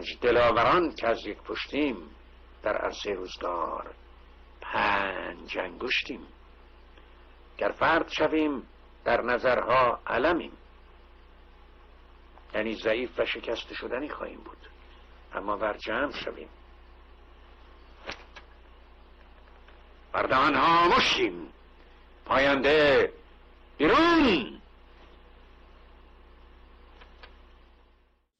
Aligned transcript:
پنج 0.00 0.18
دلاوران 0.20 0.94
که 0.94 1.08
از 1.08 1.26
یک 1.26 1.38
پشتیم 1.38 1.96
در 2.62 2.76
عرصه 2.76 3.12
روزگار 3.12 3.94
پنج 4.60 5.58
انگشتیم. 5.58 6.26
گر 7.58 7.68
فرد 7.68 8.08
شویم 8.08 8.62
در 9.04 9.22
نظرها 9.22 10.00
علمیم. 10.06 10.52
یعنی 12.54 12.74
ضعیف 12.74 13.18
و 13.18 13.26
شکست 13.26 13.72
شدنی 13.72 14.08
خواهیم 14.08 14.40
بود. 14.40 14.68
اما 15.34 15.56
بر 15.56 15.76
جمع 15.76 16.12
شویم 16.12 16.48
بردهان 20.12 20.54
ها 20.54 20.88
مشیم. 20.96 21.52
پاینده 22.24 23.12
بیرون! 23.78 24.59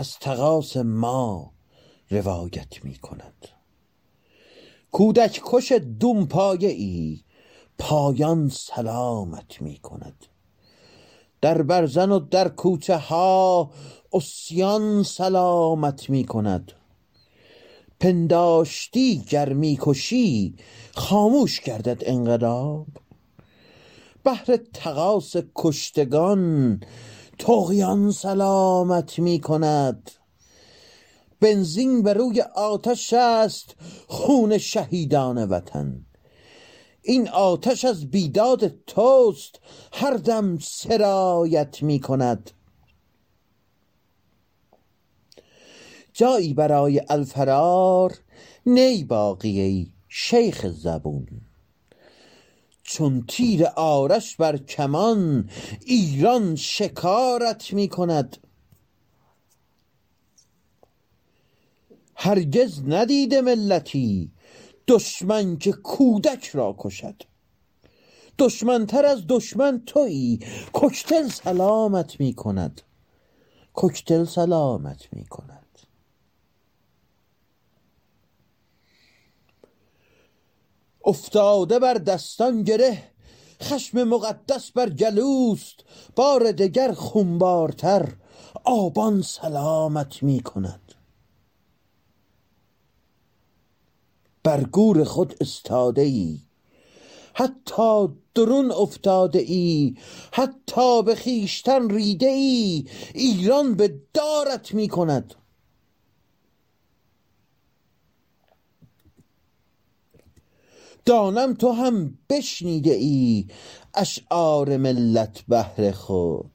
از 0.00 0.18
تقاس 0.18 0.76
ما 0.76 1.52
روایت 2.10 2.84
می 2.84 2.94
کند. 2.94 3.48
کودک 4.92 5.40
کش 5.44 5.72
دوم 5.72 6.26
پایه 6.26 6.68
ای 6.68 7.20
پایان 7.78 8.48
سلامت 8.48 9.62
می 9.62 9.76
کند. 9.76 10.26
در 11.40 11.62
برزن 11.62 12.10
و 12.10 12.18
در 12.18 12.48
کوچه 12.48 12.96
ها 12.96 13.70
اسیان 14.12 15.02
سلامت 15.02 16.10
می 16.10 16.24
کند. 16.24 16.72
پنداشتی 18.00 19.18
گر 19.18 19.52
می‌کشی 19.52 20.54
خاموش 20.94 21.60
گردد 21.60 22.02
انقلاب. 22.06 22.86
بهر 24.24 24.56
تقاس 24.72 25.36
کشتگان 25.54 26.80
تغیان 27.40 28.10
سلامت 28.10 29.18
می 29.18 29.40
کند 29.40 30.10
بنزین 31.40 32.02
به 32.02 32.12
روی 32.12 32.40
آتش 32.40 33.12
است 33.12 33.76
خون 34.08 34.58
شهیدان 34.58 35.48
وطن. 35.48 36.06
این 37.02 37.28
آتش 37.28 37.84
از 37.84 38.10
بیداد 38.10 38.84
توست 38.86 39.60
هر 39.92 40.16
دم 40.16 40.58
سرایت 40.58 41.82
می 41.82 42.00
کند 42.00 42.50
جایی 46.12 46.54
برای 46.54 47.02
الفرار 47.08 48.18
نی 48.66 49.04
باقی 49.04 49.92
شیخ 50.08 50.66
زبون. 50.66 51.49
چون 52.92 53.24
تیر 53.28 53.66
آرش 53.66 54.36
بر 54.36 54.56
کمان 54.56 55.50
ایران 55.86 56.56
شکارت 56.56 57.72
می 57.72 57.88
کند. 57.88 58.36
هرگز 62.14 62.82
ندیده 62.86 63.40
ملتی 63.40 64.32
دشمن 64.88 65.56
که 65.56 65.72
کودک 65.72 66.46
را 66.46 66.74
کشد. 66.78 67.22
دشمنتر 68.38 69.06
از 69.06 69.26
دشمن 69.28 69.82
تویی. 69.86 70.40
کوکتل 70.72 71.28
سلامت 71.28 72.20
می 72.20 72.34
کند. 72.34 72.82
کوکتل 73.74 74.24
سلامت 74.24 75.08
می 75.12 75.24
کند. 75.24 75.59
افتاده 81.04 81.78
بر 81.78 81.94
دستان 81.94 82.62
گره 82.62 83.02
خشم 83.62 84.04
مقدس 84.04 84.70
بر 84.70 84.90
گلوست 84.90 85.74
بار 86.16 86.52
دگر 86.52 86.92
خونبارتر 86.92 88.16
آبان 88.64 89.22
سلامت 89.22 90.22
می 90.22 90.40
کند. 90.40 90.94
بر 94.42 94.64
گور 94.64 95.04
خود 95.04 95.34
استاده 95.40 96.02
ای 96.02 96.38
حتی 97.34 98.08
درون 98.34 98.72
افتاده 98.72 99.38
ای 99.38 99.96
حتی 100.32 101.02
به 101.02 101.14
خیشتن 101.14 101.90
ریده 101.90 102.26
ای 102.26 102.84
ایران 103.14 103.74
به 103.74 104.00
دارت 104.14 104.74
می 104.74 104.88
کند. 104.88 105.34
دانم 111.04 111.54
تو 111.54 111.72
هم 111.72 112.18
بشنیده 112.30 112.92
ای 112.92 113.46
اشعار 113.94 114.76
ملت 114.76 115.42
بهر 115.48 115.90
خود. 115.90 116.50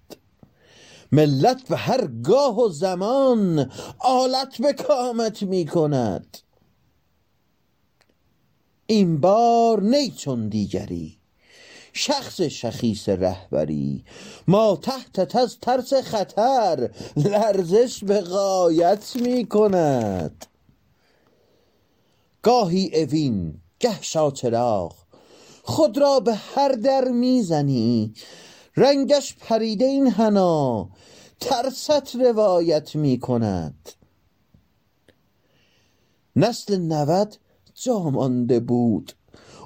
ملت 1.12 1.68
به 1.68 1.78
هر 1.78 2.08
گاه 2.08 2.60
و 2.60 2.70
زمان 2.70 3.72
آلت 4.00 4.62
به 4.62 4.74
کامت 4.74 5.44
می 5.44 5.66
کند. 5.66 6.38
این 8.88 9.22
بار 9.22 9.84
نی 9.84 10.12
چون 10.12 10.50
دیگری 10.50 11.18
شخص 11.94 12.42
شخیص 12.42 13.10
رهبری. 13.10 14.04
ما 14.48 14.80
تحتت 14.82 15.36
از 15.36 15.60
ترس 15.60 15.94
خطر 15.94 16.90
لرزش 17.18 18.04
به 18.04 18.22
غایت 18.22 19.16
می 19.16 19.46
کند. 19.46 20.46
گاهی 22.42 23.04
اوین 23.04 23.62
گه 23.80 24.02
شاچراغ 24.02 24.96
خود 25.63 25.97
را 25.97 26.19
به 26.19 26.34
هر 26.34 26.72
در 26.72 27.08
می‌زنی 27.08 28.13
رنگش 28.78 29.36
پریده 29.36 29.86
این 29.86 30.08
حنا 30.08 30.90
ترست 31.40 32.16
روایت 32.16 32.96
می 32.96 33.19
کند 33.19 33.90
نسل 36.35 36.78
نود 36.78 37.35
جا 37.74 38.00
مانده 38.00 38.59
بود 38.59 39.14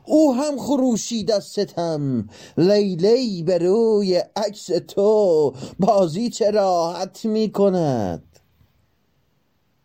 او 0.05 0.35
هم 0.35 0.57
خروشید 0.57 1.31
از 1.31 1.43
ستم. 1.45 2.27
لیلی 2.57 3.43
به 3.43 3.57
روی 3.57 4.23
عکس 4.35 4.65
تو 4.65 5.53
بازی 5.79 6.29
چه 6.29 6.51
راحت 6.51 7.25
می 7.25 7.51
کند 7.51 8.28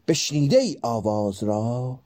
بشنیده 0.09 0.59
ای 0.59 0.79
آواز 0.83 1.45
را؟ 1.45 1.99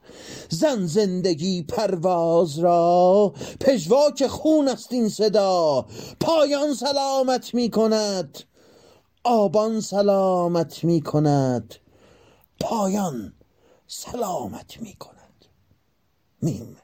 زن 0.48 0.86
زندگی 0.86 1.62
پرواز 1.62 2.58
را؟ 2.58 3.34
پژواک 3.60 4.26
خون 4.26 4.68
است 4.68 4.92
این 4.92 5.08
صدا 5.08 5.86
پایان 6.20 6.74
سلامت 6.74 7.54
می 7.54 7.70
کند 7.70 8.38
آبان 9.24 9.80
سلامت 9.80 10.84
می 10.84 11.00
کند 11.00 11.74
پایان 12.60 13.32
سلامت 13.86 14.80
می 14.80 14.94
کند. 14.94 15.18
میم 16.42 16.76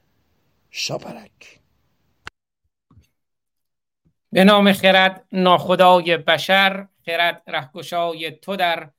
شاپرک 0.71 1.61
به 4.33 4.44
نام 4.44 4.73
خرد 4.73 5.25
ناخدای 5.33 6.17
بشر 6.17 6.88
خرد 7.06 7.43
رهگشای 7.47 8.31
تو 8.31 8.56
در 8.56 8.91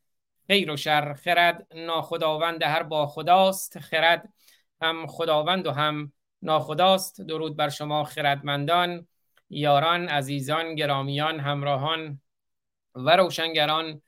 خیر 0.47 0.71
و 0.71 0.77
شر 0.77 1.13
خرد 1.13 1.68
ناخداوند 1.75 2.63
هر 2.63 2.83
با 2.83 3.07
خداست 3.07 3.80
خرد 3.80 4.33
هم 4.81 5.07
خداوند 5.07 5.68
و 5.68 5.71
هم 5.71 6.12
ناخداست. 6.42 7.21
درود 7.21 7.56
بر 7.56 7.69
شما 7.69 8.03
خردمندان 8.03 9.07
یاران 9.50 10.07
عزیزان 10.07 10.75
گرامیان 10.75 11.39
همراهان 11.39 12.21
و 12.95 13.15
روشنگران. 13.15 14.01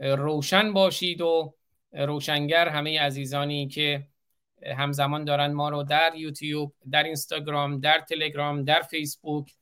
روشن 0.00 0.72
باشید 0.72 1.20
و 1.20 1.54
روشنگر 1.92 2.68
همه 2.68 3.00
عزیزانی 3.00 3.68
که 3.68 4.06
همزمان 4.76 5.24
دارند 5.24 5.54
ما 5.54 5.68
رو 5.68 5.82
در 5.82 6.12
یوتیوب 6.14 6.74
در 6.90 7.02
اینستاگرام 7.02 7.80
در 7.80 7.98
تلگرام 7.98 8.64
در 8.64 8.82
فیسبوک 8.82 9.52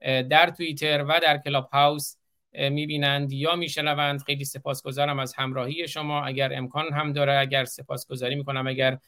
در 0.00 0.50
توییتر 0.50 1.04
و 1.08 1.20
در 1.22 1.38
کلاب 1.38 1.68
هاوس 1.72 2.16
می‌بینند 2.56 3.32
یا 3.32 3.56
میشنوند. 3.56 4.22
خیلی 4.22 4.44
سپاسگزارم 4.44 5.18
از 5.18 5.34
همراهی 5.34 5.88
شما. 5.88 6.24
اگر 6.24 6.52
امکان 6.54 6.92
هم 6.92 7.12
داره 7.12 7.38
اگر 7.38 7.64
سپاسگزاری 7.64 8.34
می‌کنم. 8.34 8.66
اگر 8.66 8.98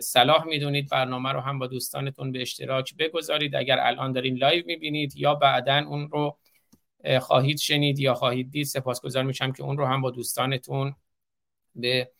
صلاح 0.00 0.44
می‌دونید 0.44 0.88
برنامه 0.90 1.32
رو 1.32 1.40
هم 1.40 1.58
با 1.58 1.66
دوستانتون 1.66 2.32
به 2.32 2.42
اشتراک 2.42 2.96
بگذارید. 2.96 3.56
اگر 3.56 3.78
الان 3.80 4.12
دارین 4.12 4.36
live 4.36 4.66
می‌بینید 4.66 5.16
یا 5.16 5.34
بعدا 5.34 5.84
اون 5.86 6.08
رو 6.10 6.38
خواهید 7.20 7.58
شنید 7.58 7.98
یا 7.98 8.14
خواهید 8.14 8.50
دید 8.50 8.66
سپاسگزار 8.66 9.24
میشم 9.24 9.52
که 9.52 9.62
اون 9.62 9.78
رو 9.78 9.86
هم 9.86 10.00
با 10.00 10.10
دوستانتون 10.10 10.94
به 11.74 12.10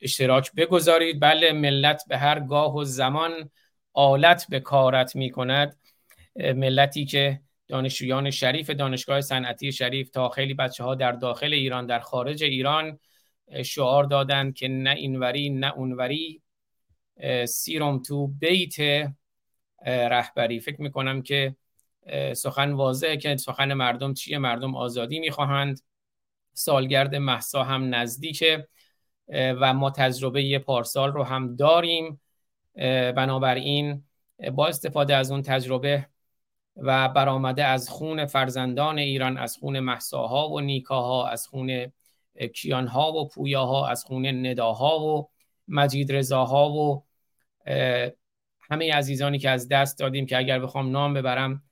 اشتراک 0.00 0.52
بگذارید. 0.56 1.20
بله 1.20 1.52
ملت 1.52 2.02
به 2.08 2.18
هر 2.18 2.40
گاه 2.40 2.76
و 2.76 2.84
زمان 2.84 3.50
آلت 3.92 4.46
به 4.48 4.60
کارت 4.60 5.16
می 5.16 5.30
کند 5.30 5.76
ملتی 6.36 7.04
که 7.04 7.40
دانشجویان 7.68 8.30
شریف 8.30 8.70
دانشگاه 8.70 9.20
صنعتی 9.20 9.72
شریف 9.72 10.10
تا 10.10 10.28
خیلی 10.28 10.54
بچه 10.54 10.84
ها 10.84 10.94
در 10.94 11.12
داخل 11.12 11.52
ایران 11.52 11.86
در 11.86 12.00
خارج 12.00 12.44
ایران 12.44 12.98
شعار 13.64 14.04
دادند 14.04 14.54
که 14.54 14.68
نه 14.68 14.90
اینوری 14.90 15.50
نه 15.50 15.72
اونوری 15.72 16.42
سیرم 17.48 18.02
تو 18.02 18.26
بیت 18.26 18.74
رهبری. 19.86 20.60
فکر 20.60 20.82
می‌کنم 20.82 21.22
که 21.22 21.56
سخن 22.36 22.72
واضحه 22.72 23.16
که 23.16 23.36
سخن 23.36 23.72
مردم 23.72 24.14
چیه؟ 24.14 24.38
مردم 24.38 24.76
آزادی 24.76 25.18
می‌خواهند. 25.18 25.80
سالگرد 26.52 27.14
محسا 27.14 27.64
هم 27.64 27.94
نزدیکه 27.94 28.68
و 29.28 29.74
ما 29.74 29.90
تجربه 29.90 30.58
پارسال 30.58 31.12
رو 31.12 31.22
هم 31.24 31.56
داریم. 31.56 32.20
بنابراین 33.16 34.04
با 34.52 34.66
استفاده 34.66 35.16
از 35.16 35.30
اون 35.30 35.42
تجربه 35.42 36.06
و 36.76 37.08
برآمده 37.08 37.64
از 37.64 37.88
خون 37.88 38.26
فرزندان 38.26 38.98
ایران 38.98 39.38
از 39.38 39.56
خون 39.56 39.80
محساها 39.80 40.50
و 40.50 40.60
نیکاها 40.60 41.28
از 41.28 41.46
خون 41.46 41.92
کیانها 42.54 43.12
و 43.12 43.28
پویاها 43.28 43.88
از 43.88 44.04
خون 44.04 44.46
نداها 44.46 45.00
و 45.00 45.28
مجید 45.68 46.12
رضاها 46.12 46.72
و 46.72 47.04
همه 48.70 48.94
عزیزانی 48.94 49.38
که 49.38 49.50
از 49.50 49.68
دست 49.68 49.98
دادیم 49.98 50.26
که 50.26 50.38
اگر 50.38 50.58
بخوام 50.58 50.90
نام 50.90 51.14
ببرم 51.14 51.62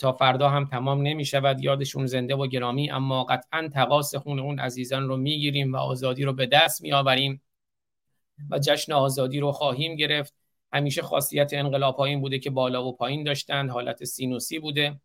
تا 0.00 0.12
فردا 0.12 0.48
هم 0.48 0.64
تمام 0.64 1.02
نمی 1.02 1.24
شود 1.24 1.60
یادشون 1.64 2.06
زنده 2.06 2.36
و 2.36 2.46
گرامی 2.46 2.90
اما 2.90 3.24
قطعا 3.24 3.68
تقاس 3.74 4.14
خون 4.14 4.38
اون 4.38 4.58
عزیزان 4.58 5.08
رو 5.08 5.16
می‌گیریم 5.16 5.72
و 5.72 5.76
آزادی 5.76 6.24
رو 6.24 6.32
به 6.32 6.46
دست 6.46 6.82
می 6.82 6.92
آوریم 6.92 7.42
و 8.50 8.58
جشن 8.58 8.92
آزادی 8.92 9.40
رو 9.40 9.52
خواهیم 9.52 9.96
گرفت. 9.96 10.39
همیشه 10.72 11.02
خاصیت 11.02 11.50
انقلاب 11.52 12.00
این 12.00 12.20
بوده 12.20 12.38
که 12.38 12.50
بالا 12.50 12.84
و 12.84 12.96
پایین 12.96 13.24
داشتند 13.24 13.70
حالت 13.70 14.04
سینوسی 14.04 14.58
بوده 14.58 15.00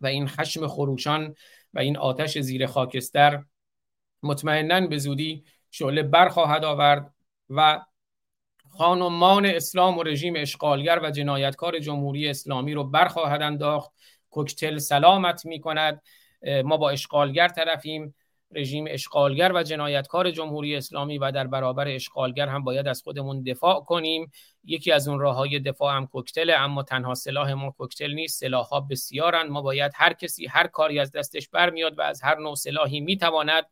و 0.00 0.06
این 0.06 0.28
خشم 0.28 0.66
خروشان 0.66 1.34
و 1.74 1.78
این 1.78 1.96
آتش 1.96 2.38
زیر 2.38 2.66
خاکستر 2.66 3.44
مطمئنا 4.22 4.86
به 4.86 4.98
زودی 4.98 5.44
شعله 5.70 6.02
برخواهد 6.02 6.64
آورد 6.64 7.14
و 7.50 7.80
خانمان 8.70 9.46
اسلام 9.46 9.98
و 9.98 10.02
رژیم 10.02 10.34
اشغالگر 10.36 11.00
و 11.02 11.10
جنایتکار 11.10 11.78
جمهوری 11.78 12.28
اسلامی 12.28 12.74
رو 12.74 12.84
برخواهد 12.84 13.42
انداخت. 13.42 13.90
کوکتل 14.30 14.78
سلامت 14.78 15.46
می 15.46 15.60
کند 15.60 16.02
ما 16.64 16.76
با 16.76 16.90
اشغالگر 16.90 17.48
طرفیم. 17.48 18.14
رژیم 18.54 18.84
اشغالگر 18.88 19.52
و 19.54 19.62
جنایتکار 19.62 20.30
جمهوری 20.30 20.76
اسلامی 20.76 21.18
و 21.18 21.30
در 21.30 21.46
برابر 21.46 21.88
اشغالگر 21.88 22.48
هم 22.48 22.64
باید 22.64 22.88
از 22.88 23.02
خودمون 23.02 23.42
دفاع 23.42 23.80
کنیم. 23.80 24.30
یکی 24.64 24.92
از 24.92 25.08
اون 25.08 25.20
راه 25.20 25.36
های 25.36 25.60
دفاع 25.60 25.96
هم 25.96 26.06
کوکتل 26.06 26.54
اما 26.58 26.82
تنها 26.82 27.14
سلاح 27.14 27.52
ما 27.52 27.70
کوکتل 27.70 28.12
نیست. 28.12 28.40
سلاح 28.40 28.66
ها 28.66 28.80
بسیارن 28.80 29.48
ما 29.48 29.62
باید 29.62 29.92
هر 29.94 30.12
کسی 30.12 30.46
هر 30.46 30.66
کاری 30.66 30.98
از 30.98 31.12
دستش 31.12 31.48
برمیاد 31.48 31.98
و 31.98 32.02
از 32.02 32.22
هر 32.22 32.38
نوع 32.38 32.54
سلاحی 32.54 33.00
می‌تواند 33.00 33.64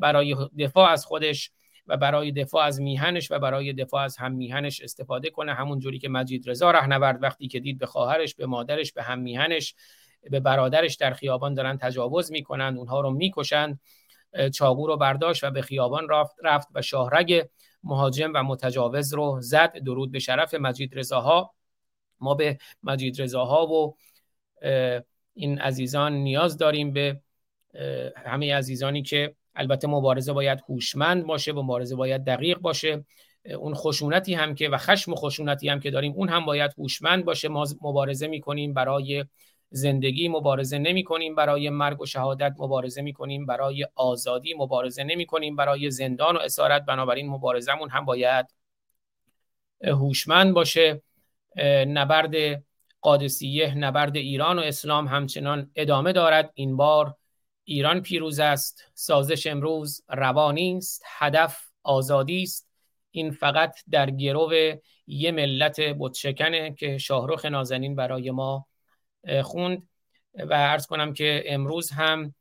برای 0.00 0.36
دفاع 0.58 0.90
از 0.90 1.04
خودش 1.04 1.50
و 1.86 1.96
برای 1.96 2.32
دفاع 2.32 2.64
از 2.64 2.80
میهنش 2.80 3.30
و 3.30 3.38
برای 3.38 3.72
دفاع 3.72 4.02
از 4.02 4.16
هم 4.16 4.32
میهنش 4.32 4.80
استفاده 4.80 5.30
کنه. 5.30 5.54
همون 5.54 5.78
جوری 5.78 5.98
که 5.98 6.08
مجید 6.08 6.50
رضا 6.50 6.70
رهنورد 6.70 7.22
وقتی 7.22 7.48
که 7.48 7.60
دید 7.60 7.78
به 7.78 7.86
خواهرش 7.86 8.34
به 8.34 8.46
مادرش 8.46 8.92
به 8.92 9.02
هم 9.02 9.18
میهنش 9.18 9.74
به 10.30 10.40
برادرش 10.40 10.94
در 10.94 11.12
خیابان 11.12 11.54
دارن 11.54 11.78
تجاوز 11.78 12.32
می‌کنند 12.32 12.78
اونها 12.78 13.00
رو 13.00 13.10
می‌کشند 13.10 13.80
چاقو 14.54 14.86
رو 14.86 14.96
برداشت 14.96 15.44
و 15.44 15.50
به 15.50 15.62
خیابان 15.62 16.08
رفت, 16.08 16.36
رفت 16.44 16.68
و 16.74 16.82
شاهرگ 16.82 17.48
مهاجم 17.84 18.32
و 18.34 18.42
متجاوز 18.42 19.14
رو 19.14 19.40
زد 19.40 19.78
درود 19.78 20.12
به 20.12 20.18
شرف 20.18 20.54
مجید 20.54 20.98
رضاها. 20.98 21.54
ما 22.20 22.34
به 22.34 22.58
مجید 22.82 23.22
رضاها 23.22 23.66
و 23.66 23.96
این 25.34 25.58
عزیزان 25.58 26.12
نیاز 26.12 26.58
داریم 26.58 26.92
به 26.92 27.20
همه 28.26 28.54
عزیزانی 28.54 29.02
که 29.02 29.34
البته 29.54 29.88
مبارزه 29.88 30.32
باید 30.32 30.62
هوشمند 30.68 31.26
باشه 31.26 31.52
مبارزه 31.52 31.96
باید 31.96 32.24
دقیق 32.24 32.58
باشه. 32.58 33.04
اون 33.58 33.74
خشونتی 33.74 34.34
هم 34.34 34.54
که 34.54 34.68
و 34.68 34.76
خشم 34.76 35.12
و 35.12 35.14
خشونتی 35.14 35.68
هم 35.68 35.80
که 35.80 35.90
داریم 35.90 36.12
اون 36.12 36.28
هم 36.28 36.44
باید 36.44 36.74
هوشمند 36.78 37.24
باشه. 37.24 37.48
ما 37.48 37.64
مبارزه 37.82 38.26
می‌کنیم 38.26 38.74
برای 38.74 39.24
زندگی 39.74 40.28
مبارزه 40.28 40.78
نمی 40.78 41.04
کنیم 41.04 41.34
برای 41.34 41.70
مرگ 41.70 42.00
و 42.00 42.06
شهادت 42.06 42.54
مبارزه 42.58 43.02
می 43.02 43.12
کنیم 43.12 43.46
برای 43.46 43.86
آزادی 43.94 44.54
مبارزه 44.54 45.04
نمی 45.04 45.26
کنیم 45.26 45.56
برای 45.56 45.90
زندان 45.90 46.36
و 46.36 46.38
اسارت. 46.38 46.84
بنابراین 46.84 47.28
مبارزمون 47.28 47.90
هم 47.90 48.04
باید 48.04 48.46
هوشمند 49.84 50.54
باشه. 50.54 51.02
نبرد 51.86 52.64
قادسیه 53.00 53.74
نبرد 53.74 54.16
ایران 54.16 54.58
و 54.58 54.62
اسلام 54.62 55.08
همچنان 55.08 55.70
ادامه 55.74 56.12
دارد. 56.12 56.50
این 56.54 56.76
بار 56.76 57.16
ایران 57.64 58.00
پیروز 58.00 58.40
است. 58.40 58.84
سازش 58.94 59.46
امروز 59.46 60.02
روانی 60.08 60.76
است. 60.76 61.02
هدف 61.18 61.60
آزادی 61.82 62.42
است. 62.42 62.68
این 63.10 63.30
فقط 63.30 63.76
در 63.90 64.10
گرو 64.10 64.52
یه 65.06 65.32
ملت 65.32 65.80
بتشکنه 65.80 66.74
که 66.74 66.98
شاهرخ 66.98 67.44
نازنین 67.44 67.96
برای 67.96 68.30
ما 68.30 68.66
خوند. 69.42 69.88
و 70.34 70.54
عرض 70.54 70.86
کنم 70.86 71.12
که 71.12 71.44
امروز 71.46 71.90
هم 71.90 72.34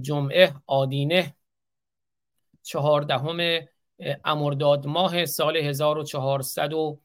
جمعه 0.00 0.54
آدینه 0.66 1.36
چهاردهم 2.62 3.60
امرداد 4.24 4.86
ماه 4.86 5.26
سال 5.26 5.56
1402 5.56 7.00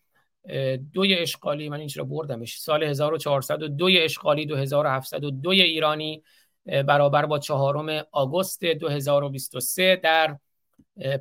دوی 0.94 1.16
اشغالی. 1.16 1.70
من 1.70 1.80
این 1.80 1.90
رو 1.96 2.06
بردمش؟ 2.06 2.60
سال 2.60 2.84
1402 2.84 3.90
اشغالی 3.92 4.46
2702 4.46 5.50
ایرانی 5.50 6.24
برابر 6.66 7.26
با 7.26 7.40
چهارم 7.40 8.06
آگوست 8.12 8.66
2023 8.66 9.96
در 9.96 10.38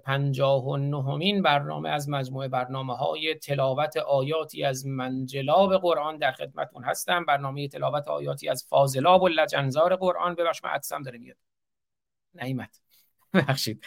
پنجاه 0.05 0.64
و 0.64 0.76
نهمین 0.76 1.43
برنامه 1.43 1.88
از 1.88 2.08
مجموعه 2.08 2.49
برنامه 2.49 2.96
های 2.96 3.34
تلاوت 3.34 3.96
آیاتی 3.96 4.64
از 4.64 4.87
منجلاب 4.87 5.76
قرآن 5.76 6.17
در 6.17 6.32
خدمتون 6.32 6.84
هستم. 6.84 7.25
برنامه 7.25 7.69
تلاوت 7.69 8.08
آیاتی 8.08 8.49
از 8.49 8.67
فاضلاب 8.69 9.23
و 9.23 9.28
لجنزار 9.28 9.96
قرآن. 9.96 10.34
ببخش 10.34 10.65
من 10.65 10.70
عدسم 10.70 11.03
داره 11.03 11.19
میاد. 11.19 11.36
نعیمت. 12.34 12.81
ببخشید. 13.34 13.84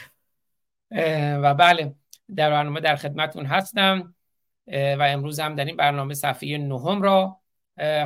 و 1.41 1.53
بله 1.53 1.95
در 2.35 2.49
برنامه 2.49 2.79
در 2.79 2.95
خدمتون 2.95 3.45
هستم. 3.45 4.15
و 4.67 5.07
امروز 5.09 5.39
هم 5.39 5.55
در 5.55 5.65
این 5.65 5.75
برنامه 5.75 6.13
صفحه 6.13 6.57
نهم 6.57 7.01
را 7.01 7.39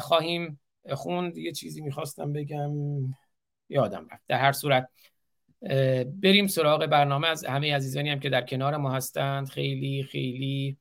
خواهیم 0.02 0.60
خوند. 0.94 1.38
یه 1.38 1.52
چیزی 1.52 1.82
می‌خواستم 1.82 2.34
بگم. 2.34 2.72
یادم 3.70 4.08
رفت. 4.12 4.24
در 4.28 4.38
هر 4.38 4.52
صورت 4.52 4.90
بریم 6.22 6.48
سراغ 6.48 6.86
برنامه 6.86 7.28
از 7.28 7.46
همه 7.46 7.76
عزیزانی 7.76 8.10
هم 8.10 8.20
که 8.20 8.30
در 8.30 8.42
کنار 8.42 8.78
ما 8.78 8.92
هستند. 8.92 9.50
خیلی 9.50 10.04
خیلی 10.04 10.78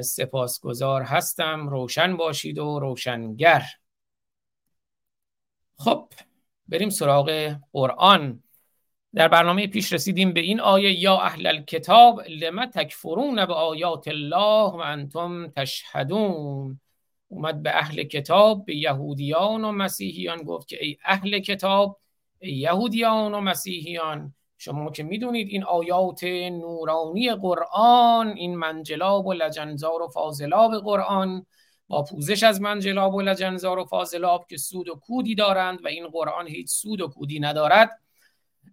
سپاسگزار 0.00 1.02
هستم. 1.02 1.68
روشن 1.68 2.16
باشید 2.16 2.58
و 2.58 2.78
روشنگر. 2.78 3.62
خب 5.78 6.08
بریم 6.68 6.90
سراغ 6.90 7.56
قرآن. 7.72 8.42
در 9.14 9.28
برنامه 9.28 9.66
پیش 9.66 9.92
رسیدیم 9.92 10.32
به 10.32 10.40
این 10.40 10.60
آیه 10.60 11.00
یا 11.00 11.20
اهل 11.20 11.46
الکتاب 11.46 12.20
لما 12.20 12.66
تکفرون 12.66 13.46
به 13.46 13.54
آیات 13.54 14.08
الله 14.08 14.70
و 14.70 14.82
انتم 14.84 15.48
تشهدون. 15.48 16.80
اومد 17.28 17.62
به 17.62 17.76
اهل 17.76 18.02
کتاب 18.02 18.64
به 18.64 18.76
یهودیان 18.76 19.64
و 19.64 19.72
مسیحیان 19.72 20.42
گفت 20.42 20.68
که 20.68 20.84
ای 20.84 20.96
اهل 21.04 21.38
کتاب 21.38 22.00
یهودیان 22.40 23.34
و 23.34 23.40
مسیحیان 23.40 24.34
شما 24.58 24.90
که 24.90 25.02
می‌دونید 25.02 25.48
این 25.48 25.64
آیات 25.64 26.24
نورانی 26.24 27.34
قرآن 27.34 28.28
این 28.28 28.56
منجلاب 28.56 29.26
و 29.26 29.32
لجنزار 29.32 30.02
و 30.02 30.08
فاضلاب 30.08 30.74
قرآن 30.76 31.46
با 31.88 32.02
پوزش 32.02 32.42
از 32.42 32.60
منجلاب 32.60 33.14
و 33.14 33.20
لجنزار 33.20 33.78
و 33.78 33.84
فاضلاب 33.84 34.46
که 34.46 34.56
سود 34.56 34.88
و 34.88 34.94
کودی 34.94 35.34
دارند 35.34 35.84
و 35.84 35.88
این 35.88 36.08
قرآن 36.08 36.48
هیچ 36.48 36.68
سود 36.68 37.00
و 37.00 37.08
کودی 37.08 37.40
ندارد. 37.40 37.90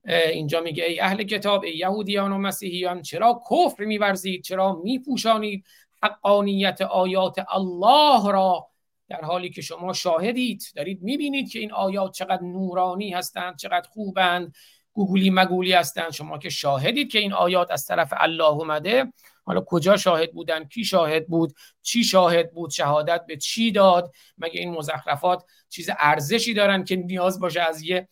اینجا 0.05 0.61
میگه 0.61 0.83
ای 0.83 0.99
اهل 0.99 1.23
کتاب 1.23 1.63
ای 1.63 1.77
یهودیان 1.77 2.31
و 2.31 2.37
مسیحیان 2.37 3.01
چرا 3.01 3.41
کفر 3.51 3.83
میورزید؟ 3.83 4.43
چرا 4.43 4.73
میپوشانید 4.83 5.65
حقانیت 6.03 6.81
آیات 6.81 7.45
الله 7.49 8.31
را؟ 8.31 8.67
در 9.09 9.21
حالی 9.21 9.49
که 9.49 9.61
شما 9.61 9.93
شاهدید 9.93 10.63
دارید 10.75 11.01
می‌بینید 11.01 11.51
که 11.51 11.59
این 11.59 11.71
آیات 11.71 12.11
چقدر 12.11 12.43
نورانی 12.43 13.11
هستند 13.11 13.57
چقدر 13.57 13.89
خوبند 13.89 14.55
گوگولی 14.93 15.29
مگولی 15.29 15.73
هستند. 15.73 16.11
شما 16.11 16.37
که 16.37 16.49
شاهدید 16.49 17.11
که 17.11 17.19
این 17.19 17.33
آیات 17.33 17.71
از 17.71 17.85
طرف 17.85 18.13
الله 18.17 18.49
اومده 18.49 19.13
حالا 19.43 19.61
کجا 19.61 19.97
شاهد 19.97 20.33
بودن؟ 20.33 20.63
کی 20.63 20.85
شاهد 20.85 21.27
بود؟ 21.27 21.53
چی 21.81 22.03
شاهد 22.03 22.53
بود؟ 22.53 22.69
شهادت 22.69 23.25
به 23.27 23.37
چی 23.37 23.71
داد؟ 23.71 24.11
مگه 24.37 24.59
این 24.59 24.71
مزخرفات 24.71 25.43
چیز 25.69 25.89
ارزشی 25.99 26.53
دارن 26.53 26.83
که 26.83 26.95
نیاز 26.95 27.39
باشه 27.39 27.61
از 27.61 27.81
یه 27.81 28.07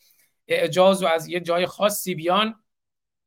اعجاز 0.47 1.03
و 1.03 1.07
از 1.07 1.27
یه 1.27 1.39
جای 1.39 1.65
خاصی 1.65 2.15
بیان؟ 2.15 2.63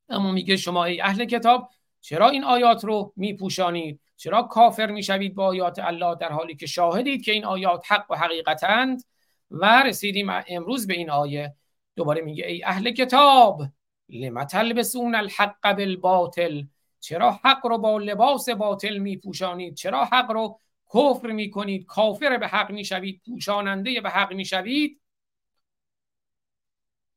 اما 0.08 0.32
میگه 0.32 0.56
شما 0.56 0.84
ای 0.84 1.00
اهل 1.00 1.24
کتاب 1.24 1.70
چرا 2.00 2.28
این 2.28 2.44
آیات 2.44 2.84
رو 2.84 3.12
میپوشانید؟ 3.16 4.00
چرا 4.18 4.42
کافر 4.42 4.90
می‌شوید 4.90 5.34
با 5.34 5.46
آیات 5.46 5.78
الله 5.78 6.14
در 6.14 6.32
حالی 6.32 6.56
که 6.56 6.66
شاهدید 6.66 7.24
که 7.24 7.32
این 7.32 7.44
آیات 7.44 7.92
حق 7.92 8.10
و 8.10 8.14
حقیقتند 8.14 9.04
و 9.50 9.82
رسیدیم 9.82 10.26
امروز 10.48 10.86
به 10.86 10.94
این 10.94 11.10
آیه. 11.10 11.54
دوباره 11.96 12.22
میگه 12.22 12.46
ای 12.46 12.64
اهل 12.64 12.90
کتاب 12.90 13.62
لم 14.08 14.44
تلبسون 14.44 15.14
الحق 15.14 15.72
بالباطل؟ 15.76 16.62
چرا 17.00 17.30
حق 17.44 17.66
رو 17.66 17.78
با 17.78 17.98
لباس 17.98 18.48
باطل 18.48 18.98
میپوشانید؟ 18.98 19.74
چرا 19.74 20.04
حق 20.04 20.30
رو 20.30 20.60
کفر 20.94 21.26
می‌کنید؟ 21.30 21.86
کافر 21.86 22.36
به 22.36 22.48
حق 22.48 22.70
می‌شوید؟ 22.70 23.22
پوشاننده 23.26 24.00
به 24.00 24.10
حق 24.10 24.32
می‌شوید؟ 24.32 25.00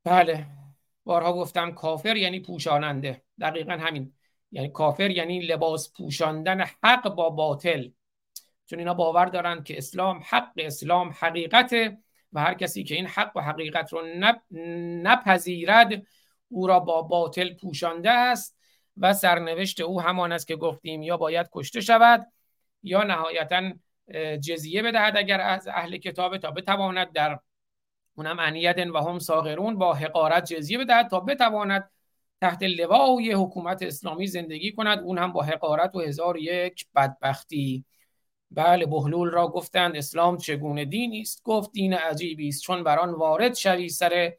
بله 0.03 0.45
بارها 1.03 1.33
گفتم 1.33 1.71
کافر 1.71 2.17
یعنی 2.17 2.39
پوشاننده. 2.39 3.21
دقیقا 3.39 3.73
همین. 3.73 4.13
یعنی 4.51 4.69
کافر 4.69 5.11
یعنی 5.11 5.39
لباس 5.39 5.93
پوشاندن 5.93 6.61
حق 6.83 7.15
با 7.15 7.29
باطل. 7.29 7.89
چون 8.65 8.79
اینا 8.79 8.93
باور 8.93 9.25
دارند 9.25 9.63
که 9.63 9.77
اسلام 9.77 10.23
حق 10.29 10.51
اسلام 10.57 11.13
حقیقته 11.19 11.97
و 12.33 12.39
هر 12.39 12.53
کسی 12.53 12.83
که 12.83 12.95
این 12.95 13.05
حق 13.05 13.37
و 13.37 13.41
حقیقت 13.41 13.93
رو 13.93 14.01
نپذیرد 15.03 16.03
او 16.49 16.67
را 16.67 16.79
با 16.79 17.01
باطل 17.01 17.53
پوشانده 17.53 18.11
است 18.11 18.57
و 18.97 19.13
سرنوشت 19.13 19.81
او 19.81 20.01
همان 20.01 20.31
است 20.31 20.47
که 20.47 20.55
گفتیم 20.55 21.03
یا 21.03 21.17
باید 21.17 21.49
کشته 21.51 21.81
شود 21.81 22.27
یا 22.83 23.03
نهایتا 23.03 23.71
جزیه 24.43 24.83
بدهد 24.83 25.17
اگر 25.17 25.41
از 25.41 25.67
اهل 25.67 25.97
کتاب 25.97 26.37
تا 26.37 26.51
بتواند 26.51 27.11
در 27.11 27.39
اونم 28.15 28.39
انیت 28.39 28.77
و 28.93 28.97
هم 28.97 29.19
ساغرون 29.19 29.77
با 29.77 29.93
حقارت 29.93 30.53
جزیه 30.53 30.77
بدهد 30.77 31.09
تا 31.09 31.19
بتواند 31.19 31.91
تحت 32.41 32.63
لوای 32.63 33.31
حکومت 33.31 33.83
اسلامی 33.83 34.27
زندگی 34.27 34.71
کند. 34.71 34.99
اون 34.99 35.17
هم 35.17 35.31
با 35.31 35.41
حقارت 35.41 35.95
و 35.95 35.99
هزار 35.99 36.37
یک 36.37 36.85
بدبختی. 36.95 37.85
بله 38.51 38.85
بهلول 38.85 39.29
را 39.29 39.47
گفتند 39.47 39.95
اسلام 39.95 40.37
چگونه 40.37 40.85
دینی 40.85 41.21
است؟ 41.21 41.41
گفت 41.43 41.71
دین 41.71 41.93
عجیبی 41.93 42.47
است. 42.47 42.63
چون 42.63 42.83
بر 42.83 42.99
آن 42.99 43.13
وارد 43.13 43.55
شوی 43.55 43.89
سر 43.89 44.33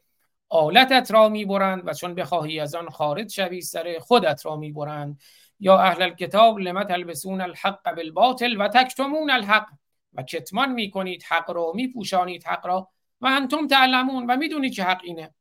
آلتت 0.49 1.11
را 1.11 1.29
می‌برند 1.29 1.83
و 1.85 1.93
چون 1.93 2.15
بخواهی 2.15 2.59
از 2.59 2.75
آن 2.75 2.89
خارج 2.89 3.31
شوی 3.31 3.61
سر 3.61 3.99
خودت 3.99 4.45
را 4.45 4.55
می‌برند 4.55 5.19
یا 5.59 5.77
اهل 5.77 6.01
الکتاب 6.01 6.59
لم 6.59 6.83
تلبسون 6.83 7.41
الحق 7.41 7.95
بالباطل 7.95 8.61
و 8.61 8.67
تکتمون 8.67 9.29
الحق. 9.29 9.67
و 10.13 10.23
کتمان 10.23 10.71
می‌کنید 10.71 11.23
حق 11.23 11.51
را 11.51 11.71
میپوشانید 11.75 12.43
حق 12.43 12.65
را. 12.65 12.89
و 13.21 13.27
انتم 13.27 13.67
تعلمون. 13.67 14.25
و 14.25 14.37
می‌دونید 14.37 14.73
که 14.73 14.83
حق 14.83 15.01
اینه. 15.03 15.33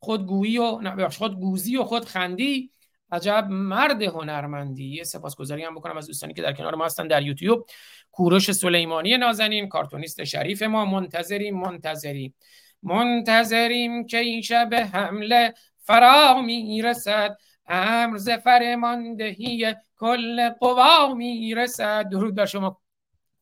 خودگویی 0.00 0.58
و 0.58 1.08
خودگوزی 1.08 1.76
و 1.76 1.84
خود 1.84 2.04
خندی 2.04 2.70
عجب 3.12 3.46
مرد 3.50 4.02
هنرمندی. 4.02 4.88
یه 4.88 5.04
سپاسگزاری 5.04 5.64
هم 5.64 5.74
بکنم 5.74 5.96
از 5.96 6.06
دوستانی 6.06 6.34
که 6.34 6.42
در 6.42 6.52
کنار 6.52 6.74
ما 6.74 6.84
هستن 6.84 7.08
در 7.08 7.22
یوتیوب. 7.22 7.66
کوروش 8.12 8.52
سلیمانی 8.52 9.16
نازنین 9.16 9.68
کارتونیست 9.68 10.24
شریف 10.24 10.62
ما. 10.62 10.84
منتظریم 10.84 11.60
منتظریم 11.60 12.34
منتظریم 12.82 14.06
که 14.06 14.18
این 14.18 14.42
شب 14.42 14.74
حمله 14.92 15.54
فرا 15.78 16.42
می‌رسد. 16.42 17.36
امر 17.66 18.16
ز 18.16 18.28
فرماندهی 18.28 19.74
کل 19.96 20.48
قوا 20.48 21.14
می‌رسد. 21.14 22.08
درود 22.08 22.34
بر 22.34 22.46
شما 22.46 22.80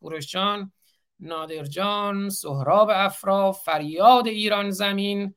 کوروش 0.00 0.26
جان 0.26 0.72
نادر 1.20 1.64
جان 1.64 2.28
سهراب 2.28 2.90
افرا 2.92 3.52
فریاد 3.52 4.26
ایران 4.26 4.70
زمین. 4.70 5.34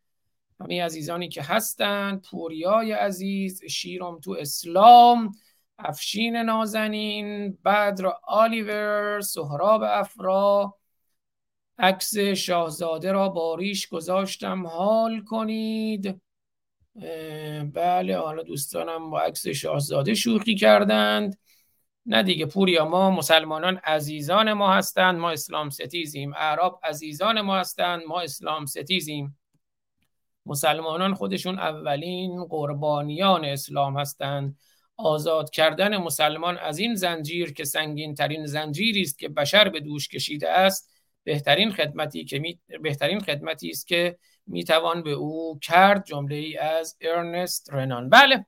همه 0.62 0.84
عزیزانی 0.84 1.30
که 1.30 1.42
هستند 1.42 2.22
پوریای 2.22 2.92
عزیز 2.92 3.66
شیرم 3.66 4.20
تو 4.20 4.32
اسلام 4.32 5.32
افشین 5.80 6.36
نازنین 6.36 7.58
بدر 7.66 8.12
آلیور 8.24 9.22
سهراب 9.22 9.82
افرا. 9.84 10.78
عکس 11.78 12.18
شاهزاده 12.18 13.12
را 13.12 13.30
باریش 13.30 13.88
گذاشتم 13.88 14.68
حال 14.68 15.24
کنید. 15.24 16.22
بله 17.74 18.18
حالا 18.18 18.44
دوستانم 18.44 19.10
با 19.10 19.20
عکس 19.20 19.48
شاهزاده 19.48 20.14
شوخی 20.14 20.56
کردند. 20.56 21.38
نه 22.06 22.24
دیگه 22.24 22.46
پوریا 22.46 22.86
ما 22.86 23.12
مسلمانان 23.12 23.78
عزیزان 23.78 24.54
ما 24.54 24.74
هستند 24.74 25.20
ما 25.20 25.32
اسلام 25.32 25.70
ستیزیم. 25.70 26.34
اعراب 26.34 26.80
عزیزان 26.84 27.42
ما 27.42 27.58
هستند 27.60 28.02
ما 28.08 28.22
اسلام 28.22 28.66
ستیزیم. 28.66 29.41
مسلمانان 30.46 31.14
خودشون 31.14 31.60
اولین 31.60 32.44
قربانیان 32.44 33.46
اسلام 33.46 34.00
هستند. 34.00 34.58
آزاد 34.98 35.50
کردن 35.50 35.98
مسلمان 35.98 36.58
از 36.58 36.80
این 36.80 36.96
زنجیر 36.96 37.54
که 37.54 37.64
سنگین 37.64 38.16
ترین 38.16 38.46
زنجیری 38.46 39.02
است 39.02 39.20
که 39.20 39.30
بشر 39.30 39.70
به 39.70 39.80
دوش 39.80 40.08
کشیده 40.08 40.50
است 40.50 40.92
بهترین 41.24 41.72
خدمتی 41.72 42.26
که 42.26 42.40
می... 42.40 42.60
بهترین 42.82 43.20
خدمتی 43.20 43.70
است 43.70 43.88
که 43.88 44.18
می‌توان 44.48 45.04
به 45.04 45.12
او 45.12 45.60
کرد 45.60 46.06
جمله 46.06 46.36
ای 46.36 46.58
از 46.58 46.98
ارنست 47.02 47.74
رنان. 47.74 48.10
بله 48.10 48.46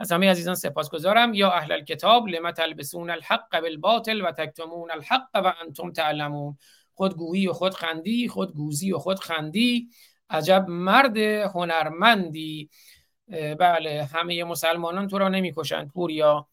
از 0.00 0.12
همه 0.12 0.30
عزیزان 0.30 0.54
سپاسگزارم. 0.54 1.34
یا 1.34 1.50
اهل 1.50 1.72
الکتاب 1.72 2.28
لما 2.28 2.52
تلبسون 2.52 3.10
الحق 3.10 3.60
بالباطل 3.60 4.20
و 4.20 4.32
تکتمون 4.32 4.90
الحق 4.90 5.28
و 5.34 5.54
انتم 5.66 5.92
تعلمون. 5.92 6.56
خودگویی 6.94 7.48
و 7.48 7.52
خودخندی 7.52 8.28
خودگوزی 8.28 8.92
و 8.92 8.98
خودخندی. 8.98 9.88
عجب 10.30 10.64
مرد 10.68 11.16
هنرمندی. 11.54 12.70
بله 13.58 14.08
همه 14.14 14.44
مسلمانان 14.44 15.08
تو 15.08 15.18
را 15.18 15.28
نمی‌کشند. 15.28 15.92
پوریا 15.92 16.46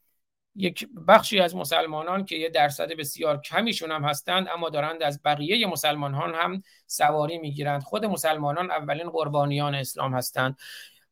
یک 0.55 0.87
بخشی 1.07 1.39
از 1.39 1.55
مسلمانان 1.55 2.25
که 2.25 2.35
یه 2.35 2.49
درصد 2.49 2.91
بسیار 2.91 3.41
کمیشون 3.41 3.91
هم 3.91 4.03
هستند 4.03 4.47
اما 4.53 4.69
دارند 4.69 5.03
از 5.03 5.21
بقیه 5.25 5.67
مسلمانان 5.67 6.35
هم 6.35 6.61
سواری 6.87 7.37
می‌گیرند. 7.37 7.83
خود 7.83 8.05
مسلمانان 8.05 8.71
اولین 8.71 9.09
قربانیان 9.09 9.75
اسلام 9.75 10.13
هستند. 10.13 10.57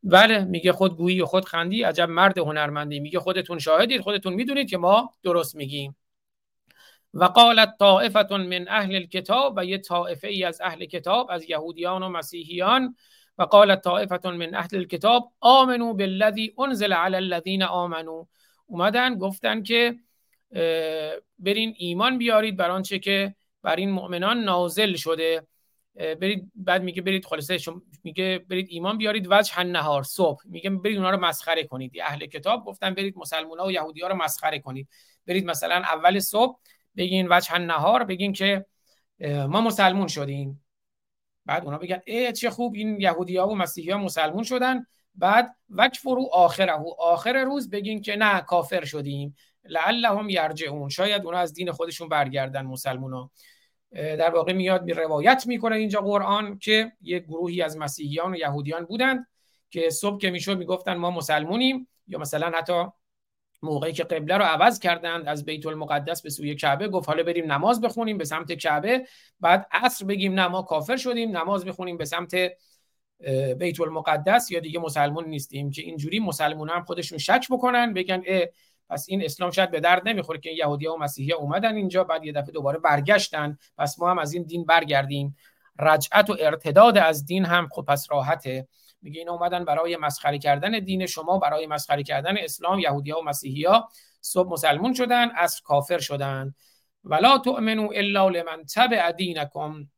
بله 0.03 0.46
میگه 0.46 0.72
خودگویی 0.72 1.22
و 1.22 1.25
خودخندی 1.25 1.84
عجب 1.84 2.10
مرد 2.10 2.38
هنرمندی. 2.38 3.00
میگه 3.00 3.20
خودتون 3.20 3.60
شاهدید 3.60 4.01
خودتون 4.01 4.34
می‌دونید 4.34 4.70
که 4.70 4.77
ما 4.77 5.12
درست 5.24 5.55
میگیم. 5.55 5.96
و 7.13 7.24
قالت 7.24 7.75
طائفه 7.79 8.38
من 8.38 8.67
اهل 8.67 8.96
الكتاب 8.96 9.53
و 9.58 9.65
یه 9.65 9.77
طائفه 9.77 10.27
ای 10.27 10.43
از 10.43 10.62
اهل 10.62 10.86
کتاب 10.86 11.32
از 11.32 11.50
یهودیان 11.50 12.03
و 12.03 12.10
مسیحیان. 12.10 12.96
و 13.38 13.43
قالت 13.43 13.82
طائفه 13.82 14.29
من 14.29 14.55
اهل 14.55 14.77
الكتاب 14.77 15.32
آمنو 15.39 15.93
بالذی 15.93 16.53
انزل 16.60 16.93
علی 16.93 17.15
الذین 17.15 17.63
آمنو 17.63 18.25
اومدن 18.65 19.17
گفتن 19.17 19.63
که 19.63 19.96
برین 21.39 21.74
ایمان 21.77 22.17
بیارید 22.17 22.58
بر 22.58 22.70
آنچه 22.70 23.00
که 23.00 23.36
بر 23.63 23.75
این 23.75 23.91
مؤمنان 23.91 24.43
نازل 24.43 24.96
شده. 24.96 25.48
برید 25.96 26.51
بعد 26.55 26.84
میگه 26.84 27.01
برید 27.01 27.25
خلاصه 27.25 27.58
میگه 28.03 28.46
برید 28.50 28.67
ایمان 28.70 28.98
بیارید 28.98 29.27
وجه 29.29 29.63
نهار 29.63 30.03
صبح. 30.03 30.41
میگه 30.46 30.70
برید 30.70 30.98
اونها 30.98 31.12
رو 31.12 31.17
مسخره 31.25 31.63
کنید. 31.63 31.91
اهل 32.01 32.25
کتاب 32.25 32.65
گفتن 32.65 32.93
برید 32.93 33.17
مسلمان 33.17 33.60
ها 33.60 33.65
و 33.65 33.72
یهودی 33.72 34.01
ها 34.01 34.08
رو 34.08 34.15
مسخره 34.15 34.60
کنید. 34.60 34.88
برید 35.27 35.46
مثلا 35.46 35.75
اول 35.75 36.20
صبح 36.20 36.60
بگین 36.98 37.28
وجه 37.30 37.58
نهار 37.58 38.04
بگین 38.04 38.34
که 38.34 38.66
ما 39.48 39.62
مسلمون 39.62 40.08
شدیم. 40.08 40.66
بعد 41.46 41.66
اونا 41.66 41.78
بگن 41.78 42.02
ای 42.06 42.32
چه 42.32 42.50
خوب 42.50 42.74
این 42.76 43.02
یهودی 43.02 43.38
ها 43.38 43.48
و 43.48 43.56
مسیحی 43.56 43.92
ها 43.92 43.98
مسلمون 43.98 44.44
شدن. 44.44 44.86
بعد 45.16 45.56
وکفرو 45.70 46.30
آخره. 46.32 46.74
آخر 47.00 47.44
روز 47.44 47.70
بگین 47.70 48.02
که 48.02 48.16
نه 48.16 48.42
کافر 48.42 48.86
شدیم. 48.86 49.36
لعلهم 49.64 50.30
یرجعون. 50.30 50.90
شاید 50.90 51.26
اونا 51.26 51.38
از 51.38 51.54
دین 51.54 51.72
خودشون 51.72 52.10
برگردن 52.10 52.62
مسلمونا. 52.62 53.32
در 53.92 54.30
واقع 54.30 54.54
میاد 54.54 54.84
می 54.84 54.94
روایت 54.94 55.44
می‌کنه 55.48 55.76
اینجا 55.76 56.02
قرآن 56.02 56.60
که 56.60 56.92
یک 57.02 57.24
گروهی 57.24 57.62
از 57.62 57.78
مسیحیان 57.78 58.34
و 58.34 58.36
یهودیان 58.36 58.86
بودند 58.86 59.28
که 59.70 59.90
صبح 59.90 60.18
که 60.22 60.32
می‌شد 60.32 60.58
می‌گفتن 60.58 60.94
ما 60.94 61.12
مسلمونیم. 61.12 61.88
یا 62.08 62.20
مثلا 62.20 62.52
حتی 62.56 62.84
موقعی 63.63 63.93
که 63.93 64.03
قبله 64.03 64.38
رو 64.38 64.43
عوض 64.43 64.79
کردند 64.79 65.27
از 65.27 65.46
بیت 65.46 65.65
المقدس 65.65 66.22
به 66.22 66.29
سوی 66.29 66.55
کعبه 66.55 66.88
گفت 66.88 67.10
حالا 67.10 67.24
بریم 67.24 67.51
نماز 67.51 67.82
بخونیم 67.82 68.17
به 68.17 68.25
سمت 68.25 68.51
کعبه. 68.51 69.08
بعد 69.39 69.67
عصر 69.72 70.05
بگیم 70.05 70.34
نه 70.34 70.48
ما 70.48 70.62
کافر 70.62 70.98
شدیم 70.98 71.38
نماز 71.38 71.65
بخونیم 71.65 71.98
به 71.98 72.05
سمت 72.05 72.36
بیت 73.58 73.82
المقدس. 73.82 74.51
یا 74.51 74.60
دیگه 74.60 74.79
مسلمون 74.79 75.25
نیستیم 75.25 75.72
که 75.72 75.82
اینجوری 75.82 76.20
مسلمون 76.20 76.70
هم 76.70 76.84
خودشون 76.84 77.17
شک 77.17 77.48
بکنن 77.51 77.93
بگن 77.93 78.24
اه 78.27 78.46
پس 78.89 79.05
این 79.10 79.24
اسلام 79.24 79.51
شاید 79.51 79.72
به 79.72 79.79
درد 79.79 80.08
نمی‌خوره 80.08 80.39
که 80.39 80.51
یهودی 80.51 80.88
و 80.88 80.96
مسیحی 80.96 81.34
اومدن 81.34 81.75
اینجا 81.75 82.03
بعد 82.03 82.25
یه 82.25 82.32
دفعه 82.32 82.51
دوباره 82.51 82.79
برگشتن. 82.79 83.58
پس 83.77 84.00
ما 84.00 84.12
هم 84.12 84.20
از 84.20 84.34
این 84.34 84.43
دین 84.43 84.65
برگردیم. 84.65 85.36
رجعت 85.79 86.29
و 86.29 86.38
ارتداد 86.39 86.98
از 86.98 87.25
دین 87.25 87.46
هم 87.46 87.67
خب 87.72 87.86
پس 87.88 88.08
راحته. 88.12 88.67
میگه 89.04 89.20
اینا 89.20 89.34
اومدن 89.34 89.66
برای 89.66 89.98
مسخره 89.98 90.40
کردن 90.40 90.80
دین 90.80 91.06
شما 91.06 91.38
برای 91.38 91.68
مسخره 91.68 92.04
کردن 92.04 92.38
اسلام 92.38 92.80
یهودی 92.80 93.12
ها 93.12 93.20
و 93.20 93.24
مسیحی 93.24 93.64
ها 93.64 93.90
صبح 94.22 94.50
مسلمون 94.50 94.94
شدن 94.94 95.32
از 95.36 95.62
کافر 95.62 96.00
شدن. 96.00 96.56
ولا 97.04 97.38
تؤمنوا 97.38 97.92
الا 97.94 98.30
لمن 98.30 98.66
تبع 98.76 99.12
دینکم. 99.12 99.90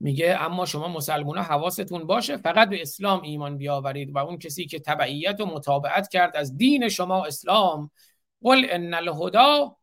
میگه 0.00 0.36
اما 0.40 0.66
شما 0.66 0.88
مسلمان 0.88 1.38
ها 1.38 1.44
حواستون 1.44 2.06
باشه 2.06 2.36
فقط 2.36 2.68
به 2.68 2.82
اسلام 2.82 3.22
ایمان 3.22 3.56
بیاورید 3.56 4.14
و 4.14 4.18
اون 4.18 4.38
کسی 4.38 4.66
که 4.66 4.78
تبعیت 4.78 5.40
و 5.40 5.46
مطابقت 5.46 6.08
کرد 6.08 6.36
از 6.36 6.56
دین 6.56 6.88
شما 6.88 7.24
اسلام. 7.24 7.90
قل 8.42 8.66
ان 8.70 8.94
الهدا 8.94 9.76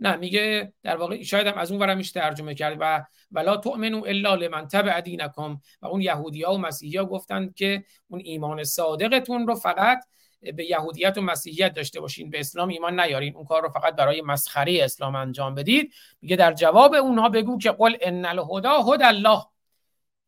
نه 0.00 0.16
میگه 0.16 0.72
در 0.82 0.96
واقع 0.96 1.22
شاید 1.22 1.46
هم 1.46 1.58
از 1.58 1.70
اون 1.70 1.80
ورم 1.80 2.02
ترجمه 2.02 2.54
کرد 2.54 2.76
و 2.80 3.04
ولا 3.30 3.56
تؤمنو 3.56 4.04
الا 4.04 4.34
لمن 4.34 4.68
تبع 4.68 5.00
دینکم. 5.00 5.60
و 5.82 5.86
اون 5.86 6.00
یهودی 6.00 6.42
ها 6.42 6.54
و 6.54 6.58
مسیحی 6.58 6.96
ها 6.96 7.04
گفتند 7.04 7.54
که 7.54 7.84
اون 8.08 8.20
ایمان 8.24 8.64
صادقتون 8.64 9.46
رو 9.46 9.54
فقط 9.54 10.04
به 10.56 10.64
یهودیت 10.64 11.18
و 11.18 11.20
مسیحیت 11.20 11.74
داشته 11.74 12.00
باشین 12.00 12.30
به 12.30 12.40
اسلام 12.40 12.68
ایمان 12.68 13.00
نیارین. 13.00 13.36
اون 13.36 13.44
کار 13.44 13.62
رو 13.62 13.68
فقط 13.68 13.96
برای 13.96 14.22
مسخره 14.22 14.80
اسلام 14.82 15.14
انجام 15.14 15.54
بدید. 15.54 15.92
میگه 16.22 16.36
در 16.36 16.52
جواب 16.52 16.94
اونها 16.94 17.28
بگو 17.28 17.58
که 17.58 17.70
قل 17.70 17.96
ان 18.00 18.24
الهدا 18.24 18.82
هد 18.82 19.02
الله. 19.02 19.42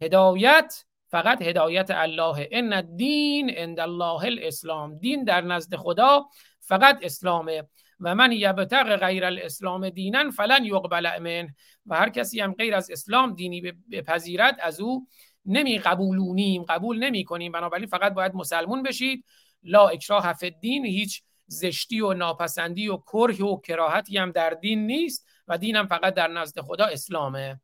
هدایت 0.02 0.84
فقط 1.08 1.42
هدایت 1.42 1.90
الله. 1.90 2.48
ان 2.52 2.72
الدین 2.72 3.50
عند 3.50 3.80
الله 3.80 4.24
الاسلام. 4.24 4.98
دین 4.98 5.24
در 5.24 5.40
نزد 5.40 5.76
خدا 5.76 6.26
فقط 6.60 6.98
اسلامه. 7.02 7.64
و 8.00 8.14
من 8.14 8.32
یبتغ 8.32 8.96
غیر 8.96 9.24
الاسلام 9.24 9.88
دینا 9.88 10.30
فلن 10.30 10.64
یقبل 10.64 11.18
منه. 11.18 11.54
و 11.86 11.96
هر 11.96 12.08
کسی 12.08 12.40
هم 12.40 12.52
غیر 12.52 12.74
از 12.74 12.90
اسلام 12.90 13.34
دینی 13.34 13.72
بپذیرد 13.92 14.58
از 14.62 14.80
او 14.80 15.06
نمی 15.46 15.78
قبولونیم. 15.78 16.62
قبول 16.62 16.98
نمی 16.98 17.24
کنیم. 17.24 17.52
بنابراین 17.52 17.86
فقط 17.86 18.12
باید 18.14 18.34
مسلمون 18.34 18.82
بشید. 18.82 19.24
لا 19.62 19.88
اکراه 19.88 20.32
فی 20.32 20.46
الدین 20.46 20.84
هیچ 20.86 21.22
زشتی 21.46 22.00
و 22.00 22.12
ناپسندی 22.12 22.88
و 22.88 22.96
کره 22.96 23.44
و 23.44 23.60
کراهتی 23.60 24.18
هم 24.18 24.30
در 24.30 24.50
دین 24.50 24.86
نیست 24.86 25.26
و 25.48 25.58
دینم 25.58 25.86
فقط 25.86 26.14
در 26.14 26.28
نزد 26.28 26.60
خدا 26.60 26.84
اسلامه. 26.84 27.60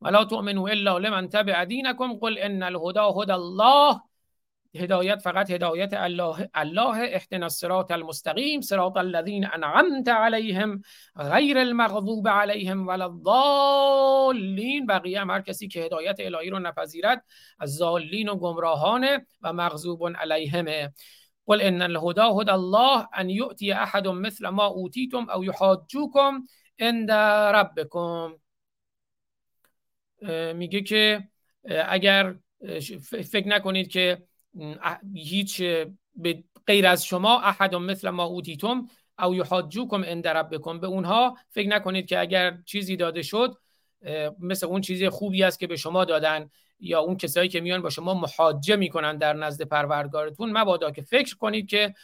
ولا 0.00 0.24
تؤمنوا 0.24 0.68
الا 0.68 0.98
لمن 0.98 1.28
تبع 1.28 1.64
دینکم 1.64 2.14
قل 2.14 2.38
ان 2.38 2.62
الهدى 2.62 3.00
هدى 3.00 3.32
الله 3.32 4.00
هدایت 4.74 5.22
فقط 5.22 5.50
هدایت 5.50 5.94
الله 5.94 6.48
الله 6.54 7.14
اهدنا 7.14 7.46
الصراط 7.46 7.92
المستقیم 7.92 8.60
صراط 8.60 8.96
الذين 8.96 9.44
انعمت 9.44 10.08
عليهم 10.08 10.82
غیر 11.16 11.58
المغضوب 11.58 12.28
عليهم 12.28 12.88
ولا 12.88 13.04
الضالین. 13.04 14.86
بقیه 14.86 15.20
هم 15.20 15.30
هر 15.30 15.40
کسی 15.40 15.68
که 15.68 15.80
هدایت 15.84 16.20
الهی 16.20 16.50
رو 16.50 16.58
نپذیرد 16.58 17.24
از 17.58 17.76
ضالین 17.76 18.28
و 18.28 18.36
گمراهانه 18.36 19.26
و 19.42 19.52
مغضوب 19.52 20.16
علیهم. 20.16 20.92
قل 21.46 21.60
ان 21.62 21.82
الهدى 21.82 22.20
هدى 22.40 22.50
الله 22.50 23.08
ان 23.14 23.30
یؤتی 23.30 23.72
احد 23.72 24.08
مثل 24.08 24.48
ما 24.48 24.66
اوتیتم 24.66 25.30
او 25.30 25.44
یحاجوکم 25.44 26.42
عند 26.78 27.10
ربکم. 27.10 28.32
میگه 30.54 30.80
که 30.80 31.28
اگر 31.88 32.34
فکر 33.08 33.48
نکنید 33.48 33.88
که 33.88 34.27
هیچ 35.14 35.62
به 36.14 36.44
غیر 36.66 36.86
از 36.86 37.04
شما 37.04 37.40
احد 37.40 37.74
مثل 37.74 38.10
ما 38.10 38.24
اوتیتم 38.24 38.86
او 39.18 39.34
یحاجوکم 39.34 40.04
عند 40.04 40.28
ربکم. 40.28 40.80
به 40.80 40.86
اونها 40.86 41.36
فکر 41.50 41.68
نکنید 41.68 42.06
که 42.06 42.20
اگر 42.20 42.58
چیزی 42.64 42.96
داده 42.96 43.22
شد 43.22 43.54
مثل 44.40 44.66
اون 44.66 44.80
چیزی 44.80 45.08
خوبی 45.08 45.42
است 45.42 45.58
که 45.58 45.66
به 45.66 45.76
شما 45.76 46.04
دادن 46.04 46.50
یا 46.80 47.00
اون 47.00 47.16
کسایی 47.16 47.48
که 47.48 47.60
میان 47.60 47.82
با 47.82 47.90
شما 47.90 48.14
محاجه 48.14 48.76
می‌کنن 48.76 49.18
در 49.18 49.32
نزد 49.32 49.62
پروردگارتون 49.62 50.58
مبادا 50.58 50.90
که 50.90 51.02
فکر 51.02 51.36
کنید 51.36 51.68
که 51.68 51.94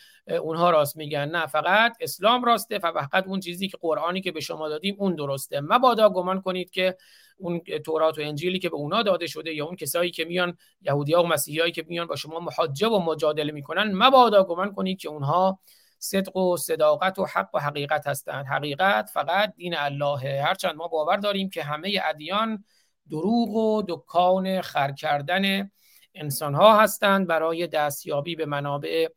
اونها 0.41 0.71
راست 0.71 0.97
میگن. 0.97 1.29
نه 1.29 1.47
فقط 1.47 1.97
اسلام 2.01 2.45
راسته 2.45 2.79
فقط 2.79 3.27
اون 3.27 3.41
چیزی 3.41 3.69
که 3.69 3.77
قرآنی 3.81 4.21
که 4.21 4.33
به 4.33 4.41
شما 4.41 4.69
دادیم 4.69 4.97
اون 4.99 5.15
درسته. 5.15 5.61
مبادا 5.61 6.11
گمان 6.11 6.41
کنید 6.41 6.71
که 6.71 6.97
اون 7.37 7.61
تورات 7.85 8.19
و 8.19 8.21
انجیلی 8.21 8.59
که 8.59 8.69
به 8.69 8.77
اونا 8.77 9.03
داده 9.03 9.27
شده 9.27 9.55
یا 9.55 9.67
اون 9.67 9.77
کسایی 9.77 10.11
که 10.11 10.25
میان 10.25 10.57
یهودی 10.83 11.13
ها 11.13 11.23
و 11.23 11.27
مسیحی 11.27 11.73
که 11.73 11.85
میان 11.89 12.07
با 12.07 12.17
شما 12.17 12.41
محاجه 12.41 12.89
و 12.89 12.99
مجادله 12.99 13.53
می‌کنن 13.53 13.93
مبادا 13.95 14.45
گمان 14.45 14.73
کنید 14.73 14.99
که 14.99 15.09
اونها 15.09 15.59
صدق 15.99 16.37
و 16.37 16.57
صداقت 16.57 17.19
و 17.19 17.25
حق 17.25 17.49
و 17.55 17.59
حقیقت 17.59 18.07
هستند. 18.07 18.47
حقیقت 18.47 19.11
فقط 19.15 19.55
دین 19.57 19.77
الله 19.77 20.43
هرچند 20.43 20.75
ما 20.75 20.89
باور 20.89 21.17
داریم 21.17 21.51
که 21.51 21.63
همه 21.63 22.01
ادیان 22.05 22.65
دروغ 23.11 23.49
و 23.49 23.83
دکان 23.89 24.61
خر 24.61 24.93
کردن 24.93 25.71
انسان 26.15 26.55
ها 26.55 26.81
هستند 26.81 27.27
برای 27.27 27.67
دستیابی 27.67 28.37
به 28.37 28.47
منابع 28.47 29.09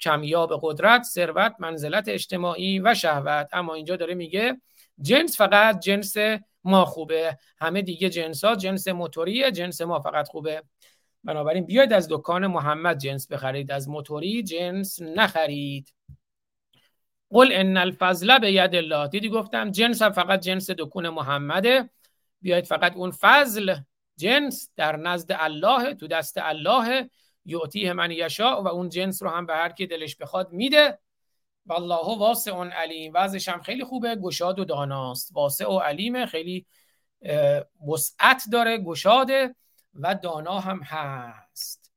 کمیاب 0.00 0.58
قدرت 0.62 1.02
ثروت 1.02 1.54
منزلت 1.58 2.08
اجتماعی 2.08 2.80
و 2.80 2.94
شهوت. 2.94 3.48
اما 3.52 3.74
اینجا 3.74 3.96
داره 3.96 4.14
میگه 4.14 4.60
جنس 5.00 5.36
فقط 5.36 5.80
جنس 5.80 6.16
ما 6.64 6.84
خوبه 6.84 7.38
همه 7.58 7.82
دیگه 7.82 8.08
جنس 8.08 8.44
ها 8.44 8.56
جنس 8.56 8.88
موتوریه 8.88 9.50
جنس 9.52 9.80
ما 9.80 10.00
فقط 10.00 10.28
خوبه. 10.28 10.62
بنابراین 11.24 11.66
بیاید 11.66 11.92
از 11.92 12.08
دکان 12.10 12.46
محمد 12.46 12.98
جنس 12.98 13.32
بخرید. 13.32 13.72
از 13.72 13.88
موتوری 13.88 14.42
جنس 14.42 15.02
نخرید. 15.02 15.94
قل 17.30 17.48
ان 17.52 17.76
الفضل 17.76 18.38
به 18.38 18.52
ید 18.52 18.74
الله. 18.74 19.08
دیدی 19.08 19.28
گفتم 19.28 19.70
جنس 19.70 20.02
هم 20.02 20.12
فقط 20.12 20.40
جنس 20.40 20.70
دکون 20.70 21.08
محمده. 21.08 21.90
بیاید 22.40 22.66
فقط 22.66 22.96
اون 22.96 23.10
فضل 23.10 23.74
جنس 24.16 24.70
در 24.76 24.96
نزد 24.96 25.32
الله 25.32 25.94
تو 25.94 26.06
دست 26.06 26.38
الله. 26.38 27.10
یعطیه 27.44 27.92
من 27.92 28.10
یشا 28.10 28.62
و 28.62 28.68
اون 28.68 28.88
جنس 28.88 29.22
رو 29.22 29.28
هم 29.28 29.46
به 29.46 29.54
هر 29.54 29.68
کی 29.68 29.86
دلش 29.86 30.16
بخواد 30.16 30.52
میده. 30.52 30.98
والله 31.66 32.18
واسع 32.18 32.52
اون 32.52 32.70
علیم. 32.70 33.12
وضعش 33.14 33.48
هم 33.48 33.62
خیلی 33.62 33.84
خوبه. 33.84 34.16
گشاد 34.16 34.58
و 34.58 34.64
داناست. 34.64 35.30
واسع 35.34 35.66
و 35.66 35.78
علیم 35.78 36.26
خیلی 36.26 36.66
وسعت 37.88 38.42
داره. 38.52 38.78
گشاده 38.78 39.54
و 39.94 40.14
دانا 40.14 40.60
هم 40.60 40.80
هست. 40.82 41.92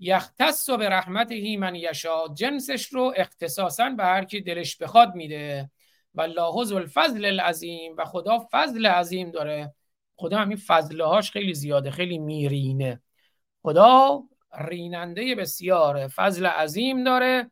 یختص 0.00 0.70
به 0.70 0.88
رحمت 0.88 1.32
من 1.58 1.74
یشا. 1.74 2.28
جنسش 2.34 2.86
رو 2.86 3.12
اختصاصا 3.16 3.90
به 3.90 4.04
هر 4.04 4.24
کی 4.24 4.40
دلش 4.40 4.76
بخواد 4.76 5.14
میده. 5.14 5.70
و 6.14 6.20
الله 6.20 6.56
الفضل 6.74 7.24
العظیم. 7.24 7.94
و 7.96 8.04
خدا 8.04 8.46
فضل 8.50 8.86
عظیم 8.86 9.30
داره. 9.30 9.74
خدا 10.16 10.38
همین 10.38 10.56
فضلهاش 10.56 11.30
خیلی 11.30 11.54
زیاده. 11.54 11.90
خیلی 11.90 12.18
میرینه. 12.18 13.02
خدا 13.62 14.22
ریننده 14.60 15.34
بسیاره. 15.34 16.08
فضل 16.08 16.46
عظیم 16.46 17.04
داره. 17.04 17.50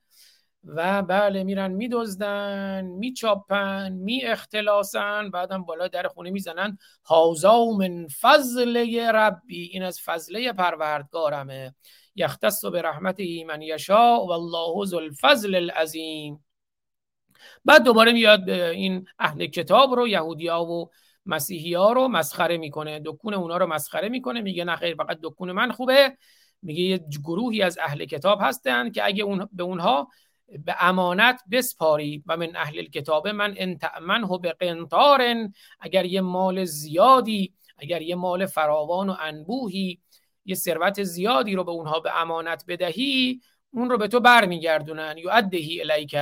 و 0.67 1.03
بله 1.03 1.45
میرن 1.45 1.73
میدزدن 1.73 2.85
میچاپن 2.85 3.93
می 3.93 4.25
اختلاسن 4.25 5.31
بعدم 5.31 5.65
بالا 5.65 5.89
در 5.89 6.09
خونه 6.09 6.31
می‌زنن. 6.31 6.79
هازا 7.05 7.65
من 7.65 8.07
فضل 8.21 9.01
ربی 9.15 9.63
این 9.63 9.83
از 9.83 10.01
فضله 10.01 10.53
پروردگارمه. 10.53 11.75
یختص 12.17 12.65
به 12.65 12.83
رحمت 12.83 13.21
من 13.47 13.63
یشا 13.63 14.21
و 14.21 14.33
الله 14.33 14.85
ذو 14.87 14.97
الفضل 14.97 15.55
العظیم. 15.55 16.45
بعد 17.65 17.83
دوباره 17.83 18.13
میاد 18.13 18.51
این 18.51 19.07
اهل 19.19 19.47
کتاب 19.47 19.95
رو 19.95 20.09
یهودی 20.09 20.49
ها 20.49 20.65
و 20.65 20.91
مسیحی 21.27 21.75
ها 21.75 21.93
رو 21.93 22.09
مسخره 22.09 22.57
می‌کنه. 22.57 23.01
دکون 23.05 23.35
اونا 23.35 23.57
رو 23.57 23.67
مسخره 23.67 24.09
می‌کنه. 24.09 24.41
میگه 24.41 24.65
نه 24.65 24.77
خیر 24.77 24.95
فقط 24.95 25.19
دکون 25.23 25.53
من 25.53 25.73
خوبه. 25.73 26.17
میگه 26.63 26.83
یه 26.83 27.01
گروهی 27.25 27.63
از 27.63 27.79
اهل 27.79 28.05
کتاب 28.05 28.39
هستن 28.43 28.91
که 28.91 29.07
اگه 29.07 29.25
اون 29.25 29.49
به 29.53 29.63
اونها 29.63 30.09
به 30.65 30.77
امانت 30.81 31.41
بسپاری 31.51 32.23
و 32.27 32.37
من 32.37 32.57
اهل 32.57 32.83
کتاب 32.83 33.29
من 33.29 33.55
انتعمنه 33.57 34.39
به 34.39 34.53
قنطار 34.53 35.23
اگر 35.81 36.05
یه 36.05 36.21
مال 36.21 36.65
زیادی 36.65 37.55
اگر 37.79 38.03
یه 38.03 38.15
مال 38.15 38.47
فراوان 38.47 39.11
و 39.11 39.17
انبوهی 39.21 40.01
یه 40.45 40.55
ثروت 40.55 41.03
زیادی 41.03 41.55
رو 41.55 41.65
به 41.65 41.71
اونها 41.71 42.01
به 42.01 42.21
امانت 42.21 42.65
بدهی 42.69 43.41
اون 43.71 43.91
رو 43.91 43.99
به 43.99 44.09
تو 44.09 44.21
برمیگردونن. 44.21 45.19
یعدهی 45.19 45.81
الیک 45.81 46.17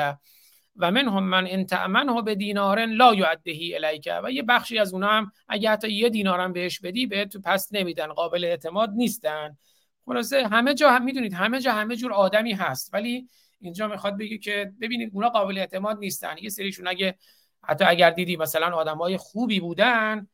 و 0.77 0.91
من 0.91 1.09
هم 1.09 1.23
من 1.25 1.47
انتعمنه 1.47 2.23
به 2.23 2.35
دینارن 2.35 2.91
لا 2.91 3.15
یعدهی 3.15 3.75
الیک. 3.75 4.09
و 4.25 4.31
یه 4.31 4.43
بخشی 4.43 4.79
از 4.79 4.95
اونها 4.95 5.11
هم 5.11 5.33
اگه 5.49 5.71
حتی 5.71 5.93
یه 5.93 6.09
دینارم 6.09 6.53
بهش 6.53 6.81
بدی 6.81 7.07
به 7.07 7.25
تو 7.25 7.41
پس 7.45 7.69
نمیدن 7.73 8.07
قابل 8.07 8.45
اعتماد 8.45 8.91
نیستن. 8.91 9.57
خلاصه 10.07 10.49
همه 10.49 10.75
جا 10.75 10.91
هم 10.91 11.05
می‌دونید 11.05 11.35
همه 11.35 11.61
جا 11.61 11.73
همه 11.73 11.97
جور 11.97 12.13
آدمی 12.13 12.53
هست. 12.53 12.95
ولی 12.95 13.29
اینجا 13.61 13.89
می‌خواد 13.89 14.19
بگه 14.19 14.39
که 14.39 14.73
ببینید 14.81 15.11
اونا 15.15 15.29
قابل 15.29 15.59
اعتماد 15.59 15.99
نیستن. 15.99 16.35
یه 16.43 16.49
سریشون 16.49 16.89
اگه 16.89 17.15
حتی 17.63 17.85
اگر 17.85 18.11
دیدی 18.11 18.37
مثلا 18.37 18.77
آدمای 18.77 19.17
خوبی 19.17 19.61
بودن 19.61 20.29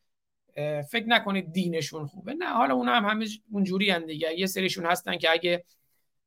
فکر 0.91 1.07
نکنید 1.07 1.53
دینشون 1.53 2.07
خوبه. 2.07 2.35
نه 2.35 2.47
حالا 2.47 2.75
اونا 2.75 2.93
هم 2.93 3.05
همه 3.05 3.27
اونجوری 3.51 3.91
هم 3.91 4.07
دیگه. 4.07 4.39
یه 4.39 4.47
سریشون 4.47 4.87
هستن 4.87 5.19
که 5.19 5.31
اگه 5.31 5.65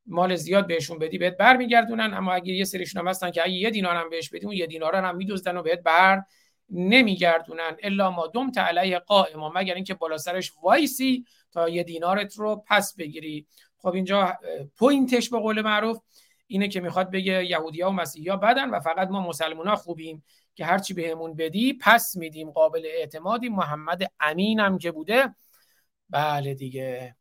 مال 0.06 0.36
زیاد 0.36 0.68
بهشون 0.68 1.00
بدی 1.00 1.18
بهت 1.18 1.38
برمیگردونن 1.38 2.14
اما 2.14 2.34
اگه 2.34 2.54
یه 2.54 2.64
سریشون 2.64 3.02
هم 3.02 3.08
هستن 3.08 3.32
که 3.32 3.44
اگه 3.44 3.54
یه 3.54 3.70
دینار 3.70 3.96
هم 3.96 4.10
بهش 4.10 4.30
بدی 4.30 4.46
اون 4.46 4.56
یه 4.56 4.68
دینار 4.68 4.96
هم 4.96 5.16
میدوزدن 5.16 5.58
و 5.58 5.62
بهت 5.62 5.84
بر 5.84 6.24
نمیگردونن. 6.70 7.78
إلا 7.84 8.12
ما 8.12 8.28
دمت 8.28 8.52
عليه 8.58 9.00
قائما. 9.00 9.52
مگر 9.56 9.76
اینکه 9.76 9.94
بالا 9.94 10.18
سرش 10.18 10.54
وایسی 10.64 11.26
تا 11.52 11.70
یه 11.70 11.84
دینارت 11.84 12.36
رو 12.36 12.64
پس 12.68 12.96
بگیری. 12.96 13.48
خب 13.78 13.94
اینجا 13.94 14.38
point 14.76 15.14
ش 15.14 15.30
به 15.30 15.40
قول 15.40 15.62
معروف 15.62 15.98
اینه 16.48 16.68
که 16.68 16.82
می‌خواد 16.82 17.12
بگه 17.12 17.46
یهودیا 17.46 17.90
و 17.90 17.94
مسیحیا 17.94 18.38
بدن 18.38 18.70
و 18.70 18.80
فقط 18.80 19.08
ما 19.10 19.28
مسلمان 19.28 19.76
خوبیم 19.76 20.24
که 20.56 20.66
هرچی 20.66 20.94
بهمون 20.94 21.36
بدی 21.36 21.74
پس 21.82 22.16
میدیم 22.16 22.52
قابل 22.52 22.82
اعتمادی. 22.86 23.50
محمد 23.50 24.12
امین 24.20 24.60
هم 24.60 24.78
که 24.78 24.92
بوده. 24.92 25.36
بله 26.10 26.54
دیگه. 26.54 27.16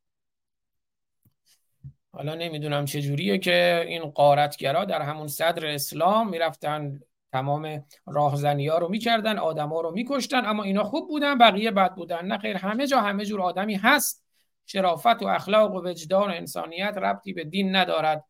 حالا 2.13 2.35
نمی‌دونم 2.35 2.85
چجوریه 2.85 3.39
که 3.39 3.85
این 3.87 4.03
قارتگرا 4.03 4.85
در 4.85 5.03
همون 5.03 5.29
صدر 5.29 5.67
اسلام 5.67 6.29
می‌رفتن 6.29 7.01
تمام 7.33 7.87
راهزنی 8.07 8.69
ها 8.69 8.79
رو 8.79 8.89
می‌کردن 8.89 9.39
آدم 9.39 9.69
ها 9.69 9.81
رو 9.81 9.91
میکشتن 9.91 10.47
اما 10.47 10.63
اینا 10.63 10.85
خوب 10.85 11.09
بودن 11.09 11.39
بقیه 11.39 11.71
بد 11.71 11.95
بودن. 11.95 12.27
نه 12.27 12.39
خیر 12.39 12.57
همه 12.57 12.87
جا 12.87 13.01
همه 13.01 13.25
جور 13.25 13.43
آدمی 13.43 13.75
هست. 13.75 14.25
شرافت 14.67 15.23
و 15.23 15.27
اخلاق 15.27 15.75
و 15.75 15.89
وجدان 15.89 16.31
و 16.31 16.35
انسانیت 16.35 16.95
ربطی 16.97 17.33
به 17.33 17.45
دین 17.45 17.77
ندارد. 17.77 18.25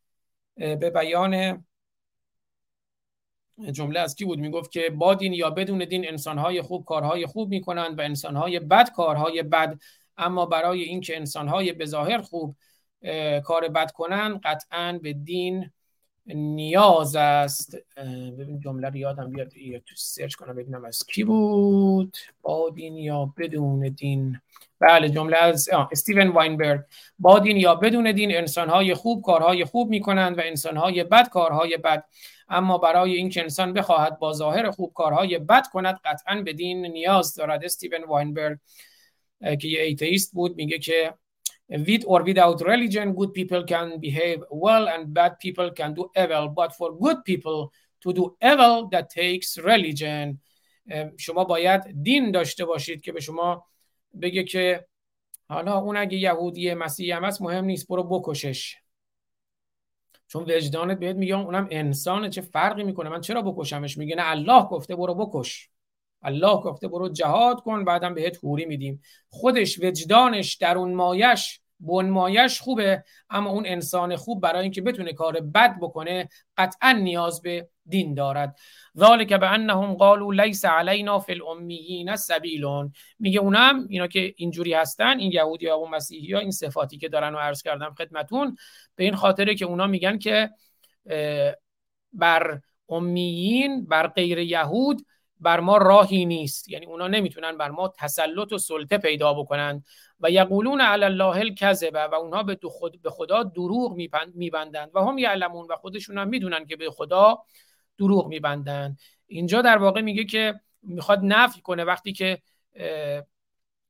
به 0.57 0.91
بیان 0.91 1.65
جمله 3.73 4.01
از 4.01 4.15
کی 4.15 4.25
بود؟ 4.25 4.39
می‌گفت 4.39 4.73
که 4.73 4.91
با 4.91 5.15
دین 5.15 5.33
یا 5.33 5.51
بدون 5.51 5.79
دین 5.79 6.09
انسانهای 6.09 6.63
خوب 6.63 6.85
کارهای 6.85 7.27
خوب 7.27 7.49
می‌کنند 7.49 7.99
و 7.99 8.03
انسانهای 8.03 8.61
بد 8.61 8.91
کارهای 8.93 9.43
بد 9.43 9.79
اما 10.17 10.47
برای 10.47 10.83
اینکه 10.83 11.17
انسانهای 11.17 11.73
به 11.73 11.87
ظاهر 11.87 12.23
خوب 12.23 12.57
کار 13.45 13.69
بد 13.69 13.91
کنند 13.91 14.41
قطعا 14.41 14.99
به 15.03 15.13
دین 15.13 15.71
نیاز 16.27 17.17
است. 17.17 17.77
ببین 18.39 18.61
جمله 18.61 18.89
رو 18.89 18.97
یادم 18.97 19.31
بیاد 19.31 19.49
تو 19.87 19.95
سرچ 19.97 20.35
کنم 20.35 20.55
ببینم 20.55 20.85
از 20.85 21.07
کی 21.07 21.25
بود. 21.25 22.17
با 22.43 22.71
دین 22.71 22.97
یا 22.97 23.35
بدون 23.39 23.81
دین. 23.81 24.41
بله 24.79 25.09
جمله 25.09 25.37
از 25.37 25.69
استیون 25.93 26.29
واینبرگ. 26.29 26.81
با 27.19 27.39
دین 27.39 27.57
یا 27.57 27.75
بدون 27.75 28.13
دین 28.13 28.37
انسانهای 28.37 28.95
خوب 28.95 29.23
کارهای 29.23 29.65
خوب 29.65 29.91
می‌کنند 29.91 30.39
و 30.39 30.41
انسانهای 30.45 31.05
بد 31.05 31.29
کارهای 31.29 31.77
بد. 31.77 32.05
اما 32.49 32.79
برای 32.79 33.15
اینکه 33.15 33.43
انسان 33.43 33.73
بخواهد 33.73 34.19
با 34.19 34.33
ظاهر 34.33 34.71
خوب 34.71 34.93
کارهای 34.95 35.39
بد 35.39 35.67
کند 35.73 36.01
قطعا 36.05 36.43
به 36.43 36.53
دین 36.53 36.87
نیاز 36.87 37.35
دارد. 37.35 37.65
استیون 37.65 38.05
واینبرگ 38.05 38.59
که 39.61 39.69
یه 39.69 39.83
ایتیست 39.83 40.33
بود 40.33 40.57
میگه 40.57 40.79
که 40.79 41.15
with 41.73 42.05
or 42.07 42.23
without 42.23 42.61
religion 42.61 43.15
good 43.15 43.33
people 43.33 43.63
can 43.65 43.99
behave 44.01 44.39
well 44.51 44.89
and 44.89 45.03
bad 45.15 45.33
people 45.39 45.71
can 45.71 45.95
do 45.95 46.11
evil. 46.23 46.49
But 46.49 46.71
for 46.79 46.91
good 47.05 47.25
people 47.25 47.73
to 48.03 48.13
do 48.13 48.37
evil 48.51 48.89
that 48.93 49.11
takes 49.11 49.59
religion 49.59 50.39
شما 51.19 51.45
باید 51.45 52.03
دین 52.03 52.31
داشته 52.31 52.65
باشید 52.65 53.01
که 53.01 53.13
به 53.13 53.21
شما 53.21 53.67
بگه 54.23 54.45
که 54.45 54.87
حالا 55.49 55.79
اون 55.79 55.97
اگه 55.97 56.19
یهودی 56.19 56.75
مسیحی 56.75 57.11
هم 57.11 57.25
هست 57.25 57.43
مهم 57.43 57.65
نیست 57.65 57.89
برو 57.89 58.03
بکشش. 58.03 58.77
چون 60.29 60.43
وجدانت 60.43 60.99
بهت 60.99 61.17
میگه 61.17 61.37
اونم 61.37 61.69
انسانه 61.71 62.29
چه 62.29 62.41
فرقی 62.41 62.85
می‌کنه؟ 62.85 63.09
من 63.11 63.21
چرا 63.21 63.43
بکشمش؟ 63.43 63.99
میگه 63.99 64.17
نه 64.17 64.31
الله 64.31 64.63
گفته 64.63 64.97
برو 64.97 65.15
بکش. 65.15 65.71
الله 66.23 66.57
گفته 66.57 66.89
برو 66.89 67.09
جهاد 67.09 67.61
کن 67.61 67.85
بعدم 67.85 68.15
بهت 68.15 68.39
حوری 68.45 68.65
میدیم. 68.65 69.03
خودش 69.29 69.79
وجدانش 69.79 70.55
درون 70.55 70.95
مایش 70.95 71.62
بن 71.83 72.09
مایش 72.09 72.61
خوبه 72.61 73.05
اما 73.31 73.51
اون 73.51 73.67
انسان 73.67 74.17
خوب 74.17 74.43
برای 74.43 74.63
اینکه 74.63 74.83
بتونه 74.83 75.13
کار 75.13 75.41
بد 75.41 75.77
بکنه 75.81 76.29
قطعا 76.57 76.93
نیاز 76.93 77.43
به 77.43 77.69
دین 77.87 78.15
دارد. 78.15 78.59
ذالک 78.99 79.33
به 79.33 79.51
انهم 79.53 79.95
قالوا 79.95 80.45
لیس 80.45 80.65
علینا 80.65 81.19
فی 81.19 81.33
الامیین 81.33 82.17
سبیلون. 82.17 82.93
میگه 83.19 83.41
اونم 83.41 83.87
اینا 83.89 84.07
که 84.07 84.35
اینجوری 84.37 84.75
هستن 84.75 85.19
این 85.19 85.33
یهودی 85.33 85.67
ها 85.67 85.81
و 85.81 85.89
مسیحی 85.89 86.33
ها 86.33 86.41
این 86.41 86.51
صفاتی 86.51 86.99
که 86.99 87.09
دارن 87.09 87.35
و 87.35 87.39
عرض 87.39 87.63
کردم 87.63 87.95
خدمتون 87.99 88.57
به 88.97 89.05
این 89.05 89.15
خاطره 89.15 89.55
که 89.55 89.65
اونا 89.65 89.87
میگن 89.87 90.19
که 90.19 90.51
بر 92.13 92.61
امیین 92.89 93.87
بر 93.87 94.07
غیر 94.07 94.39
یهود 94.39 95.07
بر 95.43 95.61
ما 95.61 95.77
راهی 95.77 96.25
نیست. 96.25 96.69
یعنی 96.69 96.87
اونا 96.87 97.09
نمی‌تونن 97.09 97.59
بر 97.59 97.71
ما 97.71 97.93
تسلط 97.99 98.53
و 98.53 98.59
سلطه 98.59 98.99
پیدا 98.99 99.35
بکنند 99.35 99.85
و 100.21 100.31
یقولون 100.31 100.81
علی 100.81 101.05
الله 101.05 101.37
الکذبه 101.37 102.01
و 102.01 102.15
اونها 102.15 102.43
به, 102.43 102.59
خود 102.65 103.03
به 103.03 103.11
خدا 103.11 103.43
دروغ 103.43 103.97
میبندند. 104.35 104.91
و 104.95 105.01
هم 105.01 105.19
یعلمون 105.19 105.67
و 105.71 105.77
خودشون 105.77 106.19
هم 106.19 106.29
می‌دونن 106.29 106.67
که 106.67 106.77
به 106.77 106.91
خدا 106.91 107.39
دروغ 107.99 108.27
میبندند 108.27 108.99
اینجا 109.27 109.63
در 109.63 109.79
واقع 109.79 110.01
میگه 110.01 110.25
که 110.25 110.61
می‌خواد 110.83 111.21
نفی 111.23 111.61
کنه 111.61 111.85
وقتی 111.85 112.13
که 112.13 112.43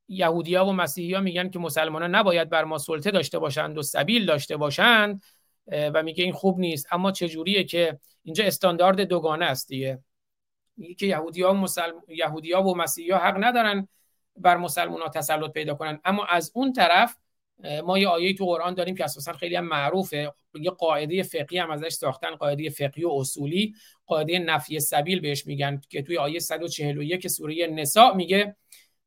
یهودیا 0.08 0.64
و 0.64 0.72
مسیحی 0.72 1.14
ها 1.14 1.20
میگن 1.20 1.50
که 1.50 1.58
مسلمان 1.58 2.02
ها 2.02 2.08
نباید 2.08 2.50
بر 2.50 2.64
ما 2.64 2.78
سلطه 2.78 3.10
داشته 3.10 3.38
باشند 3.38 3.78
و 3.78 3.82
سبیل 3.82 4.26
داشته 4.26 4.56
باشند 4.56 5.22
و 5.66 6.02
میگه 6.02 6.24
این 6.24 6.32
خوب 6.32 6.58
نیست. 6.58 6.86
اما 6.92 7.12
چجوریه 7.12 7.64
که 7.64 7.98
اینجا 8.22 8.44
استاندارد 8.44 9.00
دوگانه 9.00 9.44
است 9.44 9.68
دیگه. 9.68 9.98
که 10.98 11.06
یهودی 11.06 11.42
ها 11.42 11.52
مسلم... 11.52 12.02
یهودی 12.08 12.52
ها 12.52 12.62
و 12.62 12.76
مسیحی 12.76 13.10
ها 13.10 13.18
حق 13.18 13.44
ندارن 13.44 13.88
بر 14.36 14.56
مسلمان 14.56 15.02
ها 15.02 15.08
تسلط 15.08 15.52
پیدا 15.52 15.74
کنن. 15.74 16.00
اما 16.04 16.24
از 16.24 16.52
اون 16.54 16.72
طرف 16.72 17.16
ما 17.84 17.98
یه 17.98 18.08
آیه 18.08 18.34
تو 18.34 18.46
قرآن 18.46 18.74
داریم 18.74 18.94
که 18.94 19.04
اساسا 19.04 19.32
خیلی 19.32 19.56
هم 19.56 19.64
معروفه. 19.64 20.32
یه 20.54 20.70
قاعده 20.70 21.22
فقهی 21.22 21.58
هم 21.58 21.70
ازش 21.70 21.88
ساختن 21.88 22.34
قاعده 22.34 22.70
فقهی 22.70 23.04
و 23.04 23.10
اصولی. 23.10 23.74
قاعده 24.06 24.38
نفی 24.38 24.80
سبیل 24.80 25.20
بهش 25.20 25.46
میگن 25.46 25.80
که 25.88 26.02
توی 26.02 26.18
آیه 26.18 26.38
141 26.38 27.28
سوره 27.28 27.66
نساء 27.66 28.14
میگه 28.14 28.56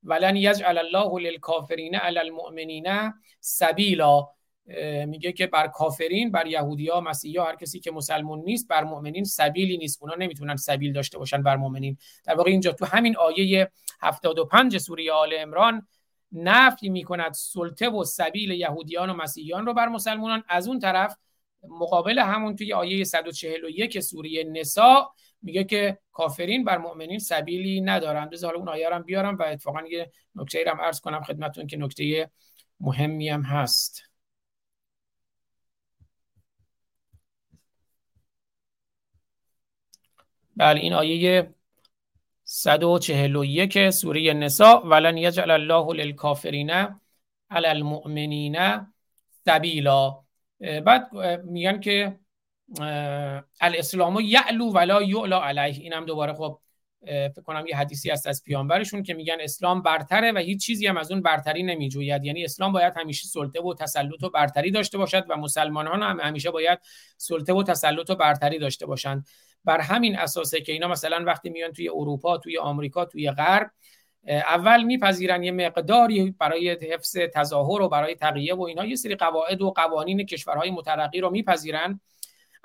ولن 0.03 0.35
یجعل 0.35 0.77
الله 0.77 1.29
للکافرین 1.29 1.95
علی 1.95 2.19
المؤمنین 2.19 3.13
سبیلا. 3.39 4.27
میگه 5.07 5.31
که 5.31 5.47
بر 5.47 5.67
کافرین 5.67 6.31
بر 6.31 6.47
یهودی 6.47 6.87
ها 6.87 7.01
مسیحی 7.01 7.37
ها 7.37 7.45
هر 7.45 7.55
کسی 7.55 7.79
که 7.79 7.91
مسلمون 7.91 8.39
نیست 8.39 8.67
بر 8.67 8.83
مؤمنین 8.83 9.23
سبیلی 9.23 9.77
نیست. 9.77 10.01
اونا 10.01 10.15
نمی‌تونن 10.15 10.55
سبیل 10.55 10.93
داشته 10.93 11.17
باشن 11.17 11.43
بر 11.43 11.55
مؤمنین. 11.55 11.97
در 12.25 12.35
واقع 12.35 12.51
اینجا 12.51 12.71
تو 12.71 12.85
همین 12.85 13.17
آیه 13.17 13.71
75 14.01 14.77
سوره 14.77 15.11
آل 15.11 15.33
عمران 15.33 15.87
نفی 16.31 16.89
می‌کند 16.89 17.33
سلطه 17.33 17.89
و 17.89 18.03
سبیل 18.03 18.51
یهودیان 18.51 19.09
و 19.09 19.13
مسیحیان 19.13 19.65
رو 19.65 19.73
بر 19.73 19.87
مسلمانان 19.87 20.43
از 20.49 20.67
اون 20.67 20.79
طرف 20.79 21.17
مقابل 21.69 22.19
همون 22.19 22.55
توی 22.55 22.73
آیه 22.73 23.03
141 23.03 23.99
سوره 23.99 24.43
نسا 24.43 25.11
میگه 25.41 25.63
که 25.63 25.97
کافرین 26.11 26.63
بر 26.63 26.77
مؤمنین 26.77 27.19
سبیلی 27.19 27.81
ندارن. 27.81 28.29
بذار 28.29 28.55
اون 28.55 28.69
آیه 28.69 28.89
رو 28.89 29.03
بیارم 29.03 29.35
و 29.35 29.43
اتفاقا 29.43 29.81
یه 29.81 30.11
نکته 30.35 30.57
ای 30.57 30.63
رو 30.63 30.71
عرض 30.71 30.99
کنم 30.99 31.23
خدمتتون 31.23 31.67
که 31.67 31.77
نکته 31.77 32.29
مهمی 32.79 33.29
هم 33.29 33.41
هست. 33.41 34.14
بله 40.55 40.79
این 40.79 40.93
آیه 40.93 41.53
141 42.43 43.89
سوره 43.89 44.33
نساء 44.33 44.81
ولن 44.85 45.17
یجعل 45.17 45.51
الله 45.51 45.93
للکافرین 45.93 46.71
علی 47.49 47.67
المؤمنین 47.67 48.57
سبیلا. 49.45 50.23
بعد 50.85 51.13
میگن 51.43 51.79
که 51.79 52.19
الاسلام 53.61 54.19
یعلو 54.19 54.71
ولا 54.71 55.01
یعلا 55.01 55.41
علیه. 55.43 55.81
اینم 55.81 56.05
دوباره 56.05 56.33
خب 56.33 56.59
فکر 57.05 57.41
کنم 57.41 57.65
یه 57.67 57.77
حدیثی 57.77 58.09
هست 58.09 58.27
از 58.27 58.43
پیامبرشون 58.43 59.03
که 59.03 59.13
میگن 59.13 59.37
اسلام 59.39 59.81
برتره 59.81 60.31
و 60.31 60.37
هیچ 60.37 60.65
چیزی 60.65 60.87
هم 60.87 60.97
از 60.97 61.11
اون 61.11 61.21
برتری 61.21 61.63
نمیجوید. 61.63 62.25
یعنی 62.25 62.43
اسلام 62.43 62.71
باید 62.71 62.93
همیشه 62.97 63.27
سلطه 63.27 63.61
و 63.61 63.73
تسلط 63.73 64.23
و 64.23 64.29
برتری 64.29 64.71
داشته 64.71 64.97
باشد 64.97 65.25
و 65.29 65.37
مسلمانان 65.37 66.03
هم 66.03 66.19
همیشه 66.19 66.51
باید 66.51 66.79
سلطه 67.17 67.53
و 67.53 67.63
تسلط 67.63 68.09
و 68.09 68.15
برتری 68.15 68.59
داشته 68.59 68.85
باشند. 68.85 69.27
بر 69.65 69.81
همین 69.81 70.17
اساسه 70.19 70.61
که 70.61 70.71
اینا 70.71 70.87
مثلا 70.87 71.23
وقتی 71.25 71.49
میان 71.49 71.71
توی 71.71 71.89
اروپا 71.89 72.37
توی 72.37 72.57
آمریکا 72.57 73.05
توی 73.05 73.31
غرب 73.31 73.71
اول 74.27 74.83
میپذیرن 74.83 75.43
یه 75.43 75.51
مقداری 75.51 76.35
برای 76.39 76.69
حفظ 76.69 77.17
تظاهر 77.33 77.81
و 77.81 77.89
برای 77.89 78.15
تقیه 78.15 78.55
و 78.55 78.61
اینا 78.61 78.85
یه 78.85 78.95
سری 78.95 79.15
قواعد 79.15 79.61
و 79.61 79.71
قوانین 79.71 80.25
کشورهای 80.25 80.71
مترقی 80.71 81.19
رو 81.21 81.29
میپذیرن. 81.29 81.99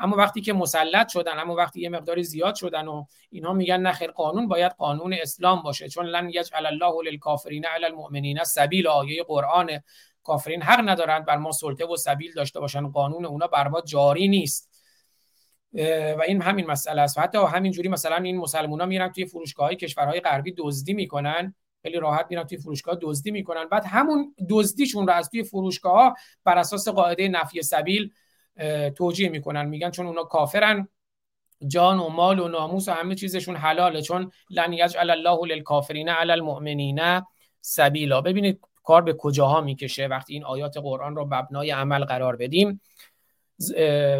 اما 0.01 0.17
وقتی 0.17 0.41
که 0.41 0.53
مسلط 0.53 1.09
شدن 1.09 1.39
اما 1.39 1.55
وقتی 1.55 1.81
یه 1.81 1.89
مقداری 1.89 2.23
زیاد 2.23 2.55
شدن 2.55 2.89
و 2.89 3.05
اینها 3.31 3.53
میگن 3.53 3.81
نه 3.81 3.93
خیر 3.93 4.11
قانون 4.11 4.49
باید 4.49 4.73
قانون 4.73 5.13
اسلام 5.13 5.63
باشه. 5.63 5.89
چون 5.89 6.07
لن 6.07 6.29
یجعل 6.29 6.67
الله 6.67 7.11
للکافرین 7.11 7.67
علی 7.67 7.85
المؤمنین 7.85 8.45
سبیل 8.45 8.87
آیه 8.87 9.23
قرآن 9.23 9.71
کافرین 10.23 10.63
حق 10.63 10.89
ندارند 10.89 11.25
بر 11.25 11.37
ما 11.37 11.53
سلطه 11.53 11.87
و 11.87 11.97
سبیل 11.97 12.33
داشته 12.33 12.61
باشن. 12.61 12.89
قانون 12.89 13.25
اونا 13.25 13.47
بر 13.47 13.69
ما 13.69 13.81
جاری 13.81 14.29
نیست. 14.29 14.71
و 16.19 16.23
این 16.27 16.43
همین 16.43 16.67
مسئله 16.67 17.03
است. 17.03 17.19
و 17.19 17.21
حتی 17.21 17.39
همین 17.39 17.73
جوری 17.73 17.89
مثلا 17.89 18.17
این 18.17 18.37
مسلمان 18.37 18.81
ها 18.81 18.87
میرن 18.87 19.13
توی 19.13 19.27
فروشگاه 19.27 19.67
های 19.67 19.77
کشورهای 19.77 20.21
غربی 20.21 20.55
دزدی 20.59 20.95
می‌کنن. 20.95 21.55
خیلی 21.83 21.99
راحت 21.99 22.27
میرن 22.31 22.45
توی 22.45 22.59
فروشگاه 22.59 22.99
دزدی 23.03 23.31
می‌کنن. 23.31 23.65
بعد 23.65 23.85
همون 23.85 24.35
دزدیشون 24.51 25.07
رو 25.07 25.13
از 25.13 25.31
توی 25.31 25.43
فروشگاه 25.43 25.93
ها 25.93 26.15
بر 26.45 26.59
اساس 26.59 26.89
قاعده 26.89 27.29
نفی 27.29 27.63
سبیل 27.63 28.13
توجیه 28.97 29.29
می‌کنن 29.29 29.67
میگن 29.67 29.91
چون 29.91 30.07
اونا 30.07 30.25
کافرن 30.25 30.89
جان 31.67 31.99
و 31.99 32.09
مال 32.09 32.39
و 32.39 32.49
ناموس 32.49 32.89
و 32.89 32.93
همه 32.93 33.15
چیزشون 33.15 33.57
حلاله 33.57 34.03
چون 34.03 34.33
لن 34.51 34.73
یجعل 34.73 35.11
الله 35.11 35.47
للکافرین 35.47 36.09
علی 36.09 36.33
المؤمنین 36.33 37.01
سبیلا. 37.61 38.21
ببینید 38.21 38.61
کار 38.85 39.03
به 39.03 39.13
کجاها 39.13 39.61
می‌کشه 39.61 40.07
وقتی 40.07 40.33
این 40.33 40.45
آیات 40.45 40.77
قرآن 40.77 41.17
رو 41.17 41.25
مبنای 41.25 41.71
عمل 41.71 42.05
قرار 42.05 42.37
بدیم. 42.37 42.81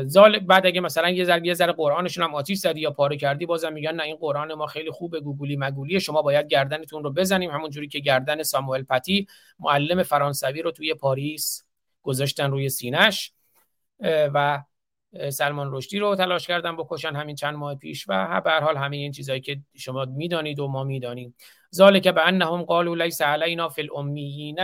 زال 0.07 0.39
بعد 0.39 0.67
اگه 0.67 0.81
مثلا 0.81 1.11
یه 1.11 1.25
ذره 1.25 1.47
یه 1.47 1.55
ذره 1.55 1.73
قرآنشون 1.73 2.25
هم 2.25 2.35
آتیش 2.35 2.59
زدی 2.59 2.81
یا 2.81 2.91
پاره 2.91 3.17
کردی 3.17 3.47
بازم 3.47 3.73
میگن 3.73 3.95
نه 3.95 4.03
این 4.03 4.17
قرآن 4.17 4.55
ما 4.55 4.67
خیلی 4.67 4.91
خوبه 4.91 5.21
گوگلی 5.21 5.57
مگولی 5.57 6.01
شما 6.01 6.23
باید 6.23 6.47
گردنتون 6.47 7.05
رو 7.05 7.13
بزنیم. 7.13 7.51
همون 7.51 7.71
جوری 7.71 7.89
که 7.89 7.99
گردن 7.99 8.43
ساموئل 8.43 8.83
پتی 8.83 9.27
معلم 9.59 10.03
فرانسوی 10.03 10.63
رو 10.63 10.71
توی 10.71 10.95
پاریس 10.95 11.65
گذاشتن 12.03 12.51
روی 12.51 12.69
سینش 12.69 13.33
و 14.03 14.63
سلمان 15.31 15.69
رشدی 15.73 15.99
رو 15.99 16.17
تلاش 16.17 16.47
کردن 16.47 16.77
بکشن 16.77 17.17
همین 17.17 17.37
چند 17.37 17.55
ماه 17.55 17.75
پیش 17.75 18.05
و 18.09 18.41
به 18.41 18.51
هر 18.51 18.61
حال 18.61 18.77
همین 18.77 19.01
این 19.01 19.13
چیزایی 19.13 19.41
که 19.41 19.61
شما 19.77 20.05
می‌دانید 20.05 20.61
و 20.61 20.69
ما 20.69 20.85
می‌دانیم. 20.85 21.35
ذالک 21.75 22.09
به 22.09 22.27
انهم 22.27 22.63
قالوا 22.63 22.95
لیس 22.95 23.23
علینا 23.23 23.69
فی 23.69 23.83
الامیین 23.83 24.59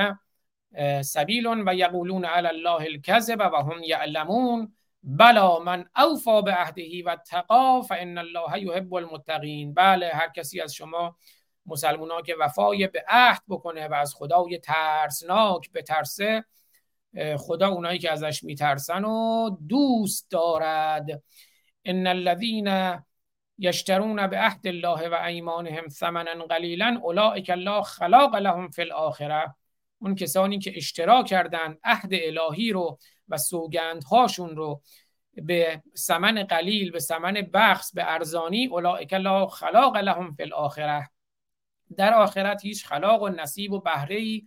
سبیل 1.02 1.46
و 1.66 1.74
یقولون 1.74 2.24
علی 2.24 2.48
الله 2.48 2.82
الكذب 2.82 3.38
و 3.40 3.56
هم 3.56 3.82
یعلمون. 3.82 4.72
بلا 5.02 5.58
من 5.58 5.84
اوفا 5.96 6.40
به 6.40 6.54
عهده 6.54 7.04
و 7.06 7.16
تقا 7.16 7.82
فان 7.82 8.18
الله 8.18 8.62
یحب 8.62 8.94
المتقین. 8.94 9.74
بله 9.74 10.10
هر 10.14 10.28
کسی 10.28 10.60
از 10.60 10.74
شما 10.74 11.16
مسلمان 11.66 12.22
که 12.22 12.34
وفای 12.40 12.86
به 12.86 13.04
عهد 13.08 13.42
بکنه 13.48 13.88
و 13.88 13.94
از 13.94 14.14
خدای 14.14 14.58
ترسناک 14.58 15.72
به 15.72 15.82
ترسه 15.82 16.44
خدا 17.38 17.68
اونایی 17.68 17.98
که 17.98 18.12
ازش 18.12 18.44
میترسن 18.44 19.04
و 19.04 19.50
دوست 19.68 20.30
دارد. 20.30 21.22
ان 21.84 22.06
الذين 22.06 22.98
یشترون 23.58 24.26
به 24.26 24.38
عهد 24.38 24.66
الله 24.66 25.08
و 25.08 25.14
ایمانهم 25.14 25.88
ثمنا 25.88 26.44
قلیلا 26.44 27.00
اولئک 27.02 27.50
الله 27.50 27.82
خلاق 27.82 28.36
لهم 28.36 28.68
فی 28.68 28.82
الاخره 28.82 29.54
اون 29.98 30.14
کسانی 30.14 30.58
که 30.58 30.72
اشترا 30.76 31.22
کردن 31.22 31.76
عهد 31.84 32.10
الهی 32.12 32.72
رو 32.72 32.98
و 33.28 33.38
سوگندهاشون 33.38 34.56
رو 34.56 34.82
به 35.34 35.82
سمن 35.94 36.42
قلیل 36.42 36.90
به 36.90 37.00
سمن 37.00 37.32
بخص 37.32 37.94
به 37.94 38.12
ارزانی 38.12 38.66
اولئک 38.66 39.12
الله 39.12 39.46
خلاق 39.46 39.96
لهم 39.96 40.34
فی 40.34 40.42
الاخره 40.42 41.10
در 41.96 42.14
آخرت 42.14 42.64
هیچ 42.64 42.86
خلاق 42.86 43.22
و 43.22 43.28
نصیب 43.28 43.72
و 43.72 43.80
بهره 43.80 44.16
ای 44.16 44.44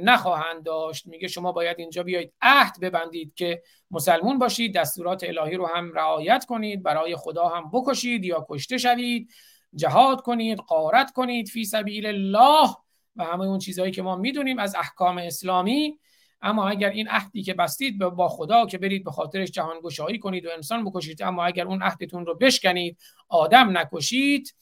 نخواهند 0.00 0.62
داشت. 0.62 1.06
میگه 1.06 1.28
شما 1.28 1.52
باید 1.52 1.78
اینجا 1.80 2.02
بیایید 2.02 2.32
عهد 2.40 2.80
ببندید 2.80 3.34
که 3.34 3.62
مسلمون 3.90 4.38
باشید 4.38 4.74
دستورات 4.74 5.24
الهی 5.24 5.56
رو 5.56 5.66
هم 5.66 5.92
رعایت 5.92 6.44
کنید 6.44 6.82
برای 6.82 7.16
خدا 7.16 7.48
هم 7.48 7.70
بکشید 7.72 8.24
یا 8.24 8.46
کشته 8.48 8.78
شوید 8.78 9.30
جهاد 9.74 10.20
کنید 10.20 10.58
قارت 10.58 11.12
کنید 11.12 11.48
فی 11.48 11.64
سبیل 11.64 12.06
الله 12.06 12.68
و 13.16 13.24
همه 13.24 13.44
اون 13.44 13.58
چیزهایی 13.58 13.92
که 13.92 14.02
ما 14.02 14.16
می‌دونیم 14.16 14.58
از 14.58 14.74
احکام 14.74 15.18
اسلامی. 15.18 15.98
اما 16.42 16.68
اگر 16.68 16.90
این 16.90 17.08
عهدی 17.08 17.42
که 17.42 17.54
بستید 17.54 17.98
با 17.98 18.28
خدا 18.28 18.66
که 18.66 18.78
برید 18.78 19.04
به 19.04 19.10
خاطرش 19.10 19.50
جهان 19.50 19.80
گشایی 19.82 20.18
کنید 20.18 20.46
و 20.46 20.48
انسان 20.54 20.84
بکشید 20.84 21.22
اما 21.22 21.44
اگر 21.44 21.66
اون 21.66 21.82
عهدتون 21.82 22.26
رو 22.26 22.34
بشکنید 22.34 22.98
آدم 23.28 23.78
نکشید 23.78 24.54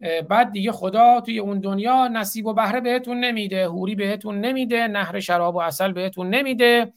بعد 0.00 0.52
دیگه 0.52 0.72
خدا 0.72 1.20
توی 1.20 1.38
اون 1.38 1.60
دنیا 1.60 2.08
نصیب 2.08 2.46
و 2.46 2.54
بهره 2.54 2.80
بهتون 2.80 3.20
نمیده 3.20 3.66
هوری 3.66 3.94
بهتون 3.94 4.40
نمیده 4.40 4.86
نهر 4.86 5.20
شراب 5.20 5.54
و 5.54 5.58
اصل 5.58 5.92
بهتون 5.92 6.30
نمیده 6.30 6.92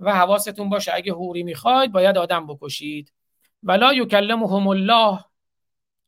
و 0.00 0.14
حواستون 0.14 0.68
باشه 0.68 0.92
اگه 0.94 1.12
هوری 1.12 1.42
می‌خواید 1.42 1.92
باید 1.92 2.18
آدم 2.18 2.46
بکشید. 2.46 3.12
ولا 3.62 3.94
یکلمهم 3.94 4.68
الله. 4.68 5.24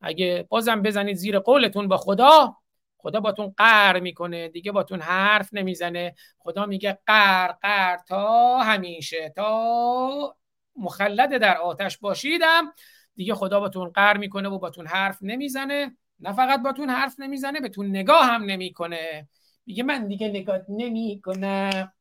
اگه 0.01 0.47
بازم 0.49 0.83
بزنید 0.83 1.17
زیر 1.17 1.39
قولتون 1.39 1.89
با 1.89 1.97
خدا 1.97 2.57
خدا 2.99 3.21
باتون 3.21 3.55
قهر 3.57 4.01
می‌کنه 4.01 4.49
دیگه 4.49 4.73
باتون 4.73 5.01
حرف 5.01 5.49
نمی‌زنه. 5.53 6.15
خدا 6.39 6.67
میگه 6.67 6.99
قهر 7.07 7.53
قهر 7.63 7.99
تا 8.09 8.59
همیشه 8.59 9.33
تا 9.37 10.37
مخلد 10.77 11.39
در 11.39 11.57
آتش 11.57 11.99
باشیدم. 11.99 12.73
دیگه 13.15 13.35
خدا 13.35 13.61
باتون 13.61 13.89
قهر 13.89 14.17
می‌کنه 14.17 14.49
و 14.49 14.59
باتون 14.59 14.87
حرف 14.87 15.19
نمی‌زنه. 15.23 15.97
نه 16.21 16.33
فقط 16.33 16.63
باتون 16.63 16.91
حرف 16.91 17.21
نمی‌زنه 17.21 17.61
بهتون 17.61 17.87
نگاه 17.87 18.25
هم 18.25 18.43
نمی‌کنه. 18.45 19.29
میگه 19.67 19.83
من 19.83 20.09
دیگه 20.09 20.29
نگاه 20.29 20.59
نمی‌کنم. 20.69 21.93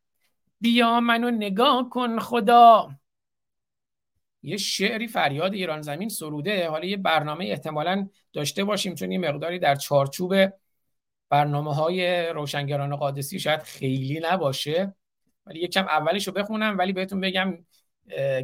بیا 0.60 1.00
منو 1.00 1.30
نگاه 1.30 1.88
کن 1.88 2.18
خدا. 2.18 2.90
یه 4.42 4.56
شعری 4.56 5.08
فریاد 5.08 5.54
ایران 5.54 5.82
زمین 5.82 6.08
سروده. 6.08 6.68
حالا 6.68 6.84
یه 6.84 6.96
برنامه 6.96 7.44
احتمالا 7.44 8.08
داشته 8.32 8.64
باشیم 8.64 8.94
چون 8.94 9.12
یه 9.12 9.18
مقداری 9.18 9.58
در 9.58 9.74
چارچوب 9.74 10.34
برنامه 11.28 11.74
های 11.74 12.26
روشنگران 12.26 12.96
قادسی 12.96 13.38
شاید 13.38 13.62
خیلی 13.62 14.20
نباشه. 14.22 14.94
ولی 15.46 15.60
یکم 15.60 15.84
اولش 15.84 16.26
رو 16.26 16.32
بخونم 16.32 16.78
ولی 16.78 16.92
بهتون 16.92 17.20
بگم 17.20 17.58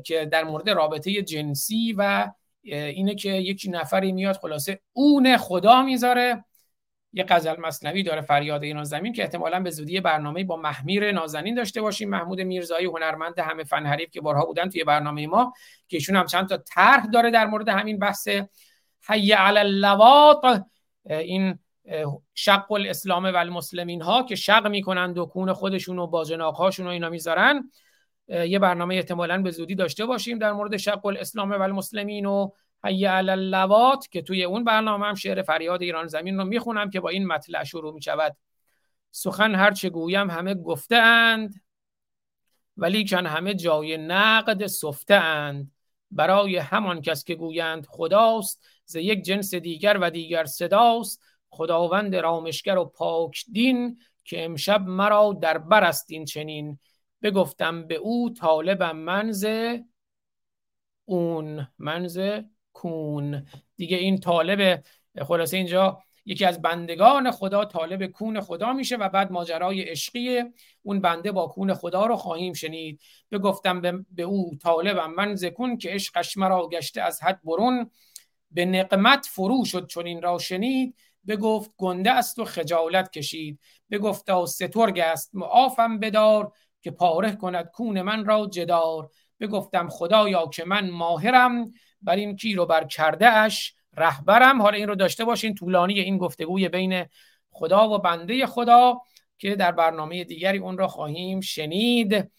که 0.05 0.27
در 0.33 0.45
مورد 0.45 0.71
رابطه 0.71 1.23
جنسی 1.23 1.95
و 1.99 2.31
اینه 2.75 3.15
که 3.15 3.29
یک 3.29 3.67
نفری 3.71 4.13
میاد 4.13 4.37
خلاصه 4.37 4.81
اون 4.93 5.37
خدا 5.37 5.83
می‌ذاره. 5.83 6.45
یه 7.13 7.25
غزل 7.29 7.61
مصنوی 7.61 8.03
داره 8.03 8.21
فریاد 8.21 8.63
ایران 8.63 8.85
زمین 8.85 9.13
که 9.13 9.23
احتمالا 9.23 9.61
به 9.61 9.71
زودی 9.71 10.01
برنامه 10.01 10.45
با 10.45 10.57
محمیر 10.57 11.13
نازنین 11.13 11.55
داشته 11.55 11.81
باشیم. 11.81 12.11
محمود 12.11 12.41
میرزایی 12.41 12.87
هنرمند 12.87 13.39
همه 13.39 13.65
فن 13.65 13.87
حریف 13.87 14.11
که 14.11 14.21
بارها 14.21 14.45
بودن 14.45 14.69
توی 14.69 14.85
برنامه 14.85 15.27
ما 15.27 15.53
که 15.89 15.97
ایشون 15.97 16.17
هم 16.17 16.27
چند 16.27 16.49
تا 16.49 16.57
طرح 16.57 17.07
داره 17.07 17.31
در 17.31 17.47
مورد 17.47 17.69
همین 17.69 17.99
بحث. 17.99 18.29
حی 19.09 19.33
علی 19.33 19.59
اللواط 19.59 20.63
این 21.05 21.59
شق 22.35 22.73
الاسلام 22.73 23.25
و 23.25 23.37
المسلمین 23.37 24.03
ها 24.03 24.23
که 24.23 24.35
شق 24.35 24.67
می‌کنند 24.67 25.19
و 25.19 25.27
کون 25.27 25.53
خودشون 25.53 25.99
و 25.99 26.07
باجناق 26.07 26.61
و 26.61 26.87
اینا 26.87 27.09
می‌ذارن. 27.09 27.71
یه 28.29 28.59
برنامه 28.59 28.95
احتمالا 28.95 29.43
به 29.43 29.51
زودی 29.51 29.75
داشته 29.75 30.07
باشیم 30.07 30.39
در 30.39 30.53
مورد 30.53 30.77
شق 30.77 31.07
الاسلام 31.07 31.51
و 31.51 31.63
المسلمین 31.63 32.27
و 32.27 32.51
حی 32.85 33.07
اللوات 33.07 34.09
که 34.11 34.23
توی 34.23 34.45
اون 34.45 34.65
برنامه 34.65 35.07
هم 35.07 35.15
شعر 35.15 35.43
فریاد 35.43 35.83
ایران 35.83 36.07
زمین 36.07 36.39
رو 36.39 36.45
می‌خونم 36.45 36.91
که 36.91 37.01
با 37.01 37.09
این 37.09 37.27
مطلع 37.27 37.65
شروع 37.65 37.95
می‌شود. 37.95 38.37
سخن 39.11 39.55
هر 39.55 39.71
چه 39.71 39.91
گویم 39.91 40.31
همه 40.31 40.55
گفته 40.55 40.97
اند 40.97 41.55
ولی 42.77 43.05
کن 43.09 43.27
همه 43.27 43.55
جای 43.55 43.97
نقد 43.97 44.67
سفته 44.67 45.15
اند 45.15 45.73
برای 46.11 46.57
همان 46.57 47.01
کس 47.01 47.25
که 47.25 47.35
گویند 47.35 47.87
خداست 47.87 48.67
ز 48.85 48.97
یک 48.97 49.23
جنس 49.23 49.55
دیگر 49.55 49.99
و 50.01 50.11
دیگر 50.11 50.45
صداست. 50.45 51.23
خداوند 51.51 52.17
رامشگر 52.17 52.79
و 52.79 52.85
پاک 52.85 53.45
دین 53.53 53.99
که 54.25 54.45
امشب 54.45 54.83
مرا 54.83 55.39
در 55.43 55.59
بر 55.59 55.85
است 55.85 56.07
این 56.11 56.25
چنین. 56.25 56.79
بگفتم 57.23 57.87
به 57.87 57.95
او 57.95 58.31
طالبم 58.31 58.97
منز 58.97 59.47
اون 61.05 61.69
منز 61.79 62.21
کون. 62.73 63.47
دیگه 63.77 63.97
این 63.97 64.19
طالب 64.19 64.83
خلاصه 65.23 65.57
اینجا 65.57 66.03
یکی 66.27 66.45
از 66.45 66.63
بندگان 66.63 67.31
خدا 67.31 67.65
طالب 67.65 68.07
کون 68.07 68.41
خدا 68.41 68.73
میشه 68.73 68.97
و 68.97 69.09
بعد 69.09 69.33
ماجرای 69.33 69.83
عشقی 69.83 70.43
اون 70.83 71.01
بنده 71.01 71.33
با 71.33 71.47
کون 71.47 71.75
خدا 71.75 72.07
رو 72.07 72.17
خواهیم 72.17 72.53
شنید. 72.53 73.01
بگفتم 73.33 73.81
به, 73.81 74.05
به 74.11 74.23
او 74.23 74.57
طالبم 74.63 75.15
منز 75.15 75.45
کون 75.45 75.79
که 75.79 75.91
عشقش 75.91 76.37
مرا 76.37 76.69
گشته 76.69 77.03
از 77.03 77.23
حد 77.23 77.41
برون. 77.45 77.91
به 78.51 78.65
نقمت 78.65 79.27
فرو 79.27 79.65
شد 79.65 79.87
چون 79.87 80.07
این 80.07 80.23
را 80.23 80.39
شنید. 80.39 80.97
بگفت 81.29 81.71
گنده 81.77 82.11
است 82.11 82.39
و 82.39 82.45
خجالت 82.45 83.11
کشید. 83.11 83.61
بگفتا 83.91 84.47
سترگ 84.47 84.99
است 84.99 85.31
معافم 85.35 85.99
بدار. 85.99 86.53
که 86.87 86.93
پاره 86.93 87.33
کند 87.33 87.71
کون 87.75 88.03
من 88.03 88.25
را 88.25 88.47
جدار. 88.47 89.11
بگفتم 89.41 89.89
خدایا 89.89 90.47
که 90.47 90.65
من 90.65 90.91
ماهرم 90.91 91.71
بر 92.03 92.17
این 92.17 92.37
کی 92.37 92.55
رو 92.55 92.67
بر 92.67 92.85
کرده 92.85 93.29
اش 93.29 93.75
رهبرم. 93.97 94.63
حالا 94.63 94.77
این 94.77 94.89
رو 94.89 94.95
داشته 94.95 95.25
باشین 95.25 95.55
طولانی 95.55 96.01
این 96.01 96.19
گفتگوی 96.19 96.69
بین 96.69 97.05
خدا 97.51 97.89
و 97.89 97.99
بنده 97.99 98.47
خدا 98.47 99.01
که 99.39 99.57
در 99.57 99.73
برنامه 99.73 100.25
دیگری 100.25 100.59
اون 100.59 100.79
را 100.79 100.89
خواهیم 100.89 101.41
شنید. 101.41 102.31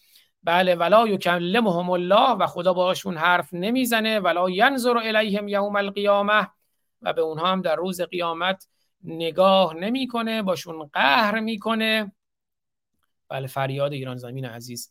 بله 0.42 0.74
ولا 0.74 1.08
یکلمهم 1.08 1.90
الله 1.90 2.30
و 2.30 2.46
خدا 2.46 2.72
باشون 2.72 3.16
حرف 3.16 3.54
نمی‌زنه. 3.54 4.20
ولا 4.20 4.50
ینظر 4.50 4.98
الیهم 4.98 5.48
یوم 5.48 5.76
القیامه 5.76 6.48
و 7.02 7.12
به 7.12 7.20
اونها 7.20 7.46
هم 7.46 7.62
در 7.62 7.76
روز 7.76 8.00
قیامت 8.00 8.68
نگاه 9.04 9.74
نمی‌کنه 9.74 10.42
باشون 10.42 10.90
قهر 10.92 11.40
می‌کنه. 11.40 12.12
بله 13.28 13.46
فریاد 13.46 13.92
ایران 13.92 14.16
زمین 14.16 14.44
عزیز. 14.44 14.90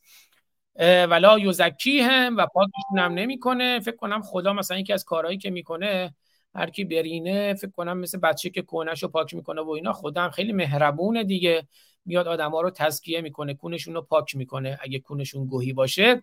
ولا 0.80 1.38
یزکیهم 1.38 2.36
و 2.36 2.46
پاکشون 2.46 2.98
هم 2.98 3.12
نمی‌کنه. 3.12 3.80
فکر 3.80 3.96
کنم 3.96 4.22
خدا 4.22 4.52
مثلا 4.52 4.78
یکی 4.78 4.92
از 4.92 5.04
کارهایی 5.04 5.38
که 5.38 5.50
می‌کنه 5.50 6.14
هر 6.54 6.70
کی 6.70 6.84
برینه 6.84 7.54
فکر 7.54 7.70
کنم 7.70 7.98
مثل 7.98 8.18
بچه 8.18 8.50
که 8.50 8.62
کونش 8.62 9.02
رو 9.02 9.08
پاک 9.08 9.34
می‌کنه 9.34 9.60
و 9.60 9.70
اینا 9.70 9.92
خدا 9.92 10.22
هم 10.22 10.30
خیلی 10.30 10.52
مهربونه 10.52 11.24
دیگه. 11.24 11.68
میاد 12.04 12.28
آدما 12.28 12.60
رو 12.60 12.70
تزکیه 12.70 13.20
می‌کنه 13.20 13.54
کونشون 13.54 13.94
رو 13.94 14.02
پاک 14.02 14.36
می‌کنه 14.36 14.78
اگه 14.82 14.98
کونشون 14.98 15.46
گوهی 15.46 15.72
باشه. 15.72 16.22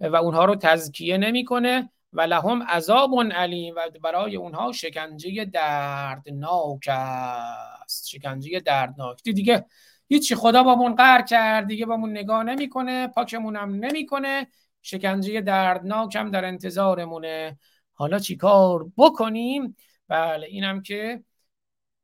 و 0.00 0.16
اونها 0.16 0.44
رو 0.44 0.56
تزکیه 0.56 1.18
نمی‌کنه. 1.18 1.90
و 2.12 2.20
لهم 2.20 2.62
عذاب 2.62 3.10
علیم 3.32 3.74
و 3.76 3.90
برای 4.02 4.36
اونها 4.36 4.72
شکنجه 4.72 5.44
دردناک 5.44 6.88
است. 6.88 8.08
شکنجه 8.08 8.60
دردناک. 8.60 9.22
دیگه؟ 9.22 9.64
هیچی 10.08 10.34
خدا 10.34 10.62
بامون 10.62 10.94
قهر 10.94 11.22
کرد 11.22 11.66
دیگه 11.66 11.86
بامون 11.86 12.10
نگاه 12.10 12.42
نمی‌کنه 12.42 13.08
پاکمون 13.08 13.56
هم 13.56 13.74
نمی‌کنه. 13.74 14.46
شکنجه 14.82 15.40
دردناکم 15.40 16.30
در 16.30 16.44
انتظارمونه. 16.44 17.58
حالا 17.92 18.18
چیکار 18.18 18.86
بکنیم؟ 18.96 19.76
بله 20.08 20.46
اینم 20.46 20.82
که 20.82 21.22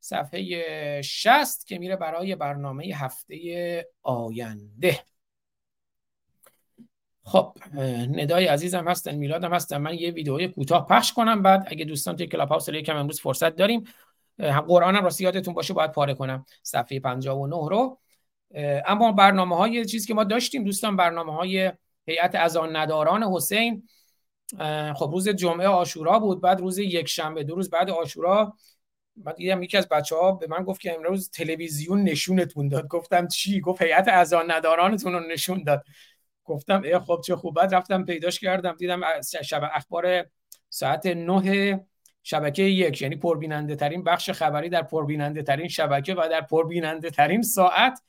صفحه 0.01 1.03
60 1.03 1.67
که 1.67 1.79
میره 1.79 1.97
برای 1.97 2.37
برنامه 2.37 2.85
هفته 2.85 3.89
آینده. 4.03 4.99
خب 7.25 7.57
ندای 8.13 8.47
عزیزم 8.47 8.89
هستن 8.89 9.15
میلادم 9.15 9.55
هستن. 9.55 9.79
من 9.79 9.95
یه 9.95 10.11
ویدئوی 10.11 10.49
کوتاه 10.49 10.87
پخش 10.87 11.13
کنم 11.13 11.43
بعد 11.43 11.65
اگه 11.67 11.85
دوستان 11.85 12.17
توی 12.17 12.27
کلاب 12.27 12.49
هاوس 12.49 12.69
یکم 12.69 12.97
امروز 12.97 13.21
فرصت 13.21 13.57
داریم 13.57 13.85
قرآنم 14.39 15.05
راستی 15.05 15.25
یادتون 15.25 15.55
باشه 15.55 15.75
باید 15.75 15.93
پاره 15.93 16.15
کنم. 16.15 16.47
صفحه 16.63 17.01
59 17.01 17.69
رو. 17.69 17.99
اما 18.87 19.13
برنامه 19.13 19.57
های 19.57 19.85
چیزی 19.85 20.07
که 20.07 20.15
ما 20.15 20.25
داشتیم 20.25 20.65
دوستان 20.65 20.97
برنامه 20.97 21.35
های 21.35 21.73
هیئت 22.07 22.35
اذان 22.35 22.77
نداران 22.77 23.23
حسین 23.23 23.89
خب 24.95 25.11
روز 25.13 25.29
جمعه 25.29 25.69
آشورا 25.69 26.19
بود 26.19 26.41
بعد 26.41 26.61
روز 26.61 26.79
یک 26.79 27.09
شنبه 27.09 27.45
دو 27.45 27.55
روز 27.55 27.71
بعد 27.71 27.91
آشورا. 27.91 28.57
من 29.17 29.33
دیدم 29.33 29.63
یکی 29.63 29.77
از 29.77 29.89
بچه 29.89 30.17
ها 30.17 30.33
به 30.33 30.47
من 30.47 30.65
گفت 30.65 30.81
که 30.81 30.95
امروز 30.95 31.31
تلویزیون 31.31 32.03
نشونتون 32.03 32.69
داد. 32.69 32.89
گفتم 32.89 33.29
چی؟ 33.29 33.61
گفت 33.61 33.83
هیئت 33.83 34.09
اذان 34.09 34.51
ندارانتون 34.51 35.13
رو 35.13 35.21
نشون 35.21 35.63
داد. 35.63 35.85
گفتم 36.45 36.83
ای 36.83 36.99
خب 36.99 37.21
چه 37.27 37.37
خوب. 37.37 37.55
بعد 37.55 37.75
رفتم 37.75 38.05
پیداش 38.05 38.41
کردم. 38.41 38.77
دیدم 38.79 39.01
شب 39.45 39.71
اخبار 39.75 40.27
ساعت 40.69 41.07
9 41.07 41.87
شبکه 42.23 42.63
یک 42.63 43.03
یعنی 43.03 43.17
پربیننده 43.17 43.77
ترین 43.77 44.05
بخش 44.05 44.31
خبری 44.31 44.69
در 44.69 44.83
پربیننده 44.83 45.43
ترین 45.43 45.69
شبکه 45.69 46.15
و 46.15 46.29
در 46.31 46.41
پربیننده 46.41 47.11
ترین 47.11 47.43
ساعت 47.43 48.03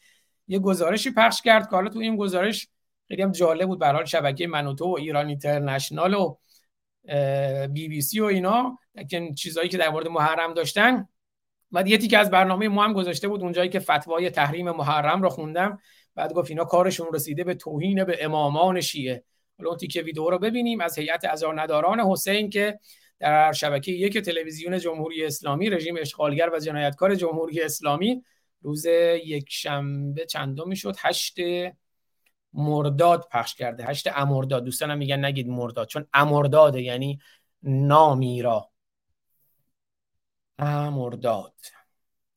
یه 0.47 0.59
گزارشی 0.59 1.11
پخش 1.11 1.41
کرد 1.41 1.69
که 1.69 1.75
حالا 1.75 1.89
تو 1.89 1.99
این 1.99 2.15
گزارش 2.15 2.67
خیلی 3.07 3.21
هم 3.21 3.31
جالب 3.31 3.67
بود. 3.67 3.79
به 3.79 4.05
شبکه 4.05 4.47
منوتو 4.47 4.85
و 4.85 4.97
ایران 4.97 5.27
اینترنشنال 5.27 6.13
و 6.13 6.35
بی 7.67 7.87
بی 7.87 8.01
سی 8.01 8.19
و 8.19 8.25
اینا 8.25 8.77
که 9.09 9.33
چیزهایی 9.33 9.69
که 9.69 9.77
در 9.77 9.89
مورد 9.89 10.07
محرم 10.07 10.53
داشتن. 10.53 11.07
بعد 11.71 11.87
یه 11.87 11.97
تیکه 11.97 12.17
از 12.17 12.31
برنامه 12.31 12.67
ما 12.67 12.83
هم 12.83 12.93
گذاشته 12.93 13.27
بود 13.27 13.41
اونجایی 13.41 13.69
که 13.69 13.79
فتوای 13.79 14.29
تحریم 14.29 14.71
محرم 14.71 15.21
رو 15.21 15.29
خوندم. 15.29 15.79
بعد 16.15 16.33
گفت 16.33 16.49
اینا 16.49 16.65
کارشون 16.65 17.07
رسیده 17.13 17.43
به 17.43 17.53
توهین 17.53 18.03
به 18.03 18.25
امامان 18.25 18.81
شیعه. 18.81 19.23
حالا 19.57 19.69
اون 19.69 19.77
تیکه 19.77 20.01
ویدیو 20.01 20.29
رو 20.29 20.39
ببینیم. 20.39 20.81
از 20.81 20.99
هیئت 20.99 21.25
نداران 21.55 21.99
حسین 21.99 22.49
که 22.49 22.79
در 23.19 23.51
شبکه 23.51 23.91
یک 23.91 24.17
تلویزیون 24.17 24.79
جمهوری 24.79 25.25
اسلامی 25.25 25.69
رژیم 25.69 25.95
اشغالگر 25.99 26.49
و 26.53 26.59
جنایتکار 26.59 27.15
جمهوری 27.15 27.61
اسلامی. 27.61 28.23
روز 28.61 28.85
یک 29.25 29.45
شنبه 29.49 30.25
چندمی 30.25 30.75
شد؟ 30.75 30.95
هشت 30.99 31.37
مرداد 32.53 33.27
پخش 33.31 33.55
کرده. 33.55 33.85
هشت 33.85 34.07
امرداد. 34.15 34.63
دوستانم 34.63 34.97
میگن 34.97 35.25
نگید 35.25 35.47
مرداد 35.47 35.87
چون 35.87 36.05
امرداده 36.13 36.81
یعنی 36.81 37.19
نامیرا 37.63 38.69
امرداد. 40.59 41.53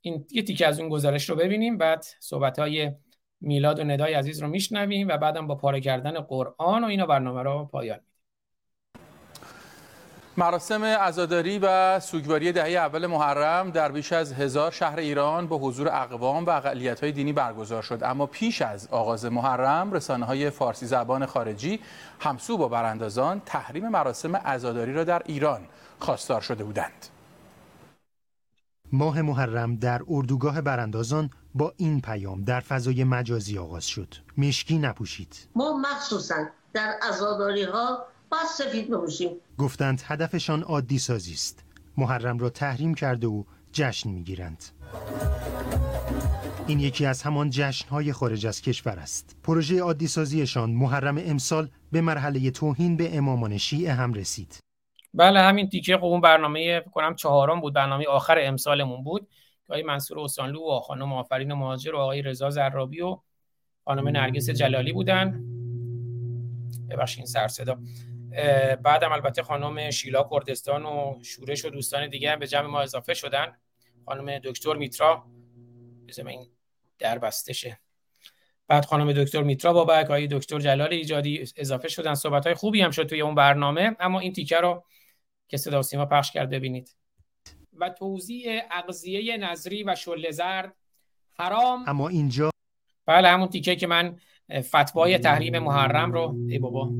این 0.00 0.26
یه 0.30 0.42
تیکه 0.42 0.66
از 0.66 0.80
اون 0.80 0.88
گزارش 0.88 1.30
رو 1.30 1.36
ببینیم 1.36 1.78
بعد 1.78 2.04
صحبت 2.20 2.58
های 2.58 2.92
میلاد 3.40 3.78
و 3.78 3.84
ندای 3.84 4.14
عزیز 4.14 4.42
رو 4.42 4.48
میشنویم 4.48 5.08
و 5.08 5.16
بعدم 5.16 5.46
با 5.46 5.54
پاره 5.54 5.80
کردن 5.80 6.20
قرآن 6.20 6.84
و 6.84 6.86
اینا 6.86 7.06
برنامه 7.06 7.42
رو 7.42 7.64
پایان 7.64 8.00
مراسم 10.38 10.84
عزاداری 10.84 11.58
و 11.62 12.00
سوگواری 12.00 12.52
دهه 12.52 12.68
اول 12.68 13.06
محرم 13.06 13.70
در 13.70 13.92
بیش 13.92 14.12
از 14.12 14.32
هزار 14.32 14.70
شهر 14.70 14.98
ایران 14.98 15.46
با 15.46 15.58
حضور 15.58 15.88
اقوام 15.88 16.46
و 16.46 16.50
اقلیت 16.50 17.00
های 17.00 17.12
دینی 17.12 17.32
برگزار 17.32 17.82
شد. 17.82 18.00
اما 18.02 18.26
پیش 18.26 18.62
از 18.62 18.88
آغاز 18.90 19.24
محرم 19.24 19.92
رسانه 19.92 20.26
های 20.26 20.50
فارسی 20.50 20.86
زبان 20.86 21.26
خارجی 21.26 21.80
همسو 22.20 22.56
با 22.56 22.68
براندازان 22.68 23.42
تحریم 23.46 23.88
مراسم 23.88 24.36
عزاداری 24.36 24.92
را 24.92 25.04
در 25.04 25.22
ایران 25.24 25.60
خواستار 25.98 26.40
شده 26.40 26.64
بودند. 26.64 27.06
ماه 28.92 29.22
محرم 29.22 29.76
در 29.76 30.02
اردوگاه 30.08 30.60
براندازان 30.60 31.30
با 31.54 31.72
این 31.76 32.00
پیام 32.00 32.44
در 32.44 32.60
فضای 32.60 33.04
مجازی 33.04 33.58
آغاز 33.58 33.84
شد. 33.86 34.14
مشکی 34.38 34.78
نپوشید. 34.78 35.48
ما 35.54 35.78
مخصوصا 35.78 36.36
در 36.72 36.94
عزاداری 37.02 37.64
ها 37.64 38.06
باید 38.30 38.46
سفید 38.46 38.90
بپوشیم. 38.90 39.30
گفتند 39.58 40.02
هدفشان 40.04 40.62
عادی 40.62 40.98
سازی 40.98 41.32
است. 41.32 41.64
محرم 41.96 42.38
را 42.38 42.50
تحریم 42.50 42.94
کرده 42.94 43.26
و 43.26 43.44
جشن 43.72 44.10
می‌گیرند. 44.10 44.64
این 46.66 46.80
یکی 46.80 47.06
از 47.06 47.22
همان 47.22 47.50
جشنهای 47.50 48.12
خارج 48.12 48.46
از 48.46 48.62
کشور 48.62 48.98
است. 48.98 49.36
پروژه 49.42 49.80
عادی 49.80 50.06
سازیشان 50.06 50.70
محرم 50.70 51.18
امسال 51.18 51.68
به 51.92 52.00
مرحله 52.00 52.50
توهین 52.50 52.96
به 52.96 53.16
امامان 53.16 53.58
شیعه 53.58 53.92
هم 53.92 54.12
رسید. 54.12 54.58
بله 55.14 55.40
همین 55.40 55.68
تیکه 55.68 55.96
خب 55.96 56.04
اون 56.04 56.20
برنامه 56.20 56.80
کنم 56.80 57.14
چهارم 57.14 57.60
بود 57.60 57.74
برنامه 57.74 58.06
آخر 58.06 58.38
امسالمون 58.40 59.04
بود 59.04 59.28
که 59.66 59.72
آقای 59.72 59.82
منصور 59.82 60.18
حسانلو 60.18 60.60
و 60.60 60.80
خانم 60.80 61.12
آفرین 61.12 61.52
مهاجر 61.52 61.94
و 61.94 61.98
آقای 61.98 62.22
رضا 62.22 62.50
زرابی 62.50 63.00
و 63.00 63.18
خانم 63.84 64.08
نرگس 64.08 64.50
جلالی 64.50 64.92
بودن. 64.92 65.44
ببخشید 66.90 67.24
سر 67.24 67.48
صدا. 67.48 67.78
بعدم 68.82 69.12
البته 69.12 69.42
خانم 69.42 69.90
شیلا 69.90 70.28
کردستان 70.32 70.86
و 70.86 71.18
شورش 71.22 71.64
و 71.64 71.70
دوستان 71.70 72.08
دیگه 72.08 72.30
هم 72.30 72.38
به 72.38 72.46
جمع 72.46 72.66
ما 72.66 72.80
اضافه 72.80 73.14
شدن. 73.14 73.56
خانم 74.06 74.38
دکتر 74.38 74.74
میترا 74.74 75.26
بزنم 76.08 76.26
این 76.26 76.46
در 76.98 77.18
بسته 77.18 77.78
بعد 78.68 78.84
خانم 78.84 79.12
دکتر 79.12 79.42
میترا 79.42 79.72
بابک 79.72 80.04
آقای 80.04 80.26
دکتر 80.26 80.58
جلال 80.58 80.92
ایجادی 80.92 81.44
اضافه 81.56 81.88
شدن. 81.88 82.14
صحبت 82.14 82.46
های 82.46 82.54
خوبی 82.54 82.80
هم 82.80 82.90
شد 82.90 83.06
توی 83.06 83.20
اون 83.20 83.34
برنامه 83.34 83.96
اما 84.00 84.20
این 84.20 84.32
تیکه 84.32 84.56
رو 84.56 84.84
که 85.48 85.56
صدا 85.56 85.82
سیما 85.82 86.06
پخش 86.06 86.30
کرد 86.30 86.50
ببینید. 86.50 86.96
و 87.78 87.90
توزیع 87.90 88.62
اغذیه 88.70 89.36
نظری 89.36 89.84
و 89.84 89.94
شل 89.94 90.30
زرد 90.30 90.74
حرام. 91.38 91.84
اما 91.86 92.08
اینجا 92.08 92.50
بله 93.06 93.28
همون 93.28 93.48
تیکه 93.48 93.76
که 93.76 93.86
من 93.86 94.20
فتوای 94.60 95.18
تحریم 95.18 95.58
محرم 95.58 96.12
رو 96.12 96.36
ای 96.48 96.58
بابا. 96.58 96.90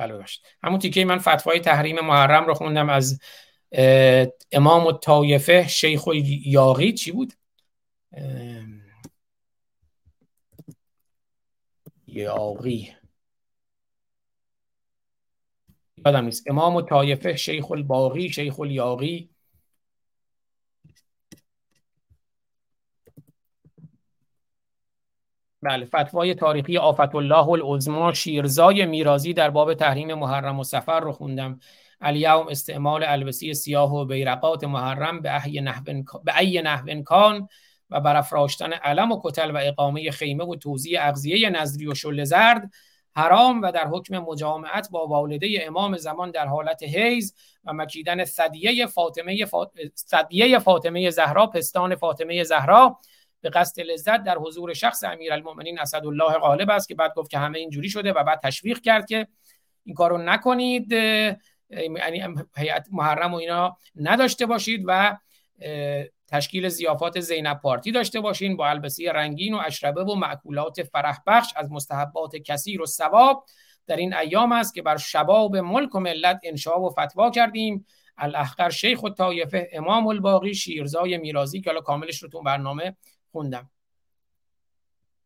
بله 0.00 0.16
باشد 0.16 0.40
همون 0.62 0.78
تیکه 0.78 1.04
من 1.04 1.18
فتوای 1.18 1.60
تحریم 1.60 2.00
محرم 2.00 2.46
رو 2.46 2.54
خوندم 2.54 2.88
از 2.88 3.20
امام 4.52 4.86
و 4.86 4.92
طایفه 4.92 5.68
شیخ 5.68 6.06
و 6.06 6.14
یاغی 6.44 6.92
چی 6.92 7.12
بود؟ 7.12 7.32
یاغی 12.06 12.96
یادم 16.06 16.24
نیست. 16.24 16.50
امام 16.50 16.76
و 16.76 16.82
طایفه 16.82 17.36
شیخ 17.36 17.70
الباغی 17.70 18.28
شیخ 18.28 18.60
الیاغی 18.60 19.30
بله 25.62 25.84
فتوای 25.84 26.34
تاریخی 26.34 26.78
آفت 26.78 27.14
الله 27.14 27.48
العظما 27.48 28.12
شیرزای 28.12 28.86
میرازی 28.86 29.32
در 29.32 29.50
باب 29.50 29.74
تحریم 29.74 30.14
محرم 30.14 30.60
و 30.60 30.64
سفر 30.64 31.00
رو 31.00 31.12
خوندم. 31.12 31.60
الیوم 32.00 32.48
استعمال 32.48 33.04
البسی 33.04 33.54
سیاه 33.54 33.94
و 33.94 34.04
بیرقات 34.04 34.64
محرم 34.64 35.20
به 35.20 35.44
ای 35.44 35.60
نحو 35.60 35.82
به 36.24 36.38
ای 36.38 36.62
نحو 36.62 37.02
کان 37.02 37.48
و 37.90 38.00
برافراشتن 38.00 38.72
علم 38.72 39.12
و 39.12 39.20
کتل 39.24 39.50
و 39.50 39.58
اقامه 39.62 40.10
خیمه 40.10 40.44
و 40.44 40.56
توزیع 40.56 41.08
اغذیه 41.08 41.50
نظری 41.50 41.86
و 41.86 41.94
شل 41.94 42.24
زرد 42.24 42.70
حرام 43.14 43.62
و 43.62 43.72
در 43.72 43.88
حکم 43.88 44.18
مجامعت 44.18 44.88
با 44.90 45.06
والده 45.06 45.48
امام 45.62 45.96
زمان 45.96 46.30
در 46.30 46.46
حالت 46.46 46.82
حیز 46.82 47.34
و 47.64 47.72
مکیدن 47.72 48.24
صدیه 48.24 48.86
فاطمه 48.86 49.44
فاطمه 50.58 51.10
زهرا 51.10 51.46
پستان 51.46 51.94
فاطمه 51.94 52.44
زهرا 52.44 52.98
به 53.40 53.50
قصد 53.50 53.80
لذت 53.80 54.22
در 54.22 54.38
حضور 54.38 54.74
شخص 54.74 55.04
امیرالمؤمنین 55.04 55.78
اسدالله 55.78 56.32
غالب 56.32 56.70
است 56.70 56.88
که 56.88 56.94
بعد 56.94 57.14
گفت 57.14 57.30
که 57.30 57.38
همه 57.38 57.58
اینجوری 57.58 57.88
شده 57.88 58.12
و 58.12 58.24
بعد 58.24 58.40
تشویق 58.40 58.80
کرد 58.80 59.06
که 59.06 59.26
این 59.84 59.94
کارو 59.94 60.18
نکنید 60.18 60.92
یعنی 60.92 62.34
هیئت 62.56 62.86
محرم 62.92 63.34
و 63.34 63.36
اینا 63.36 63.76
نداشته 63.96 64.46
باشید 64.46 64.84
و 64.86 65.16
تشکیل 66.28 66.68
زیافات 66.68 67.20
زینب 67.20 67.60
پارتی 67.60 67.92
داشته 67.92 68.20
باشین 68.20 68.56
با 68.56 68.68
البسی 68.68 69.06
رنگین 69.06 69.54
و 69.54 69.60
اشربه 69.66 70.04
و 70.04 70.14
معکولات 70.14 70.82
فرح 70.82 71.18
بخش 71.26 71.52
از 71.56 71.72
مستحبات 71.72 72.36
کثیر 72.36 72.82
و 72.82 72.86
ثواب. 72.86 73.44
در 73.86 73.96
این 73.96 74.14
ایام 74.14 74.52
است 74.52 74.74
که 74.74 74.82
بر 74.82 74.96
شباب 74.96 75.56
ملک 75.56 75.94
و 75.94 76.00
ملت 76.00 76.40
انشا 76.44 76.80
و 76.80 76.90
فتوا 76.90 77.30
کردیم. 77.30 77.86
الاحقر 78.18 78.70
شیخ 78.70 79.02
و 79.02 79.08
طایفه 79.08 79.70
امام 79.72 80.06
الباقی 80.06 80.54
شیرزای 80.54 81.18
میرازی 81.18 81.60
که 81.60 81.70
حالا 81.70 81.80
کاملش 81.80 82.22
رو 82.22 82.28
تو 82.28 82.42
برنامه 82.42 82.96
خوندم 83.32 83.70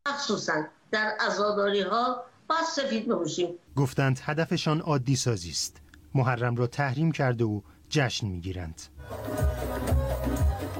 مخصوصا 0.09 0.64
در 0.90 1.16
ازاداری 1.20 1.80
ها 1.82 2.24
باید 2.48 2.64
سفید 2.64 3.09
بپوشیم 3.09 3.48
گفتند 3.76 4.20
هدفشان 4.22 4.80
عادی 4.80 5.16
سازی 5.16 5.50
است 5.50 5.80
محرم 6.14 6.57
را 6.57 6.66
تحریم 6.66 7.12
کرده 7.12 7.44
و 7.44 7.61
جشن 7.88 8.26
می‌گیرند. 8.26 8.82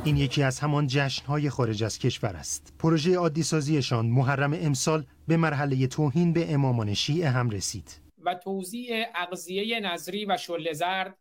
این 0.05 0.17
یکی 0.17 0.43
از 0.43 0.61
همان 0.61 0.87
جشنهای 0.87 1.51
خارج 1.51 1.85
از 1.85 1.99
کشور 1.99 2.37
است. 2.37 2.73
پروژه 2.79 3.17
عادی 3.17 3.43
سازیشان 3.43 4.07
محرم 4.07 4.53
امسال 4.53 5.07
به 5.29 5.37
مرحله 5.37 5.87
توهین 5.87 6.33
به 6.33 6.55
امامان 6.55 6.95
شیعه 6.95 7.31
هم 7.31 7.51
رسید. 7.51 8.01
و 8.25 8.35
توزیع 8.35 9.07
اغذیه 9.15 9.81
نظری 9.81 10.25
و 10.27 10.37
شل 10.37 10.73
زرد 10.73 11.17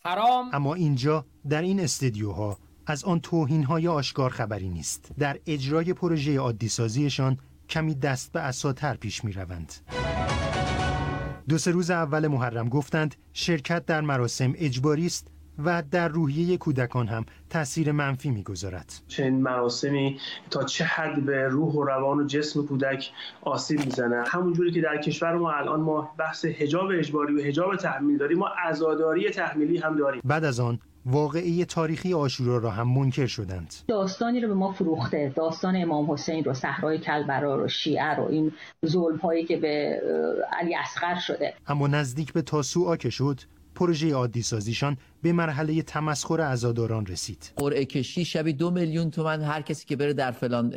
حرام 0.00 0.50
اما 0.52 0.74
اینجا 0.74 1.26
در 1.48 1.62
این 1.62 1.80
استدیوها 1.80 2.58
از 2.90 3.04
آن 3.04 3.20
توهین 3.20 3.64
های 3.64 3.88
آشکار 3.88 4.30
خبری 4.30 4.68
نیست. 4.68 5.10
در 5.18 5.38
اجرای 5.46 5.92
پروژه 5.92 6.38
عادی 6.38 6.68
سازیشان 6.68 7.38
کمی 7.68 7.94
دست 7.94 8.32
به 8.32 8.40
اساتر 8.40 8.94
پیش 8.94 9.24
می 9.24 9.32
روند. 9.32 9.72
دو 11.48 11.58
سه 11.58 11.70
روز 11.70 11.90
اول 11.90 12.26
محرم 12.26 12.68
گفتند 12.68 13.14
شرکت 13.32 13.86
در 13.86 14.00
مراسم 14.00 14.52
اجباری 14.56 15.06
است 15.06 15.28
و 15.64 15.82
در 15.90 16.08
روحیه 16.08 16.56
کودکان 16.56 17.08
هم 17.08 17.24
تاثیر 17.50 17.92
منفی 17.92 18.30
می‌گذارد 18.30 18.92
چنین 19.08 19.42
مراسمی 19.42 20.20
تا 20.50 20.62
چه 20.64 20.84
حد 20.84 21.24
به 21.26 21.48
روح 21.48 21.72
و 21.72 21.84
روان 21.84 22.18
و 22.18 22.26
جسم 22.26 22.66
کودک 22.66 23.10
آسیب 23.42 23.84
می‌زنه 23.84 24.24
همونجوری 24.26 24.72
که 24.72 24.80
در 24.80 24.96
کشور 24.96 25.36
ما 25.36 25.52
الان 25.52 25.80
ما 25.80 26.14
بحث 26.18 26.44
حجاب 26.44 26.90
اجباری 26.98 27.34
و 27.34 27.44
حجاب 27.44 27.76
تحمیل 27.76 28.18
داریم 28.18 28.38
ما 28.38 28.48
عزاداری 28.64 29.30
تحمیلی 29.30 29.78
هم 29.78 29.96
داریم 29.96 30.22
بعد 30.24 30.44
از 30.44 30.60
آن 30.60 30.78
واقعی 31.10 31.64
تاریخی 31.64 32.14
آشورا 32.14 32.58
را 32.58 32.70
هم 32.70 32.88
منکر 32.88 33.26
شدند. 33.26 33.74
داستانی 33.88 34.40
رو 34.40 34.48
به 34.48 34.54
ما 34.54 34.72
فروخته. 34.72 35.32
داستان 35.36 35.76
امام 35.76 36.12
حسین 36.12 36.44
رو 36.44 36.54
صحرای 36.54 36.98
کلبرا 36.98 37.56
رو 37.56 37.68
شیعه 37.68 38.14
رو 38.14 38.24
این 38.24 38.52
ظلم 38.86 39.16
هایی 39.16 39.44
که 39.44 39.56
به 39.56 40.02
علی 40.52 40.76
اصغر 40.76 41.18
شده. 41.18 41.54
اما 41.66 41.86
نزدیک 41.86 42.32
به 42.32 42.42
تاسوعا 42.42 42.96
که 42.96 43.10
شد 43.10 43.40
پروژه 43.78 44.14
عادی 44.14 44.42
سازیشان 44.42 44.96
به 45.22 45.32
مرحله 45.32 45.82
تمسخر 45.82 46.40
عزاداران 46.40 47.06
رسید. 47.06 47.52
قرعه 47.56 47.84
کشی 47.84 48.24
شبی 48.24 48.52
دو 48.52 48.70
میلیون 48.70 49.10
تومن 49.10 49.42
هر 49.42 49.62
کسی 49.62 49.86
که 49.86 49.96
بره 49.96 50.12
در 50.12 50.30
فلان 50.30 50.68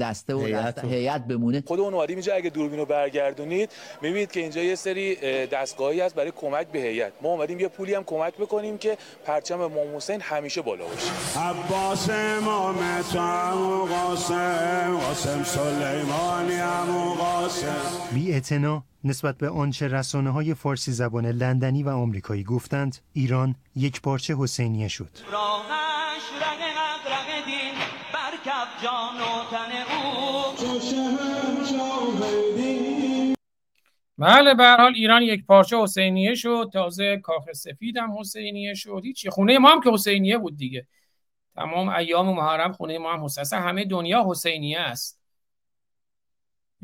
دسته 0.00 0.34
و 0.34 0.40
هیئت 0.82 1.26
بمونه. 1.26 1.62
خود 1.66 1.80
اون 1.80 1.94
وادی 1.94 2.12
اینجا 2.12 2.34
اگه 2.34 2.50
دوربین 2.50 2.78
رو 2.78 2.86
برگردونید 2.86 3.70
می‌بینید 4.02 4.30
که 4.30 4.40
اینجا 4.40 4.62
یه 4.62 4.74
سری 4.74 5.16
دستگاهی 5.46 6.00
هست 6.00 6.14
برای 6.14 6.32
کمک 6.36 6.66
به 6.66 6.78
هیئت. 6.78 7.12
ما 7.22 7.28
اومدیم 7.28 7.60
یه 7.60 7.68
پولی 7.68 7.94
هم 7.94 8.04
کمک 8.04 8.34
بکنیم 8.34 8.78
که 8.78 8.98
پرچم 9.24 9.60
امام 9.60 9.96
حسین 9.96 10.20
همیشه 10.20 10.62
بالا 10.62 10.84
باشه. 10.84 11.38
عباس 11.38 12.10
امام 12.10 12.76
قاسم 13.88 14.96
قاسم 15.00 15.44
سلیمانی 15.44 16.62
قاسم 17.18 17.76
بی 18.14 18.40
نسبت 19.04 19.38
به 19.38 19.48
آنچه 19.48 19.88
رسانه 19.88 20.30
های 20.30 20.54
فارسی 20.54 20.92
زبان 20.92 21.26
لندنی 21.26 21.82
و 21.82 21.88
آمریکایی 21.88 22.44
گفتند 22.44 22.98
ایران 23.12 23.54
یک 23.76 24.00
پارچه 24.00 24.36
حسینیه 24.38 24.88
شد. 24.88 25.10
بله 34.18 34.54
به 34.54 34.76
حال 34.78 34.92
ایران 34.94 35.22
یک 35.22 35.46
پارچه 35.46 35.82
حسینیه 35.82 36.34
شد. 36.34 36.70
تازه 36.72 37.16
کاخ 37.16 37.52
سفید 37.52 37.96
هم 37.96 38.18
حسینیه 38.18 38.74
شد. 38.74 39.00
هیچی 39.04 39.30
خونه 39.30 39.58
ما 39.58 39.70
هم 39.70 39.80
که 39.80 39.90
حسینیه 39.92 40.38
بود 40.38 40.56
دیگه. 40.56 40.86
تمام 41.54 41.88
ایام 41.88 42.36
محرم 42.36 42.72
خونه 42.72 42.98
ما 42.98 43.12
هم 43.12 43.24
حسینیه 43.24 43.64
همه 43.64 43.84
دنیا 43.84 44.24
حسینیه 44.28 44.80
است. 44.80 45.21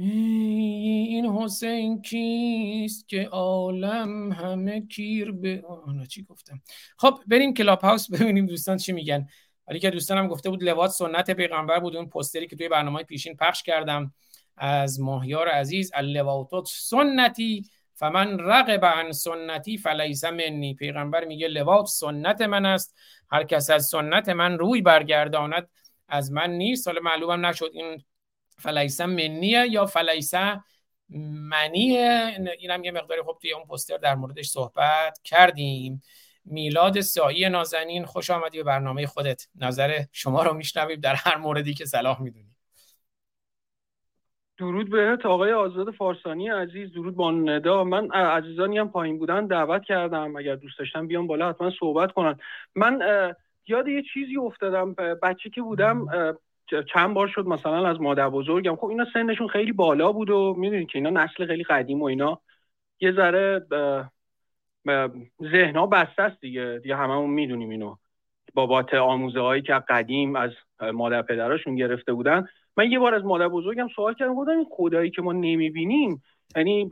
این 0.01 1.27
حسین 1.27 2.03
کیست 2.03 3.09
که 3.09 3.29
عالم 3.33 4.33
همه 4.33 4.81
کیر 4.81 5.33
به 5.33 5.63
آنا 5.87 6.05
چی 6.05 6.23
گفتم؟ 6.23 6.61
خب 6.99 7.19
بریم 7.27 7.55
کلاب 7.55 7.81
هاوس 7.81 8.11
ببینیم 8.11 8.47
دوستان 8.47 8.77
چی 8.77 8.93
میگن. 8.93 9.27
ولی 9.69 9.79
که 9.79 9.91
دوستانم 9.91 10.29
گفته 10.29 10.51
بود 10.51 10.63
لباس 10.63 10.99
سنت 10.99 11.31
پیغمبر 11.31 11.81
بود 11.81 11.97
اون 11.97 12.09
پوستری 12.09 12.47
که 12.47 12.57
توی 12.57 12.69
برنامه 12.69 13.03
پیشین 13.03 13.37
پخش 13.37 13.63
کردم. 13.63 14.15
از 14.57 15.01
ماهیار 15.01 15.49
عزیز 15.49 15.91
اللواتات 15.95 16.69
سنتی 16.73 17.65
فمن 17.95 18.39
رقب 18.39 18.85
عن 18.85 19.13
سنتی 19.13 19.79
فلیس 19.79 20.25
منی. 20.25 20.75
پیغمبر 20.75 21.25
میگه 21.25 21.49
لباس 21.49 21.99
سنت 21.99 22.41
من 22.41 22.67
است. 22.67 22.97
هر 23.31 23.45
کس 23.45 23.71
از 23.71 23.87
سنت 23.87 24.29
من 24.29 24.59
روی 24.59 24.83
برگرداند 24.83 25.69
از 26.09 26.33
من 26.33 26.51
نیست. 26.51 26.89
حالا 26.89 27.01
معلومم 27.01 27.47
نشد 27.47 27.71
این 27.73 28.03
فلیسه 28.59 29.07
منیه 29.07 29.67
یا 29.71 29.87
فلیسه 29.87 30.61
منیه؟ 31.09 32.37
اینم 32.59 32.85
یه 32.85 32.91
مقداری 32.91 33.23
خب 33.23 33.39
توی 33.41 33.53
اون 33.53 33.65
پوستر 33.65 33.97
در 33.97 34.15
موردش 34.15 34.47
صحبت 34.47 35.19
کردیم. 35.25 36.03
میلاد 36.45 37.01
سایی 37.01 37.49
نازنین 37.49 38.05
خوش 38.05 38.31
آمدی 38.31 38.59
به 38.59 38.65
برنامه 38.65 39.07
خودت. 39.07 39.47
نظر 39.55 40.03
شما 40.13 40.43
رو 40.43 40.55
میشنویم 40.55 41.01
در 41.01 41.15
هر 41.15 41.37
موردی 41.37 41.75
که 41.75 41.85
صلاح 41.85 42.23
می‌دونی. 42.23 42.55
درود 44.59 44.91
بهت 44.91 45.27
آقای 45.27 45.53
آزاد 45.53 45.91
فارسانی 45.91 46.49
عزیز 46.49 46.93
درود 46.93 47.15
با 47.15 47.31
ندا. 47.31 47.85
من 47.85 48.11
عزیزانی 48.11 48.79
هم 48.79 48.91
پایین 48.91 49.19
بودن 49.19 49.47
دعوت 49.47 49.85
کردم. 49.85 50.37
اگر 50.37 50.57
دوست 50.57 50.79
داشتم 50.79 51.07
بیام 51.07 51.27
بالا 51.27 51.49
حتما 51.49 51.73
صحبت 51.81 52.13
کنن. 52.13 52.39
من 52.75 53.01
یاد 53.67 53.89
یه 53.89 54.03
چیزی 54.15 54.37
افتادم 54.37 54.95
بچه 54.95 55.51
که 55.51 55.63
بودم 55.63 56.07
چند 56.93 57.15
بار 57.15 57.29
شد 57.29 57.47
مثلا 57.47 57.89
از 57.89 58.01
مادر 58.01 58.29
بزرگم. 58.29 58.77
خب 58.77 58.87
اینا 58.87 59.07
سنشون 59.13 59.49
خیلی 59.49 59.73
بالا 59.73 60.13
بود 60.13 60.31
و 60.31 60.55
می‌دونید 60.59 60.89
که 60.89 60.99
اینا 60.99 61.11
نسل 61.11 61.47
خیلی 61.47 61.65
قدیم 61.65 62.03
و 62.03 62.05
اینا 62.05 62.41
یه 63.01 63.13
ذره 63.13 63.67
ذهنها 65.43 65.87
بسته 65.87 66.23
است 66.23 66.41
دیگه. 66.41 66.81
دیگه 66.83 66.97
هممون 66.97 67.31
می‌دونیم 67.31 67.69
اینو. 67.69 67.97
بابات 68.55 68.95
آموزه 68.95 69.41
هایی 69.41 69.63
که 69.63 69.73
قدیم 69.89 70.37
از 70.37 70.51
مادر 70.93 71.23
پدراشون 71.23 71.77
گرفته 71.77 72.13
بودن. 72.13 72.47
من 72.77 72.91
یه 72.91 72.99
بار 72.99 73.15
از 73.15 73.25
مادر 73.25 73.49
بزرگم 73.49 73.89
سوال 73.97 74.15
کردم 74.15 74.35
گفتم 74.35 74.51
این 74.51 74.67
خدایی 74.71 75.11
که 75.11 75.23
ما 75.23 75.33
نمی‌بینیم 75.33 76.23
یعنی 76.57 76.91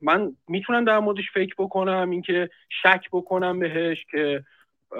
من 0.00 0.36
می‌تونم 0.48 0.84
در 0.84 0.98
موردش 0.98 1.30
فکر 1.34 1.54
بکنم 1.58 2.10
اینکه 2.10 2.50
شک 2.82 3.08
بکنم 3.12 3.58
بهش 3.58 4.06
که 4.10 4.44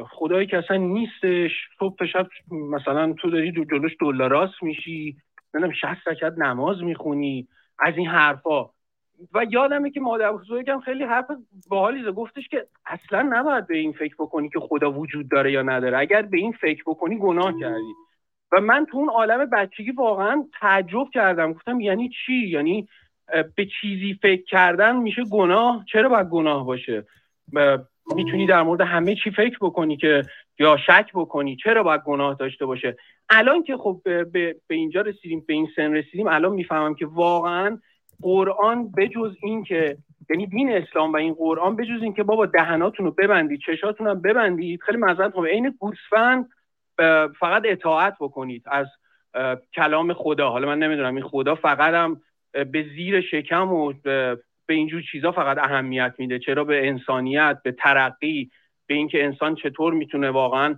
خدایی 0.05 0.47
که 0.47 0.59
اصلا 0.59 0.77
نیستش. 0.77 1.51
صبح 1.79 2.07
شب 2.07 2.27
مثلا 2.51 3.13
تو 3.13 3.31
داری 3.31 3.53
دو 3.53 3.65
جلوش 3.65 3.93
دلاراست 4.01 4.63
میشی. 4.63 5.17
نمی‌دونم 5.55 5.75
60 5.75 6.09
رکعت 6.09 6.39
نماز 6.39 6.83
می‌خونی. 6.83 7.49
از 7.79 7.95
این 7.97 8.07
حرفا. 8.07 8.65
و 9.35 9.47
یادمه 9.51 9.91
که 9.91 10.01
مادر 10.01 10.33
بزرگم 10.33 10.81
خیلی 10.81 11.05
حرف 11.05 11.27
باحالی 11.69 12.13
گفتش 12.13 12.49
که 12.49 12.67
اصلا 12.87 13.29
نباید 13.31 13.67
به 13.67 13.77
این 13.77 13.93
فکر 13.93 14.15
بکنی 14.19 14.49
که 14.49 14.61
خدا 14.61 14.93
وجود 14.93 15.29
داره 15.29 15.53
یا 15.53 15.63
نداره. 15.63 15.99
اگر 15.99 16.23
به 16.23 16.39
این 16.39 16.53
فکر 16.53 16.83
بکنی 16.87 17.19
گناه 17.19 17.55
کردی. 17.61 17.93
و 18.53 18.61
من 18.61 18.87
تو 18.91 18.99
اون 18.99 19.09
عالم 19.09 19.51
بچگی 19.51 19.91
واقعا 19.91 20.45
تعجب 20.61 21.11
کردم. 21.13 21.53
گفتم 21.53 21.81
یعنی 21.81 22.11
چی؟ 22.27 22.49
یعنی 22.49 22.89
به 23.57 23.67
چیزی 23.81 24.19
فکر 24.23 24.45
کردن 24.45 24.97
میشه 24.97 25.23
گناه؟ 25.25 25.85
چرا 25.93 26.09
باید 26.09 26.29
گناه 26.29 26.67
باشه؟ 26.67 27.05
می‌تونی 28.15 28.47
در 28.47 28.63
مورد 28.63 28.81
همه 28.81 29.15
چی 29.25 29.31
فکر 29.31 29.59
بکنی 29.61 29.97
که 29.97 30.23
یا 30.59 30.77
شک 30.87 31.11
بکنی 31.15 31.57
چرا 31.57 31.83
باید 31.83 32.01
گناه 32.01 32.35
داشته 32.35 32.67
باشه؟ 32.67 32.97
الان 33.31 33.63
که 33.63 33.77
خب 33.77 34.01
به, 34.05 34.25
به, 34.25 34.57
اینجا 34.71 35.01
رسیدیم 35.01 35.45
به 35.47 35.55
این 35.55 35.69
سن 35.77 35.93
رسیدیم 35.93 36.27
الان 36.27 36.53
می‌فهمم 36.53 36.95
که 36.95 37.07
واقعا 37.07 37.79
قرآن 38.23 38.93
بجز 38.97 39.37
این 39.43 39.65
که 39.65 39.97
یعنی 40.31 40.47
دین 40.47 40.73
اسلام 40.73 41.13
و 41.13 41.17
این 41.17 41.35
قرآن 41.35 41.77
بجز 41.77 42.03
این 42.03 42.15
که 42.15 42.23
بابا 42.23 42.47
دهناتون 42.47 43.07
رو 43.07 43.13
ببندید 43.13 43.61
چشاتون 43.67 44.07
هم 44.07 44.21
ببندید 44.21 44.83
خیلی 44.83 44.99
معذرت 44.99 45.33
خب 45.33 45.47
عین 45.47 45.75
گوسفند 45.79 46.49
فقط 47.41 47.63
اطاعت 47.65 48.17
بکنید 48.21 48.65
از 48.67 48.87
کلام 49.75 50.13
خدا. 50.13 50.51
حالا 50.51 50.67
من 50.67 50.79
نمی‌دونم 50.79 51.15
این 51.15 51.25
خدا 51.25 51.55
فقط 51.55 51.95
هم 51.95 52.21
به 52.53 52.87
زیر 52.97 53.21
شکم 53.21 53.73
و 53.73 53.93
به 54.67 54.75
اینجور 54.75 55.03
چیزا 55.13 55.33
فقط 55.33 55.59
اهمیت 55.59 56.15
میده. 56.19 56.39
چرا 56.39 56.65
به 56.65 56.89
انسانیت 56.89 57.59
به 57.65 57.73
ترقی 57.73 58.51
به 58.87 58.95
اینکه 58.95 59.25
انسان 59.25 59.55
چطور 59.55 59.95
می‌تونه 59.95 60.31
واقعا 60.31 60.77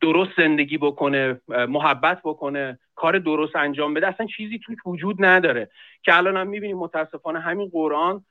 درست 0.00 0.30
زندگی 0.36 0.78
بکنه 0.78 1.40
محبت 1.48 2.20
بکنه 2.24 2.78
کار 2.94 3.18
درست 3.18 3.56
انجام 3.56 3.94
بده 3.94 4.08
اصلا 4.08 4.26
چیزی 4.26 4.58
توش 4.58 4.76
وجود 4.86 5.16
نداره. 5.24 5.70
که 6.02 6.16
الان 6.16 6.36
هم 6.36 6.46
می‌بینیم 6.46 6.76
متاسفانه 6.76 7.40
همین 7.40 7.68
قرآن 7.72 8.24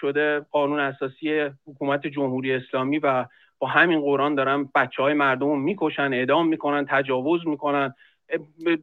شده 0.00 0.40
قانون 0.40 0.80
اساسی 0.80 1.50
حکومت 1.66 2.06
جمهوری 2.06 2.52
اسلامی 2.52 2.98
و 2.98 3.26
با 3.58 3.66
همین 3.66 4.00
قرآن 4.00 4.34
دارن 4.34 4.68
بچه 4.74 5.02
های 5.02 5.14
مردم 5.14 5.58
می‌کشن 5.58 6.12
اعدام 6.12 6.48
می‌کنن 6.48 6.86
تجاوز 6.88 7.46
می‌کنن. 7.46 7.94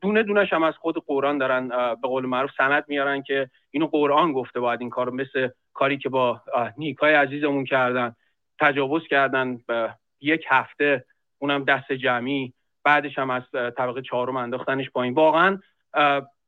دونه 0.02 0.24
دونش 0.24 0.54
هم 0.54 0.64
از 0.64 0.74
خود 0.78 0.96
قرآن 1.08 1.38
دارن 1.38 1.68
به 2.02 2.08
قول 2.08 2.26
معروف 2.26 2.52
سند 2.58 2.86
میارن 2.88 3.24
که 3.24 3.50
اینو 3.72 3.88
قرآن 3.88 4.34
گفته 4.34 4.60
باید 4.60 4.82
این 4.82 4.90
کار 4.90 5.10
مثل 5.10 5.50
کاری 5.74 5.98
که 5.98 6.10
با 6.10 6.42
نیکای 6.78 7.14
عزیزمون 7.14 7.66
کردن 7.66 8.16
تجاوز 8.60 9.08
کردن 9.08 9.58
به 9.68 9.96
یک 10.22 10.46
هفته 10.50 11.06
اونم 11.40 11.64
دست 11.64 11.92
جمعی 11.92 12.54
بعدش 12.84 13.20
هم 13.20 13.30
از 13.30 13.44
طبقه 13.52 14.02
چهارم 14.02 14.38
انداختنش 14.38 14.90
پایین. 14.90 15.14
واقعا 15.14 15.60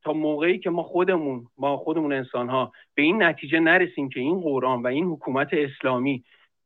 تا 0.04 0.14
موقعی 0.14 0.60
که 0.60 0.70
ما 0.70 0.84
خودمون 0.84 1.48
ما 1.58 1.78
خودمون 1.78 2.14
انسان 2.14 2.50
ها 2.50 2.72
به 2.96 3.02
این 3.02 3.24
نتیجه 3.24 3.60
نرسیم 3.60 4.10
که 4.10 4.20
این 4.20 4.41
قرآن 4.41 4.82
و 4.82 4.88
این 4.88 5.06
حکومت 5.06 5.50
اسلامی 5.52 6.24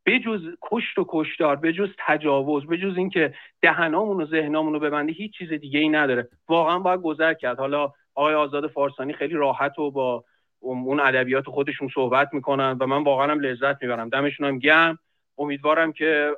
بجز 0.07 0.41
کشت 0.61 0.97
و 0.97 1.05
کشتار 1.09 1.55
بجز 1.55 1.89
تجاوز 1.97 2.67
بجز 2.67 2.97
اینکه 2.97 3.33
دهنامون 3.61 4.21
و 4.21 4.25
ذهنامون 4.25 4.73
رو 4.73 4.79
ببنده 4.79 5.11
هیچ 5.11 5.37
چیز 5.37 5.53
دیگه 5.53 5.79
ای 5.79 5.89
نداره. 5.89 6.29
واقعا 6.49 6.79
باید 6.79 7.01
گذر 7.01 7.33
کرد. 7.33 7.59
حالا 7.59 7.93
آقای 8.15 8.33
آزاد 8.33 8.67
فارسانی 8.67 9.13
خیلی 9.13 9.33
راحت 9.33 9.79
و 9.79 9.91
با 9.91 10.23
اون 10.59 10.99
ادبیات 10.99 11.45
خودشون 11.49 11.89
صحبت 11.93 12.33
می‌کنن 12.33 12.77
و 12.79 12.87
من 12.87 13.03
واقعا 13.03 13.31
هم 13.31 13.39
لذت 13.39 13.83
می‌برم. 13.83 14.09
دمشون 14.09 14.47
هم 14.47 14.59
گرم. 14.59 14.99
امیدوارم 15.37 15.91
که 15.91 16.31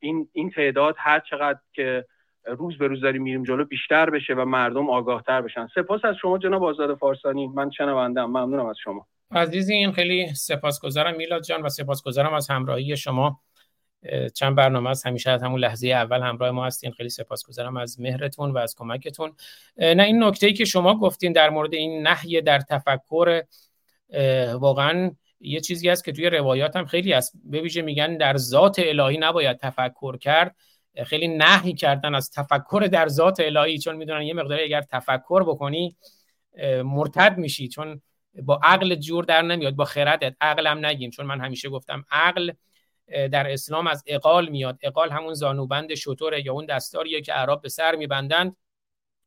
این 0.00 0.28
این 0.32 0.50
تعداد 0.50 0.94
هر 0.98 1.20
چقدر 1.20 1.58
که 1.72 2.04
روز 2.46 2.78
به 2.78 2.86
روز 2.86 3.00
داریم 3.00 3.22
میریم 3.22 3.42
جلو 3.42 3.64
بیشتر 3.64 4.10
بشه 4.10 4.34
و 4.34 4.44
مردم 4.44 4.90
آگاهتر 4.90 5.42
بشن. 5.42 5.66
سپاس 5.74 6.04
از 6.04 6.16
شما 6.16 6.38
جناب 6.38 6.64
آزاد 6.64 6.94
فارسانی. 6.94 7.46
من 7.46 7.70
شنوندم 7.70 8.24
ممنونم 8.24 8.66
از 8.66 8.76
شما. 8.84 9.06
عزیزین 9.30 9.92
خیلی 9.92 10.34
سپاسگزارم 10.34 11.16
میلاد 11.16 11.42
جان 11.42 11.62
و 11.62 11.68
سپاسگزارم 11.68 12.34
از 12.34 12.50
همراهی 12.50 12.96
شما. 12.96 13.40
چند 14.34 14.56
برنامه 14.56 14.90
از 14.90 15.06
همیشه 15.06 15.30
از 15.30 15.42
همون 15.42 15.60
لحظه 15.60 15.88
اول 15.88 16.22
همراه 16.22 16.50
ما 16.50 16.66
هستین. 16.66 16.92
خیلی 16.92 17.08
سپاسگزارم 17.08 17.76
از 17.76 18.00
مهرتون 18.00 18.50
و 18.50 18.58
از 18.58 18.74
کمکتون. 18.74 19.36
نه 19.76 20.02
این 20.02 20.24
نکته 20.24 20.46
ای 20.46 20.52
که 20.52 20.64
شما 20.64 20.98
گفتین 20.98 21.32
در 21.32 21.50
مورد 21.50 21.74
این 21.74 22.06
نحیه 22.06 22.40
در 22.40 22.60
تفکر 22.60 23.42
واقعا 24.54 25.10
یه 25.40 25.60
چیزی 25.60 25.88
هست 25.88 26.04
که 26.04 26.12
توی 26.12 26.30
روایات 26.30 26.76
هم 26.76 26.86
خیلی 26.86 27.12
هست 27.12 27.32
به 27.44 27.82
میگن 27.82 28.16
در 28.16 28.36
ذات 28.36 28.78
الهی 28.78 29.18
نباید 29.18 29.58
تفکر 29.58 30.16
کرد. 30.16 30.56
خیلی 31.06 31.28
نهی 31.28 31.72
کردن 31.72 32.14
از 32.14 32.30
تفکر 32.30 32.88
در 32.92 33.08
ذات 33.08 33.40
الهی 33.40 33.78
چون 33.78 33.96
می‌دونن 33.96 34.22
یه 34.22 34.34
مقداری 34.34 34.62
اگر 34.62 34.80
تفکر 34.80 35.42
بکنی 35.42 35.96
مرتد 36.84 37.38
میشی. 37.38 37.68
چون 37.68 38.02
با 38.42 38.60
عقل 38.62 38.94
جور 38.94 39.24
در 39.24 39.42
نمیاد 39.42 39.74
با 39.74 39.84
خردت 39.84 40.36
عقل 40.40 40.66
هم 40.66 40.86
نگیم. 40.86 41.10
چون 41.10 41.26
من 41.26 41.40
همیشه 41.40 41.68
گفتم 41.68 42.04
عقل 42.10 42.52
در 43.08 43.52
اسلام 43.52 43.86
از 43.86 44.04
اقال 44.06 44.48
میاد. 44.48 44.78
اقال 44.82 45.10
همون 45.10 45.34
زانوبند 45.34 45.94
شطوره 45.94 46.46
یا 46.46 46.52
اون 46.52 46.66
دستاریه 46.66 47.20
که 47.20 47.32
عرب 47.32 47.60
به 47.60 47.68
سر 47.68 47.94
میبندند 47.94 48.56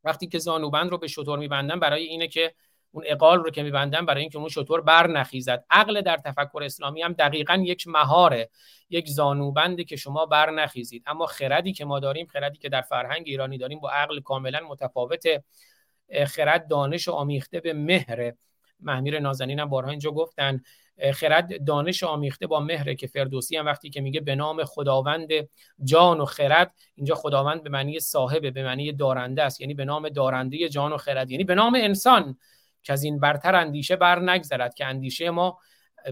وقتی 0.03 0.27
که 0.27 0.39
زانوبند 0.39 0.91
رو 0.91 0.97
به 0.97 1.07
شطور 1.07 1.39
میبندن 1.39 1.79
برای 1.79 2.03
اینه 2.03 2.27
که 2.27 2.53
اون 2.91 3.03
اقال 3.07 3.39
رو 3.39 3.49
که 3.49 3.63
میبندن 3.63 4.05
برای 4.05 4.21
اینکه 4.21 4.37
اون 4.37 4.49
شطور 4.49 4.81
بر 4.81 5.07
نخیزد. 5.07 5.65
عقل 5.69 6.01
در 6.01 6.17
تفکر 6.17 6.63
اسلامی 6.63 7.01
هم 7.01 7.13
دقیقا 7.13 7.55
یک 7.65 7.87
مهاره 7.87 8.49
یک 8.89 9.07
زانوبنده 9.07 9.83
که 9.83 9.95
شما 9.95 10.25
بر 10.25 10.51
نخیزید. 10.51 11.03
اما 11.05 11.25
خردی 11.25 11.73
که 11.73 11.85
ما 11.85 11.99
داریم 11.99 12.25
خردی 12.25 12.57
که 12.57 12.69
در 12.69 12.81
فرهنگ 12.81 13.23
ایرانی 13.25 13.57
داریم 13.57 13.79
با 13.79 13.89
عقل 13.89 14.19
کاملا 14.21 14.59
متفاوته. 14.67 15.43
خرد 16.27 16.67
دانش 16.67 17.09
آمیخته 17.09 17.59
به 17.59 17.73
مهر 17.73 18.33
محمیر 18.79 19.19
نازنین 19.19 19.59
هم 19.59 19.69
بارها 19.69 19.89
اینجا 19.89 20.11
گفتن 20.11 20.61
خرد 21.13 21.65
دانش 21.65 22.03
آمیخته 22.03 22.47
با 22.47 22.59
مهره 22.59 22.95
که 22.95 23.07
فردوسی 23.07 23.57
هم 23.57 23.65
وقتی 23.65 23.89
که 23.89 24.01
میگه 24.01 24.19
به 24.19 24.35
نام 24.35 24.63
خداوند 24.63 25.29
جان 25.83 26.19
و 26.19 26.25
خرد 26.25 26.73
اینجا 26.95 27.15
خداوند 27.15 27.63
به 27.63 27.69
معنی 27.69 27.99
صاحب 27.99 28.53
به 28.53 28.63
معنی 28.63 28.93
دارنده 28.93 29.43
است 29.43 29.61
یعنی 29.61 29.73
به 29.73 29.85
نام 29.85 30.09
دارنده 30.09 30.69
جان 30.69 30.93
و 30.93 30.97
خرد 30.97 31.31
یعنی 31.31 31.43
به 31.43 31.55
نام 31.55 31.75
انسان 31.75 32.37
که 32.83 32.93
از 32.93 33.03
این 33.03 33.19
برتر 33.19 33.55
اندیشه 33.55 33.95
بر 33.95 34.19
نگذرد 34.19 34.73
که 34.73 34.85
اندیشه 34.85 35.29
ما 35.29 35.59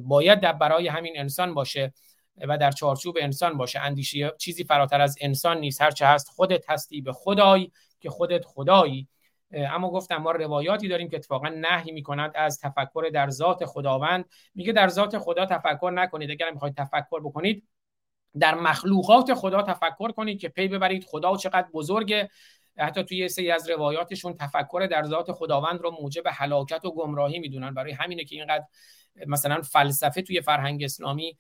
باید 0.02 0.40
در 0.40 0.54
برای 0.54 0.88
همین 0.88 1.20
انسان 1.20 1.54
باشه 1.54 1.94
و 2.38 2.58
در 2.58 2.72
چارچوب 2.72 3.18
انسان 3.22 3.58
باشه. 3.58 3.80
اندیشه 3.80 4.34
چیزی 4.38 4.64
فراتر 4.64 5.02
از 5.02 5.18
انسان 5.22 5.58
نیست 5.58 5.82
هرچه 5.82 6.06
هست 6.06 6.30
خودت 6.30 6.70
هستی 6.70 7.02
به 7.02 7.14
خدای 7.14 7.72
که 8.00 8.10
خودت 8.10 8.46
خدایی. 8.46 9.08
اما 9.52 9.90
گفتم 9.90 10.18
ما 10.18 10.32
روایاتی 10.32 10.88
داریم 10.88 11.10
که 11.10 11.16
اتفاقا 11.16 11.50
نهی 11.50 11.92
می‌کنند 11.92 12.32
از 12.36 12.60
تفکر 12.60 13.10
در 13.14 13.30
ذات 13.30 13.66
خداوند. 13.66 14.26
میگه 14.56 14.74
در 14.74 14.88
ذات 14.88 15.18
خدا 15.18 15.46
تفکر 15.46 15.92
نکنید. 15.96 16.32
اگر 16.32 16.52
می‌خواید 16.52 16.76
تفکر 16.76 17.20
بکنید 17.20 17.68
در 18.40 18.56
مخلوقات 18.56 19.34
خدا 19.34 19.62
تفکر 19.62 20.12
کنید 20.12 20.40
که 20.40 20.50
پی 20.50 20.68
ببرید. 20.68 21.04
خدا 21.04 21.38
چقدر 21.38 21.68
بزرگه. 21.74 22.30
حتی 22.78 23.04
توی 23.04 23.18
یه 23.18 23.28
سری 23.28 23.52
از 23.52 23.70
روایاتشون 23.70 24.34
تفکر 24.34 24.88
در 24.92 25.04
ذات 25.04 25.32
خداوند 25.32 25.82
رو 25.82 25.92
موجب 26.02 26.24
هلاکت 26.28 26.86
و 26.86 26.92
گمراهی 26.92 27.40
می‌دونن. 27.40 27.74
برای 27.74 27.92
همینه 27.92 28.24
که 28.24 28.36
اینقدر 28.36 28.66
مثلا 29.28 29.62
فلسفه 29.62 30.22
توی 30.22 30.42
فرهنگ 30.42 30.84
اسلامی 30.84 31.38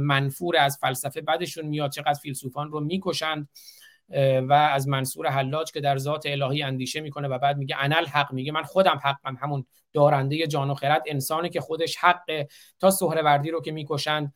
منفور 0.00 0.56
از 0.56 0.78
فلسفه 0.80 1.20
بعدشون 1.20 1.66
میاد. 1.66 1.90
چقدر 1.90 2.18
فیلسوفان 2.22 2.70
رو 2.70 2.80
می‌کشند. 2.80 3.48
و 4.48 4.52
از 4.52 4.88
منصور 4.88 5.26
حلاج 5.26 5.72
که 5.72 5.80
در 5.80 5.98
ذات 5.98 6.26
الهی 6.26 6.62
اندیشه 6.62 7.00
می‌کنه 7.00 7.28
و 7.28 7.38
بعد 7.38 7.56
میگه 7.56 7.76
انل 7.78 8.06
حق 8.06 8.32
میگه 8.32 8.52
من 8.52 8.62
خودم 8.62 9.00
حقم 9.02 9.36
همون 9.36 9.66
دارنده 9.92 10.46
جان 10.46 10.70
و 10.70 10.74
خرد 10.74 11.02
انسانی 11.06 11.48
که 11.48 11.60
خودش 11.60 11.96
حق 11.96 12.46
تا 12.80 12.90
سهروردی 12.90 13.50
رو 13.50 13.60
که 13.60 13.72
می‌کشند 13.72 14.34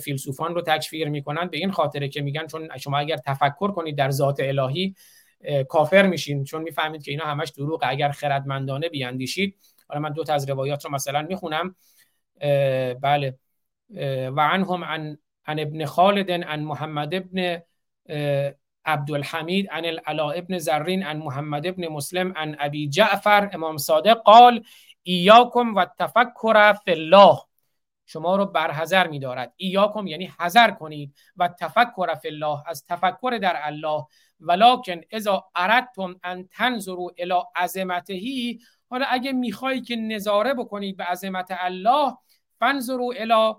فیلسوفان 0.00 0.54
رو 0.54 0.60
تکفیر 0.60 1.08
می‌کنن. 1.08 1.46
به 1.46 1.56
این 1.56 1.70
خاطره 1.70 2.08
که 2.08 2.22
میگن 2.22 2.46
چون 2.46 2.78
شما 2.78 2.98
اگر 2.98 3.16
تفکر 3.16 3.72
کنید 3.72 3.98
در 3.98 4.10
ذات 4.10 4.40
الهی 4.40 4.94
کافر 5.68 6.06
میشین. 6.06 6.44
چون 6.44 6.62
می‌فهمید 6.62 7.02
که 7.02 7.10
اینا 7.10 7.24
همش 7.24 7.48
دروغ 7.48 7.80
اگر 7.86 8.10
خردمندانه 8.10 8.88
بیاندیشید 8.88 9.56
حالا 9.88 10.00
من 10.00 10.12
دو 10.12 10.24
تا 10.24 10.34
از 10.34 10.50
روایات 10.50 10.84
رو 10.84 10.90
مثلا 10.90 11.22
می‌خونم. 11.22 11.74
بله. 13.00 13.38
و 14.36 14.40
عنهم 14.40 14.84
عن 14.84 15.18
عن 15.46 15.58
ابن 15.58 15.84
خالد 15.84 16.30
عن 16.30 16.60
محمد 16.60 17.14
ابن 17.14 17.62
عبدالحمید 18.84 19.68
عن 19.70 19.84
العلا 19.84 20.30
ابن 20.30 20.58
زرین 20.58 21.02
عن 21.02 21.18
محمد 21.18 21.66
ابن 21.66 21.88
مسلم 21.88 22.32
عن 22.36 22.56
ابی 22.58 22.88
جعفر. 22.88 23.50
امام 23.52 23.76
صادق 23.76 24.14
قال 24.14 24.64
ایاکم 25.02 25.74
و 25.74 25.86
تفکر 25.98 26.72
فی 26.72 26.90
الله. 26.90 27.38
شما 28.06 28.36
رو 28.36 28.46
برحذر 28.46 29.06
میدارد. 29.06 29.52
ایاکم 29.56 30.06
یعنی 30.06 30.32
حذر 30.38 30.70
کنید. 30.70 31.14
و 31.36 31.48
تفکر 31.48 32.14
فی 32.14 32.28
الله 32.28 32.62
از 32.66 32.84
تفکر 32.86 33.38
در 33.42 33.56
الله. 33.62 34.06
ولکن 34.40 35.00
اذا 35.10 35.44
اردتم 35.54 36.16
ان 36.24 36.48
تنظروا 36.52 37.10
الی 37.18 37.42
عظمته 37.56 38.20
حالا 38.90 39.06
اگه 39.08 39.32
میخوایی 39.32 39.80
که 39.80 39.96
نظاره 39.96 40.54
بکنید 40.54 40.96
به 40.96 41.04
عظمت 41.04 41.46
الله 41.50 42.16
فنظروا 42.58 43.12
الی 43.16 43.54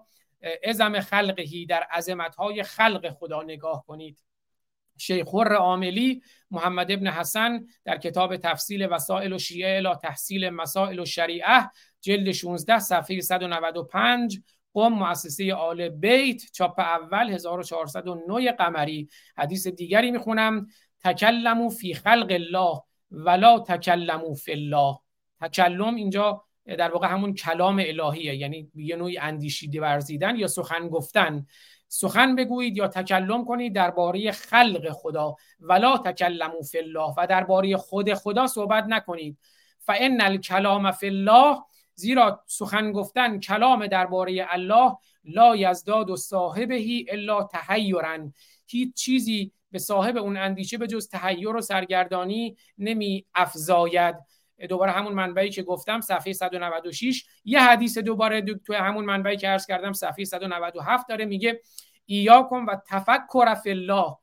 ازم 0.64 1.00
خلقهی 1.00 1.66
در 1.66 1.84
عظمت 1.92 2.36
های 2.36 2.64
خلق 2.64 3.10
خدا 3.10 3.44
نگاه 3.44 3.86
کنید. 3.88 4.24
شیخ 4.98 5.26
خور 5.26 5.54
عاملی 5.54 6.22
محمد 6.52 6.92
ابن 6.92 7.08
حسن 7.08 7.68
در 7.86 7.98
کتاب 7.98 8.38
تفصیل 8.38 8.86
وسائل 8.86 9.34
و 9.34 9.38
شیعه 9.38 9.78
الی 9.78 9.96
تحصیل 9.96 10.50
مسائل 10.50 11.00
و 11.00 11.06
شریعه 11.06 11.70
جلد 12.02 12.32
16 12.32 12.80
صفحه 12.80 13.22
195 13.22 14.42
قم 14.74 14.94
مؤسسه 14.94 15.54
آل 15.54 15.90
بیت 15.90 16.42
چاپ 16.52 16.80
اول 16.80 17.30
1409 17.30 18.52
قمری. 18.52 19.10
حدیث 19.38 19.68
دیگری 19.68 20.12
می‌خونم 20.12 20.68
تکلمو 21.04 21.70
فی 21.70 21.94
خلق 21.94 22.32
الله 22.32 22.82
ولا 23.12 23.60
تکلمو 23.60 24.34
فی 24.34 24.52
الله. 24.52 25.00
تکلم 25.42 25.96
اینجا 25.96 26.44
در 26.66 26.92
واقع 26.92 27.08
همون 27.08 27.34
کلام 27.34 27.82
الهیه 27.86 28.36
یعنی 28.36 28.72
یه 28.76 28.96
نوعی 28.96 29.18
اندیشیده 29.18 29.82
ورزیدن 29.82 30.36
یا 30.36 30.48
سخن 30.48 30.88
گفتن. 30.88 31.46
سخن 31.94 32.36
بگویید 32.36 32.78
یا 32.78 32.88
تکلم 32.88 33.46
کنید 33.46 33.76
درباره 33.76 34.32
خلق 34.32 34.90
خدا. 34.90 35.36
ولا 35.60 35.98
تکلمو 35.98 36.62
فی 36.62 36.78
الله 36.78 37.14
و 37.18 37.28
درباره 37.28 37.78
خود 37.78 38.14
خدا 38.14 38.48
صحبت 38.48 38.86
نکنید. 38.88 39.38
فان 39.80 40.22
الکلام 40.22 40.92
فی 40.92 41.08
الله 41.08 41.58
زیرا 41.96 42.44
سخن 42.48 42.92
گفتن 42.92 43.40
کلام 43.40 43.88
درباره 43.88 44.46
الله 44.50 44.98
لا 45.24 45.56
یزداد 45.56 46.10
و 46.10 46.16
صاحبهی 46.16 47.06
الا 47.10 47.44
تحیرن 47.44 48.34
هیچ 48.68 48.94
چیزی 48.96 49.52
به 49.72 49.80
صاحب 49.80 50.18
اون 50.18 50.38
اندیشه 50.38 50.78
به 50.78 50.88
جز 50.88 51.10
تحیر 51.10 51.56
و 51.56 51.62
سرگردانی 51.62 52.58
نمی 52.78 53.26
افزاید. 53.36 54.16
دوباره 54.70 54.92
همون 54.92 55.14
منبعی 55.14 55.50
که 55.50 55.64
گفتم 55.64 56.02
صفحه 56.02 56.34
196 56.34 57.26
یه 57.46 57.62
حدیث 57.62 57.98
دوباره 57.98 58.42
دو 58.42 58.58
تو 58.58 58.74
همون 58.74 59.06
منبعی 59.06 59.38
که 59.38 59.48
عرض 59.48 59.66
کردم 59.66 59.94
صفحه 59.94 60.26
197 60.26 61.08
داره 61.08 61.26
میگه 61.26 61.62
ایاکم 62.06 62.66
و 62.66 62.76
تفکر 62.88 63.56
فی 63.56 63.70
الله. 63.70 64.18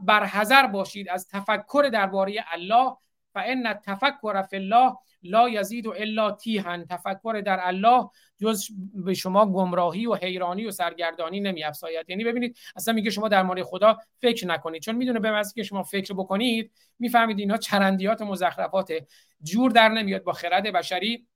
برحذر 0.00 0.66
باشید 0.66 1.08
از 1.08 1.28
تفکر 1.28 1.90
درباره 1.92 2.44
الله 2.52 2.96
فان 3.38 3.74
تفکر 3.84 4.42
فی 4.42 4.56
الله 4.56 4.92
لا 5.22 5.48
یزید 5.48 5.86
و 5.86 5.94
الا 5.96 6.30
تیهن 6.30 6.84
تفکر 6.90 7.42
در 7.46 7.58
الله 7.62 8.10
جز 8.38 8.66
به 8.94 9.14
شما 9.14 9.46
گمراهی 9.46 10.06
و 10.06 10.14
حیرانی 10.14 10.66
و 10.66 10.70
سرگردانی 10.70 11.40
نمی 11.40 11.64
افزاید 11.64 12.10
یعنی 12.10 12.24
ببینید 12.24 12.56
اصلا 12.76 12.94
میگه 12.94 13.10
شما 13.10 13.28
در 13.28 13.42
مورد 13.42 13.62
خدا 13.62 13.98
فکر 14.20 14.46
نکنید. 14.46 14.82
چون 14.82 14.94
می‌دونه 14.94 15.20
به 15.20 15.42
که 15.54 15.62
شما 15.62 15.82
فکر 15.82 16.14
بکنید 16.14 16.72
می‌فهمید 16.98 17.38
اینها 17.38 17.56
چرندیات 17.56 18.22
مزخرفات 18.22 18.92
جور 19.42 19.70
در 19.70 19.88
نمیاد 19.88 20.22
با 20.22 20.32
خرد 20.32 20.72
بشری. 20.72 21.26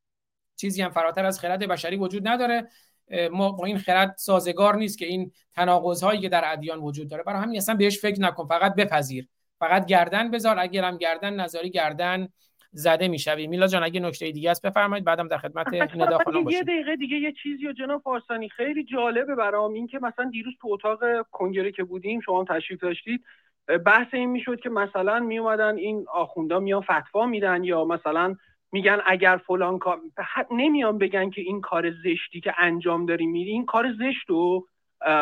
چیزی 0.57 0.83
هم 0.83 0.91
فراتر 0.91 1.27
از 1.27 1.41
خرد 1.41 1.69
بشری 1.69 1.97
وجود 1.97 2.29
نداره. 2.29 2.69
ما 3.33 3.53
با 3.53 3.67
این 3.67 3.79
خرد 3.79 4.15
سازگار 4.19 4.77
نیست 4.77 4.99
که 4.99 5.07
این 5.07 5.33
تناقض 5.53 6.03
هایی 6.03 6.21
که 6.21 6.29
در 6.29 6.43
ادیان 6.53 6.79
وجود 6.79 7.09
داره. 7.09 7.23
برای 7.23 7.43
همین 7.43 7.57
اصلا 7.57 7.75
بهش 7.75 7.99
فکر 7.99 8.21
نکن 8.21 8.47
فقط 8.47 8.75
بپذیر. 8.75 9.29
فقط 9.63 9.87
گردن 9.87 10.31
بذار 10.31 10.59
اگرم 10.59 10.97
گردن 10.97 11.41
نظری 11.41 11.71
گردن 11.71 12.29
زده 12.73 13.09
می‌شویم 13.09 13.51
میلا 13.51 13.67
جان 13.67 13.83
اگه 13.83 14.01
نکته 14.01 14.31
دیگه 14.31 14.51
است 14.51 14.67
بفرمایید 14.67 15.05
بعدم 15.05 15.29
در 15.29 15.39
خدمت 15.39 15.75
ندا 15.75 16.19
خانم 16.19 16.49
یه 16.51 16.63
دقیقه 16.63 16.97
دیگه 16.97 17.17
یه 17.17 17.33
چیزی 17.43 17.69
و 17.69 17.73
جناب 17.73 18.03
فارسانی 18.03 18.49
خیلی 18.49 18.85
جالبه 18.85 19.35
برام 19.35 19.73
این 19.73 19.87
که 19.87 19.99
مثلا 19.99 20.31
دیروز 20.31 20.55
تو 20.61 20.69
اتاق 20.73 21.27
کنگره 21.31 21.73
که 21.73 21.85
بودیم 21.85 22.21
شما 22.21 22.45
تشریف 22.45 22.81
داشتید 22.81 23.25
بحث 23.87 24.07
این 24.13 24.31
می‌شد 24.31 24.61
که 24.61 24.71
مثلا 24.71 25.21
می 25.21 25.39
اومدن 25.39 25.77
این 25.77 26.07
آخوندا 26.13 26.61
میان 26.61 26.81
فتوا 26.81 27.27
میدن 27.27 27.65
یا 27.65 27.85
مثلا 27.85 28.37
میگن 28.73 29.01
اگر 29.07 29.41
فلان 29.47 29.79
کار 29.79 30.01
نمیان 30.51 30.99
بگن 30.99 31.31
که 31.31 31.41
این 31.41 31.61
کار 31.61 31.91
زشتی 31.91 32.41
که 32.41 32.55
انجام 32.59 33.07
داری 33.07 33.27
میری 33.27 33.51
این 33.51 33.67
کار 33.67 33.93
زشت 33.99 34.31
و 34.31 34.67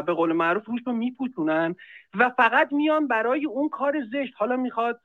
به 0.07 0.13
قول 0.13 0.33
معروف 0.33 0.65
روش 0.65 0.81
رو 0.87 0.93
میپوتونن 0.93 1.77
و 2.19 2.31
فقط 2.31 2.73
میان 2.73 3.09
برای 3.09 3.47
اون 3.47 3.69
کار 3.69 4.05
زشت. 4.13 4.33
حالا 4.37 4.57
می‌خواد 4.57 5.01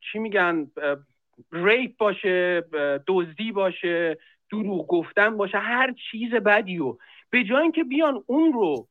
چی 0.00 0.18
میگن 0.18 0.70
ریپ 1.52 1.96
باشه 1.98 2.64
دزدی 3.06 3.52
باشه 3.52 4.18
دروغ 4.50 4.86
گفتن 4.86 5.36
باشه 5.36 5.58
هر 5.58 5.94
چیز 6.10 6.34
بدی 6.34 6.78
و 6.78 6.96
به 7.30 7.44
جای 7.44 7.62
اینکه 7.62 7.84
بیان 7.84 8.22
اون 8.26 8.52
رو 8.52 8.88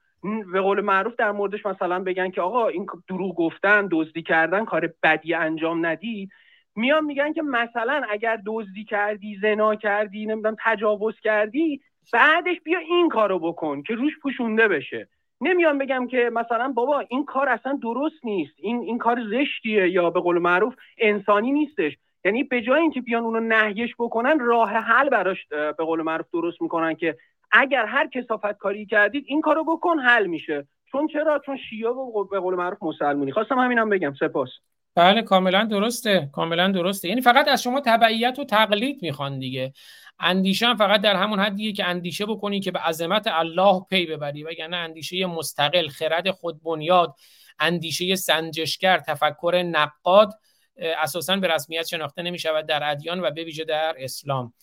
به 0.54 0.62
قول 0.62 0.82
معروف 0.82 1.16
در 1.16 1.32
موردش 1.32 1.66
مثلا 1.66 2.00
بگن 2.00 2.32
که 2.32 2.42
آقا 2.42 2.68
این 2.68 2.86
دروغ 3.08 3.36
گفتن 3.36 3.88
دزدی 3.92 4.24
کردن 4.24 4.66
کار 4.66 4.94
بدی 5.04 5.34
انجام 5.34 5.86
ندید 5.86 6.30
میان 6.76 7.06
میگن 7.06 7.34
که 7.34 7.42
مثلا 7.42 8.02
اگر 8.10 8.40
دزدی 8.46 8.84
کردی 8.84 9.40
زنا 9.42 9.76
کردی 9.76 10.26
نمی‌دونم 10.26 10.56
تجاوز 10.64 11.20
کردی 11.20 11.82
بعدش 12.14 12.62
بیا 12.64 12.80
این 12.80 13.10
کارو 13.10 13.40
بکن 13.40 13.84
که 13.84 13.96
روش 13.96 14.14
پوشونده 14.22 14.68
بشه. 14.68 15.10
نمیان 15.42 15.78
بگم 15.78 16.08
که 16.08 16.30
مثلا 16.34 16.72
بابا 16.72 17.00
این 17.00 17.26
کار 17.26 17.50
اصلا 17.50 17.80
درست 17.82 18.26
نیست. 18.26 18.54
این 18.58 18.80
این 18.80 18.98
کار 18.98 19.22
زشتیه 19.32 19.90
یا 19.90 20.10
به 20.10 20.20
قول 20.20 20.40
معروف 20.40 20.76
انسانی 20.98 21.52
نیستش. 21.52 21.98
یعنی 22.26 22.44
به 22.44 22.62
جای 22.62 22.82
اینکه 22.82 23.02
بیان 23.02 23.24
اونو 23.24 23.40
نهیش 23.40 23.96
بکنن 24.00 24.40
راه 24.40 24.70
حل 24.70 25.10
براش 25.10 25.48
به 25.50 25.84
قول 25.86 26.02
معروف 26.02 26.28
درست 26.34 26.62
می‌کنن 26.62 26.96
که 26.96 27.18
اگر 27.52 27.86
هر 27.86 28.08
کسافت 28.08 28.58
کاری 28.58 28.86
کردید 28.86 29.24
این 29.28 29.42
کارو 29.42 29.64
بکن 29.64 30.00
حل 30.00 30.28
میشه. 30.28 30.68
چون 30.92 31.08
چرا؟ 31.08 31.40
چون 31.46 31.58
شیعه 31.58 31.90
به 32.32 32.40
قول 32.40 32.56
معروف 32.56 32.84
مسلمونی. 32.84 33.32
خواستم 33.32 33.60
همینم 33.60 33.90
بگم 33.90 34.14
سپاس. 34.20 34.50
بله 34.96 35.22
کاملا 35.22 35.64
درسته 35.64 36.30
کاملا 36.34 36.68
درسته. 36.68 37.08
یعنی 37.10 37.22
فقط 37.22 37.48
از 37.48 37.64
شما 37.64 37.82
تبعیت 37.86 38.40
و 38.40 38.46
تقلید 38.46 39.02
می‌خوان 39.02 39.40
دیگه. 39.40 39.74
اندیشه 40.20 40.68
هم 40.68 40.78
فقط 40.78 41.02
در 41.02 41.16
همون 41.16 41.40
حدیه 41.40 41.74
که 41.74 41.86
اندیشه 41.86 42.26
بکنی 42.26 42.60
که 42.60 42.72
به 42.72 42.80
عظمت 42.80 43.28
الله 43.28 43.82
پی 43.90 44.06
ببری 44.06 44.44
وگرنه 44.44 44.78
اندیشه 44.78 45.26
مستقل 45.26 45.88
خرد 45.88 46.32
خود 46.32 46.64
بنیاد 46.64 47.16
اندیشه 47.60 48.16
سنجشگر 48.16 48.98
تفکر 49.00 49.64
نقاد 49.66 50.34
اساسا 50.78 51.36
به 51.36 51.48
رسمیت 51.48 51.88
شناخته 51.88 52.22
نمی 52.22 52.40
شود 52.40 52.66
در 52.66 52.92
ادیان 52.92 53.20
و 53.20 53.32
به 53.32 53.44
ویژه 53.44 53.64
در 53.64 53.96
اسلام. 53.98 54.54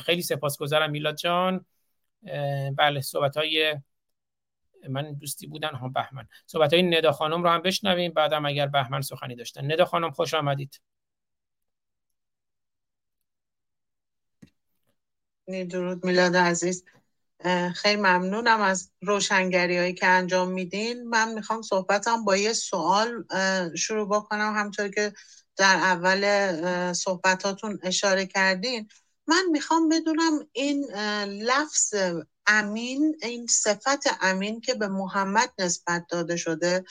خیلی 0.00 0.22
سپاسگزارم 0.22 0.90
میلاد 0.90 1.16
جان. 1.16 1.64
بله 2.76 3.00
صحبت 3.00 3.36
های 3.36 3.76
من 4.88 5.12
دوستی 5.12 5.46
بودن 5.46 5.74
ها 5.74 5.88
بهمن. 5.88 6.28
صحبت 6.46 6.72
های 6.72 6.82
ندا 6.82 7.12
خانم 7.12 7.42
رو 7.42 7.48
هم 7.50 7.62
بشنویم 7.62 8.12
بعدم 8.12 8.46
اگر 8.46 8.66
بهمن 8.66 9.00
سخنی 9.00 9.36
داشتن. 9.36 9.72
ندا 9.72 9.84
خانم 9.84 10.10
خوش 10.10 10.34
آمدید. 10.34 10.80
درود 15.70 16.06
میلاد 16.06 16.36
عزیز. 16.36 16.84
خیلی 17.74 18.00
ممنونم 18.00 18.60
از 18.60 18.92
روشنگری 19.00 19.78
هایی 19.78 19.94
که 19.94 20.06
انجام 20.06 20.50
میدین. 20.52 21.08
من 21.08 21.34
می‌خوام 21.34 21.62
صحبتم 21.62 22.24
با 22.24 22.36
یه 22.36 22.52
سوال 22.52 23.24
شروع 23.76 24.08
بکنم. 24.08 24.54
همطور 24.56 24.88
که 24.88 25.12
در 25.56 25.76
اول 25.76 26.92
صحبتاتون 26.92 27.78
اشاره 27.82 28.26
کردین. 28.26 28.88
من 29.26 29.44
می‌خوام 29.52 29.88
بدونم 29.88 30.32
این 30.52 30.84
لفظ 31.26 31.94
امین 32.46 33.16
این 33.22 33.46
صفت 33.46 34.06
امین 34.20 34.60
که 34.60 34.74
به 34.74 34.88
محمد 34.88 35.52
نسبت 35.58 36.06
داده 36.08 36.36
شده 36.36 36.84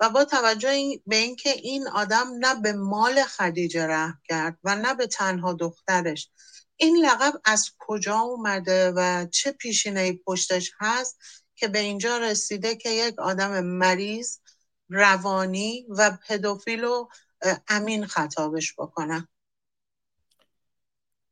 و 0.00 0.10
با 0.10 0.24
توجه 0.24 1.00
به 1.06 1.16
اینکه 1.16 1.50
این 1.50 1.88
آدم 1.88 2.26
نه 2.38 2.60
به 2.60 2.72
مال 2.72 3.22
خدیجه 3.22 3.86
رحم 3.86 4.20
کرد 4.24 4.58
و 4.64 4.76
نه 4.76 4.94
به 4.94 5.06
تنها 5.06 5.52
دخترش 5.52 6.30
این 6.76 6.96
لقب 7.06 7.32
از 7.44 7.70
کجا 7.78 8.18
اومده 8.18 8.92
و 8.96 9.26
چه 9.26 9.52
پیشینه 9.52 10.12
پشتش 10.12 10.72
هست 10.80 11.18
که 11.56 11.68
به 11.68 11.78
اینجا 11.78 12.18
رسیده 12.18 12.76
که 12.76 12.90
یک 12.90 13.18
آدم 13.18 13.64
مریض 13.64 14.38
روانی 14.88 15.86
و 15.88 16.18
پدوفیل 16.28 16.84
و 16.84 17.08
امین 17.68 18.06
خطابش 18.06 18.74
بکنم 18.78 19.28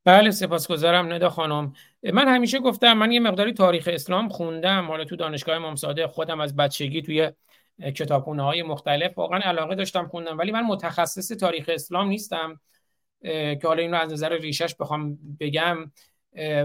بله 0.05 0.31
سپاسگزارم 0.31 1.13
ندا 1.13 1.31
خانم. 1.31 1.75
من 2.03 2.29
همیشه 2.29 2.59
گفتم 2.59 2.93
من 2.93 3.13
یه 3.13 3.21
مقداری 3.21 3.53
تاریخ 3.53 3.89
اسلام 3.93 4.29
خوندم 4.29 4.87
حالا 4.87 5.05
تو 5.05 5.17
دانشگاه 5.17 5.57
امام 5.57 5.77
صادق 5.77 6.07
خودم 6.07 6.41
از 6.41 6.57
بچگی 6.57 7.03
توی 7.03 7.31
کتابخونه 7.95 8.43
های 8.43 8.63
مختلف 8.63 9.19
واقعا 9.19 9.41
علاقه 9.41 9.75
داشتم 9.75 10.07
خوندم 10.07 10.39
ولی 10.39 10.53
من 10.53 10.63
متخصص 10.63 11.29
تاریخ 11.29 11.71
اسلام 11.75 12.09
نیستم 12.09 12.61
که 13.23 13.61
حالا 13.65 13.83
این 13.83 13.91
رو 13.91 13.99
از 13.99 14.13
نظر 14.13 14.39
ریشش 14.39 14.75
بخوام 14.81 15.19
بگم. 15.41 15.93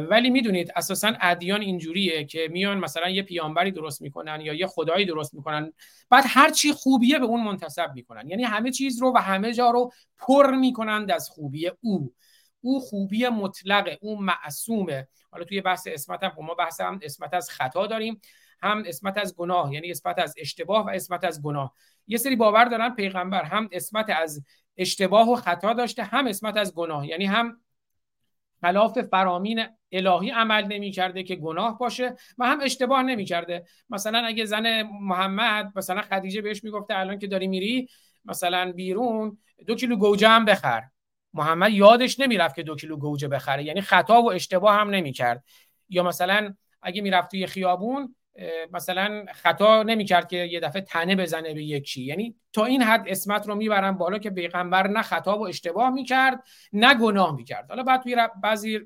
ولی 0.10 0.30
می‌دونید 0.30 0.72
اساسا 0.76 1.14
ادیان 1.22 1.62
اینجوریه 1.62 2.26
که 2.26 2.48
میان 2.52 2.78
مثلا 2.78 3.10
یه 3.10 3.24
پیامبری 3.24 3.72
درست 3.72 4.02
می‌کنن 4.02 4.42
یا 4.42 4.54
یه 4.54 4.68
خدایی 4.68 5.06
درست 5.06 5.34
می‌کنن 5.34 5.74
بعد 6.10 6.24
هر 6.28 6.50
چی 6.50 6.74
خوبیه 6.74 7.20
به 7.20 7.26
اون 7.26 7.44
منتسب 7.44 7.92
می‌کنن. 7.96 8.30
یعنی 8.30 8.44
همه 8.44 8.72
چیز 8.72 9.02
رو 9.02 9.14
و 9.16 9.18
همه 9.18 9.54
جا 9.54 9.70
رو 9.70 9.92
پر 10.18 10.56
می‌کنند 10.56 11.12
از 11.12 11.30
خوبی 11.30 11.72
او. 11.82 12.14
او 12.62 12.80
خوبی 12.80 13.28
مطلقه 13.28 13.97
او 14.01 14.22
معصومه. 14.22 15.08
حالا 15.32 15.43
توی 15.43 15.62
بحث 15.62 15.88
اسمت 15.91 16.24
هم 16.24 16.30
خب 16.30 16.41
ما 16.41 16.53
بحث 16.53 16.82
هم 16.82 16.99
اسمت 17.01 17.34
از 17.34 17.49
خطا 17.49 17.88
داریم 17.88 18.22
هم 18.62 18.84
اسمت 18.86 19.18
از 19.18 19.36
گناه 19.36 19.74
یعنی 19.74 19.91
اسمت 19.91 20.20
از 20.20 20.34
اشتباه 20.38 20.86
و 20.86 20.89
اسمت 20.89 21.24
از 21.24 21.41
گناه. 21.41 21.74
یه 22.08 22.18
سری 22.18 22.36
باور 22.36 22.66
دارن 22.66 22.95
پیغمبر 22.95 23.43
هم 23.43 23.70
اسمت 23.72 24.10
از 24.10 24.43
اشتباه 24.78 25.32
و 25.32 25.36
خطا 25.36 25.74
داشته 25.74 26.03
هم 26.03 26.28
اسمت 26.28 26.58
از 26.58 26.74
گناه. 26.76 27.08
یعنی 27.08 27.26
هم 27.26 27.62
خلاف 28.62 29.01
فرامین 29.01 29.66
الهی 29.91 30.30
عمل 30.30 30.66
نمی 30.66 30.91
کرده 30.91 31.24
که 31.24 31.36
گناه 31.36 31.78
باشه 31.78 32.16
و 32.38 32.45
هم 32.45 32.60
اشتباه 32.62 33.03
نمی 33.03 33.26
کرده 33.26 33.66
مثلا 33.89 34.20
اگه 34.20 34.45
زن 34.45 34.82
محمد 34.84 35.72
مثلا 35.76 36.01
خدیجه 36.01 36.41
بهش 36.41 36.64
می‌گفته 36.64 36.97
الان 36.97 37.20
که 37.20 37.28
داری 37.28 37.47
میری 37.47 37.89
مثلا 38.26 38.72
بیرون 38.72 39.38
دو 39.68 39.76
کیلو 39.76 39.95
گوجه 39.95 40.28
هم 40.28 40.45
بخر. 40.45 40.84
محمد 41.34 41.71
یادش 41.71 42.19
نمی‌رفت 42.19 42.55
که 42.55 42.63
دو 42.63 42.75
کیلو 42.75 42.97
گوجه 42.97 43.28
بخره. 43.28 43.63
یعنی 43.63 43.82
خطا 43.82 44.21
و 44.21 44.32
اشتباه 44.32 44.75
هم 44.75 44.89
نمی‌کرد. 44.89 45.43
یا 45.89 46.03
مثلا 46.03 46.53
اگه 46.82 47.01
می‌رفت 47.01 47.32
توی 47.32 47.47
خیابون 47.47 48.15
مثلا 48.71 49.25
خطا 49.34 49.84
نمی‌کرد 49.84 50.28
که 50.28 50.38
یه 50.38 50.59
دفعه 50.59 50.82
تنه 50.82 51.15
بزنه 51.15 51.53
به 51.53 51.63
یکی 51.63 52.03
یعنی 52.03 52.36
تا 52.53 52.65
این 52.65 52.82
حد 52.82 53.03
اسمت 53.07 53.47
رو 53.47 53.55
می‌برن 53.55 53.91
بالا 53.91 54.17
که 54.17 54.30
پیغمبر 54.30 54.88
نه 54.88 55.01
خطا 55.01 55.38
و 55.39 55.47
اشتباه 55.47 55.89
می‌کرد 55.89 56.43
نه 56.73 56.95
گناه 56.95 57.36
می‌کرد. 57.36 57.65
حالا 57.69 57.84
بعد 57.84 58.01
توی 58.01 58.17
بعضی 58.43 58.80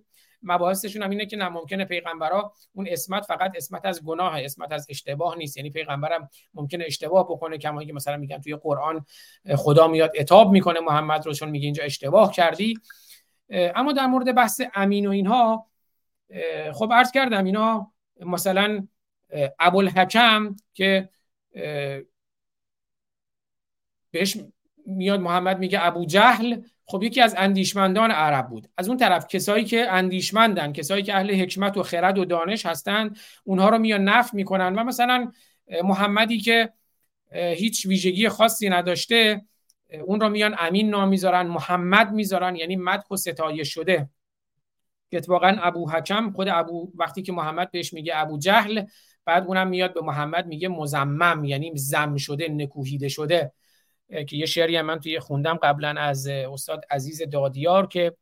مباحثشون 0.43 1.03
هم 1.03 1.09
اینه 1.09 1.25
که 1.25 1.37
ناممکنه 1.37 1.85
پیغمبرا 1.85 2.53
اون 2.73 2.87
اسمت 2.89 3.25
فقط 3.25 3.51
اسمت 3.55 3.85
از 3.85 4.03
گناه 4.03 4.41
اسمت 4.41 4.71
از 4.71 4.85
اشتباه 4.89 5.37
نیست. 5.37 5.57
یعنی 5.57 5.69
پیغمبرم 5.69 6.29
ممکنه 6.53 6.83
اشتباه 6.87 7.23
بکنه 7.23 7.57
کما 7.57 7.83
که 7.83 7.93
مثلا 7.93 8.17
میگن 8.17 8.41
توی 8.41 8.55
قرآن 8.55 9.05
خدا 9.55 9.87
میاد 9.87 10.11
اتاب 10.17 10.51
می‌کنه 10.51 10.79
محمد 10.79 11.25
رو 11.25 11.33
چون 11.33 11.49
میگه 11.49 11.65
اینجا 11.65 11.83
اشتباه 11.83 12.31
کردی. 12.31 12.73
اما 13.49 13.91
در 13.91 14.05
مورد 14.07 14.35
بحث 14.35 14.61
امین 14.73 15.07
و 15.07 15.09
اینها 15.09 15.67
خب 16.73 16.89
عرض 16.93 17.11
کردم 17.11 17.43
اینا 17.43 17.91
مثلا 18.19 18.87
ابوالحکم 19.59 20.55
که 20.73 21.09
بهش 24.11 24.37
میاد 24.85 25.19
محمد 25.19 25.59
میگه 25.59 25.85
ابو 25.85 26.05
جهل 26.05 26.61
خب 26.91 27.03
یکی 27.03 27.21
از 27.21 27.35
اندیشمندان 27.37 28.11
عرب 28.11 28.47
بود. 28.47 28.67
از 28.77 28.87
اون 28.87 28.97
طرف 28.97 29.27
کسایی 29.27 29.65
که 29.65 29.91
اندیشمندن 29.91 30.73
کسایی 30.73 31.03
که 31.03 31.15
اهل 31.15 31.41
حکمت 31.41 31.77
و 31.77 31.83
خرد 31.83 32.17
و 32.17 32.25
دانش 32.25 32.65
هستند 32.65 33.17
اونها 33.43 33.69
رو 33.69 33.77
میان 33.77 34.03
نف 34.03 34.33
می‌کنن 34.33 34.75
و 34.75 34.83
مثلا 34.83 35.31
محمدی 35.83 36.39
که 36.39 36.73
هیچ 37.33 37.85
ویژگی 37.85 38.29
خاصی 38.29 38.69
نداشته 38.69 39.41
اون 40.05 40.19
رو 40.19 40.29
میان 40.29 40.55
امین 40.59 40.89
نام 40.89 41.09
می‌ذارن 41.09 41.47
محمد 41.47 42.11
می‌ذارن 42.11 42.55
یعنی 42.55 42.75
مدح 42.75 43.07
و 43.11 43.15
ستایه 43.15 43.63
شده. 43.63 44.09
اتفاقا 45.13 45.55
ابو 45.61 45.89
حکم 45.89 46.31
خود 46.31 46.47
ابو 46.47 46.91
وقتی 46.95 47.21
که 47.21 47.31
محمد 47.31 47.71
بهش 47.71 47.93
میگه 47.93 48.13
ابو 48.15 48.37
جهل 48.37 48.83
بعد 49.25 49.47
اونم 49.47 49.67
میاد 49.67 49.93
به 49.93 50.01
محمد 50.01 50.47
میگه 50.47 50.67
مزمم 50.67 51.43
یعنی 51.43 51.71
زم 51.75 52.17
شده 52.17 52.47
نکوهیده 52.47 53.07
شده. 53.07 53.51
که 54.11 54.37
یه 54.37 54.45
شعری 54.45 54.77
هم 54.77 54.85
من 54.85 54.99
توی 54.99 55.19
خوندم 55.19 55.55
قبلا 55.55 55.89
از 55.89 56.27
استاد 56.27 56.85
عزیز 56.89 57.21
دادیار 57.21 57.87
که 57.87 58.15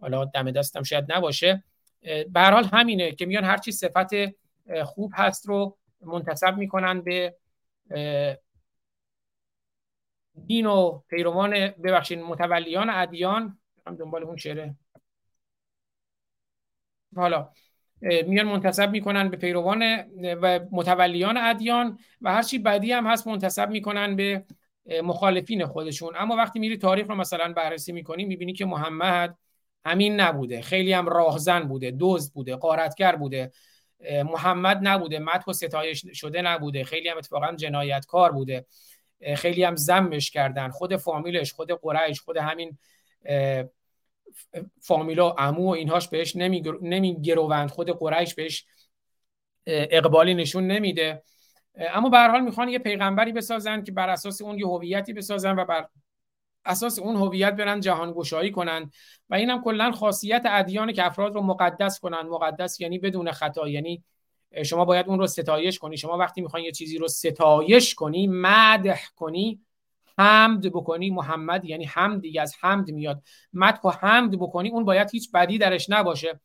حالا 0.00 0.24
دم 0.24 0.50
دستم 0.50 0.82
شاید 0.82 1.12
نباشه. 1.12 1.64
به 2.32 2.40
حال 2.40 2.64
همینه 2.64 3.12
که 3.12 3.26
میان 3.26 3.44
هر 3.44 3.56
چی 3.56 3.72
صفت 3.72 4.10
خوب 4.84 5.12
هست 5.14 5.48
رو 5.48 5.78
منتسب 6.00 6.56
می‌کنن 6.56 7.00
به 7.00 7.36
دین 10.46 10.66
و 10.66 11.02
پیروان 11.08 11.50
ببخشید 11.68 12.18
متولیان 12.18 12.90
ادیان. 12.90 13.58
هم 13.86 13.96
دنبال 13.96 14.22
اون 14.22 14.36
شعره. 14.36 14.74
حالا 17.16 17.50
میان 18.00 18.46
منتصب 18.46 18.90
می‌کنن 18.90 19.28
به 19.28 19.36
پیروان 19.36 19.82
و 20.22 20.60
متولیان 20.70 21.36
ادیان 21.36 21.98
و 22.22 22.32
هرچی 22.32 22.58
بعدی 22.58 22.92
هم 22.92 23.06
هست 23.06 23.26
منتصب 23.26 23.70
می‌کنن 23.70 24.16
به 24.16 24.44
مخالفین 25.02 25.66
خودشون. 25.66 26.14
اما 26.16 26.36
وقتی 26.36 26.58
میری 26.58 26.76
تاریخ 26.76 27.06
رو 27.06 27.14
مثلا 27.14 27.52
بررسی 27.52 27.92
می‌کنی 27.92 28.24
می‌بینی 28.24 28.52
که 28.52 28.64
محمد 28.64 29.38
همین 29.84 30.20
نبوده. 30.20 30.62
خیلی 30.62 30.92
هم 30.92 31.08
راهزن 31.08 31.60
بوده 31.60 31.96
دزد 32.00 32.32
بوده 32.32 32.56
قارتگر 32.56 33.16
بوده. 33.16 33.52
محمد 34.24 34.78
نبوده 34.82 35.18
مدح 35.18 35.44
و 35.48 35.52
ستایش 35.52 36.06
شده 36.12 36.42
نبوده. 36.42 36.84
خیلی 36.84 37.08
هم 37.08 37.18
اتفاقا 37.18 37.54
جنایتکار 37.56 38.32
بوده. 38.32 38.66
خیلی 39.36 39.64
هم 39.64 39.76
زمش 39.76 40.30
کردن. 40.30 40.68
خود 40.68 40.96
فامیلش 40.96 41.52
خود 41.52 41.72
قریش 41.72 42.20
خود 42.20 42.36
همین 42.36 42.78
فامیلا 44.80 45.30
امو 45.38 45.66
و 45.66 45.68
اینهاش 45.68 46.08
بهش 46.08 46.36
نمیگروند. 46.82 47.70
خود 47.70 47.90
قریش 47.90 48.34
بهش 48.34 48.66
اقبالی 49.66 50.34
نشون 50.34 50.66
نمیده. 50.66 51.22
اما 51.76 52.08
به 52.08 52.16
هر 52.16 52.30
حال 52.30 52.40
می‌خوان 52.40 52.68
یه 52.68 52.78
پیغمبری 52.78 53.32
بسازن 53.32 53.82
که 53.84 53.92
بر 53.92 54.08
اساس 54.08 54.42
اون 54.42 54.58
یه 54.58 54.66
هویتی 54.66 55.12
بسازن 55.12 55.58
و 55.58 55.64
بر 55.64 55.86
اساس 56.64 56.98
اون 56.98 57.16
هویت 57.16 57.56
برن 57.56 57.80
جهان 57.80 58.12
گشایی 58.12 58.50
کنن. 58.50 58.90
و 59.30 59.34
اینم 59.34 59.62
کلا 59.62 59.92
خاصیت 59.92 60.42
ادیان 60.46 60.92
که 60.92 61.06
افراد 61.06 61.34
رو 61.34 61.42
مقدس 61.42 62.00
کنن. 62.00 62.20
مقدس 62.20 62.80
یعنی 62.80 62.98
بدون 62.98 63.32
خطا 63.32 63.68
یعنی 63.68 64.04
شما 64.64 64.84
باید 64.84 65.06
اون 65.08 65.18
رو 65.18 65.26
ستایش 65.26 65.78
کنی. 65.78 65.96
شما 65.96 66.16
وقتی 66.16 66.40
می‌خوای 66.40 66.62
یه 66.62 66.72
چیزی 66.72 66.98
رو 66.98 67.08
ستایش 67.08 67.94
کنی 67.94 68.26
مدح 68.26 69.00
کنی 69.16 69.60
حمد 70.18 70.72
بکنی. 70.72 71.10
محمد 71.10 71.64
یعنی 71.64 71.84
حمد 71.84 72.20
دیگه 72.20 72.40
از 72.40 72.56
حمد 72.60 72.90
میاد. 72.90 73.22
مدح 73.52 73.80
و 73.80 73.90
حمد 73.90 74.38
بکنی 74.38 74.68
اون 74.68 74.84
باید 74.84 75.10
هیچ 75.10 75.32
بدی 75.32 75.58
درش 75.58 75.90
نباشه. 75.90 76.40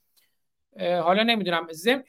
حالا 0.80 1.24
نمی‌دونم. 1.24 1.68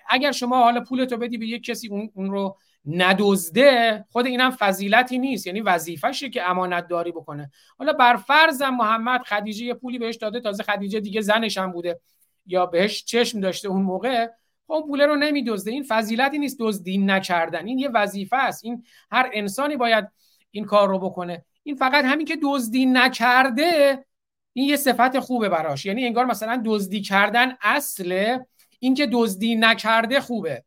اگر 0.09 0.33
شما 0.33 0.62
حالا 0.62 0.81
پولتو 0.81 1.16
بدی 1.16 1.39
به 1.39 1.47
یک 1.47 1.64
کسی 1.64 1.89
اون, 1.89 2.11
اون 2.14 2.31
رو 2.31 2.59
ندزده 2.87 4.05
خود 4.11 4.26
اینم 4.26 4.51
فضیلتی 4.51 5.18
نیست. 5.18 5.47
یعنی 5.47 5.61
وظیفشه 5.61 6.30
که 6.30 6.51
امانت 6.51 6.89
داری 6.89 7.12
بکنه. 7.12 7.51
حالا 7.78 7.93
بر 7.93 8.16
فرضم 8.16 8.74
محمد 8.74 9.22
خدیجه 9.22 9.64
یه 9.64 9.74
پولی 9.74 9.99
بهش 9.99 10.16
داده 10.16 10.41
تازه 10.41 10.62
خدیجه 10.62 11.01
دیگه 11.01 11.20
زنش 11.20 11.59
هم 11.59 11.72
بوده. 11.72 12.01
یا 12.47 12.66
بهش 12.66 13.05
چشم 13.05 13.41
داشته 13.41 13.68
اون 13.68 13.83
موقع. 13.83 14.26
خب 14.66 14.72
اون 14.72 14.83
پوله 14.83 15.07
رو 15.07 15.16
نمیدزده. 15.16 15.70
این 15.70 15.83
فضیلتی 15.89 16.39
نیست 16.39 16.57
دزدی 16.61 16.99
نکردن. 16.99 17.66
این 17.66 17.78
یه 17.78 17.89
وظیفه 17.89 18.37
است. 18.37 18.64
این 18.64 18.85
هر 19.11 19.30
انسانی 19.33 19.76
باید 19.76 20.09
این 20.51 20.64
کار 20.64 20.89
رو 20.89 20.99
بکنه. 20.99 21.45
این 21.62 21.76
فقط 21.76 22.05
همین 22.05 22.26
که 22.26 22.39
دزدی 22.43 22.87
نکرده 22.87 24.05
این 24.53 24.68
یه 24.68 24.76
صفت 24.76 25.18
خوبه 25.18 25.49
براش. 25.49 25.87
یعنی 25.87 26.05
انگار 26.05 26.24
مثلا 26.24 26.62
دزدی 26.64 27.01
کردن 27.01 27.57
اصل 27.62 28.39
این 28.78 28.95
که 28.95 29.09
دزدی 29.12 29.55
نکرده 29.55 30.20
خوبه. 30.20 30.64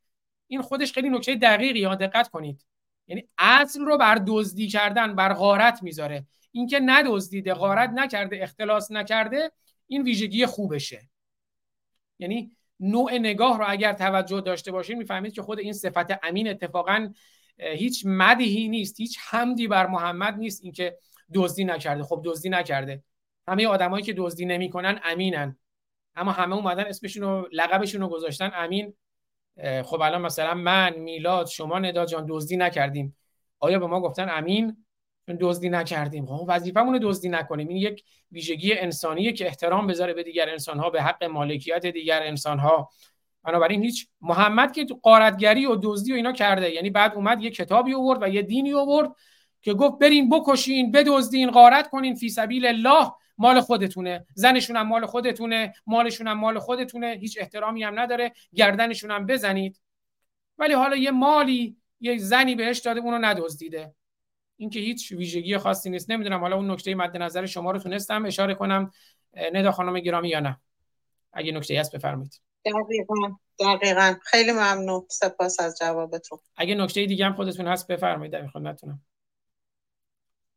این 0.47 0.61
خودش 0.61 0.93
خیلی 0.93 1.09
نکته 1.09 1.35
دقیقی 1.35 1.83
ها 1.83 1.95
دقت 1.95 2.27
کنید. 2.27 2.65
یعنی 3.07 3.27
اصل 3.37 3.81
رو 3.81 3.97
بر 3.97 4.21
دزدی 4.27 4.67
کردن 4.67 5.15
بر 5.15 5.33
غارت 5.33 5.83
می‌ذاره. 5.83 6.25
اینکه 6.51 6.79
ندزدیده 6.79 7.53
غارت 7.53 7.89
نکرده 7.89 8.39
اختلاس 8.41 8.91
نکرده 8.91 9.51
این 9.87 10.03
ویژگی 10.03 10.45
خوبشه. 10.45 11.09
یعنی 12.19 12.51
نوع 12.79 13.13
نگاه 13.13 13.57
رو 13.57 13.65
اگر 13.67 13.93
توجه 13.93 14.41
داشته 14.41 14.71
باشید 14.71 14.97
می‌فهمید 14.97 15.33
که 15.33 15.41
خود 15.41 15.59
این 15.59 15.73
صفت 15.73 16.19
امین 16.23 16.47
اتفاقا 16.47 17.13
هیچ 17.57 18.03
مدهی 18.05 18.67
نیست 18.67 18.99
هیچ 18.99 19.17
حمدی 19.29 19.67
بر 19.67 19.87
محمد 19.87 20.37
نیست 20.37 20.63
اینکه 20.63 20.97
دزدی 21.33 21.63
نکرده. 21.63 22.03
خب 22.03 22.21
دزدی 22.25 22.49
نکرده. 22.49 23.03
همه 23.47 23.67
آدمایی 23.67 24.03
که 24.03 24.13
دزدی 24.13 24.45
نمی‌کنن 24.45 24.99
امینن. 25.03 25.57
اما 26.15 26.31
همه 26.31 26.55
اومدن 26.55 26.83
اسمشون 26.83 27.23
رو 27.23 27.49
لقبشون 27.51 28.01
رو 28.01 28.07
گذاشتن 28.07 28.51
امین. 28.55 28.93
خب 29.83 30.01
الان 30.01 30.21
مثلا 30.21 30.53
من 30.53 30.93
میلاد 30.97 31.47
شما 31.47 31.79
ندا 31.79 32.05
جان 32.05 32.25
دزدی 32.29 32.57
نکردیم. 32.57 33.17
آیا 33.59 33.79
به 33.79 33.87
ما 33.87 34.01
گفتن 34.01 34.29
امین؟ 34.29 34.85
چون 35.25 35.37
دزدی 35.41 35.69
نکردیم. 35.69 36.25
خب 36.25 36.45
وظیفمون 36.47 36.99
دزدی 37.01 37.29
نکنیم. 37.29 37.67
این 37.67 37.77
یک 37.77 38.03
ویژگی 38.31 38.73
انسانیه 38.73 39.31
که 39.31 39.45
احترام 39.45 39.87
بذاره 39.87 40.13
به 40.13 40.23
دیگر 40.23 40.49
انسانها 40.49 40.89
به 40.89 41.01
حق 41.01 41.23
مالکیت 41.23 41.85
دیگر 41.85 42.23
انسانها. 42.23 42.89
بنابراین 43.43 43.83
هیچ 43.83 44.07
محمد 44.21 44.71
که 44.71 44.85
قارتگری 45.01 45.65
و 45.65 45.75
دزدی 45.83 46.11
و 46.11 46.15
اینا 46.15 46.31
کرده. 46.31 46.71
یعنی 46.71 46.89
بعد 46.89 47.13
اومد 47.15 47.41
یه 47.41 47.49
کتابی 47.49 47.93
آورد 47.93 48.23
و 48.23 48.27
یه 48.27 48.41
دینی 48.41 48.73
آورد 48.73 49.11
که 49.61 49.73
گفت 49.73 49.99
برین 49.99 50.29
بکشین 50.29 50.91
بدزدین 50.91 51.51
غارت 51.51 51.89
کنین 51.89 52.15
فی 52.15 52.29
سبیل 52.29 52.65
الله. 52.65 53.11
مال 53.37 53.61
خودتونه. 53.61 54.25
زنشون 54.33 54.75
هم 54.75 54.87
مال 54.87 55.05
خودتونه 55.05 55.73
مالشون 55.87 56.27
هم 56.27 56.39
مال 56.39 56.59
خودتونه. 56.59 57.17
هیچ 57.21 57.37
احترامی 57.41 57.83
هم 57.83 57.99
نداره. 57.99 58.33
گردنشون 58.53 59.11
هم 59.11 59.25
بزنید. 59.25 59.81
ولی 60.57 60.73
حالا 60.73 60.95
یه 60.95 61.11
مالی 61.11 61.77
یه 61.99 62.17
زنی 62.17 62.55
بهش 62.55 62.79
داده 62.79 62.99
اونو 62.99 63.17
ندزدیده. 63.17 63.95
این 64.57 64.69
که 64.69 64.79
هیچ 64.79 65.11
ویژگی 65.11 65.57
خاصی 65.57 65.89
نیست. 65.89 66.11
نمی‌دونم 66.11 66.39
حالا 66.39 66.55
اون 66.55 66.71
نکته 66.71 66.95
مد 66.95 67.17
نظر 67.17 67.45
شما 67.45 67.71
رو 67.71 67.79
تونستم 67.79 68.25
اشاره 68.25 68.55
کنم. 68.55 68.91
ندا 69.53 69.71
خانم 69.71 69.99
گرامی 69.99 70.29
یا 70.29 70.39
نه؟ 70.39 70.61
اگه 71.33 71.51
نکته 71.51 71.79
هست 71.79 71.95
بفرمایید. 71.95 72.41
دقیقا 72.65 73.37
دقیقا. 73.59 74.15
خیلی 74.23 74.51
ممنون 74.51 75.05
سپاس 75.09 75.59
از 75.59 75.77
جوابتون. 75.81 76.39
اگه 76.55 76.75
نکته 76.75 77.05
دیگه 77.05 77.25
هم 77.25 77.33
خودتون 77.33 77.67
هست 77.67 77.87
بفرمایید. 77.87 78.33
در 78.33 78.47
خدمتتونم. 78.47 79.01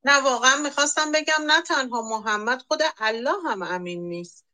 نه 0.04 0.22
واقعا 0.24 0.56
می‌خواستم 0.56 1.12
بگم 1.12 1.42
نه 1.46 1.62
تنها 1.62 2.02
محمد 2.02 2.62
خود 2.68 2.82
الله 2.98 3.34
هم 3.50 3.62
امین 3.62 4.08
نیست. 4.08 4.46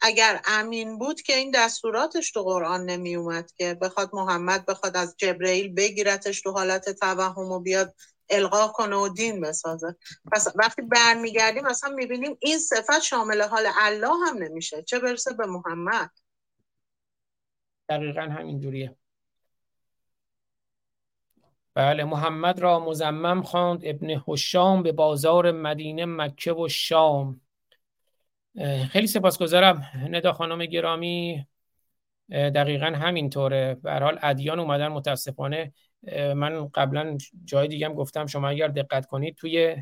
اگر 0.00 0.40
امین 0.44 0.98
بود 0.98 1.22
که 1.22 1.36
این 1.36 1.50
دستوراتش 1.50 2.30
تو 2.30 2.42
قرآن 2.42 2.84
نمی 2.84 3.16
اومد 3.16 3.52
که 3.52 3.74
بخواد 3.74 4.10
محمد 4.12 4.66
بخواد 4.66 4.96
از 4.96 5.14
جبرئیل 5.18 5.74
بگیرتش 5.74 6.40
تو 6.40 6.50
حالت 6.50 6.90
توهم 6.90 7.52
و 7.52 7.60
بیاد 7.60 7.94
القا 8.30 8.68
کنه 8.68 8.96
و 8.96 9.08
دین 9.08 9.40
بسازه. 9.40 9.96
پس 10.32 10.48
وقتی 10.54 10.82
برمیگردیم 10.82 11.66
اصلا 11.66 11.90
می‌بینیم 11.90 12.36
این 12.40 12.58
صفت 12.58 13.00
شامل 13.00 13.42
حال 13.42 13.66
الله 13.78 14.28
هم 14.28 14.42
نمیشه. 14.42 14.82
چه 14.82 14.98
برسه 14.98 15.34
به 15.34 15.46
محمد؟ 15.46 16.10
دقیقا 17.88 18.22
همین 18.22 18.60
جوریه. 18.60 18.96
بله 21.80 22.04
محمد 22.04 22.60
را 22.60 22.80
مزمم 22.80 23.42
خواند. 23.42 23.80
ابن 23.84 24.22
حشام 24.26 24.82
به 24.82 24.92
بازار 24.92 25.52
مدینه 25.52 26.04
مکه 26.04 26.52
و 26.52 26.68
شام. 26.68 27.40
خیلی 28.90 29.06
سپاسگزارم 29.06 29.82
ندا 30.08 30.32
خانم 30.32 30.66
گرامی. 30.66 31.46
دقیقا 32.30 32.86
همینطوره. 32.86 33.74
به 33.82 33.92
حال 33.92 34.18
ادیان 34.22 34.60
اومدن 34.60 34.88
متاسفانه. 34.88 35.72
من 36.34 36.68
قبلا 36.68 37.18
جای 37.44 37.68
دیگه 37.68 37.86
هم 37.86 37.94
گفتم 37.94 38.26
شما 38.26 38.48
اگر 38.48 38.68
دقت 38.68 39.06
کنید 39.06 39.34
توی 39.34 39.76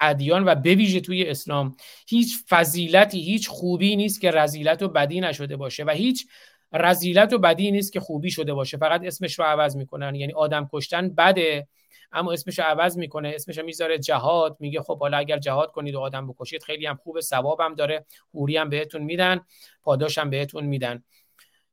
ادیان 0.00 0.44
و 0.44 0.54
بویژه 0.54 1.00
توی 1.00 1.30
اسلام 1.30 1.76
هیچ 2.08 2.44
فضیلتی 2.48 3.20
هیچ 3.20 3.48
خوبی 3.48 3.96
نیست 3.96 4.20
که 4.20 4.30
رزیلت 4.30 4.82
و 4.82 4.88
بدی 4.88 5.20
نشده 5.20 5.56
باشه 5.56 5.84
و 5.84 5.90
هیچ 5.90 6.26
رزیلت 6.72 7.32
و 7.32 7.38
بدی 7.38 7.70
نیست 7.70 7.92
که 7.92 8.00
خوبی 8.00 8.30
شده 8.30 8.54
باشه. 8.54 8.76
فقط 8.76 9.04
اسمش 9.04 9.38
رو 9.38 9.44
عوض 9.44 9.76
می‌کنن. 9.76 10.14
یعنی 10.14 10.32
آدم 10.32 10.68
کشتن 10.72 11.08
بده 11.08 11.68
اما 12.12 12.32
اسمش 12.32 12.58
رو 12.58 12.64
عوض 12.64 12.98
می‌کنه. 12.98 13.32
اسمش 13.34 13.58
رو 13.58 13.64
می‌ذاره 13.64 13.98
جهاد. 13.98 14.56
میگه 14.60 14.82
خب 14.82 14.98
حالا 14.98 15.16
اگر 15.16 15.38
جهاد 15.38 15.72
کنید 15.72 15.94
و 15.94 16.00
آدم 16.00 16.26
بکشید 16.26 16.62
خیلی 16.62 16.86
هم 16.86 16.96
خوبه. 16.96 17.20
ثوابم 17.20 17.74
داره. 17.74 18.06
حوری 18.34 18.56
هم 18.56 18.68
بهتون 18.68 19.02
میدن. 19.02 19.40
پاداش 19.82 20.18
هم 20.18 20.30
بهتون 20.30 20.64
میدن. 20.64 21.04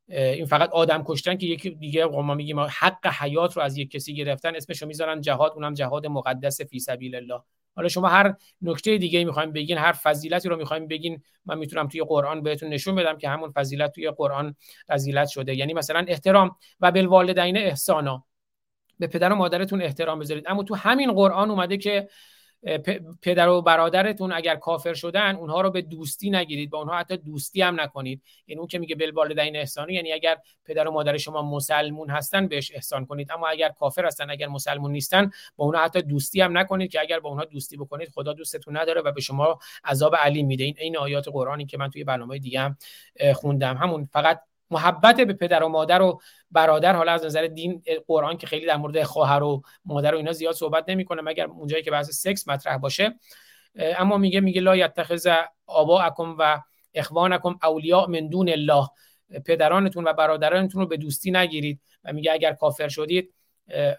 این 0.08 0.46
فقط 0.46 0.70
آدم 0.70 1.04
کشتن 1.06 1.36
که 1.36 1.46
یکی 1.46 1.70
دیگه 1.70 2.04
ما 2.04 2.34
میگیم 2.34 2.60
حق 2.60 3.06
حیات 3.06 3.56
رو 3.56 3.62
از 3.62 3.76
یک 3.76 3.90
کسی 3.90 4.14
گرفتن. 4.14 4.56
اسمش 4.56 4.82
رو 4.82 4.88
می‌ذارن 4.88 5.20
جهاد. 5.20 5.52
اونم 5.52 5.74
جهاد 5.74 6.06
مقدس 6.06 6.60
فی 6.60 6.80
سبیل 6.80 7.14
الله. 7.14 7.42
حالا 7.78 7.88
شما 7.88 8.08
هر 8.08 8.34
نکته 8.62 8.98
دیگه 8.98 9.24
می‌خوایم 9.24 9.52
بگین 9.52 9.78
هر 9.78 9.92
فضیلتی 9.92 10.48
رو 10.48 10.56
می‌خوایم 10.56 10.88
بگین 10.88 11.22
من 11.46 11.58
می‌تونم 11.58 11.88
توی 11.88 12.02
قرآن 12.02 12.42
بهتون 12.42 12.68
نشون 12.68 12.94
بدم 12.94 13.18
که 13.18 13.28
همون 13.28 13.50
فضیلت 13.50 13.92
توی 13.92 14.10
قرآن 14.10 14.54
فضیلت 14.88 15.28
شده. 15.28 15.54
یعنی 15.54 15.74
مثلا 15.74 16.04
احترام 16.08 16.56
و 16.80 16.92
بالوالدین 16.92 17.56
احسانا. 17.56 18.24
به 18.98 19.06
پدر 19.06 19.32
و 19.32 19.36
مادرتون 19.36 19.82
احترام 19.82 20.18
بذارید. 20.18 20.44
اما 20.46 20.62
تو 20.62 20.74
همین 20.74 21.12
قرآن 21.12 21.50
اومده 21.50 21.76
که 21.76 22.08
پدر 23.22 23.48
و 23.48 23.62
برادرتون 23.62 24.32
اگر 24.32 24.56
کافر 24.56 24.94
شدن 24.94 25.36
اونها 25.36 25.60
رو 25.60 25.70
به 25.70 25.82
دوستی 25.82 26.30
نگیرید 26.30 26.70
با 26.70 26.78
اونها 26.78 26.98
حتی 26.98 27.16
دوستی 27.16 27.62
هم 27.62 27.80
نکنید. 27.80 28.22
یعنی 28.46 28.58
اون 28.58 28.68
که 28.68 28.78
میگه 28.78 28.94
بل 28.94 29.10
والدین 29.10 29.56
احسانی 29.56 29.94
یعنی 29.94 30.12
اگر 30.12 30.36
پدر 30.64 30.88
و 30.88 30.90
مادر 30.90 31.16
شما 31.16 31.42
مسلمون 31.42 32.10
هستن 32.10 32.48
بهش 32.48 32.72
احسان 32.74 33.06
کنید. 33.06 33.32
اما 33.32 33.48
اگر 33.48 33.68
کافر 33.68 34.06
هستن 34.06 34.30
اگر 34.30 34.46
مسلمون 34.46 34.92
نیستن 34.92 35.30
با 35.56 35.64
اونها 35.64 35.84
حتی 35.84 36.02
دوستی 36.02 36.40
هم 36.40 36.58
نکنید 36.58 36.90
که 36.90 37.00
اگر 37.00 37.20
با 37.20 37.28
اونها 37.28 37.44
دوستی 37.44 37.76
بکنید 37.76 38.08
خدا 38.08 38.32
دوستتون 38.32 38.76
نداره 38.76 39.00
و 39.00 39.12
به 39.12 39.20
شما 39.20 39.58
عذاب 39.84 40.16
علیم 40.16 40.46
میده. 40.46 40.64
این 40.64 40.74
این 40.78 40.96
آیات 40.96 41.28
قرآنی 41.28 41.66
که 41.66 41.78
من 41.78 41.90
توی 41.90 42.04
برنامه 42.04 42.38
دیگه 42.38 42.60
هم 42.60 42.76
خوندم. 43.34 43.76
همون 43.76 44.08
فقط 44.12 44.40
محبت 44.70 45.20
به 45.20 45.32
پدر 45.32 45.62
و 45.62 45.68
مادر 45.68 46.02
و 46.02 46.20
برادر 46.50 46.96
حالا 46.96 47.12
از 47.12 47.24
نظر 47.24 47.46
دین 47.46 47.82
قرآن 48.06 48.36
که 48.36 48.46
خیلی 48.46 48.66
در 48.66 48.76
مورد 48.76 49.02
خواهر 49.02 49.42
و 49.42 49.62
مادر 49.84 50.14
و 50.14 50.16
اینا 50.16 50.32
زیاد 50.32 50.54
صحبت 50.54 50.84
نمی‌کنه 50.88 51.22
مگر 51.22 51.46
اونجایی 51.46 51.82
که 51.82 51.90
بحث 51.90 52.10
سکس 52.10 52.48
مطرح 52.48 52.76
باشه. 52.76 53.18
اما 53.76 54.16
میگه 54.16 54.40
میگه 54.40 54.60
لا 54.60 54.76
یتخذ 54.76 55.28
اکم 56.00 56.36
و 56.38 56.60
اخوانکم 56.94 57.58
اولیاء 57.62 58.06
من 58.06 58.28
دون 58.28 58.48
الله. 58.48 58.88
پدرانتون 59.46 60.04
و 60.04 60.12
برادرانتون 60.12 60.80
رو 60.80 60.86
به 60.86 60.96
دوستی 60.96 61.30
نگیرید. 61.30 61.80
و 62.04 62.12
میگه 62.12 62.32
اگر 62.32 62.52
کافر 62.52 62.88
شدید 62.88 63.34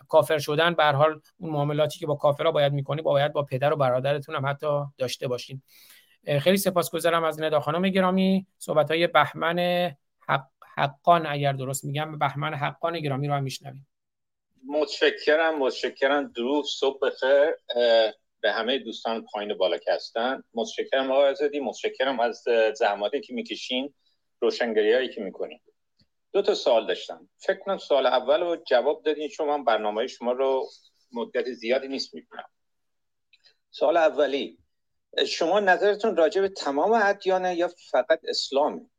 کافر 0.07 0.37
شدن 0.37 0.73
به 0.73 0.83
حال 0.83 1.21
اون 1.37 1.51
معاملاتی 1.51 1.99
که 1.99 2.07
با 2.07 2.15
کافرها 2.15 2.51
باید 2.51 2.73
می‌کنی 2.73 3.01
باید 3.01 3.33
با 3.33 3.43
پدر 3.43 3.73
و 3.73 3.75
برادرتون 3.75 4.35
هم 4.35 4.45
حتی 4.45 4.67
داشته 4.97 5.27
باشین. 5.27 5.61
خیلی 6.39 6.57
سپاسگزارم 6.57 7.23
از 7.23 7.41
ندا 7.41 7.59
خانم 7.59 7.89
گرامی. 7.89 8.47
صحبت 8.57 8.91
های 8.91 9.07
بهمن 9.07 9.91
حقان 10.79 11.25
اگر 11.25 11.53
درست 11.53 11.85
میگم 11.85 12.19
بهمن 12.19 12.53
حقان 12.53 12.99
گرامی 12.99 13.27
رو 13.27 13.33
هم 13.33 13.43
میشنویم. 13.43 13.87
متشکرم 14.67 15.59
متشکرم. 15.59 16.31
درود 16.31 16.65
صبح 16.65 16.99
بخیر. 16.99 17.55
به 18.41 18.51
همه 18.51 18.77
دوستان 18.77 19.25
پایین 19.25 19.53
بالا 19.53 19.77
که 19.77 19.93
هستن. 19.93 20.43
متشکرم 20.53 21.11
آقای 21.11 21.29
آزادی 21.29 21.59
متشکرم 21.59 22.19
از 22.19 22.43
زحماتی 22.75 23.21
که 23.21 23.33
می‌کشین 23.33 23.93
روشنگری 24.41 24.93
هایی 24.93 25.09
که 25.09 25.21
می‌کنین. 25.21 25.59
دو 26.31 26.41
تا 26.41 26.55
سوال 26.55 26.87
داشتم. 26.87 27.29
فکر 27.37 27.59
کنم 27.59 27.77
سوال 27.77 28.05
اول 28.05 28.41
رو 28.41 28.63
جواب 28.67 29.03
دادین 29.03 29.29
شما 29.29 29.57
من 29.57 29.63
برنامه 29.63 30.07
شما 30.07 30.31
رو 30.31 30.67
مدت 31.11 31.51
زیادی 31.51 31.87
نیست 31.87 32.15
می‌کنم 32.15 32.49
سوال 33.71 33.97
اولی 33.97 34.57
شما 35.27 35.59
نظرتون 35.59 36.15
راجع 36.15 36.41
به 36.41 36.49
تمام 36.49 36.91
ادیانه 36.91 37.55
یا 37.55 37.69
فقط 37.91 38.19
اسلامه 38.27 38.89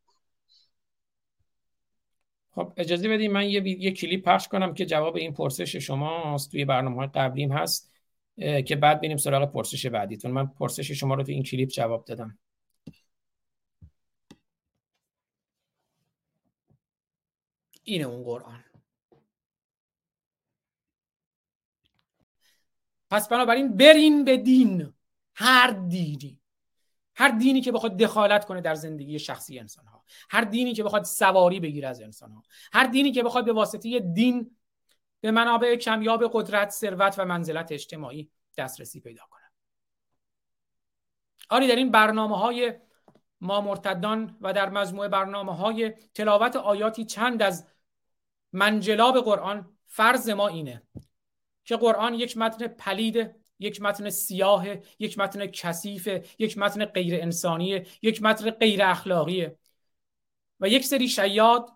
خب 2.51 2.73
اجازه 2.77 3.09
بدید 3.09 3.31
من 3.31 3.49
یه, 3.49 3.67
یه 3.67 3.91
کلیپ 3.91 4.25
پخش 4.25 4.47
کنم 4.47 4.73
که 4.73 4.85
جواب 4.85 5.15
این 5.15 5.33
پرسش 5.33 5.75
شما 5.75 6.37
توی 6.51 6.65
برنامه 6.65 6.95
های 6.95 7.07
قبلیم 7.07 7.51
هست 7.51 7.91
که 8.65 8.75
بعد 8.75 8.99
بینیم 9.01 9.17
سراغ 9.17 9.51
پرسش 9.53 9.85
بعدیتون. 9.85 10.31
من 10.31 10.47
پرسش 10.47 10.91
شما 10.91 11.15
رو 11.15 11.23
تو 11.23 11.31
این 11.31 11.43
کلیپ 11.43 11.69
جواب 11.69 12.05
دادم. 12.05 12.39
اینه 17.83 18.05
اون 18.05 18.23
قرآن. 18.23 18.63
پس 23.09 23.29
بنابراین 23.29 23.77
برین 23.77 24.25
به 24.25 24.37
دین 24.37 24.93
هر 25.35 25.71
دینی. 25.71 26.40
هر 27.21 27.29
دینی 27.29 27.61
که 27.61 27.71
بخواد 27.71 27.97
دخالت 27.97 28.45
کنه 28.45 28.61
در 28.61 28.75
زندگی 28.75 29.19
شخصی 29.19 29.59
انسان 29.59 29.85
ها 29.85 30.03
هر 30.29 30.41
دینی 30.41 30.73
که 30.73 30.83
بخواد 30.83 31.03
سواری 31.03 31.59
بگیره 31.59 31.87
از 31.87 32.01
انسان 32.01 32.31
ها 32.31 32.43
هر 32.73 32.83
دینی 32.83 33.11
که 33.11 33.23
بخواد 33.23 33.45
به 33.45 33.53
واسطه 33.53 33.99
دین 33.99 34.57
به 35.21 35.31
منابع 35.31 35.75
کمیاب 35.75 36.29
قدرت 36.33 36.69
ثروت 36.69 37.15
و 37.19 37.25
منزلت 37.25 37.71
اجتماعی 37.71 38.31
دسترسی 38.57 38.99
پیدا 38.99 39.23
کنه. 39.29 39.41
آری 41.49 41.67
در 41.67 41.75
این 41.75 41.91
برنامه 41.91 42.37
های 42.37 42.73
ما 43.41 43.61
مرتدان 43.61 44.37
و 44.41 44.53
در 44.53 44.69
مجموعه 44.69 45.07
برنامه 45.07 45.55
های 45.55 45.89
تلاوت 46.13 46.55
آیاتی 46.55 47.05
چند 47.05 47.41
از 47.41 47.67
منجلاب 48.53 49.19
قرآن 49.19 49.77
فرض 49.85 50.29
ما 50.29 50.47
اینه 50.47 50.83
که 51.63 51.77
قرآن 51.77 52.13
یک 52.13 52.37
متن 52.37 52.67
پلید 52.67 53.40
یک 53.61 53.81
متن 53.81 54.09
سیاه 54.09 54.65
یک 54.99 55.19
متن 55.19 55.45
کثیف 55.45 56.07
یک 56.39 56.57
متن 56.57 56.85
غیر 56.85 57.21
انسانی 57.21 57.81
یک 58.01 58.23
متن 58.23 58.49
غیر 58.49 58.83
اخلاقیه. 58.83 59.57
و 60.59 60.67
یک 60.67 60.85
سری 60.85 61.07
شیاد 61.07 61.69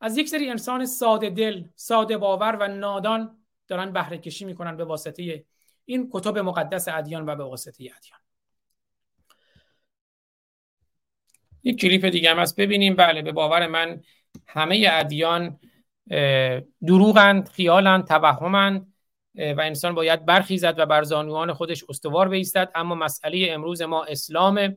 از 0.00 0.18
یک 0.18 0.28
سری 0.28 0.50
انسان 0.50 0.86
ساده 0.86 1.30
دل 1.30 1.64
ساده 1.74 2.18
باور 2.18 2.56
و 2.60 2.68
نادان 2.68 3.38
دارن 3.68 3.92
بهره 3.92 4.18
کشی 4.18 4.44
می‌کنن 4.44 4.76
به 4.76 4.84
واسطه 4.84 5.44
این 5.84 6.10
کتب 6.12 6.38
مقدس 6.38 6.88
ادیان 6.88 7.26
و 7.26 7.36
به 7.36 7.44
واسطه 7.44 7.84
ادیان. 7.84 8.18
یک 11.62 11.80
کلیپ 11.80 12.04
دیگه 12.06 12.30
هم 12.30 12.38
هست. 12.38 12.60
ببینیم. 12.60 12.96
بله 12.96 13.22
به 13.22 13.32
باور 13.32 13.66
من 13.66 14.02
همه 14.46 14.88
ادیان 14.92 15.60
دروغند 16.86 17.48
خیالند 17.48 18.06
توهمند. 18.06 18.93
و 19.34 19.60
انسان 19.60 19.94
باید 19.94 20.24
برخیزد 20.26 20.74
و 20.78 20.86
بر 20.86 21.02
زانوان 21.02 21.52
خودش 21.52 21.84
استوار 21.88 22.28
بیستد. 22.28 22.70
اما 22.74 22.94
مسئله 22.94 23.48
امروز 23.50 23.82
ما 23.82 24.04
اسلام 24.04 24.76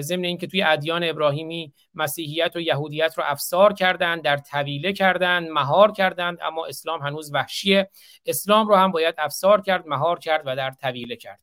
ضمن 0.00 0.24
اینکه 0.24 0.46
توی 0.46 0.62
ادیان 0.62 1.04
ابراهیمی 1.04 1.72
مسیحیت 1.94 2.56
و 2.56 2.60
یهودیت 2.60 3.18
رو 3.18 3.24
افسار 3.26 3.72
کردند 3.72 4.22
در 4.22 4.36
طویله 4.36 4.92
کردند 4.92 5.48
مهار 5.50 5.92
کردند 5.92 6.38
اما 6.42 6.66
اسلام 6.66 7.02
هنوز 7.02 7.32
وحشیه. 7.34 7.90
اسلام 8.26 8.68
رو 8.68 8.76
هم 8.76 8.92
باید 8.92 9.14
افسار 9.18 9.60
کرد 9.60 9.86
مهار 9.86 10.18
کرد 10.18 10.42
و 10.46 10.56
در 10.56 10.70
طویله 10.70 11.16
کرد. 11.16 11.40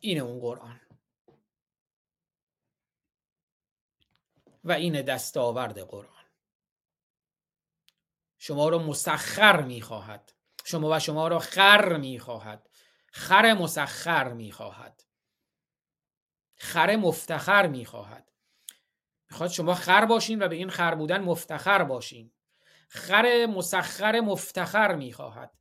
اینه 0.00 0.20
اون 0.20 0.40
قرآن. 0.40 0.80
و 4.64 4.72
این 4.72 5.02
دستاورد 5.02 5.78
قرآن. 5.80 6.15
شما 8.46 8.68
رو 8.68 8.78
مسخر 8.78 9.62
می‌خواهد. 9.62 10.32
شما 10.64 10.90
و 10.90 10.98
شما 10.98 11.28
را 11.28 11.38
خر 11.38 11.96
می‌خواهد. 11.96 12.70
خر 13.12 13.54
مسخر 13.54 14.32
می‌خواهد. 14.32 15.02
خر 16.56 16.96
مفتخر 16.96 17.66
می‌خواهد. 17.66 18.32
می‌خواد 19.30 19.50
شما 19.50 19.74
خر 19.74 20.04
باشین 20.04 20.42
و 20.42 20.48
به 20.48 20.56
این 20.56 20.70
خر 20.70 20.94
بودن 20.94 21.18
مفتخر 21.20 21.84
باشین. 21.84 22.32
خر 22.88 23.46
مسخر 23.46 24.20
مفتخر 24.20 24.94
می‌خواهد. 24.94 25.58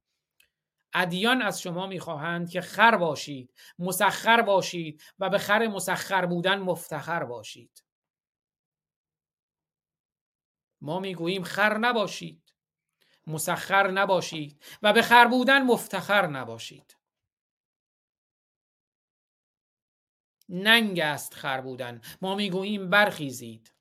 ادیان 0.94 1.42
از 1.42 1.62
شما 1.62 1.88
می‌خواهند 1.88 2.50
که 2.50 2.62
خر 2.62 2.98
باشید 2.98 3.54
مسخر 3.80 4.42
باشید 4.42 5.04
و 5.20 5.30
به 5.30 5.38
خر 5.38 5.68
مسخر 5.68 6.26
بودن 6.26 6.60
مفتخر 6.60 7.24
باشید. 7.24 7.84
ما 10.82 11.00
می‌گوییم 11.00 11.44
خر 11.44 11.78
نباشید. 11.78 12.45
مسخر 13.28 13.92
نباشید 13.92 14.64
و 14.82 14.94
به 14.94 15.02
خر 15.02 15.28
بودن 15.28 15.62
مفتخر 15.62 16.28
نباشید. 16.28 16.96
ننگ 20.50 21.00
است 21.00 21.34
خر 21.34 21.62
بودن. 21.62 22.02
ما 22.22 22.36
می‌گوییم 22.36 22.90
برخیزید. 22.90 23.74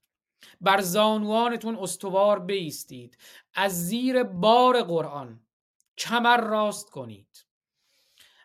بر 0.61 0.81
زانوانتون 0.81 1.77
استوار 1.77 2.39
بیستید. 2.39 3.19
از 3.55 3.87
زیر 3.87 4.23
بار 4.23 4.83
قرآن 4.83 5.41
کمر 5.99 6.41
راست 6.41 6.91
کنید. 6.91 7.47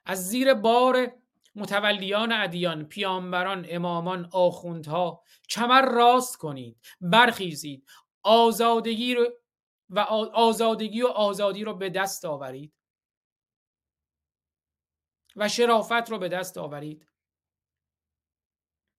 از 0.06 0.30
زیر 0.30 0.54
بار 0.54 1.12
متولیان 1.56 2.32
ادیان 2.32 2.86
پیامبران 2.86 3.66
امامان 3.70 4.30
آخوندها 4.32 5.24
کمر 5.50 5.82
راست 5.82 6.38
کنید. 6.38 6.78
برخیزید. 7.02 7.88
آزادگی 8.24 9.16
رو 9.16 9.28
و 9.90 10.00
آزادگی 10.34 11.02
و 11.02 11.08
آزادی 11.08 11.64
رو 11.64 11.74
به 11.74 11.90
دست 11.90 12.26
آورید. 12.26 12.74
و 15.36 15.50
شرافت 15.50 16.10
رو 16.10 16.18
به 16.18 16.30
دست 16.30 16.58
آورید. 16.58 17.08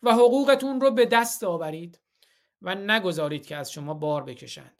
و 0.03 0.13
حقوقتون 0.13 0.81
رو 0.81 0.91
به 0.91 1.07
دست 1.07 1.45
آورید. 1.45 2.01
و 2.63 2.75
نگذارید 2.75 3.47
که 3.47 3.57
از 3.57 3.73
شما 3.73 3.95
بار 3.95 4.25
بکشند. 4.25 4.77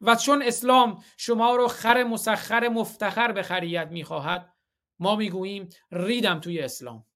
و 0.00 0.16
چون 0.16 0.42
اسلام 0.42 1.04
شما 1.16 1.56
رو 1.56 1.68
خر 1.68 2.04
مسخر 2.04 2.68
مفتخر 2.68 3.32
به 3.32 3.42
خریت 3.42 3.88
می‌خواهد 3.88 4.54
ما 4.98 5.16
می‌گوییم 5.16 5.68
ریدم 5.90 6.40
توی 6.40 6.60
اسلام. 6.60 7.06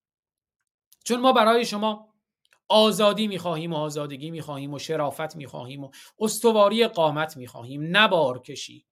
چون 1.04 1.20
ما 1.20 1.32
برای 1.32 1.64
شما 1.64 2.15
آزادی 2.68 3.26
می‌خواهیم 3.26 3.72
و 3.72 3.76
آزادگی 3.76 4.30
می‌خواهیم 4.30 4.74
و 4.74 4.78
شرافت 4.78 5.36
می‌خواهیم 5.36 5.84
و 5.84 5.90
استواری 6.18 6.86
قامت 6.86 7.36
می‌خواهیم. 7.36 7.96
نبار 7.96 8.38
کشی. 8.42 8.86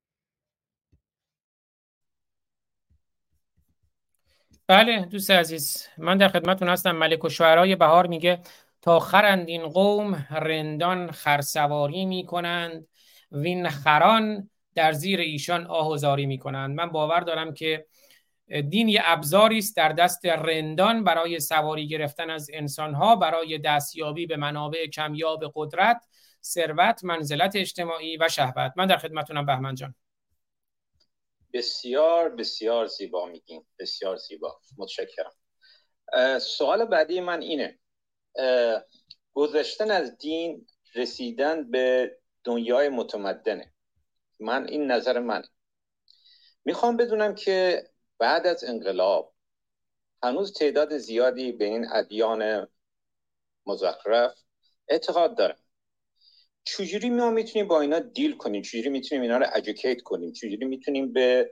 بله 4.67 5.05
دوست 5.05 5.31
عزیز 5.31 5.87
من 5.99 6.19
در 6.19 6.29
خدمتون 6.29 6.69
هستم. 6.69 6.97
ملک 6.97 7.25
و 7.25 7.29
شعرهای 7.29 7.77
بهار 7.77 8.07
میگه 8.07 8.41
تا 8.83 9.01
خرند 9.01 9.49
این 9.49 9.69
قوم 9.69 10.27
رندان 10.31 11.11
خرسواری 11.11 12.05
می‌کنند 12.05 12.87
وین 13.33 13.69
خران 13.69 14.51
در 14.75 14.93
زیر 14.93 15.21
ایشان 15.21 15.67
آهوزاری 15.67 16.27
می‌کنند. 16.27 16.77
من 16.77 16.91
باور 16.91 17.21
دارم 17.21 17.55
که 17.55 17.87
دین 18.49 18.89
یه 18.89 19.01
ابزاری 19.05 19.59
است 19.59 19.77
در 19.77 19.89
دست 19.89 20.27
رندان 20.27 21.05
برای 21.05 21.41
سواری 21.41 21.89
گرفتن 21.89 22.31
از 22.31 22.51
انسانها 22.53 23.17
برای 23.17 23.59
دستیابی 23.59 24.27
به 24.27 24.37
منابع 24.37 24.87
کمیاب 24.87 25.53
قدرت 25.55 26.05
ثروت 26.43 27.05
منزلت 27.05 27.57
اجتماعی 27.57 28.17
و 28.17 28.29
شهوت. 28.29 28.73
من 28.77 28.87
در 28.87 28.97
خدمتونم 28.97 29.47
بهمن 29.47 29.75
جان. 29.75 29.95
بسیار 31.53 32.29
بسیار 32.29 32.87
زیبا 32.87 33.27
میگیم 33.27 33.67
بسیار 33.79 34.17
زیبا. 34.17 34.61
متشکرم. 34.79 35.33
سوال 36.39 36.85
بعدی 36.85 37.21
من 37.21 37.43
اینه. 37.43 37.79
گذشتن 39.35 39.91
از 39.91 40.19
دین 40.19 40.67
رسیدن 40.95 41.71
به 41.71 42.17
دنیای 42.45 42.89
متمدنه. 42.89 43.73
من 44.41 44.69
این 44.69 44.91
نظر 44.91 45.19
من 45.19 45.43
می‌خوام 46.65 46.97
بدونم 46.97 47.35
که 47.35 47.83
بعد 48.19 48.47
از 48.47 48.65
انقلاب 48.65 49.35
هنوز 50.23 50.53
تعداد 50.53 50.99
زیادی 50.99 51.53
به 51.53 51.65
این 51.65 51.87
ادیان 51.93 52.69
مزخرف 53.67 54.35
اعتقاد 54.89 55.37
دارن 55.39 55.57
چجوری 56.65 57.11
ما 57.11 57.31
می‌تونیم 57.31 57.69
با 57.69 57.81
اینا 57.81 57.99
دیل 57.99 58.37
کنیم؟ 58.37 58.63
چجوری 58.63 58.89
می‌تونیم 58.89 59.23
اینا 59.23 59.39
رو 59.39 59.47
ادوکییت 59.53 60.03
کنیم؟ 60.03 60.33
چجوری 60.33 60.65
می‌تونیم 60.65 61.13
به 61.13 61.51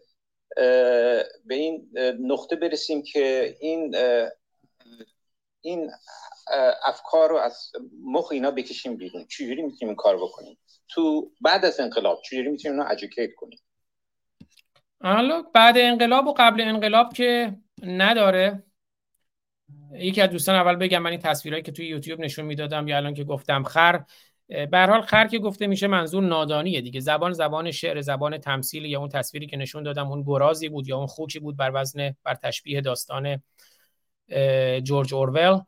به 1.45 1.55
این 1.55 1.91
نقطه 2.21 2.57
برسیم 2.57 3.03
که 3.03 3.57
این 3.61 3.97
این 5.61 5.91
افکار 6.85 7.31
رو 7.31 7.37
از 7.37 7.73
مخ 8.05 8.33
اینا 8.33 8.51
بکشیم 8.51 8.97
بیرون؟ 8.97 9.27
چجوری 9.27 9.63
می‌تونیم 9.63 9.89
این 9.89 9.97
کار 9.97 10.17
بکنیم؟ 10.17 10.59
تو 10.89 11.33
بعد 11.41 11.65
از 11.65 11.81
انقلاب 11.81 12.23
چجوری 12.23 12.49
می‌تونیم 12.49 12.79
اینا 12.79 12.91
ادوکییت 12.91 13.35
کنیم؟ 13.37 13.59
حالا 15.03 15.43
بعد 15.55 15.75
انقلاب 15.79 16.27
و 16.27 16.35
قبل 16.39 16.61
انقلاب 16.61 17.13
که 17.13 17.57
نداره. 17.83 18.63
یکی 19.93 20.21
از 20.21 20.31
دوستان 20.31 20.55
اول 20.55 20.77
بگم 20.77 20.99
من 20.99 21.11
این 21.11 21.21
تصویرهایی 21.21 21.63
که 21.63 21.73
توی 21.73 21.87
یوتیوب 21.87 22.21
نشون 22.21 22.45
می‌دادم 22.45 22.89
یا 22.89 22.97
الان 22.97 23.15
که 23.15 23.25
گفتم 23.25 23.63
خر 23.63 24.05
به 24.49 24.87
حال 24.89 25.03
خر 25.03 25.27
که 25.27 25.39
گفته 25.39 25.67
میشه 25.67 25.87
منظور 25.87 26.23
نادانیه 26.23 26.81
دیگه. 26.81 27.01
زبان 27.01 27.33
زبان 27.33 27.71
شعر 27.71 28.01
زبان 28.01 28.39
تمثیل 28.39 28.85
یا 28.85 28.99
اون 29.01 29.09
تصویری 29.09 29.47
که 29.47 29.57
نشون 29.57 29.83
دادم 29.83 30.09
اون 30.09 30.23
گرازی 30.23 30.69
بود 30.69 30.89
یا 30.89 30.97
اون 30.97 31.07
خوکی 31.07 31.39
بود 31.39 31.57
بر 31.57 31.71
وزن 31.75 32.15
بر 32.25 32.35
تشبیه 32.35 32.81
داستان 32.81 33.43
جورج 34.83 35.15
اورول 35.15 35.61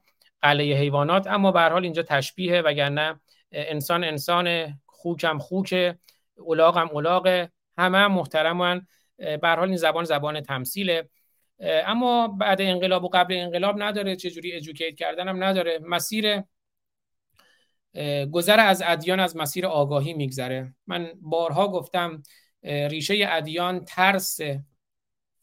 قلعه 0.42 0.76
حیوانات. 0.76 1.26
اما 1.26 1.52
به 1.52 1.60
حال 1.60 1.82
اینجا 1.82 2.02
تشبیه 2.02 2.60
وگرنه 2.60 3.20
انسان 3.52 4.04
انسان 4.04 4.78
خوکم 4.86 5.38
خوک 5.38 5.94
الاغم 6.48 6.96
الاغ 6.96 7.46
همه 7.78 7.98
هم 7.98 8.12
محترمن. 8.12 8.86
به 9.16 9.48
حال 9.48 9.68
این 9.68 9.76
زبان 9.76 10.04
زبان 10.04 10.40
تمثیله. 10.40 11.08
اما 11.60 12.28
بعد 12.28 12.60
انقلاب 12.60 13.04
و 13.04 13.08
قبل 13.08 13.34
انقلاب 13.34 13.82
نداره 13.82 14.16
چجوری 14.16 14.56
ادوکییت 14.56 14.96
کردن 14.96 15.28
هم 15.28 15.44
نداره. 15.44 15.78
مسیر 15.78 16.42
گذر 18.32 18.60
از 18.60 18.82
ادیان 18.86 19.20
از 19.20 19.36
مسیر 19.36 19.66
آگاهی 19.66 20.14
میگذره. 20.14 20.74
من 20.86 21.12
بارها 21.20 21.68
گفتم 21.68 22.22
ریشه 22.62 23.26
ادیان 23.28 23.84
ترس 23.84 24.40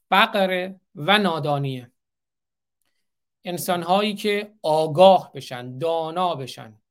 فقر 0.10 0.74
و 0.96 1.18
نادانیه. 1.18 1.92
انسانهایی 3.44 4.16
که 4.16 4.54
آگاه 4.62 5.32
بشن 5.34 5.78
دانا 5.78 6.36
بشن. 6.36 6.82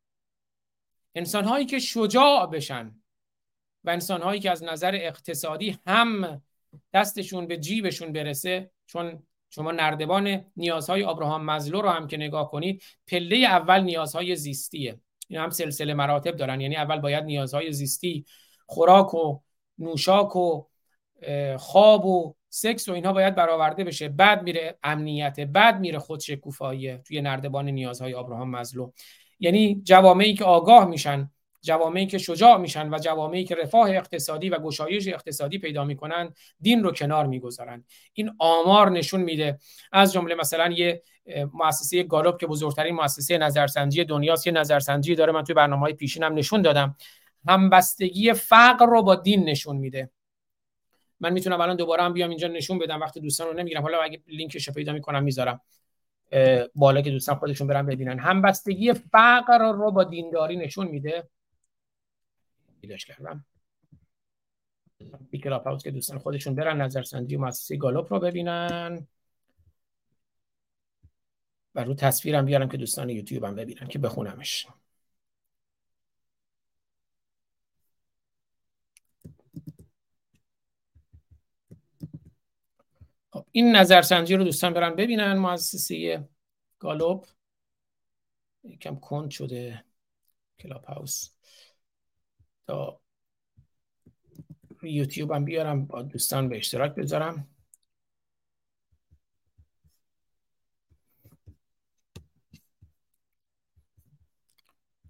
انسانهایی 1.15 1.67
که 1.67 1.79
شجاع 1.79 2.47
بشن. 2.47 3.03
و 3.85 3.91
انسانهایی 3.91 4.41
که 4.41 4.51
از 4.51 4.65
نظر 4.65 4.95
اقتصادی 4.95 5.79
هم 5.87 6.43
دستشون 6.93 7.47
به 7.47 7.57
جیبشون 7.57 8.13
برسه 8.13 8.71
چون 8.87 9.23
شما 9.51 9.73
نردبان 9.73 10.45
نیازهای 10.57 11.03
ابراهام 11.03 11.45
مزلو 11.45 11.81
رو 11.81 11.89
هم 11.89 12.07
که 12.07 12.17
نگاه 12.17 12.51
کنید 12.51 12.83
پله 13.07 13.37
اول 13.37 13.81
نیازهای 13.81 14.37
زیستیه. 14.37 15.01
این 15.29 15.41
هم 15.41 15.51
سلسله 15.51 15.95
مراتب 15.95 16.37
دارن. 16.37 16.61
یعنی 16.61 16.77
اول 16.77 16.99
باید 16.99 17.25
نیازهای 17.25 17.73
زیستی 17.73 18.25
خوراک 18.67 19.15
و 19.15 19.41
نوشاک 19.79 20.37
و 20.37 20.65
خواب 21.59 22.07
و 22.07 22.35
سکس 22.49 22.89
و 22.89 22.93
اینها 22.93 23.13
باید 23.13 23.35
برآورده 23.35 23.85
بشه. 23.85 24.09
بعد 24.09 24.43
میره 24.43 24.79
امنیت 24.83 25.41
بعد 25.41 25.81
میره 25.81 25.99
خودشکوفایی 25.99 26.99
توی 26.99 27.21
نردبان 27.21 27.69
نیازهای 27.69 28.15
ابراهام 28.15 28.51
مزلو. 28.51 28.93
یعنی 29.41 29.83
جوامعی 29.85 30.35
که 30.35 30.45
آگاه 30.45 30.85
میشن 30.85 31.31
جوامعی 31.63 32.07
که 32.07 32.19
شجاع 32.19 32.57
میشن 32.57 32.95
و 32.95 32.99
جوامعی 32.99 33.45
که 33.45 33.55
رفاه 33.55 33.91
اقتصادی 33.91 34.49
و 34.49 34.59
گشایش 34.59 35.09
اقتصادی 35.09 35.59
پیدا 35.59 35.85
می‌کنن 35.85 36.33
دین 36.61 36.85
رو 36.85 36.93
کنار 36.93 37.27
می‌گذارن. 37.27 37.85
این 38.13 38.31
آمار 38.39 38.91
نشون 38.91 39.21
میده. 39.21 39.59
از 39.93 40.13
جمله 40.13 40.35
مثلا 40.35 40.73
یه 40.73 41.03
مؤسسه 41.53 42.03
گالوب 42.03 42.39
که 42.39 42.47
بزرگترین 42.47 42.95
مؤسسه 42.95 43.39
نظرسنجی 43.39 44.05
دنیاست 44.05 44.47
یه 44.47 44.53
نظرسنجی 44.53 45.15
داره 45.15 45.33
من 45.33 45.45
توی 45.45 45.55
برنامه 45.55 45.83
های 45.83 45.93
پیشینم 45.93 46.35
نشون 46.35 46.63
دادم. 46.63 46.97
همبستگی 47.49 48.33
فقر 48.33 48.87
رو 48.87 49.03
با 49.03 49.15
دین 49.15 49.45
نشون 49.45 49.77
میده. 49.77 50.11
من 51.21 51.33
می‌تونم 51.33 51.61
الان 51.61 51.77
دوباره 51.77 52.03
هم 52.03 52.13
بیام 52.13 52.31
اینجا 52.31 52.49
نشون 52.49 52.79
بدم 52.79 53.01
وقتی 53.01 53.21
دوستان 53.21 53.47
رو 53.47 53.53
نمی‌گیرم. 53.53 53.83
حالا 53.83 54.03
اگه 54.03 54.23
لینکش 54.27 54.69
رو 54.69 54.75
پیدا 54.75 54.93
می‌کنم 54.93 55.23
می‌ذارم. 55.23 55.61
بالا 56.75 57.01
که 57.01 57.11
دوستان 57.11 57.35
خودشون 57.35 57.67
برن 57.67 57.87
ببینن. 57.87 58.19
همبستگی 58.19 58.93
فقر 58.93 59.73
رو 59.73 59.91
با 59.91 60.05
دینداری 60.05 60.57
نشون 60.57 60.89
میده. 60.89 61.29
پیداش 62.81 63.05
کردم 63.05 63.45
کلاب 65.45 65.67
هاوس 65.67 65.83
که 65.83 65.91
دوستان 65.91 66.19
خودشون 66.19 66.55
برن 66.55 66.81
نظرسنجی 66.81 67.37
و 67.37 67.41
مؤسسه 67.41 67.77
گالوپ 67.77 68.13
رو 68.13 68.21
ببینن. 68.21 69.07
و 71.75 71.85
رو 71.85 71.95
تصویرم 71.95 72.47
بیارم 72.47 72.69
که 72.69 72.77
دوستان 72.77 73.11
یوتیوب 73.11 73.45
هم 73.45 73.55
ببینن 73.55 73.89
که 73.89 73.99
بخونمش. 73.99 74.67
خب 83.31 83.47
این 83.53 83.77
نظرسنجی 83.77 84.37
رو 84.37 84.45
دوستان 84.45 84.73
برن 84.75 84.97
ببینن 84.97 85.33
مؤسسه 85.39 86.29
گالوپ. 86.79 87.27
یکم 88.65 88.97
کند 88.97 89.31
شده 89.31 89.85
کلاب 90.59 90.85
هاوس. 90.85 91.40
تا 92.71 93.01
یوتیوب 94.83 95.33
هم 95.33 95.45
بیارم 95.45 95.87
با 95.87 96.03
دوستان 96.03 96.49
به 96.49 96.57
اشتراک 96.57 96.95
بذارم. 96.95 97.49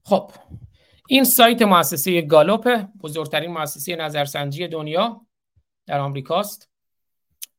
خب 0.04 0.32
این 1.08 1.24
سایت 1.24 1.62
مؤسسه 1.62 2.22
گالوپ 2.22 2.68
بزرگترین 3.02 3.50
مؤسسه 3.52 3.96
نظرسنجی 3.96 4.68
دنیا 4.68 5.26
در 5.86 6.00
آمریکاست. 6.00 6.70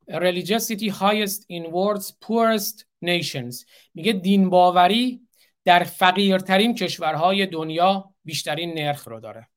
Religiosity 0.09 0.89
highest 0.89 1.41
in 1.49 1.63
world's 1.65 2.11
poorest 2.25 2.85
nations. 3.05 3.65
میگه 3.93 4.13
دین 4.13 4.49
باوری 4.49 5.27
در 5.65 5.83
فقیرترین 5.83 6.75
کشورهای 6.75 7.45
دنیا 7.45 8.13
بیشترین 8.23 8.73
نرخ 8.73 9.07
رو 9.07 9.19
داره. 9.19 9.50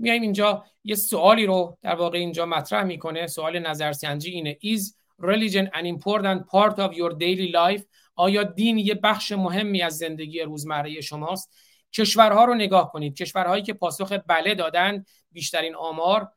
میایم 0.00 0.22
اینجا 0.22 0.64
یه 0.84 0.94
سوالی 0.94 1.46
رو 1.46 1.78
در 1.82 1.94
واقع 1.94 2.18
اینجا 2.18 2.46
مطرح 2.46 2.84
می‌کنه. 2.84 3.26
سوال 3.26 3.58
نظرسنجی 3.58 4.30
اینه. 4.30 4.58
Is 4.62 4.80
religion 5.22 5.66
an 5.74 5.84
important 5.84 6.40
part 6.52 6.76
of 6.78 6.92
your 6.92 7.12
daily 7.18 7.52
life? 7.52 7.82
آیا 8.14 8.42
دین 8.42 8.78
یه 8.78 8.94
بخش 8.94 9.32
مهمی 9.32 9.82
از 9.82 9.98
زندگی 9.98 10.40
روزمره 10.40 11.00
شماست؟ 11.00 11.56
کشورها 11.92 12.44
رو 12.44 12.54
نگاه 12.54 12.92
کنید. 12.92 13.14
کشورهایی 13.14 13.62
که 13.62 13.72
پاسخ 13.72 14.12
بله 14.26 14.54
دادن 14.54 15.04
بیشترین 15.32 15.74
آمار 15.74 16.28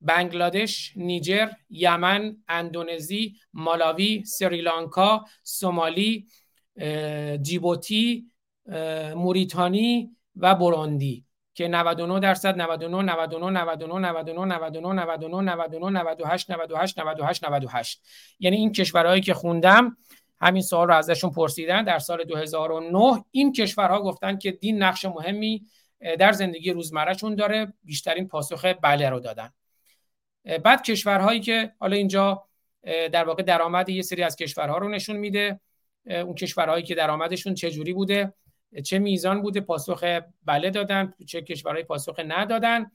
بنگلادش، 0.00 0.92
نیجر، 0.96 1.48
یمن، 1.70 2.36
اندونزی، 2.48 3.36
مالاوی، 3.52 4.24
سریلانکا، 4.24 5.24
سومالی، 5.42 6.26
جیبوتی، 7.42 8.30
موریتانی 9.14 10.10
و 10.36 10.54
بروندی. 10.54 11.25
که 11.56 11.68
99 11.68 12.20
درصد 12.20 12.60
99 12.60 13.02
99 13.02 13.50
99 13.50 13.98
99 13.98 14.44
99 14.44 14.92
99 14.92 15.40
99 15.40 15.90
98 15.90 16.50
98 16.50 16.98
98 16.98 17.44
98 17.44 18.02
یعنی 18.40 18.56
این 18.56 18.72
کشورهایی 18.72 19.20
که 19.20 19.34
خوندم 19.34 19.96
همین 20.40 20.62
سوال 20.62 20.88
رو 20.88 20.94
ازشون 20.94 21.30
پرسیدن 21.30 21.84
در 21.84 21.98
سال 21.98 22.24
2009 22.24 23.24
این 23.30 23.52
کشورها 23.52 24.02
گفتن 24.02 24.38
که 24.38 24.50
دین 24.52 24.82
نقش 24.82 25.04
مهمی 25.04 25.66
در 26.18 26.32
زندگی 26.32 26.70
روزمرهشون 26.70 27.34
داره 27.34 27.72
بیشترین 27.84 28.28
پاسخ 28.28 28.64
بله 28.82 29.10
رو 29.10 29.20
دادن 29.20 29.50
بعد 30.64 30.82
کشورهایی 30.82 31.40
که 31.40 31.72
حالا 31.78 31.96
اینجا 31.96 32.44
در 33.12 33.24
واقع 33.24 33.42
درآمد 33.42 33.88
یه 33.88 34.02
سری 34.02 34.22
از 34.22 34.36
کشورها 34.36 34.78
رو 34.78 34.88
نشون 34.88 35.16
میده 35.16 35.60
اون 36.06 36.34
کشورهایی 36.34 36.84
که 36.84 36.94
درآمدشون 36.94 37.54
چه 37.54 37.70
جوری 37.70 37.92
بوده 37.92 38.32
چه 38.84 38.98
میزان 38.98 39.42
بوده 39.42 39.60
پاسخ 39.60 40.20
بله 40.44 40.70
دادن 40.70 41.14
چه 41.26 41.42
کشورهای 41.42 41.84
پاسخ 41.84 42.20
ندادن. 42.26 42.90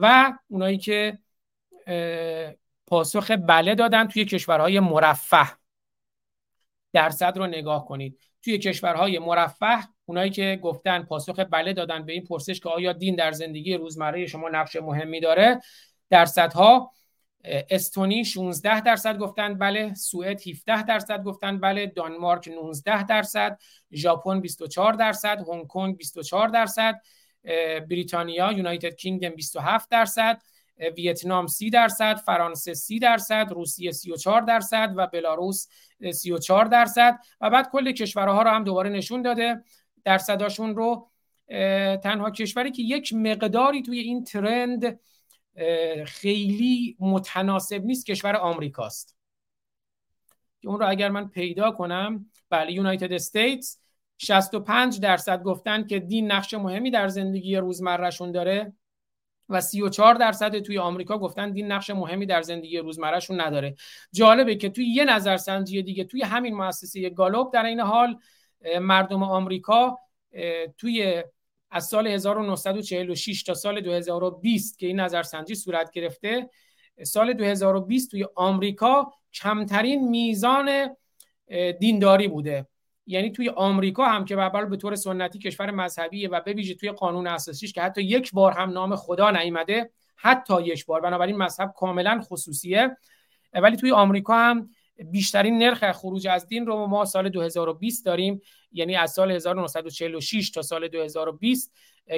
و 0.00 0.32
اونایی 0.48 0.78
که 0.78 1.18
پاسخ 2.86 3.30
بله 3.30 3.74
دادن 3.74 4.08
توی 4.08 4.24
کشورهای 4.24 4.80
مرفه. 4.80 5.46
درصد 6.92 7.38
رو 7.38 7.46
نگاه 7.46 7.86
کنید. 7.86 8.18
توی 8.42 8.58
کشورهای 8.58 9.18
مرفه 9.18 9.88
اونایی 10.04 10.30
که 10.30 10.60
گفتن 10.62 11.02
پاسخ 11.02 11.38
بله 11.50 11.72
دادن 11.72 12.04
به 12.06 12.12
این 12.12 12.24
پرسش 12.24 12.60
که 12.60 12.68
آیا 12.68 12.92
دین 12.92 13.16
در 13.16 13.32
زندگی 13.32 13.74
روزمره 13.74 14.26
شما 14.26 14.48
نقش 14.48 14.76
مهمی 14.76 15.20
داره 15.20 15.60
درصدها 16.10 16.92
استونی 17.44 18.24
16 18.24 18.80
درصد 18.80 19.18
گفتن 19.18 19.54
بله 19.54 19.94
سوئد 19.94 20.48
17 20.48 20.82
درصد 20.82 21.22
گفتن 21.22 21.60
بله 21.60 21.86
دانمارک 21.86 22.48
19 22.48 23.02
درصد 23.06 23.58
ژاپن 23.92 24.40
24 24.40 24.92
درصد 24.92 25.44
هنگ 25.48 25.66
کنگ 25.66 25.96
24 25.96 26.48
درصد 26.48 27.00
بریتانیا 27.90 28.52
یونایتد 28.52 28.94
کینگدم 28.94 29.30
27 29.30 29.90
درصد 29.90 30.42
ویتنام 30.96 31.46
30 31.46 31.70
درصد 31.70 32.16
فرانسه 32.16 32.74
30 32.74 32.98
درصد 32.98 33.46
روسیه 33.50 33.92
34 33.92 34.40
درصد 34.40 34.92
و 34.96 35.06
بلاروس 35.06 35.68
34 36.12 36.64
درصد. 36.64 37.18
و 37.40 37.50
بعد 37.50 37.70
کل 37.70 37.92
کشورها 37.92 38.42
رو 38.42 38.50
هم 38.50 38.64
دوباره 38.64 38.90
نشون 38.90 39.22
داده. 39.22 39.62
درصداشون 40.04 40.76
رو 40.76 41.08
تنها 42.02 42.30
کشوری 42.30 42.70
که 42.70 42.82
یک 42.82 43.12
مقداری 43.12 43.82
توی 43.82 43.98
این 43.98 44.24
ترند 44.24 45.00
خیلی 46.06 46.96
متناسب 47.00 47.84
نیست 47.84 48.06
کشور 48.06 48.36
آمریکاست. 48.36 49.16
که 50.60 50.68
اون 50.68 50.80
رو 50.80 50.88
اگر 50.88 51.08
من 51.08 51.28
پیدا 51.28 51.70
کنم 51.70 52.30
بله 52.50 52.72
یونایتد 52.72 53.12
استیتس 53.12 53.78
65 54.18 55.00
درصد 55.00 55.42
گفتن 55.42 55.86
که 55.86 55.98
دین 55.98 56.32
نقش 56.32 56.54
مهمی 56.54 56.90
در 56.90 57.08
زندگی 57.08 57.56
روزمرهشون 57.56 58.32
داره 58.32 58.72
و 59.48 59.60
34 59.60 60.14
درصد 60.14 60.58
توی 60.58 60.78
آمریکا 60.78 61.18
گفتن 61.18 61.52
دین 61.52 61.72
نقش 61.72 61.90
مهمی 61.90 62.26
در 62.26 62.42
زندگی 62.42 62.78
روزمرهشون 62.78 63.40
نداره. 63.40 63.74
جالبه 64.12 64.54
که 64.54 64.68
توی 64.68 64.86
یه 64.86 65.04
نظرسنجی 65.04 65.82
دیگه 65.82 66.04
توی 66.04 66.22
همین 66.22 66.54
مؤسسه 66.54 67.10
گالوب 67.10 67.52
در 67.52 67.64
این 67.64 67.80
حال 67.80 68.18
مردم 68.80 69.22
آمریکا 69.22 69.98
توی 70.78 71.22
از 71.72 71.86
سال 71.86 72.06
1946 72.06 73.42
تا 73.42 73.54
سال 73.54 73.80
2020 73.80 74.78
که 74.78 74.86
این 74.86 75.00
نظرسنجی 75.00 75.54
صورت 75.54 75.90
گرفته 75.90 76.50
سال 77.02 77.32
2020 77.32 78.10
توی 78.10 78.26
آمریکا 78.34 79.12
کمترین 79.32 80.08
میزان 80.08 80.96
دینداری 81.80 82.28
بوده. 82.28 82.66
یعنی 83.06 83.30
توی 83.30 83.48
آمریکا 83.48 84.04
هم 84.04 84.24
که 84.24 84.36
به 84.36 84.64
به 84.64 84.76
طور 84.76 84.94
سنتی 84.94 85.38
کشور 85.38 85.70
مذهبیه 85.70 86.28
و 86.28 86.40
به 86.40 86.52
ویژه 86.52 86.74
توی 86.74 86.90
قانون 86.90 87.26
اساسیش 87.26 87.72
که 87.72 87.82
حتی 87.82 88.02
یک 88.02 88.32
بار 88.32 88.52
هم 88.52 88.70
نام 88.70 88.96
خدا 88.96 89.30
نیامده 89.30 89.90
حتی 90.16 90.62
یک 90.62 90.86
بار. 90.86 91.00
بنابراین 91.00 91.36
مذهب 91.36 91.74
کاملا 91.76 92.20
خصوصیه. 92.20 92.96
ولی 93.52 93.76
توی 93.76 93.92
آمریکا 93.92 94.34
هم 94.34 94.70
بیشترین 95.10 95.58
نرخ 95.58 95.92
خروج 95.92 96.28
از 96.28 96.46
دین 96.46 96.66
رو 96.66 96.86
ما 96.86 97.04
سال 97.04 97.28
2020 97.28 98.06
داریم 98.06 98.40
یعنی 98.72 98.96
از 98.96 99.12
سال 99.12 99.30
1946 99.30 100.50
تا 100.50 100.62
سال 100.62 100.88
2020 100.88 101.72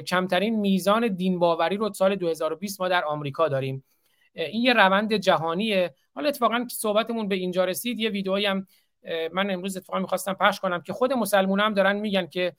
کمترین 0.07 0.61
میزان 0.61 1.09
دین 1.09 1.39
باوری 1.39 1.77
رو 1.77 1.93
سال 1.93 2.17
2020 2.17 2.81
ما 2.81 2.89
در 2.89 3.05
آمریکا 3.05 3.49
داریم. 3.49 3.85
این 4.35 4.63
یه 4.63 4.73
روند 4.73 5.15
جهانیه. 5.15 5.95
حالا 6.15 6.29
اتفاقا 6.29 6.67
صحبتمون 6.71 7.29
به 7.29 7.35
اینجا 7.35 7.65
رسید. 7.65 8.01
یه 8.01 8.11
ویدئویی 8.11 8.47
هم 8.47 8.67
من 9.33 9.51
امروز 9.51 9.77
اتفاقا 9.77 9.99
می‌خواستم 9.99 10.35
پخش 10.35 10.61
کنم 10.61 10.83
که 10.83 10.93
خود 10.93 11.13
مسلمان 11.13 11.61
هم 11.61 11.75
دارن 11.75 11.97
میگن 11.97 12.27
که 12.27 12.53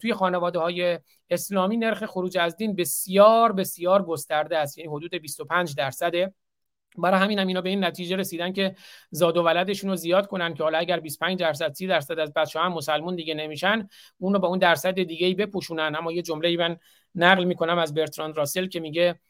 توی 0.00 0.14
خانواده 0.14 0.58
های 0.58 0.98
اسلامی 1.30 1.76
نرخ 1.76 2.04
خروج 2.06 2.38
از 2.38 2.56
دین 2.56 2.76
بسیار 2.76 3.52
بسیار 3.52 4.02
گسترده 4.02 4.58
است. 4.58 4.78
یعنی 4.78 4.90
حدود 4.90 5.14
25 5.14 5.74
درصده. 5.74 6.34
برای 6.98 7.20
همین 7.20 7.38
هم 7.38 7.46
اینا 7.46 7.60
به 7.60 7.68
این 7.68 7.84
نتیجه 7.84 8.16
رسیدن 8.16 8.52
که 8.52 8.74
زاد 9.10 9.36
و 9.36 9.42
ولدشون 9.42 9.90
رو 9.90 9.96
زیاد 9.96 10.26
کنن 10.26 10.54
که 10.54 10.62
حالا 10.62 10.78
اگر 10.78 11.00
25 11.00 11.40
درصد 11.40 11.72
30 11.72 11.86
درصد 11.86 12.18
از 12.18 12.32
بچه 12.32 12.60
هم 12.60 12.72
مسلمون 12.72 13.16
دیگه 13.16 13.34
نمیشن 13.34 13.88
اون 14.18 14.32
رو 14.32 14.38
با 14.38 14.48
اون 14.48 14.58
درصد 14.58 15.02
دیگه 15.02 15.26
ای 15.26 15.34
بپوشونن. 15.34 15.94
اما 15.96 16.12
یه 16.12 16.22
جمله 16.22 16.48
ای 16.48 16.56
من 16.56 16.76
نقل 17.14 17.44
می‌کنم 17.44 17.78
از 17.78 17.94
برتراند 17.94 18.36
راسل 18.36 18.66
که 18.66 18.80
میگه 18.80 19.20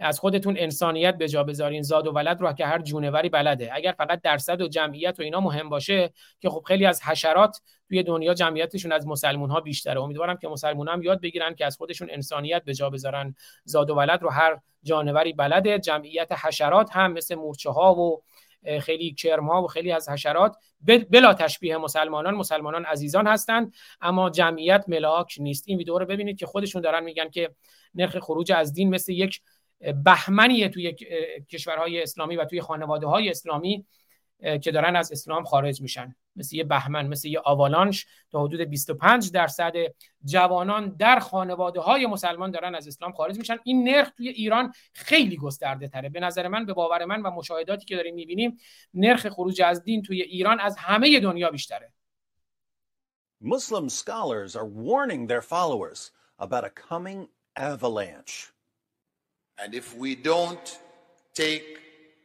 از 0.00 0.20
خودتون 0.20 0.56
انسانیت 0.58 1.18
به 1.18 1.28
جا 1.28 1.44
بذارین. 1.44 1.82
زاد 1.82 2.06
و 2.06 2.12
ولد 2.12 2.40
رو 2.40 2.52
که 2.52 2.66
هر 2.66 2.78
جونوری 2.78 3.28
بلده. 3.28 3.70
اگر 3.72 3.92
فقط 3.92 4.20
درصد 4.20 4.60
و 4.60 4.68
جمعیت 4.68 5.20
و 5.20 5.22
اینا 5.22 5.40
مهم 5.40 5.68
باشه 5.68 6.12
که 6.40 6.50
خب 6.50 6.62
خیلی 6.66 6.86
از 6.86 7.02
حشرات 7.02 7.60
توی 7.88 8.02
دنیا 8.02 8.34
جمعیتشون 8.34 8.92
از 8.92 9.06
مسلمون 9.06 9.50
ها 9.50 9.60
بیشتره. 9.60 10.00
امیدوارم 10.00 10.36
که 10.36 10.48
مسلمون 10.48 10.88
هم 10.88 11.02
یاد 11.02 11.20
بگیرن 11.20 11.54
که 11.54 11.66
از 11.66 11.76
خودشون 11.76 12.08
انسانیت 12.10 12.64
به 12.64 12.74
جا 12.74 12.90
بذارن. 12.90 13.34
زاد 13.64 13.90
و 13.90 13.94
ولد 13.94 14.22
رو 14.22 14.30
هر 14.30 14.58
جانوری 14.82 15.32
بلده. 15.32 15.78
جمعیت 15.78 16.32
حشرات 16.32 16.90
هم 16.92 17.12
مثل 17.12 17.34
مورچه 17.34 17.70
ها 17.70 17.94
و 17.94 18.22
خیلی 18.80 19.14
کرم 19.14 19.48
ها 19.48 19.62
و 19.62 19.66
خیلی 19.66 19.92
از 19.92 20.08
حشرات 20.08 20.56
بلا 21.10 21.34
تشبیه 21.34 21.76
مسلمانان 21.76 22.34
مسلمانان 22.34 22.84
عزیزان 22.84 23.26
هستند. 23.26 23.74
اما 24.00 24.30
جمعیت 24.30 24.84
ملاک 24.88 25.34
نیست. 25.38 25.64
این 25.66 25.78
ویدیو 25.78 25.98
رو 25.98 26.06
ببینید 26.06 26.38
که 26.38 26.46
خودشون 26.46 26.82
دارن 26.82 27.04
میگن 27.04 27.28
که 27.28 27.50
نرخ 27.94 28.18
خروج 28.18 28.52
از 28.52 28.72
دین 28.72 28.90
مثل 28.90 29.12
یک 29.12 29.40
بهمنیه 30.04 30.68
توی 30.68 30.92
کشورهای 31.50 32.02
اسلامی 32.02 32.36
و 32.36 32.44
توی 32.44 32.60
خانواده 32.60 33.06
های 33.06 33.30
اسلامی 33.30 33.86
که 34.62 34.70
دارن 34.70 34.96
از 34.96 35.12
اسلام 35.12 35.44
خارج 35.44 35.82
میشن. 35.82 36.14
مثل 36.36 36.56
یه 36.56 36.64
بهمن 36.64 37.06
مثل 37.06 37.28
یه 37.28 37.40
آوالانش 37.44 38.06
تا 38.30 38.42
حدود 38.42 38.60
25 38.60 39.30
درصد 39.32 39.72
جوانان 40.24 40.96
در 40.98 41.18
خانواده 41.18 41.80
های 41.80 42.06
مسلمان 42.06 42.50
دارن 42.50 42.74
از 42.74 42.88
اسلام 42.88 43.12
خارج 43.12 43.38
میشن. 43.38 43.56
این 43.64 43.88
نرخ 43.88 44.10
توی 44.10 44.28
ایران 44.28 44.72
خیلی 44.92 45.36
گسترده 45.36 45.88
تره. 45.88 46.08
به 46.08 46.20
نظر 46.20 46.48
من 46.48 46.66
به 46.66 46.72
باور 46.72 47.04
من 47.04 47.22
و 47.22 47.30
مشاهداتی 47.30 47.84
که 47.84 47.96
داریم 47.96 48.14
می‌بینیم 48.14 48.56
نرخ 48.94 49.28
خروج 49.28 49.62
از 49.62 49.82
دین 49.82 50.02
توی 50.02 50.22
ایران 50.22 50.60
از 50.60 50.76
همه 50.76 51.20
دنیا 51.20 51.50
بیشتره. 51.50 51.92
Muslim 53.42 53.88
scholars 53.88 54.54
are 54.54 54.66
warning 54.66 55.26
their 55.26 55.42
followers 55.42 56.10
about 56.38 56.64
a 56.64 56.70
coming 56.88 57.28
avalanche. 57.56 58.59
And 59.62 59.74
if 59.74 59.94
we 59.96 60.14
don't 60.14 60.78
take 61.34 61.78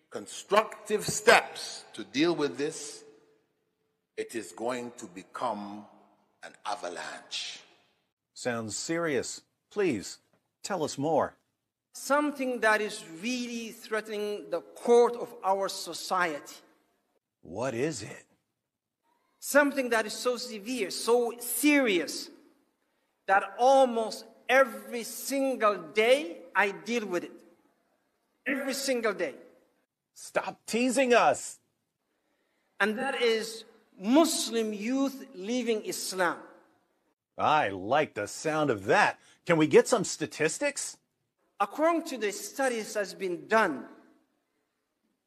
constructive 0.10 1.06
steps 1.06 1.84
to 1.94 2.04
deal 2.06 2.34
with 2.34 2.58
this, 2.58 3.04
it 4.16 4.36
is 4.36 4.54
going 4.54 4.94
to 4.98 5.06
become 5.08 5.86
an 6.44 6.54
avalanche. 6.66 7.60
Sounds 8.34 8.78
serious. 8.78 9.42
Please 9.70 10.20
tell 10.64 10.84
us 10.84 10.98
more. 10.98 11.36
Something 11.94 12.62
that 12.62 12.80
is 12.80 13.04
really 13.22 13.72
threatening 13.72 14.46
the 14.50 14.62
core 14.62 15.12
of 15.18 15.34
our 15.44 15.68
society. 15.68 16.56
What 17.42 17.74
is 17.74 18.04
it? 18.04 18.26
Something 19.40 19.90
that 19.90 20.06
is 20.06 20.14
so 20.14 20.38
severe, 20.38 20.90
so 20.90 21.34
serious, 21.40 22.30
that 23.28 23.56
almost 23.60 24.26
every 24.48 25.04
single 25.04 25.76
day 25.94 26.38
I 26.56 26.72
deal 26.72 27.06
with 27.06 27.26
it. 27.26 27.32
Every 28.48 28.74
single 28.74 29.14
day. 29.14 29.36
Stop 30.14 30.60
teasing 30.66 31.14
us. 31.14 31.60
And 32.80 32.98
that 32.98 33.22
is 33.22 33.66
Muslim 34.00 34.74
youth 34.74 35.26
leaving 35.36 35.84
Islam. 35.84 36.38
I 37.38 37.70
like 37.70 38.14
the 38.14 38.28
sound 38.28 38.70
of 38.70 38.86
that. 38.86 39.20
Can 39.46 39.58
we 39.58 39.68
get 39.68 39.88
some 39.88 40.04
statistics? 40.04 40.98
According 41.60 42.04
to 42.04 42.18
the 42.18 42.32
studies 42.32 42.94
that's 42.94 43.14
been 43.14 43.48
done, 43.48 43.86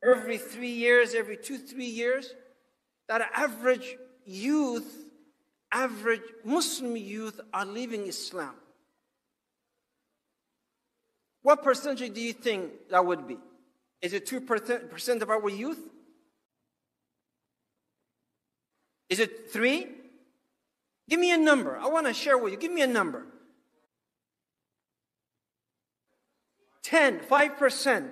every 0.03 0.39
three 0.39 0.71
years, 0.71 1.15
every 1.15 1.37
two, 1.37 1.59
three 1.59 1.87
years, 1.87 2.35
that 3.09 3.31
average 3.35 3.97
youth, 4.25 5.05
average 5.73 6.23
Muslim 6.45 6.97
youth 6.97 7.41
are 7.53 7.67
leaving 7.67 8.07
Islam. 8.07 8.55
What 11.43 11.63
percentage 11.63 12.15
do 12.15 12.21
you 12.21 12.33
think 12.33 12.89
that 12.91 13.05
would 13.05 13.27
be? 13.27 13.39
Is 14.03 14.13
it 14.13 14.27
2% 14.27 15.23
of 15.23 15.31
our 15.31 15.49
youth? 15.49 15.81
Is 19.09 19.21
it 19.21 19.51
3? 19.51 19.87
Give 21.09 21.19
me 21.19 21.33
a 21.33 21.39
number. 21.39 21.79
I 21.79 21.89
want 21.89 22.07
to 22.07 22.13
share 22.13 22.37
with 22.37 22.53
you. 22.53 22.59
Give 22.59 22.73
me 22.73 22.83
a 22.83 22.87
number. 22.87 23.27
10, 26.83 27.21
5%. 27.21 28.09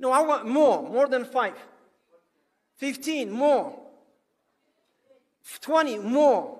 No, 0.00 0.12
I 0.12 0.22
want 0.22 0.46
more, 0.46 0.82
more 0.82 1.08
than 1.08 1.24
5. 1.24 1.54
15, 2.76 3.30
more. 3.30 3.78
20, 5.60 5.98
more. 5.98 6.58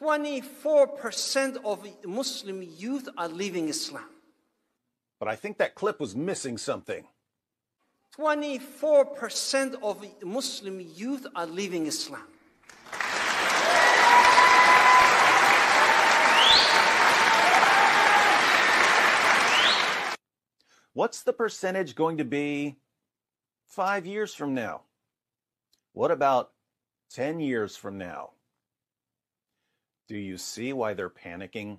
24% 0.00 1.56
of 1.64 1.86
Muslim 2.04 2.62
youth 2.76 3.08
are 3.16 3.28
leaving 3.28 3.68
Islam. 3.68 4.04
But 5.20 5.28
I 5.28 5.36
think 5.36 5.58
that 5.58 5.74
clip 5.74 6.00
was 6.00 6.16
missing 6.16 6.56
something. 6.56 7.04
24% 8.18 9.74
of 9.82 10.04
Muslim 10.24 10.80
youth 10.80 11.26
are 11.36 11.46
leaving 11.46 11.86
Islam. 11.86 12.22
What's 20.94 21.22
the 21.22 21.32
percentage 21.32 21.94
going 21.94 22.16
to 22.18 22.24
be 22.24 22.78
five 23.66 24.06
years 24.06 24.34
from 24.34 24.54
now? 24.54 24.82
What 25.92 26.10
about 26.10 26.50
10 27.10 27.40
years 27.40 27.76
from 27.76 27.98
now? 27.98 28.30
Do 30.08 30.16
you 30.16 30.36
see 30.36 30.72
why 30.72 30.94
they're 30.94 31.10
panicking? 31.10 31.78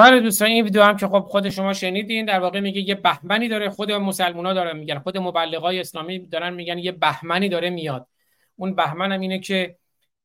بله 0.00 0.20
دوستان 0.20 0.48
این 0.48 0.64
ویدیو 0.64 0.82
هم 0.82 0.96
که 0.96 1.06
خب 1.06 1.20
خود 1.20 1.48
شما 1.48 1.72
شنیدین 1.72 2.24
در 2.24 2.40
واقع 2.40 2.60
میگه 2.60 2.80
یه 2.80 2.94
بهمنی 2.94 3.48
داره 3.48 3.70
خود 3.70 3.92
مسلمونا 3.92 4.52
دارن 4.52 4.78
میگن 4.78 4.98
خود 4.98 5.18
مبلغای 5.18 5.80
اسلامی 5.80 6.18
دارن 6.18 6.54
میگن 6.54 6.78
یه 6.78 6.92
بهمنی 6.92 7.48
داره 7.48 7.70
میاد. 7.70 8.06
اون 8.56 8.74
بهمن 8.74 9.12
هم 9.12 9.20
اینه 9.20 9.38
که 9.38 9.76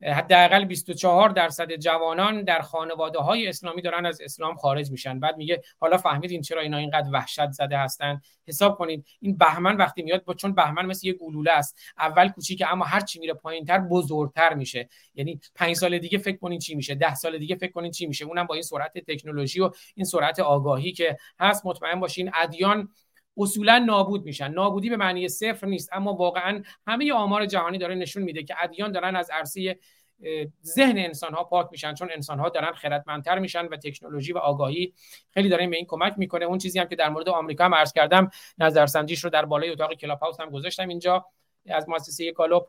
حداقل 0.06 0.65
24 0.65 1.30
درصد 1.30 1.76
جوانان 1.76 2.44
در 2.44 2.61
خانواده 2.61 3.19
های 3.19 3.48
اسلامی 3.48 3.82
دارن 3.82 4.06
از 4.06 4.22
اسلام 4.22 4.56
خارج 4.56 4.91
میشن. 4.91 5.19
بعد 5.19 5.38
میگه 5.38 5.61
حالا 5.80 5.98
فهمیدین 5.98 6.41
چرا 6.41 6.61
اینا 6.61 6.77
اینقدر 6.77 7.10
وحشت 7.14 7.52
زده 7.52 7.77
هستن؟ 7.77 8.22
حساب 8.48 8.77
کنید 8.77 9.06
این 9.19 9.38
بهمن 9.38 9.77
وقتی 9.77 10.03
میاد 10.03 10.23
با 10.23 10.34
چون 10.34 10.56
بهمن 10.56 10.86
مثل 10.86 11.07
یه 11.07 11.14
گلوله 11.14 11.52
است. 11.52 11.80
اول 11.98 12.30
کوچیک 12.30 12.64
اما 12.68 12.86
هر 12.86 12.99
چی 12.99 13.19
میره 13.19 13.34
پایینتر 13.34 13.80
بزرگتر 13.80 14.53
میشه. 14.53 14.90
یعنی 15.15 15.40
5 15.56 15.76
سال 15.76 15.98
دیگه 15.98 16.18
فکر 16.18 16.38
کنین 16.38 16.60
چی 16.60 16.76
میشه. 16.76 16.95
10 16.95 17.15
سال 17.15 17.38
دیگه 17.38 17.56
فکر 17.56 17.72
کنین 17.72 17.91
چی 17.91 18.06
میشه. 18.07 18.26
اونم 18.26 18.45
با 18.45 18.53
این 18.56 18.64
سرعت 18.64 18.98
تکنولوژی 18.98 19.60
و 19.60 19.72
این 19.95 20.06
سرعت 20.06 20.40
آگاهی 20.40 20.91
که 20.91 21.18
هست 21.40 21.65
مطمئن 21.65 21.99
باشین 21.99 22.32
ادیان 22.34 22.90
اصولا 23.38 23.77
نابود 23.77 24.26
میشن. 24.26 24.52
نابودی 24.52 24.90
به 24.90 24.98
معنی 24.98 25.30
صفر 25.30 25.68
نیست 25.68 25.90
اما 25.94 26.14
واقعا 26.14 26.61
همه 26.88 27.14
آمار 27.14 27.45
جهانی 27.45 27.77
داره 27.77 27.95
نشون 27.95 28.23
میده 28.23 28.44
که 28.44 28.56
ادیان 28.61 28.91
دارن 28.91 29.15
از 29.15 29.30
عرصه 29.30 29.80
ذهن 30.64 30.98
انسان 30.98 31.34
ها 31.34 31.44
پاک 31.44 31.68
میشن 31.72 31.94
چون 31.94 32.10
انسان 32.14 32.40
ها 32.40 32.50
دارن 32.50 32.72
خردمندتر 32.72 33.40
میشن 33.40 33.66
و 33.66 33.78
تکنولوژی 33.78 34.34
و 34.34 34.38
آگاهی 34.38 34.94
خیلی 35.30 35.50
داره 35.50 35.68
به 35.68 35.76
این 35.76 35.86
کمک 35.86 36.14
می‌کنه. 36.18 36.46
اون 36.46 36.58
چیزی 36.58 36.80
هم 36.80 36.88
که 36.88 36.96
در 36.96 37.10
مورد 37.10 37.30
آمریکا 37.30 37.66
هم 37.66 37.76
عرض 37.76 37.94
کردم 37.94 38.30
نظرسنجیش 38.58 39.24
رو 39.24 39.30
در 39.30 39.46
بالای 39.46 39.70
اتاق 39.70 39.94
کلاب 39.94 40.20
هاوس 40.20 40.40
هم 40.40 40.50
گذاشتم 40.50 40.88
اینجا. 40.88 41.26
از 41.66 41.90
مؤسسه 41.90 42.32
گالوب 42.32 42.68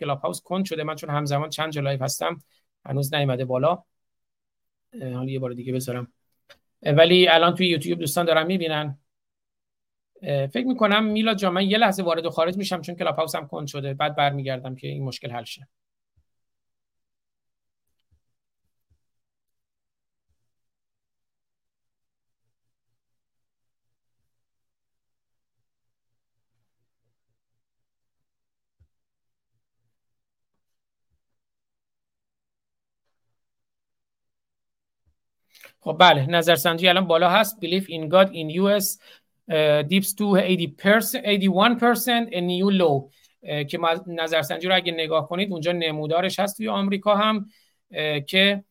کلاب 0.00 0.20
هاوس 0.20 0.40
کند 0.40 0.64
شده. 0.64 0.84
من 0.84 0.94
چون 0.94 1.10
همزمان 1.10 1.50
چند 1.50 1.72
جا 1.72 1.82
هستم 1.82 2.42
هنوز 2.84 3.14
نیومده 3.14 3.44
بالا. 3.44 3.82
حالا 5.00 5.30
یه 5.30 5.38
بار 5.38 5.52
دیگه 5.52 5.72
بذارم. 5.72 6.12
ولی 6.82 7.28
الان 7.28 7.54
توی 7.54 7.68
یوتیوب 7.68 7.98
دوستان 7.98 8.26
دارن 8.26 8.46
می‌بینن. 8.46 8.98
فکر 10.22 10.66
می‌کنم 10.66 11.04
میلاد 11.04 11.36
جان 11.36 11.52
من 11.52 11.70
یه 11.70 11.78
لحظه 11.78 12.02
وارد 12.02 12.26
و 12.26 12.30
خارج 12.30 12.56
میشم 12.56 12.80
چون 12.80 12.94
کلاب 12.94 13.16
هاوسم 13.16 13.46
کند 13.46 13.66
شده. 13.66 13.94
بعد 13.94 14.16
برمیگردم 14.16 14.74
که 14.74 14.88
این 14.88 15.04
مشکل 15.04 15.30
حل 15.30 15.44
شه. 15.44 15.68
خب 35.84 35.96
بله 36.00 36.26
نظرسنجی 36.26 36.88
الان 36.88 37.06
بالا 37.06 37.30
هست. 37.30 37.56
Believe 37.60 37.84
in 37.84 38.08
God 38.08 38.28
in 38.28 38.50
US 38.62 38.98
دیپس 39.88 40.14
تو 40.14 40.40
81% 40.40 40.40
a 42.30 42.40
new 42.40 42.70
low 42.80 43.10
که 43.64 43.78
نظرسنجی 44.06 44.68
رو 44.68 44.74
اگه 44.76 44.92
نگاه 44.92 45.28
کنید 45.28 45.52
اونجا 45.52 45.72
نمودارش 45.72 46.40
هست 46.40 46.56
توی 46.56 46.68
آمریکا 46.68 47.16
هم 47.16 47.46
که 48.26 48.64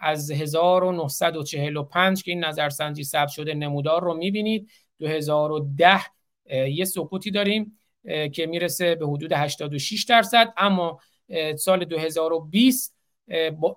از 0.00 0.30
1945 0.30 2.22
که 2.22 2.30
این 2.30 2.44
نظرسنجی 2.44 3.04
ثبت 3.04 3.28
شده 3.28 3.54
نمودار 3.54 4.02
رو 4.02 4.14
می‌بینید 4.14 4.70
2010 4.98 6.00
یه 6.68 6.84
سکوتی 6.84 7.30
داریم 7.30 7.78
که 8.32 8.46
می‌رسه 8.46 8.94
به 8.94 9.06
حدود 9.06 9.32
86 9.32 10.04
درصد. 10.04 10.52
اما 10.56 11.00
سال 11.56 11.84
2020 11.84 12.96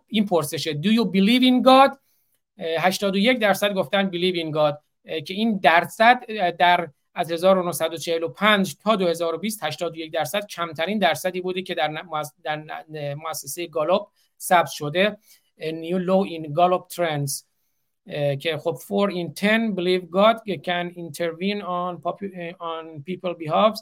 این 0.08 0.26
پرسشه 0.26 0.74
Do 0.74 0.88
you 0.88 1.06
believe 1.06 1.42
in 1.42 1.68
God 1.68 2.03
81 2.58 3.40
درصد 3.40 3.74
گفتن 3.74 4.12
believe 4.12 4.36
in 4.36 4.56
God 4.56 4.78
که 5.22 5.34
این 5.34 5.58
درصد 5.58 6.26
در 6.60 6.90
از 7.16 7.32
1945 7.32 8.76
تا 8.84 8.96
2020 8.96 9.64
81 9.64 10.12
درصد 10.12 10.46
کمترین 10.46 11.00
درصدی 11.00 11.42
بوده 11.42 11.62
که 11.62 11.76
در 11.76 12.04
در 12.44 12.64
مؤسسه 13.16 13.68
گالوب 13.68 14.08
ثبت 14.40 14.70
شده 14.70 15.18
new 15.60 16.00
low 16.00 16.30
in 16.30 16.48
Gallup 16.48 16.96
trends. 16.96 17.44
که 18.40 18.58
خب 18.58 18.78
4 18.90 19.12
in 19.12 19.34
10 19.34 19.74
believe 19.76 20.06
God 20.10 20.38
can 20.66 20.92
intervene 20.96 21.62
on, 21.62 22.02
on 22.60 23.04
people 23.08 23.34
behalf 23.40 23.80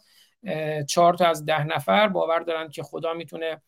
4 0.88 1.14
تا 1.14 1.26
از 1.26 1.46
ده 1.46 1.64
نفر 1.64 2.08
باور 2.08 2.40
دارن 2.40 2.70
که 2.70 2.84
خدا 2.84 3.14
می‌تونه 3.14 3.62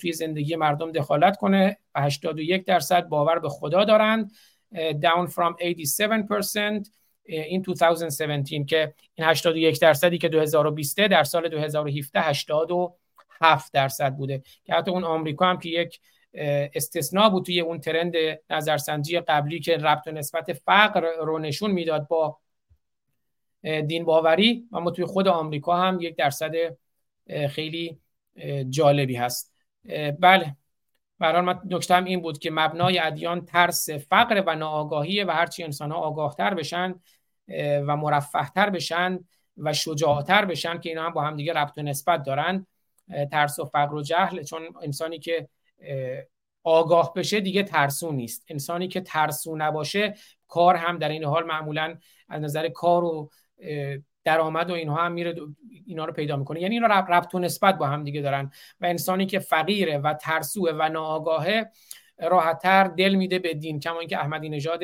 توی 0.00 0.12
زندگی 0.12 0.56
مردم 0.56 0.92
دخالت 0.92 1.36
کنه. 1.36 1.76
و 1.94 2.02
81 2.02 2.64
درصد 2.64 3.08
باور 3.08 3.38
به 3.38 3.48
خدا 3.48 3.84
دارند 3.84 4.32
down 4.74 5.28
from 5.28 5.54
87% 5.60 6.88
in 7.28 7.62
2017 7.62 8.64
که 8.64 8.94
این 9.14 9.26
81 9.26 9.80
درصدی 9.80 10.18
که 10.18 10.28
2020 10.28 11.00
در 11.00 11.24
سال 11.24 11.48
2017 11.48 12.20
87 12.20 13.72
درصد 13.72 14.14
بوده. 14.14 14.42
که 14.64 14.74
حتی 14.74 14.90
اون 14.90 15.04
آمریکا 15.04 15.46
هم 15.46 15.58
که 15.58 15.68
یک 15.68 16.00
استثناء 16.74 17.28
بود 17.28 17.44
توی 17.44 17.60
اون 17.60 17.80
ترند 17.80 18.14
نظرسنجی 18.50 19.20
قبلی 19.20 19.60
که 19.60 19.76
ربط 19.76 20.06
و 20.06 20.10
نسبت 20.10 20.52
فقر 20.52 21.00
رو 21.20 21.38
نشون 21.38 21.70
می‌داد 21.70 22.08
با 22.08 22.38
دین 23.62 24.04
باوری 24.04 24.68
اما 24.72 24.90
توی 24.90 25.04
خود 25.04 25.28
آمریکا 25.28 25.76
هم 25.76 26.00
یک 26.00 26.16
درصد 26.16 26.52
خیلی 27.48 27.98
جالبی 28.70 29.16
هست. 29.16 29.51
بله. 30.18 30.56
برای 31.18 31.40
من 31.40 31.60
نکتم 31.70 32.04
این 32.04 32.20
بود 32.20 32.38
که 32.38 32.50
مبنای 32.50 32.98
ادیان 32.98 33.44
ترس 33.44 33.90
فقر 33.90 34.42
و 34.46 34.54
ناآگاهی 34.54 35.24
و 35.24 35.30
هرچی 35.30 35.64
انسان 35.64 35.90
ها 35.90 35.98
آگاهتر 35.98 36.54
بشن 36.54 36.94
و 37.58 37.96
مرفهتر 37.96 38.70
بشن 38.70 39.18
و 39.56 39.72
شجاعتر 39.72 40.44
بشن 40.44 40.80
که 40.80 40.88
اینا 40.88 41.06
هم 41.06 41.12
با 41.12 41.22
هم 41.22 41.36
دیگه 41.36 41.52
ربط 41.52 41.78
و 41.78 41.82
نسبت 41.82 42.22
دارن 42.22 42.66
ترس 43.30 43.58
و 43.58 43.64
فقر 43.64 43.94
و 43.94 44.02
جهل. 44.02 44.42
چون 44.42 44.62
انسانی 44.82 45.18
که 45.18 45.48
آگاه 46.62 47.12
بشه 47.14 47.40
دیگه 47.40 47.62
ترسو 47.62 48.12
نیست. 48.12 48.44
انسانی 48.48 48.88
که 48.88 49.00
ترسو 49.00 49.56
نباشه 49.56 50.14
کار 50.48 50.76
هم 50.76 50.98
در 50.98 51.08
این 51.08 51.24
حال 51.24 51.44
معمولا 51.44 51.98
از 52.28 52.42
نظر 52.42 52.68
کار 52.68 53.04
و 53.04 53.30
درآمد 54.24 54.70
و 54.70 54.74
اینها 54.74 55.04
هم 55.04 55.12
میره 55.12 55.34
اینا 55.86 56.04
رو 56.04 56.12
پیدا 56.12 56.36
می‌کنه. 56.36 56.60
یعنی 56.60 56.74
اینا 56.74 56.86
ربط 56.86 57.34
و 57.34 57.38
نسبت 57.38 57.78
با 57.78 57.86
هم 57.86 58.04
دیگه 58.04 58.20
دارن 58.20 58.50
و 58.80 58.86
انسانی 58.86 59.26
که 59.26 59.38
فقیره 59.38 59.98
و 59.98 60.14
ترسوه 60.14 60.70
و 60.78 60.88
ناآگاهه 60.88 61.70
راحتتر 62.18 62.84
دل 62.84 63.14
میده 63.14 63.38
به 63.38 63.54
دین. 63.54 63.80
کما 63.80 64.00
اینکه 64.00 64.18
احمدی 64.18 64.48
نژاد 64.48 64.80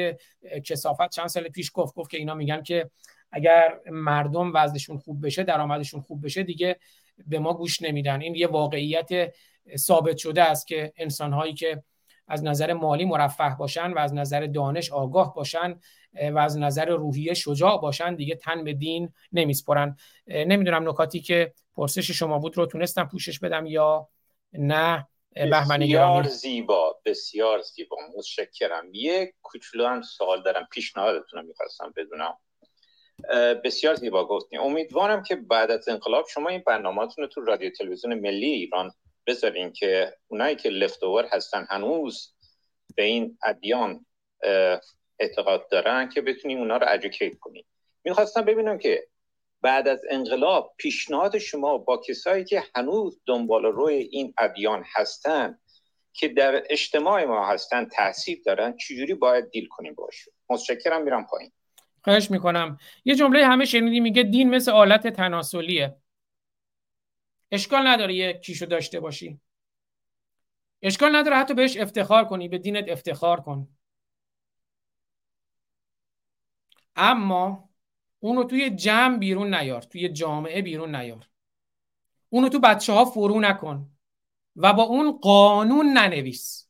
کسافت 0.64 1.10
چند 1.10 1.26
سال 1.26 1.48
پیش 1.48 1.70
گفت 1.74 1.94
گفت 1.94 2.10
که 2.10 2.18
اینا 2.18 2.34
میگن 2.34 2.62
که 2.62 2.90
اگر 3.32 3.80
مردم 3.90 4.52
وضعشون 4.54 4.98
خوب 4.98 5.26
بشه 5.26 5.42
درآمدشون 5.42 6.00
خوب 6.00 6.24
بشه 6.24 6.42
دیگه 6.42 6.78
به 7.26 7.38
ما 7.38 7.54
گوش 7.54 7.82
نمیدن. 7.82 8.20
این 8.20 8.34
یه 8.34 8.46
واقعیت 8.46 9.34
ثابت 9.76 10.16
شده 10.16 10.42
است 10.42 10.66
که 10.66 10.92
انسانهایی 10.96 11.54
که 11.54 11.82
از 12.28 12.44
نظر 12.44 12.72
مالی 12.72 13.04
مرفه 13.04 13.56
باشن 13.58 13.92
و 13.92 13.98
از 13.98 14.14
نظر 14.14 14.46
دانش 14.46 14.92
آگاه 14.92 15.34
باشن 15.34 15.80
و 16.32 16.38
از 16.38 16.58
نظر 16.58 16.84
روحیه 16.84 17.34
شجاع 17.34 17.80
باشن 17.80 18.14
دیگه 18.14 18.34
تن 18.34 18.64
به 18.64 18.72
دین 18.72 19.12
نمیسپرن. 19.32 19.96
نمی‌دونم 20.26 20.88
نکاتی 20.88 21.20
که 21.20 21.52
پرسش 21.76 22.10
شما 22.10 22.38
بود 22.38 22.56
رو 22.56 22.66
تونستم 22.66 23.04
پوشش 23.04 23.38
بدم 23.38 23.66
یا 23.66 24.08
نه 24.52 25.08
بسیار 25.36 26.22
زیبا 26.22 27.00
بسیار 27.04 27.60
زیبا. 27.60 27.96
متشکرم. 28.16 28.94
یه 28.94 29.32
کوچولو 29.42 29.86
هم 29.86 30.02
سوال 30.02 30.42
دارم. 30.42 30.68
پیشنهادتون 30.72 31.46
می‌خواستم 31.46 31.92
بدونم. 31.96 32.34
بسیار 33.64 33.94
زیبا 33.94 34.26
گفتیم 34.26 34.60
امیدوارم 34.60 35.22
که 35.22 35.36
بعد 35.36 35.70
از 35.70 35.88
انقلاب 35.88 36.26
شما 36.28 36.48
این 36.48 36.62
برنامهاتون 36.66 37.24
رو 37.24 37.28
تو 37.28 37.40
رادیو 37.40 37.70
تلویزیون 37.70 38.14
ملی 38.14 38.46
ایران 38.46 38.92
بذارین 39.28 39.72
که 39.72 40.14
اونایی 40.28 40.56
که 40.56 40.68
لفتوور 40.68 41.28
هستن 41.32 41.66
هنوز 41.70 42.34
به 42.96 43.02
این 43.02 43.38
ادیان 43.42 44.06
اعتقاد 45.18 45.68
دارن 45.70 46.08
که 46.08 46.20
بتونیم 46.20 46.58
اونا 46.58 46.76
رو 46.76 46.86
ادوکیت 46.88 47.38
کنیم 47.38 47.64
می‌خواستم 48.04 48.42
ببینم 48.42 48.78
که 48.78 49.08
بعد 49.62 49.88
از 49.88 50.04
انقلاب 50.10 50.74
پیشنهاد 50.76 51.38
شما 51.38 51.78
با 51.78 51.96
کسایی 51.96 52.44
که 52.44 52.62
هنوز 52.74 53.20
دنبال 53.26 53.64
روی 53.64 53.94
این 53.94 54.34
ادیان 54.38 54.84
هستن 54.94 55.58
که 56.12 56.28
در 56.28 56.62
اجتماع 56.70 57.24
ما 57.24 57.48
هستن 57.48 57.84
تاثیر 57.84 58.38
دارن 58.46 58.76
چجوری 58.76 59.14
باید 59.14 59.50
دیل 59.50 59.66
کنیم 59.66 59.94
باشون؟ 59.94 60.34
متشکرم 60.50 61.02
میرم 61.02 61.26
پایین. 61.26 61.52
خواهش 62.04 62.30
می‌کنم. 62.30 62.78
یه 63.04 63.14
جمله 63.14 63.46
همه 63.46 63.64
شنیدی 63.64 64.00
میگه 64.00 64.22
دین 64.22 64.50
مثل 64.50 64.70
آلت 64.70 65.06
تناسلیه. 65.06 65.96
اشکال 67.52 67.86
نداره 67.86 68.14
یه 68.14 68.32
کیشو 68.32 68.66
داشته 68.66 69.00
باشی. 69.00 69.40
اشکال 70.82 71.16
نداره 71.16 71.36
حتی 71.36 71.54
بهش 71.54 71.76
افتخار 71.76 72.24
کنی 72.24 72.48
به 72.48 72.58
دینت 72.58 72.88
افتخار 72.88 73.40
کن. 73.40 73.68
اما 76.96 77.68
اونو 78.20 78.44
توی 78.44 78.70
جمع 78.70 79.18
بیرون 79.18 79.54
نیار 79.54 79.82
توی 79.82 80.08
جامعه 80.08 80.62
بیرون 80.62 80.96
نیار. 80.96 81.28
اونو 82.28 82.48
تو 82.48 82.58
بچه 82.60 82.92
ها 82.92 83.04
فرو 83.04 83.40
نکن 83.40 83.90
و 84.56 84.72
با 84.72 84.82
اون 84.82 85.18
قانون 85.18 85.86
ننویس. 85.86 86.67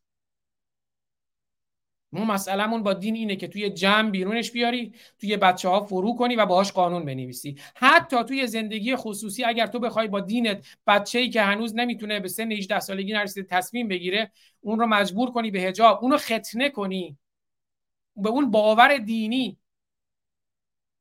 ما 2.13 2.25
مسئلهمون 2.25 2.83
با 2.83 2.93
دین 2.93 3.15
اینه 3.15 3.37
که 3.37 3.49
توی 3.49 3.71
جمع 3.71 4.11
بیرونش 4.11 4.51
بیاری 4.51 4.93
توی 5.21 5.37
بچه 5.37 5.69
ها 5.69 5.81
فرو 5.81 6.15
کنی 6.15 6.37
و 6.37 6.47
باهاش 6.47 6.73
قانون 6.73 7.05
بنویسی. 7.05 7.57
حتی 7.75 8.25
توی 8.25 8.47
زندگی 8.47 8.97
خصوصی 8.97 9.45
اگر 9.45 9.67
تو 9.67 9.79
بخوای 9.79 10.09
با 10.09 10.21
دینت 10.21 10.67
بچه‌ای 10.87 11.31
که 11.31 11.43
هنوز 11.43 11.77
نمی‌تونه 11.77 12.21
به 12.21 12.29
سن 12.29 12.53
18 12.53 12.81
سالگی 12.81 13.13
نرسیده 13.13 13.49
تصمیم 13.51 13.89
بگیره 13.89 14.31
اون 14.61 14.79
رو 14.79 14.87
مجبور 14.87 15.31
کنی 15.31 15.51
به 15.51 15.61
حجاب. 15.61 15.99
اون 16.03 16.11
رو 16.11 16.19
ختنه 16.19 16.71
کنی. 16.71 17.17
به 18.17 18.29
اون 18.29 18.51
باور 18.51 18.99
دینی 18.99 19.59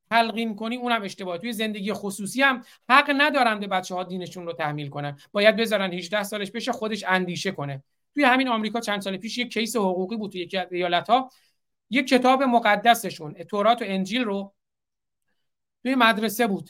تلقین 0.10 0.56
کنی 0.56 0.76
اونم 0.76 1.02
اشتباه 1.02 1.38
توی 1.38 1.54
زندگی 1.54 1.94
خصوصی 1.94 2.42
هم 2.42 2.64
حق 2.90 3.14
ندارن 3.18 3.60
به 3.60 3.68
بچه 3.68 3.96
ها 3.96 4.04
دینشون 4.04 4.46
رو 4.46 4.54
تحمیل 4.54 4.90
کنن. 4.90 5.18
باید 5.32 5.56
بذارن 5.56 5.94
18 5.94 6.24
سالش 6.24 6.52
بشه 6.52 6.72
خودش 6.72 7.04
اندیشه 7.08 7.52
کنه. 7.52 7.84
توی 8.18 8.26
همین 8.26 8.48
آمریکا 8.48 8.80
چند 8.80 9.02
سال 9.02 9.18
پیش 9.18 9.38
یک 9.38 9.54
کیس 9.54 9.76
حقوقی 9.76 10.18
بود 10.18 10.32
توی 10.32 10.42
یکی 10.42 10.58
از 10.58 10.74
ایالت 10.74 11.10
ها 11.10 11.30
یک 11.90 12.08
کتاب 12.08 12.44
مقدسشون 12.44 13.34
تورات 13.34 13.82
و 13.82 13.86
انجیل 13.88 14.24
رو 14.24 14.56
توی 15.84 15.96
مدرسه 15.96 16.48
بود. 16.48 16.70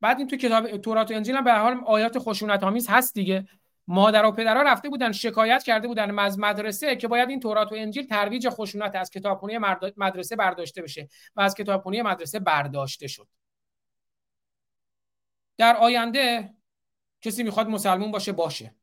بعد 0.00 0.18
این 0.18 0.28
توی 0.28 0.38
کتاب 0.38 0.76
تورات 0.76 1.10
و 1.10 1.14
انجیل 1.14 1.36
هم 1.36 1.44
به 1.44 1.52
حال 1.52 1.80
آیات 1.86 2.18
خشونت 2.18 2.62
آمیز 2.62 2.88
هست 2.88 3.14
دیگه. 3.14 3.48
مادر 3.86 4.24
و 4.24 4.32
پدرها 4.32 4.62
رفته 4.62 4.88
بودن 4.88 5.12
شکایت 5.12 5.62
کرده 5.62 5.88
بودن 5.88 6.18
از 6.18 6.38
مدرسه 6.38 6.96
که 6.96 7.08
باید 7.08 7.28
این 7.28 7.40
تورات 7.40 7.72
و 7.72 7.74
انجیل 7.74 8.06
ترویج 8.06 8.48
خشونت 8.48 8.94
از 8.94 9.10
کتابخونه 9.10 9.58
مدرسه 9.96 10.36
برداشته 10.36 10.82
بشه 10.82 11.08
و 11.36 11.40
از 11.40 11.54
کتابخونه 11.54 12.02
مدرسه 12.02 12.38
برداشته 12.40 13.06
شد. 13.06 13.28
در 15.56 15.76
آینده 15.76 16.54
کسی 17.20 17.42
می‌خواد 17.42 17.68
مسلمون 17.68 18.10
باشه 18.10 18.32
باشه. 18.32 18.74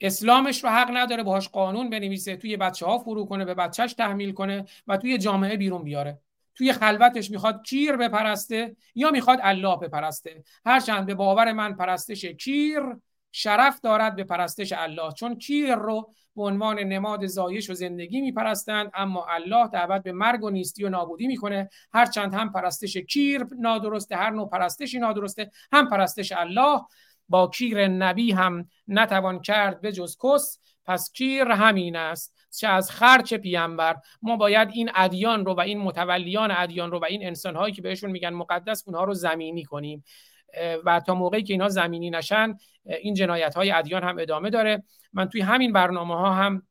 اسلامش 0.00 0.64
رو 0.64 0.70
حق 0.70 0.90
نداره 0.96 1.22
باهاش 1.22 1.48
قانون 1.48 1.90
بنویسه 1.90 2.36
توی 2.36 2.56
بچه 2.56 2.86
ها 2.86 2.98
فرو 2.98 3.24
کنه 3.24 3.44
به 3.44 3.54
بچهش 3.54 3.92
تحمیل 3.92 4.32
کنه 4.32 4.64
و 4.86 4.96
توی 4.96 5.18
جامعه 5.18 5.56
بیرون 5.56 5.82
بیاره. 5.82 6.18
توی 6.54 6.72
خلوتش 6.72 7.30
می‌خواد 7.30 7.62
کیر 7.62 7.96
بپرسته 7.96 8.76
یا 8.94 9.10
می‌خواد 9.10 9.38
الله 9.42 9.76
بپرسته. 9.76 10.44
هرچند 10.66 11.06
به 11.06 11.14
باور 11.14 11.52
من 11.52 11.74
پرستش 11.74 12.24
کیر 12.24 12.82
شرف 13.32 13.80
دارد 13.80 14.16
به 14.16 14.24
پرستش 14.24 14.72
الله 14.76 15.12
چون 15.12 15.38
کیر 15.38 15.74
رو 15.74 16.10
به 16.36 16.42
عنوان 16.42 16.78
نماد 16.78 17.26
زایش 17.26 17.70
و 17.70 17.74
زندگی 17.74 18.20
میپرستند 18.20 18.90
اما 18.94 19.26
الله 19.28 19.68
دعوت 19.68 20.02
به 20.02 20.12
مرگ 20.12 20.44
و 20.44 20.50
نیستی 20.50 20.84
و 20.84 20.88
نابودی 20.88 21.26
می‌کنه. 21.26 21.68
هرچند 21.92 22.34
هم 22.34 22.52
پرستش 22.52 22.96
کیر 22.96 23.46
نادرسته 23.58 24.16
هر 24.16 24.30
نوع 24.30 24.48
پرستشی 24.48 24.98
نادرسته 24.98 25.50
هم 25.72 25.88
پرستش 25.88 26.32
الله. 26.32 26.80
با 27.28 27.48
کیر 27.48 27.88
نبی 27.88 28.32
هم 28.32 28.68
نتوان 28.88 29.40
کرد 29.40 29.80
به 29.80 29.92
جز 29.92 30.16
کس 30.22 30.58
پس 30.84 31.12
کیر 31.12 31.48
همین 31.48 31.96
است 31.96 32.34
چه 32.50 32.68
از 32.68 32.90
خرچ 32.90 33.34
پیامبر. 33.34 33.96
ما 34.22 34.36
باید 34.36 34.68
این 34.72 34.90
ادیان 34.94 35.46
رو 35.46 35.54
و 35.54 35.60
این 35.60 35.78
متولیان 35.78 36.50
ادیان 36.50 36.90
رو 36.90 36.98
و 36.98 37.04
این 37.04 37.26
انسان 37.26 37.56
هایی 37.56 37.74
که 37.74 37.82
بهشون 37.82 38.10
میگن 38.10 38.30
مقدس 38.30 38.82
اونها 38.86 39.04
رو 39.04 39.14
زمینی 39.14 39.64
کنیم. 39.64 40.04
و 40.84 41.00
تا 41.00 41.14
موقعی 41.14 41.42
که 41.42 41.52
اینا 41.52 41.68
زمینی 41.68 42.10
نشن 42.10 42.54
این 42.84 43.14
جنایت 43.14 43.54
های 43.54 43.70
ادیان 43.70 44.02
هم 44.02 44.18
ادامه 44.18 44.50
داره. 44.50 44.82
من 45.12 45.28
توی 45.28 45.40
همین 45.40 45.72
برنامه 45.72 46.14
ها 46.14 46.34
هم 46.34 46.62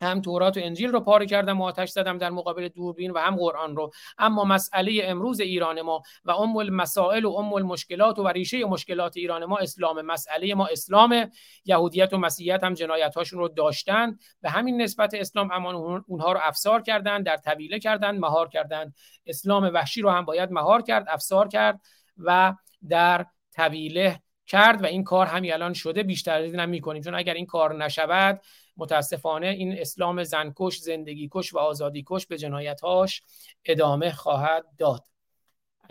هم 0.00 0.20
تورات 0.20 0.56
و 0.56 0.60
انجیل 0.62 0.90
رو 0.90 1.00
پاره 1.00 1.26
کردم 1.26 1.60
و 1.60 1.64
آتش 1.64 1.88
زدم 1.88 2.18
در 2.18 2.30
مقابل 2.30 2.68
دوربین 2.68 3.10
و 3.10 3.18
هم 3.18 3.36
قرآن 3.36 3.76
رو. 3.76 3.90
اما 4.18 4.44
مسئله 4.44 5.00
امروز 5.04 5.40
ایران 5.40 5.82
ما 5.82 6.02
و 6.24 6.30
ام 6.30 6.56
المسائل 6.56 7.24
و 7.24 7.32
ام 7.32 7.54
المشکلات 7.54 8.18
و 8.18 8.28
ریشه 8.28 8.64
مشکلات 8.64 9.16
ایران 9.16 9.44
ما 9.44 9.56
اسلام. 9.58 10.02
مسئله 10.02 10.54
ما 10.54 10.66
اسلام. 10.66 11.30
یهودیت 11.64 12.12
و 12.12 12.18
مسیحیت 12.18 12.64
هم 12.64 12.74
جنایت 12.74 13.14
هاشون 13.14 13.38
رو 13.38 13.48
داشتن. 13.48 14.18
به 14.42 14.50
همین 14.50 14.82
نسبت 14.82 15.14
اسلام 15.14 15.50
اما 15.52 16.02
اونها 16.06 16.32
رو 16.32 16.40
افسار 16.42 16.82
کردن 16.82 17.22
در 17.22 17.36
طویله 17.36 17.78
کردن 17.78 18.18
مهار 18.18 18.48
کردن. 18.48 18.92
اسلام 19.26 19.70
وحشی 19.74 20.02
رو 20.02 20.10
هم 20.10 20.24
باید 20.24 20.52
مهار 20.52 20.82
کرد 20.82 21.06
افسار 21.08 21.48
کرد 21.48 21.80
و 22.18 22.54
در 22.88 23.26
طویله 23.56 24.20
کرد 24.46 24.82
و 24.82 24.86
این 24.86 25.04
کار 25.04 25.26
همین 25.26 25.52
الان 25.52 25.72
شده. 25.72 26.02
بیشتر 26.02 26.42
از 26.42 26.54
این 26.54 26.64
می‌کنیم. 26.64 27.02
چون 27.02 27.14
اگر 27.14 27.34
این 27.34 27.46
کار 27.46 27.84
نشود 27.84 28.40
متاسفانه 28.78 29.46
این 29.46 29.78
اسلام 29.78 30.24
زنکش 30.24 30.78
زندگی 30.78 31.28
کش 31.32 31.54
و 31.54 31.58
آزادی 31.58 32.04
کش 32.06 32.26
به 32.26 32.38
جنایتهاش 32.38 33.22
ادامه 33.64 34.12
خواهد 34.12 34.64
داد. 34.78 35.04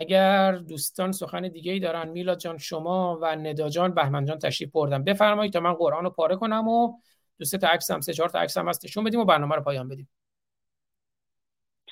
اگر 0.00 0.52
دوستان 0.52 1.12
سخن 1.12 1.48
دیگه 1.48 1.72
ای 1.72 1.80
دارن 1.80 2.08
میلاد 2.08 2.38
جان 2.38 2.58
شما 2.58 3.18
و 3.22 3.36
ندا 3.36 3.68
جان 3.68 3.94
بهمن 3.94 4.24
جان 4.24 4.38
تشریف 4.38 4.70
بردم 4.70 5.04
بفرمایید 5.04 5.52
تا 5.52 5.60
من 5.60 5.72
قرآن 5.72 6.04
رو 6.04 6.10
پاره 6.10 6.36
کنم 6.36 6.68
و 6.68 6.92
دو 7.38 7.44
سه 7.44 7.58
تا 7.58 7.68
عکس 7.68 7.90
هم 7.90 8.00
سه 8.00 8.12
چهار 8.12 8.28
تا 8.28 8.38
عکس 8.38 8.58
هم 8.58 8.68
هستشون 8.68 9.04
بدیم 9.04 9.20
و 9.20 9.24
برنامه 9.24 9.54
رو 9.54 9.62
پایان 9.62 9.88
بدیم. 9.88 10.08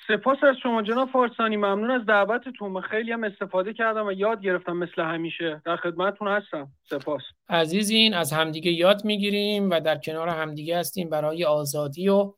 سپاس 0.09 0.39
از 0.43 0.57
شما 0.63 0.83
جناب 0.83 1.09
فارسانی 1.09 1.57
ممنون 1.57 1.91
از 1.91 2.07
دعوتتون. 2.07 2.81
خیلی 2.81 3.13
هم 3.13 3.25
استفاده 3.25 3.73
کردم 3.73 4.07
و 4.07 4.13
یاد 4.13 4.43
گرفتم 4.43 4.73
مثل 4.73 5.03
همیشه. 5.03 5.63
در 5.65 5.77
خدمتتون 5.77 6.29
هستم. 6.29 6.69
سپاس. 6.91 7.23
عزیزین 7.49 8.15
از 8.15 8.33
همدیگه 8.33 8.71
یاد 8.71 9.05
می‌گیریم 9.05 9.71
و 9.71 9.81
در 9.81 9.99
کنار 9.99 10.29
همدیگه 10.29 10.79
هستیم 10.79 11.11
برای 11.11 11.45
آزادی 11.45 12.09
و 12.09 12.33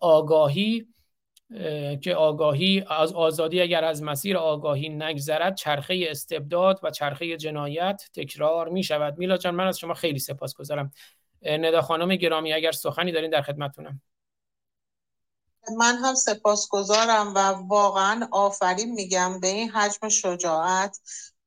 آگاهی 0.00 0.86
که 2.02 2.14
آگاهی 2.14 2.84
از 3.00 3.12
آزادی 3.12 3.60
اگر 3.60 3.84
از 3.84 4.02
مسیر 4.02 4.36
آگاهی 4.36 4.88
نگذرد 4.88 5.54
چرخه 5.54 6.06
استبداد 6.08 6.80
و 6.82 6.90
چرخه 6.90 7.36
جنایت 7.36 8.02
تکرار 8.14 8.68
می 8.68 8.82
شود 8.82 9.18
میلا 9.18 9.36
جان 9.36 9.54
من 9.54 9.66
از 9.66 9.78
شما 9.78 9.94
خیلی 9.94 10.18
سپاس 10.18 10.54
گذارم 10.56 10.90
ندا 11.42 11.80
خانم 11.80 12.16
گرامی 12.16 12.52
اگر 12.52 12.72
سخنی 12.72 13.12
دارین 13.12 13.30
در 13.30 13.42
خدمتتونم. 13.42 14.00
من 15.78 15.96
هم 15.96 16.14
سپاسگزارم 16.14 17.34
و 17.34 17.38
واقعا 17.50 18.28
آفرین 18.32 18.92
میگم 18.92 19.40
به 19.40 19.48
این 19.48 19.70
حجم 19.70 20.08
شجاعت 20.08 20.98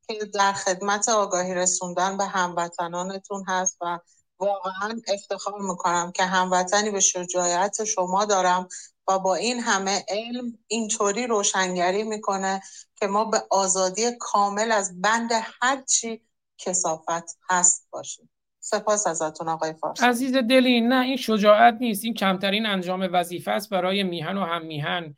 که 0.07 0.25
در 0.25 0.53
خدمت 0.53 1.09
آگاهی 1.09 1.53
رسوندن 1.53 2.17
به 2.17 2.25
هموطنانتون 2.25 3.45
هست 3.47 3.77
و 3.81 3.99
واقعا 4.39 5.01
افتخار 5.07 5.61
می‌کنم 5.61 6.11
که 6.11 6.23
هموطنی 6.23 6.91
به 6.91 6.99
شجاعت 6.99 7.83
شما 7.83 8.25
دارم 8.25 8.67
و 9.07 9.19
با 9.19 9.35
این 9.35 9.59
همه 9.59 10.05
علم 10.07 10.59
اینطوری 10.67 11.27
روشنگری 11.27 12.03
می‌کنه 12.03 12.61
که 12.95 13.07
ما 13.07 13.25
به 13.25 13.43
آزادی 13.49 14.11
کامل 14.19 14.71
از 14.71 15.01
بند 15.01 15.29
هرچی 15.61 16.21
کسافت 16.57 17.37
هست 17.49 17.87
باشیم. 17.91 18.29
سپاس 18.65 19.07
ازتون 19.07 19.49
آقای 19.49 19.73
فارس. 19.73 20.03
عزیز 20.03 20.35
دلی 20.35 20.81
نه 20.81 21.05
این 21.05 21.15
شجاعت 21.15 21.77
نیست. 21.79 22.05
این 22.05 22.13
کمترین 22.13 22.65
انجام 22.65 23.09
وظیفه 23.11 23.51
است 23.51 23.69
برای 23.69 24.03
میهن 24.03 24.37
و 24.37 24.43
هم 24.43 24.65
میهن 24.65 25.15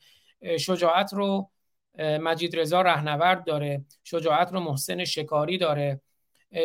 شجاعت 0.60 1.14
رو 1.14 1.50
مجید 2.00 2.60
رضا 2.60 2.82
رهنورد 2.82 3.46
داره. 3.46 3.86
شجاعت 4.04 4.54
رو 4.54 4.60
محسن 4.60 5.04
شکاری 5.04 5.58
داره. 5.58 6.02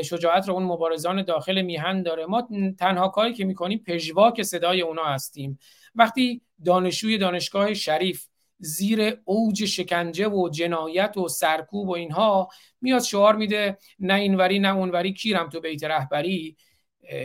شجاعت 0.05 0.49
رو 0.49 0.55
اون 0.55 0.63
مبارزان 0.63 1.23
داخل 1.23 1.63
میهن 1.63 2.03
داره. 2.03 2.27
ما 2.27 2.49
تنها 2.79 3.09
کاری 3.09 3.35
که 3.35 3.45
می‌کنیم 3.45 3.85
پژواک 3.87 4.43
صدای 4.43 4.81
اونا 4.81 5.05
هستیم. 5.05 5.59
وقتی 5.95 6.43
دانشجوی 6.65 7.19
دانشگاه 7.19 7.75
شریف 7.75 8.27
زیر 8.59 9.21
اوج 9.25 9.65
شکنجه 9.65 10.29
و 10.29 10.49
جنایت 10.49 11.17
و 11.17 11.29
سرکوب 11.29 11.89
و 11.89 11.93
اینها 11.93 12.49
میاد 12.81 13.03
شعار 13.03 13.37
میده 13.37 13.79
نه 13.99 14.15
اینوری 14.15 14.59
نه 14.59 14.77
اونوری 14.77 15.13
کیرم 15.13 15.49
تو 15.49 15.61
بیت 15.61 15.85
رهبری؟ 15.85 16.57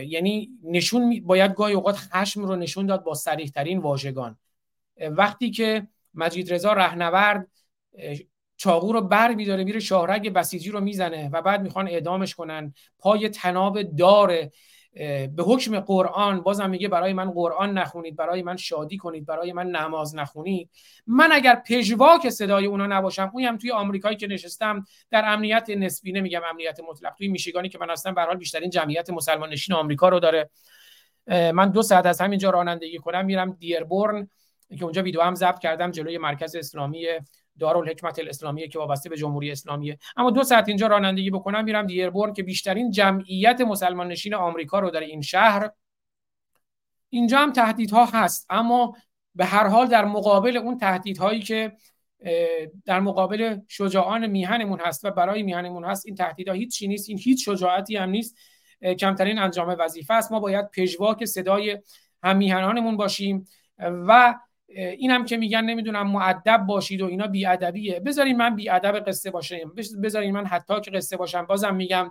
یعنی 0.06 0.50
نشون 0.64 1.22
باید 1.24 1.54
گاهی 1.54 1.74
اوقات 1.74 1.96
خشم 1.96 2.44
رو 2.44 2.56
نشون 2.56 2.86
داد 2.86 3.04
با 3.04 3.14
سریح 3.14 3.48
ترین 3.48 3.78
واژگان 3.78 4.38
وقتی 5.10 5.50
که 5.50 5.86
مجید 6.14 6.52
رضا 6.52 6.72
رهنورد 6.72 7.48
چاقو 8.56 8.92
رو 8.92 9.00
بر 9.00 9.34
میداره 9.34 9.64
میره 9.64 9.80
شاهرگ 9.80 10.32
بسیجی 10.32 10.70
رو 10.70 10.80
می‌زنه 10.80 11.28
و 11.32 11.42
بعد 11.42 11.62
می‌خوان 11.62 11.88
اعدامش 11.88 12.34
کنن 12.34 12.74
پای 12.98 13.28
تناب 13.28 13.82
داره. 13.82 14.52
به 15.36 15.42
حکم 15.42 15.80
قرآن 15.80 16.40
بازم 16.40 16.70
میگه 16.70 16.88
برای 16.88 17.12
من 17.12 17.30
قرآن 17.30 17.78
نخونید 17.78 18.16
برای 18.16 18.42
من 18.42 18.56
شادی 18.56 18.96
کنید 18.96 19.26
برای 19.26 19.52
من 19.52 19.66
نماز 19.66 20.14
نخونید. 20.14 20.70
من 21.06 21.28
اگر 21.32 21.62
پژواک 21.68 22.28
صدای 22.28 22.66
اونا 22.66 22.86
نباشم 22.86 23.30
اونم 23.34 23.56
توی 23.56 23.70
آمریکایی 23.70 24.16
که 24.16 24.26
نشستم 24.26 24.84
در 25.10 25.24
امنیت 25.26 25.70
نسبی 25.70 26.12
نمیگم 26.12 26.40
امنیت 26.50 26.80
مطلق 26.88 27.14
توی 27.14 27.28
میشیگانی 27.28 27.68
که 27.68 27.78
من 27.78 27.90
هستم 27.90 28.14
به 28.14 28.22
حال 28.22 28.36
بیشترین 28.36 28.70
جمعیت 28.70 29.10
مسلمان 29.10 29.48
نشین 29.48 29.74
آمریکا 29.74 30.08
رو 30.08 30.20
داره. 30.20 30.50
من 31.28 31.70
دو 31.70 31.82
ساعت 31.82 32.06
از 32.06 32.20
همینجا 32.20 32.50
رانندگی 32.50 32.98
کنم 32.98 33.24
میرم 33.24 33.52
دیربورن 33.52 34.30
که 34.78 34.84
اونجا 34.84 35.02
ویدیو 35.02 35.22
هم 35.22 35.34
ضبط 35.34 35.58
کردم 35.58 35.90
جلوی 35.90 36.18
مرکز 36.18 36.56
اسلامی 36.56 37.06
دارالحکمت 37.58 38.18
الاسلامیه 38.18 38.68
که 38.68 38.78
وابسته 38.78 39.08
به 39.08 39.16
جمهوری 39.16 39.50
اسلامیه 39.50 39.98
اما 40.16 40.30
دو 40.30 40.44
ساعت 40.44 40.68
اینجا 40.68 40.86
رانندگی 40.86 41.30
بکنم 41.30 41.64
میرم 41.64 41.86
دیربورن 41.86 42.32
که 42.32 42.42
بیشترین 42.42 42.90
جمعیت 42.90 43.60
مسلمان 43.60 44.08
نشین 44.08 44.34
آمریکا 44.34 44.78
رو 44.78 44.90
در 44.90 45.00
این 45.00 45.22
شهر. 45.22 45.70
اینجا 47.08 47.38
هم 47.38 47.52
تهدیدها 47.52 48.04
هست 48.04 48.46
اما 48.50 48.96
به 49.34 49.44
هر 49.44 49.66
حال 49.66 49.86
در 49.86 50.04
مقابل 50.04 50.56
اون 50.56 50.78
تهدیدهایی 50.78 51.40
که 51.40 51.72
در 52.84 53.00
مقابل 53.00 53.58
شجاعان 53.68 54.26
میهنمون 54.26 54.80
هست 54.80 55.04
و 55.04 55.10
برای 55.10 55.42
میهنمون 55.42 55.84
هست 55.84 56.06
این 56.06 56.14
تهدیدها 56.14 56.54
هیچ 56.54 56.82
نیست 56.82 57.08
این 57.08 57.18
هیچ 57.18 57.44
شجاعتی 57.44 57.96
هم 57.96 58.10
نیست. 58.10 58.36
کمترین 59.00 59.38
انجام 59.38 59.76
وظیفه 59.78 60.14
است. 60.14 60.32
ما 60.32 60.40
باید 60.40 60.70
پژواک 60.70 61.24
صدای 61.24 61.78
هم 62.22 62.36
میهنانمون 62.36 62.96
باشیم 62.96 63.46
و 63.78 64.34
اینم 64.68 65.24
که 65.24 65.36
میگن 65.36 65.64
نمی‌دونم 65.64 66.10
معدب 66.10 66.64
باشید 66.68 67.02
و 67.02 67.06
اینا 67.06 67.26
بیادبیه. 67.26 68.00
بذارین 68.00 68.36
من 68.36 68.56
بیادب 68.56 68.98
قصه 68.98 69.30
باشم 69.30 69.72
بذارین 70.02 70.34
من 70.34 70.46
حتی 70.46 70.80
که 70.80 70.90
قصه 70.90 71.16
باشم. 71.16 71.46
بازم 71.46 71.74
میگم 71.74 72.10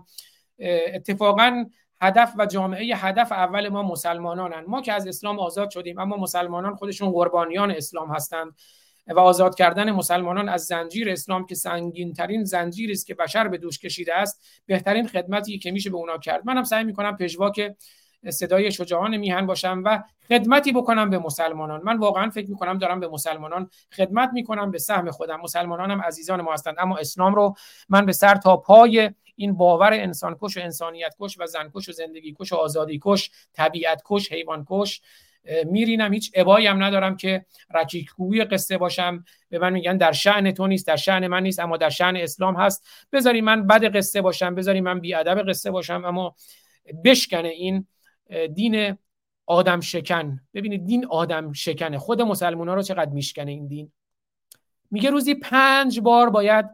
اتفاقا 0.94 1.66
هدف 2.02 2.34
و 2.38 2.46
جامعه 2.46 2.96
هدف 2.96 3.32
اول 3.32 3.70
ما 3.70 3.84
مسلمانانن. 3.84 4.64
ما 4.68 4.82
که 4.82 4.94
از 4.94 5.08
اسلام 5.08 5.40
آزاد 5.40 5.70
شدیم 5.70 6.00
اما 6.00 6.18
مسلمانان 6.18 6.76
خودشون 6.76 7.12
قربانیان 7.12 7.72
اسلام 7.72 8.12
هستند. 8.12 8.56
و 9.08 9.20
آزاد 9.20 9.56
کردن 9.56 9.92
مسلمانان 9.92 10.50
از 10.50 10.66
زنجیر 10.66 11.10
اسلام 11.10 11.46
که 11.46 11.56
سنگین 11.56 12.14
ترین 12.14 12.44
زنجیری 12.44 12.92
است 12.92 13.08
که 13.08 13.14
بشر 13.14 13.48
به 13.48 13.58
دوش 13.58 13.80
کشیده 13.80 14.16
است 14.16 14.62
بهترین 14.66 15.08
خدمتی 15.08 15.60
که 15.60 15.72
میشه 15.72 15.90
به 15.90 15.96
اونا 15.96 16.18
کرد. 16.18 16.42
منم 16.46 16.64
سعی 16.64 16.84
می‌کنم 16.84 17.18
پژواک 17.18 17.76
صدای 18.32 18.72
شجاعان 18.72 19.18
میهن 19.18 19.46
باشم 19.46 19.82
و 19.86 20.04
خدمتی 20.28 20.72
بکنم 20.72 21.10
به 21.10 21.20
مسلمانان. 21.20 21.82
من 21.84 21.98
واقعا 21.98 22.30
فکر 22.30 22.50
می‌کنم 22.50 22.78
دارم 22.78 23.00
به 23.00 23.08
مسلمانان 23.08 23.70
خدمت 23.96 24.30
می‌کنم 24.34 24.72
به 24.72 24.78
سهم 24.78 25.12
خودم. 25.12 25.42
مسلمانانم 25.42 26.02
عزیزان 26.02 26.42
ما 26.42 26.54
هستند 26.54 26.76
اما 26.80 26.98
اسلام 26.98 27.36
رو 27.36 27.56
من 27.90 28.06
به 28.06 28.12
سر 28.12 28.36
تا 28.36 28.58
پای 28.58 29.12
این 29.36 29.54
باور 29.58 29.94
انسان 29.94 30.38
کش 30.42 30.58
و 30.58 30.60
انسانیت 30.60 31.16
کش 31.20 31.40
و 31.40 31.46
زن 31.46 31.72
کش 31.74 31.90
و 31.90 31.92
زندگی 31.92 32.36
کش 32.40 32.54
و 32.54 32.56
آزادی 32.56 33.00
کش 33.04 33.32
طبیعت 33.54 34.02
کش 34.06 34.32
حیوان 34.32 34.66
کش 34.70 35.02
میرینم. 35.66 36.14
هیچ 36.14 36.32
ابایی 36.34 36.68
هم 36.68 36.84
ندارم 36.84 37.18
که 37.18 37.46
رکیکگوی 37.74 38.44
قصه 38.44 38.78
باشم. 38.78 39.26
به 39.50 39.60
من 39.60 39.74
میگن 39.74 39.98
در 39.98 40.12
شعن 40.12 40.52
تو 40.52 40.68
نیست 40.68 40.88
در 40.88 40.96
شعن 40.96 41.28
من 41.28 41.44
نیست 41.44 41.60
اما 41.60 41.78
در 41.78 41.90
شعن 41.90 42.16
اسلام 42.16 42.56
هست. 42.56 42.88
بذاری 43.12 43.42
من 43.42 43.68
بد 43.68 43.96
قصه 43.96 44.22
باشم 44.22 44.56
بذاری 44.56 44.82
من 44.82 45.00
بیادب 45.00 45.50
قصه 45.50 45.72
باشم 45.72 46.06
اما 46.06 46.36
بشکنه 47.06 47.48
این 47.48 47.88
دین 48.54 48.98
آدم 49.46 49.80
شکن. 49.80 50.42
ببینید 50.54 50.86
دین 50.86 51.06
آدم 51.06 51.54
شکنه. 51.54 51.98
خود 51.98 52.22
مسلمان 52.22 52.70
ها 52.70 52.74
رو 52.74 52.82
چقدر 52.82 53.12
میشکنه 53.12 53.52
این 53.52 53.68
دین؟ 53.68 53.92
میگه 54.92 55.10
روزی 55.10 55.36
پنج 55.36 56.00
بار 56.00 56.30
باید 56.30 56.66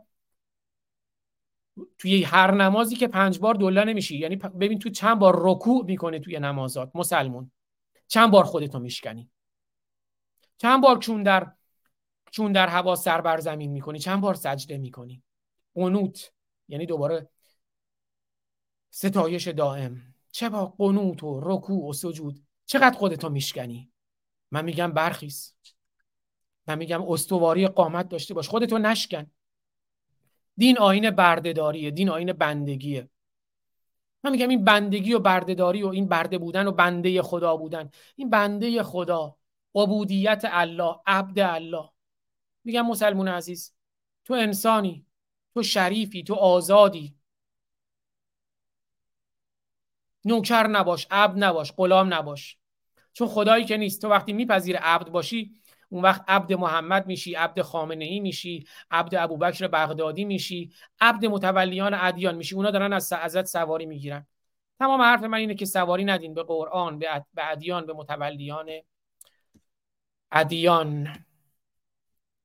توی 1.98 2.24
هر 2.24 2.52
نمازی 2.52 2.96
که 2.96 3.08
پنج 3.08 3.40
بار 3.40 3.54
دولا 3.54 3.84
نمیشی. 3.84 4.18
یعنی 4.18 4.36
ببین 4.36 4.80
تو 4.80 4.90
چند 4.90 5.20
بار 5.20 5.40
رکوع 5.52 5.86
می‌کنه 5.86 6.20
توی 6.20 6.40
نمازات 6.40 6.92
مسلمون. 6.96 7.52
چند 8.08 8.32
بار 8.32 8.44
خودتو 8.44 8.80
میشکنی؟ 8.80 9.30
چند 10.58 10.84
بار 10.84 10.98
چون 10.98 11.24
در 11.24 11.52
چون 12.32 12.52
در 12.52 12.68
هوا 12.68 12.96
سر 12.96 13.22
بر 13.22 13.40
زمین 13.40 13.72
می‌کنی؟ 13.72 14.00
چند 14.00 14.22
بار 14.22 14.34
سجده 14.34 14.78
می‌کنی؟ 14.78 15.24
قنوت. 15.76 16.32
یعنی 16.68 16.86
دوباره 16.86 17.30
ستایش 18.90 19.48
دائم. 19.48 20.02
چه 20.32 20.50
با 20.50 20.66
قنوت 20.78 21.24
و 21.24 21.40
رکوع 21.44 21.90
و 21.90 21.94
سجود؟ 21.94 22.44
چقدر 22.66 22.98
خودتو 22.98 23.30
میشکنی؟ 23.30 23.92
من 24.52 24.66
میگم 24.66 24.92
برخیز. 24.92 25.54
من 26.68 26.78
میگم 26.78 27.12
استواری 27.12 27.68
قامت 27.68 28.10
داشته 28.10 28.34
باش. 28.34 28.50
خودتو 28.50 28.78
نشکن. 28.78 29.32
دین 30.58 30.78
آین 30.78 31.12
بردهداریه. 31.12 31.92
دین 31.92 32.10
آین 32.10 32.34
بندگیه. 32.34 33.10
من 34.24 34.32
میگم 34.32 34.50
این 34.50 34.64
بندگی 34.64 35.14
و 35.14 35.20
بردهداری 35.20 35.84
و 35.84 35.88
این 35.88 36.08
برده 36.08 36.38
بودن 36.38 36.68
و 36.68 36.72
بنده 36.72 37.22
خدا 37.22 37.58
بودن. 37.58 37.90
این 38.16 38.30
بنده 38.30 38.84
خدا 38.84 39.38
عبودیت 39.76 40.42
الله 40.44 40.96
عبد 41.06 41.40
الله. 41.40 41.90
میگم 42.64 42.86
مسلمون 42.86 43.28
عزیز 43.28 43.74
تو 44.26 44.34
انسانی 44.34 45.06
تو 45.54 45.64
شریفی 45.64 46.24
تو 46.24 46.34
آزادی. 46.34 47.16
نوکر 50.26 50.68
نباش 50.68 51.08
عبد 51.12 51.44
نباش 51.44 51.74
غلام 51.78 52.14
نباش. 52.14 52.58
چون 53.14 53.28
خدایی 53.28 53.66
که 53.66 53.78
نیست. 53.78 54.02
تو 54.02 54.10
وقتی 54.10 54.34
میپذیر 54.34 54.78
عبد 54.78 55.10
باشی 55.10 55.52
اون 55.90 56.04
وقت 56.04 56.24
عبد 56.28 56.54
محمد 56.54 57.08
میشی 57.08 57.36
عبد 57.36 57.62
خامنه 57.62 58.06
ای 58.06 58.20
میشی 58.20 58.66
عبد 58.92 59.16
ابوبکر 59.16 59.68
بغدادی 59.68 60.26
میشی 60.26 60.72
عبد 61.02 61.26
متولیان 61.26 61.94
ادیان 61.94 62.36
میشی. 62.36 62.56
اونا 62.56 62.72
دارن 62.72 62.94
از 62.94 63.14
ازت 63.14 63.46
سواری 63.46 63.86
می‌گیرن. 63.86 64.28
تمام 64.80 65.02
حرف 65.02 65.24
من 65.24 65.38
اینه 65.38 65.56
که 65.56 65.66
سواری 65.66 66.06
ندین. 66.06 66.34
به 66.34 66.44
قرآن 66.44 67.00
به 67.00 67.24
ادیان 67.38 67.86
به 67.86 67.94
متولیان 67.94 68.70
ادیان. 70.32 71.08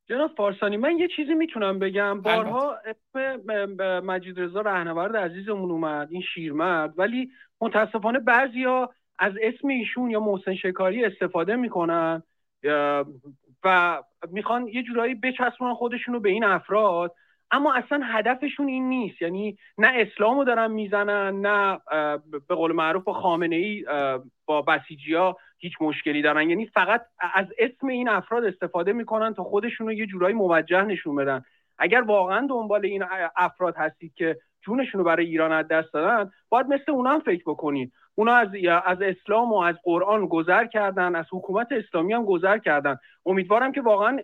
جناب 0.09 0.31
فارسانی 0.37 0.77
من 0.77 0.99
یه 0.99 1.09
چیزی 1.09 1.35
می‌تونم 1.35 1.79
بگم. 1.79 2.21
بارها 2.21 2.77
اسم 2.77 4.01
مجید 4.01 4.41
رضا 4.41 4.61
رهنورد 4.61 5.17
عزیزمون 5.17 5.71
اومد 5.71 6.09
این 6.11 6.23
شیرمرد. 6.35 6.99
ولی 6.99 7.31
متاسفانه 7.61 8.19
بعضیا 8.19 8.91
از 9.19 9.33
اسم 9.43 9.69
ایشون 9.69 10.11
یا 10.11 10.21
محسن 10.21 10.55
شکاری 10.55 11.05
استفاده 11.05 11.57
می‌کنن. 11.57 12.23
و 13.65 14.03
می‌خوان 14.31 14.69
یه 14.69 14.83
جورایی 14.83 15.15
بچسبونن 15.15 15.75
خودشون 15.75 16.15
رو 16.15 16.21
به 16.21 16.29
این 16.29 16.45
افراد. 16.45 17.15
اما 17.57 17.75
اصلا 17.75 18.01
هدفشون 18.05 18.69
این 18.69 18.89
نیست. 18.89 19.23
یعنی 19.23 19.59
نه 19.79 19.89
اسلامو 19.95 20.45
دارن 20.45 20.71
می‌زنن 20.71 21.47
نه 21.47 21.81
به 22.49 22.55
قول 22.55 22.73
معروف 22.73 23.09
خامنه 23.09 23.57
ای 23.57 23.85
با 24.47 24.63
بسیجی 24.63 25.15
ها 25.15 25.37
هیچ 25.59 25.73
مشکلی 25.81 26.23
دارن. 26.23 26.51
یعنی 26.51 26.67
فقط 26.67 27.07
از 27.35 27.47
اسم 27.59 27.87
این 27.87 28.09
افراد 28.09 28.45
استفاده 28.45 28.93
می‌کنن 28.93 29.35
تا 29.35 29.45
خودشون 29.45 29.87
رو 29.87 29.93
یه 29.93 30.07
جورایی 30.07 30.35
موجه 30.35 30.83
نشون 30.83 31.17
بدن. 31.17 31.45
اگر 31.79 32.01
واقعا 32.01 32.47
دنبال 32.47 32.87
این 32.87 33.05
افراد 33.37 33.77
هستید 33.77 34.15
که 34.15 34.39
جونشون 34.63 34.99
رو 34.99 35.05
برای 35.05 35.27
ایران 35.27 35.53
از 35.53 35.69
دست 35.69 35.93
دادن 35.93 36.31
باید 36.49 36.67
مثل 36.67 36.93
اونا 36.93 37.11
هم 37.11 37.21
فکر 37.21 37.43
بکنید. 37.47 37.93
اونا 38.15 38.35
از 38.35 38.49
از 38.85 39.03
اسلام 39.03 39.53
و 39.53 39.57
از 39.57 39.77
قرآن 39.85 40.27
گذر 40.27 40.67
کردن 40.67 41.15
از 41.15 41.27
حکومت 41.33 41.73
اسلامی 41.73 42.13
هم 42.13 42.25
گذر 42.25 42.59
کردن. 42.59 42.97
امیدوارم 43.27 43.73
که 43.73 43.81
واقعا 43.81 44.19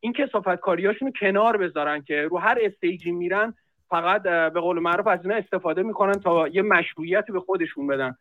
این 0.00 0.12
کسافت 0.12 0.56
کاریاشون 0.56 1.12
کنار 1.20 1.56
بذارن 1.56 2.02
که 2.02 2.22
رو 2.22 2.38
هر 2.38 2.58
استیجی 2.62 3.10
میرن 3.10 3.54
فقط 3.88 4.22
به 4.22 4.60
قول 4.60 4.78
معروف 4.78 5.06
از 5.06 5.20
اینا 5.22 5.36
استفاده 5.36 5.82
می‌کنن 5.82 6.12
تا 6.12 6.48
یه 6.48 6.62
مشروعیت 6.62 7.26
به 7.26 7.40
خودشون 7.40 7.86
بدن. 7.86 8.16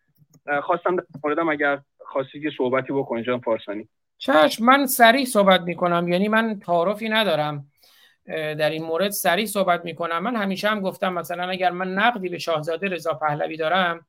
خواستم 0.63 0.97
موردم 1.23 1.49
اگر 1.49 1.79
خواستی 2.05 2.41
که 2.41 2.51
صحبتی 2.57 2.93
بکنی 2.93 3.23
جان 3.23 3.39
فارسانی 3.39 3.89
چشم 4.17 4.65
من 4.65 4.85
سریع 4.85 5.25
صحبت 5.25 5.61
می‌کنم. 5.61 6.07
یعنی 6.07 6.27
من 6.27 6.59
تعارفی 6.59 7.09
ندارم. 7.09 7.65
در 8.27 8.69
این 8.69 8.83
مورد 8.83 9.11
سریع 9.11 9.45
صحبت 9.45 9.85
می‌کنم. 9.85 10.23
من 10.23 10.35
همیشه 10.35 10.69
هم 10.69 10.81
گفتم 10.81 11.13
مثلا 11.13 11.43
اگر 11.49 11.71
من 11.71 11.93
نقدی 11.93 12.29
به 12.29 12.37
شاهزاده 12.37 12.87
رضا 12.87 13.13
پهلوی 13.13 13.57
دارم 13.57 14.05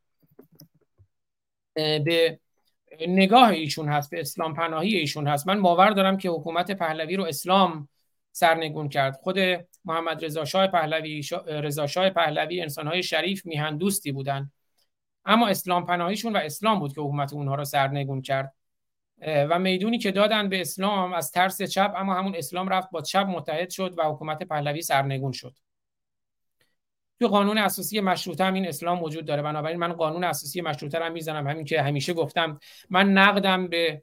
به 1.74 2.38
نگاه 3.08 3.48
ایشون 3.48 3.88
هست 3.88 4.10
به 4.10 4.20
اسلام 4.20 4.54
پناهی 4.54 4.96
ایشون 4.96 5.26
هست. 5.26 5.48
من 5.48 5.62
باور 5.62 5.90
دارم 5.90 6.16
که 6.16 6.28
حکومت 6.28 6.70
پهلوی 6.70 7.16
رو 7.16 7.24
اسلام 7.24 7.88
سرنگون 8.32 8.88
کرد. 8.88 9.16
خود 9.22 9.38
محمد 9.84 10.24
رضا 10.24 10.44
شاه 10.44 10.66
پهلوی 10.66 11.22
رضا 11.46 11.86
شاه 11.86 12.10
پهلوی 12.10 12.60
انسانهای 12.60 13.02
شریف 13.02 13.46
میهن 13.46 13.76
دوستی 13.76 14.12
بودن. 14.12 14.52
اما 15.24 15.48
اسلام 15.48 15.86
پناهیشون 15.86 16.32
و 16.32 16.36
اسلام 16.36 16.78
بود 16.78 16.94
که 16.94 17.00
حکومت 17.00 17.32
اونها 17.32 17.54
رو 17.54 17.64
سرنگون 17.64 18.22
کرد. 18.22 18.54
و 19.26 19.58
می‌دونی 19.58 19.98
که 19.98 20.10
دادن 20.10 20.48
به 20.48 20.60
اسلام 20.60 21.12
از 21.12 21.30
ترس 21.30 21.62
چپ 21.62 21.92
اما 21.96 22.14
همون 22.14 22.34
اسلام 22.36 22.68
رفت 22.68 22.90
با 22.90 23.02
چپ 23.02 23.26
متحد 23.28 23.70
شد 23.70 23.94
و 23.98 24.02
حکومت 24.02 24.42
پهلوی 24.42 24.82
سرنگون 24.82 25.32
شد. 25.32 25.54
تو 27.20 27.28
قانون 27.28 27.58
اساسی 27.58 28.00
مشروطه 28.00 28.44
هم 28.44 28.54
این 28.54 28.68
اسلام 28.68 29.02
وجود 29.02 29.24
داره. 29.24 29.42
بنابراین 29.42 29.78
من 29.78 29.92
قانون 29.92 30.24
اساسی 30.24 30.60
مشروطه 30.60 30.98
رو 30.98 31.04
هم 31.04 31.12
می‌زنم. 31.12 31.46
همین 31.46 31.64
که 31.64 31.82
همیشه 31.82 32.12
گفتم 32.12 32.58
من 32.90 33.12
نقدم 33.12 33.68
به 33.68 34.02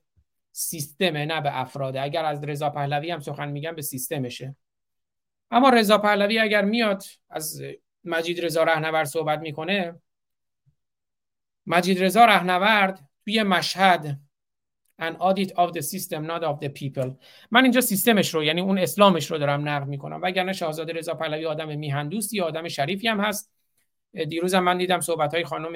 سیستمه 0.52 1.26
نه 1.26 1.42
به 1.42 1.60
افراده. 1.60 2.02
اگر 2.02 2.26
از 2.26 2.44
رضا 2.44 2.70
پهلوی 2.70 3.12
هم 3.12 3.20
سخن 3.20 3.50
میگم 3.50 3.76
به 3.76 3.82
سیستمشه. 3.82 4.56
اما 5.52 5.70
رضا 5.70 5.98
پهلوی 5.98 6.40
اگر 6.40 6.66
میاد 6.66 7.04
از 7.30 7.62
مجید 8.04 8.46
رضا 8.46 8.64
رهنورد 8.64 9.06
صحبت 9.06 9.40
می‌کنه 9.40 10.02
مجید 11.66 12.04
رضا 12.04 12.26
رهنورد 12.26 13.10
توی 13.26 13.44
مشهد 13.44 14.20
an 15.02 15.16
audit 15.20 15.52
of 15.52 15.72
the 15.74 15.82
system 15.82 16.22
not 16.28 16.44
of 16.44 16.60
the 16.60 16.70
people. 16.70 17.12
من 17.52 17.64
اینجا 17.64 17.82
سیستمش 17.82 18.34
رو 18.34 18.44
یعنی 18.44 18.62
اون 18.62 18.78
اسلامش 18.78 19.32
رو 19.32 19.38
دارم 19.38 19.68
نقد 19.70 19.88
می‌کنم. 19.88 20.20
وگرنه 20.24 20.54
شاهزاده 20.54 20.94
رضا 20.94 21.14
پهلوی 21.14 21.46
آدم 21.46 21.78
میهندوستی 21.78 22.42
آدم 22.42 22.68
شریفی 22.68 23.08
هم 23.08 23.20
هست. 23.20 23.52
دیروزم 24.30 24.60
من 24.60 24.78
دیدم 24.78 25.00
صحبت 25.00 25.34
های 25.34 25.44
خانم 25.44 25.74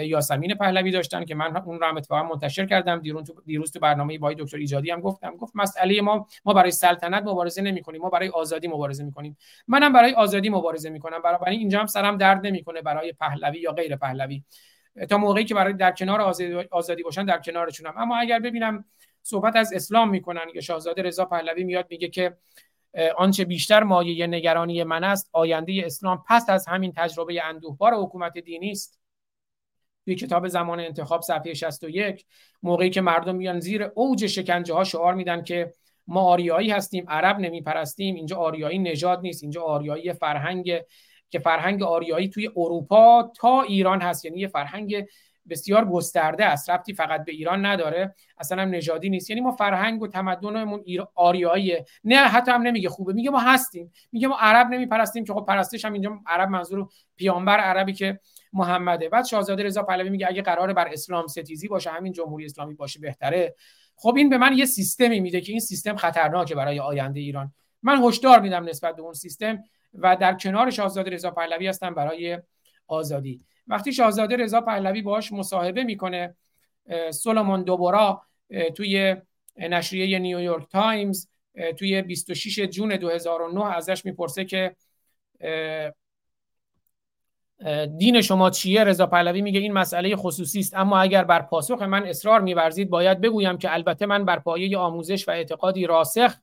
یاسمین 0.00 0.54
پهلوی 0.54 0.90
داشتن 0.90 1.24
که 1.24 1.34
من 1.34 1.56
اون 1.56 1.80
رو 1.80 1.86
هم 1.86 1.96
اتفاقا 1.96 2.22
منتشر 2.22 2.66
کردم. 2.66 3.00
دیروز 3.00 3.24
تو 3.24 3.42
دیروز 3.46 3.72
تو 3.72 3.78
برنامه 3.80 4.18
با 4.18 4.32
دکتر 4.32 4.56
ایجادی 4.56 4.90
هم 4.90 5.00
گفتم. 5.00 5.36
گفت 5.36 5.52
مسئله 5.56 6.00
ما 6.00 6.26
ما 6.44 6.52
برای 6.52 6.70
سلطنت 6.70 7.22
مبارزه 7.22 7.62
نمی 7.62 7.82
کنیم 7.82 8.00
ما 8.00 8.10
برای 8.10 8.28
آزادی 8.28 8.68
مبارزه 8.68 9.04
می‌کنیم. 9.04 9.36
منم 9.68 9.92
برای 9.92 10.12
آزادی 10.12 10.48
مبارزه 10.48 10.90
می‌کنم. 10.90 11.22
برای 11.22 11.56
اینجا 11.56 11.80
هم 11.80 11.86
سرم 11.86 12.16
درد 12.16 12.46
نمی‌کنه 12.46 12.82
برای 12.82 13.12
پهلوی 13.12 13.60
یا 13.60 13.72
غیر 13.72 13.96
پهلوی. 13.96 14.42
تا 15.10 15.18
موقعی 15.18 15.44
که 15.44 15.54
برای 15.54 15.72
در 15.72 15.92
کنار 15.92 16.20
آزادی 16.70 17.02
باشن 17.02 17.24
در 17.24 17.38
کنارشونم. 17.38 17.94
اما 17.96 18.16
اگر 18.16 18.38
ببینم 18.38 18.84
صحبت 19.22 19.56
از 19.56 19.72
اسلام 19.72 20.10
می‌کنن 20.10 20.52
که 20.52 20.60
شاهزاده 20.60 21.02
رضا 21.02 21.24
پهلوی 21.24 21.64
میاد 21.64 21.86
میگه 21.90 22.08
که 22.08 22.36
آنچه 23.16 23.44
بیشتر 23.44 23.82
مایه 23.82 24.26
نگرانی 24.26 24.84
من 24.84 25.04
است 25.04 25.30
آینده 25.32 25.82
اسلام 25.84 26.24
پس 26.28 26.50
از 26.50 26.68
همین 26.68 26.92
تجربه 26.96 27.44
اندوهبار 27.44 27.94
حکومت 27.94 28.38
دینی 28.38 28.70
است. 28.70 29.00
توی 30.04 30.14
کتاب 30.14 30.48
زمان 30.48 30.80
انتخاب 30.80 31.22
صفحه 31.22 31.54
61 31.54 32.26
موقعی 32.62 32.90
که 32.90 33.00
مردم 33.00 33.36
میان 33.36 33.60
زیر 33.60 33.90
اوج 33.94 34.26
شکنجه 34.26 34.74
ها 34.74 34.84
شعار 34.84 35.14
میدن 35.14 35.42
که 35.42 35.72
ما 36.06 36.20
آریایی 36.20 36.70
هستیم 36.70 37.04
عرب 37.08 37.38
نمیپرستیم 37.38 38.14
اینجا 38.14 38.36
آریایی 38.36 38.78
نژاد 38.78 39.20
نیست 39.20 39.42
اینجا 39.42 39.62
آریایی 39.62 40.12
فرهنگ 40.12 40.80
که 41.30 41.38
فرهنگ 41.38 41.82
آریایی 41.82 42.28
توی 42.28 42.50
اروپا 42.56 43.32
تا 43.36 43.62
ایران 43.62 44.00
هست. 44.00 44.24
یعنی 44.24 44.38
یه 44.38 44.48
فرهنگ 44.48 45.06
بسیار 45.50 45.84
گسترده 45.84 46.44
است. 46.44 46.70
ربطی 46.70 46.94
فقط 46.94 47.24
به 47.24 47.32
ایران 47.32 47.66
نداره. 47.66 48.14
اصلا 48.38 48.62
هم 48.62 48.68
نژادی 48.68 49.10
نیست. 49.10 49.30
یعنی 49.30 49.40
ما 49.40 49.52
فرهنگ 49.52 50.02
و 50.02 50.06
تمدنمون 50.06 50.84
آریاییه 51.14 51.84
نه 52.04 52.16
حتی 52.16 52.50
هم 52.50 52.62
نمیگه 52.62 52.88
خوبه. 52.88 53.12
میگه 53.12 53.30
ما 53.30 53.38
هستیم. 53.38 53.92
میگه 54.12 54.28
ما 54.28 54.36
عرب 54.40 54.68
نمیپرستیم 54.68 55.24
که 55.24 55.32
خب 55.32 55.44
پرستش 55.48 55.84
هم 55.84 55.92
اینجا 55.92 56.18
عرب 56.26 56.48
منظور 56.48 56.88
پیامبر 57.16 57.58
عربی 57.58 57.92
که 57.92 58.20
محمده. 58.52 59.08
بعد 59.08 59.24
شاهزاده 59.24 59.62
رضا 59.62 59.82
پهلوی 59.82 60.10
میگه 60.10 60.26
اگه 60.28 60.42
قراره 60.42 60.72
بر 60.72 60.88
اسلام 60.88 61.26
ستیزی 61.26 61.68
باشه 61.68 61.90
همین 61.90 62.12
جمهوری 62.12 62.44
اسلامی 62.44 62.74
باشه 62.74 63.00
بهتره. 63.00 63.54
خب 63.96 64.14
این 64.16 64.28
به 64.28 64.38
من 64.38 64.58
یه 64.58 64.64
سیستمی 64.64 65.20
میده 65.20 65.40
که 65.40 65.52
این 65.52 65.60
سیستم 65.60 65.96
خطرناکه 65.96 66.54
برای 66.54 66.80
آینده 66.80 67.20
ایران. 67.20 67.52
من 67.82 68.02
هشدار 68.02 68.40
میدم 68.40 68.64
نسبت 68.64 68.96
به 68.96 69.02
اون 69.02 69.12
سیستم. 69.12 69.58
و 69.94 70.16
در 70.16 70.34
کنار 70.34 70.70
شاهزاده 70.70 71.10
رضا 71.10 71.30
پهلوی 71.30 71.66
هستم 71.66 71.94
برای 71.94 72.38
آزادی. 72.86 73.40
وقتی 73.66 73.92
شاهزاده 73.92 74.36
رضا 74.36 74.60
پهلوی 74.60 75.02
باش 75.02 75.32
مصاحبه 75.32 75.84
می‌کنه 75.84 76.36
سولومون 77.10 77.62
دبورا 77.62 78.22
توی 78.76 79.16
نشریه 79.56 80.18
نیویورک 80.18 80.68
تایمز 80.70 81.28
توی 81.78 82.02
26 82.02 82.60
June 82.60 82.96
2009 82.96 83.76
ازش 83.76 84.04
می‌پرسه 84.04 84.44
که 84.44 84.76
دین 87.98 88.20
شما 88.20 88.50
چیه؟ 88.50 88.84
رضا 88.84 89.06
پهلوی 89.06 89.42
میگه 89.42 89.60
این 89.60 89.72
مسئله 89.72 90.16
خصوصی 90.16 90.60
است 90.60 90.74
اما 90.74 90.98
اگر 90.98 91.24
بر 91.24 91.42
پاسخ 91.42 91.82
من 91.82 92.06
اصرار 92.06 92.40
میورزید 92.40 92.90
باید 92.90 93.20
بگویم 93.20 93.58
که 93.58 93.74
البته 93.74 94.06
من 94.06 94.24
بر 94.24 94.38
پایه 94.38 94.78
آموزش 94.78 95.28
و 95.28 95.30
اعتقادی 95.30 95.86
راسخ 95.86 96.34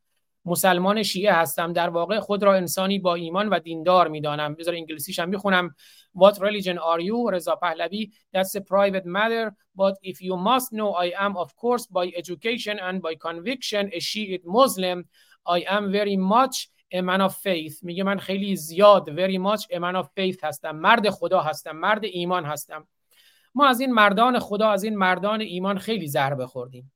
مسلمان 0.45 1.03
شیعه 1.03 1.33
هستم. 1.33 1.73
در 1.73 1.89
واقع 1.89 2.19
خود 2.19 2.43
را 2.43 2.53
انسانی 2.53 2.99
با 2.99 3.15
ایمان 3.15 3.49
و 3.49 3.59
دیندار 3.59 4.07
می‌دانم. 4.07 4.55
بذار 4.55 4.75
انگلیسیش 4.75 5.19
هم 5.19 5.29
می‌خونم 5.29 5.75
What 6.17 6.33
religion 6.33 6.77
are 6.77 7.01
you? 7.01 7.31
رضا 7.31 7.55
پهلوی. 7.55 8.11
That's 8.35 8.55
a 8.55 8.61
private 8.61 9.05
matter 9.05 9.51
but 9.77 9.95
if 10.03 10.21
you 10.21 10.35
must 10.35 10.67
know 10.71 10.91
I 11.05 11.11
am 11.25 11.37
of 11.37 11.55
course 11.55 11.85
by 11.87 12.11
education 12.15 12.79
and 12.79 13.01
by 13.01 13.15
conviction 13.15 13.89
a 13.93 13.99
Shiite 13.99 14.45
Muslim. 14.45 15.05
I 15.47 15.59
am 15.77 15.91
very 15.91 16.17
much 16.17 16.69
a 16.93 17.01
man 17.01 17.21
of 17.21 17.35
faith. 17.35 17.83
میگه 17.83 18.03
من 18.03 18.19
خیلی 18.19 18.55
زیاد 18.55 19.09
very 19.09 19.37
much 19.37 19.61
a 19.61 19.79
man 19.79 20.03
of 20.03 20.05
faith 20.05 20.43
هستم. 20.43 20.71
مرد 20.71 21.09
خدا 21.09 21.41
هستم. 21.41 21.71
مرد 21.71 22.05
ایمان 22.05 22.45
هستم. 22.45 22.87
ما 23.55 23.67
از 23.67 23.79
این 23.79 23.91
مردان 23.91 24.39
خدا 24.39 24.69
از 24.69 24.83
این 24.83 24.97
مردان 24.97 25.41
ایمان 25.41 25.77
خیلی 25.77 26.07
ضربه 26.07 26.47
خوردیم 26.47 26.91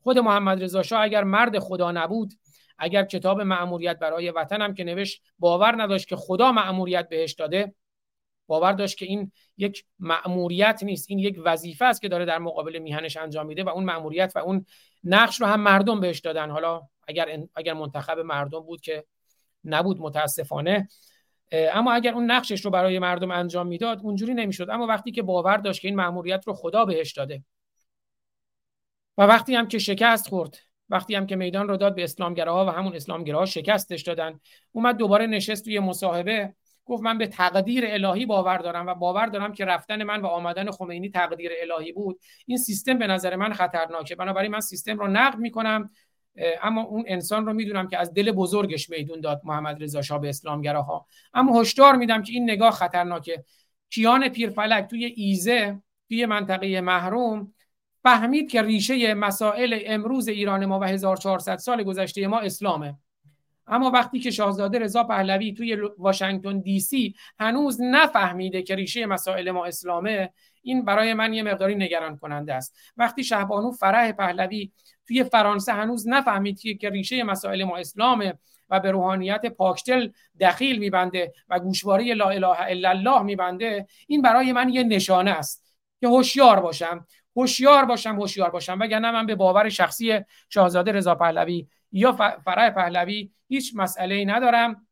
خود 0.00 0.18
محمد 0.18 0.62
رضا 0.62 0.82
شاه 0.82 1.02
اگر 1.02 1.24
مرد 1.24 1.58
خدا 1.58 1.92
نبود 1.92 2.32
اگر 2.78 3.04
کتاب 3.04 3.40
معموریت 3.40 3.98
برای 3.98 4.30
وطنم 4.30 4.74
که 4.74 4.84
نوشت 4.84 5.22
باور 5.38 5.82
نداشت 5.82 6.08
که 6.08 6.16
خدا 6.16 6.52
معموریت 6.52 7.08
بهش 7.08 7.32
داده 7.32 7.74
باور 8.46 8.72
داشت 8.72 8.98
که 8.98 9.06
این 9.06 9.32
یک 9.56 9.84
معموریت 9.98 10.80
نیست 10.82 11.10
این 11.10 11.18
یک 11.18 11.40
وظیفه 11.44 11.84
است 11.84 12.02
که 12.02 12.08
داره 12.08 12.24
در 12.24 12.38
مقابل 12.38 12.78
میهنش 12.78 13.16
انجام 13.16 13.46
میده 13.46 13.64
و 13.64 13.68
اون 13.68 13.84
معموریت 13.84 14.32
و 14.34 14.38
اون 14.38 14.66
نقش 15.04 15.40
رو 15.40 15.46
هم 15.46 15.60
مردم 15.60 16.00
بهش 16.00 16.20
دادن. 16.20 16.50
حالا 16.50 16.82
اگر 17.08 17.38
اگر 17.54 17.72
منتخب 17.72 18.18
مردم 18.18 18.60
بود 18.60 18.80
که 18.80 19.04
نبود 19.64 20.00
متاسفانه. 20.00 20.88
اما 21.52 21.92
اگر 21.92 22.14
اون 22.14 22.30
نقشش 22.30 22.64
رو 22.64 22.70
برای 22.70 22.98
مردم 22.98 23.30
انجام 23.30 23.66
می‌داد 23.66 24.00
اونجوری 24.02 24.34
نمی‌شد. 24.34 24.70
اما 24.70 24.86
وقتی 24.86 25.10
که 25.10 25.22
باور 25.22 25.56
داشت 25.56 25.80
که 25.80 25.88
این 25.88 25.96
مأموریت 25.96 26.46
رو 26.46 26.52
خدا 26.52 26.84
بهش 26.84 27.12
داده 27.12 27.44
و 29.18 29.22
وقتی 29.22 29.54
هم 29.54 29.68
که 29.68 29.78
شکست 29.78 30.28
خورد 30.28 30.58
وقتی 30.88 31.14
هم 31.14 31.26
که 31.26 31.36
میدان 31.36 31.68
رو 31.68 31.76
داد 31.76 31.94
به 31.94 32.04
اسلامگراها 32.04 32.66
و 32.66 32.68
همون 32.68 32.96
اسلامگراها 32.96 33.46
شکستش 33.46 34.02
دادن. 34.02 34.40
اومد 34.72 34.96
دوباره 34.96 35.26
نشست 35.26 35.64
توی 35.64 35.78
مصاحبه. 35.78 36.54
گفت 36.84 37.02
من 37.02 37.18
به 37.18 37.26
تقدیر 37.26 37.84
الهی 37.86 38.26
باور 38.26 38.58
دارم 38.58 38.86
و 38.86 38.94
باور 38.94 39.26
دارم 39.26 39.52
که 39.52 39.64
رفتن 39.64 40.02
من 40.02 40.20
و 40.20 40.26
آمدن 40.26 40.70
خمینی 40.70 41.10
تقدیر 41.10 41.52
الهی 41.62 41.92
بود. 41.92 42.20
این 42.46 42.58
سیستم 42.58 42.98
به 42.98 43.06
نظر 43.06 43.36
من 43.36 43.52
خطرناکه. 43.52 44.14
بنابراین 44.14 44.50
من 44.50 44.60
سیستم 44.60 44.98
رو 44.98 45.06
نقد 45.06 45.38
می‌کنم 45.38 45.90
اما 46.62 46.82
اون 46.82 47.04
انسان 47.06 47.46
رو 47.46 47.52
می‌دونم 47.52 47.88
که 47.88 47.98
از 47.98 48.14
دل 48.14 48.30
بزرگش 48.30 48.90
میدون 48.90 49.20
داد 49.20 49.40
محمد 49.44 49.82
رضا 49.82 50.02
شاه 50.02 50.20
به 50.20 50.28
اسلامگراها. 50.28 51.06
اما 51.34 51.60
هشدار 51.60 51.96
میدم 51.96 52.22
که 52.22 52.32
این 52.32 52.50
نگاه 52.50 52.70
خطرناکه. 52.70 53.44
کیان 53.90 54.28
پیرفلک 54.28 54.86
توی 54.86 55.04
ایزه 55.04 55.82
توی 56.08 56.26
منطقه 56.26 56.80
محروم 56.80 57.54
فهمید 58.04 58.50
که 58.50 58.62
ریشه 58.62 59.14
مسائل 59.14 59.78
امروز 59.86 60.28
ایران 60.28 60.66
ما 60.66 60.80
و 60.80 60.84
1400 60.84 61.56
سال 61.56 61.82
گذشته 61.82 62.26
ما 62.26 62.40
اسلامه. 62.40 62.98
اما 63.66 63.90
وقتی 63.90 64.20
که 64.20 64.30
شاهزاده 64.30 64.78
رضا 64.78 65.04
پهلوی 65.04 65.52
توی 65.52 65.76
واشنگتن 65.98 66.60
دی 66.60 66.80
سی 66.80 67.14
هنوز 67.38 67.78
نفهمیده 67.82 68.62
که 68.62 68.74
ریشه 68.74 69.06
مسائل 69.06 69.50
ما 69.50 69.66
اسلامه 69.66 70.30
این 70.62 70.84
برای 70.84 71.14
من 71.14 71.34
یه 71.34 71.42
مقداری 71.42 71.74
نگران 71.74 72.16
کننده 72.16 72.54
است. 72.54 72.76
وقتی 72.96 73.24
شهبانو 73.24 73.70
فرح 73.70 74.12
پهلوی 74.12 74.72
توی 75.06 75.24
فرانسه 75.24 75.72
هنوز 75.72 76.08
نفهمید 76.08 76.60
که 76.80 76.90
ریشه 76.90 77.22
مسائل 77.22 77.64
ما 77.64 77.76
اسلامه 77.76 78.38
و 78.70 78.80
به 78.80 78.90
روحانیت 78.90 79.46
پاکتل 79.46 80.08
دخیل 80.40 80.78
میبنده 80.78 81.32
و 81.48 81.60
گوشواره 81.60 82.14
لا 82.14 82.28
اله 82.28 82.60
الا 82.60 82.88
الله 82.88 83.22
میبنده 83.22 83.86
این 84.06 84.22
برای 84.22 84.52
من 84.52 84.68
یه 84.68 84.82
نشانه 84.82 85.30
است 85.30 85.64
که 86.00 86.08
هوشیار 86.08 86.60
باشم. 86.60 87.06
هوشیار 87.36 87.84
باشم 87.84 88.20
هوشیار 88.20 88.50
باشم. 88.50 88.78
وگرنه 88.80 89.10
من 89.10 89.26
به 89.26 89.34
باور 89.34 89.68
شخصی 89.68 90.20
شاهزاده 90.48 90.92
رضا 90.92 91.14
پهلوی 91.14 91.68
یا 91.92 92.12
فرح 92.44 92.70
پهلوی 92.70 93.30
هیچ 93.48 93.72
مسئله 93.74 94.14
ای 94.14 94.24
ندارم. 94.24 94.86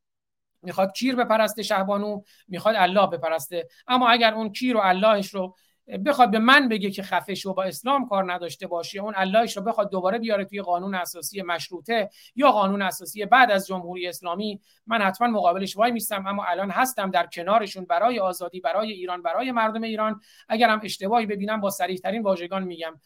می‌خواد 0.61 0.91
کیر 0.91 1.15
بپرسته 1.15 1.63
شهبانو 1.63 2.21
می‌خواد 2.47 2.75
الله 2.75 3.07
بپرسته. 3.07 3.67
اما 3.87 4.09
اگر 4.09 4.33
اون 4.33 4.51
کیر 4.51 4.77
و 4.77 4.79
اللهش 4.79 5.29
رو 5.29 5.55
بخواد 6.05 6.31
به 6.31 6.39
من 6.39 6.69
بگه 6.69 6.91
که 6.91 7.03
خفه 7.03 7.35
شو 7.35 7.53
با 7.53 7.63
اسلام 7.63 8.07
کار 8.07 8.33
نداشته 8.33 8.67
باشی 8.67 8.99
اون 8.99 9.13
اللهش 9.17 9.57
رو 9.57 9.63
بخواد 9.63 9.91
دوباره 9.91 10.19
بیاره 10.19 10.45
توی 10.45 10.61
قانون 10.61 10.95
اساسی 10.95 11.41
مشروطه 11.41 12.09
یا 12.35 12.51
قانون 12.51 12.81
اساسی 12.81 13.25
بعد 13.25 13.51
از 13.51 13.67
جمهوری 13.67 14.07
اسلامی 14.07 14.61
من 14.87 15.01
حتما 15.01 15.27
مقابلش 15.27 15.77
وای 15.77 15.91
میستم 15.91 16.27
اما 16.27 16.45
الان 16.45 16.71
هستم 16.71 17.11
در 17.11 17.25
کنارشون 17.25 17.85
برای 17.85 18.19
آزادی 18.19 18.59
برای 18.59 18.91
ایران 18.91 19.21
برای 19.21 19.51
مردم 19.51 19.81
ایران. 19.81 20.21
اگرم 20.49 20.81
اشتباهی 20.83 21.25
ببینم 21.25 21.61
با 21.61 21.69
سریح 21.69 21.97
ترین 21.97 22.21
واژگان 22.23 22.63
میگم. 22.63 22.99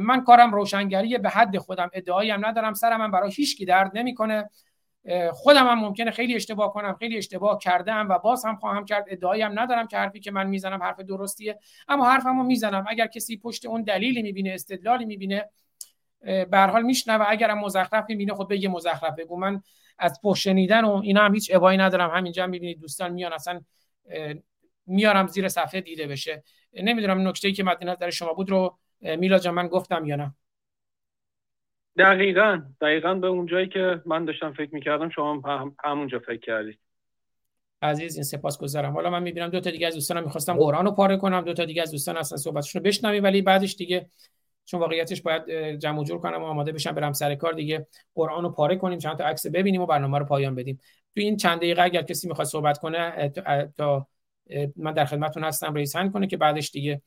من 0.00 0.24
کارم 0.24 0.54
روشنگری 0.54 1.18
به 1.18 1.28
حد 1.28 1.58
خودم 1.58 1.90
ادعایی 1.92 2.30
هم 2.30 2.46
ندارم 2.46 2.74
سرم 2.74 3.00
من 3.00 3.10
برای 3.10 3.32
هیچ 3.32 3.66
درد 3.66 3.90
نمی‌کنه. 3.94 4.50
خودم 5.32 5.66
هم 5.66 5.78
ممکنه 5.78 6.10
خیلی 6.10 6.34
اشتباه 6.34 6.72
کنم 6.72 6.96
خیلی 6.98 7.16
اشتباه 7.18 7.58
کردم 7.58 8.08
و 8.08 8.18
باز 8.18 8.44
هم 8.44 8.56
خواهم 8.56 8.84
کرد 8.84 9.04
ادعایی 9.08 9.42
هم 9.42 9.60
ندارم 9.60 9.86
که 9.86 9.96
حرفی 9.96 10.20
که 10.20 10.30
من 10.30 10.46
می‌زنم 10.46 10.82
حرف 10.82 11.00
درستیه 11.00 11.58
اما 11.88 12.10
حرفمو 12.10 12.42
می‌زنم. 12.42 12.84
اگر 12.88 13.06
کسی 13.06 13.36
پشت 13.36 13.66
اون 13.66 13.82
دلیلی 13.82 14.22
می‌بینه 14.22 14.50
استدلالی 14.50 15.04
می‌بینه 15.04 15.48
به 16.50 16.58
حال 16.58 16.82
میشنوه. 16.82 17.24
اگرم 17.28 17.58
مزخرف 17.58 18.04
می‌بینه 18.08 18.34
خود 18.34 18.48
بگه 18.48 18.68
مزخرف 18.68 19.14
بگو 19.18 19.36
من 19.36 19.62
از 19.98 20.20
پشت 20.22 20.46
و 20.46 20.50
اینا 20.50 21.24
هم 21.24 21.34
هیچ 21.34 21.50
ابایی 21.54 21.78
ندارم. 21.78 22.10
همینجا 22.10 22.46
می‌بینید 22.46 22.80
دوستان 22.80 23.12
میان 23.12 23.32
اصلا 23.32 23.60
میارم 24.86 25.26
زیر 25.26 25.48
صفحه 25.48 25.80
دیده 25.80 26.06
بشه. 26.06 26.42
نمی‌دونم 26.72 27.28
نکته 27.28 27.52
که 27.52 27.64
مد 27.64 27.84
نظر 27.84 28.10
شما 28.10 28.32
بود 28.32 28.50
رو 28.50 28.78
میلا 29.00 29.38
جان 29.38 29.54
من 29.54 29.68
گفتم 29.68 30.04
یا 30.04 30.16
نه؟ 30.16 30.34
دقیقا 31.98 32.62
دقیقا 32.80 33.14
به 33.14 33.26
اون 33.26 33.46
جایی 33.46 33.68
که 33.68 34.02
من 34.06 34.24
داشتم 34.24 34.52
فکر 34.52 34.74
می‌کردم 34.74 35.08
شما 35.08 35.40
هم 35.40 35.76
همونجا 35.84 36.18
فکر 36.18 36.40
کردید. 36.40 36.78
عزیز 37.82 38.14
این 38.14 38.24
سپاس 38.24 38.58
گذارم 38.58 38.92
حالا 38.92 39.10
من 39.10 39.22
می‌بینم 39.22 39.48
دو 39.48 39.60
تا 39.60 39.70
دیگه 39.70 39.86
از 39.86 39.94
دوستانم 39.94 40.24
می‌خواستم 40.24 40.54
قرآن 40.54 40.84
رو 40.84 40.90
پاره 40.90 41.16
کنم 41.16 41.40
دو 41.40 41.54
تا 41.54 41.64
دیگه 41.64 41.82
از 41.82 41.90
دوستان 41.90 42.16
اصلا 42.16 42.38
صحبتشون 42.38 42.82
رو 42.82 42.88
بشنویم 42.88 43.24
ولی 43.24 43.42
بعدش 43.42 43.74
دیگه 43.76 44.06
چون 44.64 44.80
واقعیتش 44.80 45.22
باید 45.22 45.70
جمع 45.78 46.04
جور 46.04 46.18
کنم 46.18 46.42
و 46.42 46.44
آماده 46.44 46.72
بشم 46.72 46.92
برم 46.92 47.12
سر 47.12 47.34
کار 47.34 47.52
دیگه 47.52 47.86
قرآن 48.14 48.42
رو 48.42 48.50
پاره 48.50 48.76
کنیم 48.76 48.98
چند 48.98 49.18
تا 49.18 49.24
عکس 49.24 49.46
ببینیم 49.46 49.80
و 49.80 49.86
برنامه 49.86 50.18
رو 50.18 50.24
پایان 50.24 50.54
بدیم. 50.54 50.80
تو 51.14 51.20
این 51.20 51.36
چند 51.36 51.58
دقیقه 51.58 51.82
اگر 51.82 52.02
کسی 52.02 52.28
می‌خواد 52.28 52.46
صحبت 52.46 52.78
کنه 52.78 53.28
تا 53.76 54.06
من 54.76 54.92
در 54.92 55.04
خدمتتون 55.04 55.44
هستم 55.44 55.74
رئیس 55.74 55.96
کنه 55.96 56.26
که 56.26 56.36
بعدش 56.36 56.70
دیگه 56.70 57.02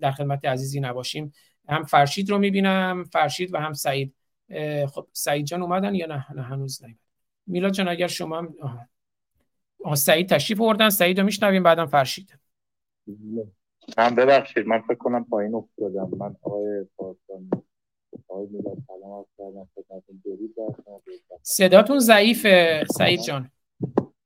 در 0.00 0.12
خدمت 0.12 0.44
عزیزی 0.44 0.80
نباشیم. 0.80 1.32
هم 1.68 1.84
فرشید 1.84 2.30
رو 2.30 2.38
می‌بینم 2.38 3.04
فرشید 3.12 3.54
و 3.54 3.58
هم 3.58 3.72
سعید. 3.72 4.14
خب 4.88 5.06
سعید 5.12 5.46
جان 5.46 5.62
اومدن 5.62 5.94
یا 5.94 6.06
نه؟ 6.06 6.26
نه 6.34 6.42
هنوز 6.42 6.84
نه 6.84 6.94
میلاد 7.46 7.72
جان 7.72 7.88
اگر 7.88 8.06
شما 8.06 8.38
هم 8.38 8.54
آه. 9.84 9.94
سعید 9.94 10.28
تشریف 10.28 10.60
آوردن. 10.60 10.90
سعید 10.90 11.20
رو 11.20 11.26
میشنویم 11.26 11.62
بعدم 11.62 11.86
فرشید. 11.86 12.38
من 13.98 14.14
ببخشید 14.14 14.66
من 14.66 14.80
فکر 14.80 14.94
کنم 14.94 15.24
پایین 15.24 15.54
افتادم. 15.54 16.10
من 16.18 16.36
آقای 16.42 16.86
پاسان 16.96 17.50
آقای 18.28 18.46
میلاد 18.46 18.76
سلام 18.86 19.26
کردم. 19.38 19.68
صداتون 21.42 21.98
ضعیفه 21.98 22.84
سعید 22.90 23.20
جان. 23.20 23.50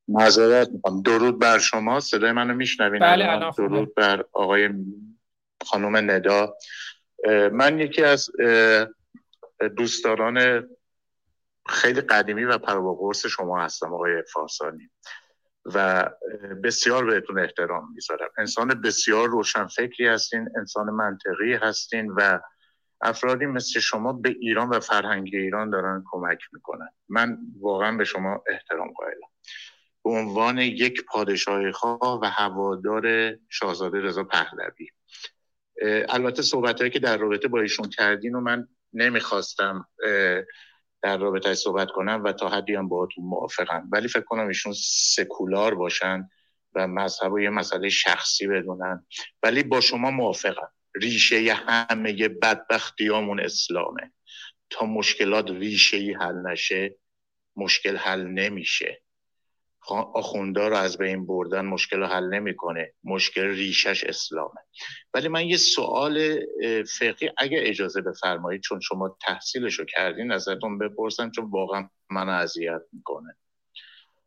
معذرت 0.09 0.69
می‌خوام. 0.71 1.03
درود 1.03 1.39
بر 1.39 1.59
شما. 1.59 2.01
صدای 2.01 2.33
منو 2.33 2.55
میشنوین 2.55 3.01
بله 3.01 3.33
الان. 3.33 3.53
درود 3.59 3.95
بر 3.95 4.25
آقای 4.33 4.71
خانم 5.65 6.11
ندا. 6.11 6.57
من 7.53 7.79
یکی 7.79 8.03
از 8.03 8.31
دوستداران 9.69 10.69
خیلی 11.69 12.01
قدیمی 12.01 12.45
و 12.45 12.59
پروقرس 12.59 13.27
شما 13.27 13.63
هستم 13.63 13.95
آقای 13.95 14.23
فارسانی. 14.33 14.91
و 15.65 16.11
بسیار 16.65 17.05
بهتون 17.05 17.39
احترام 17.39 17.93
می‌ذارم. 17.95 18.29
انسان 18.39 18.69
بسیار 18.69 19.29
روشنفکری 19.29 20.07
هستین 20.07 20.49
انسان 20.57 20.91
منطقی 20.91 21.55
هستین 21.55 22.11
و 22.17 22.41
افرادی 23.01 23.47
مثل 23.47 23.81
شما 23.81 24.13
به 24.13 24.29
ایران 24.29 24.69
و 24.69 24.81
فرهنگ 24.81 25.31
ایران 25.33 25.71
دارن 25.71 26.05
کمک 26.11 26.39
می‌کنن. 26.53 26.89
من 27.09 27.39
واقعا 27.61 27.97
به 27.97 28.05
شما 28.05 28.43
احترام 28.47 28.93
قائلم. 28.93 29.29
به 30.05 30.11
عنوان 30.11 30.59
یک 30.59 31.05
پادشاه 31.05 31.73
خواه 31.73 32.21
و 32.23 32.25
هوادار 32.25 33.35
شاهزاده 33.49 34.01
رضا 34.01 34.25
پهلوی. 34.25 34.89
البته 36.09 36.43
صحبت 36.43 36.93
که 36.93 36.99
در 36.99 37.17
رابطه 37.17 37.49
با 37.49 37.61
ایشون 37.61 37.89
کردین 37.89 38.35
و 38.35 38.41
من 38.41 38.69
نمی‌خواستم 38.93 39.89
در 41.03 41.19
رابطه 41.19 41.55
صحبت 41.55 41.91
کنم 41.91 42.23
و 42.25 42.33
تا 42.33 42.49
حدی 42.49 42.75
هم 42.75 42.89
باهاتون 42.89 43.25
موافقم. 43.25 43.89
ولی 43.93 44.09
فکر 44.09 44.21
کنم 44.21 44.49
ایشون 44.49 44.73
سکولار 44.77 45.75
باشن 45.75 46.29
و 46.75 46.89
مذهب 46.89 47.33
و 47.33 47.41
یه 47.41 47.51
مسئله 47.51 47.89
شخصی 47.89 48.47
بدونن. 48.47 49.07
ولی 49.43 49.63
با 49.63 49.81
شما 49.81 50.11
موافقم. 50.11 50.73
ریشه 50.95 51.53
همه 51.55 52.29
بدبختیامون 52.29 53.41
اسلامه. 53.41 54.13
تا 54.71 54.87
مشکلات 54.87 55.51
ریشه 55.51 56.17
حل 56.21 56.35
نشه 56.47 56.97
مشکل 57.57 57.97
حل 57.97 58.27
نمیشه. 58.27 59.03
آخوندا 59.89 60.69
رو 60.69 60.77
از 60.77 60.99
بین 60.99 61.27
بردن 61.27 61.65
مشکل 61.65 61.97
رو 61.97 62.07
حل 62.07 62.25
نمی‌کنه. 62.25 62.93
مشکل 63.05 63.47
ریشش 63.47 64.05
اسلامه. 64.05 64.61
ولی 65.15 65.29
من 65.29 65.47
یه 65.47 65.57
سوال 65.57 66.41
فقهی 66.99 67.31
اگه 67.39 67.59
اجازه 67.63 68.01
بفرمایید 68.01 68.63
چون 68.63 68.81
شما 68.81 69.17
تحصیلش 69.21 69.79
رو 69.79 69.85
کردین 69.85 70.33
ازتون 70.33 70.79
بپرسم 70.79 71.31
چون 71.31 71.51
واقعا 71.51 71.89
من 72.11 72.29
اذیت 72.29 72.83
می‌کنه. 72.93 73.37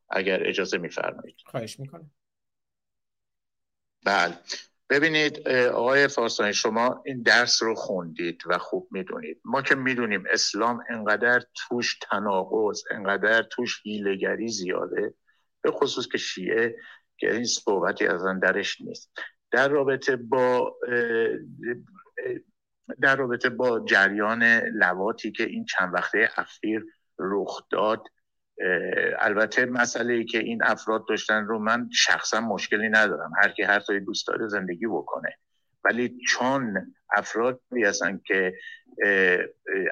اگر 0.09 0.47
اجازه 0.47 0.77
میفرمایید. 0.77 1.35
خواهش 1.45 1.79
می‌کنم. 1.79 2.11
بله. 4.05 4.37
ببینید 4.89 5.47
آقای 5.49 6.07
فارسانی 6.07 6.53
شما 6.53 7.03
این 7.05 7.21
درس 7.21 7.63
رو 7.63 7.75
خوندید 7.75 8.41
و 8.45 8.57
خوب 8.57 8.87
می‌دونید. 8.91 9.41
ما 9.45 9.61
که 9.61 9.75
می‌دونیم 9.75 10.23
اسلام 10.31 10.83
انقدر 10.89 11.43
توش 11.55 11.97
تناقض 12.01 12.83
انقدر 12.91 13.43
توش 13.43 13.81
هیلگری 13.83 14.47
زیاده 14.47 15.13
به 15.63 15.71
خصوص 15.71 16.07
که 16.07 16.17
شیعه 16.17 16.75
که 17.17 17.33
این 17.33 17.45
صحبتی 17.45 18.07
از 18.07 18.23
درش 18.41 18.81
نیست. 18.81 19.11
در 19.51 19.67
رابطه 19.67 20.15
با 20.15 20.75
در 23.01 23.15
رابطه 23.15 23.49
با 23.49 23.79
جریان 23.79 24.43
لواتی 24.59 25.31
که 25.31 25.43
این 25.43 25.65
چند 25.65 25.93
وقته 25.93 26.29
اخیر 26.37 26.85
رخ 27.19 27.63
داد 27.69 28.03
البته 29.19 29.65
مسئله 29.65 30.13
ای 30.13 30.25
که 30.25 30.39
این 30.39 30.63
افراد 30.63 31.07
داشتن 31.07 31.45
رو 31.45 31.59
من 31.59 31.89
شخصا 31.91 32.41
مشکلی 32.41 32.89
ندارم. 32.89 33.31
هر 33.41 33.49
کی 33.49 33.63
هر 33.63 33.79
دوست 34.05 34.27
داره 34.27 34.47
زندگی 34.47 34.87
بکنه. 34.87 35.37
ولی 35.83 36.17
چون 36.27 36.93
افرادی 37.13 37.83
هستن 37.83 38.21
که 38.27 38.53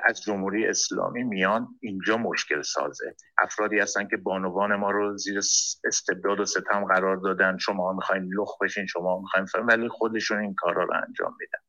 از 0.03 0.21
جمهوری 0.21 0.67
اسلامی 0.67 1.23
میان 1.23 1.67
اینجا 1.81 2.17
مشکل 2.17 2.61
سازه. 2.61 3.15
افرادی 3.37 3.79
هستن 3.79 4.07
که 4.07 4.17
بانوان 4.17 4.75
ما 4.75 4.91
رو 4.91 5.17
زیر 5.17 5.37
استبداد 5.85 6.39
و 6.39 6.45
ستم 6.45 6.85
قرار 6.85 7.17
دادن. 7.17 7.57
شما 7.57 7.93
می‌خواین 7.93 8.29
لخ 8.33 8.57
بشین 8.61 8.85
شما 8.85 9.21
می‌خواین 9.21 9.65
ولی 9.65 9.89
خودشون 9.89 10.39
این 10.39 10.55
کارا 10.55 10.83
رو 10.83 10.93
انجام 11.07 11.35
میدن. 11.39 11.59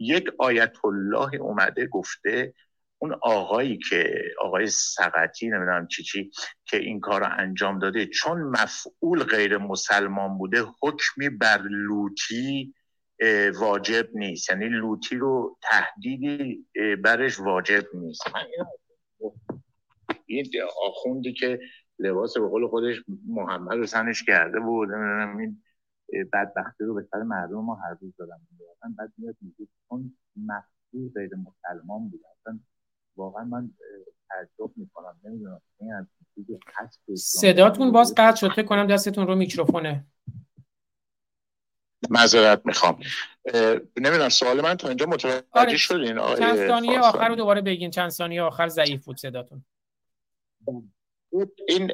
یک 0.00 0.30
آیت 0.38 0.84
الله 0.84 1.36
اومده 1.36 1.86
گفته 1.86 2.54
اون 2.98 3.16
آقایی 3.22 3.78
که 3.78 4.22
آقای 4.40 4.66
سقطی 4.66 5.48
نمی‌دونم 5.48 5.86
چی 5.86 6.02
چی 6.02 6.30
که 6.64 6.76
این 6.76 7.00
کار 7.00 7.20
رو 7.20 7.28
انجام 7.38 7.78
داده 7.78 8.06
چون 8.06 8.42
مفعول 8.42 9.22
غیر 9.22 9.58
مسلمان 9.58 10.38
بوده 10.38 10.64
حکمی 10.82 11.28
بر 11.28 11.62
لوتی 11.62 12.74
واجب 13.60 14.08
نیست. 14.14 14.50
یعنی 14.50 14.68
لوتی 14.68 15.16
رو 15.16 15.58
تهدیدی 15.62 16.66
برش 17.04 17.40
واجب 17.40 17.84
نیست. 17.94 18.22
این 20.26 20.46
آخوندی 20.86 21.32
که 21.32 21.60
لباس 21.98 22.36
به 22.38 22.48
قول 22.48 22.68
خودش 22.68 22.96
محمد 23.28 23.78
رو 23.78 23.86
سنش 23.86 24.22
کرده 24.22 24.60
بود 24.60 24.88
این 24.92 25.62
بدبختی 26.32 26.84
رو 26.84 26.94
به 26.94 27.06
سر 27.10 27.22
مردم 27.22 27.64
ما 27.64 27.74
هر 27.74 27.96
روز 28.00 28.12
دادم. 28.18 28.40
بعد 28.98 29.12
میاد 29.18 29.36
میگه 29.40 29.70
چون 29.88 30.16
مفعول 30.36 31.12
غیر 31.14 31.30
مسلمان 31.34 32.08
بود. 32.08 32.20
اصلا 32.40 32.58
واقعا 33.16 33.44
من 33.44 33.70
تعجب 34.28 34.72
می‌کنم. 34.76 35.20
نمی‌دونم 35.24 35.60
صداتون 37.16 37.92
باز 37.92 38.14
قطع 38.16 38.48
شد. 38.48 38.64
کنم 38.64 38.86
دستتون 38.86 39.26
رو 39.26 39.34
میکروفونه. 39.34 40.04
معذرت 42.10 42.62
می‌خوام. 42.64 43.00
نمی‌دونم 43.96 44.28
سوال 44.28 44.60
من 44.60 44.74
تا 44.74 44.88
اینجا 44.88 45.06
متوجه 45.06 45.42
آره. 45.52 45.76
شدین؟ 45.76 46.16
چند 46.16 46.68
ثانیه 46.68 47.00
آخر 47.00 47.28
رو 47.28 47.34
دوباره 47.34 47.60
بگین. 47.60 47.90
چند 47.90 48.10
ثانیه 48.10 48.42
آخر 48.42 48.68
ضعیف 48.68 49.04
بود 49.04 49.16
صداتون. 49.16 49.64
این 51.68 51.92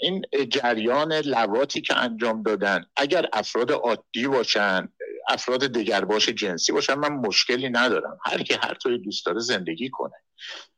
این 0.00 0.24
جریان 0.48 1.12
لواتی 1.12 1.80
که 1.80 1.96
انجام 1.96 2.42
دادن 2.42 2.86
اگر 2.96 3.28
افراد 3.32 3.72
عادی 3.72 4.26
باشن 4.26 4.88
افراد 5.28 5.60
دگرباش 5.60 6.28
جنسی 6.28 6.72
باشن 6.72 6.94
من 6.94 7.12
مشکلی 7.12 7.70
ندارم. 7.70 8.18
هر 8.24 8.42
کی 8.42 8.54
هر 8.54 8.74
طوری 8.74 8.98
دوست 8.98 9.26
داره 9.26 9.40
زندگی 9.40 9.90
کنه. 9.90 10.14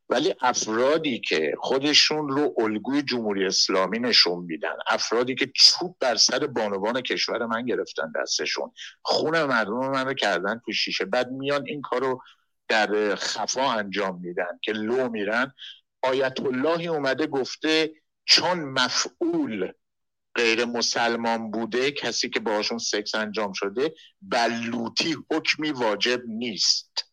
ولی 0.08 0.34
افرادی 0.40 1.20
که 1.20 1.54
خودشون 1.58 2.28
رو 2.28 2.54
الگوی 2.58 3.02
جمهوری 3.02 3.46
اسلامی 3.46 3.98
نشون 3.98 4.44
میدن 4.44 4.76
افرادی 4.86 5.34
که 5.34 5.52
چوب 5.54 5.96
بر 6.00 6.16
سر 6.16 6.46
بانوان 6.46 7.00
کشور 7.00 7.46
من 7.46 7.66
گرفتن 7.66 8.12
دستشون. 8.22 8.72
خون 9.02 9.44
مردم 9.44 9.90
من 9.90 10.06
رو 10.06 10.14
کردن 10.14 10.60
تو 10.66 10.72
شیشه. 10.72 11.04
بعد 11.04 11.30
میان 11.30 11.64
این 11.66 11.82
کارو 11.82 12.22
در 12.68 13.14
خفا 13.14 13.70
انجام 13.70 14.20
میدن 14.20 14.58
که 14.62 14.72
لو 14.72 15.08
میرن. 15.08 15.52
آیت 16.02 16.40
اللهی 16.40 16.88
اومده 16.88 17.26
گفته 17.26 17.90
چون 18.24 18.58
مفعول 18.58 19.72
غیر 20.34 20.64
مسلمان 20.64 21.50
بوده 21.50 21.90
کسی 21.90 22.30
که 22.30 22.40
باشون 22.40 22.78
سکس 22.78 23.14
انجام 23.14 23.52
شده 23.52 23.94
بلوتی 24.22 25.16
حکمی 25.32 25.70
واجب 25.70 26.22
نیست. 26.26 27.05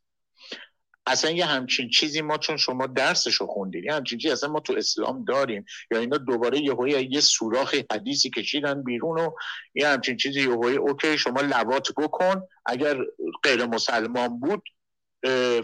اصلا 1.06 1.32
یه 1.32 1.46
همچین 1.46 1.90
چیزی 1.90 2.22
ما 2.22 2.38
چون 2.38 2.58
شما 2.58 2.88
درسش 2.88 3.36
رو 3.36 3.48
خوندید 3.48 3.84
یه 3.84 3.94
همچین 3.94 4.20
چیزی 4.20 4.32
اصلا 4.32 4.50
ما 4.50 4.60
تو 4.60 4.74
اسلام 4.78 5.24
داریم. 5.24 5.66
یا 5.92 6.00
اینا 6.00 6.18
دوباره 6.18 6.60
یه 6.60 7.12
یه 7.12 7.20
سوراخ 7.20 7.76
حدیثی 7.92 8.30
کشیدن 8.30 8.84
بیرون 8.84 9.20
و 9.20 9.32
یه 9.74 9.88
همچین 9.88 10.18
چیزی 10.18 10.42
یه 10.42 10.50
اوکی 10.50 11.18
شما 11.18 11.42
لوات 11.42 11.92
بکن. 11.98 12.42
اگر 12.66 12.98
غیر 13.44 13.66
مسلمان 13.66 14.40
بود 14.40 14.64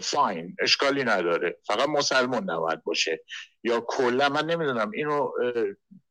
فاین 0.02 0.56
اشکالی 0.60 1.04
نداره. 1.04 1.58
فقط 1.66 1.88
مسلمان 1.88 2.50
نباید 2.50 2.84
باشه. 2.84 3.24
یا 3.62 3.84
کلا 3.86 4.28
من 4.28 4.46
نمی‌دونم 4.46 4.90
اینو 4.90 5.30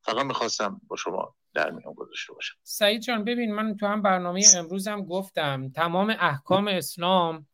فقط 0.01 0.25
می‌خواستم 0.25 0.81
با 0.87 0.95
شما 0.95 1.35
در 1.53 1.71
میان 1.71 1.93
گذاشته 1.93 2.33
باشم. 2.33 2.55
سعید 2.63 3.01
جان 3.01 3.23
ببین 3.23 3.55
من 3.55 3.77
تو 3.77 3.85
هم 3.85 4.01
برنامه 4.01 4.43
امروزم 4.55 5.01
گفتم 5.05 5.71
تمام 5.75 6.15
احکام 6.19 6.67
اسلام 6.67 7.45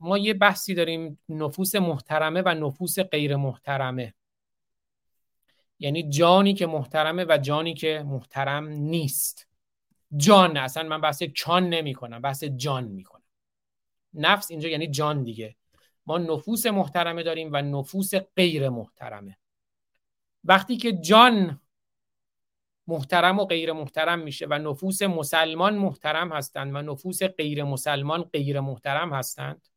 ما 0.00 0.18
یه 0.18 0.34
بحثی 0.34 0.74
داریم 0.74 1.18
نفوس 1.28 1.74
محترمه 1.74 2.42
و 2.46 2.48
نفوس 2.48 2.98
غیر 2.98 3.36
محترمه. 3.36 4.14
یعنی 5.78 6.08
جانی 6.08 6.54
که 6.54 6.66
محترمه 6.66 7.24
و 7.28 7.38
جانی 7.42 7.74
که 7.74 8.02
محترم 8.06 8.68
نیست. 8.68 9.48
جان 10.16 10.56
اصلا 10.56 10.82
من 10.82 11.00
بحث 11.00 11.22
چان 11.22 11.68
نمی 11.68 11.94
کنم 11.94 12.22
بحث 12.22 12.44
جان 12.44 12.84
می 12.84 13.04
کنم 13.04 13.22
نفس 14.14 14.50
اینجا 14.50 14.68
یعنی 14.68 14.86
جان 14.86 15.24
دیگه. 15.24 15.56
ما 16.06 16.18
نفوس 16.18 16.66
محترمه 16.66 17.22
داریم 17.22 17.48
و 17.52 17.62
نفوس 17.62 18.14
غیر 18.14 18.68
محترمه. 18.68 19.38
وقتی 20.44 20.76
که 20.76 20.92
جان 20.92 21.60
محترم 22.86 23.38
و 23.38 23.44
غیر 23.44 23.72
محترم 23.72 24.18
میشه 24.18 24.46
و 24.50 24.58
نفوس 24.58 25.02
مسلمان 25.02 25.76
محترم 25.76 26.32
هستند 26.32 26.74
و 26.74 26.82
نفوس 26.82 27.22
غیر 27.22 27.64
مسلمان 27.64 28.22
غیر 28.22 28.60
محترم 28.60 29.12
هستند. 29.12 29.68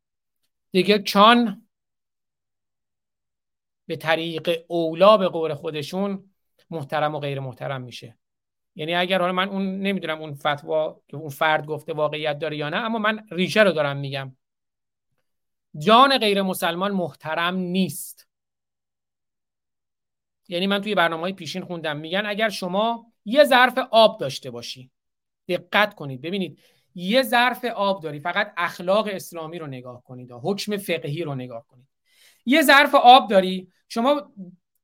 دیگه 0.72 1.00
چان 1.00 1.68
به 3.88 3.96
طریق 3.96 4.66
اولا 4.68 5.18
به 5.18 5.28
قول 5.28 5.54
خودشون 5.54 6.30
محترم 6.70 7.16
و 7.16 7.20
غیر 7.20 7.40
محترم 7.40 7.82
میشه. 7.82 8.18
یعنی 8.76 8.96
اگر 8.96 9.22
حالا 9.22 9.34
من 9.34 9.50
اون 9.50 9.80
نمی‌دونم 9.80 10.22
اون 10.22 10.34
فتوا 10.34 11.02
که 11.08 11.18
اون 11.18 11.30
فرد 11.30 11.66
گفته 11.66 11.94
واقعیت 11.94 12.40
داره 12.40 12.58
یا 12.58 12.70
نه 12.70 12.78
اما 12.78 13.00
من 13.00 13.28
ریشه 13.32 13.64
رو 13.64 13.72
دارم 13.72 13.98
میگم. 13.98 14.36
جان 15.78 16.18
غیر 16.18 16.42
مسلمان 16.42 16.92
محترم 16.92 17.56
نیست. 17.56 18.28
یعنی 20.48 20.68
من 20.68 20.82
توی 20.82 20.96
برنامه 20.96 21.22
های 21.22 21.34
پیشین 21.34 21.64
خوندم 21.64 21.98
میگن 21.98 22.26
اگر 22.26 22.50
شما 22.50 23.12
یه 23.26 23.44
ظرف 23.44 23.78
آب 23.92 24.20
داشته 24.20 24.52
باشی 24.52 24.92
دقت 25.48 25.96
کنید. 25.96 26.22
ببینید 26.22 26.60
یه 26.96 27.24
ظرف 27.24 27.66
آب 27.66 28.04
داری 28.04 28.20
فقط 28.20 28.54
اخلاق 28.58 29.08
اسلامی 29.12 29.60
رو 29.60 29.68
نگاه 29.68 30.04
کنید 30.04 30.32
حکم 30.32 30.78
فقهی 30.78 31.24
رو 31.24 31.36
نگاه 31.36 31.68
کنید. 31.68 31.88
یه 32.46 32.62
ظرف 32.62 32.96
آب 32.96 33.30
داری 33.30 33.72
شما 33.88 34.32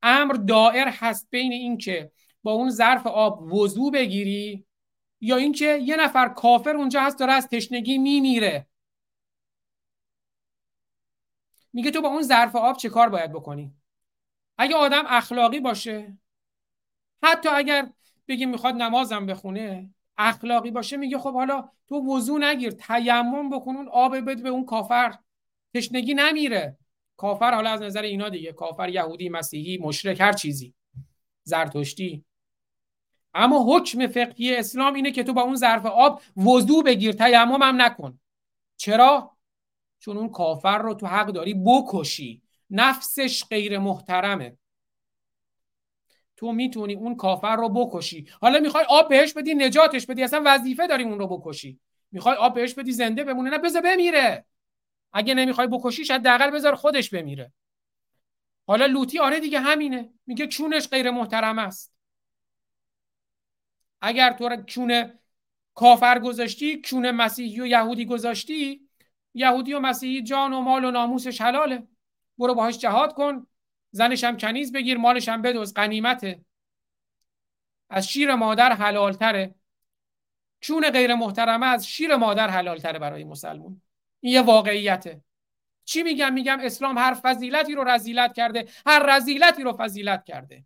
امر 0.04 0.34
دائر 0.34 0.88
هست 0.88 1.28
بین 1.30 1.52
اینکه 1.52 2.12
با 2.44 2.52
اون 2.52 2.70
ظرف 2.70 3.08
آب 3.08 3.54
وضو 3.54 3.92
بگیری 3.92 4.66
یا 5.22 5.36
اینکه 5.36 5.80
یه 5.84 5.96
نفر 5.96 6.30
کافر 6.30 6.76
اونجا 6.76 7.02
هست 7.02 7.20
داره 7.20 7.34
از 7.34 7.48
تشنگی 7.48 7.98
میمیره. 7.98 8.68
میگه 11.74 11.92
تو 11.92 12.02
با 12.02 12.08
اون 12.08 12.22
ظرف 12.22 12.56
آب 12.56 12.78
چه 12.78 12.90
کار 12.90 13.10
باید 13.10 13.32
بکنی؟ 13.32 13.81
اگه 14.62 14.76
آدم 14.76 15.04
اخلاقی 15.08 15.60
باشه 15.60 16.18
حتی 17.24 17.50
اگر 17.50 17.90
بگی 18.28 18.46
می‌خواد 18.46 18.76
نمازم 18.76 19.26
بخونه 19.26 19.94
اخلاقی 20.18 20.72
باشه 20.72 20.98
میگه 20.98 21.18
خب 21.18 21.34
حالا 21.34 21.70
تو 21.88 21.96
وضو 21.96 22.38
نگیر 22.38 22.72
تیمم 22.72 23.50
بکن 23.50 23.76
اون 23.76 23.90
آب 23.90 24.20
بده 24.20 24.44
به 24.44 24.50
اون 24.50 24.66
کافر. 24.66 25.18
تشنگی 25.74 26.14
نمیره. 26.14 26.78
کافر 27.18 27.54
حالا 27.54 27.70
از 27.70 27.82
نظر 27.82 28.02
اینا 28.02 28.30
دیگه 28.30 28.54
کافر 28.54 28.90
یهودی 28.90 29.30
مسیحی 29.30 29.78
مشرک 29.78 30.22
هر 30.22 30.34
چیزی. 30.34 30.74
زرتشتی. 31.44 32.26
اما 33.34 33.76
حکم 33.76 34.08
فقهی 34.08 34.56
اسلام 34.56 34.94
اینه 34.94 35.12
که 35.12 35.24
تو 35.24 35.34
با 35.34 35.42
اون 35.42 35.56
ظرف 35.56 35.86
آب 35.86 36.22
وضو 36.38 36.84
بگیر 36.84 37.12
تیمم 37.12 37.62
هم 37.64 37.82
نکن. 37.82 38.20
چرا؟ 38.78 39.38
چون 40.00 40.18
اون 40.18 40.30
کافر 40.30 40.78
رو 40.78 40.94
تو 40.94 41.08
حق 41.08 41.28
داری 41.28 41.54
بکشی. 41.54 42.42
نفسش 42.72 43.46
غیر 43.50 43.80
محترمه. 43.80 44.58
تو 46.38 46.52
می‌تونی 46.52 46.94
اون 46.94 47.16
کافر 47.16 47.56
رو 47.56 47.70
بکشی. 47.70 48.28
حالا 48.42 48.60
می‌خوای 48.60 48.86
آب 48.90 49.10
بهش 49.10 49.34
بدی 49.34 49.54
نجاتش 49.54 50.06
بدی. 50.06 50.24
اصلا 50.24 50.42
وظیفه 50.46 50.88
داری 50.88 51.04
اون 51.04 51.20
رو 51.20 51.28
بکشی. 51.28 51.80
می‌خوای 52.12 52.36
آب 52.36 52.56
بهش 52.56 52.74
بدی 52.74 52.92
زنده 52.92 53.24
بمونه. 53.24 53.50
نه 53.50 53.58
بذار 53.58 53.82
بمیره. 53.82 54.46
اگه 55.14 55.34
نمی‌خوای 55.34 55.68
بکشیش 55.68 56.12
حداقل 56.12 56.52
بذار 56.52 56.76
خودش 56.76 57.10
بمیره. 57.10 57.54
حالا 58.68 58.86
لوتی 58.86 59.20
آره 59.20 59.40
دیگه 59.40 59.60
همینه. 59.60 60.10
میگه 60.26 60.48
چونش 60.48 60.88
غیر 60.88 61.12
محترم 61.12 61.60
است. 61.60 61.94
اگر 64.02 64.34
تو 64.34 64.64
چون 64.64 65.14
کافر 65.74 66.20
گذاشتی 66.20 66.82
چون 66.82 67.12
مسیحی 67.12 67.62
و 67.62 67.66
یهودی 67.66 68.06
گذاشتی 68.06 68.90
یهودی 69.34 69.74
و 69.74 69.80
مسیحی 69.80 70.24
جان 70.24 70.54
و 70.54 70.62
مال 70.62 70.86
و 70.86 70.92
ناموسش 70.92 71.42
حلاله. 71.42 71.88
برو 72.42 72.54
باهاش 72.54 72.78
جهاد 72.78 73.14
کن 73.14 73.48
زنش 73.92 74.24
هم 74.24 74.38
کنیز 74.38 74.72
بگیر 74.72 74.98
مالش 74.98 75.30
هم 75.30 75.42
بدوز 75.42 75.74
قنیمته 75.74 76.46
از 77.90 78.08
شیر 78.08 78.36
مادر 78.36 78.74
حلالتره. 78.74 79.56
چون 80.60 80.90
غیر 80.90 81.16
محترمه 81.16 81.66
از 81.66 81.88
شیر 81.88 82.16
مادر 82.16 82.50
حلالتره 82.50 83.00
برای 83.00 83.24
مسلمون. 83.24 83.82
این 84.20 84.34
یه 84.34 84.42
واقعیته. 84.42 85.22
چی 85.86 86.04
میگم؟ 86.04 86.34
میگم 86.34 86.60
اسلام 86.62 86.98
هر 86.98 87.14
فضیلتی 87.14 87.76
رو 87.76 87.84
رزیلت 87.84 88.34
کرده 88.34 88.66
هر 88.86 89.16
رزیلتی 89.18 89.64
رو 89.64 89.78
فضیلت 89.80 90.26
کرده. 90.26 90.66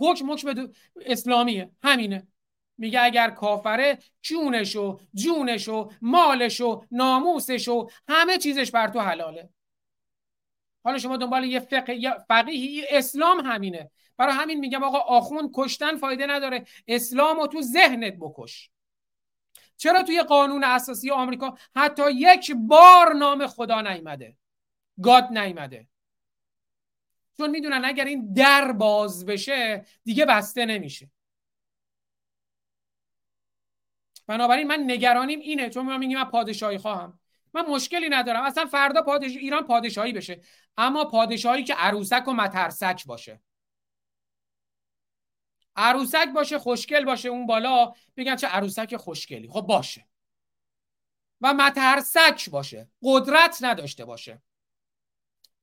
حکم 0.00 0.32
حکم 0.32 0.68
اسلامیه. 1.06 1.70
همینه. 1.82 2.26
میگه 2.78 3.02
اگر 3.02 3.30
کافره 3.30 3.98
جونشو 4.22 5.00
جونشو 5.14 5.90
مالشو 6.02 6.84
ناموسشو 6.90 7.88
همه 8.08 8.38
چیزش 8.38 8.70
بر 8.70 8.88
تو 8.88 9.00
حلاله. 9.00 9.48
حالا 10.84 10.98
شما 10.98 11.16
دنبال 11.16 11.44
یه 11.44 11.60
فقه 11.60 11.94
یه 11.94 12.14
فقیهی 12.28 12.84
اسلام 12.90 13.40
همینه. 13.40 13.90
برای 14.16 14.34
همین 14.34 14.60
میگم 14.60 14.82
آقا 14.82 14.98
آخون 14.98 15.50
کشتن 15.54 15.96
فایده 15.96 16.26
نداره. 16.26 16.64
اسلام 16.88 17.40
رو 17.40 17.46
تو 17.46 17.62
ذهنت 17.62 18.14
بکش. 18.20 18.70
چرا 19.76 20.02
توی 20.02 20.22
قانون 20.22 20.64
اساسی 20.64 21.10
آمریکا 21.10 21.58
حتی 21.76 22.02
یک 22.10 22.52
بار 22.56 23.12
نام 23.12 23.46
خدا 23.46 23.80
نیامده 23.80 24.36
گاد 25.02 25.24
نیامده 25.24 25.88
چون 27.36 27.50
می‌دونن 27.50 27.84
اگر 27.84 28.04
این 28.04 28.32
در 28.32 28.72
باز 28.72 29.26
بشه 29.26 29.84
دیگه 30.04 30.26
بسته 30.26 30.66
نمیشه. 30.66 31.10
بنابراین 34.26 34.66
من 34.66 34.84
نگرانیم 34.86 35.40
اینه. 35.40 35.70
چون 35.70 35.86
من 35.86 35.98
میگم 35.98 36.18
من 36.18 36.24
پادشاهی 36.24 36.78
خواهم. 36.78 37.18
من 37.54 37.66
مشکلی 37.66 38.08
ندارم. 38.08 38.42
اصلا 38.42 38.66
فردا 38.66 39.02
پادش... 39.02 39.36
ایران 39.36 39.66
پادشاهی 39.66 40.12
بشه. 40.12 40.40
اما 40.76 41.04
پادشاهی 41.04 41.64
که 41.64 41.74
عروسک 41.74 42.28
و 42.28 42.32
مترسک 42.32 43.06
باشه. 43.06 43.40
عروسک 45.76 46.28
باشه 46.34 46.58
خوشگل 46.58 47.04
باشه 47.04 47.28
اون 47.28 47.46
بالا 47.46 47.92
بگن 48.16 48.36
چه 48.36 48.46
عروسک 48.46 48.96
خوشگلی. 48.96 49.48
خب 49.48 49.60
باشه. 49.60 50.06
و 51.40 51.54
مترسک 51.54 52.50
باشه. 52.50 52.90
قدرت 53.02 53.58
نداشته 53.60 54.04
باشه. 54.04 54.42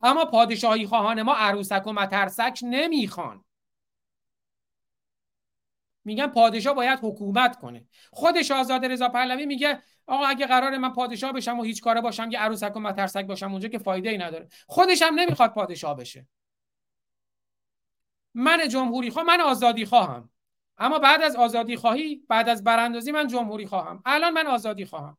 اما 0.02 0.26
پادشاهی 0.26 0.88
خواهان 0.88 1.22
ما 1.22 1.34
عروسک 1.34 1.88
و 1.88 1.94
مترسک 1.94 2.60
نمی‌خوان. 2.64 3.45
میگن 6.05 6.27
پادشاه 6.27 6.73
باید 6.73 6.99
حکومت 7.01 7.59
کنه. 7.59 7.85
خودش 8.11 8.51
آزاد 8.51 8.85
رضا 8.85 9.09
پهلوی 9.09 9.45
میگه 9.45 9.81
آقا 10.07 10.25
اگه 10.25 10.45
قرار 10.45 10.77
من 10.77 10.93
پادشاه 10.93 11.34
بشم 11.34 11.59
و 11.59 11.63
هیچ 11.63 11.81
کاره 11.81 12.01
باشم 12.01 12.31
یه 12.31 12.39
عروسک 12.39 12.75
و 12.75 12.80
مترسک 12.80 13.25
باشم 13.25 13.51
اونجا 13.51 13.67
که 13.67 13.77
فایده 13.77 14.09
ای 14.09 14.17
نداره. 14.17 14.47
خودش 14.67 15.01
هم 15.01 15.19
نمی‌خواد 15.19 15.53
پادشاه 15.53 15.97
بشه. 15.97 16.27
من 18.34 18.67
جمهوری 18.67 19.09
خواه 19.09 19.25
من 19.25 19.41
آزادی 19.41 19.85
خواهم. 19.85 20.30
اما 20.77 20.99
بعد 20.99 21.21
از 21.21 21.35
آزادی 21.35 21.75
خواهی 21.75 22.25
بعد 22.30 22.49
از 22.49 22.63
براندازی 22.63 23.11
من 23.11 23.27
جمهوری 23.27 23.65
خواهم. 23.65 24.01
الان 24.05 24.34
من 24.34 24.47
آزادی 24.47 24.85
خواهم. 24.85 25.17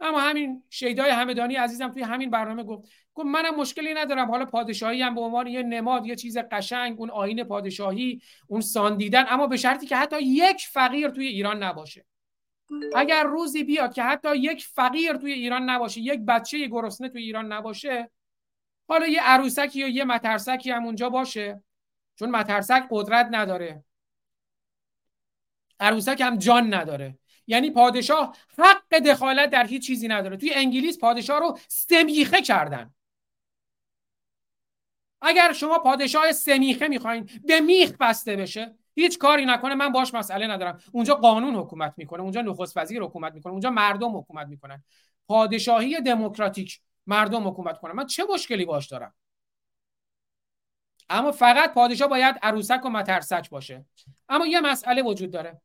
اما 0.00 0.20
همین 0.20 0.62
شیدای 0.70 1.10
همدانی 1.10 1.54
عزیزم 1.54 1.88
توی 1.88 2.02
همین 2.02 2.30
برنامه 2.30 2.64
گفت. 2.64 2.88
گفت 3.14 3.26
منم 3.26 3.54
مشکلی 3.54 3.94
ندارم. 3.94 4.30
حالا 4.30 4.44
پادشاهی 4.44 5.02
هم 5.02 5.14
به 5.14 5.20
عنوان 5.20 5.46
یه 5.46 5.62
نماد 5.62 6.06
یه 6.06 6.16
چیز 6.16 6.38
قشنگ 6.38 7.00
اون 7.00 7.10
آین 7.10 7.44
پادشاهی 7.44 8.20
اون 8.46 8.60
ساندیدن 8.60 9.24
اما 9.28 9.46
به 9.46 9.56
شرطی 9.56 9.86
که 9.86 9.96
حتی 9.96 10.22
یک 10.22 10.66
فقیر 10.72 11.08
توی 11.08 11.26
ایران 11.26 11.62
نباشه. 11.62 12.04
اگر 12.94 13.24
روزی 13.24 13.64
بیاد 13.64 13.94
که 13.94 14.02
حتی 14.02 14.36
یک 14.36 14.64
فقیر 14.64 15.12
توی 15.12 15.32
ایران 15.32 15.70
نباشه 15.70 16.00
یک 16.00 16.20
بچه 16.20 16.66
گرسنه 16.66 17.08
توی 17.08 17.22
ایران 17.22 17.52
نباشه 17.52 18.10
حالا 18.88 19.06
یه 19.06 19.22
عروسکی 19.22 19.80
یا 19.80 19.88
یه 19.88 20.04
مترسکی 20.04 20.70
هم 20.70 20.84
اونجا 20.84 21.10
باشه 21.10 21.62
چون 22.18 22.30
مترسک 22.30 22.86
قدرت 22.90 23.28
نداره. 23.30 23.84
عروسک 25.80 26.20
هم 26.20 26.36
جان 26.36 26.74
نداره. 26.74 27.18
یعنی 27.48 27.70
پادشاه 27.70 28.36
حق 28.58 28.98
دخالت 28.98 29.50
در 29.50 29.66
هیچ 29.66 29.86
چیزی 29.86 30.08
نداره. 30.08 30.36
توی 30.36 30.54
انگلیس 30.54 30.98
پادشاه 30.98 31.40
رو 31.40 31.58
سمیخه 31.68 32.42
کردن. 32.42 32.94
اگر 35.22 35.52
شما 35.52 35.78
پادشاه 35.78 36.32
سمیخه 36.32 36.88
می‌خواین 36.88 37.30
به 37.44 37.60
میخ 37.60 37.92
بسته 38.00 38.36
بشه 38.36 38.74
هیچ 38.94 39.18
کاری 39.18 39.44
نکنه. 39.44 39.74
من 39.74 39.92
باش 39.92 40.14
مسئله 40.14 40.46
ندارم. 40.46 40.80
اونجا 40.92 41.14
قانون 41.14 41.54
حکومت 41.54 41.94
می‌کنه 41.96 42.22
اونجا 42.22 42.40
نخست 42.40 42.76
وزیر 42.76 43.02
حکومت 43.02 43.34
می‌کنه 43.34 43.52
اونجا 43.52 43.70
مردم 43.70 44.16
حکومت 44.16 44.46
می‌کنن. 44.46 44.84
پادشاهی 45.26 46.00
دموکراتیک 46.00 46.80
مردم 47.06 47.48
حکومت 47.48 47.78
کنن 47.78 47.92
من 47.92 48.06
چه 48.06 48.24
مشکلی 48.34 48.64
باش 48.64 48.86
دارم؟ 48.86 49.14
اما 51.10 51.32
فقط 51.32 51.74
پادشاه 51.74 52.08
باید 52.08 52.36
عروسک 52.42 52.80
و 52.84 52.88
مترسک 52.88 53.50
باشه. 53.50 53.84
اما 54.28 54.46
یه 54.46 54.60
مسئله 54.60 55.02
وجود 55.02 55.30
داره. 55.30 55.60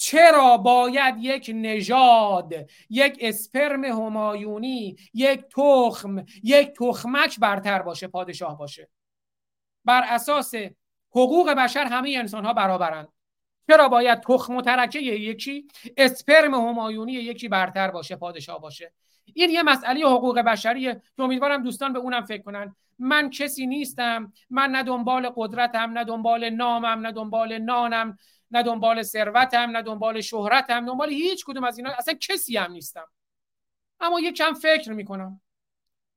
چرا 0.00 0.56
باید 0.56 1.14
یک 1.18 1.50
نژاد 1.54 2.54
یک 2.90 3.18
اسپرم 3.20 3.84
همایونی 3.84 4.96
یک 5.14 5.40
تخم 5.40 6.24
یک 6.42 6.72
تخمک 6.72 7.40
برتر 7.40 7.82
باشه 7.82 8.08
پادشاه 8.08 8.58
باشه؟ 8.58 8.88
بر 9.84 10.02
اساس 10.08 10.54
حقوق 11.10 11.50
بشر 11.50 11.84
همه 11.84 12.14
انسان 12.18 12.44
ها 12.44 12.52
برابرند. 12.52 13.08
چرا 13.70 13.88
باید 13.88 14.20
تخم 14.20 14.56
و 14.56 14.62
ترکه 14.62 14.98
یکی 14.98 15.68
اسپرم 15.96 16.54
همایونی 16.54 17.12
یکی 17.12 17.48
برتر 17.48 17.90
باشه 17.90 18.16
پادشاه 18.16 18.60
باشه؟ 18.60 18.92
این 19.34 19.50
یه 19.50 19.62
مسئله 19.62 20.06
حقوق 20.06 20.38
بشریه 20.38 20.94
که 21.16 21.22
امیدوارم 21.22 21.62
دوستان 21.62 21.92
به 21.92 21.98
اونم 21.98 22.24
فکر 22.24 22.42
کنن. 22.42 22.76
من 22.98 23.30
کسی 23.30 23.66
نیستم 23.66 24.32
من 24.50 24.70
نه 24.70 24.82
دنبال 24.82 25.32
قدرتم 25.36 25.98
نه 25.98 26.04
دنبال 26.04 26.50
نامم 26.50 26.86
نه 26.86 27.12
دنبال 27.12 27.58
نانم. 27.58 28.18
نه 28.50 28.62
دنبال 28.62 29.02
ثروتم 29.02 29.70
نه 29.70 29.82
دنبال 29.82 30.20
شهرتم 30.20 30.86
دنبال 30.86 31.08
هیچ 31.08 31.44
کدوم 31.44 31.64
از 31.64 31.78
اینا. 31.78 31.90
اصلا 31.98 32.14
کسی 32.14 32.56
هم 32.56 32.72
نیستم. 32.72 33.06
اما 34.00 34.20
یک 34.20 34.36
کم 34.36 34.52
فکر 34.52 34.92
می‌کنم. 34.92 35.40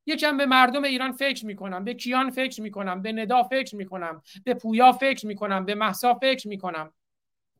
یکم 0.05 0.37
به 0.37 0.45
مردم 0.45 0.83
ایران 0.83 1.11
فکر 1.11 1.45
می‌کنم 1.45 1.83
به 1.83 1.93
کیان 1.93 2.29
فکر 2.29 2.61
می‌کنم 2.61 3.01
به 3.01 3.11
ندا 3.11 3.43
فکر 3.43 3.75
می‌کنم 3.75 4.21
به 4.43 4.53
پویا 4.53 4.91
فکر 4.91 5.27
می‌کنم 5.27 5.65
به 5.65 5.75
محسا 5.75 6.13
فکر 6.13 6.47
می‌کنم 6.47 6.93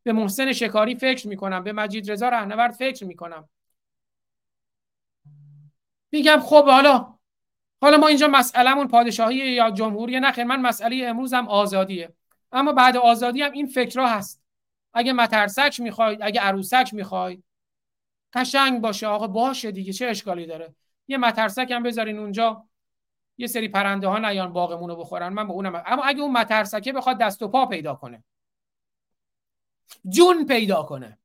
به 0.03 0.14
محسن 0.14 0.52
شکاری 0.52 0.95
فکر 0.95 1.27
می‌کنم 1.27 1.64
به 1.64 1.73
مجید 1.73 2.11
رضا 2.11 2.30
رهنورد 2.30 2.72
فکر 2.72 3.06
می‌کنم. 3.06 3.49
میگم 6.11 6.39
خب 6.39 6.65
حالا 6.65 7.14
حالا 7.81 7.98
ما 7.98 8.07
اینجا 8.07 8.27
مسئلهمون 8.27 8.88
پادشاهی 8.88 9.38
یا 9.38 9.72
جمهوری 9.72 10.19
نخیر 10.19 10.43
من 10.43 10.61
مسئله 10.61 11.06
امروزم 11.07 11.48
آزادیه. 11.48 12.14
اما 12.52 12.73
بعد 12.73 12.98
آزادی 12.98 13.41
هم 13.41 13.52
این 13.52 13.65
فکرها 13.65 14.07
هست. 14.07 14.40
اگه 14.93 15.13
مترسک 15.13 15.80
می‌خواید 15.80 16.19
اگه 16.22 16.41
عروسک 16.41 16.93
می‌خواید 16.93 17.43
قشنگ 18.34 18.81
باشه 18.81 19.07
آقا 19.07 19.27
باشه 19.27 19.72
دیگه 19.72 19.93
چه 19.93 20.05
اشکالی 20.05 20.45
داره؟ 20.45 20.76
یه 21.07 21.18
مترسک 21.18 21.72
هم 21.72 21.84
بذارین 21.84 22.19
اونجا 22.19 22.63
یه 23.38 23.47
سری 23.47 23.68
پرنده 23.68 24.07
ها 24.07 24.18
نیان 24.18 24.53
باغمون 24.53 24.89
رو 24.89 24.95
بخورن 24.95 25.27
من 25.27 25.47
به 25.47 25.53
اونم 25.53 25.84
اما 25.85 26.03
اگه 26.03 26.22
اون 26.22 26.31
مترسکه 26.31 26.93
بخواد 26.93 27.18
دست 27.18 27.41
و 27.43 27.47
پا 27.47 27.65
پیدا 27.65 27.95
کنه. 27.95 28.23
جون 30.09 30.45
پیدا 30.45 30.84
کنه. 30.84 31.18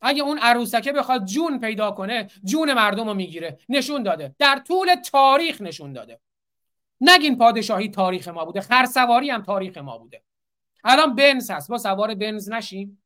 اگه 0.00 0.22
اون 0.22 0.38
عروسکه 0.38 0.92
بخواد 0.92 1.24
جون 1.24 1.60
پیدا 1.60 1.90
کنه 1.90 2.30
جون 2.44 2.72
مردم 2.72 3.08
رو 3.08 3.14
می‌گیره. 3.14 3.58
نشون 3.68 4.02
داده. 4.02 4.34
در 4.38 4.58
طول 4.58 4.94
تاریخ 4.94 5.60
نشون 5.60 5.92
داده. 5.92 6.20
نگین 7.00 7.38
پادشاهی 7.38 7.88
تاریخ 7.88 8.28
ما 8.28 8.44
بوده. 8.44 8.60
خرسواری 8.60 9.30
هم 9.30 9.42
تاریخ 9.42 9.78
ما 9.78 9.98
بوده. 9.98 10.22
الان 10.84 11.14
بنز 11.14 11.50
هست. 11.50 11.70
با 11.70 11.78
سوار 11.78 12.14
بنز 12.14 12.50
نشیم. 12.50 13.02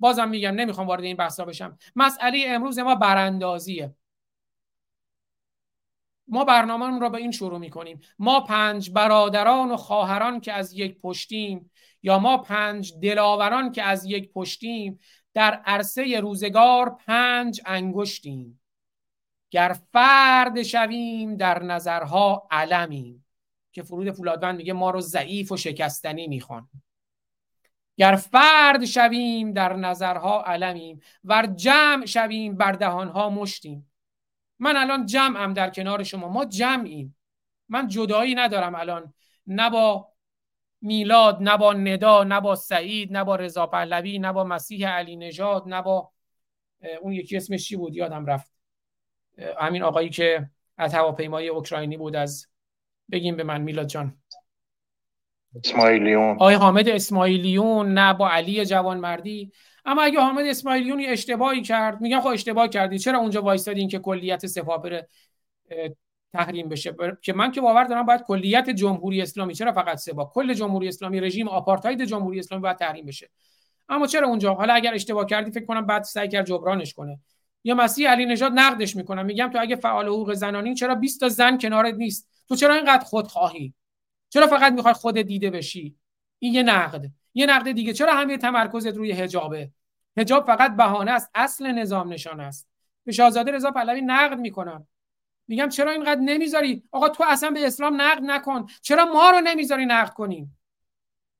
بازم 0.00 0.28
میگم 0.28 0.54
نمی‌خوام 0.54 0.86
وارد 0.86 1.04
این 1.04 1.16
بحثا 1.16 1.44
بشم. 1.44 1.78
مسئله 1.96 2.44
امروز 2.48 2.78
ما 2.78 2.94
براندازیه. 2.94 3.94
ما 6.28 6.44
برنامه 6.44 7.00
را 7.00 7.08
به 7.08 7.18
این 7.18 7.30
شروع 7.30 7.58
می‌کنیم. 7.58 8.00
ما 8.18 8.40
پنج 8.40 8.90
برادران 8.90 9.70
و 9.70 9.76
خواهران 9.76 10.40
که 10.40 10.52
از 10.52 10.72
یک 10.72 11.00
پشتیم 11.00 11.70
یا 12.02 12.18
ما 12.18 12.38
پنج 12.38 12.92
دلاوران 13.02 13.72
که 13.72 13.82
از 13.82 14.04
یک 14.04 14.32
پشتیم 14.32 14.98
در 15.34 15.54
عرصه 15.54 16.20
روزگار 16.20 16.90
پنج 17.06 17.60
انگشتیم. 17.66 18.60
گر 19.50 19.76
فرد 19.92 20.62
شویم 20.62 21.36
در 21.36 21.62
نظرها 21.62 22.48
علمیم. 22.50 23.27
که 23.72 23.82
فرود 23.82 24.10
فولادوند 24.10 24.56
میگه 24.56 24.72
ما 24.72 24.90
رو 24.90 25.00
ضعیف 25.00 25.52
و 25.52 25.56
شکستنی 25.56 26.28
می‌خوان. 26.28 26.68
گر 27.96 28.14
فرد 28.16 28.84
شویم 28.84 29.52
در 29.52 29.76
نظرها 29.76 30.42
علمیم 30.42 31.00
ور 31.24 31.46
جمع 31.46 32.06
شویم 32.06 32.56
بر 32.56 32.72
دهانها 32.72 33.30
مشتیم. 33.30 33.92
من 34.58 34.76
الان 34.76 35.06
جمعم 35.06 35.54
در 35.54 35.70
کنار 35.70 36.02
شما 36.02 36.28
ما 36.28 36.44
جمعیم. 36.44 37.16
من 37.68 37.88
جدایی 37.88 38.34
ندارم 38.34 38.74
الان 38.74 39.14
نه 39.46 39.70
با 39.70 40.12
میلاد 40.80 41.42
نه 41.42 41.56
با 41.56 41.72
ندا 41.72 42.24
نه 42.24 42.40
با 42.40 42.54
سعید 42.54 43.12
نه 43.12 43.24
با 43.24 43.36
رضا 43.36 43.66
پهلوی 43.66 44.18
نه 44.18 44.32
با 44.32 44.44
مسیح 44.44 44.88
علی 44.88 45.16
نژاد 45.16 45.68
نه 45.68 45.82
با 45.82 46.12
اون 47.00 47.12
یکی 47.12 47.36
اسمش 47.36 47.68
چی 47.68 47.76
بود؟ 47.76 47.94
یادم 47.94 48.26
رفت. 48.26 48.52
همین 49.58 49.82
آقایی 49.82 50.10
که 50.10 50.50
از 50.76 50.94
هواپیمای 50.94 51.48
اوکراینی 51.48 51.96
بود 51.96 52.16
از 52.16 52.46
بگیم 53.12 53.36
به 53.36 53.42
من 53.42 53.60
میلاد 53.60 53.86
جان. 53.86 54.14
اسماعیلیون. 55.64 56.30
آقای 56.30 56.54
حامد 56.54 56.88
اسماعیلیون 56.88 57.94
نه 57.94 58.14
با 58.14 58.30
علی 58.30 58.66
جوانمردی. 58.66 59.52
اما 59.84 60.02
اگه 60.02 60.20
حامد 60.20 60.46
اسماعیلیون 60.46 61.04
اشتباهی 61.08 61.62
کرد 61.62 62.00
میگن 62.00 62.20
خب 62.20 62.26
اشتباه 62.26 62.68
کردی. 62.68 62.98
چرا 62.98 63.18
اونجا 63.18 63.42
وایسادین 63.42 63.88
که 63.88 63.98
کلیت 63.98 64.46
سپاه 64.46 64.82
بره 64.82 65.08
تحریم 66.32 66.68
بشه؟ 66.68 66.96
که 67.22 67.32
من 67.32 67.52
که 67.52 67.60
باور 67.60 67.84
دارم 67.84 68.06
باید 68.06 68.22
کلیت 68.22 68.70
جمهوری 68.70 69.22
اسلامی 69.22 69.54
چرا 69.54 69.72
فقط 69.72 69.98
سپاه 69.98 70.32
کل 70.32 70.54
جمهوری 70.54 70.88
اسلامی 70.88 71.20
رژیم 71.20 71.48
آپارتاید 71.48 72.04
جمهوری 72.04 72.38
اسلامی 72.38 72.62
باید 72.62 72.76
تحریم 72.76 73.06
بشه. 73.06 73.30
اما 73.88 74.06
چرا 74.06 74.28
اونجا؟ 74.28 74.54
حالا 74.54 74.74
اگر 74.74 74.94
اشتباه 74.94 75.26
کردی 75.26 75.50
فکر 75.50 75.64
کنم 75.64 75.86
بعد 75.86 76.02
سعی 76.02 76.28
کرد 76.28 76.46
جبرانش 76.46 76.94
کنه. 76.94 77.20
یا 77.64 77.74
مسیح 77.74 78.10
علی 78.10 78.26
نژاد 78.26 78.52
نقدش 78.54 78.96
می‌کنم 78.96 79.26
میگم 79.26 79.50
تو 79.52 79.58
اگه 79.60 79.76
فعال 79.76 80.06
حقوق 80.06 80.32
زنانی 80.32 80.74
چرا 80.74 80.94
20 80.94 81.20
تا 81.20 81.28
زن 81.28 81.58
کنارت 81.58 81.94
نیست؟ 81.94 82.28
تو 82.48 82.56
چرا 82.56 82.74
اینقدر 82.74 83.04
خودخواهی 83.04 83.74
چرا 84.28 84.46
فقط 84.46 84.72
می‌خوای 84.72 84.94
خودت 84.94 85.26
دیده 85.26 85.50
بشی؟ 85.50 85.96
این 86.38 86.54
یه 86.54 86.62
نقد. 86.62 87.04
یه 87.34 87.46
نقد 87.46 87.72
دیگه. 87.72 87.92
چرا 87.92 88.14
همه 88.14 88.36
تمرکزت 88.36 88.96
روی 88.96 89.12
حجابه؟ 89.12 89.70
حجاب 90.16 90.46
فقط 90.46 90.76
بهانه 90.76 91.10
است. 91.10 91.30
اصل 91.34 91.66
نظام 91.72 92.12
نشان 92.12 92.40
است. 92.40 92.68
به 93.04 93.12
شاهزاده 93.12 93.52
رضا 93.52 93.70
پهلوی 93.70 94.00
نقد 94.00 94.38
می‌کنم. 94.38 94.86
میگم 95.48 95.68
چرا 95.68 95.90
اینقدر 95.90 96.20
نمی‌ذاری؟ 96.20 96.82
آقا 96.90 97.08
تو 97.08 97.24
اصلا 97.28 97.50
به 97.50 97.66
اسلام 97.66 98.00
نقد 98.02 98.22
نکن. 98.22 98.66
چرا 98.82 99.04
ما 99.04 99.30
رو 99.30 99.40
نمی‌ذاری 99.40 99.86
نقد 99.86 100.12
کنیم؟ 100.12 100.58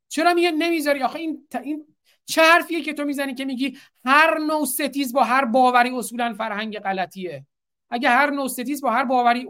چرا 0.09 0.35
میگه 0.35 0.51
نمی‌ذاری؟ 0.51 1.02
آخه 1.02 1.18
این 1.18 1.48
این 1.62 1.86
چه 2.24 2.43
حرفیه 2.43 2.82
که 2.82 2.93
تو 2.93 3.05
می‌زنی 3.05 3.35
که 3.35 3.44
میگی 3.44 3.78
هر 4.05 4.39
نوع 4.39 4.66
ستیز 4.66 5.12
با 5.12 5.24
هر 5.24 5.44
باوری 5.44 5.90
اصولا 5.90 6.35
فرهنگ 6.39 6.78
غلطیه؟ 6.78 7.47
اگه 7.90 8.09
هر 8.09 8.31
نوع 8.31 8.48
با 8.82 8.90
هر 8.90 9.05
باوری 9.05 9.47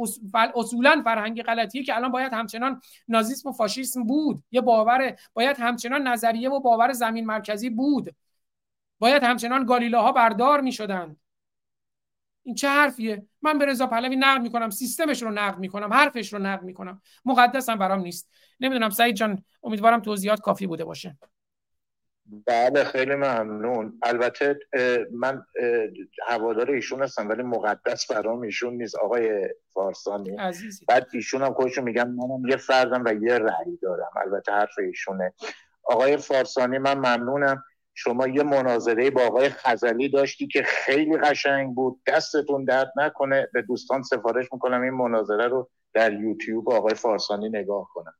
اصولا 0.55 1.02
فرهنگ 1.05 1.43
غلطیه 1.43 1.82
که 1.82 1.97
الان 1.97 2.12
باید 2.12 2.32
همچنان 2.32 2.81
نازیسم 3.09 3.48
و 3.48 3.52
فاشیسم 3.52 4.05
بود. 4.05 4.43
یه 4.51 4.60
باور 4.60 5.16
باید 5.35 5.56
همچنان 5.59 6.09
نظریه 6.09 6.51
و 6.51 6.60
باور 6.60 6.93
زمین 6.93 7.27
مرکزی 7.27 7.70
بود. 7.70 8.15
باید 8.98 9.23
همچنان 9.23 9.65
گالیلاها 9.65 10.12
بردار 10.12 10.60
می‌شدند. 10.60 11.20
این 12.43 12.55
چه 12.55 12.69
حرفیه؟ 12.69 13.27
من 13.43 13.59
به 13.59 13.66
رضا 13.66 13.86
پهلوی 13.86 14.16
نقد 14.16 14.43
می‌کنم 14.43 14.70
سیستمش 14.70 15.23
رو 15.23 15.31
نقد 15.31 15.59
می‌کنم 15.59 15.93
حرفش 15.93 16.32
رو 16.32 16.39
نقد 16.39 16.62
می‌کنم. 16.62 17.02
مقدسم 17.24 17.77
برام 17.77 18.01
نیست. 18.01 18.31
نمی‌دونم 18.60 18.90
سعید 18.90 19.16
جان 19.16 19.44
امیدوارم 19.62 20.01
توضیحات 20.01 20.40
کافی 20.40 20.66
بوده 20.66 20.85
باشه. 20.85 21.19
بله 22.46 22.84
خیلی 22.84 23.14
ممنون. 23.14 23.98
البته 24.02 24.59
من 25.12 25.42
هوادار 26.26 26.70
ایشون 26.70 27.02
هستم 27.02 27.28
ولی 27.28 27.42
مقدس 27.42 28.12
برام 28.12 28.40
ایشون 28.40 28.74
نیست. 28.74 28.96
آقای 28.96 29.48
فارسانی. 29.74 30.36
عزیزی. 30.36 30.84
بعد 30.88 31.06
ایشون 31.12 31.42
هم 31.42 31.52
خودشون 31.52 31.84
میگم 31.84 32.10
منم 32.10 32.48
یه 32.48 32.56
فردم 32.56 33.05
و 33.05 33.12
یه 33.22 33.38
رأی 33.38 33.78
دارم. 33.82 34.10
البته 34.16 34.52
حرف 34.52 34.78
ایشونه. 34.78 35.32
آقای 35.82 36.16
فارسانی 36.16 36.78
من 36.78 36.98
ممنونم. 36.98 37.64
شما 37.94 38.28
یه 38.28 38.42
مناظره 38.42 39.10
با 39.10 39.22
آقای 39.22 39.48
خزلی 39.48 40.09
داشتی 40.09 40.46
که 40.46 40.62
خیلی 40.62 41.16
قشنگ 41.16 41.74
بود. 41.74 42.00
دستتون 42.06 42.64
درد 42.64 42.92
نکنه. 42.96 43.48
به 43.52 43.62
دوستان 43.62 44.02
سفارش 44.02 44.52
می‌کنم 44.52 44.82
این 44.82 44.94
مناظره 44.94 45.48
رو 45.48 45.70
در 45.94 46.12
یوتیوب 46.12 46.70
آقای 46.70 46.94
فارسانی 46.94 47.48
نگاه 47.48 47.88
کنم. 47.94 48.14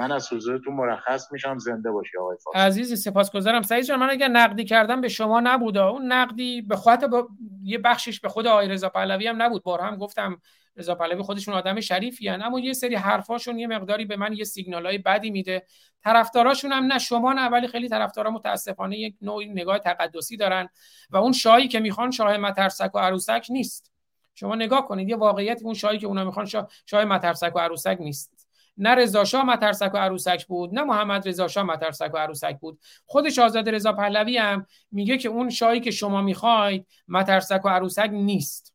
من 0.00 0.12
از 0.12 0.32
حضورتون 0.32 0.74
مرخص 0.74 1.32
میشم 1.32 1.58
زنده 1.58 1.90
باشی 1.90 2.18
آقای 2.18 2.36
فارسانی 2.44 2.66
عزیزی 2.66 2.96
سپاسگزارم. 2.96 3.62
سعید 3.62 3.84
جان 3.84 3.98
من 3.98 4.10
اگر 4.10 4.28
نقدی 4.28 4.64
کردم 4.64 5.00
به 5.00 5.08
شما 5.08 5.40
نبوده. 5.40 5.80
اون 5.80 6.12
نقدی 6.12 6.62
به 6.62 6.76
خودت 6.76 7.04
با... 7.04 7.28
یه 7.62 7.78
بخشش 7.78 8.20
به 8.20 8.28
خود 8.28 8.46
آقای 8.46 8.68
رضا 8.68 8.88
پهلوی 8.88 9.26
هم 9.26 9.42
نبود. 9.42 9.62
بار 9.62 9.80
هم 9.80 9.96
گفتم 9.96 10.40
رضا 10.76 10.94
پهلوی 10.94 11.22
خودشون 11.22 11.54
آدم 11.54 11.80
شریفی 11.80 12.28
هن. 12.28 12.42
اما 12.42 12.60
یه 12.60 12.72
سری 12.72 12.94
حرفاشون 12.94 13.58
یه 13.58 13.66
مقداری 13.66 14.04
به 14.04 14.16
من 14.16 14.32
یه 14.32 14.44
سیگنالای 14.44 14.98
بدی 14.98 15.30
میده. 15.30 15.66
طرفداراشون 16.04 16.72
هم 16.72 16.84
نه 16.84 16.98
شما 16.98 17.32
نه 17.32 17.48
ولی 17.48 17.68
خیلی 17.68 17.88
طرفدارا 17.88 18.30
متاسفانه 18.30 18.98
یک 18.98 19.14
نوعی 19.22 19.48
نگاه 19.48 19.78
تقدسی 19.78 20.36
دارن 20.36 20.68
و 21.10 21.16
اون 21.16 21.32
شاهی 21.32 21.68
که 21.68 21.80
می‌خوان 21.80 22.10
شاه 22.10 22.36
مترسک 22.36 22.94
و 22.94 22.98
عروسک 22.98 23.46
نیست. 23.50 23.92
شما 24.34 24.54
نگاه 24.54 24.86
کنید 24.86 25.08
یه 25.08 25.16
واقعیت 25.16 25.62
اون 25.62 25.74
شاهی 25.74 25.98
که 25.98 26.06
اونا 26.06 26.24
می‌خوان 26.24 26.46
شاه, 26.46 26.68
شاه 26.86 27.04
مترسک 27.04 27.52
و 27.56 27.58
عروسک 27.58 27.96
نیست. 28.00 28.39
نه 28.76 28.94
رضا 28.94 29.24
شاه 29.24 29.44
مترسک 29.44 29.90
و 29.94 29.96
عروسک 29.96 30.46
بود 30.46 30.74
نه 30.74 30.82
محمد 30.82 31.28
رضا 31.28 31.48
شاه 31.48 31.64
مترسک 31.64 32.10
و 32.14 32.18
عروسک 32.18 32.58
بود. 32.60 32.80
خود 33.06 33.28
شاهزاده 33.28 33.70
رضا 33.70 33.92
پهلوی 33.92 34.38
هم 34.38 34.66
میگه 34.92 35.18
که 35.18 35.28
اون 35.28 35.50
شاهی 35.50 35.80
که 35.80 35.90
شما 35.90 36.22
می‌خواید 36.22 36.86
مترسک 37.08 37.60
و 37.64 37.68
عروسک 37.68 38.10
نیست. 38.12 38.74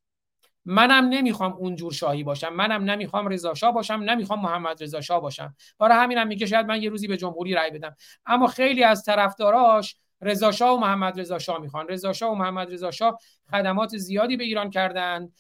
منم 0.66 1.10
نمی‌خوام 1.10 1.54
اونجور 1.54 1.94
شاهی 1.94 2.24
باشم. 2.24 2.54
منم 2.54 2.84
نمی‌خوام 2.84 3.28
رضا 3.28 3.54
شاه 3.54 3.72
باشم 3.72 3.94
نمی‌خوام 3.94 4.42
محمد 4.42 4.84
رضا 4.84 5.02
شاه 5.02 5.22
باشم. 5.22 5.56
برای 5.80 5.98
همینم 5.98 6.28
میگه 6.28 6.46
شاید 6.46 6.66
من 6.66 6.82
یه 6.82 6.90
روزی 6.90 7.08
به 7.08 7.18
جمهوری 7.18 7.54
رأی 7.54 7.72
بدم. 7.72 7.96
اما 8.26 8.48
خیلی 8.48 8.84
از 8.84 9.04
طرفداراش 9.04 9.96
رضا 10.22 10.52
شاه 10.52 10.76
و 10.76 10.80
محمد 10.80 11.20
رضا 11.20 11.40
شاه 11.40 11.62
می‌خوان. 11.62 11.88
رضا 11.88 12.14
شاه 12.14 12.32
و 12.32 12.36
محمد 12.36 12.74
رضا 12.74 12.92
شاه 12.92 13.18
خدمات 13.52 13.98
زیادی 13.98 14.38
به 14.38 14.44
ایران 14.44 14.70
کردند 14.70 15.34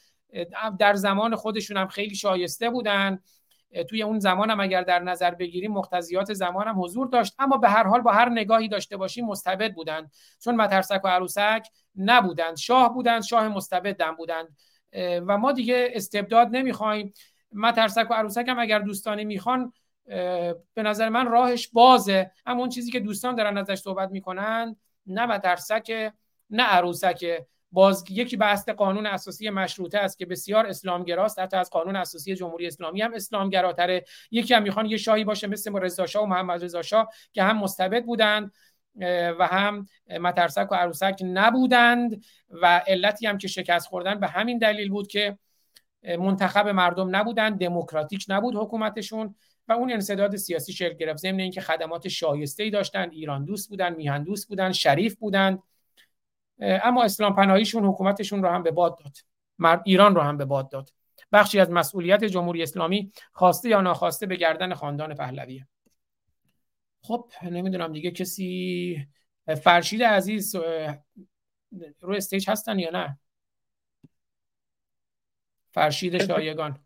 در 0.80 0.94
زمان 0.94 1.36
خودشون 1.36 1.77
هم 1.77 1.88
خیلی 1.88 2.15
شایسته 2.15 2.69
بودن. 2.69 3.19
توی 3.84 4.03
اون 4.03 4.19
زمان 4.19 4.49
هم 4.49 4.60
اگر 4.60 4.81
در 4.81 4.99
نظر 4.99 5.31
بگیریم 5.31 5.72
مقتضیات 5.72 6.34
زمان 6.34 6.68
هم 6.68 6.84
حضور 6.84 7.07
داشت. 7.07 7.35
اما 7.39 7.57
به 7.57 7.69
هر 7.69 7.88
حال 7.88 8.02
با 8.02 8.11
هر 8.11 8.30
نگاهی 8.30 8.68
داشته 8.68 8.97
باشیم 8.97 9.26
مستبد 9.26 9.73
بودند. 9.73 10.11
چون 10.43 10.56
مترسک 10.56 11.02
و 11.03 11.07
عروسک 11.07 11.68
نبودند. 11.95 12.57
شاه 12.57 12.93
بودند 12.93 13.23
شاه 13.23 13.47
مستبد 13.47 14.15
بودند. 14.18 14.57
و 15.27 15.38
ما 15.38 15.52
دیگه 15.52 15.91
استبداد 15.93 16.47
نمی‌خوایم. 16.52 17.14
مترسک 17.52 18.07
و 18.10 18.14
عروسک 18.14 18.45
هم 18.47 18.60
اگر 18.60 18.80
دوستانی 18.80 19.26
می‌خوان 19.26 19.73
به 20.73 20.84
نظر 20.84 21.10
من 21.10 21.27
راهش 21.27 21.68
بازه. 21.68 22.31
اما 22.45 22.60
اون 22.60 22.69
چیزی 22.69 22.91
که 22.91 22.99
دوستان 22.99 23.35
دارن 23.35 23.57
ازش 23.57 23.76
صحبت 23.76 24.11
می‌کنن 24.11 24.76
نه 25.07 25.26
مترسک 25.26 26.11
نه 26.49 26.64
عروسک. 26.64 27.45
باز 27.76 28.03
یکی 28.10 28.38
بحث 28.38 28.69
قانون 28.69 29.06
اساسی 29.06 29.49
مشروطه 29.49 29.97
است 29.97 30.18
که 30.18 30.26
بسیار 30.26 30.65
اسلامگراست. 30.65 31.39
حتی 31.39 31.57
از 31.57 31.69
قانون 31.69 31.95
اساسی 31.95 32.35
جمهوری 32.35 32.68
اسلامی 32.68 33.02
هم 33.02 33.14
اسلامگراتره. 33.14 34.06
یکی 34.31 34.53
هم 34.53 34.64
می‌خوان 34.64 34.85
یه 34.85 34.97
شاهی 34.97 35.23
باشه 35.23 35.47
مثل 35.47 35.80
رضا 35.80 36.06
شاه 36.06 36.23
و 36.23 36.26
محمد 36.26 36.64
رضا 36.64 36.81
شاه 36.81 37.10
که 37.34 37.43
هم 37.43 37.57
مستبد 37.57 38.06
بودند 38.06 38.53
و 39.39 39.47
هم 39.47 39.88
مترسک 40.22 40.68
و 40.72 40.76
عروسک 40.76 41.19
نبودند 41.23 42.26
و 42.49 42.81
علتی 42.88 43.27
هم 43.27 43.38
که 43.38 43.47
شکست 43.47 43.88
خوردن 43.88 44.19
به 44.19 44.27
همین 44.27 44.57
دلیل 44.57 44.89
بود 44.89 45.07
که 45.07 45.38
منتخب 46.19 46.68
مردم 46.68 47.15
نبودند 47.15 47.60
دموکراتیک 47.60 48.26
نبود 48.30 48.56
حکومتشون 48.56 49.35
و 49.68 49.73
اون 49.73 49.91
انصداد 49.91 50.35
سیاسی 50.35 50.73
شکل 50.73 50.93
گرفت. 50.93 51.19
ضمن 51.19 51.39
اینکه 51.39 51.61
خدمات 51.61 52.07
شایسته 52.07 52.64
ای 52.64 52.69
داشتن 52.69 53.10
ایران 53.10 53.45
دوست 53.45 53.69
بودن 53.69 53.95
میهن 53.95 54.23
دوست 54.23 54.47
بودن 54.47 54.72
شریف 54.72 55.15
بودند. 55.15 55.60
اما 56.60 57.03
اسلام 57.03 57.36
پناهیشون 57.36 57.86
حکومتشون 57.86 58.44
رو 58.44 58.49
هم 58.49 58.64
به 58.64 58.72
باد 58.72 58.98
داد. 58.98 59.18
ایران 59.86 60.15
رو 60.15 60.22
هم 60.22 60.38
به 60.38 60.45
باد 60.45 60.72
داد. 60.72 60.90
بخشی 61.32 61.60
از 61.60 61.72
مسئولیت 61.72 62.23
جمهوری 62.23 62.64
اسلامی 62.64 63.11
خواسته 63.34 63.69
یا 63.69 63.82
ناخواسته 63.82 64.26
به 64.26 64.36
گردن 64.36 64.73
خاندان 64.73 65.15
پهلویه 65.15 65.68
خب 67.02 67.32
نمی‌دونم 67.44 67.94
دیگه 67.94 68.11
کسی 68.11 69.07
فرشید 69.64 70.03
عزیز 70.03 70.56
رو 72.02 72.14
stage 72.13 72.49
هستن 72.49 72.80
یا 72.80 72.90
نه؟ 72.90 73.19
فرشید 75.72 76.26
شایگان. 76.26 76.80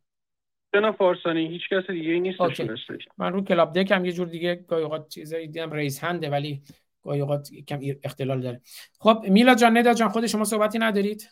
نه 0.74 0.92
فارسانی 0.92 1.48
هیچ 1.48 1.62
کس 1.72 1.92
دیگه 1.92 2.20
نیست 2.20 2.42
من 3.18 3.34
رو 3.34 3.44
Clubdeck 3.44 3.80
م 3.80 4.06
یه 4.06 4.12
جور 4.12 4.28
دیگه 4.28 4.56
گاهی 4.56 4.84
اوقات 4.84 5.08
چیزایی 5.08 5.48
دیدم 5.48 5.72
raise 5.72 6.04
hand 6.04 6.25
ه 6.25 6.30
ولی 6.30 6.64
گاهی 7.04 7.22
اوقات 7.22 7.50
کم 7.68 7.80
اختلال 8.04 8.42
داره. 8.42 8.62
خب 9.00 9.24
میلاد 9.28 9.56
جان 9.56 9.78
ندا 9.78 9.94
جان 9.94 10.10
خود 10.10 10.28
شما 10.28 10.44
صحبتی 10.44 10.80
ندارید؟ 10.80 11.30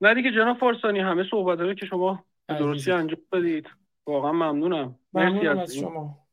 نه 0.00 0.14
دیگه 0.14 0.30
جناب 0.30 0.58
فارسانی 0.58 1.00
همه 1.00 1.24
صحبت 1.30 1.78
که 1.80 1.86
شما 1.86 2.24
درستی 2.48 2.92
انجام 2.92 3.20
بدید 3.32 3.66
واقعا 4.06 4.32
ممنونم. 4.32 4.98
ممنونم 5.12 5.58
از 5.58 5.74
شما. 5.74 6.26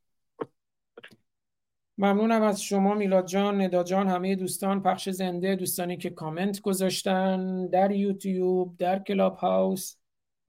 ممنونم 1.97 2.41
از 2.41 2.63
شما 2.63 2.93
میلاد 2.93 3.27
جان 3.27 3.61
ندا 3.61 3.83
جان 3.83 4.07
همه 4.07 4.35
دوستان 4.35 4.83
پخش 4.83 5.09
زنده 5.09 5.55
دوستانی 5.55 5.97
که 5.97 6.09
کامنت 6.09 6.61
گذاشتن 6.61 7.67
در 7.67 7.91
یوتیوب 7.91 8.77
در 8.77 8.99
کلاب 8.99 9.35
هاوس 9.35 9.95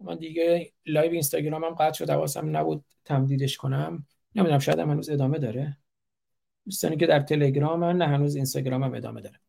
من 0.01 0.17
دیگه 0.17 0.73
live 0.87 1.13
اینستاگرام 1.13 1.65
هم 1.65 1.75
قطع 1.75 1.93
شد 1.93 2.11
حواسم 2.11 2.57
نبود 2.57 2.85
تمدیدش 3.05 3.57
کنم. 3.57 4.07
نمی‌دونم 4.35 4.59
شاید 4.59 4.79
هم 4.79 4.91
هنوز 4.91 5.11
ادامه 5.11 5.39
داره. 5.39 5.77
دوستانی 6.65 6.97
که 6.97 7.07
در 7.07 7.21
تلگرام 7.21 7.85
نه 7.85 8.07
هنوز 8.07 8.37
اینستاگرام 8.37 8.85
هم 8.85 8.95
ادامه 8.95 9.21
داره. 9.21 9.41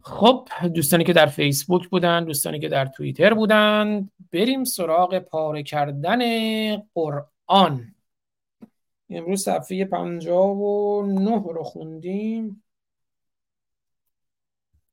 خب 0.00 0.48
دوستانی 0.74 1.04
که 1.04 1.12
در 1.12 1.26
فیسبوک 1.26 1.88
بودن 1.88 2.24
دوستانی 2.24 2.58
که 2.58 2.68
در 2.68 2.86
توییتر 2.86 3.34
بودن 3.34 4.10
بریم 4.32 4.64
سراغ 4.64 5.18
پاره 5.18 5.62
کردن 5.62 6.20
قرآن. 6.76 7.94
امروز 9.10 9.42
صفحه 9.42 9.84
59 9.84 11.42
رو 11.54 11.62
خوندیم. 11.62 12.64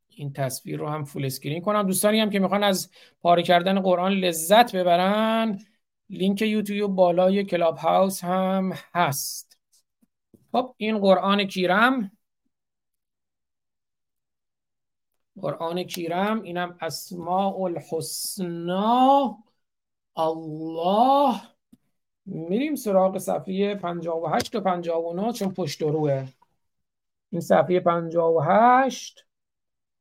این 0.09 0.34
تصویر 0.34 0.80
رو 0.80 0.88
هم 0.88 1.03
فول 1.03 1.26
اسکرین 1.26 1.61
کنم. 1.61 1.84
دوستانی 1.84 2.19
هم 2.19 2.30
که 2.30 2.39
می‌خوان 2.39 2.63
از 2.63 2.89
پاره 3.22 3.43
کردن 3.43 3.80
قرآن 3.80 4.11
لذت 4.11 4.76
ببرن 4.76 5.59
لینک 6.10 6.41
یوتیوب 6.41 6.95
بالای 6.95 7.44
کلاب 7.44 7.77
هاوس 7.77 8.23
هم 8.23 8.73
هست. 8.94 9.57
خب 10.52 10.76
این 10.77 10.99
قرآن 10.99 11.44
کیرم. 11.44 12.11
قرآن 15.41 15.84
کیرم 15.84 16.41
اینم 16.41 16.77
اسماء 16.82 17.64
الحسنا. 17.64 19.38
الله. 20.15 21.41
میریم 22.26 22.76
سراغ 22.76 23.18
صفحه 23.18 23.76
58 23.76 24.56
و 24.56 24.61
59 24.61 25.34
چون 25.34 25.53
پشت 25.53 25.82
روه. 25.82 26.27
این 27.30 27.41
صفحه 27.41 27.80
58 27.80 29.26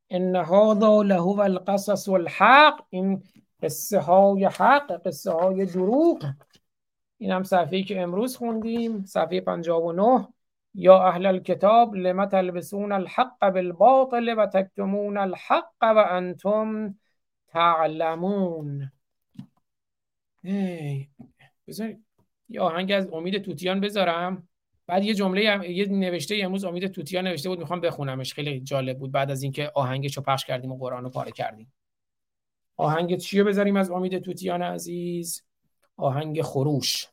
ان 0.09 0.35
هذا 0.35 1.01
له 1.01 1.39
القصص 1.39 2.09
الحق 2.09 2.85
این 2.89 3.23
قصه 3.65 3.99
های 3.99 4.45
حق 4.45 5.07
قصه 5.07 5.31
های 5.31 5.65
دروغ. 5.65 6.25
این 7.17 7.31
هم 7.31 7.43
صفحه 7.43 7.83
که 7.83 8.01
امروز 8.01 8.37
خوندیم 8.37 9.05
صفحه 9.05 9.41
59 9.41 10.27
یا 10.73 11.03
اهل 11.03 11.25
الكتاب 11.25 11.95
لما 11.95 12.25
تلبسون 12.25 12.91
الحق 12.91 13.49
بالباطل 13.49 14.35
و 14.37 14.45
تکتمون 14.45 15.17
الحق 15.17 15.73
و 15.81 16.05
انتم 16.09 16.95
تعلمون. 17.47 18.91
بذارید 21.67 22.05
یه 22.49 22.61
آهنگ 22.61 22.91
از 22.91 23.07
امید 23.13 23.37
توتیان 23.37 23.81
بذارم. 23.81 24.47
بعد 24.87 25.03
یه 25.03 25.13
جمله 25.13 25.69
یه 25.69 25.85
نوشته 25.85 26.39
امروز 26.43 26.65
امید 26.65 26.87
توتیان 26.87 27.27
نوشته 27.27 27.49
بود 27.49 27.59
می‌خوام 27.59 27.81
بخونمش. 27.81 28.33
خیلی 28.33 28.59
جالب 28.59 28.99
بود. 28.99 29.11
بعد 29.11 29.31
از 29.31 29.43
اینکه 29.43 29.71
آهنگشو 29.75 30.21
پخش 30.21 30.45
کردیم 30.45 30.71
و 30.71 30.77
قرآن 30.77 31.03
رو 31.03 31.09
پاره 31.09 31.31
کردیم. 31.31 31.73
آهنگ 32.77 33.17
چی 33.17 33.39
رو 33.39 33.45
بذاریم 33.47 33.75
از 33.75 33.91
امید 33.91 34.19
توتیان 34.19 34.61
عزیز؟ 34.61 35.43
آهنگ 35.97 36.41
خروش. 36.41 37.07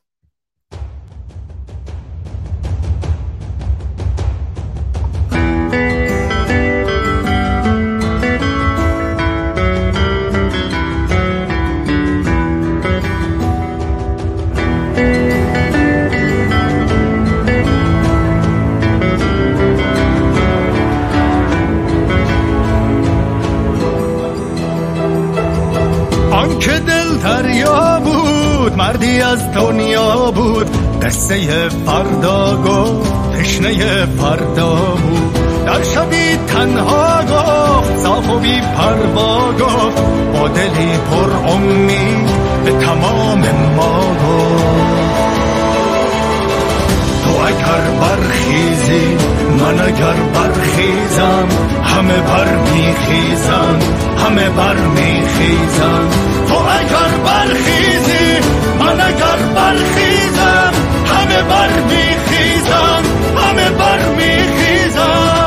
مردی 28.83 29.21
از 29.21 29.51
دنیا 29.51 30.31
بود. 30.31 30.67
قصه 31.01 31.69
فردا 31.69 32.57
گفت 32.57 33.13
تشنه 33.33 34.05
فردا 34.05 34.75
بود. 34.75 35.33
در 35.65 35.83
شبی 35.83 36.37
تنها 36.47 37.21
گفت 37.21 37.97
صاف 38.03 38.29
و 38.29 38.39
بی 38.39 38.61
پروا 38.61 39.51
گفت 39.51 40.01
با 40.33 40.47
دلی 40.47 40.97
پر 41.11 41.51
امید 41.51 42.29
به 42.65 42.71
تمام 42.71 43.39
ما 43.75 44.15
تو 47.23 47.31
اگر 47.47 47.81
برخیزی 48.01 49.17
من 49.59 49.81
اگر 49.81 50.15
برخیزم 50.33 51.47
همه 51.83 52.17
بر 52.17 52.55
میخیزم 52.73 53.79
همه 54.17 54.49
بر 54.49 54.75
میخیزم 54.75 56.09
تو 56.47 56.55
اگر 56.55 57.17
برخیزی 57.25 58.22
اگر 59.01 59.39
برخیزم 59.55 60.73
همه 61.05 61.43
بر 61.43 61.69
میخیزم 61.89 63.03
همه 63.37 63.69
بر 63.69 63.99
میخیزم. 64.09 65.43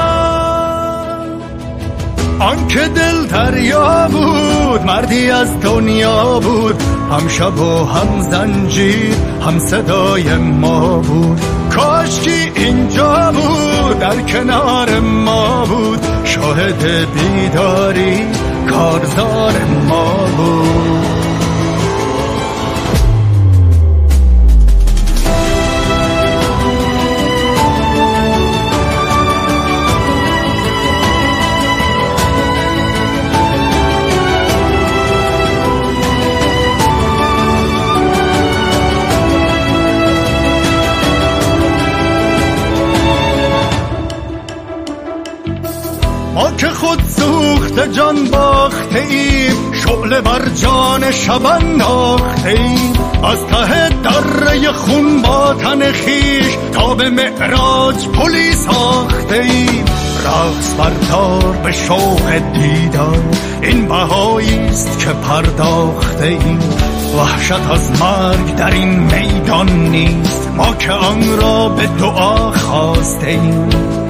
آنکه 2.40 2.80
دل 2.80 3.26
دریا 3.26 4.08
بود 4.08 4.86
مردی 4.86 5.30
از 5.30 5.60
دنیا 5.60 6.40
بود 6.40 6.82
هم 7.10 7.28
شب 7.28 7.58
و 7.58 7.84
هم 7.84 8.20
زنجیر 8.30 9.14
هم 9.46 9.58
صدای 9.58 10.34
ما 10.34 10.98
بود. 10.98 11.40
کاشکی 11.70 12.52
اینجا 12.54 13.32
بود 13.32 13.98
در 13.98 14.20
کنار 14.20 15.00
ما 15.00 15.64
بود. 15.64 16.06
شاهد 16.24 16.84
بیداری 17.14 18.26
کارزار 18.70 19.52
ما 19.88 20.14
بود. 20.36 21.05
که 46.36 46.68
خود 46.68 47.02
سوخت 47.08 47.92
جان 47.92 48.30
باخته 48.30 48.98
ایم 48.98 49.72
شعله 49.72 50.20
بر 50.20 50.48
جان 50.48 51.10
شب 51.10 51.46
انداخته 51.46 52.48
ایم. 52.48 52.92
از 53.24 53.46
ته 53.46 53.88
دره 53.88 54.72
خون 54.72 55.22
با 55.22 55.54
تن 55.54 55.92
خویش 55.92 56.56
تا 56.72 56.94
به 56.94 57.10
معراج 57.10 58.08
پلی 58.08 58.52
ساخته 58.52 59.34
ایم. 59.36 59.84
رقص 60.24 60.74
بردار 60.74 61.56
به 61.64 61.72
شوق 61.72 62.32
دیدار 62.54 63.22
این 63.62 63.88
بهایی 63.88 64.58
است 64.58 64.98
که 64.98 65.10
پرداخته 65.10 66.24
ایم. 66.24 66.60
وحشت 67.18 67.70
از 67.70 68.00
مرگ 68.00 68.56
در 68.56 68.70
این 68.70 68.98
میدان 68.98 69.70
نیست 69.70 70.50
ما 70.56 70.74
که 70.74 70.92
آن 70.92 71.36
را 71.36 71.68
به 71.68 71.86
دعا 71.86 72.50
خواسته 72.50 73.26
ایم. 73.26 74.05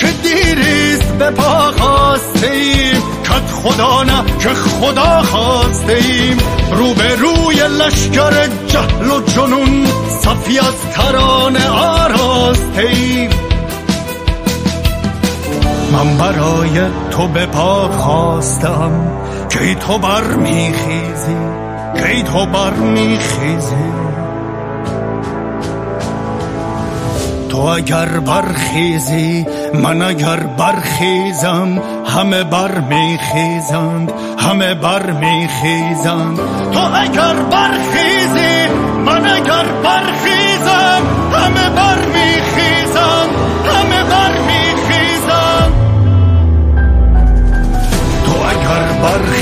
که 0.00 0.06
دیریست 0.22 1.12
به 1.12 1.30
پا 1.30 1.72
خواستیم 1.78 3.02
کت 3.24 3.50
خدا 3.62 4.02
نه 4.02 4.24
که 4.38 4.48
خدا 4.48 5.22
خواسته 5.22 5.92
ایم 5.92 6.38
روبروی 6.72 7.56
لشکر 7.56 8.46
جهل 8.66 9.10
و 9.10 9.20
جنون 9.20 9.86
صفی 10.22 10.58
از 10.58 10.74
ترانه 10.94 11.68
آراسته 11.68 12.82
ایم 12.82 13.30
من 15.92 16.16
برای 16.16 16.80
تو 17.10 17.28
به 17.28 17.46
پا 17.46 17.88
خواستم 17.88 18.92
کی 19.48 19.74
تو 19.74 19.98
بر 19.98 20.24
میخیزی 20.24 21.36
کی 21.96 22.22
تو 22.22 22.46
بر 22.46 22.74
تو 27.60 27.66
اگر 27.66 28.08
برخیزی 28.08 29.46
من 29.74 30.02
اگر 30.02 30.36
برخیزم 30.36 31.82
همه 32.06 32.44
بر 32.44 32.80
میخیزند 32.80 34.12
همه 34.38 34.74
بر 34.74 35.10
میخیزند 35.10 36.36
تو 36.72 36.80
اگر 36.94 37.34
برخیزی 37.50 38.68
من 39.06 39.26
اگر 39.30 39.64
برخیزم 39.84 41.02
همه 41.32 41.70
بر 41.76 41.98
میخیزند 42.06 43.30
همه 43.66 44.04
بر 44.04 44.32
میخیزند 44.40 45.72
تو 48.26 48.32
اگر 48.32 48.92
برخیزی 49.02 49.39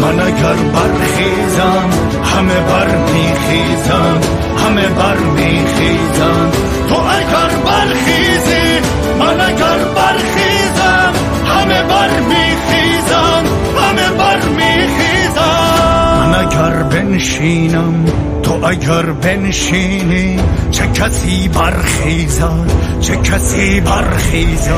من 0.00 0.20
اگر 0.20 0.54
برخیزم 0.54 1.90
همه 2.24 2.60
بر 2.60 2.96
میخیزند 2.96 4.26
همه 4.64 4.88
بر 4.88 5.16
میخیزند 5.16 6.56
تو 6.88 6.94
اگر 6.94 7.54
برخیزی 7.64 8.80
من 9.18 9.40
اگر 9.40 9.78
برخیزم 9.96 11.12
همه 11.46 11.82
بر 11.82 12.20
میخیزم 12.20 13.44
همه 13.80 14.10
بر 14.18 14.48
میخیزم 14.48 15.78
من 16.20 16.34
اگر 16.34 16.82
بنشینم 16.82 18.04
تو 18.42 18.64
اگر 18.64 19.02
بنشینی 19.02 20.40
چه 20.70 20.86
کسی 20.86 21.48
برخیزد 21.48 22.70
چه 23.00 23.16
کسی 23.16 23.80
برخیزد 23.80 24.70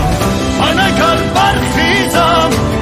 من 0.60 0.80
اگر 0.80 1.16
برخیزم 1.34 2.79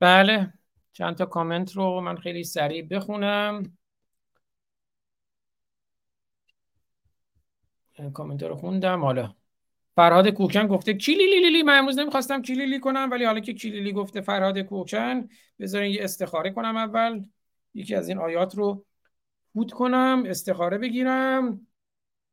بله 0.00 0.52
چند 0.92 1.16
تا 1.16 1.26
کامنت 1.26 1.72
رو 1.72 2.00
من 2.00 2.16
خیلی 2.16 2.44
سریع 2.44 2.82
بخونم. 2.82 3.62
کامنت 8.14 8.42
رو 8.42 8.54
خوندم. 8.54 9.04
حالا. 9.04 9.34
فرهاد 9.96 10.28
کوکن 10.28 10.66
گفته 10.66 10.94
کلیلی 10.94 11.40
لیلی 11.40 11.62
من 11.62 11.78
امروز 11.78 11.98
نمی‌خواستم 11.98 12.42
کلیلی 12.42 12.80
کنم 12.80 13.08
ولی 13.10 13.24
حالا 13.24 13.40
که 13.40 13.54
کلیلی 13.54 13.92
گفته 13.92 14.20
فرهاد 14.20 14.58
کوکن 14.58 15.28
بذارین 15.58 15.92
یه 15.92 16.04
استخاره 16.04 16.50
کنم 16.50 16.76
اول. 16.76 17.24
یکی 17.74 17.94
از 17.94 18.08
این 18.08 18.18
آیات 18.18 18.54
رو 18.54 18.84
بود 19.54 19.72
کنم 19.72 20.22
استخاره 20.26 20.78
بگیرم. 20.78 21.66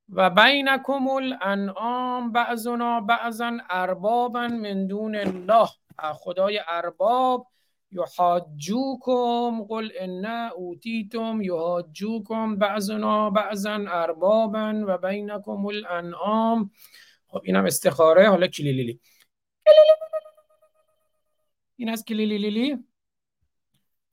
و 0.09 0.29
بینکم 0.29 1.07
الانعام 1.07 2.31
بعضنا 2.31 3.01
بعضا 3.01 3.57
اربابا 3.69 4.47
من 4.47 4.87
دون 4.87 5.15
الله. 5.15 5.69
خدای 5.99 6.61
ارباب 6.67 7.47
یحاجوکم 7.91 9.63
قل 9.63 9.89
ان 9.99 10.25
اوتیتم 10.55 11.41
یحاجوکم 11.41 12.55
بعضنا 12.55 13.29
بعضا 13.29 13.85
اربابا 13.87 14.83
و 14.87 14.97
بینکم 14.97 15.65
الانعام. 15.65 16.71
خب 17.27 17.41
اینم 17.43 17.65
استخاره 17.65 18.29
حالا 18.29 18.47
کلیلیلی. 18.47 18.99
این 21.75 21.89
از 21.89 22.05
کلیلیلی. 22.05 22.77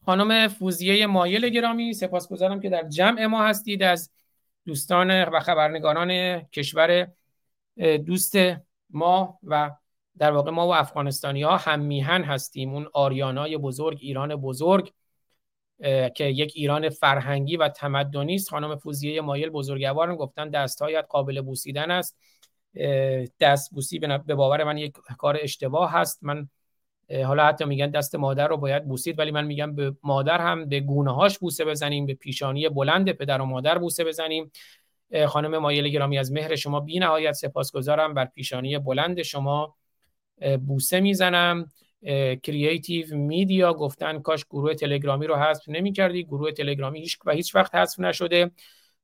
خانم 0.04 0.48
فوزیه 0.48 1.06
مایل 1.06 1.48
گرامی 1.48 1.92
سپاسگزارم 1.92 2.60
که 2.60 2.70
در 2.70 2.88
جمع 2.88 3.26
ما 3.26 3.44
هستید 3.44 3.82
از 3.82 4.10
دوستان 4.66 5.24
و 5.24 5.40
خبرنگاران 5.40 6.40
کشور 6.40 7.12
دوست 8.06 8.34
ما 8.90 9.38
و 9.42 9.70
در 10.18 10.32
واقع 10.32 10.51
ما 10.51 10.68
و 10.68 10.74
افغانستانی 10.74 11.43
ها 11.43 11.56
هم 11.56 11.80
میهن 11.80 12.22
هستیم. 12.22 12.74
اون 12.74 12.86
آریانای 12.94 13.56
بزرگ 13.56 13.98
ایران 14.01 14.36
بزرگ 14.36 14.93
که 16.14 16.24
یک 16.24 16.52
ایران 16.55 16.89
فرهنگی 16.89 17.56
و 17.56 17.68
تمدنی 17.68 18.34
است. 18.34 18.51
خانم 18.51 18.76
فوزیه 18.76 19.20
مایل 19.20 19.48
بزرگوارم 19.48 20.16
گفتن 20.16 20.51
دستهایت 20.51 21.06
قابل 21.09 21.40
بوسیدن 21.40 21.90
است. 21.90 22.18
دست 23.40 23.70
بوسی 23.70 23.98
به 23.98 24.34
باور 24.34 24.64
من 24.64 24.78
یک 24.78 24.93
کار 25.18 25.39
اشتباه 25.43 25.93
هست. 25.93 26.18
من 26.22 26.48
حالا 27.26 27.44
حتی 27.44 27.64
میگن 27.64 27.90
دست 27.90 28.14
مادر 28.14 28.48
رو 28.48 28.56
باید 28.56 28.84
بوسید 28.84 29.18
ولی 29.18 29.30
من 29.30 29.44
میگم 29.44 29.74
به 29.74 29.97
مادر 30.02 30.39
هم 30.39 30.68
به 30.68 30.80
گونه 30.80 31.14
هاش 31.14 31.39
بوسه 31.39 31.64
بزنیم 31.64 32.06
به 32.06 32.14
پیشانی 32.14 32.68
بلند 32.68 33.12
پدر 33.12 33.40
و 33.40 33.44
مادر 33.44 33.78
بوسه 33.78 34.05
بزنیم. 34.05 34.52
خانم 35.28 35.59
مایل 35.59 35.89
گرامی 35.89 36.18
از 36.18 36.32
مهر 36.32 36.56
شما 36.56 36.80
بی 36.80 36.98
نهایت 36.98 37.32
سپاسگزارم. 37.32 38.14
بر 38.14 38.24
پیشانی 38.24 38.78
بلند 38.78 39.22
شما 39.22 39.76
بوسه 40.66 41.01
می‌زنم. 41.01 41.69
کرییتیو 42.43 43.16
میدیا 43.16 43.74
گفتن 43.74 44.20
کاش 44.20 44.44
گروه 44.44 44.74
تلگرامی 44.74 45.27
رو 45.27 45.36
حذف 45.36 45.69
نمی‌کردی. 45.69 46.24
گروه 46.24 46.52
تلگرامی 46.52 47.01
هیچ 47.01 47.19
و 47.27 47.32
هیچ 47.32 47.55
وقت 47.55 47.74
حذف 47.74 48.01
نشده. 48.01 48.51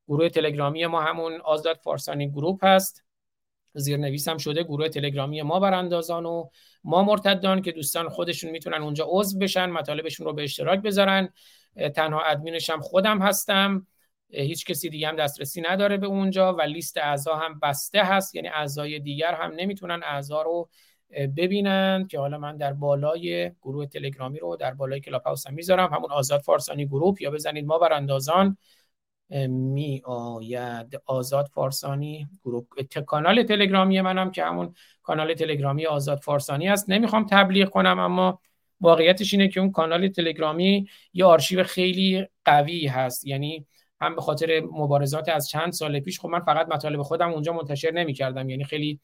گروه 0.07 0.29
تلگرامی 0.29 0.85
ما 0.85 1.01
همون 1.01 1.41
آزاد 1.41 1.79
فارسانی 1.83 2.31
گروپ 2.31 2.65
هست. 2.65 3.03
زیرنویس 3.73 4.27
هم 4.27 4.37
شده. 4.37 4.63
گروه 4.63 4.89
تلگرامی 4.89 5.41
ما 5.41 5.59
براندازان 5.59 6.25
و 6.25 6.49
ما 6.83 7.03
مرتدان 7.03 7.61
که 7.61 7.71
دوستان 7.71 8.09
خودشون 8.09 8.51
می‌تونن 8.51 8.81
اونجا 8.81 9.05
عضو 9.09 9.39
بشن 9.39 9.65
مطالبشون 9.65 10.25
رو 10.25 10.33
به 10.33 10.43
اشتراک 10.43 10.79
بذارن. 10.79 11.29
تنها 11.95 12.21
ادمینش 12.21 12.69
هم 12.69 12.81
خودم 12.81 13.21
هستم. 13.21 13.87
هیچ 14.29 14.65
کسی 14.65 14.89
دیگه 14.89 15.07
هم 15.07 15.15
دسترسی 15.15 15.61
نداره 15.61 15.97
به 15.97 16.07
اونجا 16.07 16.53
و 16.53 16.61
لیست 16.61 16.97
اعضا 16.97 17.35
هم 17.35 17.59
بسته 17.59 18.03
هست. 18.03 18.35
یعنی 18.35 18.47
اعضای 18.47 18.99
دیگر 18.99 19.33
هم 19.33 19.51
نمی‌تونن 19.51 20.01
اعضا 20.03 20.41
رو 20.41 20.69
ببینن 21.37 22.07
که 22.09 22.19
حالا 22.19 22.37
من 22.37 22.57
در 22.57 22.73
بالای 22.73 23.51
گروه 23.61 23.85
تلگرامی 23.85 24.39
رو 24.39 24.55
در 24.55 24.73
بالای 24.73 24.99
کلاب 24.99 25.21
هاوس 25.23 25.47
هم 25.47 25.53
می‌ذارم. 25.53 25.93
همون 25.93 26.11
آزاد 26.11 26.41
فارسانی 26.41 26.85
گروپ 26.85 27.21
یا 27.21 27.31
بزنید 27.31 27.65
ما 27.65 27.77
براندازان 27.77 28.57
می 29.47 30.01
آید 30.05 31.01
آزاد 31.05 31.47
فارسانی 31.53 32.27
گروه. 32.45 32.65
کانال 33.05 33.43
تلگرامی 33.43 34.01
منم 34.01 34.31
که 34.31 34.43
همون 34.43 34.73
کانال 35.03 35.33
تلگرامی 35.33 35.85
آزاد 35.85 36.19
فارسانی 36.19 36.69
است. 36.69 36.89
نمی‌خوام 36.89 37.25
تبلیغ 37.31 37.69
کنم 37.69 37.99
اما 37.99 38.39
واقعیتش 38.81 39.33
اینه 39.33 39.47
که 39.47 39.59
اون 39.59 39.71
کانال 39.71 40.07
تلگرامی 40.07 40.87
یه 41.13 41.25
آرشیو 41.25 41.63
خیلی 41.63 42.27
قوی 42.45 42.87
هست. 42.87 43.27
یعنی 43.27 43.65
هم 44.01 44.15
به 44.15 44.21
خاطر 44.21 44.61
مبارزات 44.71 45.29
از 45.29 45.49
چند 45.49 45.71
سال 45.71 45.99
پیش 45.99 46.19
خب 46.19 46.29
من 46.29 46.39
فقط 46.39 46.67
مطالب 46.67 47.01
خودم 47.01 47.31
اونجا 47.31 47.53
منتشر 47.53 47.91
نمی 47.91 48.13
کردم 48.13 48.49
یعنی 48.49 48.63
خیلی 48.63 48.99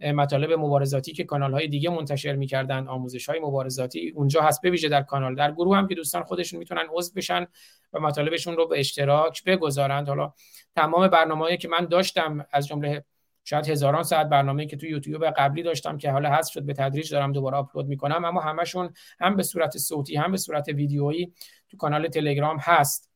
مطالب 0.00 0.52
مبارزاتی 0.52 1.12
که 1.12 1.24
کانال 1.24 1.52
های 1.52 1.68
دیگه 1.68 1.90
منتشر 1.90 2.34
می‌کردن 2.34 2.88
آموزش 2.88 3.28
های 3.28 3.40
مبارزاتی 3.40 4.12
اونجا 4.14 4.42
هست 4.42 4.62
بویژه 4.62 4.88
در 4.88 5.02
کانال 5.02 5.34
در 5.34 5.52
گروه 5.52 5.76
هم 5.76 5.88
که 5.88 5.94
دوستان 5.94 6.24
خودشون 6.24 6.58
می‌تونن 6.58 6.84
عضو 6.90 7.12
بشن 7.16 7.46
و 7.92 8.00
مطالبشون 8.00 8.56
رو 8.56 8.68
به 8.68 8.80
اشتراک 8.80 9.44
بگذارند 9.44 10.08
حالا 10.08 10.32
تمام 10.74 11.08
برنامه‌ای 11.08 11.56
که 11.56 11.68
من 11.68 11.84
داشتم 11.84 12.46
از 12.52 12.66
جمله 12.66 13.04
شاید 13.44 13.68
هزاران 13.68 14.02
ساعت 14.02 14.28
برنامه 14.28 14.66
که 14.66 14.76
تو 14.76 14.86
یوتیوب 14.86 15.24
قبلی 15.24 15.62
داشتم 15.62 15.98
که 15.98 16.10
حالا 16.10 16.30
حذف 16.30 16.52
شد 16.52 16.62
به 16.62 16.72
تدریج 16.72 17.12
دارم 17.12 17.32
دوباره 17.32 17.56
آپلود 17.56 17.86
می‌کنم 17.86 18.24
اما 18.24 18.40
همشون 18.40 18.92
هم 19.20 19.36
به 19.36 19.42
صورت 19.42 19.78
صوتی 19.78 20.16
هم 20.16 20.30
به 20.30 20.36
صورت 20.36 20.68
ویدیویی 20.68 21.32
تو 21.68 21.76
کانال 21.76 22.08
تلگرام 22.08 22.58
هست. 22.60 23.10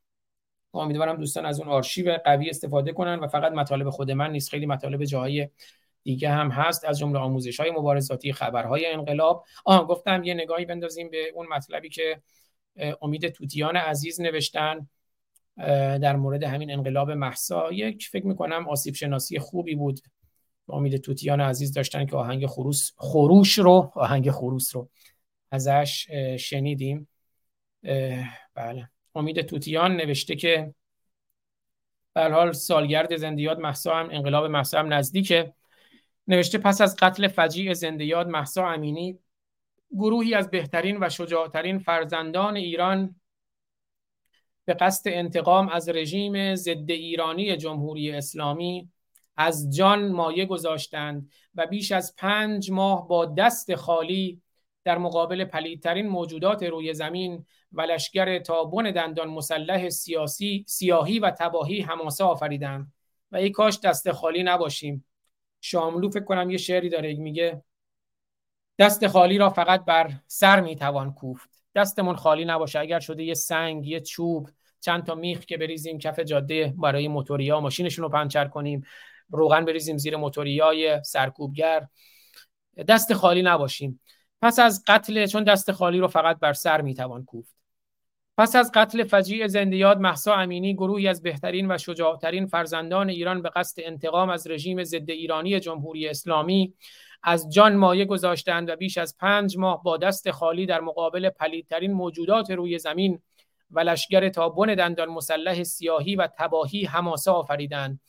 امیدوارم 0.73 1.17
دوستان 1.17 1.45
از 1.45 1.59
اون 1.59 1.69
آرشیو 1.69 2.17
قوی 2.25 2.49
استفاده 2.49 2.93
کنن 2.93 3.19
و 3.19 3.27
فقط 3.27 3.51
مطالب 3.51 3.89
خود 3.89 4.11
من 4.11 4.31
نیست 4.31 4.49
خیلی 4.49 4.65
مطالب 4.65 5.05
جاهای 5.05 5.49
دیگه 6.03 6.29
هم 6.29 6.49
هست 6.51 6.85
از 6.85 6.99
جمله 6.99 7.19
آموزش 7.19 7.59
های 7.59 7.71
مبارزاتی 7.71 8.33
خبرهای 8.33 8.85
انقلاب. 8.85 9.45
آه 9.65 9.87
گفتم 9.87 10.23
یه 10.23 10.33
نگاهی 10.33 10.65
بندازیم 10.65 11.09
به 11.09 11.31
اون 11.35 11.47
مطلبی 11.47 11.89
که 11.89 12.21
امید 13.01 13.27
توتیان 13.27 13.75
عزیز 13.75 14.21
نوشتن 14.21 14.89
در 16.01 16.15
مورد 16.15 16.43
همین 16.43 16.71
انقلاب 16.71 17.11
محسا. 17.11 17.71
یک 17.71 18.07
فکر 18.11 18.27
می‌کنم 18.27 18.69
آسیب 18.69 18.95
شناسی 18.95 19.39
خوبی 19.39 19.75
بود. 19.75 19.99
امید 20.69 20.97
توتیان 20.97 21.41
عزیز 21.41 21.73
داشتن 21.73 22.05
که 22.05 22.15
آهنگ 22.15 22.45
خروس 22.45 22.91
خروش 22.97 23.57
رو 23.57 23.91
آهنگ 23.95 24.31
خروس 24.31 24.75
رو 24.75 24.89
ازش 25.51 26.07
شنیدیم. 26.39 27.07
بله. 28.53 28.89
امید 29.15 29.41
توتیان 29.41 29.95
نوشته 29.95 30.35
که 30.35 30.73
به 32.13 32.29
حال 32.29 32.51
سالگرد 32.51 33.15
زندیات 33.15 33.57
محسا 33.57 33.95
هم 33.95 34.09
انقلاب 34.11 34.45
محسا 34.45 34.79
هم 34.79 34.93
نزدیکه. 34.93 35.53
نوشته 36.31 36.57
پس 36.57 36.81
از 36.81 36.95
قتل 36.95 37.27
فجیع 37.27 37.73
زندیات 37.73 38.27
محسا 38.27 38.67
امینی 38.67 39.19
گروهی 39.91 40.33
از 40.33 40.49
بهترین 40.49 41.03
و 41.03 41.09
شجاعترین 41.09 41.79
فرزندان 41.79 42.55
ایران 42.55 43.15
به 44.65 44.73
قصد 44.73 45.09
انتقام 45.09 45.69
از 45.69 45.89
رژیم 45.89 46.55
ضد 46.55 46.91
ایرانی 46.91 47.57
جمهوری 47.57 48.11
اسلامی 48.11 48.89
از 49.37 49.75
جان 49.75 50.11
مایه 50.11 50.45
گذاشتند 50.45 51.29
و 51.55 51.67
بیش 51.67 51.91
از 51.91 52.15
پنج 52.15 52.71
ماه 52.71 53.07
با 53.07 53.25
دست 53.25 53.75
خالی 53.75 54.41
در 54.83 54.97
مقابل 54.97 55.45
پلیدترین 55.45 56.07
موجودات 56.07 56.63
روی 56.63 56.93
زمین 56.93 57.45
و 57.71 57.81
لشگر 57.81 58.39
تابون 58.39 58.91
دندان 58.91 59.27
مسلح 59.27 59.89
سیاسی 59.89 60.65
سیاهی 60.67 61.19
و 61.19 61.31
تباهی 61.31 61.81
هماسه 61.81 62.23
آفریدند. 62.23 62.93
و 63.31 63.37
ای 63.37 63.49
کاش 63.49 63.79
دست 63.79 64.11
خالی 64.11 64.43
نباشیم. 64.43 65.05
شاملو 65.61 66.09
فکر 66.09 66.23
کنم 66.23 66.49
یه 66.49 66.57
شعری 66.57 66.89
داره 66.89 67.13
میگه 67.13 67.63
دست 68.79 69.07
خالی 69.07 69.37
را 69.37 69.49
فقط 69.49 69.85
بر 69.85 70.11
سر 70.27 70.61
می‌توان 70.61 71.13
کوفت. 71.13 71.49
دستمون 71.75 72.15
خالی 72.15 72.45
نباشه 72.45 72.79
اگر 72.79 72.99
شده 72.99 73.23
یه 73.23 73.33
سنگ 73.33 73.87
یه 73.87 73.99
چوب 73.99 74.49
چند 74.79 75.03
تا 75.03 75.15
میخ 75.15 75.39
که 75.39 75.57
بریزیم 75.57 75.97
کف 75.97 76.19
جاده 76.19 76.73
برای 76.77 77.07
موتوریا 77.07 77.59
ماشینشون 77.59 78.03
رو 78.03 78.09
پنچر 78.09 78.47
کنیم 78.47 78.83
روغن 79.29 79.65
بریزیم 79.65 79.97
زیر 79.97 80.15
موتوریای 80.15 81.03
سرکوبگر. 81.03 81.87
دست 82.87 83.13
خالی 83.13 83.41
نباشیم. 83.41 84.01
پس 84.41 84.59
از 84.59 84.83
قتل 84.87 85.25
چون 85.25 85.43
دست 85.43 85.71
خالی 85.71 85.99
رو 85.99 86.07
فقط 86.07 86.39
بر 86.39 86.53
سر 86.53 86.81
می‌توان 86.81 87.25
کوفت. 87.25 87.60
پس 88.41 88.55
از 88.55 88.71
قتل 88.73 89.03
فجیع 89.03 89.47
زندیات 89.47 89.97
محسا 89.97 90.35
امینی 90.35 90.73
گروهی 90.73 91.07
از 91.07 91.23
بهترین 91.23 91.71
و 91.71 91.77
شجاعترین 91.77 92.45
فرزندان 92.45 93.09
ایران 93.09 93.41
به 93.41 93.49
قصد 93.49 93.81
انتقام 93.85 94.29
از 94.29 94.47
رژیم 94.47 94.83
ضد 94.83 95.09
ایرانی 95.09 95.59
جمهوری 95.59 96.07
اسلامی 96.07 96.73
از 97.23 97.53
جان 97.53 97.75
مایه 97.75 98.05
گذاشتند 98.05 98.69
و 98.69 98.75
بیش 98.75 98.97
از 98.97 99.17
پنج 99.17 99.57
ماه 99.57 99.83
با 99.83 99.97
دست 99.97 100.31
خالی 100.31 100.65
در 100.65 100.79
مقابل 100.79 101.29
پلیدترین 101.29 101.93
موجودات 101.93 102.51
روی 102.51 102.79
زمین 102.79 103.19
و 103.71 103.79
لشگر 103.79 104.29
تا 104.29 104.49
بن 104.49 104.75
دندان 104.75 105.09
مسلح 105.09 105.63
سیاهی 105.63 106.15
و 106.15 106.27
تباهی 106.37 106.85
هماسه 106.85 107.31
آفریدند. 107.31 107.99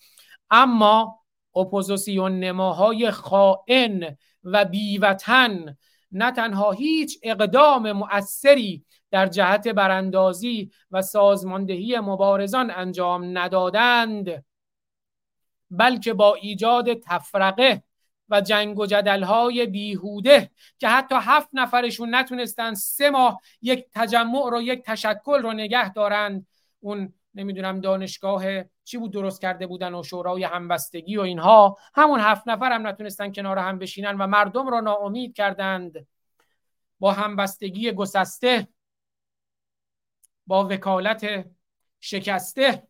اما 0.51 1.19
اپوزیسیون 1.57 2.41
نماهای 2.41 3.11
خائن 3.11 4.17
و 4.45 4.65
بیوطن 4.65 5.77
نه 6.13 6.33
تنها 6.33 6.71
هیچ 6.71 7.19
اقدام 7.23 7.93
مؤثری 7.93 8.85
در 9.13 9.27
جهت 9.27 9.69
براندازی 9.69 10.71
و 10.91 11.03
سازماندهی 11.03 12.01
مبارزان 12.01 12.71
انجام 12.71 13.39
ندادند 13.39 14.45
بلکه 15.71 16.13
با 16.13 16.35
ایجاد 16.35 16.95
تفرقه 16.95 17.83
و 18.29 18.41
جنگ 18.41 18.79
و 18.79 18.87
جدلهای 18.87 19.67
بیهوده 19.67 20.51
که 20.79 20.89
حتی 20.89 21.15
هفت 21.21 21.49
نفرشون 21.53 22.15
نتونستن 22.15 22.75
سه 22.75 23.11
ماه 23.11 23.41
یک 23.63 23.87
تجمع 23.95 24.51
رو 24.51 24.63
یک 24.63 24.83
تشکل 24.83 25.43
رو 25.43 25.53
نگه 25.53 25.93
دارند. 25.93 26.47
اون 26.81 27.13
نمی‌دونم 27.35 27.81
دانشگاه 27.81 28.45
چی 28.85 28.99
بود 28.99 29.13
درست 29.13 29.41
کرده 29.41 29.67
بودن 29.67 29.95
و 29.95 30.03
شورای 30.03 30.45
همبستگی 30.45 31.17
و 31.17 31.21
اینها. 31.21 31.79
همون 31.95 32.21
هفت 32.21 32.49
نفر 32.49 32.73
هم 32.73 32.87
نتونستن 32.87 33.33
کنار 33.33 33.59
هم 33.59 33.79
بشینن 33.79 34.19
و 34.19 34.27
مردم 34.27 34.69
را 34.69 34.81
ناامید 34.81 35.35
کردند. 35.35 36.07
با 37.01 37.13
همبستگی 37.13 37.93
گسسته 37.93 38.69
با 40.47 40.69
وکالت 40.69 41.47
شکسته 42.01 42.89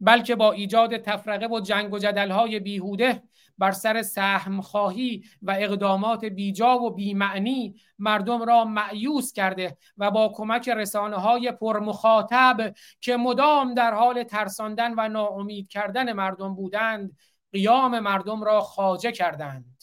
بلکه 0.00 0.34
با 0.34 0.52
ایجاد 0.52 0.96
تفرقه 0.96 1.46
و 1.46 1.60
جنگ 1.60 1.92
و 1.92 1.98
جدلهای 1.98 2.60
بیهوده 2.60 3.22
بر 3.58 3.72
سر 3.72 4.02
سهم 4.02 4.60
خواهی 4.60 5.24
و 5.42 5.56
اقدامات 5.60 6.24
بیجا 6.24 6.78
و 6.78 6.90
بیمعنی 6.90 7.74
مردم 7.98 8.42
را 8.42 8.64
معیوس 8.64 9.32
کرده 9.32 9.76
و 9.96 10.10
با 10.10 10.32
کمک 10.34 10.68
رسانه 10.68 11.16
های 11.16 11.52
پرمخاطب 11.52 12.74
که 13.00 13.16
مدام 13.16 13.74
در 13.74 13.94
حال 13.94 14.22
ترساندن 14.22 14.94
و 14.96 15.08
ناامید 15.08 15.68
کردن 15.68 16.12
مردم 16.12 16.54
بودند 16.54 17.16
قیام 17.52 17.98
مردم 17.98 18.44
را 18.44 18.60
خاجه 18.60 19.12
کردند. 19.12 19.82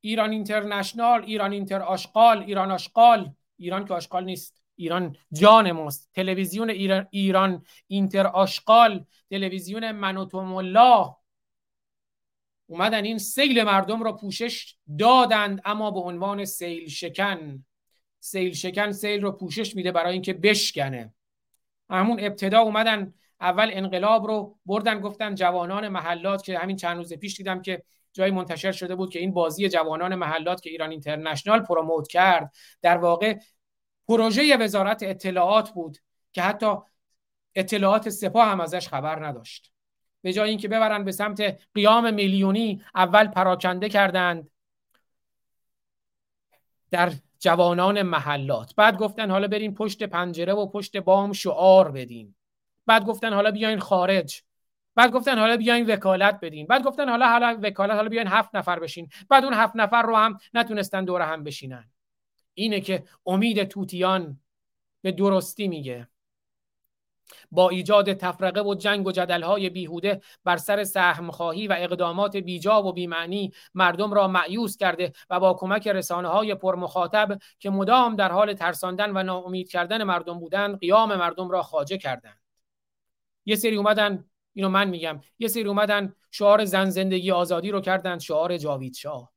ایران 0.00 0.30
اینترنشنال 0.30 1.22
ایران 1.22 1.52
اینتر 1.52 1.82
آشقال 1.82 2.42
ایران 2.42 2.70
آشقال 2.70 3.34
ایران 3.56 3.84
که 3.84 3.94
آشقال 3.94 4.24
نیست. 4.24 4.63
ایران 4.76 5.16
جان 5.32 5.72
ماست. 5.72 6.10
تلویزیون 6.14 6.70
ایران, 6.70 7.06
ایران 7.10 7.64
اینتر 7.86 8.26
آشقال 8.26 9.04
تلویزیون 9.30 9.92
منوتوم 9.92 10.54
الله 10.54 11.14
اومدن 12.66 13.04
این 13.04 13.18
سیل 13.18 13.62
مردم 13.64 14.02
را 14.02 14.12
پوشش 14.12 14.76
دادند 14.98 15.62
اما 15.64 15.90
به 15.90 16.00
عنوان 16.00 16.44
سیل 16.44 16.88
شکن. 16.88 17.64
سیل 18.20 18.52
شکن 18.52 18.92
سیل 18.92 19.22
رو 19.22 19.32
پوشش 19.32 19.76
میده 19.76 19.92
برای 19.92 20.12
اینکه 20.12 20.32
بشکنه. 20.32 21.14
همون 21.90 22.20
ابتدا 22.20 22.60
اومدن 22.60 23.14
اول 23.40 23.70
انقلاب 23.72 24.26
رو 24.26 24.58
بردن 24.66 25.00
گفتن 25.00 25.34
جوانان 25.34 25.88
محلات 25.88 26.44
که 26.44 26.58
همین 26.58 26.76
چند 26.76 26.96
روز 26.96 27.12
پیش 27.12 27.36
دیدم 27.36 27.62
که 27.62 27.82
جایی 28.12 28.32
منتشر 28.32 28.72
شده 28.72 28.94
بود 28.94 29.10
که 29.10 29.18
این 29.18 29.32
بازی 29.32 29.68
جوانان 29.68 30.14
محلات 30.14 30.62
که 30.62 30.70
ایران 30.70 30.90
اینترنشنال 30.90 31.60
پروموت 31.60 32.08
کرد 32.08 32.54
در 32.82 32.96
واقع 32.96 33.38
پروژه 34.08 34.56
وزارت 34.56 35.02
اطلاعات 35.02 35.70
بود 35.70 35.98
که 36.32 36.42
حتی 36.42 36.76
اطلاعات 37.54 38.08
سپاه 38.08 38.48
هم 38.48 38.60
ازش 38.60 38.88
خبر 38.88 39.26
نداشت. 39.26 39.72
به 40.22 40.32
جای 40.32 40.50
اینکه 40.50 40.68
ببرن 40.68 41.04
به 41.04 41.12
سمت 41.12 41.60
قیام 41.74 42.14
میلیونی 42.14 42.82
اول 42.94 43.26
پراکنده 43.26 43.88
کردند 43.88 44.50
در 46.90 47.12
جوانان 47.38 48.02
محلات. 48.02 48.74
بعد 48.76 48.98
گفتن 48.98 49.30
حالا 49.30 49.48
بریم 49.48 49.74
پشت 49.74 50.02
پنجره 50.02 50.52
و 50.52 50.66
پشت 50.66 50.96
بام 50.96 51.32
شعار 51.32 51.90
بدین. 51.90 52.34
بعد 52.86 53.04
گفتن 53.04 53.32
حالا 53.32 53.50
بیاین 53.50 53.78
خارج. 53.78 54.42
بعد 54.94 55.12
گفتن 55.12 55.38
حالا 55.38 55.56
بیاین 55.56 55.86
وکالت 55.86 56.40
بدین. 56.40 56.66
بعد 56.66 56.82
گفتن 56.82 57.08
حالا 57.08 57.28
حالا 57.28 57.58
وکالت 57.62 57.94
حالا 57.94 58.08
بیاین 58.08 58.28
هفت 58.28 58.56
نفر 58.56 58.78
بشین. 58.78 59.08
بعد 59.30 59.44
اون 59.44 59.54
هفت 59.54 59.76
نفر 59.76 60.02
رو 60.02 60.16
هم 60.16 60.38
نتونستن 60.54 61.04
دور 61.04 61.22
هم 61.22 61.44
بشینن. 61.44 61.90
اینه 62.54 62.80
که 62.80 63.04
امید 63.26 63.64
توتیان 63.64 64.40
به 65.02 65.12
درستی 65.12 65.68
میگه. 65.68 66.08
با 67.50 67.68
ایجاد 67.68 68.12
تفرقه 68.12 68.60
و 68.60 68.74
جنگ 68.74 69.06
و 69.06 69.12
جدلهای 69.12 69.70
بیهوده 69.70 70.20
بر 70.44 70.56
سر 70.56 70.84
سهمخواهی 70.84 71.68
و 71.68 71.76
اقدامات 71.78 72.36
بیجا 72.36 72.82
و 72.82 72.92
بیمعنی 72.92 73.52
مردم 73.74 74.12
را 74.12 74.28
معیوس 74.28 74.76
کرده 74.76 75.12
و 75.30 75.40
با 75.40 75.54
کمک 75.54 75.88
رسانه 75.88 76.28
های 76.28 76.54
پرمخاطب 76.54 77.38
که 77.58 77.70
مدام 77.70 78.16
در 78.16 78.32
حال 78.32 78.54
ترساندن 78.54 79.16
و 79.16 79.22
ناامید 79.22 79.70
کردن 79.70 80.02
مردم 80.02 80.38
بودند 80.38 80.78
قیام 80.78 81.16
مردم 81.16 81.50
را 81.50 81.62
خاجه 81.62 81.98
کردند. 81.98 82.40
یه 83.46 83.56
سری 83.56 83.76
اومدن 83.76 84.24
اینو 84.52 84.68
من 84.68 84.88
میگم 84.88 85.20
یه 85.38 85.48
سری 85.48 85.64
اومدن 85.64 86.14
شعار 86.30 86.64
زن 86.64 86.90
زندگی 86.90 87.30
آزادی 87.30 87.70
رو 87.70 87.80
کردند 87.80 88.20
شعار 88.20 88.56
جاوید 88.56 88.94
شاه. 88.94 89.33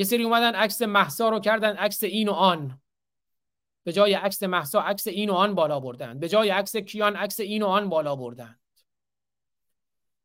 یه 0.00 0.04
سری 0.04 0.24
اومدن 0.24 0.54
عکس 0.54 0.82
محسا 0.82 1.28
رو 1.28 1.40
کردن 1.40 1.76
عکس 1.76 2.04
این 2.04 2.28
و 2.28 2.32
آن. 2.32 2.80
به 3.84 3.92
جای 3.92 4.14
عکس 4.14 4.42
محسا 4.42 4.80
عکس 4.80 5.08
این 5.08 5.30
و 5.30 5.34
آن 5.34 5.54
بالا 5.54 5.80
بردن. 5.80 6.18
به 6.18 6.28
جای 6.28 6.50
عکس 6.50 6.76
کیان 6.76 7.16
عکس 7.16 7.40
این 7.40 7.62
و 7.62 7.66
آن 7.66 7.88
بالا 7.88 8.16
بردن. 8.16 8.56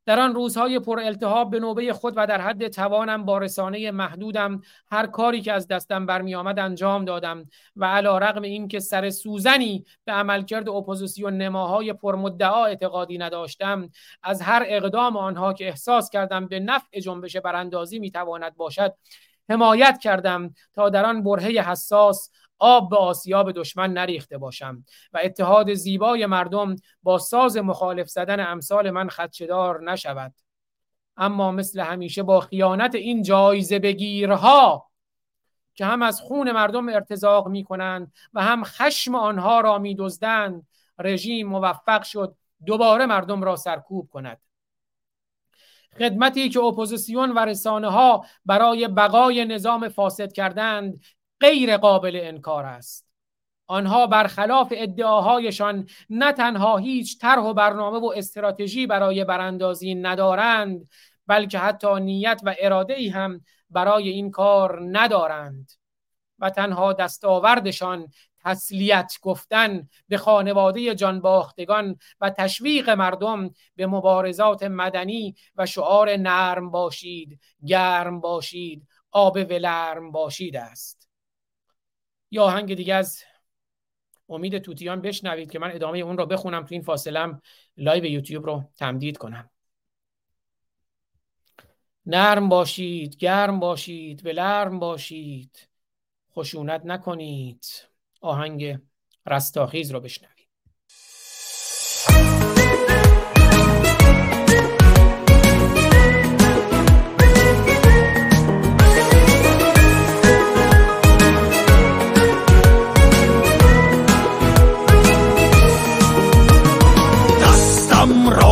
در 0.05 0.19
آن 0.19 0.35
روزهای 0.35 0.79
پر 0.79 0.99
التهاب 0.99 1.51
به 1.51 1.59
نوبه 1.59 1.93
خود 1.93 2.13
و 2.17 2.27
در 2.27 2.41
حد 2.41 2.67
توانم 2.67 3.25
با 3.25 3.37
رسانه 3.37 3.91
محدودم 3.91 4.61
هر 4.91 5.07
کاری 5.07 5.41
که 5.41 5.53
از 5.53 5.67
دستم 5.67 6.05
برمی 6.05 6.35
آمد 6.35 6.59
انجام 6.59 7.05
دادم 7.05 7.45
و 7.75 7.85
علا 7.85 8.17
رقم 8.17 8.41
این 8.41 8.67
که 8.67 8.79
سر 8.79 9.09
سوزنی 9.09 9.85
به 10.05 10.11
عملکرد 10.11 10.69
اپوزیسیون 10.69 11.37
نماهای 11.37 11.93
پرمدعا 11.93 12.65
اعتقادی 12.65 13.17
نداشتم 13.17 13.89
از 14.23 14.41
هر 14.41 14.63
اقدام 14.67 15.17
آنها 15.17 15.53
که 15.53 15.67
احساس 15.67 16.09
کردم 16.09 16.47
به 16.47 16.59
نفع 16.59 16.99
جنبش 16.99 17.37
براندازی 17.37 17.99
می‌تواند 17.99 18.55
باشد 18.55 18.95
حمایت 19.49 19.99
کردم 19.99 20.53
تا 20.73 20.89
در 20.89 21.05
آن 21.05 21.23
برهه 21.23 21.71
حساس 21.71 22.29
آب 22.59 22.89
به 22.89 22.97
آسیاب 22.97 23.51
دشمن 23.51 23.93
نریخته 23.93 24.37
باشم 24.37 24.85
و 25.13 25.19
اتحاد 25.23 25.73
زیبای 25.73 26.25
مردم 26.25 26.75
با 27.03 27.17
ساز 27.17 27.57
مخالف 27.57 28.09
زدن 28.09 28.47
امثال 28.47 28.91
من 28.91 29.09
خدشدار 29.09 29.91
نشود. 29.91 30.33
اما 31.17 31.51
مثل 31.51 31.79
همیشه 31.79 32.23
با 32.23 32.39
خیانت 32.39 32.95
این 32.95 33.23
جایزه 33.23 33.79
بگیرها 33.79 34.89
که 35.75 35.85
هم 35.85 36.01
از 36.01 36.21
خون 36.21 36.51
مردم 36.51 36.89
ارتزاق 36.89 37.47
می 37.47 37.63
کنند 37.63 38.13
و 38.33 38.43
هم 38.43 38.63
خشم 38.63 39.15
آنها 39.15 39.61
را 39.61 39.77
می 39.79 39.97
رژیم 40.99 41.47
موفق 41.47 42.03
شد 42.03 42.35
دوباره 42.65 43.05
مردم 43.05 43.43
را 43.43 43.55
سرکوب 43.55 44.09
کند. 44.09 44.41
خدمتی 45.97 46.49
که 46.49 46.59
اپوزیسیون 46.59 47.31
و 47.31 47.39
رسانه 47.39 47.89
ها 47.89 48.25
برای 48.45 48.87
بقای 48.87 49.45
نظام 49.45 49.89
فاسد 49.89 50.31
کردند 50.31 51.03
غیر 51.39 51.77
قابل 51.77 52.19
انکار 52.23 52.65
است. 52.65 53.05
آنها 53.67 54.07
برخلاف 54.07 54.73
ادعاهایشان 54.75 55.87
نه 56.09 56.33
تنها 56.33 56.77
هیچ 56.77 57.19
طرح 57.19 57.43
و 57.43 57.53
برنامه 57.53 57.99
و 57.99 58.13
استراتژی 58.15 58.87
برای 58.87 59.25
براندازی 59.25 59.95
ندارند 59.95 60.89
بلکه 61.27 61.59
حتی 61.59 61.99
نیت 61.99 62.41
و 62.43 62.55
اراده 62.59 62.93
ای 62.93 63.07
هم 63.07 63.41
برای 63.69 64.09
این 64.09 64.31
کار 64.31 64.79
ندارند 64.91 65.71
و 66.39 66.49
تنها 66.49 66.93
دستاوردشان 66.93 68.07
تسلیت 68.45 69.13
گفتن 69.21 69.89
به 70.07 70.17
خانواده 70.17 70.95
جانباختگان 70.95 71.99
و 72.21 72.29
تشویق 72.29 72.89
مردم 72.89 73.49
به 73.75 73.87
مبارزات 73.87 74.63
مدنی 74.63 75.35
و 75.55 75.65
شعار 75.65 76.17
نرم 76.17 76.71
باشید 76.71 77.39
گرم 77.65 78.19
باشید 78.19 78.87
آب 79.11 79.35
ولرم 79.35 80.11
باشید 80.11 80.55
است. 80.55 81.09
یا 82.31 82.43
آهنگ 82.43 82.75
دیگه 82.75 82.95
از 82.95 83.23
امید 84.29 84.57
توتیان 84.57 85.01
بشنوید 85.01 85.51
که 85.51 85.59
من 85.59 85.71
ادامه 85.71 85.97
اون 85.97 86.17
رو 86.17 86.25
بخونم 86.25 86.65
تو 86.65 86.73
این 86.75 86.81
فاصلم 86.81 87.41
لایو 87.77 88.05
یوتیوب 88.05 88.45
رو 88.45 88.63
تمدید 88.77 89.17
کنم. 89.17 89.49
نرم 92.05 92.49
باشید 92.49 93.17
گرم 93.17 93.59
باشید 93.59 94.25
ولرم 94.25 94.79
باشید 94.79 95.69
خشونت 96.35 96.81
نکنید. 96.85 97.65
آهنگ 98.25 98.79
رستاخیز 99.25 99.91
رو 99.91 99.99
بشنوید 99.99 100.34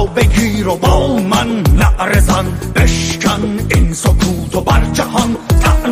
بگیر 0.06 0.68
و 0.68 0.76
با 0.76 1.18
من 1.18 1.64
نعرزن 1.78 2.46
بشکن 2.76 3.60
این 3.76 3.94
سکوت 3.94 4.56
و 4.56 4.62
بر 4.62 4.86
جهان 4.94 5.38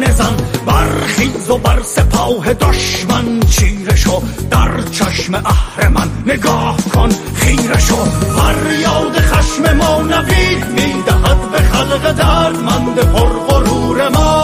زن 0.10 0.36
برخیز 0.66 1.50
و 1.50 1.58
بر 1.58 1.82
سپاه 1.84 2.54
دشمن 2.54 3.40
چیره 3.40 3.96
شو 3.96 4.22
در 4.52 4.82
چشم 4.92 5.34
اهرمن 5.36 6.10
نگاه 6.26 6.78
کن 6.94 7.10
خیره 7.36 7.80
شو 7.80 7.96
فریاد 8.06 9.20
خشم 9.20 9.78
ما 9.78 10.02
نوید 10.02 10.66
می‌دهد 10.66 11.52
به 11.52 11.60
خلق 11.60 12.12
دردمند 12.12 12.96
پرغرور 12.96 14.10
ما 14.10 14.41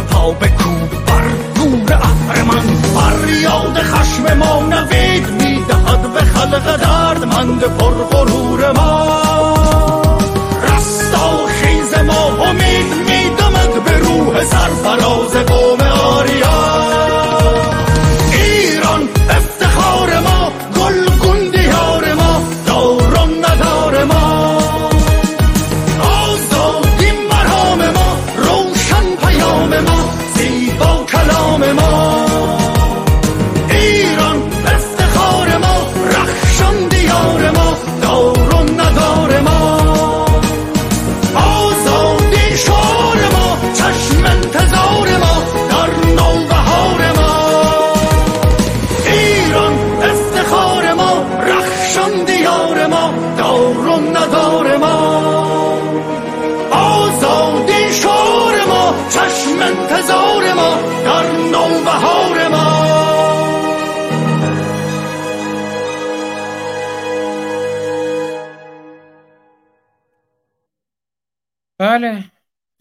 پا 0.00 0.30
بکوب 0.30 0.90
بر 1.06 1.28
گور 1.56 1.92
اهرمن 1.92 2.66
فریاد 2.94 3.82
خشم 3.82 4.38
ما 4.38 4.62
نوید 4.62 5.30
می‌دهد 5.30 6.12
به 6.14 6.20
خلق 6.20 6.76
دردمند 6.76 7.60
پرغرور 7.60 8.72
ما. 8.72 9.29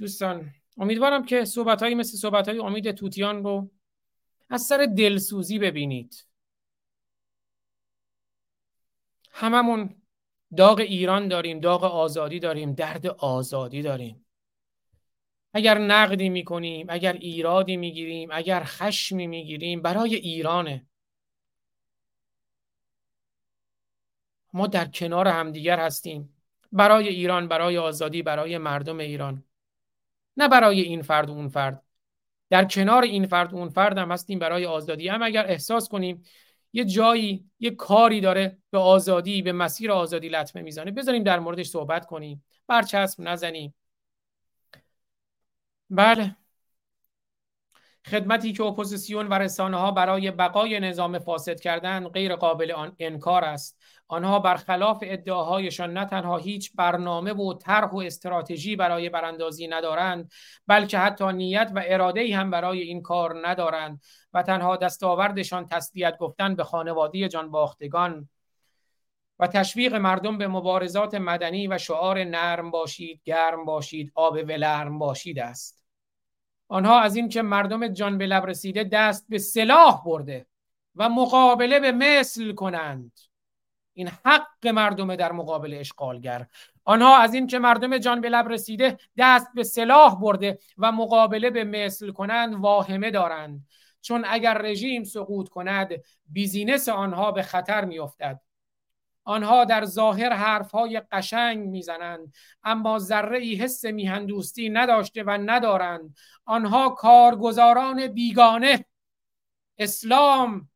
دوستان 0.10 0.54
امیدوارم 0.78 1.26
که 1.26 1.46
صحبت 1.46 1.82
هایی 1.84 1.96
مثل 1.96 2.18
صحبت 2.18 2.48
های 2.48 2.60
امید 2.60 2.92
توتیان 2.92 3.44
رو 3.44 3.72
از 4.50 4.62
سر 4.62 4.88
دلسوزی 4.98 5.60
ببینید. 5.60 6.26
هممون 9.32 10.02
داغ 10.58 10.80
ایران 10.80 11.28
داریم 11.28 11.60
داغ 11.60 11.84
آزادی 11.84 12.40
داریم 12.40 12.74
درد 12.74 13.08
آزادی 13.08 13.82
داریم. 13.82 14.26
اگر 15.54 15.78
نقدی 15.78 16.30
می‌کنیم 16.30 16.88
اگر 16.90 17.14
ایرادی 17.14 17.78
می‌گیریم 17.78 18.30
اگر 18.32 18.64
خشمی 18.64 19.28
می‌گیریم 19.28 19.82
برای 19.82 20.16
ایرانه. 20.16 20.88
ما 24.54 24.68
در 24.68 24.86
کنار 24.86 25.28
همدیگر 25.28 25.80
هستیم. 25.80 26.36
برای 26.72 27.08
ایران 27.08 27.48
برای 27.48 27.78
آزادی 27.78 28.22
برای 28.22 28.58
مردم 28.58 28.98
ایران. 28.98 29.44
نه 30.40 30.48
برای 30.48 30.82
این 30.82 31.02
فرد 31.02 31.30
و 31.30 31.34
اون 31.34 31.50
فرد. 31.50 31.84
در 32.50 32.66
کنار 32.66 33.04
این 33.04 33.28
فرد 33.28 33.54
و 33.54 33.58
اون 33.58 33.70
فرد 33.70 33.98
هم 33.98 34.12
هستیم 34.12 34.40
برای 34.40 34.66
آزادی. 34.66 35.08
هم 35.08 35.24
اگر 35.24 35.46
احساس 35.48 35.90
کنیم 35.90 36.24
یه 36.74 36.86
جایی 36.86 37.50
یه 37.60 37.72
کاری 37.72 38.22
داره 38.22 38.58
به 38.72 38.78
آزادی 38.78 39.42
به 39.42 39.52
مسیر 39.52 39.92
آزادی 39.92 40.30
لطمه 40.30 40.62
می‌زنه 40.62 40.92
بذاریم 40.92 41.24
در 41.24 41.40
موردش 41.40 41.68
صحبت 41.70 42.06
کنیم. 42.06 42.46
برچسب 42.68 43.22
نزنیم. 43.22 43.76
بله. 45.90 46.36
خدمتی 48.10 48.54
که 48.54 48.64
اپوزیسیون 48.64 49.28
و 49.28 49.34
رسانه 49.34 49.78
ها 49.78 49.92
برای 49.92 50.32
بقای 50.32 50.80
نظام 50.80 51.20
فاسد 51.20 51.60
کردن 51.60 52.08
غیر 52.08 52.36
قابل 52.36 52.72
آن 52.72 52.96
انکار 53.00 53.46
است. 53.46 53.80
آنها 54.08 54.40
برخلاف 54.40 54.98
ادعاهایشان 55.02 55.94
نه 55.94 56.06
تنها 56.06 56.38
هیچ 56.38 56.72
برنامه 56.76 57.34
و 57.34 57.54
طرح 57.54 57.90
و 57.90 57.98
استراتژی 57.98 58.76
برای 58.76 59.10
براندازی 59.10 59.68
ندارند 59.68 60.32
بلکه 60.68 61.00
حتی 61.00 61.34
نیت 61.34 61.72
و 61.76 61.84
اراده 61.86 62.38
هم 62.38 62.52
برای 62.52 62.82
این 62.82 63.02
کار 63.02 63.48
ندارند 63.48 64.02
و 64.34 64.44
تنها 64.44 64.76
دستاوردشان 64.76 65.68
تسلیت 65.68 66.18
گفتن 66.18 66.56
به 66.56 66.64
خانواده 66.64 67.28
جانباختگان. 67.28 68.30
و 69.40 69.48
تشویق 69.48 69.96
مردم 69.96 70.38
به 70.38 70.48
مبارزات 70.48 71.16
مدنی 71.16 71.68
و 71.68 71.78
شعار 71.78 72.24
نرم 72.24 72.72
باشید 72.72 73.22
گرم 73.24 73.66
باشید 73.66 74.12
آب 74.16 74.34
ولرم 74.34 75.00
باشید 75.00 75.40
است. 75.40 75.79
آنها 76.70 77.00
از 77.00 77.16
اینکه 77.16 77.42
مردم 77.42 77.88
جان 77.88 78.18
به 78.18 78.26
لب 78.26 78.46
رسیده 78.46 78.84
دست 78.84 79.26
به 79.30 79.38
سلاح 79.38 80.04
برده 80.06 80.46
و 80.96 81.10
مقابله 81.10 81.80
به 81.80 81.92
مثل 81.92 82.54
کنند. 82.54 83.20
این 83.94 84.08
حق 84.26 84.68
مردم 84.68 85.16
در 85.16 85.32
مقابل 85.32 85.74
اشغالگر. 85.74 86.48
آنها 86.86 87.18
از 87.18 87.34
این 87.34 87.48
که 87.48 87.60
مردم 87.60 87.98
جان 87.98 88.22
به 88.22 88.30
لب 88.30 88.48
رسیده 88.50 88.98
دست 89.18 89.48
به 89.56 89.64
سلاح 89.64 90.20
برده 90.20 90.60
و 90.78 90.92
مقابله 90.92 91.50
به 91.50 91.64
مثل 91.64 92.12
کنند 92.12 92.56
واهمه 92.56 93.12
دارند. 93.12 93.68
چون 94.02 94.26
اگر 94.28 94.58
رژیم 94.58 95.04
سقوط 95.04 95.50
کند 95.50 95.90
بیزینس 96.30 96.90
آنها 96.90 97.32
به 97.32 97.44
خطر 97.44 97.86
میافتد. 97.86 98.42
آنها 99.30 99.66
در 99.66 99.86
ظاهر 99.86 100.34
حرفهای 100.34 101.02
قشنگ 101.12 101.68
می‌زنند 101.68 102.34
اما 102.64 103.00
ذره 103.00 103.38
ای 103.40 103.56
حس 103.56 103.86
میهندوستی 103.86 104.70
نداشته 104.70 105.24
و 105.24 105.30
ندارند. 105.30 106.16
آنها 106.46 106.90
کارگزاران 106.90 108.08
بیگانه 108.08 108.86
اسلام 109.78 110.70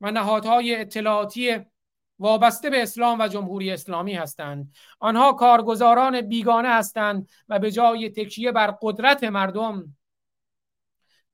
و 0.00 0.10
نهادهای 0.10 0.80
اطلاعاتی 0.80 1.60
وابسته 2.18 2.70
به 2.70 2.82
اسلام 2.82 3.20
و 3.20 3.28
جمهوری 3.28 3.70
اسلامی 3.70 4.14
هستند. 4.14 4.74
آنها 5.00 5.32
کارگزاران 5.32 6.20
بیگانه 6.20 6.68
هستند 6.68 7.28
و 7.48 7.58
به 7.58 7.70
جای 7.70 8.10
تکیه 8.10 8.52
بر 8.52 8.74
قدرت 8.82 9.24
مردم 9.24 9.96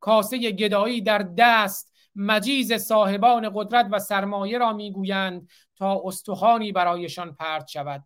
کاسه 0.01 0.39
گدایی 0.39 1.01
در 1.01 1.19
دست 1.39 1.98
مجیز 2.17 2.73
صاحبان 2.73 3.51
قدرت 3.55 3.89
و 3.91 3.99
سرمایه 3.99 4.59
را 4.59 4.73
می‌گویند 4.73 5.49
تا 5.77 6.03
استخوانی 6.05 6.73
برایشان 6.73 7.35
پرت 7.35 7.67
شود. 7.69 8.05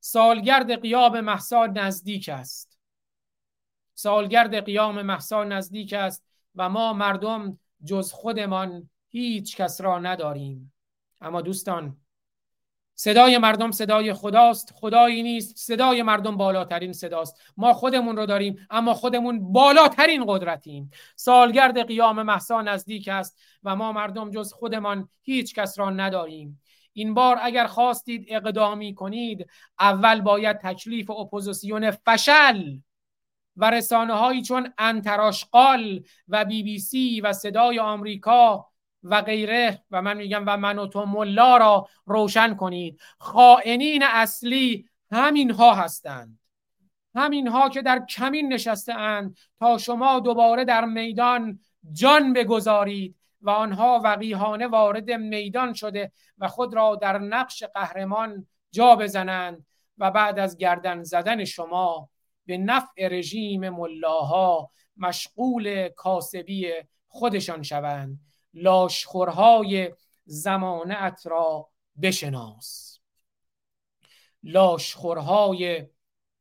سالگرد 0.00 0.80
قیام 0.80 1.20
محسا 1.20 1.66
نزدیک 1.66 2.28
است. 2.28 2.78
سالگرد 3.94 4.64
قیام 4.64 5.02
محسا 5.02 5.44
نزدیک 5.44 5.92
است 5.92 6.24
و 6.54 6.68
ما 6.68 6.92
مردم 6.92 7.58
جز 7.84 8.12
خودمان 8.12 8.90
هیچ 9.08 9.56
کس 9.56 9.80
را 9.80 9.98
نداریم. 9.98 10.72
اما 11.20 11.40
دوستان 11.42 11.96
صدای 12.96 13.38
مردم 13.38 13.70
صدای 13.70 14.12
خداست 14.12 14.72
خدایی 14.74 15.22
نیست 15.22 15.56
صدای 15.56 16.02
مردم 16.02 16.36
بالاترین 16.36 16.92
صداست. 16.92 17.40
ما 17.56 17.72
خودمون 17.72 18.16
رو 18.16 18.26
داریم 18.26 18.66
اما 18.70 18.94
خودمون 18.94 19.52
بالاترین 19.52 20.24
قدرتیم. 20.26 20.90
سالگرد 21.16 21.86
قیام 21.86 22.22
محسا 22.22 22.62
نزدیک 22.62 23.08
است 23.08 23.38
و 23.64 23.76
ما 23.76 23.92
مردم 23.92 24.30
جز 24.30 24.52
خودمان 24.52 25.08
هیچ 25.22 25.54
کس 25.54 25.78
را 25.78 25.90
نداریم. 25.90 26.62
این 26.92 27.14
بار 27.14 27.38
اگر 27.42 27.66
خواستید 27.66 28.26
اقدامی 28.28 28.94
کنید 28.94 29.46
اول 29.78 30.20
باید 30.20 30.58
تکلیف 30.58 31.10
اپوزیسیون 31.10 31.90
فشل 31.90 32.76
و 33.56 33.70
رسانه 33.70 34.14
هایی 34.14 34.42
چون 34.42 34.72
اینترآشغال 34.78 36.04
و 36.28 36.44
بی 36.44 36.62
بی 36.62 36.78
سی 36.78 37.20
و 37.20 37.32
صدای 37.32 37.78
آمریکا 37.78 38.66
و 39.10 39.22
غیره. 39.22 39.82
و 39.90 40.02
من 40.02 40.16
میگم 40.16 40.44
و 40.46 40.56
من 40.56 40.78
و 40.78 40.86
تو 40.86 41.06
ملا 41.06 41.56
را 41.56 41.88
روشن 42.06 42.54
کنید. 42.54 43.00
خائنین 43.18 44.02
اصلی 44.02 44.88
همین 45.10 45.50
ها 45.50 45.74
هستند. 45.74 46.38
همین 47.14 47.48
ها 47.48 47.68
که 47.68 47.82
در 47.82 48.04
کمین 48.08 48.52
نشسته 48.52 48.94
اند 48.94 49.36
تا 49.58 49.78
شما 49.78 50.20
دوباره 50.20 50.64
در 50.64 50.84
میدان 50.84 51.60
جان 51.92 52.32
بگذارید 52.32 53.16
و 53.42 53.50
آنها 53.50 54.00
وقیهانه 54.04 54.66
وارد 54.66 55.10
میدان 55.10 55.72
شده 55.72 56.12
و 56.38 56.48
خود 56.48 56.74
را 56.74 56.96
در 56.96 57.18
نقش 57.18 57.64
قهرمان 57.64 58.46
جا 58.70 58.96
بزنند 58.96 59.66
و 59.98 60.10
بعد 60.10 60.38
از 60.38 60.56
گردن 60.56 61.02
زدن 61.02 61.44
شما 61.44 62.08
به 62.46 62.58
نفع 62.58 63.08
رژیم 63.08 63.68
ملاها 63.68 64.70
مشغول 64.96 65.88
کاسبی 65.88 66.72
خودشان 67.08 67.62
شوند. 67.62 68.25
لاشخورهای 68.56 69.92
زمانت 70.24 71.26
را 71.26 71.70
بشناس. 72.02 72.98
لاشخورهای 74.42 75.86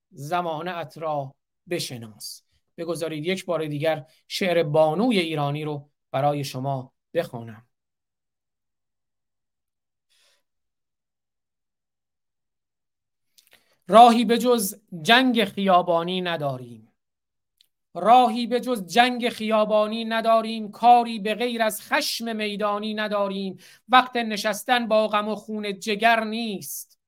زمانت 0.10 0.98
را 0.98 1.36
بشناس. 1.70 2.44
بگذارید 2.78 3.26
یک 3.26 3.46
بار 3.46 3.66
دیگر 3.66 4.06
شعر 4.28 4.64
بانوی 4.64 5.20
ایرانی 5.20 5.64
رو 5.64 5.90
برای 6.12 6.44
شما 6.44 6.94
بخوانم 7.14 7.68
راهی 13.88 14.26
به 14.26 14.38
جز 14.38 14.82
جنگ 15.02 15.46
خیابانی 15.46 16.22
نداریم. 16.22 16.85
راهی 17.96 18.48
به 18.48 18.60
جز 18.60 18.86
جنگ 18.88 19.30
خیابانی 19.30 20.06
نداریم 20.06 20.72
کاری 20.72 21.20
به 21.20 21.36
غیر 21.36 21.64
از 21.64 21.82
خشم 21.82 22.36
میدانی 22.36 22.94
نداریم. 22.94 23.58
وقت 23.90 24.16
نشستن 24.16 24.88
با 24.88 25.08
غم 25.08 25.28
و 25.28 25.36
خون 25.36 25.80
جگر 25.80 26.24
نیست. 26.24 27.00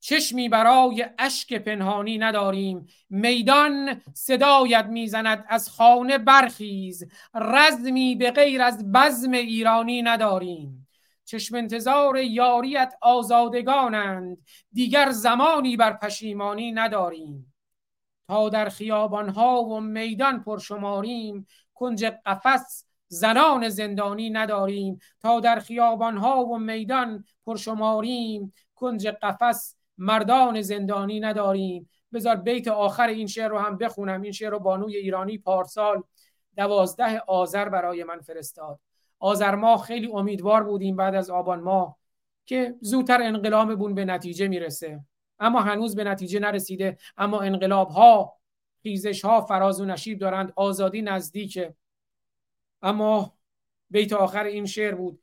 چشمی 0.00 0.48
برای 0.48 1.06
اشک 1.18 1.54
پنهانی 1.54 2.18
نداریم. 2.18 2.86
میدان 3.10 4.00
صدایت 4.14 4.84
می‌زند 4.84 5.44
از 5.48 5.70
خانه 5.70 6.18
برخیز. 6.18 7.06
رزمی 7.34 8.14
به 8.14 8.30
غیر 8.30 8.62
از 8.62 8.92
بزم 8.92 9.32
ایرانی 9.32 10.02
نداریم. 10.02 10.88
چشم 11.24 11.56
انتظار 11.56 12.16
یاریت 12.16 12.94
آزادگانند. 13.00 14.38
دیگر 14.72 15.10
زمانی 15.10 15.76
بر 15.76 15.92
پشیمانی 15.92 16.72
نداریم. 16.72 17.47
تا 18.28 18.48
در 18.48 18.68
خیابانها 18.68 19.62
و 19.62 19.80
میدان 19.80 20.42
پرشماریم 20.42 21.46
کنج 21.74 22.04
قفس 22.04 22.84
زنان 23.08 23.68
زندانی 23.68 24.30
نداریم. 24.30 24.98
تا 25.20 25.40
در 25.40 25.58
خیابانها 25.58 26.44
و 26.44 26.58
میدان 26.58 27.24
پرشماریم 27.46 28.52
کنج 28.74 29.08
قفس 29.08 29.76
مردان 29.98 30.60
زندانی 30.60 31.20
نداریم. 31.20 31.88
بذار 32.12 32.36
بیت 32.36 32.68
آخر 32.68 33.08
این 33.08 33.26
شعر 33.26 33.48
رو 33.48 33.58
هم 33.58 33.76
بخونم. 33.76 34.22
این 34.22 34.32
شعر 34.32 34.50
رو 34.50 34.58
بانوی 34.58 34.96
ایرانی 34.96 35.38
پارسال 35.38 36.02
دوازده 36.56 37.22
آذر 37.26 37.68
برای 37.68 38.04
من 38.04 38.20
فرستاد. 38.20 38.80
آذر 39.18 39.54
ماه 39.54 39.82
خیلی 39.82 40.12
امیدوار 40.12 40.64
بودیم 40.64 40.96
بعد 40.96 41.14
از 41.14 41.30
آبان 41.30 41.60
ماه 41.60 41.96
که 42.46 42.74
زودتر 42.80 43.22
انقلابمون 43.22 43.94
به 43.94 44.04
نتیجه 44.04 44.48
می‌رسه. 44.48 45.00
اما 45.40 45.60
هنوز 45.60 45.96
به 45.96 46.04
نتیجه 46.04 46.38
نرسیده. 46.38 46.98
اما 47.16 47.40
انقلاب 47.40 47.88
ها 47.88 48.36
خیزش 48.82 49.24
ها 49.24 49.40
فراز 49.40 49.80
و 49.80 49.84
نشیب 49.84 50.18
دارند. 50.18 50.52
آزادی 50.56 51.02
نزدیکه. 51.02 51.74
اما 52.82 53.34
بیت 53.90 54.12
آخر 54.12 54.44
این 54.44 54.66
شعر 54.66 54.94
بود. 54.94 55.20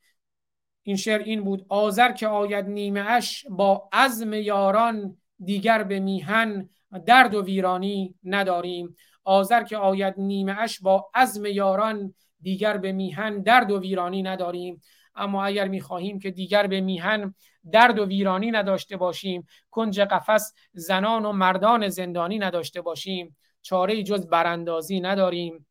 این 0.82 0.96
شعر 0.96 1.22
این 1.22 1.44
بود. 1.44 1.66
آذر 1.68 2.12
که 2.12 2.28
آید 2.28 2.66
نیمه 2.66 3.00
اش 3.00 3.46
با 3.50 3.88
عزم 3.92 4.32
یاران 4.32 5.16
دیگر 5.44 5.82
به 5.82 6.00
میهن 6.00 6.68
درد 7.06 7.34
و 7.34 7.44
ویرانی 7.44 8.14
نداریم. 8.24 8.96
آذر 9.24 9.62
که 9.62 9.76
آید 9.76 10.14
نیمه 10.18 10.60
اش 10.60 10.80
با 10.80 11.10
عزم 11.14 11.46
یاران 11.46 12.14
دیگر 12.40 12.76
به 12.76 12.92
میهن 12.92 13.42
درد 13.42 13.70
و 13.70 13.80
ویرانی 13.80 14.22
نداریم. 14.22 14.80
اما 15.14 15.44
اگر 15.44 15.68
می‌خواهیم 15.68 16.18
که 16.18 16.30
دیگر 16.30 16.66
به 16.66 16.80
میهن 16.80 17.34
درد 17.72 17.98
و 17.98 18.04
ویرانی 18.04 18.50
نداشته 18.50 18.96
باشیم. 18.96 19.46
کنج 19.70 20.00
قفس 20.00 20.54
زنان 20.72 21.24
و 21.24 21.32
مردان 21.32 21.88
زندانی 21.88 22.38
نداشته 22.38 22.80
باشیم. 22.80 23.36
چاره 23.62 24.02
جز 24.02 24.26
براندازی 24.26 25.00
نداریم. 25.00 25.66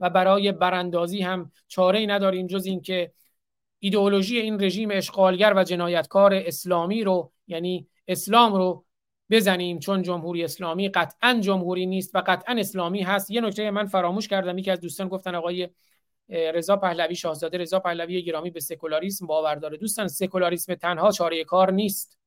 و 0.00 0.10
برای 0.10 0.52
براندازی 0.52 1.22
هم 1.22 1.52
چاره 1.68 2.06
نداریم 2.06 2.46
جز 2.46 2.66
اینکه 2.66 3.12
ایدئولوژی 3.78 4.38
این 4.38 4.62
رژیم 4.62 4.88
اشغالگر 4.92 5.52
و 5.56 5.64
جنایتکار 5.64 6.34
اسلامی 6.34 7.04
رو 7.04 7.32
یعنی 7.46 7.88
اسلام 8.08 8.54
رو 8.54 8.84
بزنیم. 9.30 9.78
چون 9.78 10.02
جمهوری 10.02 10.44
اسلامی 10.44 10.88
قطعا 10.88 11.38
جمهوری 11.40 11.86
نیست 11.86 12.14
و 12.14 12.22
قطعا 12.26 12.54
اسلامی 12.58 13.02
هست. 13.02 13.30
یه 13.30 13.40
نکته 13.40 13.70
من 13.70 13.86
فراموش 13.86 14.28
کردم. 14.28 14.58
یکی 14.58 14.70
از 14.70 14.80
دوستان 14.80 15.08
گفتن 15.08 15.34
آقای 15.34 15.68
رضا 16.30 16.76
پهلوی 16.76 17.14
شاهزاده 17.14 17.58
رضا 17.58 17.80
پهلوی 17.80 18.22
گرامی 18.22 18.50
به 18.50 18.60
سکولاریسم 18.60 19.26
باور 19.26 19.54
داره. 19.54 19.76
دوستان 19.76 20.08
سکولاریسم 20.08 20.74
تنها 20.74 21.12
چاره 21.12 21.44
کار 21.44 21.72
نیست. 21.72 22.18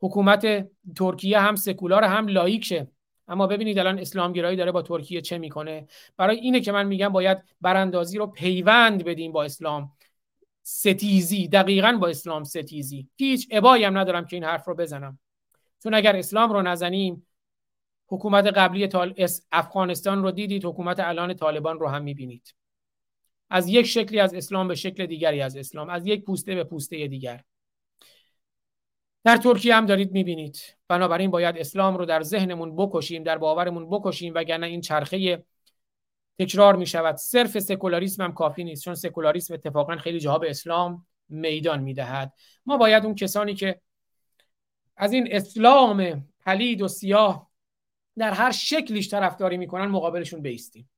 حکومت 0.00 0.68
ترکیه 0.96 1.38
هم 1.38 1.56
سکولار 1.56 2.04
هم 2.04 2.28
لایک 2.28 2.82
اما 3.28 3.46
ببینید 3.46 3.78
الان 3.78 3.98
اسلامگرایی 3.98 4.56
داره 4.56 4.72
با 4.72 4.82
ترکیه 4.82 5.20
چه 5.20 5.38
می‌کنه. 5.38 5.86
برای 6.16 6.36
اینه 6.36 6.60
که 6.60 6.72
من 6.72 6.86
میگم 6.86 7.08
باید 7.08 7.38
براندازی 7.60 8.18
رو 8.18 8.26
پیوند 8.26 9.04
بدیم 9.04 9.32
با 9.32 9.44
اسلام. 9.44 9.92
ستیزی 10.62 11.48
دقیقا 11.48 11.98
با 12.00 12.08
اسلام 12.08 12.44
ستیزی. 12.44 13.08
هیچ 13.16 13.48
ابایی 13.50 13.84
هم 13.84 13.98
ندارم 13.98 14.26
که 14.26 14.36
این 14.36 14.44
حرف 14.44 14.64
رو 14.64 14.74
بزنم. 14.74 15.18
چون 15.82 15.94
اگر 15.94 16.16
اسلام 16.16 16.52
رو 16.52 16.62
نزنیم 16.62 17.26
حکومت 18.08 18.46
قبلی. 18.46 18.88
افغانستان 19.52 20.22
رو 20.22 20.30
دیدید 20.30 20.64
حکومت 20.64 21.00
الان 21.00 21.34
طالبان 21.34 21.78
رو 21.78 21.88
هم 21.88 22.02
می‌بینید. 22.02 22.54
از 23.50 23.68
یک 23.68 23.86
شکلی 23.86 24.20
از 24.20 24.34
اسلام 24.34 24.68
به 24.68 24.74
شکل 24.74 25.06
دیگری 25.06 25.40
از 25.40 25.56
اسلام 25.56 25.90
از 25.90 26.06
یک 26.06 26.24
پوسته 26.24 26.54
به 26.54 26.64
پوسته 26.64 27.06
دیگر. 27.06 27.40
در 29.24 29.36
ترکیه 29.36 29.76
هم 29.76 29.86
دارید 29.86 30.12
می‌بینید. 30.12 30.76
بنابراین 30.88 31.30
باید 31.30 31.58
اسلام 31.58 31.96
رو 31.96 32.04
در 32.04 32.22
ذهنمون 32.22 32.76
بکشیم 32.76 33.22
در 33.22 33.38
باورمون 33.38 33.90
بکشیم 33.90 34.34
وگرنه 34.34 34.66
این 34.66 34.80
چرخه 34.80 35.44
تکرار 36.38 36.76
می 36.76 36.86
شود 36.86 37.16
صرف 37.16 37.58
سکولاریسم 37.58 38.22
هم 38.22 38.32
کافی 38.32 38.64
نیست 38.64 38.84
چون 38.84 38.94
سکولاریسم 38.94 39.54
اتفاقا 39.54 39.96
خیلی 39.96 40.20
جاها 40.20 40.38
به 40.38 40.50
اسلام 40.50 41.06
میدان 41.28 41.80
می‌دهد. 41.80 42.32
ما 42.66 42.76
باید 42.76 43.04
اون 43.04 43.14
کسانی 43.14 43.54
که 43.54 43.80
از 44.96 45.12
این 45.12 45.28
اسلام 45.30 46.28
پلید 46.40 46.82
و 46.82 46.88
سیاه 46.88 47.50
در 48.18 48.30
هر 48.30 48.50
شکلیش 48.50 49.10
طرفداری 49.10 49.56
می‌کنن 49.56 49.86
مقابلشون 49.86 50.42
بیستیم. 50.42 50.90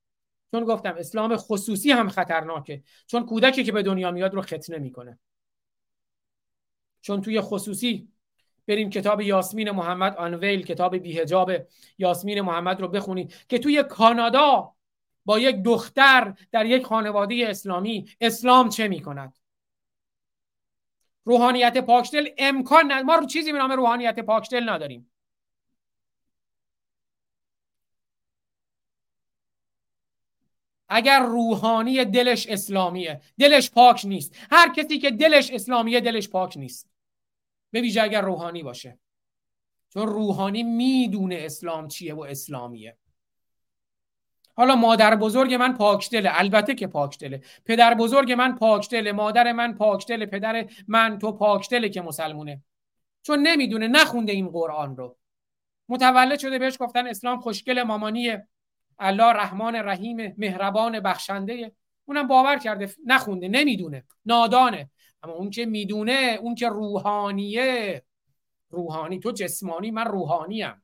چون 0.51 0.65
گفتم 0.65 0.95
اسلام 0.99 1.37
خصوصی 1.37 1.91
هم 1.91 2.09
خطرناکه. 2.09 2.83
چون 3.07 3.27
کودکی 3.27 3.65
که 3.65 3.73
به 3.73 3.83
دنیا 3.83 4.11
میاد 4.11 4.35
رو 4.35 4.43
ختنه 4.43 4.79
می‌کنه. 4.79 5.19
چون 7.01 7.21
توی 7.21 7.41
خصوصی 7.41 8.09
بریم 8.67 8.91
کتاب 8.91 9.21
یاسمین 9.21 9.71
محمد 9.71 10.17
آنویل 10.17 10.63
کتاب 10.63 10.97
بیهجاب 10.97 11.53
یاسمین 11.99 12.41
محمد 12.41 12.81
رو 12.81 12.89
بخونید 12.89 13.35
که 13.49 13.59
توی 13.59 13.83
کانادا 13.83 14.73
با 15.25 15.39
یک 15.39 15.63
دختر 15.63 16.35
در 16.53 16.67
یک 16.67 16.87
خانواده 16.87 17.47
اسلامی 17.49 18.11
اسلام 18.21 18.69
چه 18.69 18.89
می‌کند؟ 18.89 19.39
روحانیت 21.25 21.79
پاکدل 21.79 22.29
امکان 22.39 22.93
ند... 22.93 23.05
ما 23.05 23.15
رو 23.15 23.27
چیزی 23.27 23.53
به 23.53 23.59
نام 23.59 23.73
روحانیت 23.73 24.21
پاکدل 24.21 24.69
نداریم. 24.69 25.13
اگر 30.89 31.21
روحانی 31.21 32.05
دلش 32.05 32.47
اسلامیه 32.47 33.21
دلش 33.39 33.71
پاک 33.71 34.07
نیست. 34.07 34.37
هر 34.51 34.73
کسی 34.75 34.99
که 34.99 35.11
دلش 35.11 35.51
اسلامیه 35.51 36.01
دلش 36.01 36.29
پاک 36.29 36.57
نیست. 36.57 36.91
به 37.71 37.81
ویژه 37.81 38.03
اگر 38.03 38.21
روحانی 38.21 38.63
باشه. 38.63 38.99
چون 39.95 40.07
روحانی 40.07 40.63
می‌دونه 40.63 41.39
اسلام 41.41 41.89
چیه 41.89 42.15
و 42.15 42.21
اسلامیه. 42.21 42.97
حالا 44.55 44.77
مادر 44.77 45.17
بزرگ 45.17 45.55
من 45.55 45.75
پاکدله 45.75 46.31
البته 46.33 46.75
که 46.75 46.87
پاکدله 46.87 47.43
پدر 47.65 47.95
بزرگ 47.95 48.33
من 48.33 48.55
پاکدله 48.55 49.13
مادر 49.13 49.53
من 49.53 49.75
پاکدله 49.75 50.27
پدر 50.27 50.67
من 50.89 51.19
تو 51.19 51.33
پاکدله 51.33 51.89
که 51.89 52.03
مسلمونه. 52.03 52.63
چون 53.23 53.39
نمی‌دونه 53.39 53.89
نخونده 53.89 54.33
این 54.33 54.49
قرآن 54.49 54.97
رو. 54.97 55.17
متولد 55.89 56.39
شده 56.39 56.59
بهش 56.59 56.77
گفتن 56.81 57.07
اسلام 57.07 57.41
خوشگل 57.41 57.83
مامانیه. 57.83 58.49
الله 58.99 59.33
رحمان 59.33 59.77
رحیم 59.77 60.35
مهربان 60.39 61.01
بخشنده. 61.01 61.73
اونم 62.05 62.29
باور 62.29 62.59
کرده 62.59 62.91
نخونده 63.07 63.49
نمی‌دونه 63.49 64.05
نادانه. 64.27 64.91
اما 65.23 65.33
اون 65.33 65.51
که 65.51 65.67
می‌دونه 65.67 66.39
اون 66.43 66.55
که 66.55 66.69
روحانیه. 66.69 68.03
روحانی 68.71 69.21
تو 69.21 69.31
جسمانی 69.31 69.91
من 69.91 70.05
روحانیم. 70.05 70.83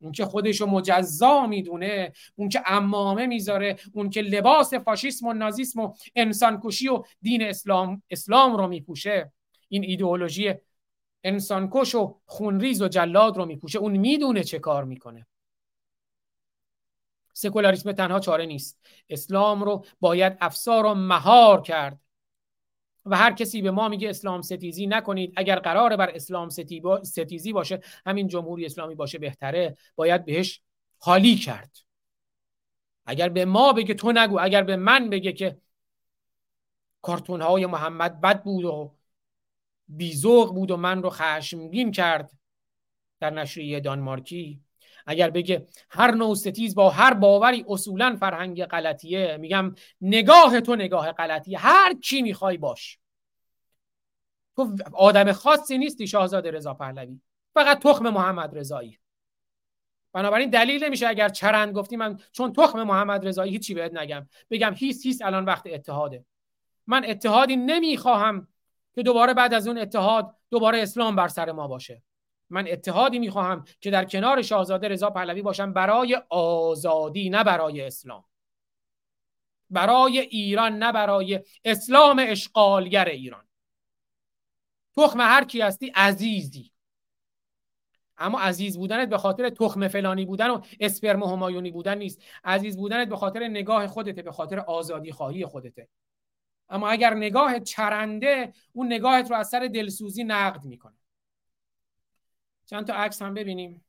اون 0.00 0.12
که 0.12 0.24
خودشو 0.24 0.66
مجزا 0.66 1.46
می‌دونه 1.46 2.12
اون 2.36 2.48
که 2.48 2.62
امامه 2.66 3.26
می‌ذاره 3.26 3.76
اون 3.92 4.10
که 4.10 4.22
لباس 4.22 4.74
فاشیسم 4.74 5.26
و 5.26 5.32
نازیسم 5.32 5.80
و 5.80 5.94
انسانکشی 6.14 6.88
و 6.88 7.02
دین 7.22 7.42
اسلام 7.42 8.02
اسلام 8.10 8.56
رو 8.56 8.68
میپوشه. 8.68 9.32
این 9.68 9.84
ایدئولوژی 9.84 10.54
انسانکش 11.24 11.94
و 11.94 12.20
خونریز 12.26 12.82
و 12.82 12.88
جلاد 12.88 13.36
رو 13.36 13.46
میپوشه. 13.46 13.78
اون 13.78 13.96
می‌دونه 13.96 14.44
چه 14.44 14.58
کار 14.58 14.84
می‌کنه. 14.84 15.26
سکولاریسم 17.32 17.92
تنها 17.92 18.20
چاره 18.20 18.46
نیست. 18.46 18.80
اسلام 19.08 19.64
رو 19.64 19.84
باید 20.00 20.36
افسار 20.40 20.86
و 20.86 20.94
مهار 20.94 21.62
کرد. 21.62 21.98
و 23.06 23.16
هر 23.16 23.32
کسی 23.32 23.62
به 23.62 23.70
ما 23.70 23.88
میگه 23.88 24.10
اسلام 24.10 24.42
ستیزی 24.42 24.86
نکنید. 24.86 25.32
اگر 25.36 25.58
قرار 25.58 25.96
بر 25.96 26.10
اسلام 26.10 26.48
ستیزی 27.02 27.52
باشه 27.52 27.80
همین 28.06 28.28
جمهوری 28.28 28.66
اسلامی 28.66 28.94
باشه 28.94 29.18
بهتره. 29.18 29.76
باید 29.96 30.24
بهش 30.24 30.60
حالی 30.98 31.36
کرد. 31.36 31.76
اگر 33.06 33.28
به 33.28 33.44
ما 33.44 33.72
بگه 33.72 33.94
تو 33.94 34.12
نگو 34.12 34.40
اگر 34.40 34.62
به 34.62 34.76
من 34.76 35.10
بگه 35.10 35.32
که 35.32 35.60
کارتون 37.02 37.42
های 37.42 37.66
محمد 37.66 38.20
بد 38.20 38.42
بود 38.42 38.64
و 38.64 38.94
بیزوق 39.88 40.54
بود 40.54 40.70
و 40.70 40.76
من 40.76 41.02
رو 41.02 41.10
خشمگین 41.10 41.92
کرد 41.92 42.32
در 43.20 43.30
نشریه 43.30 43.80
دانمارکی 43.80 44.60
اگر 45.06 45.30
بگه 45.30 45.66
هر 45.90 46.10
نوع 46.10 46.34
ستیز 46.34 46.74
با 46.74 46.90
هر 46.90 47.14
باوری 47.14 47.64
اصولا 47.68 48.16
فرهنگ 48.20 48.64
غلطیه 48.64 49.36
میگم 49.36 49.74
نگاه 50.00 50.60
تو 50.60 50.76
نگاه 50.76 51.12
غلطیه. 51.12 51.58
هر 51.58 51.94
کی 51.94 52.22
می‌خوای 52.22 52.56
باش. 52.56 52.98
تو 54.56 54.76
آدم 54.92 55.32
خاصی 55.32 55.78
نیستی 55.78 56.06
شاهزاده 56.06 56.50
رضا 56.50 56.74
پهلوی. 56.74 57.20
فقط 57.54 57.78
تخم 57.82 58.08
محمد 58.08 58.58
رضایی. 58.58 58.98
بنابراین 60.12 60.50
دلیل 60.50 60.84
نمیشه 60.84 61.06
اگر 61.06 61.28
چرند 61.28 61.74
گفتی 61.74 61.96
من 61.96 62.18
چون 62.32 62.52
تخم 62.52 62.82
محمد 62.82 63.26
رضایی 63.26 63.52
هیچی 63.52 63.74
بهت 63.74 63.94
نگم. 63.94 64.28
بگم 64.50 64.74
هیس 64.76 65.06
هیس 65.06 65.22
الان 65.22 65.44
وقت 65.44 65.66
اتحاده. 65.66 66.24
من 66.86 67.04
اتحادی 67.04 67.56
نمی‌خواهم 67.56 68.48
که 68.94 69.02
دوباره 69.02 69.34
بعد 69.34 69.54
از 69.54 69.68
اون 69.68 69.78
اتحاد 69.78 70.36
دوباره 70.50 70.82
اسلام 70.82 71.16
بر 71.16 71.28
سر 71.28 71.52
ما 71.52 71.68
باشه. 71.68 72.02
من 72.52 72.68
اتحادی 72.68 73.18
می‌خواهم 73.18 73.64
که 73.80 73.90
در 73.90 74.04
کنار 74.04 74.42
شاهزاده 74.42 74.88
رضا 74.88 75.10
پهلوی 75.10 75.42
باشم 75.42 75.72
برای 75.72 76.22
آزادی 76.28 77.30
نه 77.30 77.44
برای 77.44 77.80
اسلام. 77.80 78.24
برای 79.70 80.18
ایران 80.18 80.78
نه 80.78 80.92
برای 80.92 81.40
اسلام 81.64 82.24
اشغالگر 82.28 83.04
ایران. 83.04 83.44
تخم 84.96 85.20
هر 85.20 85.44
کی 85.44 85.60
هستی 85.60 85.92
عزیزی. 85.94 86.72
اما 88.18 88.40
عزیز 88.40 88.78
بودنت 88.78 89.08
به 89.08 89.18
خاطر 89.18 89.48
تخم 89.50 89.88
فلانی 89.88 90.24
بودن 90.24 90.50
و 90.50 90.60
اسپرم 90.80 91.22
همایونی 91.22 91.70
بودن 91.70 91.98
نیست. 91.98 92.22
عزیز 92.44 92.76
بودنت 92.76 93.08
به 93.08 93.16
خاطر 93.16 93.48
نگاه 93.48 93.86
خودته 93.86 94.22
به 94.22 94.32
خاطر 94.32 94.58
آزادی 94.58 95.12
خواهی 95.12 95.46
خودته. 95.46 95.88
اما 96.68 96.88
اگر 96.88 97.14
نگاه 97.14 97.60
چرنده 97.60 98.52
اون 98.72 98.86
نگاهت 98.86 99.30
رو 99.30 99.36
از 99.36 99.48
سر 99.48 99.70
دلسوزی 99.74 100.24
نقد 100.24 100.64
می‌کنه. 100.64 101.01
چند 102.72 102.86
تا 102.86 102.94
عکس 102.94 103.22
هم 103.22 103.34
ببینیم. 103.34 103.84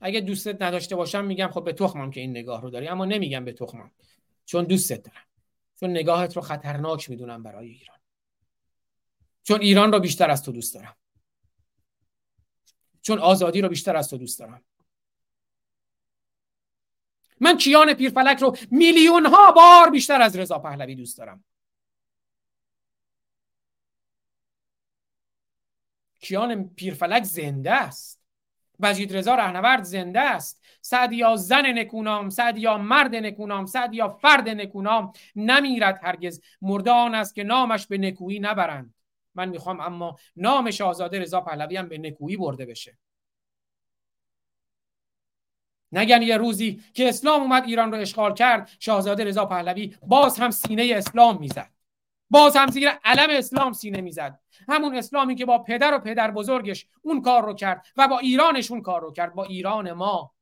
اگه 0.00 0.20
دوستت 0.20 0.62
نداشته 0.62 0.96
باشم 0.96 1.24
میگم 1.24 1.48
خب 1.48 1.64
به 1.64 1.72
تخمم 1.72 2.10
که 2.10 2.20
این 2.20 2.30
نگاه 2.30 2.62
رو 2.62 2.70
داری 2.70 2.88
اما 2.88 3.04
نمیگم 3.04 3.44
به 3.44 3.52
تخمم. 3.52 3.90
چون 4.44 4.64
دوستت 4.64 5.02
دارم. 5.02 5.26
چون 5.80 5.90
نگاهت 5.90 6.36
رو 6.36 6.42
خطرناک 6.42 7.10
می‌دونم 7.10 7.42
برای 7.42 7.68
ایران. 7.68 7.98
چون 9.42 9.60
ایران 9.60 9.92
رو 9.92 10.00
بیشتر 10.00 10.30
از 10.30 10.42
تو 10.42 10.52
دوست 10.52 10.74
دارم. 10.74 10.96
چون 13.02 13.18
آزادی 13.18 13.60
رو 13.60 13.68
بیشتر 13.68 13.96
از 13.96 14.10
تو 14.10 14.18
دوست 14.18 14.38
دارم. 14.38 14.64
من 17.40 17.56
کیان 17.56 17.94
پیرفلک 17.94 18.38
رو 18.38 18.56
میلیون 18.70 19.26
ها 19.26 19.52
بار 19.52 19.90
بیشتر 19.90 20.22
از 20.22 20.36
رضا 20.36 20.58
پهلوی 20.58 20.94
دوست 20.94 21.18
دارم. 21.18 21.44
کیان 26.24 26.68
پیرفلک 26.68 27.22
زنده 27.22 27.72
است. 27.72 28.20
وجید 28.80 29.16
رضا 29.16 29.34
رهنورد 29.34 29.82
زنده 29.82 30.20
است. 30.20 30.64
یا 31.12 31.36
زن 31.36 31.78
نکونام 31.78 32.30
یا 32.56 32.78
مرد 32.78 33.16
نکونام 33.16 33.66
یا 33.92 34.08
فرد 34.08 34.48
نکونام 34.48 35.12
نمیرد 35.36 36.00
هرگز. 36.02 36.40
مردان 36.62 37.14
است 37.14 37.34
که 37.34 37.42
نامش 37.42 37.86
به 37.86 37.98
نکویی 37.98 38.40
نبرند. 38.40 38.94
من 39.34 39.48
می‌خوام 39.48 39.80
اما 39.80 40.18
نام 40.36 40.70
شاهزاده 40.70 41.18
رضا 41.18 41.40
پهلوی 41.40 41.76
هم 41.76 41.88
به 41.88 41.98
نکویی 41.98 42.36
برده 42.36 42.66
بشه. 42.66 42.98
نگن 45.92 46.22
یه 46.22 46.36
روزی 46.36 46.82
که 46.94 47.08
اسلام 47.08 47.40
اومد 47.40 47.64
ایران 47.64 47.92
رو 47.92 47.98
اشغال 47.98 48.34
کرد 48.34 48.70
شاهزاده 48.78 49.24
رضا 49.24 49.46
پهلوی 49.46 49.96
باز 50.06 50.38
هم 50.38 50.50
سینه 50.50 50.92
اسلام 50.96 51.38
می‌زد. 51.38 51.73
باز 52.30 52.56
هم 52.56 52.70
زیر 52.70 52.88
علم 52.88 53.26
اسلام 53.30 53.72
سینه 53.72 54.00
می‌زد. 54.00 54.40
همون 54.68 54.94
اسلامی 54.96 55.34
که 55.34 55.46
با 55.46 55.58
پدر 55.58 55.94
و 55.94 55.98
پدر 55.98 56.30
بزرگش 56.30 56.86
اون 57.02 57.22
کار 57.22 57.44
رو 57.44 57.54
کرد 57.54 57.86
و 57.96 58.08
با 58.08 58.18
ایرانش 58.18 58.70
اون 58.70 58.82
کار 58.82 59.00
رو 59.00 59.12
کرد 59.12 59.34
با 59.34 59.44
ایران 59.44 59.92
ما. 59.92 60.34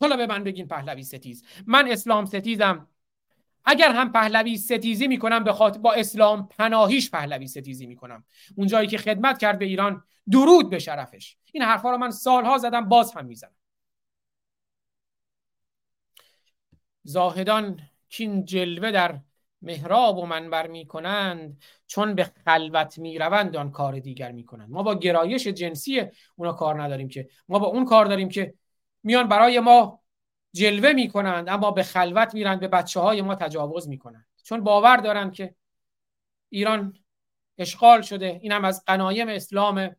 حالا 0.00 0.16
به 0.16 0.26
من 0.26 0.44
بگین 0.44 0.68
پهلوی 0.68 1.02
ستیز. 1.02 1.44
من 1.66 1.88
اسلام 1.88 2.24
ستیزم. 2.24 2.88
اگر 3.64 3.92
هم 3.92 4.12
پهلوی 4.12 4.56
ستیزی 4.56 5.08
می‌کنم 5.08 5.44
به 5.44 5.52
خاطر 5.52 5.78
با 5.78 5.92
اسلام 5.92 6.48
پناهیش 6.48 7.10
پهلوی 7.10 7.46
ستیزی 7.46 7.86
می‌کنم. 7.86 8.24
اونجایی 8.56 8.88
که 8.88 8.98
خدمت 8.98 9.38
کرد 9.38 9.58
به 9.58 9.64
ایران 9.64 10.04
درود 10.30 10.70
به 10.70 10.78
شرفش. 10.78 11.36
این 11.52 11.62
حرفا 11.62 11.90
رو 11.90 11.98
من 11.98 12.10
سالها 12.10 12.58
زدم 12.58 12.88
باز 12.88 13.14
هم 13.14 13.26
می‌زنم. 13.26 13.57
زاهدان 17.08 17.80
کین 18.08 18.44
جلوه 18.44 18.90
در 18.90 19.20
محراب 19.62 20.18
و 20.18 20.26
منبر 20.26 20.66
می 20.66 20.86
کنند 20.86 21.62
چون 21.86 22.14
به 22.14 22.24
خلوت 22.44 22.98
می 22.98 23.18
روند 23.18 23.56
آن 23.56 23.70
کار 23.70 23.98
دیگر 23.98 24.32
می 24.32 24.44
کنند 24.44 24.70
ما 24.70 24.82
با 24.82 24.94
گرایش 24.94 25.46
جنسی 25.46 26.02
اونا 26.36 26.52
کار 26.52 26.82
نداریم 26.82 27.08
که. 27.08 27.28
ما 27.48 27.58
با 27.58 27.66
اون 27.66 27.84
کار 27.84 28.06
داریم 28.06 28.28
که 28.28 28.54
میان 29.02 29.28
برای 29.28 29.60
ما 29.60 30.02
جلوه 30.52 30.92
می 30.92 31.08
کنند 31.08 31.48
اما 31.48 31.70
به 31.70 31.82
خلوت 31.82 32.34
میرند 32.34 32.60
به 32.60 32.68
بچه 32.68 33.00
های 33.00 33.22
ما 33.22 33.34
تجاوز 33.34 33.88
می 33.88 33.98
کنند 33.98 34.26
چون 34.42 34.64
باور 34.64 34.96
دارند 34.96 35.32
که 35.32 35.54
ایران 36.48 36.98
اشغال 37.58 38.02
شده 38.02 38.38
این 38.42 38.52
هم 38.52 38.64
از 38.64 38.84
قنایم 38.86 39.28
اسلام 39.28 39.96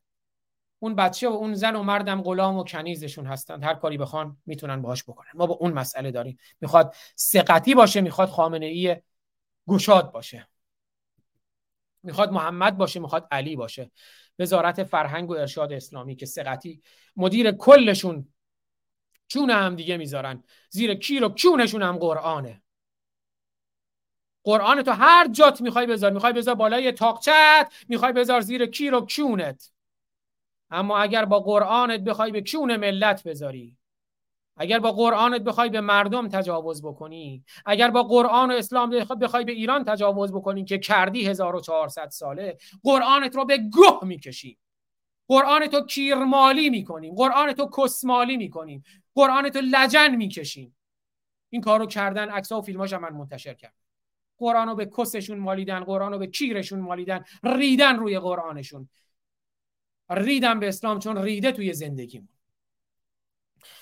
اون 0.80 0.96
بچه 0.96 1.30
و 1.30 1.34
اون 1.34 1.54
زن 1.54 1.76
و 1.76 1.84
مردم 1.84 2.22
غلام 2.22 2.58
و 2.58 2.64
کنیزشون 2.64 3.26
هستند. 3.26 3.64
هر 3.64 3.74
کاری 3.74 3.98
بخوان 3.98 4.38
می‌تونن 4.46 4.82
باهاش 4.82 5.04
بکنن. 5.04 5.30
ما 5.34 5.46
با 5.46 5.54
اون 5.54 5.74
مسئله 5.74 6.12
داریم. 6.12 6.38
می‌خواد 6.62 6.96
سقطی 7.16 7.76
باشه 7.76 8.02
می‌خواد 8.02 8.30
خامنه 8.30 8.66
ای 8.66 8.98
گشاد 9.68 10.12
باشه. 10.12 10.48
می‌خواد 12.04 12.32
محمد 12.32 12.78
باشه 12.78 13.00
می‌خواد 13.00 13.28
علی 13.32 13.56
باشه. 13.56 13.92
وزارت 14.40 14.84
فرهنگ 14.84 15.30
و 15.30 15.34
ارشاد 15.34 15.74
اسلامی 15.74 16.16
که 16.16 16.26
سقطی 16.26 16.82
مدیر 17.16 17.52
کلشون 17.52 18.28
چون 19.28 19.50
هم 19.50 19.76
دیگه 19.76 19.98
می‌ذارن. 19.98 20.44
زیر 20.70 20.96
کیر 20.96 21.24
و 21.24 21.30
چونشون 21.30 21.82
هم 21.82 21.98
قرآنه. 21.98 22.62
قرآن 24.44 24.84
تو 24.84 24.92
هر 24.92 25.28
جات 25.28 25.62
می‌خوای 25.62 25.86
بذار. 25.86 26.12
می‌خوای 26.12 26.34
بذار 26.34 26.56
بالای 26.56 26.92
تاقچت 26.92 27.74
می‌خوای 27.88 28.14
بذار 28.14 28.42
زیر 28.42 28.66
کیر 28.66 28.96
و 28.96 29.08
کونت. 29.16 29.72
اما 30.72 30.98
اگر 30.98 31.26
با 31.26 31.40
قرآنت 31.40 32.00
بخوای 32.00 32.32
به 32.32 32.42
کون 32.42 32.78
ملت 32.78 33.24
بذاری؟ 33.24 33.78
اگر 34.58 34.80
با 34.80 34.92
قرآنت 34.92 35.42
بخوای 35.42 35.70
به 35.70 35.82
مردم 35.82 36.28
تجاوز 36.28 36.82
بکنی؟ 36.82 37.44
اگر 37.66 37.92
با 37.92 38.04
قرآن 38.04 38.52
و 38.52 38.54
اسلام 38.54 38.90
بخوای 39.22 39.44
به 39.44 39.52
ایران 39.52 39.84
تجاوز 39.84 40.34
بکنی 40.34 40.66
که 40.66 40.78
کردی 40.78 41.26
1400 41.26 42.10
ساله؟ 42.10 42.58
قرآنت 42.84 43.36
رو 43.36 43.46
به 43.46 43.58
گوه 43.58 44.00
می‌کشی 44.04 44.58
قرآن 45.28 45.68
تو 45.68 45.86
کیرمالی 45.86 46.70
می‌کنیم. 46.70 47.16
قرآن 47.16 47.54
تو 47.54 47.70
کسمالی 47.78 48.38
می‌کنیم. 48.38 48.84
قرآن 49.16 49.50
تو 49.50 49.60
لجن 49.64 50.16
می‌کشیم. 50.16 50.76
این 51.50 51.62
کارو 51.62 51.86
کردن 51.86 52.30
عکس 52.30 52.52
و 52.52 52.62
فیلماش 52.62 52.94
من 52.94 53.14
منتشر 53.14 53.54
کرد 53.54 53.74
قرآن 54.38 54.68
رو 54.68 54.76
به 54.76 54.86
کسشون 54.98 55.40
مالیدن 55.40 55.80
قرآن 55.80 56.12
رو 56.12 56.18
به 56.18 56.28
کیرشون 56.28 56.80
مالیدن 56.80 57.24
ریدن 57.44 57.96
روی 57.96 58.20
قرآنشون. 58.20 58.90
ریدن 60.10 60.60
به 60.60 60.68
اسلام 60.68 61.00
چون 61.00 61.18
ریده 61.18 61.52
توی 61.52 61.74
زندگیمون. 61.74 62.30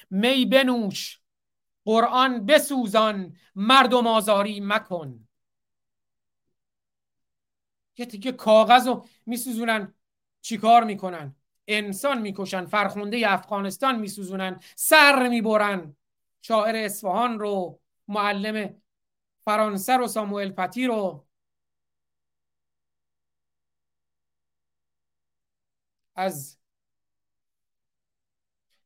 می 0.09 0.45
بنوش 0.45 1.21
قرآن 1.85 2.45
بسوزان 2.45 3.35
مردم 3.55 4.07
آزاری 4.07 4.59
مکن. 4.63 5.27
یه 7.97 8.05
تیکه 8.05 8.31
کاغذ 8.31 8.87
رو 8.87 9.05
میسوزونن 9.25 9.93
چیکار 10.41 10.83
می‌کنن؟ 10.83 11.35
انسان 11.67 12.21
می‌کشن 12.21 12.65
فرخونده 12.65 13.33
افغانستان 13.33 13.99
میسوزونن 13.99 14.59
سر 14.75 15.29
می‌برن. 15.29 15.95
شاعر 16.41 16.75
اصفهان 16.75 17.39
رو 17.39 17.79
معلم 18.07 18.81
فرانسه 19.45 19.97
رو 19.97 20.07
ساموئل 20.07 20.49
پتی 20.49 20.87
رو 20.87 21.26
از 26.17 26.57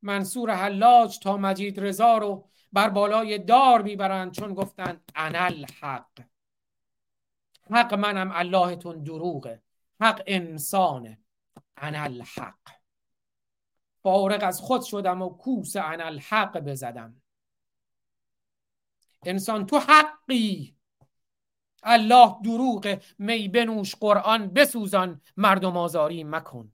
منصور 0.02 0.56
حلاج 0.56 1.20
تا 1.20 1.38
مجید 1.38 1.80
رضا 1.80 2.18
رو 2.18 2.50
بر 2.74 2.90
بالای 2.90 3.38
دار 3.38 3.82
می‌برند 3.82 4.32
چون 4.32 4.54
گفتند 4.54 5.12
انل 5.16 5.66
حق 5.82 6.22
حق 7.72 7.94
منم 7.94 8.32
اللهتون 8.34 9.04
دروغه. 9.04 9.62
حق 10.02 10.24
انسانه. 10.28 11.20
انل 11.78 12.22
حق 12.22 12.70
فارغ 14.04 14.44
از 14.44 14.60
خود 14.60 14.82
شدم 14.82 15.22
و 15.22 15.30
کوس 15.30 15.76
انل 15.76 16.20
حق 16.20 16.60
بزدم. 16.60 17.22
انسان 19.26 19.66
تو 19.66 19.80
حقی. 19.80 20.76
الله 21.84 22.36
دروغ 22.44 23.02
می 23.20 23.48
بنوش 23.48 23.96
قرآن 23.96 24.48
بسوزان. 24.48 25.22
مردم 25.38 25.78
آزاری 25.78 26.24
مکن. 26.24 26.72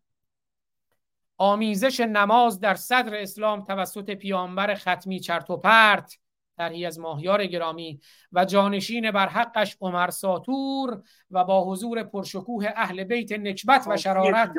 آمیزش 1.38 2.00
نماز 2.00 2.60
در 2.60 2.76
صدر 2.76 3.16
اسلام 3.16 3.66
توسط 3.66 4.12
پیامبر 4.12 4.76
ختمی 4.76 5.20
چرت 5.20 5.50
و 5.50 5.58
پرت 5.58 6.18
ترهی 6.58 6.86
از 6.86 7.00
ماهیار 7.00 7.46
گرامی 7.46 8.02
و 8.32 8.46
جانشین 8.46 9.12
بر 9.12 9.28
حقش 9.28 9.78
عمر 9.82 10.10
ساتور 10.10 11.04
و 11.32 11.44
با 11.44 11.66
حضور 11.66 12.04
پرشکوه 12.04 12.66
اهل 12.76 13.04
بیت 13.04 13.32
نکبت 13.32 13.88
و 13.88 13.98
شرارت. 13.98 14.54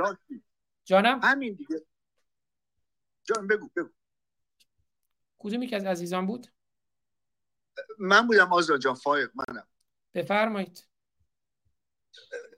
جانم؟ 0.85 1.21
همین 1.23 1.55
دیگه. 1.55 1.87
جان 3.25 3.47
بگو 3.47 3.69
بگو. 3.77 3.89
کدومی 5.39 5.67
که 5.67 5.77
از 5.77 5.85
عزیزان 5.85 6.27
بود؟ 6.27 6.47
من 7.99 8.27
بودم 8.27 8.53
آزاد 8.53 8.81
جان 8.81 8.95
فایق 8.95 9.31
منم. 9.35 9.67
بفرمایید. 10.15 10.88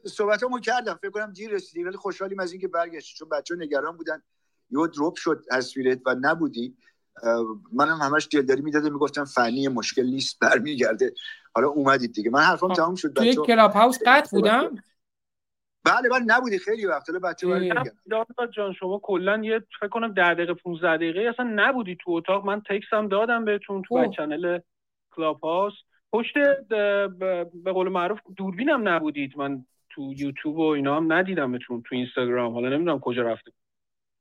صحبت 0.06 0.42
همو 0.42 0.60
کردم 0.60 0.94
فکر 0.94 1.10
کنم 1.10 1.32
دیر 1.32 1.50
رسیدی 1.50 1.84
ولی 1.84 1.96
خوشحالیم 1.96 2.40
از 2.40 2.52
اینکه 2.52 2.68
برگشتی 2.68 3.18
چون 3.18 3.28
بچه 3.28 3.54
نگران 3.56 3.96
بودن. 3.96 4.22
یه 4.70 4.86
دروپ 4.86 5.16
شد 5.16 5.44
تصویرت 5.50 6.00
و 6.06 6.16
نبودی. 6.20 6.76
منم 7.72 7.98
همش 8.02 8.28
دلداری 8.32 8.62
می‌داده 8.62 8.90
می‌گفتم 8.90 9.24
فنی 9.24 9.68
مشکل 9.68 10.06
نیست 10.06 10.38
برمیگرده. 10.40 11.14
حالا 11.54 11.68
اومدید 11.68 12.12
دیگه. 12.12 12.30
من 12.30 12.40
حرفم 12.40 12.72
تمام 12.72 12.94
شد 12.94 13.12
توی 13.12 13.34
کلاب 13.34 13.72
هاوس 13.72 13.98
قطع 14.06 14.36
بودم؟ 14.36 14.74
بله 15.84 16.08
بله 16.08 16.24
نبودی. 16.26 16.58
خیلی 16.58 16.86
وقت. 16.86 17.10
حالا 17.10 17.18
بچه 17.18 17.46
جان 18.56 18.72
شما 18.72 19.00
کلا 19.02 19.40
یه 19.44 19.66
فکر 19.80 19.88
کنم 19.88 20.14
10 20.14 20.34
دقیقه 20.34 20.54
15 20.54 20.96
دقیقه 20.96 21.20
اصلا 21.20 21.50
نبودی 21.54 21.96
تو 22.04 22.10
اتاق. 22.10 22.46
من 22.46 22.62
تکسم 22.68 23.08
دادم 23.08 23.44
بهتون 23.44 23.82
تو 23.88 24.12
چنل 24.16 24.58
کلاب 25.10 25.40
هاوس. 25.40 25.74
پشت 26.12 26.34
به 27.64 27.72
قول 27.72 27.88
معروف 27.88 28.18
دوربینم 28.36 28.88
نبودید. 28.88 29.38
من 29.38 29.66
تو 29.90 30.12
یوتیوب 30.16 30.56
و 30.56 30.62
اینا 30.62 30.96
هم 30.96 31.12
ندیدمتون 31.12 31.82
تو 31.82 31.94
اینستاگرام. 31.94 32.52
حالا 32.52 32.68
نمی‌دونم 32.68 33.00
کجا 33.00 33.22
رفته 33.22 33.52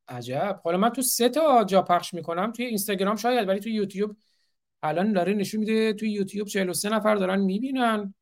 عجب. 0.08 0.62
حالا 0.64 0.78
من 0.78 0.90
تو 0.90 1.02
سه 1.02 1.30
تا 1.30 1.64
جا 1.64 1.82
پخش 1.82 2.14
می‌کنم. 2.14 2.52
توی 2.52 2.66
اینستاگرام 2.66 3.16
شاید 3.16 3.48
ولی 3.48 3.60
تو 3.60 3.70
یوتیوب 3.70 4.16
الان 4.84 5.14
داره 5.14 5.34
نشون 5.34 5.60
میده 5.60 5.94
توی 5.94 6.12
یوتیوب 6.12 6.48
43 6.48 6.90
نفر 6.90 7.16
دارن 7.16 7.40
می‌بینن. 7.40 8.14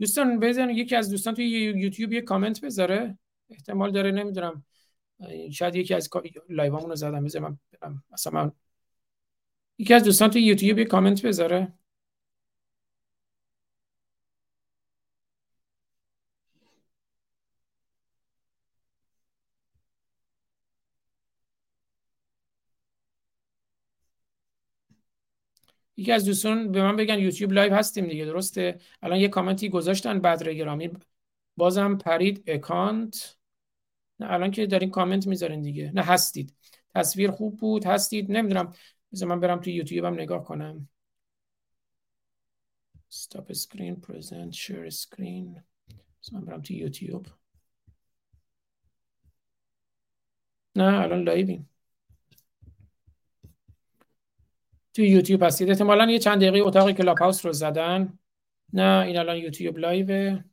دوستان 0.00 0.40
بزن 0.40 0.70
یکی 0.70 0.96
از 0.96 1.10
دوستان 1.10 1.34
توی 1.34 1.50
یوتیوب 1.76 2.12
یه 2.12 2.20
کامنت 2.20 2.64
بذاره. 2.64 3.18
احتمال 3.50 3.90
داره 3.90 4.10
نمی‌دونم. 4.10 4.64
شاید 5.52 5.76
یکی 5.76 5.94
از 5.94 6.10
live 6.48 6.72
امون 6.72 6.90
رو 6.90 6.96
زدم. 6.96 7.24
بذار 7.24 7.42
من 7.42 7.58
برم. 7.80 8.04
مثلا 8.12 8.32
من 8.32 8.52
یکی 9.78 9.94
از 9.94 10.04
دوستان 10.04 10.30
توی 10.30 10.42
یوتیوب 10.42 10.78
یه 10.78 10.84
کامنت 10.84 11.26
بذاره. 11.26 11.72
یکی 26.00 26.12
از 26.12 26.24
دوستان 26.24 26.72
به 26.72 26.82
من 26.82 26.96
بگن 26.96 27.18
یوتیوب 27.18 27.52
live 27.52 27.74
هستیم 27.74 28.06
دیگه 28.06 28.24
درسته؟ 28.24 28.78
الان 29.02 29.18
یه 29.18 29.28
کامنتی 29.28 29.68
گذاشتن 29.68 30.20
بدر 30.20 30.54
گرامی. 30.54 30.90
بازم 31.56 31.96
پرید 31.96 32.44
account. 32.46 33.36
نه 34.20 34.32
الان 34.32 34.50
که 34.50 34.66
دارین 34.66 34.90
کامنت 34.90 35.26
می‌ذارین 35.26 35.62
دیگه. 35.62 35.92
نه 35.94 36.02
هستید. 36.02 36.54
تصویر 36.94 37.30
خوب 37.30 37.56
بود 37.56 37.84
هستید. 37.84 38.32
نمی‌دونم. 38.32 38.72
بذار 39.12 39.28
من 39.28 39.40
برم 39.40 39.60
تو 39.60 39.70
یوتیوبم 39.70 40.14
نگاه 40.14 40.44
کنم. 40.44 40.88
Stop 43.12 43.52
screen 43.52 43.96
present 44.06 44.52
share 44.54 44.90
screen. 44.90 45.60
من 46.32 46.44
برم 46.44 46.62
تو 46.62 46.74
یوتیوب. 46.74 47.26
نه 50.76 51.00
الان 51.00 51.22
live 51.22 51.48
یم. 51.48 51.68
توی 54.94 55.08
یوتیوب 55.08 55.42
هستید 55.42 55.70
احتمالا 55.70 56.10
یه 56.10 56.18
چند 56.18 56.40
دقیقه 56.40 56.58
اتاق 56.58 56.90
کلاب 56.90 57.18
هاوس 57.18 57.46
رو 57.46 57.52
زدن. 57.52 58.18
نه 58.72 59.04
این 59.06 59.16
الان 59.18 59.36
یوتیوب 59.36 59.78
live 59.78 60.22
ه. 60.22 60.44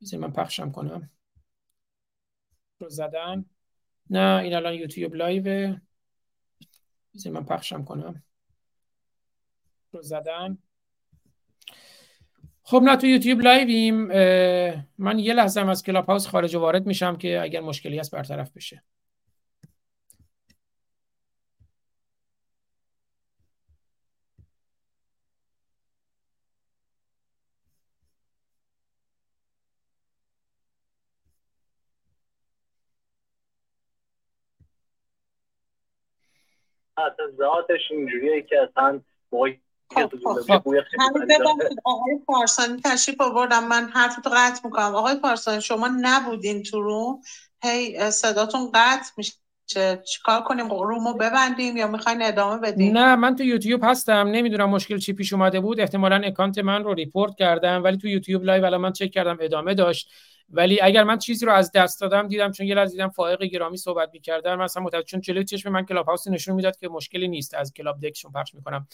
بذار 0.00 0.20
من 0.20 0.32
پخشم 0.32 0.72
کنم. 0.72 1.10
رو 2.78 2.88
زدن. 2.88 3.44
نه 4.10 4.40
این 4.42 4.54
الان 4.54 4.74
یوتیوب 4.74 5.14
live 5.14 5.58
ه. 5.58 5.80
بذار 7.14 7.32
من 7.32 7.44
پخشم 7.44 7.84
کنم. 7.84 8.22
رو 9.92 10.02
زدن. 10.02 10.58
خب 12.62 12.82
نه 12.84 12.96
تو 12.96 13.06
یوتیوب 13.06 13.40
live 13.40 13.71
یم. 13.71 13.94
من 14.98 15.18
یه 15.18 15.34
لحظه 15.34 15.68
از 15.68 15.82
کلاب 15.82 16.06
هاوس 16.06 16.26
خارج 16.26 16.54
و 16.54 16.60
وارد 16.60 16.86
میشم 16.86 17.16
که 17.16 17.40
اگر 17.40 17.60
مشکلی 17.60 17.98
هست 17.98 18.10
برطرف 18.10 18.52
بشه. 18.52 18.82
ذاتش 37.38 37.80
اینجوریه 37.90 38.42
که 38.42 38.56
اصلا 38.70 39.00
موقعی 39.32 39.60
خب، 39.94 40.10
خب،. 40.48 40.72
آقای 41.84 42.18
پارسانی 42.26 42.80
تشریف 42.84 43.20
آوردم 43.20 43.68
من 43.68 43.88
حرفتو 43.88 44.30
قطع 44.30 44.60
می‌کنم. 44.64 44.94
آقای 44.94 45.14
پارسانی 45.14 45.60
شما 45.60 45.88
نبودین 46.00 46.62
تو 46.62 46.82
روم 46.82 47.20
هی 47.62 48.10
صداتون 48.10 48.70
قطع 48.74 49.10
میشه. 49.16 49.32
چه 49.66 50.02
چیکار 50.12 50.40
کنیم؟ 50.40 50.68
روم 50.68 50.96
رو 50.96 51.14
ببندیم 51.14 51.76
یا 51.76 51.86
می‌خواین 51.86 52.22
ادامه 52.22 52.58
بدیم 52.58 52.98
نه 52.98 53.16
من 53.16 53.36
تو 53.36 53.44
یوتیوب 53.44 53.80
هستم. 53.84 54.28
نمی‌دونم 54.28 54.70
مشکل 54.70 54.98
چی 54.98 55.12
پیش 55.12 55.32
اومده 55.32 55.60
بود. 55.60 55.80
احتمالا 55.80 56.16
اکانت 56.24 56.58
من 56.58 56.84
رو 56.84 56.94
report 56.94 57.36
کردم 57.36 57.84
ولی 57.84 57.96
تو 57.96 58.08
یوتیوب 58.08 58.44
live 58.44 58.64
الان 58.64 58.80
من 58.80 58.92
چک 58.92 59.10
کردم. 59.10 59.38
ادامه 59.40 59.74
داشت. 59.74 60.10
ولی 60.48 60.80
اگر 60.80 61.04
من 61.04 61.18
چیزی 61.18 61.46
رو 61.46 61.52
از 61.52 61.72
دست 61.72 62.00
دادم 62.00 62.28
دیدم 62.28 62.52
چون 62.52 62.66
یه 62.66 62.74
لحظه 62.74 62.92
دیدم 62.92 63.08
فائق 63.08 63.42
گرامی 63.42 63.76
صحبت 63.76 64.10
می‌کردن 64.12 64.54
مثلا 64.54 64.82
متوجه 64.82 65.06
چون 65.06 65.20
جلوی 65.20 65.44
چشم 65.44 65.68
من 65.72 65.84
کلاب 65.86 66.06
هاوس 66.06 66.28
نشون 66.28 66.54
می‌داد 66.54 66.76
که 66.76 66.88
مشکلی 66.88 67.28
نیست 67.28 67.54
از 67.54 67.72
کلاب 67.72 68.00
دکشون 68.00 68.32
پخش 68.32 68.54
می‌کنم. 68.54 68.88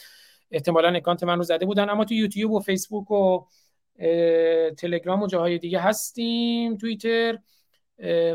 احتمالا 0.50 0.88
اکانت 0.88 1.24
من 1.24 1.36
رو 1.36 1.42
زده 1.42 1.66
بودن. 1.66 1.90
اما 1.90 2.04
تو 2.04 2.14
یوتیوب 2.14 2.52
و 2.52 2.60
فیسبوک 2.60 3.10
و 3.10 3.46
تلگرام 4.78 5.22
و 5.22 5.26
جاهای 5.26 5.58
دیگه 5.58 5.80
هستیم. 5.80 6.76
توییتر 6.76 7.38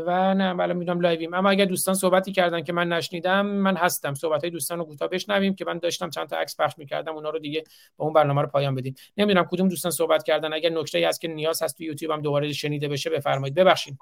و 0.06 0.34
نه 0.34 0.54
بله 0.54 0.74
می‌دونم 0.74 1.00
live 1.00 1.19
یم. 1.19 1.34
اما 1.34 1.50
اگر 1.50 1.64
دوستان 1.64 1.94
صحبتی 1.94 2.32
کردن 2.32 2.64
که 2.64 2.72
من 2.72 2.88
نشنیدم 2.88 3.46
من 3.46 3.76
هستم. 3.76 4.14
صحبت 4.14 4.40
های 4.40 4.50
دوستان 4.50 4.78
رو 4.78 4.84
کوتاه 4.84 5.08
بشنویم 5.08 5.54
که 5.54 5.64
من 5.64 5.78
داشتم 5.78 6.10
چند 6.10 6.28
تا 6.28 6.36
عکس 6.36 6.60
پخش 6.60 6.78
می‌کردم 6.78 7.14
اونا 7.14 7.30
رو 7.30 7.38
دیگه 7.38 7.64
با 7.96 8.04
اون 8.04 8.14
برنامه 8.14 8.42
رو 8.42 8.48
پایان 8.48 8.74
بدیم 8.74 8.94
نمی‌دونم 9.16 9.46
کدوم 9.50 9.68
دوستان 9.68 9.92
صحبت 9.92 10.22
کردن. 10.22 10.52
اگر 10.52 10.70
نکته 10.70 10.98
ای 10.98 11.04
هست 11.04 11.20
که 11.20 11.28
نیاز 11.28 11.62
هست 11.62 11.76
تو 11.76 11.84
یوتیوب 11.84 12.12
هم 12.12 12.22
دوباره 12.22 12.52
شنیده 12.52 12.88
بشه 12.88 13.10
بفرمایید. 13.10 13.54
ببخشید. 13.54 13.98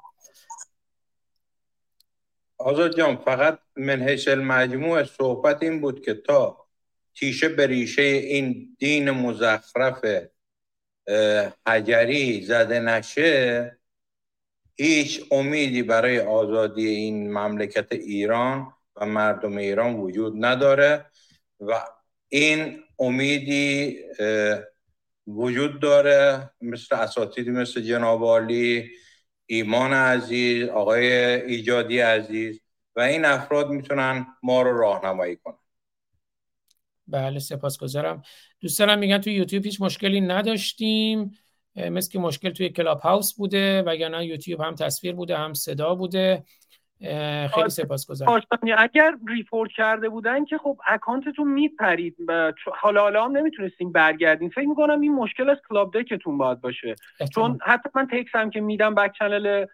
آزاد 2.59 2.97
جان 2.97 3.17
فقط 3.17 3.59
من 3.77 3.94
حیث 3.94 4.29
المجموع 4.29 5.05
صحبت 5.05 5.63
این 5.63 5.81
بود 5.81 6.05
که 6.05 6.15
تا 6.15 6.67
تیشه 7.15 7.49
به 7.49 7.67
ریشه 7.67 8.03
این 8.03 8.77
دین 8.79 9.11
مزخرف 9.11 10.05
حجری 11.67 12.43
زده 12.43 12.81
نشه 12.81 13.79
هیچ 14.77 15.25
امیدی 15.31 15.83
برای 15.83 16.21
آزادی 16.21 16.87
این 16.87 17.33
مملکت 17.33 17.93
ایران 17.93 18.73
و 18.97 19.07
مردم 19.07 19.57
ایران 19.57 19.95
وجود 19.95 20.45
نداره 20.45 21.07
و 21.61 21.85
این 22.29 22.81
امیدی 22.99 23.99
وجود 25.27 25.81
داره. 25.81 26.51
مثل 26.61 26.97
اساتیدی 26.97 27.51
مثل 27.51 27.81
جناب 27.81 28.23
عالی 28.23 28.91
ایمان 29.47 29.93
عزیز 29.93 30.69
آقای 30.69 31.13
ایجادی 31.43 31.99
عزیز 31.99 32.61
و 32.97 33.01
این 33.01 33.25
افراد 33.25 33.71
می‌تونن 33.71 34.27
ما 34.43 34.63
رو 34.63 34.79
راهنمایی 34.79 35.37
کنن. 35.37 35.59
بله 37.07 37.39
سپاسگزارم. 37.39 38.23
دوستانم 38.61 38.99
میگن 38.99 39.19
تو 39.19 39.31
یوتیوب 39.31 39.65
هیچ 39.65 39.81
مشکلی 39.81 40.21
نداشتیم. 40.21 41.39
مثل 41.77 42.13
که 42.13 42.19
مشکل 42.19 42.51
توی 42.51 42.69
کلاب 42.69 43.01
هاوس 43.01 43.35
بوده 43.35 43.83
وگرنه 43.83 44.27
یوتیوب 44.27 44.61
هم 44.61 44.75
تصویر 44.75 45.15
بوده 45.15 45.37
هم 45.37 45.55
صدا 45.55 45.95
بوده. 45.95 46.45
خیلی 47.55 47.69
سپاسگزارم. 47.69 48.43
اگر 48.79 49.15
report 49.29 49.71
کرده 49.77 50.09
بودن 50.09 50.45
که 50.45 50.59
خب 50.59 50.79
اکانتتون 50.87 51.49
میپرید 51.49 52.17
حالا 52.81 53.01
حالا 53.01 53.25
هم 53.25 53.37
نمی‌تونستیم 53.37 53.93
برگردین 53.93 54.49
فکر 54.49 54.69
می‌کنم 54.69 55.01
این 55.01 55.15
مشکل 55.15 55.51
از 55.51 55.59
کلاب 55.69 55.99
دکتون 55.99 56.39
باید 56.39 56.61
باشه. 56.61 56.95
چون 57.35 57.59
حتی 57.63 57.89
من 57.95 58.07
تکس 58.13 58.31
هم 58.35 58.51
که 58.51 58.61
میدم 58.61 58.95
back 58.95 59.13
channel 59.19 59.67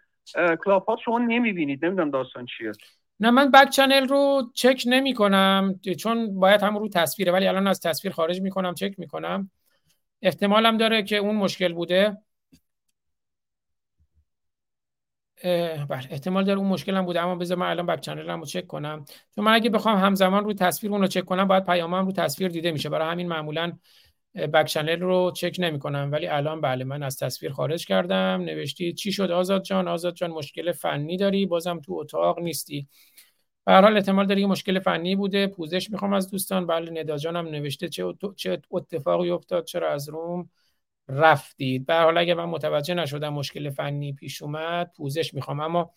کلاب 0.65 0.85
هاوس 0.87 0.99
شما 1.05 1.19
نمی‌بینید. 1.19 1.85
نمی‌دونم 1.85 2.11
داستان 2.11 2.45
چیه. 2.57 2.71
نه 3.19 3.31
من 3.31 3.51
back 3.51 3.69
channel 3.69 4.07
رو 4.07 4.51
چک 4.53 4.83
نمی 4.85 5.13
کنم 5.13 5.79
چون 5.99 6.39
باید 6.39 6.61
هم 6.61 6.77
رو 6.77 6.89
تصویره 6.89 7.31
ولی 7.31 7.47
الان 7.47 7.67
از 7.67 7.79
تصویر 7.79 8.13
خارج 8.13 8.41
می 8.41 8.49
کنم 8.49 8.73
چک 8.73 8.93
می 8.97 9.07
کنم 10.21 10.27
احتمالم 10.29 10.77
داره 10.77 11.03
که 11.03 11.17
اون 11.17 11.35
مشکل 11.35 11.73
بوده. 11.73 12.17
بله 15.89 16.07
احتمال 16.11 16.43
داره 16.43 16.59
اون 16.59 16.67
مشکل 16.67 16.97
هم 16.97 17.05
بوده 17.05 17.21
اما 17.21 17.35
بذار 17.35 17.57
من 17.57 17.69
الان 17.69 17.85
back 17.85 17.99
channel 18.01 18.29
رو 18.29 18.45
چک 18.45 18.67
کنم. 18.67 19.05
چون 19.35 19.45
من 19.45 19.53
اگه 19.53 19.69
بخوام 19.69 19.97
همزمان 19.97 20.43
رو 20.43 20.53
تصویر 20.53 20.91
اون 20.91 21.01
رو 21.01 21.07
چک 21.07 21.25
کنم 21.25 21.47
باید 21.47 21.65
پیامم 21.65 22.05
رو 22.05 22.11
تصویر 22.11 22.49
دیده 22.49 22.71
میشه. 22.71 22.89
برای 22.89 23.11
همین 23.11 23.27
معمولا 23.27 23.77
back 24.35 24.65
channel 24.65 24.99
رو 24.99 25.31
چک 25.35 25.55
نمی 25.59 25.79
کنم 25.79 26.09
ولی 26.11 26.27
الان 26.27 26.61
بله 26.61 26.83
من 26.83 27.03
از 27.03 27.17
تصویر 27.17 27.51
خارج 27.51 27.85
کردم. 27.85 28.41
نوشتی 28.45 28.93
چی 28.93 29.11
شد 29.11 29.31
آزاد 29.31 29.63
جان؟ 29.63 29.87
آزاد 29.87 30.13
جان 30.13 30.31
مشکل 30.31 30.71
فنی 30.71 31.17
داری؟ 31.17 31.45
بازم 31.45 31.79
تو 31.79 31.93
اتاق 31.93 32.39
نیستی. 32.39 32.87
به 33.65 33.73
حال 33.73 33.97
احتمال 33.97 34.27
داره 34.27 34.45
مشکل 34.45 34.79
فنی 34.79 35.15
بوده. 35.15 35.47
پوزش 35.47 35.89
می‌خوام 35.91 36.13
از 36.13 36.31
دوستان. 36.31 36.67
بله 36.67 37.01
ندا 37.01 37.17
جانم 37.17 37.47
نوشته 37.47 37.89
چه 37.89 38.13
چه 38.35 38.61
اتفاقی 38.71 39.29
افتاد 39.29 39.65
چرا 39.65 39.91
از 39.91 40.09
room 40.09 40.49
رفتید. 41.07 41.85
به 41.85 41.95
حال 41.95 42.17
اگه 42.17 42.33
من 42.33 42.45
متوجه 42.45 42.93
نشدم 42.93 43.33
مشکل 43.33 43.69
فنی 43.69 44.13
پیش 44.13 44.41
اومد 44.41 44.93
پوزش 44.97 45.33
می‌خوام. 45.33 45.59
اما 45.59 45.91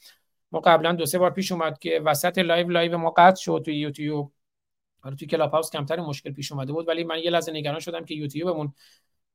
ما 0.52 0.60
قبلا 0.60 0.93
دو 0.93 1.07
سه 1.07 1.18
بار 1.18 1.31
پیش 1.31 1.52
اومد 1.52 1.78
که 1.78 2.01
وسط 2.05 2.39
لایو 2.39 2.70
لایو 2.70 2.99
ما 2.99 3.10
قطع 3.10 3.41
شد 3.41 3.62
تو 3.65 3.70
یوتیوب. 3.70 4.33
حالا 5.01 5.17
توی 5.17 5.28
کلاب 5.28 5.51
هاوس 5.51 5.70
کمتر 5.70 6.01
مشکل 6.01 6.33
پیش 6.33 6.52
اومده 6.52 6.73
بود 6.73 6.89
ولی 6.89 7.05
من 7.05 7.18
یه 7.18 7.31
لحظه 7.31 7.52
نگران 7.52 7.81
شدم 7.81 8.05
که 8.05 8.15
یوتیوبمون 8.15 8.75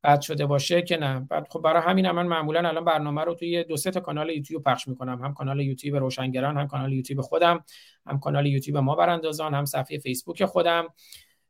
قطع 0.03 0.21
شده 0.21 0.45
باشه 0.45 0.81
که 0.81 0.97
نه. 0.97 1.19
بعد 1.19 1.47
خب 1.49 1.61
برای 1.61 1.81
همین 1.81 2.05
هم 2.05 2.15
من 2.15 2.27
معمولا 2.27 2.69
الان 2.69 2.85
برنامه 2.85 3.23
رو 3.23 3.33
توی 3.33 3.63
دو 3.63 3.77
سه 3.77 3.91
تا 3.91 3.99
کانال 3.99 4.29
یوتیوب 4.29 4.63
پخش 4.63 4.87
می‌کنم. 4.87 5.23
هم 5.23 5.33
کانال 5.33 5.59
یوتیوب 5.59 5.95
روشنگران 5.97 6.57
هم 6.57 6.67
کانال 6.67 6.93
یوتیوب 6.93 7.21
خودم 7.21 7.63
هم 8.05 8.19
کانال 8.19 8.45
یوتیوب 8.45 8.77
ما 8.77 8.95
براندازان 8.95 9.53
هم 9.53 9.65
صفحه 9.65 9.97
فیسبوک 9.97 10.45
خودم 10.45 10.87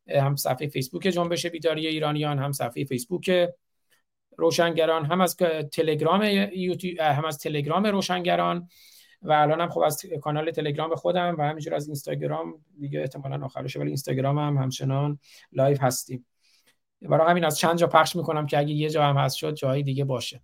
هم 0.08 0.36
صفحه 0.36 0.68
فیسبوک 0.68 1.02
جنبش 1.02 1.46
بیداری 1.46 1.86
ایرانیان 1.86 2.38
هم 2.38 2.52
صفحه 2.52 2.84
فیسبوک 2.84 3.48
روشنگران 4.38 5.04
هم 5.04 5.20
از 5.20 5.36
تلگرام 5.72 6.22
یوتیوب 6.52 7.00
هم 7.00 7.24
از 7.24 7.38
تلگرام 7.38 7.86
روشنگران 7.86 8.68
و 9.22 9.32
الان 9.32 9.60
هم 9.60 9.68
خب 9.68 9.80
از 9.80 10.02
کانال 10.22 10.50
تلگرام 10.50 10.94
خودم 10.94 11.36
و 11.38 11.42
همینجور 11.42 11.74
از 11.74 11.86
اینستاگرام 11.86 12.54
دیگه 12.80 13.00
احتمالاً 13.00 13.44
آخرشه 13.44 13.78
ولی 13.78 13.88
اینستاگرام 13.88 14.38
هم 14.38 14.56
همچنان 14.56 15.18
live 15.52 15.78
هستیم. 15.80 16.26
برای 17.02 17.30
همین 17.30 17.44
از 17.44 17.58
چند 17.58 17.78
جا 17.78 17.86
پخش 17.86 18.16
می‌کنم 18.16 18.46
که 18.46 18.58
اگه 18.58 18.72
یه 18.72 18.90
جا 18.90 19.04
هم 19.04 19.16
هست 19.16 19.36
شد 19.36 19.54
جایی 19.54 19.82
دیگه 19.82 20.04
باشه. 20.04 20.40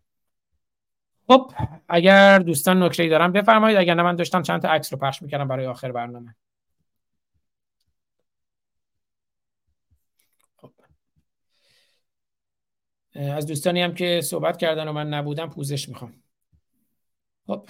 خب 1.26 1.52
اگر 1.88 2.38
دوستان 2.38 2.82
نکته 2.82 3.08
دارن 3.08 3.32
بفرمایید. 3.32 3.78
اگر 3.78 3.94
نه 3.94 4.02
من 4.02 4.16
داشتم 4.16 4.42
چند 4.42 4.62
تا 4.62 4.68
عکس 4.68 4.92
رو 4.92 4.98
پخش 4.98 5.22
می‌کردم 5.22 5.48
برای 5.48 5.66
آخر 5.66 5.92
برنامه. 5.92 6.34
خب. 10.56 10.72
از 13.14 13.46
دوستانی 13.46 13.82
هم 13.82 13.94
که 13.94 14.20
صحبت 14.20 14.56
کردن 14.56 14.88
و 14.88 14.92
من 14.92 15.08
نبودم 15.08 15.50
پوزش 15.50 15.88
می‌خوام. 15.88 16.22
خب. 17.46 17.68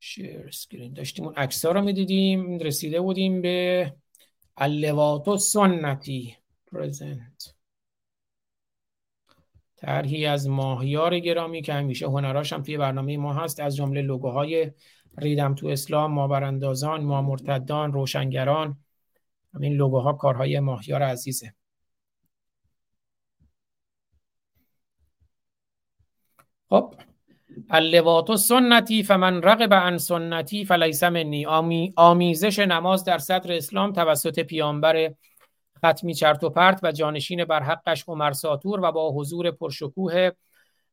شیر 0.00 0.46
اسکرین 0.48 0.92
داشتیم 0.92 1.24
اون 1.24 1.34
عکس 1.34 1.64
ها 1.64 1.72
رو 1.72 1.82
می‌دیدیم 1.82 2.58
رسیده 2.58 3.00
بودیم 3.00 3.42
به 3.42 3.92
اللوات 4.56 5.36
سنتی. 5.36 6.39
پرزنت 6.72 7.54
طرحی 9.76 10.26
از 10.26 10.48
ماهیار 10.48 11.18
گرامی 11.18 11.62
که 11.62 11.72
همیشه 11.72 12.06
هنراش 12.06 12.52
هم 12.52 12.62
توی 12.62 12.78
برنامه 12.78 13.16
ما 13.16 13.34
هست 13.34 13.60
از 13.60 13.76
جمله 13.76 14.02
لوگوهای 14.02 14.72
ریدم 15.18 15.54
تو 15.54 15.66
اسلام 15.66 16.12
ما 16.12 16.28
براندازان 16.28 17.04
ما 17.04 17.22
مرتدان 17.22 17.92
روشنگران 17.92 18.78
همین 19.54 19.72
لوگوها 19.72 20.12
کارهای 20.12 20.60
ماهیار 20.60 21.02
عزیزه. 21.02 21.54
خب 26.68 26.94
اللوات 27.70 28.36
سنتی 28.36 29.02
فمن 29.02 29.42
رغب 29.42 29.74
عن 29.74 29.98
سنتی 29.98 30.64
فلیس 30.64 31.02
منی. 31.02 31.46
آمیزش 31.96 32.58
نماز 32.58 33.04
در 33.04 33.18
صدر 33.18 33.52
اسلام 33.52 33.92
توسط 33.92 34.40
پیامبر 34.40 35.14
ختمی 35.86 36.14
چرت 36.14 36.44
و 36.44 36.50
پرت 36.50 36.80
و 36.82 36.92
جانشین 36.92 37.44
بر 37.44 37.62
حقش 37.62 38.04
عمر 38.08 38.32
ساتور 38.32 38.80
و 38.82 38.92
با 38.92 39.12
حضور 39.12 39.50
پرشکوه 39.50 40.30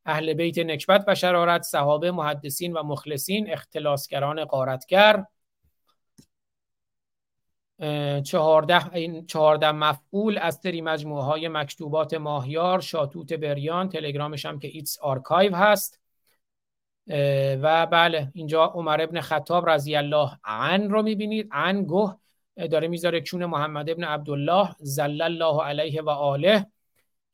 اهل 0.06 0.34
بیت 0.34 0.58
نکبت 0.58 1.04
و 1.08 1.16
شرارت 1.16 1.62
صحابه 1.62 2.12
محدثین 2.12 2.74
و 2.74 2.84
مخلصین 2.84 3.52
اختلاسگران 3.52 4.46
قارتگر 4.46 5.24
چهارده, 8.24 8.94
این 8.94 9.26
چهارده 9.26 9.72
مفعول 9.72 10.38
از 10.38 10.60
سری 10.64 10.82
مجموعه 10.82 11.24
های 11.24 11.48
مکتوبات 11.48 12.14
ماهیار 12.14 12.82
شاتوت 12.82 13.34
بریان 13.34 13.90
تلگرامش 13.90 14.46
هم 14.46 14.60
که 14.60 14.68
ایتس 14.68 15.00
آرکایو 15.00 15.56
هست. 15.56 16.00
و 17.62 17.86
بله 17.86 18.32
اینجا 18.34 18.66
عمر 18.66 19.02
ابن 19.02 19.22
خطاب 19.22 19.70
رضی 19.70 19.96
الله 19.96 20.32
عن 20.44 20.90
رو 20.90 21.02
می‌بینید. 21.02 21.50
عن 21.52 21.84
گوه 21.84 22.18
داره 22.58 22.88
می‌ذاره 22.88 23.22
چون 23.22 23.46
محمد 23.46 23.90
ابن 23.90 24.04
عبدالله 24.04 24.76
زل 24.80 25.22
الله 25.22 25.64
علیه 25.64 26.02
و 26.02 26.10
آله 26.10 26.68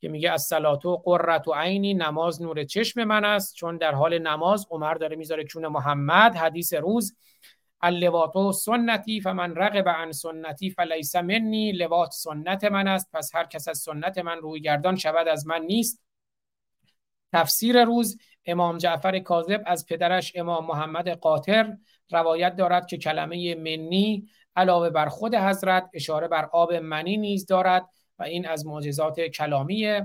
که 0.02 0.10
میگه 0.10 0.32
از 0.32 0.42
سلاتو 0.42 0.98
قررت 0.98 1.48
و 1.48 1.54
عینی 1.54 1.94
نماز 1.94 2.42
نور 2.42 2.64
چشم 2.64 3.04
من 3.04 3.26
است. 3.26 3.56
چون 3.56 3.78
در 3.78 3.92
حال 3.92 4.20
نماز 4.20 4.68
عمر 4.72 4.94
داره 4.94 5.16
می‌ذاره 5.16 5.44
چون 5.44 5.68
محمد 5.68 6.36
حدیث 6.36 6.74
روز 6.74 7.18
اللواتو 7.82 8.52
سنتی 8.52 9.22
فمن 9.22 9.56
رغب 9.56 9.90
عن 9.90 10.12
سنتی 10.12 10.70
فلیس 10.70 11.16
منی 11.16 11.72
لوات 11.72 12.12
سنت 12.12 12.64
من 12.64 12.88
است. 12.88 13.10
پس 13.14 13.36
هر 13.36 13.44
کس 13.44 13.68
از 13.68 13.78
سنت 13.78 14.18
من 14.18 14.38
روی 14.38 14.62
گردان 14.62 14.96
شود 14.96 15.28
از 15.28 15.48
من 15.48 15.62
نیست. 15.62 16.04
تفسیر 17.34 17.84
روز 17.84 18.18
امام 18.46 18.78
جعفر 18.78 19.20
کاذب 19.20 19.64
از 19.66 19.86
پدرش 19.86 20.32
امام 20.36 20.66
محمد 20.66 21.10
قاطر 21.10 21.78
روایت 22.14 22.56
دارد 22.56 22.88
که 22.88 22.98
کلمه 22.98 23.56
منی 23.56 24.28
علاوه 24.56 24.90
بر 24.90 25.10
خود 25.10 25.36
حضرت 25.36 25.90
اشاره 25.94 26.28
بر 26.28 26.46
آب 26.46 26.74
منی 26.74 27.18
نیز 27.18 27.46
دارد 27.46 27.90
و 28.20 28.24
این 28.24 28.48
از 28.48 28.66
معجزات 28.66 29.20
کلامی 29.20 30.02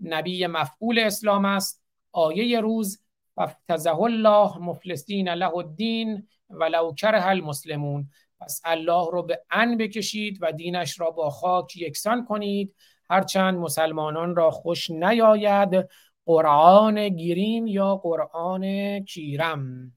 نبی 0.00 0.46
مفعول 0.46 0.98
اسلام 0.98 1.44
است. 1.44 1.82
آیه 2.12 2.60
روز 2.60 3.02
ففتزه 3.36 4.00
الله 4.00 4.58
مفلسین 4.58 5.28
له 5.28 5.56
الدین 5.56 6.28
ولو 6.50 6.94
کره 6.94 7.26
المسلمون. 7.26 8.10
پس 8.40 8.60
الله 8.64 9.10
رو 9.12 9.22
به 9.22 9.42
ان 9.50 9.76
بکشید 9.76 10.38
و 10.40 10.52
دینش 10.52 11.00
را 11.00 11.10
با 11.10 11.30
خاک 11.30 11.76
یکسان 11.76 12.24
کنید. 12.24 12.74
هرچند 13.10 13.58
مسلمانان 13.58 14.36
را 14.36 14.50
خوش 14.50 14.90
نیاید 14.90 15.88
قرآن 16.26 17.08
گیریم 17.08 17.66
یا 17.66 17.96
قرآن 17.96 18.64
کیرم؟ 19.04 19.92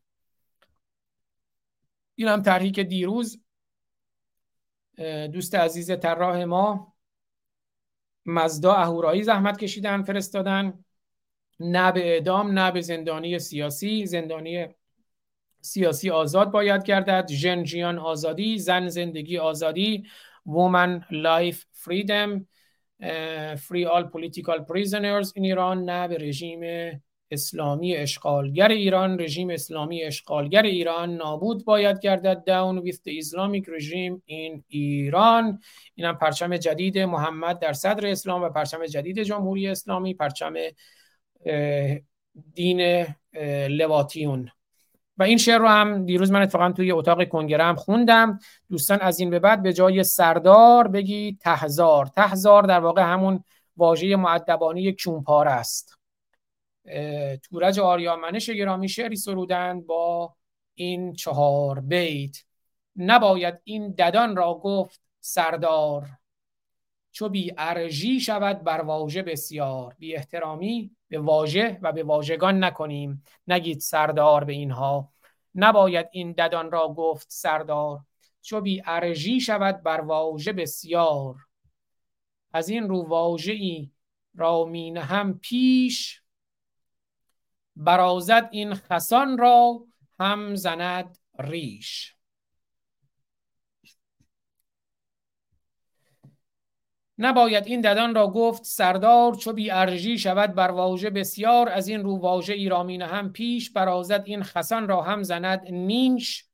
این 2.15 2.27
هم 2.27 2.41
طرحی 2.41 2.71
که 2.71 2.83
دیروز 2.83 3.41
دوست 5.33 5.55
عزیز 5.55 5.91
طراح 5.91 6.43
ما 6.43 6.93
مزدا 8.25 8.73
اهورایی 8.73 9.23
زحمت 9.23 9.57
کشیدن 9.57 10.03
فرستادن. 10.03 10.85
نه 11.59 11.91
به 11.91 12.13
اعدام 12.13 12.59
نه 12.59 12.71
به 12.71 12.81
زندانی 12.81 13.39
سیاسی. 13.39 14.05
زندانی 14.05 14.67
سیاسی 15.61 16.09
آزاد 16.09 16.51
باید 16.51 16.83
گردد. 16.83 17.27
جن 17.27 17.97
آزادی 17.97 18.57
زن 18.57 18.87
زندگی 18.87 19.37
آزادی. 19.37 20.07
Woman 20.47 21.03
life 21.11 21.65
freedom 21.83 22.45
free 23.67 23.85
all 23.85 24.05
political 24.13 24.59
prisoners 24.69 25.31
in 25.35 25.43
ایران 25.43 25.85
نه 25.85 26.07
به 26.07 26.17
رژیم 26.17 26.61
اسلامی 27.31 27.95
اشغالگر 27.95 28.67
ایران 28.67 29.19
رژیم 29.19 29.49
اسلامی 29.49 30.03
اشغالگر 30.03 30.61
ایران 30.61 31.15
نابود 31.15 31.65
باید 31.65 31.99
گردد 31.99 32.43
down 32.47 32.85
with 32.85 32.95
the 32.95 33.23
Islamic 33.23 33.65
regime 33.67 34.21
in 34.29 34.61
ایران 34.67 35.59
این 35.95 36.07
هم 36.07 36.17
پرچم 36.17 36.57
جدید 36.57 36.99
محمد 36.99 37.59
در 37.59 37.73
صدر 37.73 38.07
اسلام 38.07 38.43
و 38.43 38.49
پرچم 38.49 38.85
جدید 38.85 39.19
جمهوری 39.19 39.67
اسلامی 39.67 40.13
پرچم 40.13 40.53
دین 42.53 43.05
لواتیون 43.69 44.49
و 45.17 45.23
این 45.23 45.37
شعر 45.37 45.57
رو 45.57 45.67
هم 45.67 46.05
دیروز 46.05 46.31
من 46.31 46.41
اتفاقا 46.41 46.71
توی 46.71 46.91
اتاق 46.91 47.27
کنگره 47.27 47.63
هم 47.63 47.75
خوندم. 47.75 48.39
دوستان 48.69 49.01
از 49.01 49.19
این 49.19 49.29
به 49.29 49.39
بعد 49.39 49.63
به 49.63 49.73
جای 49.73 50.03
سردار 50.03 50.87
بگی 50.87 51.37
تهزار 51.41 52.05
تهزار 52.05 52.63
در 52.63 52.79
واقع 52.79 53.01
همون 53.01 53.43
واژه 53.77 54.15
معدبانی 54.15 54.93
کیونپاره 54.93 55.51
است. 55.51 55.94
تورج 57.43 57.79
آریامنش 57.79 58.49
گرامی 58.49 58.89
شعری 58.89 59.15
سرودند 59.15 59.85
با 59.85 60.35
این 60.75 61.13
چهار 61.13 61.79
بیت. 61.79 62.37
نباید 62.95 63.61
این 63.63 63.91
ددان 63.91 64.35
را 64.35 64.53
گفت 64.53 65.01
سردار. 65.19 66.09
چو 67.11 67.29
بی 67.29 67.53
ارژی 67.57 68.19
شود 68.19 68.63
بر 68.63 68.81
واژه 68.81 69.21
بسیار. 69.21 69.95
بی 69.99 70.15
احترامی 70.15 70.91
به 71.07 71.19
واژه 71.19 71.79
و 71.81 71.91
به 71.91 72.03
واژگان 72.03 72.63
نکنیم. 72.63 73.23
نگید 73.47 73.79
سردار 73.79 74.43
به 74.43 74.53
اینها. 74.53 75.11
نباید 75.55 76.07
این 76.11 76.31
ددان 76.31 76.71
را 76.71 76.87
گفت 76.87 77.27
سردار. 77.29 77.99
چو 78.41 78.61
بی 78.61 78.81
ارژی 78.85 79.41
شود 79.41 79.83
بر 79.83 80.01
واژه 80.01 80.53
بسیار. 80.53 81.35
از 82.53 82.69
این 82.69 82.89
رو 82.89 83.07
واژه 83.07 83.53
ای 83.53 83.91
را 84.35 84.65
مین 84.65 84.97
هم 84.97 85.39
پیش 85.39 86.21
برازد 87.75 88.49
این 88.51 88.73
خسان 88.73 89.37
را 89.37 89.85
هم 90.19 90.55
زند 90.55 91.17
ریش. 91.39 92.15
نباید 97.17 97.67
این 97.67 97.81
ددان 97.81 98.15
را 98.15 98.27
گفت 98.27 98.63
سردار 98.63 99.35
چو 99.35 99.53
بی 99.53 99.71
ارژی 99.71 100.19
شود 100.19 100.55
بر 100.55 100.71
واژه 100.71 101.09
بسیار 101.09 101.69
از 101.69 101.87
این 101.87 102.03
رو 102.03 102.17
واژه 102.17 102.53
ایرامین 102.53 103.01
هم 103.01 103.31
پیش 103.31 103.71
برازد 103.71 104.23
این 104.25 104.43
خسان 104.43 104.87
را 104.87 105.01
هم 105.01 105.23
زند 105.23 105.67
نیش. 105.71 106.45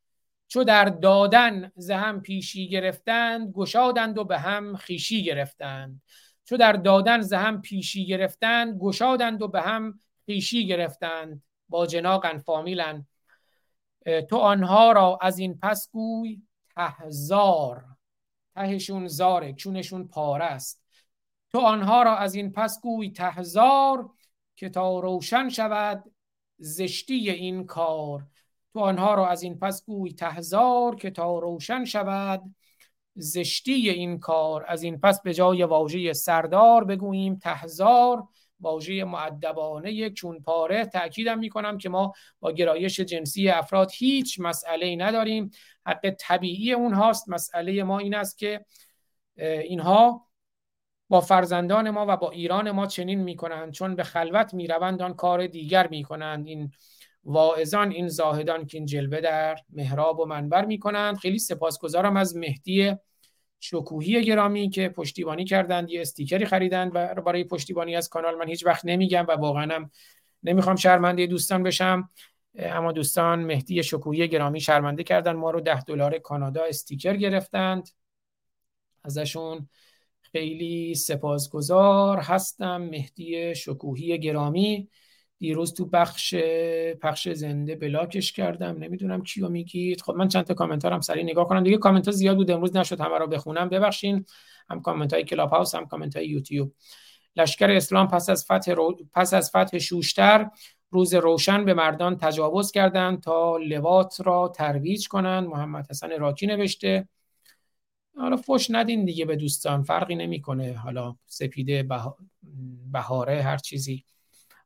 چو 0.48 0.64
در 0.64 0.86
دادن 0.86 1.72
ز 1.76 1.92
هم 1.92 2.22
پیشی 2.22 2.70
گرفتند 2.70 3.52
گشادند 3.54 4.18
و 4.18 4.24
به 4.24 4.40
هم 4.40 4.76
خیشی 4.76 5.24
گرفتند. 5.24 6.02
چو 6.46 6.58
در 6.58 6.74
دادن 6.74 7.22
ز 7.22 7.34
هم 7.34 7.62
پیشی 7.62 8.06
گرفتند 8.06 8.80
گشادند 8.80 9.42
و 9.42 9.48
به 9.48 9.62
هم 9.62 10.00
خیشی 10.26 10.68
گرفتند 10.68 11.44
با 11.70 11.86
جناقن 11.86 12.38
فامیلن. 12.38 13.08
تو 14.30 14.38
آنها 14.38 14.92
را 14.92 15.20
از 15.22 15.40
این 15.40 15.60
پس 15.60 15.90
گوی 15.92 16.42
تهزار. 16.76 17.86
تهشون 18.56 19.08
زاره 19.08 19.54
چونشون 19.54 20.08
پاره 20.08 20.46
است. 20.46 20.84
تو 21.52 21.60
آنها 21.60 22.04
را 22.04 22.18
از 22.18 22.36
این 22.36 22.52
پس 22.52 22.82
گوی 22.82 23.10
تهزار 23.10 24.10
که 24.56 24.70
تا 24.70 25.00
روشن 25.00 25.50
شود 25.50 26.12
زشتی 26.58 27.30
این 27.30 27.66
کار. 27.66 28.28
تو 28.74 28.80
آنها 28.80 29.14
را 29.14 29.28
از 29.28 29.44
این 29.44 29.60
پس 29.60 29.86
گوی 29.86 30.14
تهزار 30.14 30.96
که 30.96 31.12
تا 31.12 31.40
روشن 31.40 31.86
شود 31.86 32.56
زشتی 33.16 33.90
این 33.90 34.20
کار. 34.20 34.66
از 34.68 34.84
این 34.84 35.00
پس 35.00 35.22
به 35.22 35.34
جای 35.34 35.64
واژه 35.64 36.14
سردار 36.14 36.84
بگوییم 36.84 37.36
تهزار. 37.36 38.28
واژه 38.62 39.04
معدبانه 39.04 40.10
چون 40.10 40.40
پاره 40.40 40.86
تاکیدم 40.86 41.40
می‌کنم 41.40 41.78
که 41.78 41.90
ما 41.90 42.14
با 42.40 42.52
گرایش 42.52 43.00
جنسی 43.00 43.50
افراد 43.50 43.92
هیچ 43.94 44.40
مسئله 44.40 44.96
نداریم. 44.96 45.52
حق 45.86 46.10
طبیعی 46.20 46.74
اونهاست 46.74 47.30
مسئله 47.30 47.84
ما 47.84 48.00
این 48.00 48.16
است 48.16 48.38
که 48.38 48.66
اینها 49.38 50.28
با 51.10 51.22
فرزندان 51.22 51.90
ما 51.90 52.06
و 52.10 52.18
با 52.18 52.32
ایران 52.32 52.72
ما 52.72 52.88
چنین 52.88 53.24
می‌کنند 53.24 53.72
چون 53.72 53.96
به 53.96 54.04
خلوت 54.04 54.54
می‌روند 54.54 55.02
آن 55.02 55.14
کار 55.14 55.48
دیگر 55.48 55.88
می‌کنند. 55.88 56.48
این 56.48 56.72
واعظان 57.24 57.92
این 57.92 58.08
زاهدان 58.08 58.66
که 58.66 58.78
این 58.78 58.86
جلوه 58.86 59.22
در 59.22 59.58
محراب 59.70 60.20
و 60.20 60.26
منبر 60.26 60.66
می‌کنند. 60.66 61.18
خیلی 61.18 61.40
سپاسگزارم 61.40 62.18
از 62.18 62.36
مهدی 62.36 62.96
شکوهی 63.64 64.24
گرامی 64.24 64.70
که 64.70 64.90
پشتیبانی 64.90 65.46
کردند 65.46 65.90
یه 65.90 66.02
استیکری 66.02 66.46
خریدند 66.46 66.92
و 66.94 67.22
برای 67.22 67.44
پشتیبانی 67.44 67.96
از 67.96 68.10
کانال 68.10 68.36
من 68.36 68.48
هیچ 68.48 68.66
وقت 68.66 68.86
نمیگم 68.86 69.26
و 69.28 69.32
واقعا 69.32 69.76
هم 69.76 69.92
نمی‌خوام 70.44 70.76
شرمنده 70.76 71.28
دوستان 71.28 71.64
بشم. 71.64 72.10
اما 72.56 72.92
دوستان 72.92 73.40
مهدی 73.40 73.84
شکوهی 73.84 74.28
گرامی 74.28 74.62
شرمنده 74.62 75.04
کردن 75.04 75.32
ما 75.32 75.52
رو 75.52 75.62
ده 75.62 75.84
دلار 75.84 76.18
کانادا 76.18 76.64
استیکر 76.64 77.16
گرفتند. 77.16 77.90
ازشون 79.04 79.70
خیلی 80.22 80.96
سپاسگزار 80.96 82.18
هستم 82.18 82.82
مهدی 82.82 83.56
شکوهی 83.56 84.20
گرامی. 84.20 84.90
دیروز 85.42 85.74
تو 85.74 85.86
بخش 85.86 86.36
پخش 87.02 87.30
زنده 87.30 87.76
block 87.76 88.16
ش 88.16 88.32
کردم. 88.32 88.78
نمی‌دونم 88.78 89.24
کیو 89.24 89.50
میگید. 89.50 90.02
خب 90.02 90.14
من 90.14 90.28
چند 90.28 90.46
تا 90.46 90.54
کامنتارم 90.54 91.02
سریع 91.02 91.24
نگاه 91.24 91.48
کنم. 91.48 91.64
دیگه 91.64 91.78
کامنت 91.78 92.06
ها 92.06 92.12
زیاد 92.12 92.36
بود. 92.36 92.52
امروز 92.52 92.76
نشد 92.76 93.02
همه 93.02 93.18
رو 93.18 93.28
بخونم. 93.28 93.70
ببخشین. 93.70 94.26
هم 94.70 94.82
کامنت 94.82 95.14
های 95.14 95.24
کلاب 95.24 95.50
هاوس 95.50 95.76
هم 95.76 95.86
کامنت 95.86 96.16
های 96.16 96.28
یوتیوب. 96.28 96.74
لشکر 97.36 97.72
اسلام 97.72 98.08
پس 98.08 98.30
از 98.30 98.46
فتح 98.46 98.76
پس 99.14 99.34
از 99.34 99.50
فتح 99.50 99.78
شوشتر 99.78 100.50
روز 100.92 101.14
روشن 101.14 101.66
به 101.66 101.74
مردان 101.74 102.18
تجاوز 102.18 102.72
کردند 102.72 103.22
تا 103.22 103.58
لواط 103.58 104.22
را 104.24 104.48
ترویج 104.56 105.08
کنند. 105.08 105.48
محمد 105.48 105.88
حسن 105.90 106.20
راکی 106.20 106.48
نوشته. 106.48 107.08
حالا 108.18 108.38
فش 108.38 108.68
ندین 108.70 109.06
دیگه 109.06 109.26
به 109.26 109.36
دوستان. 109.36 109.84
فرقی 109.84 110.16
نمی‌کنه. 110.16 110.74
حالا 110.74 111.16
سپیده 111.26 111.88
بهاره 112.92 113.42
هر 113.42 113.58
چیزی. 113.58 114.06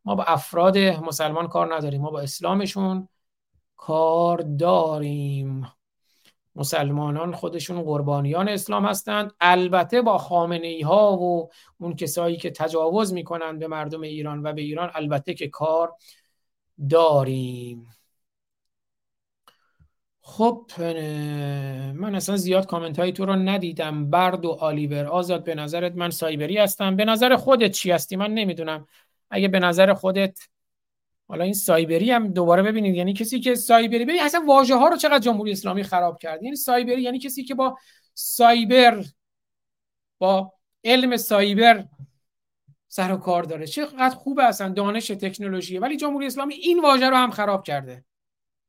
ما 0.06 0.16
با 0.16 0.24
افراد 0.24 0.78
مسلمان 0.78 1.48
کار 1.48 1.76
نداریم 1.76 2.02
ما 2.02 2.10
با 2.12 2.22
اسلامشون 2.22 3.08
کار 3.78 4.38
داریم. 4.38 5.72
مسلمانان 6.56 7.36
خودشون 7.36 7.82
قربانیان 7.82 8.50
اسلام 8.50 8.86
هستند. 8.86 9.34
البته 9.42 10.02
با 10.02 10.18
خامنه 10.18 10.68
ای 10.68 10.82
ها 10.82 11.18
و 11.18 11.50
اون 11.78 11.96
کسایی 11.96 12.38
که 12.38 12.52
تجاوز 12.52 13.14
می‌کنند 13.14 13.60
به 13.60 13.68
مردم 13.68 14.02
ایران 14.02 14.44
و 14.44 14.54
به 14.54 14.62
ایران 14.62 14.92
البته 14.94 15.34
که 15.34 15.48
کار 15.48 15.94
داریم. 16.90 17.88
خب 20.22 20.72
من 21.94 22.16
اصلا 22.16 22.38
زیاد 22.38 22.66
کامنت 22.66 23.00
های 23.00 23.12
تو 23.12 23.26
رو 23.26 23.36
ندیدم. 23.36 24.10
برد 24.10 24.46
و 24.46 24.52
آلیور 24.52 25.06
آزاد 25.06 25.44
به 25.44 25.56
نظرت 25.56 25.96
من 25.96 26.10
سایبری 26.10 26.58
هستم؟ 26.58 26.96
به 26.96 27.06
نظر 27.06 27.36
خودت 27.36 27.72
چی 27.72 27.92
هستی؟ 27.92 28.16
من 28.16 28.34
نمی‌دونم. 28.34 28.88
اگه 29.30 29.48
به 29.48 29.60
نظر 29.60 29.94
خودت 29.94 30.40
حالا 31.28 31.44
این 31.44 31.54
سایبری 31.54 32.12
هم 32.12 32.28
دوباره 32.28 32.64
ببینید 32.64 32.96
یعنی 32.96 33.14
کسی 33.14 33.40
که 33.40 33.56
سایبری 33.56 34.06
ببین 34.06 34.22
اصلا 34.22 34.44
واژه 34.48 34.76
ها 34.76 34.88
رو 34.88 34.98
چقدر 34.98 35.20
جمهوری 35.20 35.52
اسلامی 35.52 35.84
خراب 35.84 36.18
کرد؟ 36.18 36.44
یعنی 36.44 36.56
سایبری 36.56 37.02
یعنی 37.02 37.20
کسی 37.20 37.44
که 37.44 37.56
با 37.56 37.78
سایبر 38.14 39.04
با 40.20 40.54
علم 40.84 41.18
سایبر 41.18 41.86
سر 42.88 43.12
و 43.12 43.18
کار 43.18 43.44
داره. 43.44 43.68
چقدر 43.68 44.16
خوبه 44.16 44.44
اصلا 44.44 44.70
دانش 44.70 45.08
تکنولوژی. 45.08 45.78
ولی 45.78 45.98
جمهوری 45.98 46.26
اسلامی 46.26 46.54
این 46.54 46.82
واژه 46.82 47.10
رو 47.10 47.16
هم 47.16 47.32
خراب 47.32 47.64
کرده. 47.64 48.06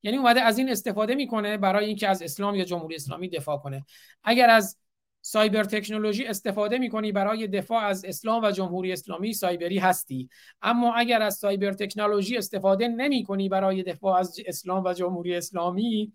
یعنی 0.02 0.18
اومده 0.18 0.40
از 0.40 0.58
این 0.58 0.70
استفاده 0.70 1.14
می‌کنه 1.14 1.56
برای 1.56 1.86
اینکه 1.86 2.08
از 2.08 2.22
اسلام 2.22 2.54
یا 2.54 2.64
جمهوری 2.64 2.94
اسلامی 2.94 3.28
دفاع 3.28 3.58
کنه. 3.58 3.84
اگر 4.24 4.50
از 4.50 4.78
سایبر 5.26 5.64
تکنولوژی 5.64 6.24
استفاده 6.26 6.78
می‌کنی 6.78 7.12
برای 7.12 7.46
دفاع 7.46 7.84
از 7.84 8.04
اسلام 8.04 8.44
و 8.44 8.50
جمهوری 8.50 8.92
اسلامی 8.92 9.32
سایبری 9.32 9.78
هستی. 9.78 10.28
اما 10.62 10.94
اگر 10.94 11.22
از 11.22 11.34
cyber 11.34 11.72
technology 11.72 12.36
استفاده 12.36 12.88
نمی 12.88 13.24
کنی 13.24 13.48
برای 13.48 13.82
دفاع 13.82 14.18
از 14.18 14.40
اسلام 14.46 14.84
و 14.84 14.92
جمهوری 14.92 15.36
اسلامی 15.36 16.12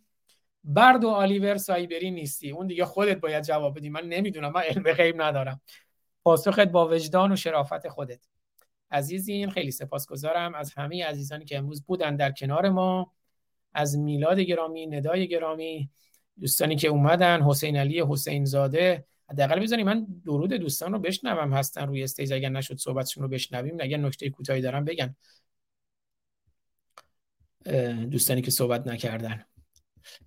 برده 0.63 1.03
والیور 1.03 1.57
سایبری 1.57 2.11
نیستی. 2.11 2.51
اون 2.51 2.67
دیگه 2.67 2.85
خودت 2.85 3.19
باید 3.19 3.43
جواب 3.43 3.77
بدی. 3.77 3.89
من 3.89 4.05
نمی‌دونم 4.05 4.51
من 4.51 4.61
علم 4.61 4.83
غیب 4.83 5.21
ندارم. 5.21 5.61
پاسخت 6.23 6.67
با 6.67 6.87
وجدان 6.87 7.31
و 7.31 7.35
شرافت 7.35 7.87
خودت. 7.87 8.27
عزیزین 8.91 9.49
خیلی 9.49 9.71
سپاسگزارم 9.71 10.55
از 10.55 10.73
همه 10.73 11.05
عزیزانی 11.05 11.45
که 11.45 11.57
امروز 11.57 11.85
بودن 11.85 12.15
در 12.15 12.31
کنار 12.31 12.69
ما. 12.69 13.11
از 13.73 13.97
میلاد 13.97 14.39
گرامی 14.39 14.87
ندای 14.87 15.27
گرامی. 15.27 15.89
دوستانی 16.39 16.75
که 16.75 16.87
اومدن 16.87 17.41
حسین 17.41 17.77
علی 17.77 18.03
حسین 18.09 18.45
زاده 18.45 19.05
حداقل 19.29 19.59
بزنیم 19.59 19.85
من 19.85 20.07
درود 20.25 20.53
دوستان 20.53 20.93
رو 20.93 20.99
بشنوم 20.99 21.53
هستن 21.53 21.87
روی 21.87 22.03
stage 22.03 22.33
اگر 22.33 22.49
نشد 22.49 22.77
صحبتشون 22.77 23.23
رو 23.23 23.29
بشنویم 23.29 23.77
اگر 23.79 23.97
نکته 23.97 24.29
کوتاهی 24.29 24.61
دارم 24.61 24.85
بگن. 24.85 25.15
دوستانی 28.11 28.41
که 28.41 28.51
صحبت 28.51 28.87
نکردن 28.87 29.45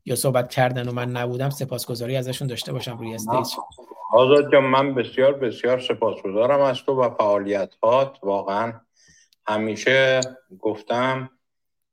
یا 0.05 0.17
صحبت 0.17 0.51
کردن 0.51 0.89
و 0.89 0.93
من 0.93 1.11
نبودم 1.11 1.51
سپاسگزاری 1.51 2.17
ازشون 2.17 2.49
داشته 2.49 2.73
باشم 2.73 2.99
روی 2.99 3.15
استیج. 3.15 3.47
آزاد 4.13 4.53
جان 4.53 4.65
من 4.65 4.95
بسیار 4.95 5.33
بسیار 5.33 5.81
سپاسگزارم 5.81 6.61
از 6.61 6.79
تو 6.79 7.03
و 7.03 7.11
فعالیت 7.11 7.75
هات 7.83 8.19
واقعا 8.23 8.81
همیشه 9.47 10.21
گفتم 10.61 11.31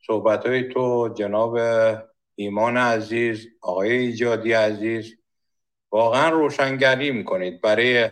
صحبت 0.07 0.45
های 0.45 0.69
تو 0.69 1.13
جناب 1.17 1.59
ایمان 2.41 2.77
عزیز 2.77 3.47
آقای 3.61 3.91
ایجادی 3.91 4.53
عزیز. 4.53 5.15
واقعا 5.91 6.29
روشنگری 6.29 7.11
می‌کنید. 7.11 7.61
برای 7.61 8.09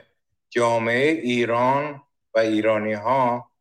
جامعه 0.50 1.12
ایران 1.12 2.02
و 2.34 2.40
ایرانی 2.40 2.94
ها 2.94 3.52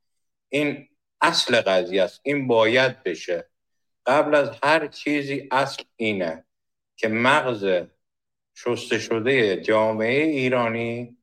این 0.49 0.89
اصل 1.21 1.61
قضیه 1.61 2.03
است. 2.03 2.21
این 2.23 2.47
باید 2.47 3.03
بشه. 3.03 3.49
قبل 4.07 4.35
از 4.35 4.51
هر 4.63 4.87
چیزی 4.87 5.49
اصل 5.51 5.83
اینه 5.97 6.45
که 6.97 7.09
مغز 7.09 7.87
شسته 8.55 8.99
شده 8.99 9.57
جامعه 9.57 10.23
ایرانی 10.23 11.17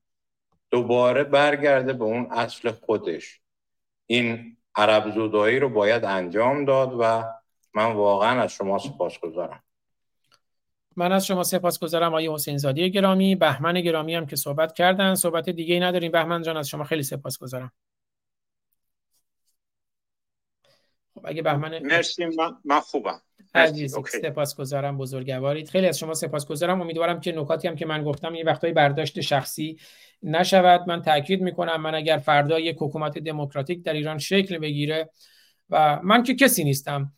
دوباره 0.70 1.24
برگرده 1.24 1.92
به 1.92 2.04
اون 2.04 2.26
اصل 2.30 2.70
خودش. 2.70 3.40
این 4.06 4.56
عرب 4.74 5.14
زودایی 5.14 5.58
رو 5.58 5.68
باید 5.68 6.04
انجام 6.04 6.64
داد 6.64 6.96
و 7.00 7.24
من 7.76 7.92
واقعا 7.92 8.42
از 8.42 8.52
شما 8.52 8.78
سپاس 8.78 9.18
گذارم 9.18 9.62
من 10.96 11.12
از 11.12 11.26
شما 11.26 11.42
سپاس 11.42 11.78
گذارم 11.78 12.08
آقای 12.08 12.34
حسین 12.34 12.58
زادی 12.58 12.90
گرامی. 12.90 13.34
بهمن 13.34 13.80
گرامی 13.80 14.14
هم 14.14 14.26
که 14.26 14.36
صحبت 14.36 14.72
کردن. 14.72 15.14
صحبت 15.14 15.50
دیگه 15.50 15.74
ای 15.74 15.80
نداریم. 15.80 16.12
بهمن 16.12 16.42
جان 16.42 16.56
از 16.56 16.68
شما 16.68 16.84
خیلی 16.84 17.02
سپاس 17.02 17.38
گذارم 17.38 17.72
خب 21.14 21.20
اگه 21.24 21.42
بهمن 21.42 21.78
مرسی. 21.78 22.24
من, 22.24 22.56
من 22.64 22.80
خوبم. 22.80 23.22
سپاس 24.22 24.56
گذارم 24.56 24.98
بزرگوارید. 24.98 25.68
خیلی 25.68 25.86
از 25.86 25.98
شما 25.98 26.14
سپاس 26.14 26.46
گذارم 26.46 26.80
امیدوارم 26.80 27.20
که 27.20 27.32
نکاتی 27.32 27.68
هم 27.68 27.76
که 27.76 27.86
من 27.86 28.04
گفتم 28.04 28.34
یه 28.34 28.44
وقتایی 28.44 28.72
برداشت 28.72 29.20
شخصی 29.20 29.78
نشود. 30.22 30.88
من 30.88 31.02
تاکید 31.02 31.42
می‌کنم 31.42 31.82
من 31.82 31.94
اگر 31.94 32.18
فردا 32.18 32.58
یک 32.58 32.76
حکومت 32.80 33.18
دموکراتیک 33.18 33.82
در 33.82 33.92
ایران 33.92 34.18
شکل 34.18 34.58
بگیره 34.58 35.10
و 35.70 36.00
من 36.02 36.22
که 36.22 36.34
کسی 36.34 36.64
نیستم. 36.64 37.12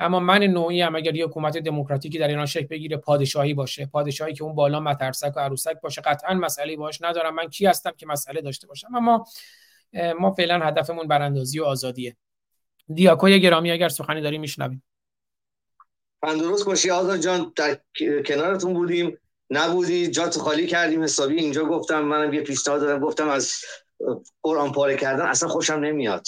اما 0.00 0.20
من 0.20 0.42
نوعی 0.42 0.80
هم 0.80 0.96
اگر 0.96 1.16
یه 1.16 1.24
حکومت 1.24 1.58
دموکراتیکی 1.58 2.18
در 2.18 2.28
ایران 2.28 2.46
شکل 2.46 2.66
بگیره 2.66 2.96
پادشاهی 2.96 3.54
باشه. 3.54 3.86
پادشاهی 3.86 4.34
که 4.34 4.44
اون 4.44 4.54
بالا 4.54 4.80
مترسک 4.80 5.32
و 5.36 5.40
عروسک 5.40 5.80
باشه. 5.80 6.00
قطعا 6.00 6.34
مسئله 6.34 6.76
باش 6.76 7.02
ندارم. 7.02 7.34
من 7.34 7.48
کی 7.48 7.66
هستم 7.66 7.92
که 7.96 8.06
مسئله 8.06 8.40
داشته 8.40 8.66
باشم. 8.66 8.94
اما 8.94 9.26
ما 10.18 10.30
فعلا 10.30 10.58
هدفمون 10.58 11.08
براندازی 11.08 11.60
و 11.60 11.64
آزادیه. 11.64 12.16
دیاکوی 12.94 13.40
گرامی 13.40 13.70
اگر 13.70 13.88
سخنی 13.88 14.20
داری 14.20 14.38
میشنویم. 14.38 14.82
درست 16.22 16.66
باشی 16.66 16.90
آزاد 16.90 17.20
جان 17.20 17.52
در 17.56 17.78
کنارتون 18.26 18.74
بودیم. 18.74 19.18
نبودی 19.50 20.08
جات 20.08 20.38
خالی 20.38 20.66
کردیم 20.66 21.02
حسابی. 21.02 21.34
اینجا 21.34 21.64
گفتم 21.64 22.00
منم 22.00 22.34
یه 22.34 22.40
پیشنهاد 22.40 22.80
دادم. 22.80 23.00
گفتم 23.00 23.28
از 23.28 23.54
قرآن 24.42 24.72
پاره 24.72 24.96
کردن 24.96 25.26
اصلا 25.26 25.48
خوشم 25.48 25.74
نمیاد. 25.74 26.24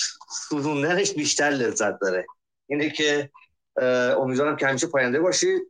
سوزوندنش 0.48 1.12
بیشتر 1.12 1.50
لذت 1.50 2.00
داره. 2.00 2.26
اینه 2.66 2.90
که 2.90 3.30
امیدوارم 4.18 4.56
که 4.56 4.66
همیشه 4.66 4.86
پاینده 4.86 5.20
باشید 5.20 5.62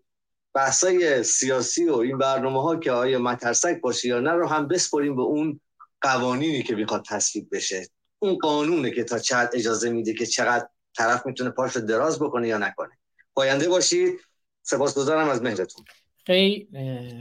بحثای 0.55 1.23
سیاسی 1.23 1.89
و 1.89 1.97
این 1.97 2.19
برنامه 2.19 2.63
ها 2.63 2.77
که 2.77 2.93
آیا 2.93 3.19
مترسک 3.19 3.81
باشه 3.81 4.09
یا 4.09 4.21
نه 4.21 4.33
رو 4.33 4.47
هم 4.49 4.69
بسپریم 4.69 5.17
به 5.17 5.23
اون 5.23 5.61
قوانینی 6.01 6.63
که 6.63 6.75
می‌خواد 6.75 7.05
تصویب 7.09 7.49
بشه. 7.53 7.89
اون 8.19 8.39
قانونه 8.39 8.91
که 8.91 9.05
تا 9.05 9.19
چقدر 9.19 9.51
اجازه 9.55 9.91
میده 9.91 10.15
که 10.15 10.27
چقدر 10.27 10.69
طرف 10.97 11.27
می‌تونه 11.27 11.51
پاش 11.51 11.77
رو 11.77 11.83
دراز 11.83 12.19
بکنه 12.19 12.49
یا 12.49 12.59
نکنه. 12.59 12.99
پاینده 13.35 13.69
باشید. 13.69 14.21
سپاسگزارم 14.63 15.29
از 15.29 15.43
مهرتون. 15.43 15.85
خیلی 16.27 16.69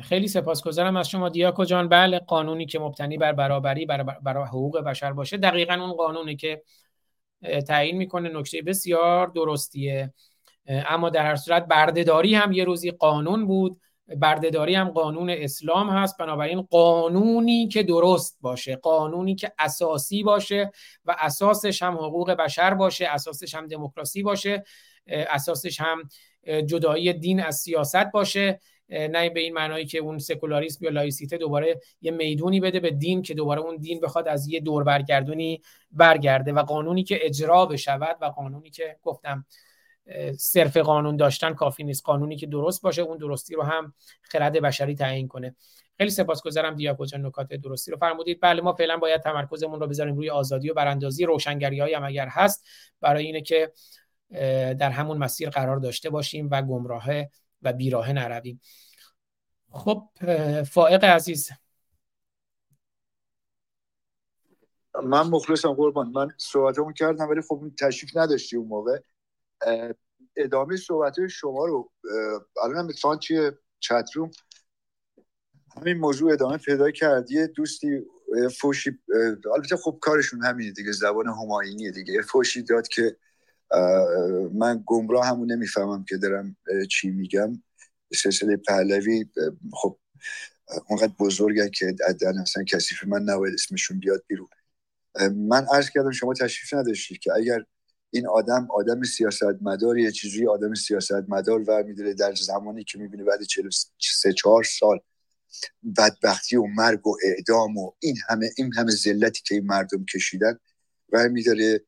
خیلی 0.03 0.27
سپاسگزارم 0.27 0.95
از 0.95 1.09
شما. 1.09 1.30
دیاکو 1.30 1.65
جان 1.65 1.89
بله 1.89 2.19
قانونی 2.19 2.65
که 2.65 2.80
مبتنی 2.80 3.17
بر 3.17 3.31
برابری 3.31 3.85
بر, 3.85 4.03
بر 4.03 4.45
حقوق 4.45 4.80
بشر 4.80 5.14
باشه. 5.14 5.38
دقیقا 5.38 5.73
اون 5.73 5.93
قانونی 5.93 6.35
که 6.35 6.64
تعیین 7.67 7.97
می‌کنه 7.97 8.30
نکته 8.30 8.61
بسیار 8.61 9.27
درستیه. 9.27 10.14
اما 10.68 11.10
در 11.10 11.26
هر 11.26 11.35
صورت 11.35 11.66
بردهداری 11.66 12.35
هم 12.35 12.52
یه 12.52 12.64
روزی 12.64 12.92
قانون 12.92 13.48
بود. 13.48 13.77
بردهداری 14.18 14.76
هم 14.76 14.90
قانون 14.90 15.30
اسلام 15.30 15.90
هست. 15.90 16.18
بنابراین 16.18 16.61
قانونی 16.61 17.68
که 17.68 17.84
درست 17.84 18.38
باشه 18.42 18.76
قانونی 18.76 19.35
که 19.35 19.52
اساسی 19.60 20.24
باشه 20.24 20.72
و 21.06 21.16
اساسش 21.19 21.84
هم 21.84 21.94
حقوق 21.94 22.32
بشر 22.32 22.74
باشه 22.74 23.08
اساسش 23.08 23.56
هم 23.56 23.68
دموکراسی 23.68 24.24
باشه 24.24 24.64
اساسش 25.08 25.82
هم 25.82 26.10
جدایی 26.66 27.14
دین 27.14 27.40
از 27.44 27.56
سیاست 27.56 28.11
باشه. 28.14 28.60
نه 28.90 29.30
به 29.30 29.40
این 29.40 29.53
معنایی 29.53 29.85
که 29.85 29.98
اون 29.98 30.19
سکولاریسم 30.19 30.85
یا 30.85 30.92
لایسیته 30.92 31.38
دوباره 31.38 31.80
یه 32.02 32.11
می‌دونی 32.11 32.60
بده 32.60 32.80
به 32.80 32.92
دین 32.92 33.22
که 33.22 33.34
دوباره 33.34 33.61
اون 33.61 33.77
دین 33.77 34.00
بخواد 34.00 34.27
از 34.27 34.48
یه 34.48 34.60
دور 34.60 34.84
برگردونی 34.84 35.61
برگرده 35.92 36.53
و 36.53 36.60
قانونی 36.60 37.03
که 37.03 37.26
اجرا 37.26 37.66
بشود 37.66 38.18
و 38.22 38.26
قانونی 38.26 38.69
که 38.69 38.98
گفتم 39.03 39.45
صرف 40.38 40.77
قانون 40.77 41.17
داشتن 41.17 41.53
کافی 41.53 41.84
نیست. 41.84 42.06
قانونی 42.06 42.35
که 42.35 42.48
درست 42.48 42.82
باشه 42.82 43.01
اون 43.01 43.17
درستی 43.17 43.56
رو 43.56 43.64
هم 43.64 43.93
خرد 44.22 44.53
بشری 44.53 44.95
تعیین 44.95 45.27
کنه. 45.27 45.56
خیلی 45.98 46.09
سپاسگزارم 46.09 46.75
دیاکو 46.75 47.06
جان 47.06 47.25
نکات 47.25 47.53
درستی 47.53 47.92
رو 47.92 47.98
فرمودید. 47.98 48.40
بله 48.42 48.61
ما 48.61 48.74
فعلا 48.74 48.98
باید 48.98 49.22
تمرکزمون 49.22 49.80
رو 49.80 49.88
بذاریم 49.88 50.16
روی 50.16 50.30
آزادی 50.30 50.69
و 50.69 50.74
براندازی 50.74 51.25
روشنگری 51.25 51.93
هم 51.93 52.03
اگر 52.03 52.27
هست. 52.27 52.67
برای 53.01 53.25
اینه 53.25 53.42
که 53.42 53.74
در 54.80 54.90
همون 54.90 55.17
مسیر 55.17 55.50
قرار 55.50 55.77
داشته 55.77 56.09
باشیم 56.09 56.48
و 56.51 56.61
گمراه 56.61 57.06
و 57.61 57.74
بیراه 57.74 58.14
نرویم. 58.14 58.61
خب 59.72 60.09
فائق 60.64 61.03
عزیز. 61.03 61.51
من 65.03 65.27
مخلصم 65.27 65.74
قربان. 65.74 66.08
من 66.08 66.27
صحبتمون 66.38 66.93
کردم 66.93 67.30
ولی 67.30 67.42
خب 67.42 67.61
تشریف 67.80 68.17
نداشتی 68.17 68.58
اون 68.58 68.67
موقع. 68.67 69.00
ادامه 70.35 70.77
صحبت 70.77 71.27
شما 71.27 71.66
رو 71.66 71.92
الان 72.64 72.77
هم 72.77 72.88
اتفاقا 72.88 73.16
توی 73.16 73.51
چتروم 73.80 74.32
همین 75.77 75.98
موضوع 75.98 76.34
ادامه 76.34 76.58
پیدا 76.58 76.92
کرد. 76.92 77.32
یه 77.32 77.48
دوستی 77.48 78.06
فوشی 78.59 79.00
البته 79.56 79.75
خب 79.75 79.98
کارشون 80.01 80.43
همینه 80.43 80.72
دیگه 80.72 80.92
زبان 80.92 81.27
هماینیه 81.27 81.92
دیگه. 81.92 82.22
فوشی 82.22 82.61
داد 82.61 82.88
که 82.88 83.17
من 84.53 84.84
گمراه 84.85 85.25
همون 85.25 85.51
نمی‌فهمم 85.51 86.06
که 86.09 86.17
دارم 86.17 86.58
چی 86.92 87.09
میگم. 87.11 87.64
سلسله 88.16 88.58
پهلوی 88.58 89.25
خب 89.74 90.00
اونقدر 90.90 91.14
بزرگن 91.19 91.69
که 91.69 91.95
در 92.22 92.34
اصلا 92.42 92.64
کسیف 92.64 93.03
من 93.03 93.22
نباید 93.22 93.53
اسمشون 93.53 94.00
بیاد 94.00 94.24
بیرون. 94.27 94.48
من 95.35 95.66
عرض 95.74 95.90
کردم 95.90 96.11
شما 96.11 96.34
تشریف 96.34 96.74
نداشتید 96.74 97.19
که 97.19 97.34
اگر 97.34 97.64
این 98.11 98.27
آدم 98.27 98.67
آدم 98.72 99.03
سیاست 99.03 99.61
مدار 99.61 99.98
یه 99.98 100.11
چیزی 100.11 100.48
آدم 100.48 100.74
سیاست 100.74 101.25
مدار 101.27 101.64
و 101.67 101.84
میداره 101.84 102.14
در 102.14 102.35
زمانی 102.35 102.84
که 102.84 102.98
می‌بینه 103.00 103.24
بعد 103.24 103.43
43 103.43 104.34
4 104.34 104.64
سال 104.64 105.00
بدبختی 105.98 106.56
و 106.56 106.66
مرگ 106.66 107.08
و 107.08 107.17
اعدام 107.24 107.77
و 107.77 107.92
این 108.00 108.17
همه 108.30 108.50
این 108.58 108.74
همه 108.74 108.92
ذلتی 108.92 109.42
که 109.45 109.56
این 109.56 109.66
مردم 109.66 110.06
کشیدن 110.06 110.59
و 111.14 111.30
میداره 111.30 111.82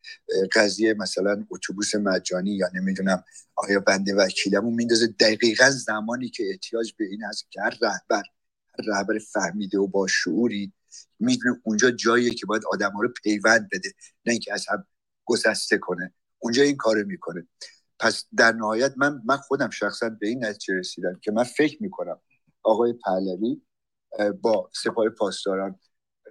قضیه 0.55 0.93
مثلا 0.93 1.45
اتوبوس 1.49 1.95
مجانی 1.95 2.51
یا 2.51 2.69
نمی‌دونم 2.73 3.23
آیا 3.55 3.79
بنده 3.79 4.15
وکیلمون 4.15 4.73
میندازه. 4.73 5.07
دقیقا 5.07 5.69
زمانی 5.69 6.29
که 6.29 6.43
احتیاج 6.49 6.93
به 6.97 7.05
این 7.05 7.23
هست 7.23 7.47
که 7.49 7.61
هر 7.61 7.77
رهبر 7.81 8.23
رهبر 8.87 9.19
فهمیده 9.19 9.77
و 9.77 9.87
با 9.87 10.07
شعوری 10.07 10.73
می‌دونه 11.19 11.61
اونجا 11.63 11.91
جاییه 11.91 12.29
که 12.33 12.45
باید 12.45 12.63
آدم 12.71 12.91
ها 12.91 13.01
رو 13.01 13.09
پیوند 13.23 13.69
بده. 13.71 13.93
نه 14.25 14.31
اینکه 14.31 14.53
از 14.53 14.65
هم 14.69 14.87
گسسته 15.27 15.77
کنه. 15.77 16.13
اونجا 16.39 16.63
این 16.63 16.77
کارو 16.77 17.07
می‌کنه. 17.07 17.47
پس 17.99 18.25
در 18.37 18.51
نهایت 18.51 18.93
من 18.97 19.21
من 19.25 19.37
خودم 19.37 19.69
شخصا 19.69 20.09
به 20.09 20.27
این 20.27 20.45
نتیجه 20.45 20.73
رسیدم 20.73 21.19
که 21.21 21.31
من 21.31 21.43
فکر 21.43 21.83
می‌کنم 21.83 22.19
آقای 22.63 22.93
پهلوی 22.93 23.61
با 24.41 24.69
سپاه 24.73 25.09
پاسداران 25.09 25.79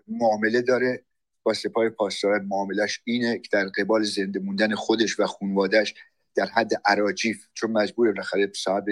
معامله 0.09 0.63
داره. 0.63 1.05
با 1.43 1.55
سپاه 1.55 1.89
پاسداران 1.89 2.47
معاملش 2.47 3.01
اینه 3.05 3.39
که 3.39 3.49
در 3.53 3.69
قبال 3.79 4.03
زنده 4.03 4.39
موندن 4.39 4.75
خودش 4.75 5.21
و 5.21 5.27
خونوادش 5.27 5.95
در 6.35 6.47
حد 6.47 6.71
عراجیف 6.85 7.47
چون 7.55 7.71
مجبور 7.71 8.13
بالاخره 8.13 8.53
صاحب 8.55 8.85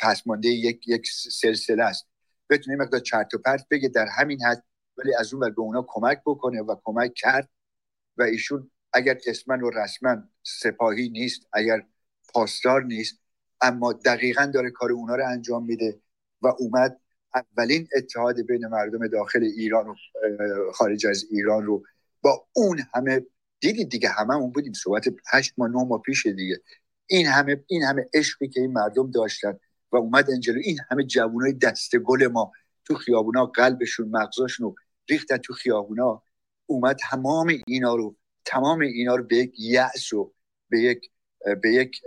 پسمانده 0.00 0.48
یک 0.48 0.88
یک 0.88 1.08
سلسله 1.30 1.84
است. 1.84 2.06
بتونه 2.50 2.76
مقدار 2.76 3.00
چرت 3.00 3.34
و 3.34 3.38
پرت 3.38 3.66
بگه 3.70 3.88
در 3.88 4.06
همین 4.18 4.42
حد 4.42 4.64
ولی 4.98 5.14
از 5.14 5.34
اون 5.34 5.50
به 5.50 5.60
اونا 5.60 5.84
کمک 5.88 6.20
بکنه 6.26 6.62
و 6.62 6.76
کمک 6.84 7.12
کرد 7.14 7.48
و 8.16 8.22
ایشون 8.22 8.70
اگر 8.92 9.18
اسمن 9.26 9.60
و 9.60 9.70
رسما 9.70 10.22
سپاهی 10.42 11.08
نیست 11.08 11.46
اگر 11.52 11.86
پاسدار 12.34 12.84
نیست 12.84 13.18
اما 13.60 13.92
دقیقا 13.92 14.46
داره 14.54 14.70
کار 14.70 14.92
اونا 14.92 15.14
رو 15.14 15.28
انجام 15.28 15.64
میده 15.64 16.00
و 16.42 16.46
اومد 16.58 17.00
اولین 17.34 17.88
اتحاد 17.96 18.40
بین 18.40 18.66
مردم 18.66 19.06
داخل 19.06 19.42
ایران 19.42 19.88
و 19.88 19.94
خارج 20.74 21.06
از 21.06 21.24
ایران 21.30 21.66
رو 21.66 21.84
با 22.22 22.46
اون 22.52 22.80
همه 22.94 23.26
دیدید 23.60 23.88
دیگه 23.88 24.08
همه 24.08 24.34
اون 24.36 24.52
بودیم 24.52 24.72
صحبت 24.72 25.04
هشت 25.30 25.54
ماه 25.58 25.68
نه 25.68 25.84
ماه 25.84 26.02
پیش 26.02 26.26
دیگه. 26.26 26.60
این 27.06 27.26
همه 27.26 27.64
این 27.66 27.82
همه 27.82 28.08
عشقی 28.14 28.48
که 28.48 28.60
این 28.60 28.72
مردم 28.72 29.10
داشتن 29.10 29.58
و 29.92 29.96
اومد 29.96 30.30
انجلو 30.30 30.60
این 30.64 30.78
همه 30.90 31.04
جوانای 31.04 31.52
دست 31.52 31.96
گل 31.96 32.26
ما 32.26 32.52
تو 32.84 32.94
خیابونا 32.94 33.46
قلبشون 33.46 34.08
مغزاشون 34.08 34.66
رو 34.66 34.74
ریختن 35.10 35.36
تو 35.36 35.52
خیابونا 35.52 36.22
اومد 36.66 36.96
تمام 36.96 37.52
اینا 37.66 37.94
رو 37.94 38.16
تمام 38.44 38.80
اینا 38.80 39.16
رو 39.16 39.24
به 39.24 39.36
یک 39.36 39.54
یأس 39.58 40.12
و 40.12 40.32
به 40.68 40.80
یک 40.80 41.10
به 41.62 41.72
یک 41.72 42.00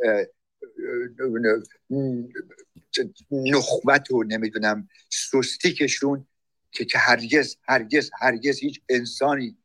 نخبت 3.31 4.11
و 4.11 4.23
نمی‌دونم 4.23 4.87
سستیکشون 5.09 6.27
که 6.71 6.85
که 6.85 6.97
هرگز 6.97 7.57
هرگز 7.63 8.11
هرگز 8.19 8.59
هیچ 8.59 8.81
انسانی 8.89 9.57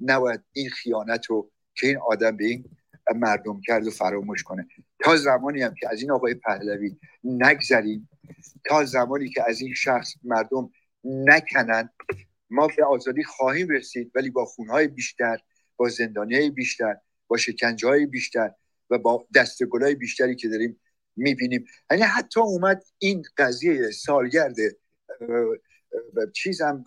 نباید 0.00 0.40
این 0.52 0.70
خیانت 0.70 1.26
رو 1.26 1.50
که 1.74 1.86
این 1.86 1.98
آدم 1.98 2.36
به 2.36 2.44
این 2.44 2.64
مردم 3.14 3.60
کرد 3.60 3.86
و 3.86 3.90
فراموش 3.90 4.42
کنه. 4.42 4.66
تا 5.04 5.16
زمانی 5.16 5.62
هم 5.62 5.74
که 5.74 5.88
از 5.88 6.00
این 6.00 6.10
آقای 6.10 6.34
پهلوی 6.34 6.96
نگذریم 7.24 8.08
تا 8.64 8.84
زمانی 8.84 9.28
که 9.28 9.42
از 9.48 9.60
این 9.60 9.74
شخص 9.74 10.14
مردم 10.22 10.70
نکنن 11.04 11.90
ما 12.50 12.68
به 12.76 12.84
آزادی 12.84 13.24
خواهیم 13.24 13.68
رسید 13.68 14.12
ولی 14.14 14.30
با 14.30 14.44
خونهای 14.44 14.88
بیشتر 14.88 15.38
با 15.76 15.88
زندانی 15.88 16.50
بیشتر 16.50 16.96
با 17.26 17.36
شکنجه 17.36 17.88
های 17.88 18.06
بیشتر 18.06 18.50
و 18.90 18.98
با 18.98 19.26
دستگلای 19.34 19.94
بیشتری 19.94 20.36
که 20.36 20.48
داریم 20.48 20.80
می‌بینیم. 21.16 21.64
یعنی 21.90 22.02
حتی 22.02 22.40
اومد 22.40 22.84
این 22.98 23.24
قضیه 23.36 23.90
سالگرد 23.90 24.56
چیزم 26.32 26.84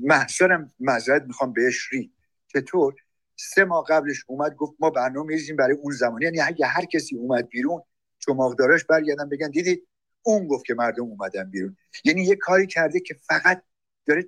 محصارم 0.00 0.72
مذارت 0.80 1.22
می‌خوام 1.22 1.52
بهش 1.52 1.92
ری 1.92 2.12
چطور؟ 2.46 2.94
سه 3.36 3.64
ماه 3.64 3.84
قبلش 3.88 4.24
اومد 4.26 4.54
گفت 4.54 4.76
ما 4.80 4.90
برنامه 4.90 5.26
میریزیم 5.26 5.56
برای 5.56 5.76
اون 5.76 5.92
زمانی 5.92 6.24
یعنی 6.24 6.40
اگه 6.40 6.66
هر 6.66 6.84
کسی 6.84 7.16
اومد 7.16 7.48
بیرون 7.48 7.82
چماقداراش 8.18 8.84
برگردن 8.84 9.28
بگن 9.28 9.50
دیدید 9.50 9.88
اون 10.22 10.46
گفت 10.46 10.64
که 10.64 10.74
مردم 10.74 11.02
اومدن 11.02 11.50
بیرون. 11.50 11.76
یعنی 12.04 12.22
یه 12.22 12.36
کاری 12.36 12.66
کرده 12.66 13.00
که 13.00 13.14
فقط 13.14 13.62
داره 14.06 14.24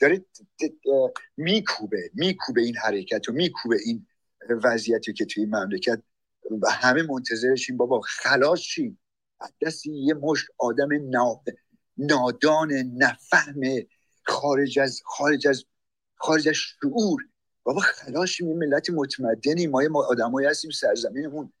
داره 0.00 0.24
میکوبه 1.36 2.10
میکوبه 2.14 2.62
این 2.62 2.76
حرکت 2.76 3.28
و 3.28 3.32
میکوبه 3.32 3.76
این 3.84 4.06
وضعیتی 4.64 5.12
که 5.12 5.24
توی 5.24 5.46
مملکت. 5.46 6.02
و 6.62 6.70
همه 6.70 7.02
منتظرشیم 7.02 7.76
بابا 7.76 8.00
خلاص 8.00 8.58
شیم 8.58 8.98
دست 9.62 9.86
یه 9.86 10.14
مشت 10.14 10.46
آدم 10.58 10.88
نادان 11.98 12.72
نفهم 12.72 13.60
خارج 14.22 14.78
از 14.78 15.02
خارج 15.04 15.48
از 15.48 15.64
خارج 16.14 16.48
از 16.48 16.54
شعور. 16.54 17.22
بابا 17.62 17.80
خلاص 17.80 18.28
شیم 18.28 18.58
ملت 18.58 18.90
متمدنی 18.90 19.66
ما 19.66 19.82
ما 19.90 20.04
آدمایی 20.04 20.48
هستیم 20.48 20.70
سرزمینمون 20.70 21.52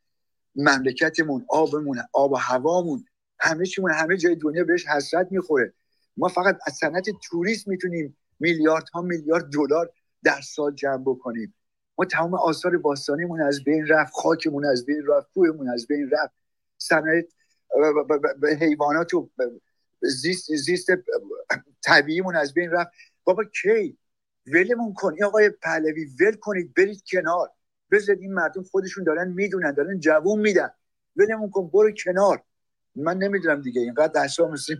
مملکتمون 0.54 1.46
آبمون 1.48 1.98
آب 2.12 2.32
و 2.32 2.36
هوامون. 2.36 3.04
همه 3.38 3.66
چیمون 3.66 3.92
همه 3.92 4.16
جای 4.16 4.34
دنیا 4.34 4.64
بهش 4.64 4.86
حسرت 4.86 5.28
می‌خوره. 5.30 5.74
ما 6.16 6.28
فقط 6.28 6.58
از 6.66 6.74
صنعت 6.74 7.06
توریست 7.22 7.68
می‌تونیم 7.68 8.16
میلیارد 8.40 8.88
ها 8.88 9.02
میلیارد 9.02 9.50
دلار 9.52 9.92
در 10.24 10.40
سال 10.40 10.74
جمع 10.74 11.02
بکنیم. 11.02 11.54
ما 11.98 12.04
تمام 12.04 12.34
آثار 12.34 12.78
باستانیمون 12.78 13.40
از 13.42 13.64
بین 13.64 13.86
رفت 13.86 14.12
خاکمون 14.12 14.64
از 14.64 14.86
بین 14.86 15.06
رفت 15.06 15.32
کوهمون 15.34 15.68
از 15.68 15.86
بین 15.86 16.10
رفت. 16.10 16.34
صنعت 16.78 17.24
حیوانات 18.60 19.14
و 19.14 19.30
زیست, 20.02 20.54
زیست 20.54 20.86
طبیعیمون 21.84 22.36
از 22.36 22.54
بین 22.54 22.70
رفت. 22.70 22.90
بابا 23.24 23.44
کی؟ 23.44 23.98
ولمون 24.46 24.94
کن. 24.94 25.22
آقای 25.24 25.50
پهلوی 25.50 26.04
ول 26.20 26.32
کنید 26.32 26.74
برید 26.74 27.02
کنار. 27.12 27.50
بذارید 27.90 28.22
این 28.22 28.34
مردم 28.34 28.62
خودشون 28.62 29.04
دارن 29.04 29.28
می‌دونن 29.28 29.72
دارن 29.74 30.00
جوون 30.00 30.40
میدن. 30.40 30.70
ولمون 31.16 31.50
کن 31.50 31.68
برو 31.68 31.90
کنار. 31.90 32.42
من 32.94 33.18
نمی‌دونم 33.18 33.62
دیگه 33.62 33.80
اینقدر 33.80 34.24
اصلا 34.24 34.48
مثل 34.48 34.76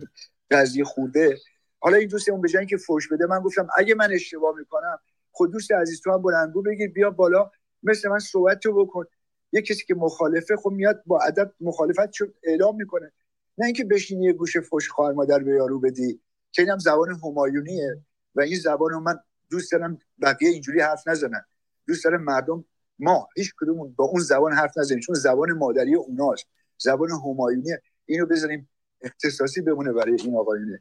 قضیه 0.51 0.83
خورده. 0.83 1.37
حالا 1.79 1.97
این 1.97 2.07
دوستمون 2.07 2.41
به 2.41 2.49
جای 2.49 2.65
که 2.65 2.77
فوش 2.77 3.07
بده 3.07 3.25
من 3.25 3.39
گفتم 3.39 3.67
اگه 3.77 3.95
من 3.95 4.11
اشتباه 4.11 4.55
می‌کنم 4.57 4.99
خود 5.31 5.51
دوست 5.51 5.71
عزیز 5.71 6.01
تو 6.01 6.11
هم 6.11 6.21
بلندگو 6.21 6.61
بگیر 6.61 6.91
بیا 6.91 7.09
بالا 7.09 7.51
مثل 7.83 8.09
من 8.09 8.19
صحبت 8.19 8.59
تو 8.59 8.85
بکن. 8.85 9.05
یه 9.51 9.61
کسی 9.61 9.85
که 9.85 9.95
مخالفه 9.95 10.55
خب 10.55 10.69
میاد 10.69 11.03
با 11.05 11.21
ادب 11.21 11.53
مخالفت 11.61 12.09
اعلام 12.43 12.75
می‌کنه. 12.75 13.11
نه 13.57 13.65
اینکه 13.65 13.83
بشینی 13.83 14.25
یه 14.25 14.33
گوشه 14.33 14.61
فوش 14.61 14.89
خواهر 14.89 15.13
مادر 15.13 15.39
به 15.39 15.51
یارو 15.51 15.79
بدی 15.79 16.21
که 16.51 16.61
اینم 16.61 16.77
زبان 16.77 17.19
همایونیه 17.23 18.01
و 18.35 18.41
این 18.41 18.59
زبان 18.59 18.93
من 18.93 19.19
دوست 19.49 19.71
دارم 19.71 19.99
بقیه 20.21 20.49
اینجوری 20.49 20.81
حرف 20.81 21.07
نزنن. 21.07 21.45
دوست 21.87 22.03
دارم 22.03 22.23
مردم 22.23 22.65
ما 22.99 23.27
هیچ 23.35 23.53
کدومون 23.59 23.93
با 23.93 24.05
اون 24.05 24.21
زبان 24.21 24.53
حرف 24.53 24.77
نزنیم 24.77 24.99
چون 24.99 25.15
زبان 25.15 25.51
مادری 25.51 25.95
اوناست. 25.95 26.45
زبان 26.77 27.09
همایونیه. 27.11 27.81
اینو 28.05 28.25
بذاریم 28.25 28.69
اختصاصی 29.03 29.61
بمونه 29.61 29.91
برای 29.93 30.17
این 30.23 30.35
آقایون 30.35 30.79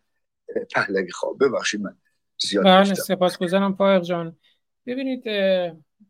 پهلوی 0.74 1.10
خواب. 1.10 1.44
ببخشید 1.44 1.80
من 1.80 1.96
زیاد 2.38 2.64
بله 2.64 2.94
سپاسگزارم 2.94 3.76
پایق 3.76 4.02
جان. 4.02 4.36
ببینید 4.86 5.24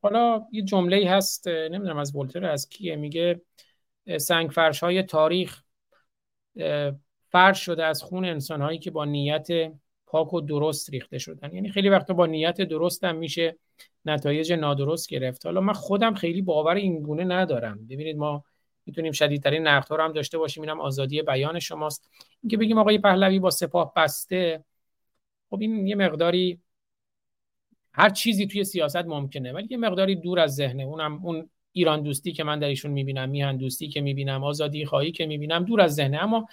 حالا 0.02 0.46
یه 0.52 0.62
جمله 0.62 1.10
هست 1.10 1.48
نمی‌دونم 1.48 1.98
از 1.98 2.16
ولتر 2.16 2.44
از 2.44 2.68
کیه 2.68 2.96
میگه 2.96 3.40
سنگ 4.20 4.50
فرش 4.50 4.80
های 4.80 5.02
تاریخ 5.02 5.62
فرش 7.28 7.64
شده 7.64 7.84
از 7.84 8.02
خون 8.02 8.24
انسان 8.24 8.62
هایی 8.62 8.78
که 8.78 8.90
با 8.90 9.04
نیت 9.04 9.72
پاک 10.06 10.34
و 10.34 10.40
درست 10.40 10.90
ریخته 10.90 11.18
شدن. 11.18 11.54
یعنی 11.54 11.70
خیلی 11.70 11.88
وقتا 11.88 12.14
با 12.14 12.26
نیت 12.26 12.60
درست 12.60 13.04
هم 13.04 13.16
میشه 13.16 13.58
نتایج 14.04 14.52
نادرست 14.52 15.08
گرفت. 15.08 15.46
حالا 15.46 15.60
من 15.60 15.72
خودم 15.72 16.14
خیلی 16.14 16.42
باور 16.42 16.74
این 16.74 17.02
گونه 17.02 17.24
ندارم. 17.24 17.86
ببینید 17.86 18.16
ما 18.16 18.44
می‌تونیم 18.90 19.12
شدیدترین 19.12 19.66
نقدها 19.66 19.96
رو 19.96 20.04
هم 20.04 20.12
داشته 20.12 20.38
باشیم. 20.38 20.62
اینم 20.62 20.80
آزادی 20.80 21.22
بیان 21.22 21.58
شماست. 21.58 22.10
اینکه 22.42 22.56
بگیم 22.56 22.78
آقای 22.78 22.98
پهلوی 22.98 23.38
با 23.38 23.50
سپاه 23.50 23.92
بسته 23.96 24.64
خب 25.50 25.60
این 25.60 25.86
یه 25.86 25.94
مقداری 25.94 26.60
هر 27.92 28.10
چیزی 28.10 28.46
توی 28.46 28.64
سیاست 28.64 28.96
ممکنه 28.96 29.52
ولی 29.52 29.66
یه 29.70 29.76
مقداری 29.76 30.16
دور 30.16 30.40
از 30.40 30.54
ذهنه. 30.54 30.82
اونم 30.82 31.24
اون 31.24 31.50
ایران 31.72 32.02
دوستی 32.02 32.32
که 32.32 32.44
من 32.44 32.58
در 32.58 32.68
ایشون 32.68 32.90
می‌بینم 32.90 33.28
میهن 33.28 33.56
دوستی 33.56 33.88
که 33.88 34.00
می‌بینم 34.00 34.44
آزادی 34.44 34.84
خواهی 34.84 35.12
که 35.12 35.26
می‌بینم 35.26 35.64
دور 35.64 35.80
از 35.80 35.94
ذهنه. 35.94 36.22
اما 36.22 36.48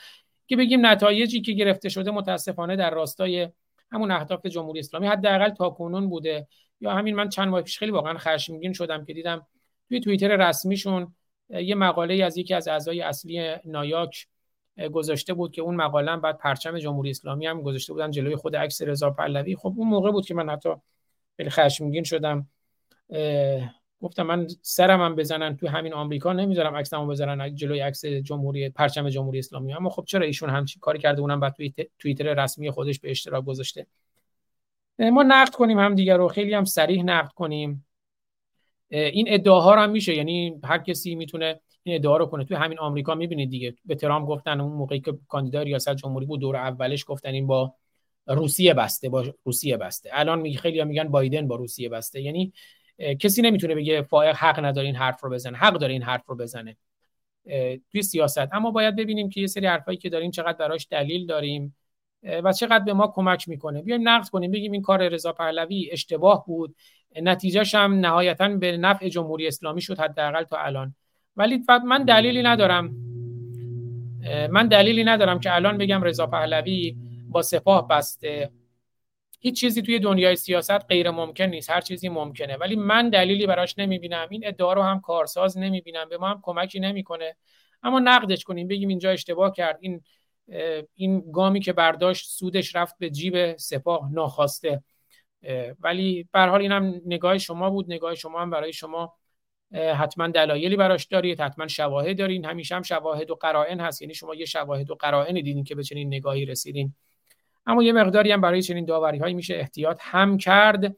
که 0.48 0.56
بگیم 0.56 0.86
نتایجی 0.86 1.42
که 1.42 1.52
گرفته 1.52 1.90
شده 1.90 2.12
متاسفانه 2.12 2.76
در 2.76 2.90
راستای 2.90 3.50
همون 3.92 4.12
اهداف 4.12 4.46
جمهوری 4.46 4.80
اسلامی 4.80 5.08
حداقل 5.08 5.50
تا 5.50 5.70
کنون 5.70 6.10
بوده. 6.10 6.48
یا 6.82 6.92
همین 6.92 7.16
من 7.16 7.30
چند 7.30 7.48
ماه 7.48 7.62
پیش 7.62 7.80
خیلی 7.80 7.92
واقعا 7.92 8.18
خشمگین 8.18 8.74
شدم 8.74 9.06
که 9.06 9.14
دیدم 9.14 9.48
توی 9.90 10.00
توییتر 10.00 10.50
رسمیشون 10.50 11.16
یه 11.50 11.76
مقاله 11.76 12.24
از 12.24 12.38
یکی 12.38 12.54
از 12.54 12.68
اعضای 12.68 13.02
اصلی 13.02 13.56
نایاک 13.66 14.28
گذاشته 14.92 15.34
بود 15.34 15.52
که 15.52 15.62
اون 15.62 15.76
مقاله 15.76 16.18
بعد 16.18 16.38
پرچم 16.38 16.78
جمهوری 16.78 17.10
اسلامی 17.10 17.48
هم 17.48 17.62
گذاشته 17.62 17.94
بودن 17.94 18.12
جلوی 18.12 18.36
خود 18.36 18.56
عکس 18.56 18.82
رضا 18.82 19.10
پهلوی. 19.10 19.56
خب 19.56 19.74
اون 19.78 19.88
موقع 19.88 20.12
بود 20.12 20.26
که 20.26 20.34
من 20.34 20.50
حتی 20.50 20.70
خیلی 21.38 21.50
خشمگین 21.50 22.04
شدم. 22.04 22.48
گفتم 24.02 24.24
من 24.24 24.48
سرم 24.62 25.02
هم 25.02 25.16
بزنن 25.16 25.58
تو 25.58 25.68
همین 25.68 25.94
آمریکا 25.94 26.34
نمی‌ذارم 26.34 26.76
عکسمو 26.76 27.08
بزنن 27.08 27.56
جلوی 27.56 27.80
عکس 27.80 28.06
جمهوری 28.06 28.70
پرچم 28.70 29.10
جمهوری 29.10 29.40
اسلامی. 29.40 29.74
اما 29.74 29.90
خب 29.90 30.04
چرا 30.08 30.26
ایشون 30.26 30.50
همچین 30.50 30.80
کاری 30.80 31.00
کرده 31.00 31.22
اونم 31.22 31.40
بعد 31.40 31.54
توی 31.54 31.74
توییتر 32.00 32.44
رسمی 32.44 32.72
خودش 32.72 33.00
به 33.00 33.12
اشتراک 33.12 33.46
گذاشته. 33.46 33.88
ما 35.00 35.24
نقد 35.24 35.56
کنیم 35.56 35.80
هم 35.80 35.96
دیگر 35.96 36.18
رو 36.18 36.28
خیلی 36.28 36.54
هم 36.54 36.66
سریح 36.66 37.04
نقد 37.04 37.34
کنیم. 37.34 37.87
این 38.90 39.26
ادعاها 39.30 39.76
رو 39.76 39.82
هم 39.82 39.90
میشه. 39.90 40.16
یعنی 40.16 40.60
هر 40.64 40.78
کسی 40.78 41.16
می‌تونه 41.16 41.60
این 41.84 41.96
ادعا 41.96 42.18
رو 42.18 42.26
کنه. 42.26 42.44
توی 42.44 42.58
همین 42.58 42.80
آمریکا 42.80 43.16
می‌بینید 43.16 43.50
دیگه. 43.50 43.76
به 43.86 43.96
ترامپ 43.96 44.28
گفتن 44.28 44.62
اون 44.62 44.74
موقعی 44.74 45.00
که 45.00 45.14
کاندیدای 45.28 45.66
ریاست 45.66 45.96
جمهوری 45.96 46.26
بود 46.26 46.40
دور 46.40 46.56
اولش 46.56 47.06
گفتن 47.08 47.30
این 47.30 47.48
با 47.48 47.76
روسیه 48.28 48.74
بسته 48.74 49.10
با 49.10 49.26
روسیه 49.44 49.78
بسته. 49.78 50.10
الان 50.14 50.40
میگه 50.40 50.58
خیلی 50.58 50.84
میگن 50.84 51.08
بایدن 51.08 51.48
با 51.48 51.56
روسیه 51.56 51.90
بسته. 51.90 52.22
یعنی 52.22 52.54
کسی 53.20 53.42
نمی‌تونه 53.42 53.76
بگه 53.76 54.02
فائق 54.02 54.36
حق 54.36 54.66
نداره 54.66 54.88
این 54.88 54.96
حرف 54.96 55.24
رو 55.24 55.30
بزنه. 55.30 55.58
حق 55.58 55.74
داره 55.74 55.94
این 55.94 56.04
حرف 56.04 56.26
رو 56.26 56.36
بزنه. 56.36 56.78
توی 57.92 58.02
سیاست. 58.02 58.54
اما 58.54 58.72
باید 58.72 58.96
ببینیم 58.96 59.30
که 59.30 59.42
یه 59.42 59.48
سری 59.48 59.68
حرفایی 59.68 59.98
که 59.98 60.10
داریم 60.10 60.32
چقدر 60.32 60.58
براش 60.58 60.88
دلیل 60.92 61.26
داریم 61.26 61.76
و 62.44 62.54
چقدر 62.54 62.84
به 62.84 62.94
ما 62.94 63.08
کمک 63.08 63.50
می‌کنه. 63.50 63.82
بیایم 63.82 64.10
نقد 64.10 64.30
کنیم. 64.30 64.52
بگیم 64.52 64.72
این 64.72 64.82
کار 64.82 65.08
رضا 65.08 65.34
پهلوی 65.34 65.90
اشتباه 65.92 66.46
بود. 66.46 66.76
نتیجهش 67.22 67.76
هم 67.76 67.94
نهایتا 67.94 68.48
به 68.48 68.78
نفع 68.78 69.10
جمهوری 69.10 69.48
اسلامی 69.48 69.82
شد 69.82 70.00
حداقل 70.00 70.44
تا 70.44 70.58
الان. 70.58 70.96
ولی 71.36 71.64
من 71.86 72.04
دلیلی 72.04 72.44
ندارم. 72.44 72.96
من 74.52 74.68
دلیلی 74.68 75.04
ندارم 75.04 75.40
که 75.40 75.56
الان 75.56 75.78
بگم 75.78 76.04
رضا 76.04 76.28
پهلوی 76.28 76.96
با 77.30 77.42
سپاه 77.42 77.88
بسته. 77.88 78.52
هیچ 79.40 79.60
چیزی 79.60 79.82
توی 79.82 80.00
دنیای 80.00 80.36
سیاست 80.36 80.86
غیر 80.86 81.12
ممکن 81.12 81.44
نیست. 81.44 81.70
هر 81.70 81.82
چیزی 81.82 82.10
ممکنه. 82.10 82.58
ولی 82.58 82.76
من 82.76 83.10
دلیلی 83.10 83.48
براش 83.48 83.80
نمی‌بینم. 83.80 84.28
این 84.30 84.48
ادعا 84.48 84.74
رو 84.74 84.82
هم 84.82 85.02
کارساز 85.02 85.58
نمی‌بینم. 85.58 86.10
به 86.10 86.18
ما 86.18 86.30
هم 86.30 86.40
کمکی 86.44 86.80
نمی‌کنه. 86.80 87.36
اما 87.84 88.00
نقدش 88.00 88.44
کنیم. 88.44 88.68
بگیم 88.68 88.90
اینجا 88.90 89.10
اشتباه 89.12 89.52
کرد. 89.52 89.78
این 89.82 90.02
این 90.96 91.32
گامی 91.32 91.60
که 91.60 91.74
برداشت 91.74 92.30
سودش 92.30 92.76
رفت 92.76 92.96
به 93.00 93.10
جیب 93.10 93.58
سپاه 93.58 94.10
ناخواسته. 94.14 94.84
ولی 95.80 96.28
به 96.32 96.40
حال 96.40 96.62
اینم 96.62 97.02
نگاه 97.06 97.38
شما 97.38 97.70
بود. 97.70 97.86
نگاه 97.92 98.16
شما 98.16 98.42
هم 98.42 98.50
برای 98.50 98.74
شما 98.74 99.14
حتما 99.74 100.28
دلایلی 100.28 100.76
براش 100.76 101.06
دارید. 101.06 101.42
حتما 101.42 101.68
شواهد 101.68 102.18
دارین. 102.18 102.46
همیشه 102.46 102.76
هم 102.76 102.82
شواهد 102.82 103.32
و 103.32 103.36
قرائن 103.36 103.80
هست. 103.80 104.02
یعنی 104.02 104.14
شما 104.14 104.36
یه 104.36 104.46
شواهد 104.46 104.92
و 104.92 104.96
قرائن 104.96 105.34
دیدین 105.34 105.64
که 105.64 105.76
به 105.76 105.84
چنین 105.84 106.08
نگاهی 106.08 106.46
رسیدین. 106.46 106.94
اما 107.66 107.84
یه 107.84 107.94
مقداری 107.94 108.32
هم 108.32 108.42
برای 108.42 108.62
چنین 108.62 108.86
داوری 108.86 109.18
هایی 109.18 109.34
میشه 109.34 109.56
احتیاط 109.56 110.00
هم 110.02 110.38
کرد. 110.38 110.96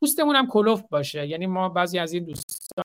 پوستمون 0.00 0.36
هم 0.36 0.46
کلوف 0.46 0.82
باشه. 0.90 1.26
یعنی 1.26 1.46
ما 1.46 1.68
بعضی 1.68 1.98
از 1.98 2.12
این 2.12 2.24
دوستان 2.24 2.84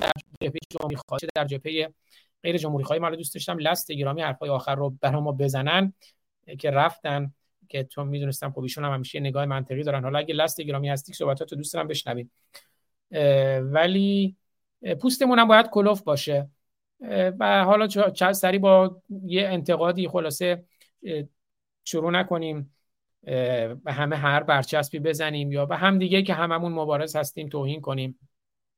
در 0.00 0.10
جبهه 0.40 0.60
جمهوری 0.70 0.96
خواهی 1.08 1.28
در 1.34 1.44
جبهه 1.44 1.94
غیر 2.42 2.56
جمهوری 2.56 2.84
خواهی 2.84 3.00
ما 3.00 3.10
دوست 3.10 3.34
داشتم 3.34 3.58
لست 3.58 3.92
گرامی 3.92 4.22
حرفای 4.22 4.50
آخر 4.50 4.74
رو 4.74 4.90
برای 4.90 5.22
ما 5.22 5.32
بزنن 5.32 5.92
که 6.58 6.70
رفتن. 6.70 7.34
که 7.68 7.84
تو 7.84 8.04
می‌دونستم 8.04 8.50
خب 8.50 8.60
ایشون 8.60 8.84
هم 8.84 8.92
همیشه 8.92 9.20
نگاه 9.20 9.46
منطقی 9.46 9.82
دارن. 9.82 10.02
حالا 10.02 10.18
اگه 10.18 10.34
لست 10.34 10.60
گرامی 10.60 10.88
هستی 10.88 11.12
صحبتات 11.12 11.54
دوست 11.54 11.74
دارم 11.74 11.88
بشنوید. 11.88 12.30
ولی 13.60 14.36
پوستمون 15.00 15.38
هم 15.38 15.48
باید 15.48 15.70
کلوف 15.70 16.02
باشه. 16.02 16.48
و 17.40 17.64
حالا 17.64 17.86
چه 17.86 18.32
سری 18.32 18.58
با 18.58 19.02
یه 19.24 19.48
انتقادی 19.48 20.08
خلاصه 20.08 20.64
شروع 21.84 22.10
نکنیم. 22.10 22.74
به 23.22 23.92
همه 23.92 24.16
هر 24.16 24.42
برچسبی 24.42 24.98
بزنیم 24.98 25.52
یا 25.52 25.66
به 25.66 25.76
هم 25.76 25.98
دیگه 25.98 26.22
که 26.22 26.34
هممون 26.34 26.72
مبارز 26.72 27.16
هستیم 27.16 27.48
توهین 27.48 27.80
کنیم. 27.80 28.18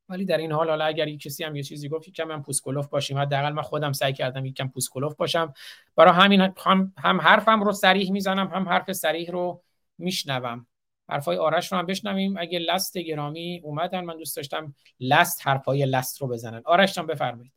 ولی 0.09 0.25
در 0.25 0.36
این 0.39 0.52
حال 0.52 0.68
حالا 0.68 0.85
اگر 0.85 1.09
یک 1.09 1.23
کسی 1.23 1.44
هم 1.44 1.57
یه 1.57 1.62
چیزی 1.62 1.89
گفت 1.89 2.10
کم 2.10 2.31
هم 2.31 2.43
پوسکلوف 2.43 2.89
باشیم. 2.89 3.18
حداقل 3.18 3.52
من 3.52 3.62
خودم 3.62 3.93
سعی 3.93 4.12
کردم 4.12 4.47
یکم 4.47 4.68
پوسکلوف 4.68 5.15
باشم. 5.17 5.55
برای 5.97 6.15
همین 6.15 6.41
هم, 6.41 6.93
هم 6.99 7.20
حرفم 7.20 7.62
رو 7.62 7.73
سریح 7.73 8.12
می‌زنم 8.12 8.49
هم 8.49 8.68
حرف 8.68 8.93
سریح 8.93 9.31
رو 9.31 9.62
میشنوم. 9.99 10.67
حرفای 11.09 11.36
آرش 11.36 11.73
رو 11.73 11.78
هم 11.78 11.86
بشنویم. 11.86 12.36
اگه 12.39 12.59
لست 12.59 12.99
گرامی 12.99 13.60
اومدن 13.65 14.01
من 14.05 14.17
دوست 14.18 14.36
داشتم 14.36 14.75
لست 15.01 15.47
حرفای 15.47 15.86
لست 15.86 16.20
رو 16.23 16.28
بزنن. 16.28 16.62
آرش 16.65 16.99
هم 16.99 17.07
بفرمایید. 17.07 17.52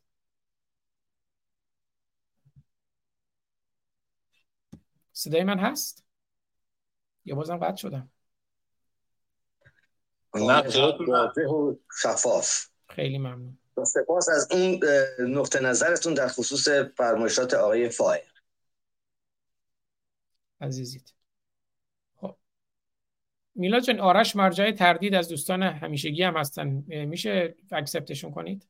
صدای 5.12 5.44
من 5.44 5.58
هست؟ 5.58 6.04
یا 7.24 7.34
بازم 7.34 7.56
قطع 7.56 7.76
شدم؟ 7.76 8.10
واضح 10.34 11.46
و 11.46 11.74
شفاف. 12.02 12.66
خیلی 12.88 13.18
ممنون. 13.18 13.58
سپاس 13.84 14.28
از 14.28 14.48
اون 14.52 14.80
نقطه 15.18 15.60
نظرتون 15.60 16.14
در 16.14 16.28
خصوص 16.28 16.68
فرمایشات 16.96 17.54
آقای 17.54 17.88
فایر. 17.88 18.32
عزیزید 20.60 21.14
خب. 22.16 22.36
میلاد 23.54 23.82
جان 23.82 24.00
آرش 24.00 24.36
مرجع 24.36 24.70
تردید 24.70 25.14
از 25.14 25.28
دوستان 25.28 25.62
همیشگی 25.62 26.22
هم 26.22 26.36
هستن. 26.36 26.66
میشه 26.88 27.54
اکسپتشون 27.72 28.30
کنید؟ 28.30 28.66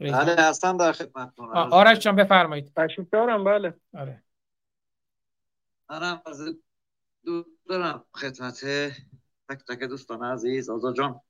بله 0.00 0.34
هستم 0.38 0.76
در 0.76 0.92
خدمت 0.92 1.40
آرش 1.54 1.98
جان 1.98 2.16
بفرمایید. 2.16 2.72
تشریف 2.76 3.08
دارم 3.12 3.44
بله. 3.44 3.74
آره. 3.94 4.22
منم 5.90 6.22
از 7.24 7.44
دارم 7.68 8.04
خدمت 8.14 8.64
تک 9.48 9.64
تک 9.68 9.78
دوستان 9.78 10.24
عزیز. 10.24 10.70
آزا 10.70 10.92
جان 10.92 11.20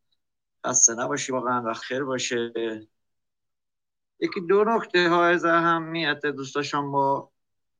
خسته 0.66 0.94
نباشی 0.94 1.32
واقعا 1.32 1.62
و 1.66 1.74
خیر 1.74 2.04
باشه. 2.04 2.52
یکی 4.20 4.40
دو 4.40 4.64
نکته 4.64 5.08
های 5.08 5.34
از 5.34 5.44
اهمیت 5.44 6.26
دوستاشان 6.26 6.90
با 6.92 7.30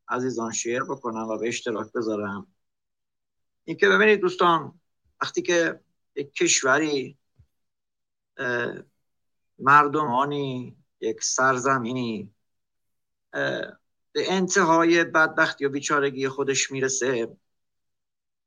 عزیزان 0.08 0.52
شیر 0.52 0.84
بکنم 0.84 1.28
و 1.28 1.38
به 1.38 1.48
اشتراک 1.48 1.92
بذارم. 1.92 2.46
اینکه 3.64 3.88
ببینید 3.88 4.20
دوستان 4.20 4.80
وقتی 5.22 5.42
که 5.42 5.80
یک 6.16 6.34
کشوری 6.34 7.18
مردمانی 9.58 10.76
یک 11.00 11.24
سرزمینی 11.24 12.34
به 14.12 14.32
انتهای 14.32 15.04
بدبختی 15.04 15.64
و 15.64 15.68
بیچارگی 15.68 16.28
خودش 16.28 16.70
می‌رسه 16.70 17.36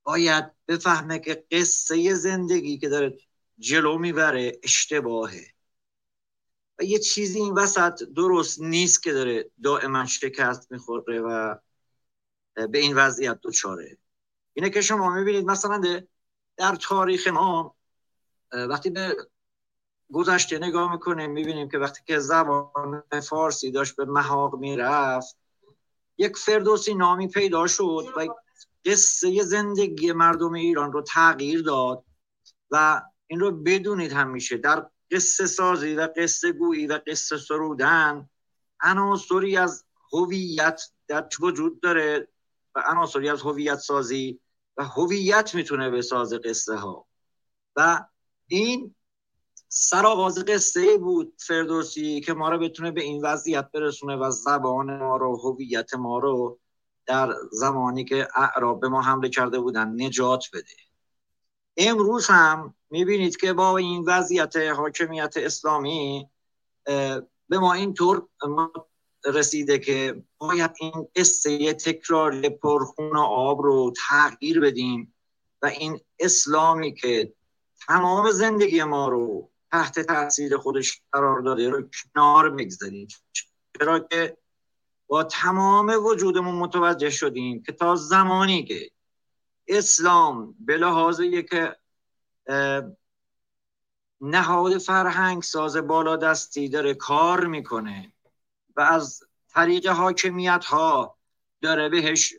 باید 0.05 0.51
بفهمه 0.67 1.19
که 1.19 1.45
قصه 1.51 2.13
زندگی 2.13 2.77
که 2.77 2.89
داره 2.89 3.17
جلو 3.59 3.97
می‌بره 3.97 4.59
اشتباهه. 4.63 5.45
و 6.79 6.83
یه 6.83 6.99
چیزی 6.99 7.39
این 7.39 7.53
وسط 7.53 8.03
درست 8.03 8.61
نیست 8.61 9.03
که 9.03 9.13
داره 9.13 9.49
دائما 9.63 10.05
شکست 10.05 10.71
می‌خوره 10.71 11.21
و 11.21 11.55
به 12.55 12.77
این 12.77 12.95
وضعیت 12.95 13.39
دچاره. 13.43 13.97
اینه 14.53 14.69
که 14.69 14.81
شما 14.81 15.09
می‌بینید 15.09 15.45
مثلا 15.45 16.01
در 16.57 16.75
تاریخ 16.75 17.27
ما 17.27 17.75
وقتی 18.51 18.89
به 18.89 19.15
گذشته 20.13 20.57
نگاه 20.59 20.91
می‌کنیم 20.91 21.31
می‌بینیم 21.31 21.69
که 21.69 21.77
وقتی 21.77 22.01
که 22.05 22.19
زبان 22.19 23.03
فارسی 23.29 23.71
داشت 23.71 23.95
به 23.95 24.05
محاق 24.05 24.55
می‌رفت 24.55 25.37
یک 26.17 26.37
فردوسی 26.37 26.93
نامی 26.93 27.27
پیدا 27.27 27.67
شد 27.67 28.05
و 28.17 28.27
قصه 28.85 29.43
زندگی 29.43 30.11
مردم 30.11 30.53
ایران 30.53 30.91
رو 30.91 31.01
تغییر 31.01 31.61
داد 31.61 32.05
و 32.71 33.01
این 33.27 33.39
رو 33.39 33.51
بدونید 33.51 34.11
همیشه. 34.11 34.57
در 34.57 34.89
قصه 35.11 35.47
سازی 35.47 35.95
و 35.95 36.09
قصه 36.17 36.51
گویی 36.51 36.87
و 36.87 36.99
قصه 37.07 37.37
سرودن 37.37 38.29
عناصری 38.81 39.57
از 39.57 39.85
هویت 40.13 40.81
در 41.07 41.27
وجود 41.39 41.79
داره 41.81 42.27
و 42.75 42.83
عناصری 42.85 43.29
از 43.29 43.41
هویت 43.41 43.79
سازی 43.79 44.39
و 44.77 44.83
هویت 44.83 45.55
می‌تونه 45.55 45.89
بسازه 45.89 46.37
قصه 46.37 46.75
ها 46.75 47.07
و 47.75 48.05
این 48.47 48.95
سرآغاز 49.69 50.45
قصه 50.45 50.97
بود 50.97 51.33
فردوسی 51.47 52.21
که 52.21 52.33
ما 52.33 52.49
رو 52.49 52.59
بتونه 52.59 52.91
به 52.91 53.01
این 53.01 53.25
وضعیت 53.25 53.71
برسونه 53.71 54.15
و 54.15 54.31
زبان 54.31 54.97
ما 54.97 55.17
رو 55.17 55.37
هویت 55.37 55.93
ما 55.93 56.19
رو 56.19 56.59
در 57.05 57.33
زمانی 57.51 58.05
که 58.05 58.27
اعراب 58.35 58.79
به 58.79 58.89
ما 58.89 59.01
حمله 59.01 59.29
کرده 59.29 59.59
بودن 59.59 60.01
نجات 60.01 60.45
بده. 60.53 60.73
امروز 61.77 62.27
هم 62.27 62.75
می‌بینید 62.89 63.37
که 63.37 63.53
با 63.53 63.77
این 63.77 64.03
وضعیت 64.07 64.55
حاکمیت 64.57 65.33
اسلامی 65.37 66.29
به 67.49 67.59
ما 67.59 67.73
اینطور 67.73 68.27
رسیده 69.25 69.79
که 69.79 70.23
باید 70.37 70.71
این 70.79 71.07
قصه 71.15 71.73
تکرار 71.73 72.49
پرخون 72.49 73.17
آب 73.17 73.61
رو 73.61 73.93
تغییر 74.07 74.59
بدیم 74.59 75.13
و 75.61 75.65
این 75.65 75.99
اسلامی 76.19 76.93
که 76.93 77.33
تمام 77.87 78.31
زندگی 78.31 78.83
ما 78.83 79.09
رو 79.09 79.51
تحت 79.71 79.99
تاثیر 79.99 80.57
خودش 80.57 81.01
قرار 81.11 81.41
داده 81.41 81.69
رو 81.69 81.89
کنار 82.13 82.49
بگذاریم. 82.49 83.07
چرا 83.79 83.99
که 83.99 84.37
با 85.07 85.23
تمام 85.23 86.05
وجودمون 86.05 86.55
متوجه 86.55 87.09
شدیم 87.09 87.63
که 87.63 87.71
تا 87.71 87.95
زمانی 87.95 88.63
که 88.63 88.91
اسلام 89.67 90.55
به 90.59 90.77
لحاظ 90.77 91.21
که 91.21 91.75
نهاد 94.21 94.77
فرهنگ 94.77 95.43
ساز 95.43 95.77
بالا 95.77 96.15
دستی 96.15 96.69
داره 96.69 96.93
کار 96.93 97.45
می‌کنه 97.45 98.13
و 98.75 98.81
از 98.81 99.23
طریق 99.49 99.87
حاکمیت 99.87 100.65
ها 100.65 101.17
داره 101.61 101.89
بهش 101.89 102.33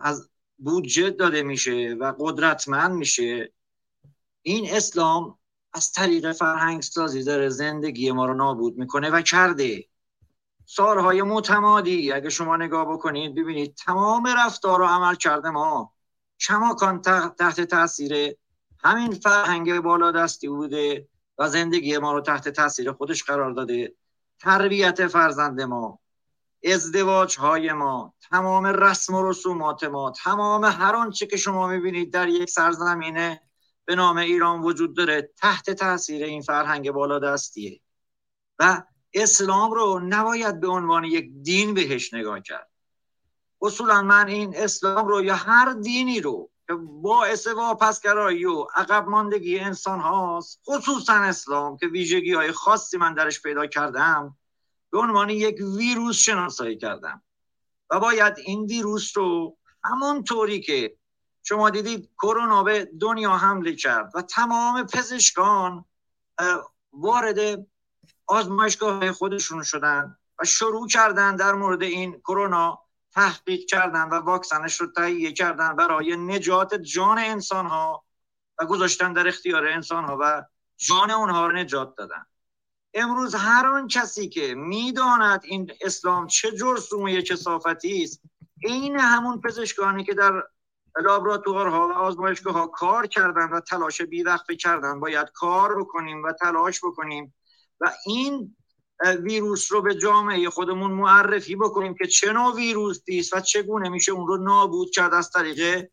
از 0.00 0.30
بودجه 0.58 1.10
داده 1.10 1.42
میشه 1.42 1.96
و 2.00 2.14
قدرتمند 2.18 2.92
میشه 2.92 3.52
این 4.42 4.70
اسلام 4.70 5.38
از 5.72 5.92
طریق 5.92 6.32
فرهنگ 6.32 6.82
سازی 6.82 7.24
داره 7.24 7.48
زندگی 7.48 8.12
ما 8.12 8.26
رو 8.26 8.34
نابود 8.34 8.78
می‌کنه 8.78 9.10
و 9.10 9.22
کرده. 9.22 9.88
سالهای 10.70 11.22
متمادی 11.22 12.12
اگه 12.12 12.28
شما 12.28 12.56
نگاه 12.56 12.92
بکنید 12.92 13.34
ببینید 13.34 13.74
تمام 13.74 14.26
رفتار 14.26 14.82
و 14.82 14.84
عمل 14.84 15.14
کرده 15.14 15.50
ما. 15.50 15.94
کماکان 16.40 17.02
تحت 17.38 17.60
تاثیر 17.60 18.34
همین 18.84 19.12
فرهنگ 19.12 19.80
بالا 19.80 20.12
دستی 20.12 20.48
بوده 20.48 21.08
و 21.38 21.48
زندگی 21.48 21.98
ما 21.98 22.12
رو 22.12 22.20
تحت 22.20 22.48
تاثیر 22.48 22.92
خودش 22.92 23.24
قرار 23.24 23.52
داده. 23.52 23.94
تربیت 24.38 25.06
فرزند 25.06 25.60
ما 25.60 25.98
ازدواج 26.64 27.38
های 27.38 27.72
ما 27.72 28.14
تمام 28.30 28.66
رسم 28.66 29.14
و 29.14 29.30
رسومات 29.30 29.84
ما 29.84 30.10
تمام 30.10 30.64
هر 30.64 30.96
آنچه 30.96 31.26
که 31.26 31.36
شما 31.36 31.66
می‌بینید 31.66 32.12
در 32.12 32.28
یک 32.28 32.50
سرزمینه 32.50 33.40
به 33.84 33.94
نام 33.94 34.16
ایران 34.16 34.60
وجود 34.60 34.96
داره 34.96 35.32
تحت 35.36 35.70
تاثیر 35.70 36.24
این 36.24 36.42
فرهنگ 36.42 36.90
بالا 36.90 37.18
دستیه 37.18 37.80
و 38.58 38.82
اسلام 39.14 39.70
رو 39.70 40.00
نباید 40.00 40.60
به 40.60 40.68
عنوان 40.68 41.04
یک 41.04 41.30
دین 41.42 41.74
بهش 41.74 42.14
نگاه 42.14 42.40
کرد. 42.40 42.70
اصولا 43.62 44.02
من 44.02 44.28
این 44.28 44.56
اسلام 44.56 45.08
رو 45.08 45.22
یا 45.22 45.36
هر 45.36 45.72
دینی 45.72 46.20
رو 46.20 46.50
که 46.66 46.74
باعث 47.02 47.46
واپسگرایی 47.46 48.44
و 48.44 48.66
عقب 48.74 49.08
ماندگی 49.08 49.58
انسان 49.58 50.00
هاست 50.00 50.60
خصوصا 50.66 51.14
اسلام 51.14 51.76
که 51.76 51.86
ویژگی 51.86 52.34
های 52.34 52.52
خاصی 52.52 52.96
من 52.96 53.14
درش 53.14 53.42
پیدا 53.42 53.66
کردم 53.66 54.36
به 54.90 54.98
عنوان 54.98 55.30
یک 55.30 55.56
ویروس 55.76 56.16
شناسایی 56.16 56.76
کردم. 56.76 57.22
و 57.90 58.00
باید 58.00 58.34
این 58.38 58.66
ویروس 58.66 59.16
رو 59.16 59.56
همون 59.84 60.24
طوری 60.24 60.60
که 60.60 60.96
شما 61.42 61.70
دیدید 61.70 62.10
کرونا 62.22 62.62
به 62.62 62.90
دنیا 63.00 63.36
حمله 63.36 63.74
کرد 63.74 64.12
و 64.14 64.22
تمام 64.22 64.86
پزشکان 64.86 65.84
وارد 66.92 67.66
آزمایشگاه 68.28 69.12
خودشون 69.12 69.62
شدن 69.62 70.16
و 70.38 70.44
شروع 70.44 70.88
کردن 70.88 71.36
در 71.36 71.52
مورد 71.52 71.82
این 71.82 72.20
کرونا 72.20 72.78
تحقیق 73.12 73.60
کردن 73.68 74.08
و 74.08 74.14
واکسنش 74.14 74.80
رو 74.80 74.86
تهیه 74.86 75.32
کردن 75.32 75.76
برای 75.76 76.16
نجات 76.16 76.74
جان 76.74 77.18
انسان 77.18 77.66
ها 77.66 78.04
و 78.58 78.66
گذاشتن 78.66 79.12
در 79.12 79.28
اختیار 79.28 79.66
انسان 79.66 80.04
ها 80.04 80.18
و 80.20 80.44
جان 80.76 81.10
اونها 81.10 81.46
رو 81.46 81.52
نجات 81.52 81.94
دادن. 81.96 82.26
امروز 82.94 83.34
هر 83.34 83.66
آن 83.66 83.88
کسی 83.88 84.28
که 84.28 84.54
می‌داند 84.54 85.40
این 85.44 85.72
اسلام 85.80 86.26
چه 86.26 86.52
جرسوم 86.52 87.02
و 87.02 87.20
کسافتی 87.20 88.02
است 88.02 88.20
این 88.62 88.98
همون 88.98 89.40
پزشکانی 89.40 90.04
که 90.04 90.14
در 90.14 90.44
لابراتوارها 91.02 91.88
و 91.88 91.92
آزمایشگاه 91.92 92.54
ها 92.54 92.66
کار 92.66 93.06
کردن 93.06 93.48
و 93.50 93.60
تلاش 93.60 94.02
بیوقفه 94.02 94.56
کردن 94.56 95.00
باید 95.00 95.30
کار 95.34 95.80
بکنیم 95.80 96.22
و 96.22 96.32
تلاش 96.32 96.80
بکنیم 96.84 97.34
و 97.80 97.92
این 98.06 98.56
ویروس 99.22 99.72
رو 99.72 99.82
به 99.82 99.94
جامعه 99.94 100.50
خودمون 100.50 100.90
معرفی 100.90 101.56
بکنیم 101.56 101.94
که 101.94 102.06
چه 102.06 102.32
نوع 102.32 102.54
ویروسی 102.54 103.18
است 103.18 103.36
و 103.36 103.40
چگونه 103.40 103.88
میشه 103.88 104.12
اون 104.12 104.26
رو 104.26 104.36
نابود 104.36 104.90
کرد 104.90 105.14
از 105.14 105.30
طریق 105.30 105.90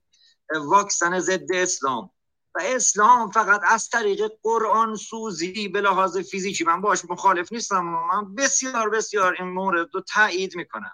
واکسن 0.55 1.19
ضد 1.19 1.53
اسلام. 1.53 2.09
و 2.55 2.59
اسلام 2.63 3.31
فقط 3.31 3.61
از 3.67 3.89
طریق 3.89 4.31
قرآن 4.43 4.95
سوزی 4.95 5.67
به 5.67 5.81
لحاظ 5.81 6.17
فیزیکی 6.17 6.63
من 6.63 6.81
باش 6.81 7.05
مخالف 7.09 7.53
نیستم 7.53 7.85
من 7.85 8.35
بسیار 8.35 8.89
بسیار 8.89 9.35
این 9.39 9.49
مورد 9.49 9.89
رو 9.93 10.01
تایید 10.01 10.55
می‌کنم. 10.55 10.91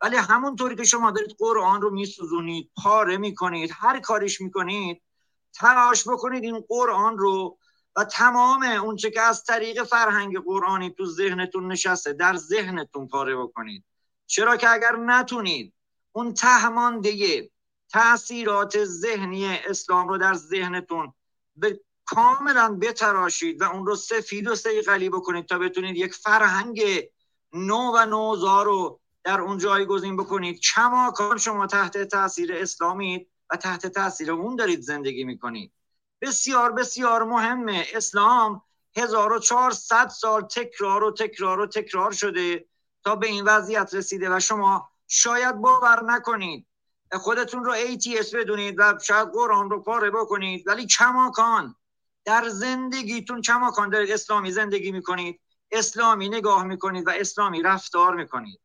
ولی 0.00 0.16
همونطوری 0.16 0.76
که 0.76 0.84
شما 0.84 1.10
دارید 1.10 1.36
قرآن 1.38 1.82
رو 1.82 1.90
میسوزونید 1.90 2.70
پاره 2.82 3.16
می‌کنید 3.16 3.70
هر 3.74 4.00
کاریش 4.00 4.40
می‌کنید 4.40 5.02
تلاش 5.54 6.08
بکنید 6.08 6.44
این 6.44 6.64
قرآن 6.68 7.18
رو 7.18 7.58
و 7.96 8.04
تمام 8.04 8.62
اونچه 8.62 9.10
که 9.10 9.20
از 9.20 9.44
طریق 9.44 9.82
فرهنگ 9.82 10.38
قرآنی 10.38 10.90
تو 10.90 11.06
ذهنتون 11.06 11.72
نشسته 11.72 12.12
در 12.12 12.36
ذهنتون 12.36 13.08
پاره 13.08 13.36
بکنید. 13.36 13.84
چرا 14.26 14.56
که 14.56 14.70
اگر 14.70 14.96
نتونید 14.96 15.74
اون 16.12 16.34
تهمانده 16.34 17.50
تاثیرات 17.92 18.84
ذهنی 18.84 19.46
اسلام 19.46 20.08
رو 20.08 20.18
در 20.18 20.34
ذهنتون 20.34 21.12
به 21.56 21.80
کاملا 22.04 22.78
بتراشید 22.82 23.60
و 23.60 23.64
اون 23.64 23.86
رو 23.86 23.96
سفید 23.96 24.48
و 24.48 24.54
سیقلی 24.54 25.08
بکنید 25.08 25.46
تا 25.46 25.58
بتونید 25.58 25.96
یک 25.96 26.14
فرهنگ 26.14 26.82
نو 27.52 27.92
و 27.94 28.06
نوزا 28.06 28.62
رو 28.62 29.00
در 29.24 29.40
اون 29.40 29.58
جایگزین 29.58 30.16
بکنید 30.16 30.60
کماکان 30.60 31.38
شما 31.38 31.66
تحت 31.66 32.02
تاثیر 32.02 32.52
اسلامید 32.54 33.28
و 33.50 33.56
تحت 33.56 33.86
تاثیر 33.86 34.32
اون 34.32 34.56
دارید 34.56 34.80
زندگی 34.80 35.24
می‌کنید. 35.24 35.72
بسیار 36.22 36.72
بسیار 36.72 37.22
مهمه. 37.22 37.86
اسلام 37.94 38.62
1400 38.96 40.08
سال 40.08 40.42
تکرار 40.42 41.04
و 41.04 41.12
تکرار 41.12 41.60
و 41.60 41.66
تکرار 41.66 42.12
شده 42.12 42.64
تا 43.04 43.16
به 43.16 43.26
این 43.26 43.44
وضعیت 43.44 43.94
رسیده 43.94 44.36
و 44.36 44.40
شما 44.40 44.90
شاید 45.08 45.56
باور 45.56 46.04
نکنید. 46.04 46.66
خودتون 47.12 47.64
رو 47.64 47.74
ATS 47.74 48.34
بدونید 48.34 48.74
و 48.78 48.98
شاید 49.02 49.28
قرآن 49.28 49.70
رو 49.70 49.82
پاره 49.82 50.10
بکنید 50.10 50.68
ولی 50.68 50.86
کماکان. 50.86 51.76
در 52.24 52.48
زندگیتون 52.48 53.42
کماکان 53.42 53.90
دارید 53.90 54.10
اسلامی 54.10 54.52
زندگی 54.52 54.92
می‌کنید 54.92 55.40
اسلامی 55.70 56.28
نگاه 56.28 56.64
می‌کنید 56.64 57.06
و 57.06 57.10
اسلامی 57.10 57.62
رفتار 57.62 58.14
می‌کنید. 58.14 58.60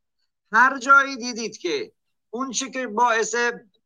هر 0.51 0.77
جایی 0.77 1.17
دیدید 1.17 1.57
که 1.57 1.91
اون 2.29 2.51
چی 2.51 2.71
که 2.71 2.87
باعث 2.87 3.35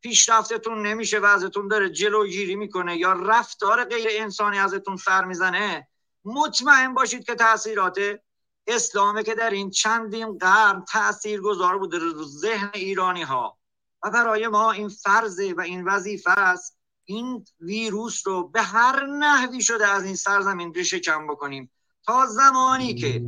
پیشرفتتون 0.02 0.86
نمیشه 0.86 1.18
و 1.18 1.24
ازتون 1.24 1.68
داره 1.68 1.90
جلوگیری 1.90 2.56
می‌کنه 2.56 2.96
یا 2.96 3.12
رفتار 3.12 3.84
غیر 3.84 4.08
انسانی 4.10 4.58
ازتون 4.58 4.96
سر 4.96 5.24
می‌زنه 5.24 5.88
مطمئن 6.24 6.94
باشید 6.94 7.24
که 7.24 7.34
تاثیرات 7.34 7.98
اسلامه 8.66 9.22
که 9.22 9.34
در 9.34 9.50
این 9.50 9.70
چندین 9.70 10.38
قرن 10.38 10.84
تاثیر 10.92 11.40
گذار 11.40 11.78
بوده 11.78 11.98
رو 11.98 12.24
ذهن 12.24 12.70
ایرانی 12.74 13.22
ها 13.22 13.58
و 14.02 14.10
برای 14.10 14.48
ما 14.48 14.72
این 14.72 14.88
فرضه 14.88 15.54
و 15.54 15.60
این 15.60 15.84
وظیفه 15.84 16.30
است 16.30 16.78
این 17.04 17.44
ویروس 17.60 18.26
رو 18.26 18.48
به 18.48 18.62
هر 18.62 19.06
نحوی 19.06 19.62
شده 19.62 19.86
از 19.86 20.04
این 20.04 20.16
سرزمین 20.16 20.74
ریشه 20.74 21.00
کم 21.00 21.26
بکنیم. 21.26 21.70
تا 22.06 22.26
زمانی 22.26 22.94
که 22.94 23.22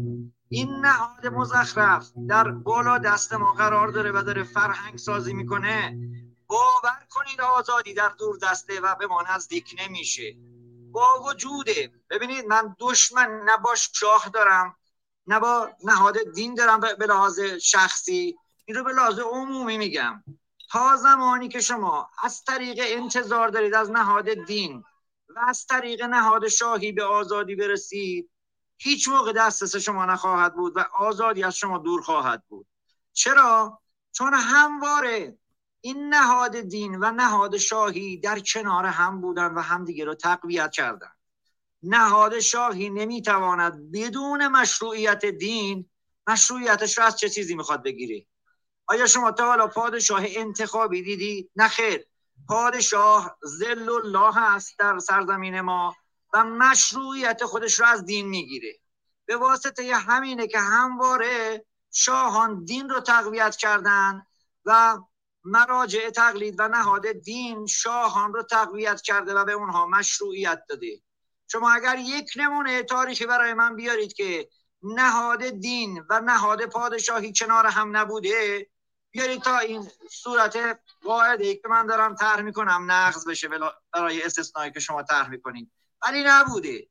این 0.49 0.71
نهاد 0.71 1.27
مزخرف 1.27 2.13
در 2.29 2.49
بالا 2.51 2.99
دست 2.99 3.33
ما 3.33 3.53
قرار 3.53 3.89
داره 3.89 4.13
و 4.13 4.23
داره 4.23 4.43
فرهنگ 4.43 4.99
سازی 4.99 5.35
می‌کنه 5.35 5.99
باور 6.47 7.07
کنید 7.11 7.41
آزادی 7.41 7.95
در 7.95 8.09
دور 8.09 8.39
دسته 8.39 8.81
و 8.81 8.95
به 8.95 9.07
ما 9.07 9.23
نزدیک 9.23 9.77
نمیشه. 9.79 10.37
با 10.93 11.23
وجوده. 11.27 11.93
ببینید 12.11 12.47
من 12.47 12.77
دشمن 12.79 13.41
نه 13.45 13.57
باش 13.57 13.91
شاه 13.93 14.29
دارم 14.29 14.77
نه 15.27 15.41
با 15.41 15.71
نهاد 15.85 16.17
دین 16.35 16.55
دارم 16.55 16.81
به 16.81 17.07
لحاظ 17.07 17.41
شخصی. 17.41 18.37
این 18.65 18.77
رو 18.77 18.85
به 18.85 18.93
لحاظ 18.93 19.19
عمومی 19.19 19.79
میگم. 19.79 20.25
تا 20.71 20.97
زمانی 20.97 21.49
که 21.49 21.61
شما 21.61 22.11
از 22.23 22.45
طریق 22.45 22.79
انتظار 22.81 23.49
دارید 23.49 23.75
از 23.75 23.91
نهاد 23.91 24.45
دین 24.47 24.85
و 25.29 25.39
از 25.49 25.67
طریق 25.67 26.03
نهاد 26.03 26.49
شاهی 26.49 26.93
به 26.93 27.05
آزادی 27.05 27.55
برسید 27.55 28.31
هیچ 28.79 29.09
موقع 29.09 29.33
دسترس 29.33 29.77
شما 29.77 30.07
نخواهد 30.07 30.55
بود 30.55 30.77
و 30.77 30.81
آزادی 30.81 31.45
از 31.45 31.57
شما 31.57 31.79
دور 31.79 32.03
خواهد 32.03 32.43
بود. 32.49 32.67
چرا؟ 33.13 33.81
چون 34.13 34.35
همواره 34.35 35.39
این 35.87 36.15
نهاد 36.15 36.61
دین 36.61 36.95
و 37.01 37.11
نهاد 37.11 37.57
شاهی 37.57 38.17
در 38.17 38.39
کنار 38.39 38.87
هم 38.87 39.21
بودن 39.21 39.55
و 39.55 39.61
همدیگه 39.61 40.05
رو 40.05 40.15
تقویت 40.15 40.71
کردن. 40.71 41.11
نهاد 41.83 42.41
شاهی 42.41 42.91
نمی‌تواند 42.91 43.93
بدون 43.93 44.49
مشروعیت 44.49 45.27
دین 45.27 45.91
مشروعیتش 46.27 46.99
رو 46.99 47.05
از 47.05 47.17
چه 47.17 47.29
چیزی 47.29 47.55
می‌خواد 47.55 47.83
بگیره؟ 47.83 48.27
آیا 48.87 49.07
شما 49.07 49.33
تا 49.33 49.47
حالا 49.47 49.67
پادشاه 49.67 50.23
انتخابی 50.27 51.03
دیدی؟ 51.03 51.51
نخیر 51.57 52.07
پادشاه 52.49 53.39
زل 53.43 53.89
الله 53.89 54.35
هست 54.35 54.79
در 54.79 54.99
سرزمین 54.99 55.61
ما 55.61 55.97
و 56.35 56.45
مشروعیت 56.45 57.45
خودش 57.45 57.81
رو 57.81 57.87
از 57.87 58.05
دین 58.05 58.29
می‌گیره. 58.29 58.79
به 59.27 59.37
واسطه 59.37 59.97
همینه 59.97 60.47
که 60.47 60.59
همواره 60.59 61.65
شاهان 61.93 62.65
دین 62.65 62.89
رو 62.89 63.01
تقویت 63.01 63.57
کردن 63.57 64.27
و 64.65 64.99
مراجع 65.45 66.11
تقلید 66.11 66.55
و 66.59 66.69
نهاد 66.69 67.07
دین 67.13 67.67
شاهان 67.67 68.35
رو 68.35 68.43
تقویت 68.43 69.03
کرده 69.03 69.35
و 69.35 69.45
به 69.45 69.53
اونها 69.53 69.87
مشروعیت 69.87 70.63
داده. 70.69 71.01
شما 71.53 71.73
اگر 71.73 71.99
یک 71.99 72.31
نمونه 72.37 72.83
تاریخی 72.83 73.27
برای 73.27 73.55
من 73.55 73.77
بیارید 73.77 74.13
که 74.13 74.49
نهاد 74.83 75.45
دین 75.45 76.05
و 76.11 76.21
نهاد 76.21 76.67
پادشاهی 76.67 77.33
کنار 77.33 77.67
هم 77.67 77.97
نبوده 77.97 78.67
بیارید 79.11 79.43
تا 79.43 79.59
این 79.59 79.91
صورت 80.11 80.81
قاعده 81.05 81.55
که 81.55 81.69
من 81.69 81.87
دارم 81.87 82.15
طرح 82.15 82.41
می‌کنم 82.41 82.91
نقض 82.91 83.29
بشه 83.29 83.49
برای 83.93 84.23
استثنایی 84.23 84.73
که 84.73 84.81
شما 84.81 85.03
طرح 85.03 85.29
می‌کنید. 85.29 85.73
ولی 86.07 86.25
نبوده. 86.27 86.89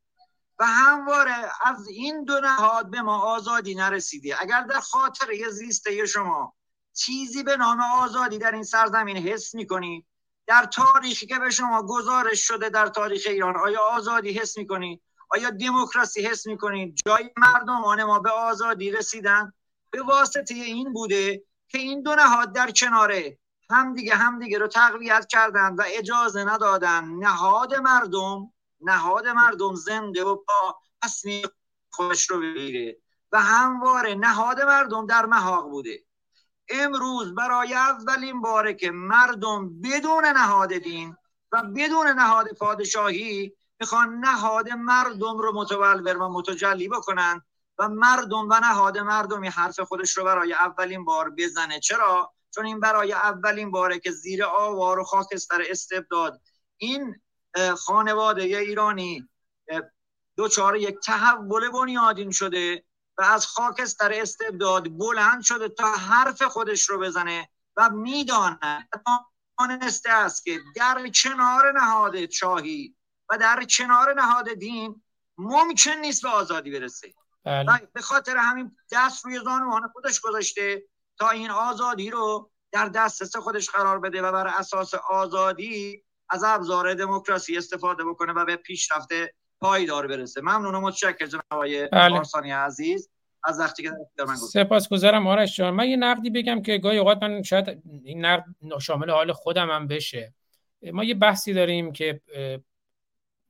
و 0.59 0.65
همواره 0.65 1.51
از 1.65 1.88
این 1.88 2.23
دو 2.23 2.40
نهاد 2.40 2.90
به 2.90 3.01
ما 3.01 3.22
آزادی 3.22 3.75
نرسیده. 3.75 4.35
اگر 4.41 4.61
در 4.61 4.80
خاطر 4.80 5.32
یه 5.32 5.49
زیسته 5.49 6.06
شما 6.06 6.56
چیزی 6.94 7.44
به 7.44 7.58
نام 7.58 7.80
آزادی 7.80 8.38
در 8.38 8.52
این 8.52 8.64
سرزمین 8.64 9.18
حس 9.18 9.56
می‌کنید 9.56 10.06
در 10.48 10.66
تاریخی 10.66 11.26
که 11.26 11.40
به 11.40 11.50
شما 11.50 11.84
گزارش 11.84 12.48
شده 12.48 12.70
در 12.70 12.88
تاریخ 12.88 13.24
ایران 13.28 13.56
آیا 13.58 13.82
آزادی 13.82 14.32
حس 14.34 14.58
می‌کنید 14.58 15.02
آیا 15.30 15.50
دموکراسی 15.50 16.22
حس 16.22 16.48
می‌کنید 16.48 17.02
جای 17.06 17.30
مردمان 17.38 18.04
ما 18.04 18.20
به 18.20 18.30
آزادی 18.30 18.92
رسیدن 18.92 19.54
به 19.92 20.04
واسطه 20.04 20.54
این 20.54 20.94
بوده 20.94 21.44
که 21.68 21.78
این 21.78 22.02
دو 22.02 22.16
نهاد 22.16 22.54
در 22.54 22.72
کناره 22.72 23.40
همدیگه 23.70 24.16
همدیگه 24.16 24.58
رو 24.58 24.68
تقویت 24.68 25.28
کردن 25.28 25.76
و 25.76 25.84
اجازه 25.88 26.44
ندادن 26.44 27.04
نهاد 27.06 27.76
مردم 27.76 28.54
نهاد 28.82 29.28
مردم 29.28 29.76
زنده 29.76 30.24
و 30.24 30.36
با 30.36 30.80
تصمیم 31.04 31.48
خودش 31.92 32.30
رو 32.30 32.40
بگیره. 32.40 32.98
و 33.32 33.42
همواره 33.42 34.16
نهاد 34.16 34.62
مردم 34.62 35.06
در 35.06 35.26
محاق 35.26 35.70
بوده. 35.70 36.04
امروز 36.74 37.35
برای 37.35 37.74
اولین 37.74 38.42
باره 38.42 38.74
که 38.74 38.92
مردم 38.92 39.82
بدون 39.82 40.26
نهاد 40.26 40.74
دین 40.74 41.16
و 41.52 41.64
بدون 41.64 42.08
نهاد 42.08 42.48
پادشاهی 42.60 43.53
می‌خوان 43.80 44.19
نهاد 44.19 44.69
مردم 44.69 45.38
رو 45.38 45.53
متولور 45.56 46.18
و 46.18 46.30
متجلی 46.30 46.90
بکنن 46.90 47.42
و 47.77 47.90
مردم 47.90 48.50
و 48.50 48.60
نهاد 48.60 48.98
مردمی 48.98 49.48
حرف 49.48 49.80
خودش 49.80 50.18
رو 50.18 50.24
برای 50.24 50.53
اولین 50.53 51.06
بار 51.06 51.30
بزنه 51.38 51.80
چرا؟ 51.80 52.34
چون 52.56 52.66
این 52.66 52.80
برای 52.80 53.14
اولین 53.14 53.72
باره 53.72 54.00
که 54.00 54.11
زیر 54.11 54.45
آوار 54.45 55.00
و 55.00 55.03
خاکستر 55.03 55.64
استبداد 55.69 56.42
این 56.77 57.22
خانواده 57.77 58.42
ایرانی 58.42 59.30
دوچار 60.35 60.76
یک 60.76 60.95
تحول 61.06 61.72
بنیادین 61.72 62.32
شده 62.32 62.84
و 63.17 63.22
از 63.22 63.45
خاکستر 63.45 64.14
استبداد 64.14 64.98
بلند 64.98 65.42
شده 65.43 65.69
تا 65.69 65.92
حرف 65.92 66.42
خودش 66.42 66.90
رو 66.90 67.00
بزنه 67.00 67.50
و 67.77 67.90
میدانه 67.90 68.90
دانسته 69.59 70.09
است 70.09 70.43
که 70.43 70.59
در 70.75 71.09
کنار 71.24 71.72
نهاد 71.72 72.30
شاهی 72.30 72.95
و 73.30 73.38
در 73.38 73.66
کنار 73.69 74.14
نهاد 74.14 74.53
دین 74.53 75.03
ممکن 75.38 75.92
نیست 75.92 76.24
به 76.24 76.30
آزادی 76.30 76.72
برسه 76.72 77.14
بله. 77.45 77.90
به 77.93 78.01
خاطر 78.01 78.38
همین 78.38 78.77
دست 78.92 79.25
روی 79.25 79.40
زانوان 79.40 79.88
خودش 79.93 80.19
گذاشته 80.19 80.83
تا 81.17 81.30
این 81.30 81.51
آزادی 81.51 82.09
رو 82.09 82.51
در 82.72 82.85
دسترس 82.90 83.35
خودش 83.35 83.69
قرار 83.69 84.00
بده 84.00 84.22
و 84.22 84.32
بر 84.32 84.48
اساس 84.48 84.93
آزادی 84.93 86.03
از 86.30 86.43
ابزار 86.43 86.93
دموکراسی 86.93 87.58
استفاده 87.58 88.03
بکنه 88.03 88.33
و 88.33 88.45
به 88.45 88.56
پیشرفت 88.56 89.09
پایدار 89.64 90.08
برسه. 90.08 90.42
ممنون. 90.42 90.75
و 90.75 90.82
متشکر 90.82 91.25
جناب 91.25 91.43
آقای 91.50 91.88
بله. 91.88 92.22
عزیز. 92.53 93.09
از 93.45 93.59
وقتی 93.59 93.83
که 93.83 93.92
در 94.17 94.25
من 94.25 94.35
سپاسگزارم 94.35 95.27
آرش 95.27 95.58
جان. 95.58 95.74
من 95.74 95.88
یه 95.88 95.95
نقدی 95.95 96.30
بگم 96.30 96.61
که 96.61 96.77
گاهی 96.77 96.98
اوقات 96.98 97.24
من 97.24 97.43
شاید 97.43 97.83
این 98.03 98.25
نقد 98.25 98.45
شامل 98.82 99.09
حال 99.09 99.32
خودم 99.32 99.69
هم 99.69 99.88
بشه. 99.88 100.33
ما 100.93 101.03
یه 101.03 101.14
بحثی 101.14 101.53
داریم 101.53 101.92
که 101.92 102.22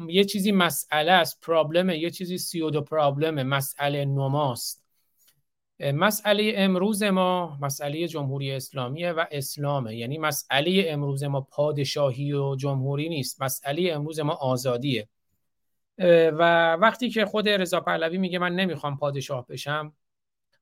یه 0.08 0.24
چیزی 0.24 0.51
مسئله 0.51 1.11
است 1.11 1.42
پرابلمه. 1.42 1.98
یه 1.98 2.09
چیزی 2.09 2.38
سیودو 2.38 2.82
پرابلمه. 2.82 3.43
مسئله 3.43 4.06
نماست. 4.06 4.83
مسئله 5.80 6.53
امروز 6.56 7.03
ما 7.03 7.58
مسئله 7.61 8.08
جمهوری 8.08 8.51
اسلامیه 8.51 9.11
و 9.11 9.25
اسلامه. 9.32 9.95
یعنی 9.95 10.17
مسئله 10.17 10.85
امروز 10.88 11.24
ما 11.24 11.42
پادشاهی 11.42 12.33
و 12.33 12.56
جمهوری 12.56 13.09
نیست. 13.09 13.42
مسئله 13.42 13.92
امروز 13.93 14.19
ما 14.19 14.33
آزادیه. 14.33 15.08
و 15.98 16.74
وقتی 16.74 17.10
که 17.10 17.26
خود 17.26 17.50
رضا 17.50 17.80
پهلوی 17.80 18.18
میگه 18.18 18.40
من 18.40 18.56
نمی‌خوام 18.56 18.98
پادشاه 18.98 19.48
بشم 19.48 19.94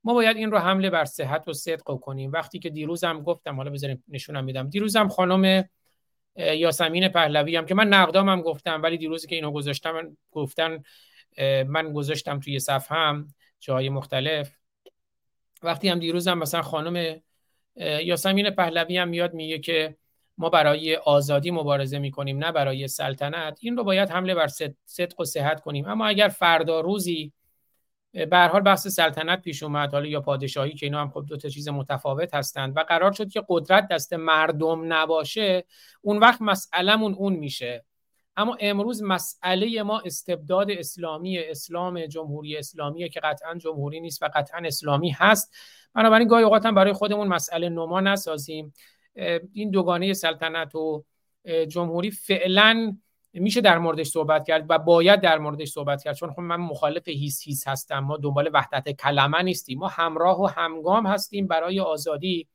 ما 0.04 0.14
باید 0.14 0.38
این 0.38 0.52
رو 0.52 0.58
حمله 0.58 0.90
بر 0.90 1.06
صحت 1.06 1.48
و 1.48 1.54
صدق 1.54 1.84
کنیم. 1.84 2.32
وقتی 2.32 2.60
که 2.60 2.70
دیروزم 2.70 3.22
گفتم 3.22 3.56
حالا 3.56 3.72
بذاریم 3.72 4.04
نشونم 4.08 4.44
میدم. 4.44 4.70
دیروزم 4.70 5.08
خانم 5.08 5.70
یاسمین 6.36 7.08
پهلوی 7.08 7.56
هم 7.56 7.66
که 7.66 7.76
من 7.76 7.88
نقدامم 7.88 8.42
گفتم 8.42 8.82
ولی 8.82 8.98
دیروزی 8.98 9.28
که 9.28 9.36
اینو 9.36 9.52
گذاشتم 9.52 10.18
گفتن 10.32 10.84
من 11.68 11.94
گذاشتم 11.94 12.40
توی 12.40 12.60
صفحه 12.60 12.98
هم 12.98 13.34
جای 13.60 13.90
مختلف. 13.90 14.58
وقتی 15.64 15.90
هم 15.90 16.00
دیروزم 16.00 16.38
مثلا 16.38 16.62
خانم 16.62 17.22
یاسمین 17.76 18.50
پهلوی 18.50 18.98
هم 18.98 19.08
میاد 19.08 19.34
میگه 19.34 19.60
که 19.60 19.96
ما 20.42 20.50
برای 20.50 20.96
آزادی 20.96 21.52
مبارزه 21.52 22.00
می‌کنیم 22.00 22.38
نه 22.38 22.52
برای 22.52 22.88
سلطنت. 22.88 23.58
این 23.62 23.78
رو 23.78 23.84
باید 23.84 24.10
حمله 24.10 24.36
بر 24.36 24.48
صدق 24.86 25.20
و 25.20 25.26
صحت 25.26 25.62
کنیم. 25.62 25.88
اما 25.88 26.08
اگر 26.08 26.28
فردا 26.28 26.82
روزی 26.82 27.34
به 28.12 28.38
حال 28.38 28.62
بحث 28.62 28.88
سلطنت 28.88 29.42
پیش 29.42 29.64
اومد 29.64 29.92
حالا 29.92 30.06
یا 30.06 30.22
پادشاهی 30.22 30.74
که 30.74 30.86
اینا 30.86 31.02
هم 31.02 31.10
خب 31.10 31.26
دو 31.28 31.38
تا 31.38 31.50
چیز 31.50 31.70
متفاوت 31.70 32.34
هستند 32.34 32.78
و 32.78 32.80
قرار 32.80 33.12
شد 33.12 33.30
که 33.30 33.44
قدرت 33.50 33.88
دست 33.88 34.14
مردم 34.14 34.94
نباشه 34.94 35.66
اون 36.02 36.18
وقت 36.18 36.42
مسئلهمون 36.42 37.14
اون 37.14 37.34
میشه. 37.34 37.86
اما 38.38 38.58
امروز 38.60 39.04
مسئله 39.04 39.84
ما 39.84 40.00
استبداد 40.00 40.72
اسلامی 40.72 41.40
اسلام 41.40 42.06
جمهوری 42.06 42.58
اسلامی 42.58 43.10
که 43.10 43.20
قطعا 43.20 43.56
جمهوری 43.56 44.00
نیست 44.00 44.24
و 44.24 44.30
قطعا 44.36 44.62
اسلامی 44.66 45.10
هست. 45.10 45.56
بنابراین 45.94 46.28
گاهی 46.28 46.44
اوقات 46.44 46.66
هم 46.66 46.76
برای 46.76 46.94
خودمون 46.94 47.28
مسئله 47.28 47.70
نما 47.70 48.02
نسازیم. 48.02 48.74
این 49.54 49.72
دوگانه 49.72 50.14
سلطنت 50.14 50.76
و 50.76 51.04
جمهوری 51.68 52.12
فعلا 52.12 52.98
میشه 53.34 53.62
در 53.62 53.78
موردش 53.78 54.08
صحبت 54.08 54.48
کرد 54.48 54.66
و 54.70 54.78
باید 54.78 55.22
در 55.22 55.38
موردش 55.38 55.70
صحبت 55.70 56.04
کرد. 56.04 56.16
چون 56.16 56.32
خب 56.32 56.40
من 56.40 56.56
مخالف 56.56 57.08
هیس 57.08 57.44
هیس 57.44 57.68
هستم. 57.68 58.00
ما 58.00 58.18
دنبال 58.18 58.50
وحدت 58.54 58.92
کلمه 58.92 59.42
نیستیم. 59.42 59.80
ما 59.80 59.88
همراه 59.88 60.42
و 60.42 60.46
همگام 60.46 61.08
هستیم 61.08 61.48
برای 61.48 61.80
آزادی 61.80 62.48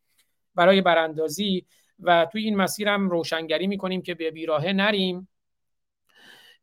برای 0.54 0.80
براندازی 0.80 1.66
و 2.00 2.26
توی 2.32 2.44
این 2.44 2.56
مسیر 2.56 2.88
هم 2.88 3.10
روشنگری 3.10 3.66
می‌کنیم 3.66 4.02
که 4.02 4.14
به 4.14 4.30
بیراهه 4.30 4.72
نریم. 4.72 5.28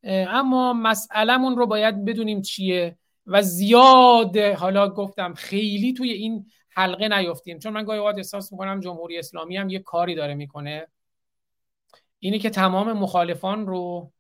اما 0.03 0.73
مسئلهمون 0.73 1.57
رو 1.57 1.65
باید 1.65 2.05
بدونیم 2.05 2.41
چیه 2.41 2.97
و 3.25 3.41
زیاد 3.41 4.37
حالا 4.37 4.89
گفتم 4.89 5.33
خیلی 5.33 5.93
توی 5.93 6.11
این 6.11 6.45
حلقه 6.75 7.07
نیفتیم 7.07 7.59
چون 7.59 7.73
من 7.73 7.83
گاهی 7.83 7.99
اوقات 7.99 8.17
احساس 8.17 8.51
می‌کنم 8.51 8.79
جمهوری 8.79 9.19
اسلامی 9.19 9.57
هم 9.57 9.69
یه 9.69 9.79
کاری 9.79 10.15
داره 10.15 10.33
می‌کنه. 10.33 10.87
اینه 12.19 12.39
که 12.39 12.49
تمام 12.49 12.93
مخالفان 12.93 13.67
رو 13.67 14.11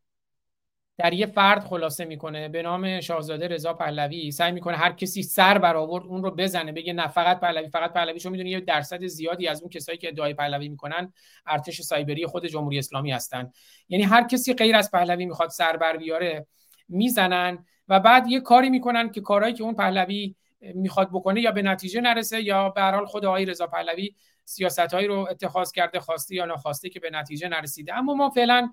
در 0.97 1.13
یه 1.13 1.25
فرد 1.25 1.63
خلاصه 1.63 2.05
می‌کنه 2.05 2.49
به 2.49 2.61
نام 2.61 3.01
شاهزاده 3.01 3.47
رضا 3.47 3.73
پهلوی. 3.73 4.31
سعی 4.31 4.51
می‌کنه 4.51 4.77
هر 4.77 4.91
کسی 4.91 5.23
سر 5.23 5.57
برآورد 5.57 6.05
اون 6.05 6.23
رو 6.23 6.31
بزنه 6.31 6.71
بگه 6.71 6.93
نه 6.93 7.07
فقط 7.07 7.39
پهلوی 7.39 7.69
فقط 7.69 7.93
پهلوی. 7.93 8.19
چون 8.19 8.31
می‌دونی 8.31 8.49
یه 8.49 8.59
درصد 8.59 9.05
زیادی 9.05 9.47
از 9.47 9.61
اون 9.61 9.69
کسایی 9.69 9.97
که 9.97 10.07
ادعای 10.07 10.33
پهلوی 10.33 10.69
می‌کنن 10.69 11.13
ارتش 11.45 11.81
سایبری 11.81 12.25
خود 12.25 12.45
جمهوری 12.45 12.77
اسلامی 12.79 13.11
هستن. 13.11 13.51
یعنی 13.89 14.03
هر 14.03 14.27
کسی 14.27 14.53
غیر 14.53 14.75
از 14.75 14.91
پهلوی 14.91 15.25
می‌خواد 15.25 15.49
سر 15.49 15.77
بر 15.77 15.97
بیاره 15.97 16.47
می‌زنن 16.89 17.65
و 17.87 17.99
بعد 17.99 18.27
یه 18.27 18.39
کاری 18.39 18.69
می‌کنن 18.69 19.11
که 19.11 19.21
کارهایی 19.21 19.53
که 19.53 19.63
اون 19.63 19.75
پهلوی 19.75 20.35
می‌خواد 20.75 21.09
بکنه 21.09 21.41
یا 21.41 21.51
به 21.51 21.61
نتیجه 21.61 22.01
نرسه 22.01 22.41
یا 22.41 22.69
به 22.69 22.81
هر 22.81 22.91
حال 22.95 23.05
خود 23.05 23.25
آقای 23.25 23.45
رضا 23.45 23.67
پهلوی 23.67 24.15
سیاستهایی 24.45 25.07
رو 25.07 25.27
اتخاذ 25.29 25.71
کرده 25.71 25.99
خواسته 25.99 26.35
یا 26.35 26.45
ناخواسته 26.45 26.89
که 26.89 26.99
به 26.99 27.09
نتیجه 27.09 27.47
نرسیده. 27.47 27.93
اما 27.93 28.13
ما 28.13 28.29
فعلا 28.29 28.71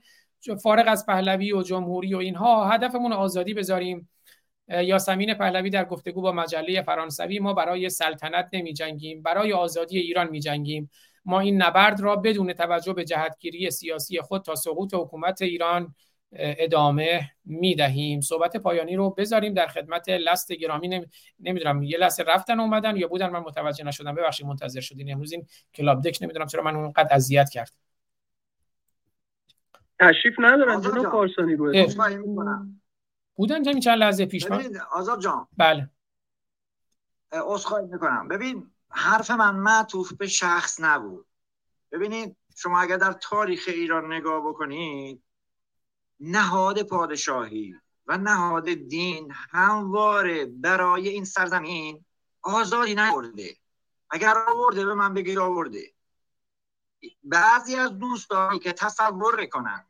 فارغ 0.62 0.84
از 0.88 1.06
پهلوی 1.06 1.52
و 1.52 1.62
جمهوری 1.62 2.14
و 2.14 2.18
اینها 2.18 2.68
هدفمون 2.68 3.12
آزادی 3.12 3.54
بذاریم. 3.54 4.08
یاسمین 4.68 5.34
پهلوی 5.34 5.70
در 5.70 5.84
گفتگو 5.84 6.22
با 6.22 6.32
مجله 6.32 6.82
فرانسوی 6.82 7.38
ما 7.38 7.52
برای 7.52 7.88
سلطنت 7.88 8.48
نمی 8.52 8.72
جنگیم 8.72 9.22
برای 9.22 9.52
آزادی 9.52 9.98
ایران 9.98 10.30
می 10.30 10.40
جنگیم 10.40 10.90
ما 11.24 11.40
این 11.40 11.62
نبرد 11.62 12.00
را 12.00 12.16
بدون 12.16 12.52
توجه 12.52 12.92
به 12.92 13.04
جهتگیری 13.04 13.70
سیاسی 13.70 14.20
خود 14.20 14.42
تا 14.42 14.54
سقوط 14.54 14.94
حکومت 14.94 15.42
ایران 15.42 15.94
ادامه 16.32 17.30
می‌دهیم. 17.44 18.20
صحبت 18.20 18.56
پایانی 18.56 18.96
رو 18.96 19.10
بذاریم 19.10 19.54
در 19.54 19.66
خدمت 19.66 20.08
لست 20.08 20.52
گرامی. 20.52 21.06
نمی‌دونم 21.40 21.82
یه 21.82 21.98
لحظه 21.98 22.22
رفتن 22.22 22.60
اومدن 22.60 22.96
یا 22.96 23.08
بودن؟ 23.08 23.30
من 23.30 23.40
متوجه 23.40 23.84
نشدم. 23.84 24.14
ببخشید 24.14 24.46
منتظر 24.46 24.80
شدین. 24.80 25.12
امروز 25.12 25.32
این 25.32 25.46
کلاب 25.74 26.02
دک 26.02 26.18
نمی‌دونم 26.22 26.46
چرا 26.46 26.62
من 26.62 26.76
اونقدر 26.76 27.14
اذیت 27.14 27.50
کرد. 27.50 27.72
تشریف 30.00 30.34
ندارن 30.38 30.80
جناب 30.80 31.04
کارسانی 31.04 31.56
رو 31.56 31.72
بودن 33.34 33.64
همین 33.64 33.80
چند 33.80 33.98
لحظه 33.98 34.26
پیش؟ 34.26 34.50
من 34.50 34.70
آزاد 34.92 35.20
جان. 35.20 35.48
بله. 35.56 35.90
عذرخواهی 37.32 37.86
می‌کنم. 37.86 38.28
ببین 38.28 38.70
حرف 38.88 39.30
من 39.30 39.56
معطوف 39.56 40.12
به 40.12 40.26
شخص 40.26 40.80
نبود. 40.80 41.26
ببینید 41.92 42.36
شما 42.56 42.80
اگر 42.80 42.96
در 42.96 43.12
تاریخ 43.12 43.64
ایران 43.68 44.12
نگاه 44.12 44.48
بکنید 44.48 45.22
نهاد 46.20 46.82
پادشاهی 46.82 47.74
و 48.06 48.18
نهاد 48.18 48.68
دین 48.74 49.32
همواره 49.50 50.46
برای 50.46 51.08
این 51.08 51.24
سرزمین 51.24 52.04
آزادی 52.42 52.94
نیورده 52.94 53.56
اگر 54.10 54.34
آورده 54.48 54.84
به 54.84 54.94
من 54.94 55.14
بگیر 55.14 55.40
آورده. 55.40 55.92
بعضی 57.22 57.74
از 57.74 57.98
دوستانی 57.98 58.58
که 58.58 58.72
تصور 58.72 59.46
کنن 59.46 59.86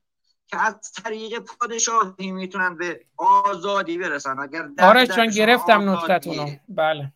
که 0.46 0.56
از 0.56 0.92
طریق 0.92 1.38
پادشاهی 1.38 2.32
می‌تونن 2.32 2.76
به 2.76 3.06
آزادی 3.16 3.98
برسن 3.98 4.38
اگر 4.38 4.70
آرش 4.78 5.08
چون 5.08 5.26
گرفتم 5.26 5.90
نکتتونو 5.90 6.50
بله. 6.68 7.12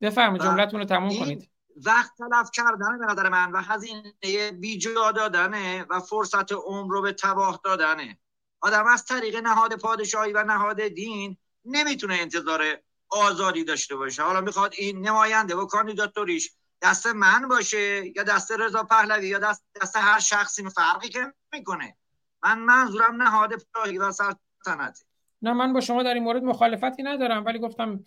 بفرمایید 0.00 0.42
جملتون 0.42 0.80
رو 0.80 0.86
تموم 0.86 1.18
کنید. 1.18 1.50
وقت 1.86 2.12
تلف 2.18 2.50
کردن 2.52 2.98
به 2.98 3.06
نظر 3.06 3.28
من 3.28 3.52
و 3.52 3.62
هزینه 3.62 4.52
بیجا 4.52 5.12
دادنه 5.12 5.86
و 5.90 6.00
فرصت 6.00 6.52
عمر 6.52 6.92
رو 6.92 7.02
به 7.02 7.12
تباه 7.12 7.60
دادنه. 7.64 8.18
آدم 8.60 8.86
از 8.86 9.04
طریق 9.04 9.36
نهاد 9.36 9.76
پادشاهی 9.76 10.32
و 10.32 10.44
نهاد 10.44 10.82
دین 10.82 11.36
نمی‌تونه 11.64 12.14
انتظار 12.14 12.64
آزادی 13.08 13.64
داشته 13.64 13.96
باشه. 13.96 14.22
حالا 14.22 14.40
می‌خواد 14.40 14.74
این 14.78 15.08
نماینده 15.08 15.56
و 15.56 15.66
کاندیداتوریش 15.66 16.52
دست 16.82 17.06
من 17.06 17.48
باشه 17.48 18.12
یا 18.16 18.22
دست 18.22 18.52
رضا 18.52 18.82
پهلوی 18.82 19.28
یا 19.28 19.38
دست, 19.38 19.64
دست 19.82 19.96
هر 19.96 20.18
شخصی 20.18 20.68
فرقی 20.68 21.08
که 21.08 21.32
می‌کنه. 21.52 21.96
من 22.42 22.58
منظورم 22.58 23.22
نهاد 23.22 23.52
پراهی 23.74 23.98
و 23.98 24.12
سلطنته 24.12 25.04
نه 25.42 25.52
من 25.52 25.72
با 25.72 25.80
شما 25.80 26.02
در 26.02 26.14
این 26.14 26.22
مورد 26.22 26.42
مخالفتی 26.42 27.02
ندارم 27.02 27.44
ولی 27.44 27.58
گفتم 27.58 28.04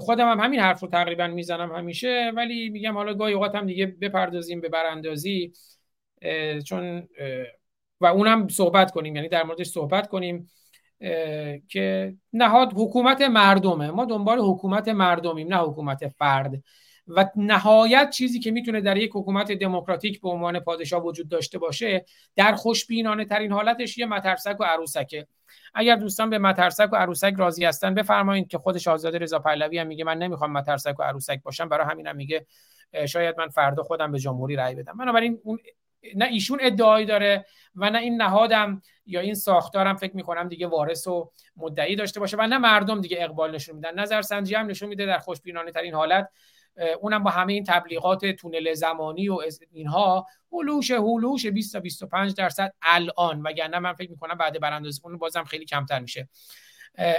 خودم 0.00 0.30
هم 0.30 0.40
همین 0.40 0.60
حرف 0.60 0.80
رو 0.80 0.88
تقریبا 0.88 1.26
می‌زنم 1.26 1.72
همیشه 1.72 2.32
ولی 2.36 2.68
میگم 2.68 2.94
حالا 2.94 3.14
گاهی 3.14 3.34
اوقات 3.34 3.54
هم 3.54 3.66
دیگه 3.66 3.86
بپردازیم 3.86 4.60
به 4.60 4.68
براندازی 4.68 5.52
چون 6.66 7.08
و 8.00 8.06
اونم 8.06 8.48
صحبت 8.48 8.90
کنیم 8.90 9.16
یعنی 9.16 9.28
در 9.28 9.42
موردش 9.42 9.66
صحبت 9.66 10.08
کنیم 10.08 10.50
که 11.68 12.14
نهاد 12.32 12.72
حکومت 12.76 13.22
مردمه. 13.22 13.90
ما 13.90 14.04
دنبال 14.04 14.38
حکومت 14.38 14.88
مردمیم 14.88 15.48
نه 15.48 15.56
حکومت 15.56 16.08
فرد. 16.08 16.62
و 17.08 17.26
نهایت 17.36 18.10
چیزی 18.10 18.40
که 18.40 18.50
می‌تونه 18.50 18.80
در 18.80 18.96
یک 18.96 19.10
حکومت 19.14 19.52
دموکراتیک 19.52 20.20
به 20.20 20.28
عنوان 20.28 20.60
پادشاه 20.60 21.04
وجود 21.04 21.28
داشته 21.28 21.58
باشه 21.58 22.04
در 22.36 22.52
خوشبینانه 22.52 23.24
ترین 23.24 23.52
حالتش 23.52 23.98
یه 23.98 24.06
مترسک 24.06 24.56
و 24.60 24.64
عروسکه. 24.64 25.26
اگر 25.74 25.96
دوستان 25.96 26.30
به 26.30 26.38
مترسک 26.38 26.88
و 26.92 26.96
عروسک 26.96 27.34
راضی 27.36 27.64
هستن 27.64 27.94
بفرمایید 27.94 28.48
که 28.48 28.58
خودش 28.58 28.88
آزاده 28.88 29.18
رضا 29.18 29.38
پهلوی 29.38 29.78
هم 29.78 29.86
میگه 29.86 30.04
من 30.04 30.18
نمی‌خوام 30.18 30.52
مترسک 30.52 30.94
و 31.00 31.02
عروسک 31.02 31.42
باشم. 31.42 31.68
برای 31.68 31.86
همینم 31.86 32.16
میگه 32.16 32.46
شاید 33.08 33.38
من 33.38 33.48
فردا 33.48 33.82
خودم 33.82 34.12
به 34.12 34.18
جمهوری 34.18 34.56
رأی 34.56 34.74
بدم. 34.74 34.96
بنابراین 34.96 35.40
اون 35.44 35.58
نه 36.16 36.24
ایشون 36.24 36.58
ادعایی 36.62 37.06
داره 37.06 37.44
و 37.74 37.90
نه 37.90 37.98
این 37.98 38.22
نهادم 38.22 38.82
یا 39.06 39.20
این 39.20 39.34
ساختارم 39.34 39.96
فکر 39.96 40.16
می‌کنم 40.16 40.48
دیگه 40.48 40.66
وارث 40.66 41.06
و 41.06 41.30
مدعی 41.56 41.96
داشته 41.96 42.20
باشه 42.20 42.36
و 42.36 42.46
نه 42.46 42.58
مردم 42.58 43.00
دیگه 43.00 43.16
اقبال 43.20 43.54
نشون 43.54 43.76
میدن. 43.76 44.00
نظر 44.00 44.22
سنجی 44.22 44.54
هم 44.54 44.66
نشون 44.66 44.88
میده 44.88 45.06
در 45.06 45.18
خوشبینانه 45.18 45.70
ترین 45.72 45.94
حالت 45.94 46.28
اونم 47.00 47.22
با 47.22 47.30
همه 47.30 47.52
این 47.52 47.64
تبلیغات 47.64 48.26
تونل 48.26 48.74
زمانی 48.74 49.28
و 49.28 49.38
اینها 49.72 50.26
هلوش 50.52 50.90
هلوش 50.90 51.46
20 51.46 51.72
تا 51.72 51.80
25 51.80 52.34
درصد 52.34 52.74
الان 52.82 53.42
وگرنه 53.42 53.78
من 53.78 53.92
فکر 53.92 54.10
می‌کنم 54.10 54.34
بعد 54.34 54.60
براندازی 54.60 55.00
اون 55.04 55.18
بازم 55.18 55.44
خیلی 55.44 55.64
کمتر 55.64 55.98
میشه. 56.00 56.28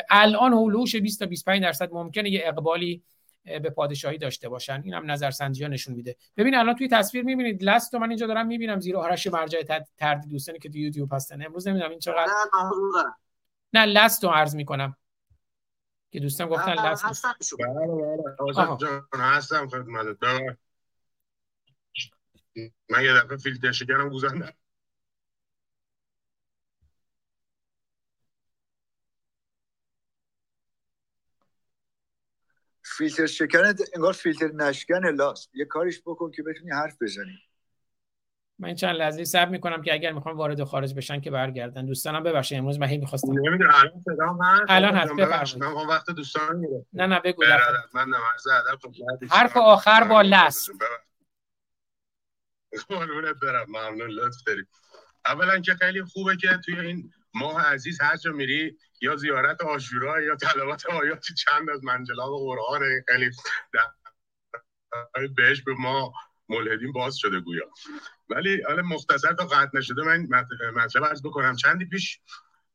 الان 0.10 0.54
هلوش 0.54 0.96
20 0.96 1.20
تا 1.20 1.26
25 1.26 1.64
درصد 1.64 1.94
ممکنه 1.94 2.30
یه 2.30 2.42
اقبالی 2.46 3.04
به 3.44 3.70
پادشاهی 3.70 4.18
داشته 4.18 4.50
باشن. 4.50 4.82
این 4.84 4.94
هم 4.94 5.12
نظرسنجی 5.12 5.64
ها 5.64 5.70
نشون 5.70 5.96
میده. 5.96 6.16
ببین 6.38 6.56
الان 6.56 6.76
توی 6.76 6.88
تصویر 6.88 7.24
می‌بینید 7.24 7.64
لست 7.64 7.96
من 7.96 8.10
اینجا 8.10 8.28
دارم 8.28 8.48
می‌بینم 8.48 8.80
زیر 8.80 8.98
آرش 8.98 9.28
مرجع 9.28 9.62
تردید 9.98 10.32
دوستانی 10.32 10.60
که 10.60 10.70
تو 10.70 10.78
یوتیوب 10.78 11.14
هستن. 11.14 11.46
امروز 11.46 11.68
نمی‌دونم 11.68 11.92
این 11.92 12.00
چقدر 12.00 12.32
نه 13.74 13.86
لست 13.86 14.24
رو 14.24 14.30
عرض 14.30 14.56
می‌کنم. 14.56 14.96
که 16.12 16.20
دوستان 16.20 16.48
گفتن 16.50 16.74
لست 16.74 17.06
بله 17.60 17.88
بله 19.14 19.22
هستم 19.22 19.68
خدمتت. 19.70 20.24
من 22.90 23.04
یه 23.04 23.14
دفعه 23.14 23.38
فیلتر 23.38 23.72
شکنم 23.72 24.10
گذاندم 24.10 24.54
فیلتر 32.84 33.26
شکن 33.26 33.74
انگار 33.96 34.14
فیلتر 34.14 34.48
نشکن 34.48 35.06
لاست. 35.16 35.50
یه 35.54 35.66
کاریش 35.66 36.02
بکن 36.06 36.32
که 36.32 36.44
بتونی 36.44 36.72
حرف 36.72 36.98
بزنی. 37.02 37.49
من 38.60 38.76
چند 38.76 38.96
لحظه 38.96 39.24
صبر 39.26 39.50
می‌کنم 39.50 39.82
که 39.82 39.94
اگر 39.94 40.12
می‌خوام 40.12 40.38
وارد 40.38 40.64
خارج 40.64 40.94
بشن 40.94 41.22
که 41.22 41.32
برگردن. 41.32 41.86
دوستانم 41.86 42.24
ببخشید 42.24 42.58
امروز 42.58 42.80
من 42.80 42.88
هی 42.88 42.98
می‌خواستم 42.98 43.32
نمی‌دونم 43.32 43.74
الان 43.74 44.04
صدا 44.06 44.38
هست 44.42 44.64
الان 44.70 44.96
هست 44.96 45.14
بفرمایید. 45.14 45.78
من 45.78 45.88
وقت 45.88 46.10
دوستان 46.10 46.56
میره 46.56 46.86
نه 46.94 47.06
نه 47.06 47.20
بگو 47.20 47.44
من 47.94 48.04
نماز 48.04 48.48
ادب 48.48 48.80
حرف 49.32 49.58
آخر 49.58 50.04
با 50.04 50.22
لس. 50.22 50.70
قربونت 52.88 53.36
برم 53.42 53.66
ممنون 53.70 54.10
لطف 54.10 54.44
داری. 54.48 54.66
اولا 55.26 55.60
که 55.60 55.76
خیلی 55.76 56.04
خوبه 56.04 56.38
که 56.38 56.60
توی 56.66 56.80
این 56.80 57.12
ماه 57.34 57.66
عزیز 57.66 58.02
هر 58.02 58.18
جا 58.18 58.32
میری 58.32 58.78
یا 59.02 59.16
زیارت 59.16 59.62
آشورا 59.62 60.22
یا 60.22 60.36
تلاوت 60.36 60.86
آیاتی 60.86 61.34
چند 61.34 61.70
از 61.70 61.84
منجلاب 61.84 62.30
قرآن 62.40 62.82
خیلی 63.08 63.32
بهش 65.38 65.62
به 65.62 65.74
ما 65.74 66.14
ملحدین 66.50 66.92
باز 66.92 67.18
شده 67.18 67.40
گویا. 67.40 67.66
ولی 68.30 68.62
حالا 68.68 68.82
مختصر 68.82 69.34
تا 69.34 69.46
قطع 69.46 69.78
نشده 69.78 70.02
من 70.02 70.28
مطلب 70.76 71.06
عرض 71.06 71.22
بکنم. 71.22 71.56
چندی 71.56 71.86
پیش 71.86 72.20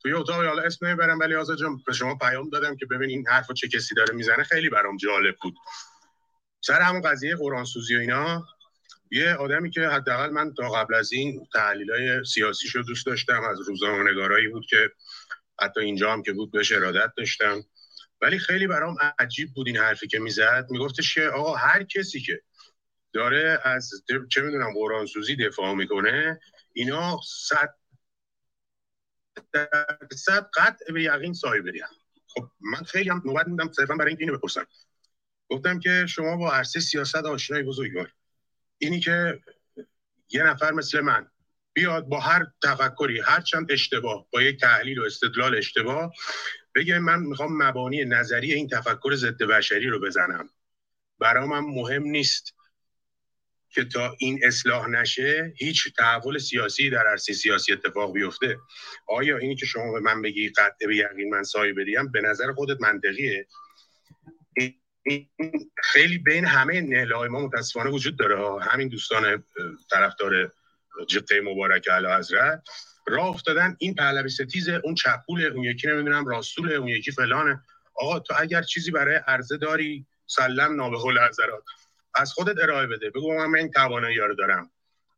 توی 0.02 0.12
اتاق 0.12 0.44
حالا 0.44 0.62
اسم 0.62 0.86
نمی‌برم 0.86 1.18
ولی 1.18 1.34
آزاد 1.34 1.58
جان 1.58 1.83
به 1.86 1.92
شما 1.92 2.15
پیام 2.15 2.50
دادم 2.50 2.76
که 2.76 2.86
ببین 2.86 3.10
این 3.10 3.28
حرفو 3.28 3.55
چه 3.55 3.68
کسی 3.68 3.94
داره 3.94 4.15
می‌زنه. 4.15 4.44
خیلی 4.44 4.68
برام 4.68 4.97
جالب 4.97 5.34
بود. 5.42 5.55
سر 6.60 6.81
همون 6.81 7.00
قضیه 7.00 7.36
قرآن 7.36 7.65
سوزی 7.65 7.97
و 7.97 7.99
اینا 7.99 8.44
یه 9.10 9.34
آدمی 9.34 9.70
که 9.70 9.89
حداقل 9.89 10.31
من 10.31 10.55
تا 10.55 10.68
قبل 10.68 10.94
از 10.94 11.12
این 11.12 11.47
تحلیل 11.55 12.24
سیاسی 12.24 12.68
شو 12.68 12.83
دوست 12.83 13.07
داشتم 13.07 13.44
از 13.50 13.60
روزنامه‌نگارایی 13.68 14.49
بود 14.49 14.66
که 14.68 14.91
حتی 15.62 15.81
اینجا 15.81 16.12
هم 16.12 16.23
که 16.23 16.33
بود 16.33 16.52
بهش 16.52 16.73
ارادت 16.73 17.12
داشتم. 17.16 17.65
ولی 18.20 18.39
خیلی 18.39 18.66
برام 18.66 18.97
عجیب 19.18 19.49
بود 19.55 19.66
این 19.66 19.76
حرفی 19.76 20.07
که 20.07 20.18
می‌زد. 20.18 20.66
میگفتش 20.70 21.15
که 21.15 21.26
آقا 21.26 21.55
هر 21.55 21.83
کسی 21.83 22.20
که 22.20 22.42
داره 23.15 23.60
از 23.65 23.91
چه 24.31 24.41
می‌دونم 24.43 24.73
قرآن 24.75 25.07
سوزی 25.07 25.36
دفاع 25.36 25.75
می‌کنه. 25.75 26.41
اینا 26.73 27.20
صد 27.26 27.75
صد 30.17 30.51
قطع 30.57 30.93
به 30.93 31.02
یقین 31.02 31.33
سایبری 31.33 31.81
هم 31.81 31.89
خب 32.26 32.51
من 32.60 32.83
خیلی 32.83 33.10
هم 33.10 33.23
نوبت 33.25 33.49
میدم 33.49 33.73
صرفا 33.73 33.94
برای 33.94 34.09
اینکه 34.09 34.25
اینو 34.25 34.39
بپرسم. 34.39 34.67
گفتم 35.49 35.81
که 35.81 36.07
شما 36.09 36.36
با 36.36 36.52
عرصه 36.52 36.81
سیاست 36.81 37.15
آشنای 37.15 37.62
بزرگوار. 37.62 38.12
اینی 38.78 39.01
که 39.01 39.41
یه 40.31 40.43
نفر 40.43 40.73
مثل 40.73 41.01
من 41.01 41.31
بیاد 41.73 42.07
با 42.07 42.20
هر 42.20 42.47
تفکری 42.62 43.20
هر 43.20 43.41
چند 43.41 43.73
اشتباه 43.73 44.26
با 44.33 44.43
یک 44.43 44.60
تحلیل 44.60 44.99
و 44.99 45.05
استدلال 45.05 45.55
اشتباه 45.55 46.12
بگه 46.75 46.99
من 46.99 47.20
می‌خوام 47.20 47.62
مبانی 47.62 48.05
نظری 48.05 48.55
این 48.55 48.68
تفکر 48.68 49.15
ضد 49.15 49.43
بشری 49.43 49.86
رو 49.86 50.01
بزنم. 50.01 50.51
برام 51.18 51.52
هم 51.52 51.65
مهم 51.65 52.02
نیست. 52.02 52.55
که 53.75 53.85
تا 53.85 54.17
این 54.19 54.41
اصلاح 54.43 54.89
نشه 54.89 55.53
هیچ 55.57 55.94
تحول 55.97 56.39
سیاسی 56.39 56.91
در 56.91 57.07
عرصه 57.07 57.33
سیاسی 57.33 57.73
اتفاق 57.73 58.12
بیفته. 58.12 58.59
آیا 59.09 59.39
اینی 59.39 59.57
که 59.57 59.67
شما 59.67 59.93
به 59.93 60.01
من 60.01 60.23
بگی 60.23 60.49
قطع 60.49 60.86
به 60.86 60.97
یقین 60.97 61.31
من 61.31 61.43
سایه 61.43 61.73
بدیم 61.73 62.12
به 62.12 62.20
نظر 62.20 62.53
خودت 62.53 62.81
منطقیه؟ 62.81 63.47
این 65.07 65.28
خیلی 65.83 66.19
بین 66.19 66.44
همه 66.44 66.81
نهله 66.81 67.17
های 67.17 67.28
ما 67.28 67.41
متاسفانه 67.41 67.91
وجود 67.91 68.17
داره. 68.17 68.65
همین 68.65 68.89
دوستان 68.89 69.44
طرفدار 69.91 70.53
جبته 71.09 71.41
مبارک 71.41 71.89
علی 71.89 72.07
حضرت. 72.07 72.62
راه 73.07 73.27
افتادن 73.27 73.77
این 73.78 73.94
پهلوی 73.94 74.28
ستیز 74.28 74.69
اون 74.69 74.94
چپول 74.94 75.47
اون 75.47 75.65
یکی 75.65 75.89
نمی‌دونم 75.89 76.27
راستول 76.27 76.73
اون 76.73 76.89
یکی 76.89 77.12
فلانه. 77.12 77.62
آقا 77.94 78.19
تو 78.19 78.35
اگر 78.39 78.62
چیزی 78.62 78.91
برای 78.91 79.20
عرضه 79.27 79.57
داری 79.57 80.07
سلم 80.27 80.77
نابه 80.77 80.97
حضرات. 81.28 81.65
از 82.15 82.33
خودت 82.33 82.62
ارائه 82.62 82.86
بده. 82.86 83.10
بگو 83.10 83.34
من 83.34 83.59
این 83.59 83.70
توانایی 83.70 84.18
رو 84.18 84.34
دارم. 84.34 84.70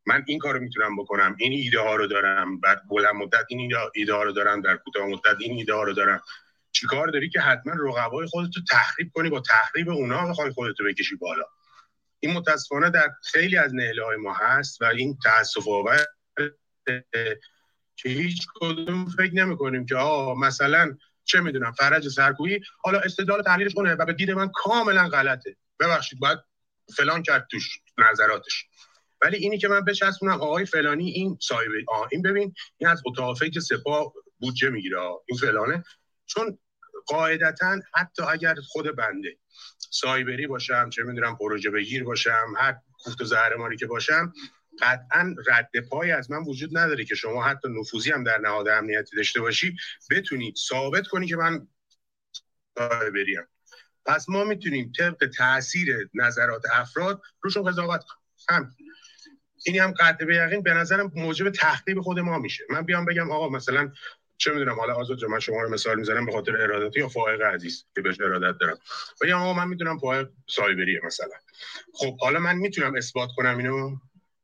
من 0.07 0.25
این 0.27 0.39
کارو 0.39 0.61
می‌تونم 0.61 0.97
بکنم. 0.97 1.37
این 1.39 1.53
ایده 1.53 1.81
ها 1.81 1.95
رو 1.95 2.07
دارم. 2.07 2.61
بعد 2.61 2.83
بلند 2.89 3.15
مدت 3.15 3.45
این 3.49 3.73
ایده 3.95 4.15
ها 4.15 4.23
رو 4.23 4.33
دارم. 4.33 4.61
در 4.61 4.77
کوتاه 4.77 5.07
مدت 5.07 5.37
این 5.41 5.53
ایده 5.53 5.75
ها 5.75 5.83
رو 5.83 5.93
دارم. 5.93 6.23
چیکار 6.73 7.09
داری 7.09 7.29
که 7.29 7.41
حتما 7.41 7.73
رقبای 7.73 8.27
خودت 8.27 8.57
رو 8.57 8.63
تخریب 8.71 9.11
کنی 9.15 9.31
با 9.31 9.41
تخریب 9.41 9.89
اونا 9.89 10.29
بخوای 10.29 10.51
خودت 10.51 10.81
رو 10.81 10.87
بکشی 10.87 11.17
بالا. 11.17 11.45
این 12.21 12.35
متاسفانه 12.35 12.91
در 12.91 13.11
خیلی 13.23 13.57
از 13.57 13.75
نهله 13.75 14.05
های 14.05 14.17
ما 14.17 14.35
هست 14.35 14.83
و 14.83 14.85
این 14.85 15.19
تاسف 15.25 15.69
آور 15.69 16.05
که 17.97 18.09
هیچ 18.09 18.47
کدوم 18.55 19.07
فکر 19.07 19.35
نمی 19.35 19.57
کنیم 19.57 19.87
که 19.87 19.97
آه 19.97 20.39
مثلا 20.39 20.97
چه 21.25 21.41
می‌دونم 21.41 21.73
فرج 21.73 22.09
سرکویی 22.09 22.61
حالا 22.83 23.01
استدلال 23.01 23.43
تحلیلش 23.43 23.75
کنه 23.75 23.95
و 23.95 24.05
به 24.05 24.13
دید 24.13 24.31
من 24.31 24.51
کاملا 24.55 25.09
غلطه. 25.09 25.57
ببخشید 25.81 26.19
باید 26.19 26.39
فلان 26.97 27.23
کرد 27.23 27.47
توش 27.51 27.81
نظراتش. 27.99 28.67
ولی 29.23 29.37
اینی 29.37 29.59
که 29.59 29.69
من 29.69 29.85
بچسبونم 29.85 30.41
آقای 30.41 30.65
فلانی 30.65 31.11
این 31.11 31.39
صاحب 31.43 31.71
این 32.13 32.23
ببین 32.23 32.55
این 32.77 32.91
از 32.91 33.03
اتاق 33.07 33.45
که 33.45 33.61
سپاه 33.61 34.13
بودجه 34.39 34.71
می‌گیره 34.71 34.99
این 35.27 35.39
فلانه. 35.39 35.85
چون 36.27 36.59
قاعدتا 37.07 37.81
حتی 37.95 38.23
اگر 38.23 38.55
خود 38.55 38.97
بنده 38.97 39.37
سایبری 39.91 40.47
باشم 40.47 40.91
چه 40.91 41.03
می‌دونم 41.03 41.37
پروژه 41.37 41.71
بگیر 41.71 42.05
باشم 42.05 42.55
هر 42.59 42.77
کوفت 43.05 43.21
و 43.21 43.25
زهرماری 43.25 43.77
که 43.77 43.87
باشم 43.87 44.33
قطعا 44.81 45.35
رد 45.49 45.71
پای 45.91 46.11
از 46.11 46.31
من 46.31 46.45
وجود 46.45 46.79
نداره 46.79 47.05
که 47.05 47.15
شما 47.15 47.45
حتی 47.45 47.69
نفوذی 47.69 48.11
هم 48.11 48.25
در 48.25 48.39
نهاد 48.39 48.69
امنیتی 48.69 49.17
داشته 49.17 49.41
باشی 49.41 49.77
بتونید 50.11 50.57
ثابت 50.69 51.07
کنی 51.07 51.27
که 51.27 51.37
من 51.37 51.69
سایبریم 52.79 53.43
پس 54.07 54.29
ما 54.29 54.45
می‌تونیم 54.45 54.93
طبق 54.99 55.31
تاثیر 55.39 56.09
نظرات 56.15 56.63
افراد 56.73 57.23
روشون 57.41 57.63
قضاوت 57.63 58.05
کنیم. 58.49 58.77
اینی 59.67 59.79
هم 59.79 59.95
قطع 60.01 60.25
به 60.25 60.37
یقین 60.37 60.63
به 60.63 60.75
نظرم 60.75 61.13
موجب 61.15 61.51
تخریب 61.51 62.01
خود 62.01 62.19
ما 62.19 62.39
میشه. 62.39 62.65
من 62.71 62.83
بیام 62.83 63.05
بگم 63.05 63.31
آقا 63.31 63.49
مثلا 63.49 63.93
چه 64.39 64.53
می‌دونم 64.53 64.81
حالا 64.81 64.95
آزاد 64.95 65.25
من 65.25 65.41
شما 65.41 65.63
رو 65.63 65.69
مثال 65.71 65.99
می‌زنم 65.99 66.27
به 66.27 66.33
خاطر 66.33 66.63
ارادتی 66.63 67.01
یا 67.01 67.09
فائق 67.09 67.43
عزیز 67.43 67.85
که 67.95 68.01
بهش 68.01 68.21
ارادت 68.21 68.59
دارم. 68.59 68.79
و 69.23 69.27
یا 69.27 69.53
من 69.53 69.69
می‌دونم 69.69 69.99
فائق 69.99 70.29
سایبریه 70.49 71.01
مثلا. 71.05 71.37
خب 71.93 72.19
حالا 72.21 72.39
من 72.39 72.57
می‌تونم 72.57 72.95
اثبات 72.95 73.29
کنم 73.37 73.59
اینو؟ 73.59 73.97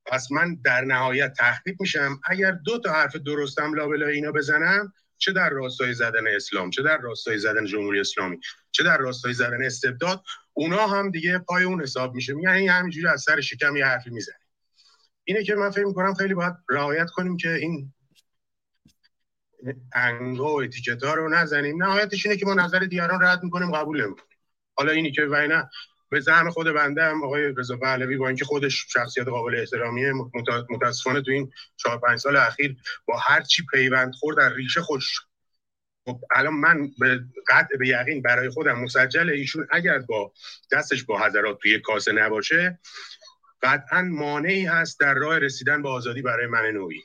پس 0.06 0.32
من 0.32 0.54
در 0.64 0.80
نهایت 0.80 1.32
تخریب 1.38 1.76
میشم. 1.80 2.20
اگر 2.24 2.50
دو 2.50 2.78
تا 2.78 2.92
حرف 2.92 3.16
درستم 3.16 3.74
لابلای 3.74 4.14
اینا 4.14 4.32
بزنم 4.32 4.92
چه 5.22 5.32
در 5.32 5.50
راستای 5.50 5.94
زدن 5.94 6.26
اسلام 6.36 6.70
چه 6.70 6.82
در 6.82 6.98
راستای 6.98 7.38
زدن 7.38 7.64
جمهوری 7.64 8.00
اسلامی 8.00 8.40
چه 8.70 8.84
در 8.84 8.98
راستای 8.98 9.32
زدن 9.32 9.64
استبداد 9.64 10.22
اونا 10.52 10.86
هم 10.86 11.10
دیگه 11.10 11.38
پای 11.38 11.64
اون 11.64 11.82
حساب 11.82 12.14
میشه. 12.14 12.34
یعنی 12.42 12.68
همینجوری 12.68 13.06
از 13.06 13.22
سر 13.22 13.40
شکم 13.40 13.76
یه 13.76 13.86
حرفی 13.86 14.10
می‌زنی 14.10 14.36
اینه 15.24 15.44
که 15.44 15.54
من 15.54 15.70
فکر 15.70 15.84
می‌کنم 15.84 16.14
خیلی 16.14 16.34
باید 16.34 16.54
رعایت 16.70 17.10
کنیم 17.10 17.36
که 17.36 17.54
این 17.54 17.92
انگا 19.94 20.54
و 20.54 20.62
اتیکت 20.62 21.04
ها 21.04 21.14
رو 21.14 21.28
نزنیم. 21.28 21.82
نهایتش 21.82 22.26
اینه 22.26 22.38
که 22.38 22.46
ما 22.46 22.54
نظر 22.54 22.78
دیگران 22.78 23.22
رد 23.22 23.42
می‌کنیم 23.42 23.70
قبول 23.70 24.04
نمی‌کنیم. 24.04 24.28
حالا 24.74 24.92
اینی 24.92 25.12
که 25.12 25.22
وینا 25.22 25.70
به 26.12 26.20
زعم 26.20 26.50
خود 26.50 26.66
بنده 26.66 27.04
هم 27.04 27.24
آقای 27.24 27.54
رضا 27.56 27.76
پهلوی 27.76 28.16
با 28.16 28.28
اینکه 28.28 28.44
خودش 28.44 28.86
شخصیت 28.88 29.28
قابل 29.28 29.54
احترامیه 29.58 30.12
متاسفانه 30.70 31.22
تو 31.22 31.30
این 31.30 31.52
چهار 31.76 31.98
پنج 31.98 32.18
سال 32.18 32.36
اخیر 32.36 32.76
با 33.06 33.18
هر 33.18 33.42
چی 33.42 33.66
پیوند 33.72 34.14
خورد 34.14 34.36
در 34.36 34.54
ریشه 34.54 34.80
خوش 34.80 35.20
خب 36.04 36.20
الان 36.30 36.54
من 36.54 36.90
به 36.98 37.20
قطع 37.48 37.76
به 37.78 37.88
یقین 37.88 38.22
برای 38.22 38.50
خودم 38.50 38.80
مسجل 38.80 39.30
ایشون 39.30 39.66
اگر 39.70 39.98
با 39.98 40.32
دستش 40.72 41.04
با 41.04 41.20
حضرات 41.20 41.58
توی 41.62 41.78
کاسه 41.78 42.12
نباشه 42.12 42.78
قطعا 43.62 44.02
مانعی 44.02 44.66
هست 44.66 45.00
در 45.00 45.14
راه 45.14 45.38
رسیدن 45.38 45.82
به 45.82 45.88
آزادی 45.88 46.22
برای 46.22 46.46
من 46.46 46.70
نوعی. 46.74 47.02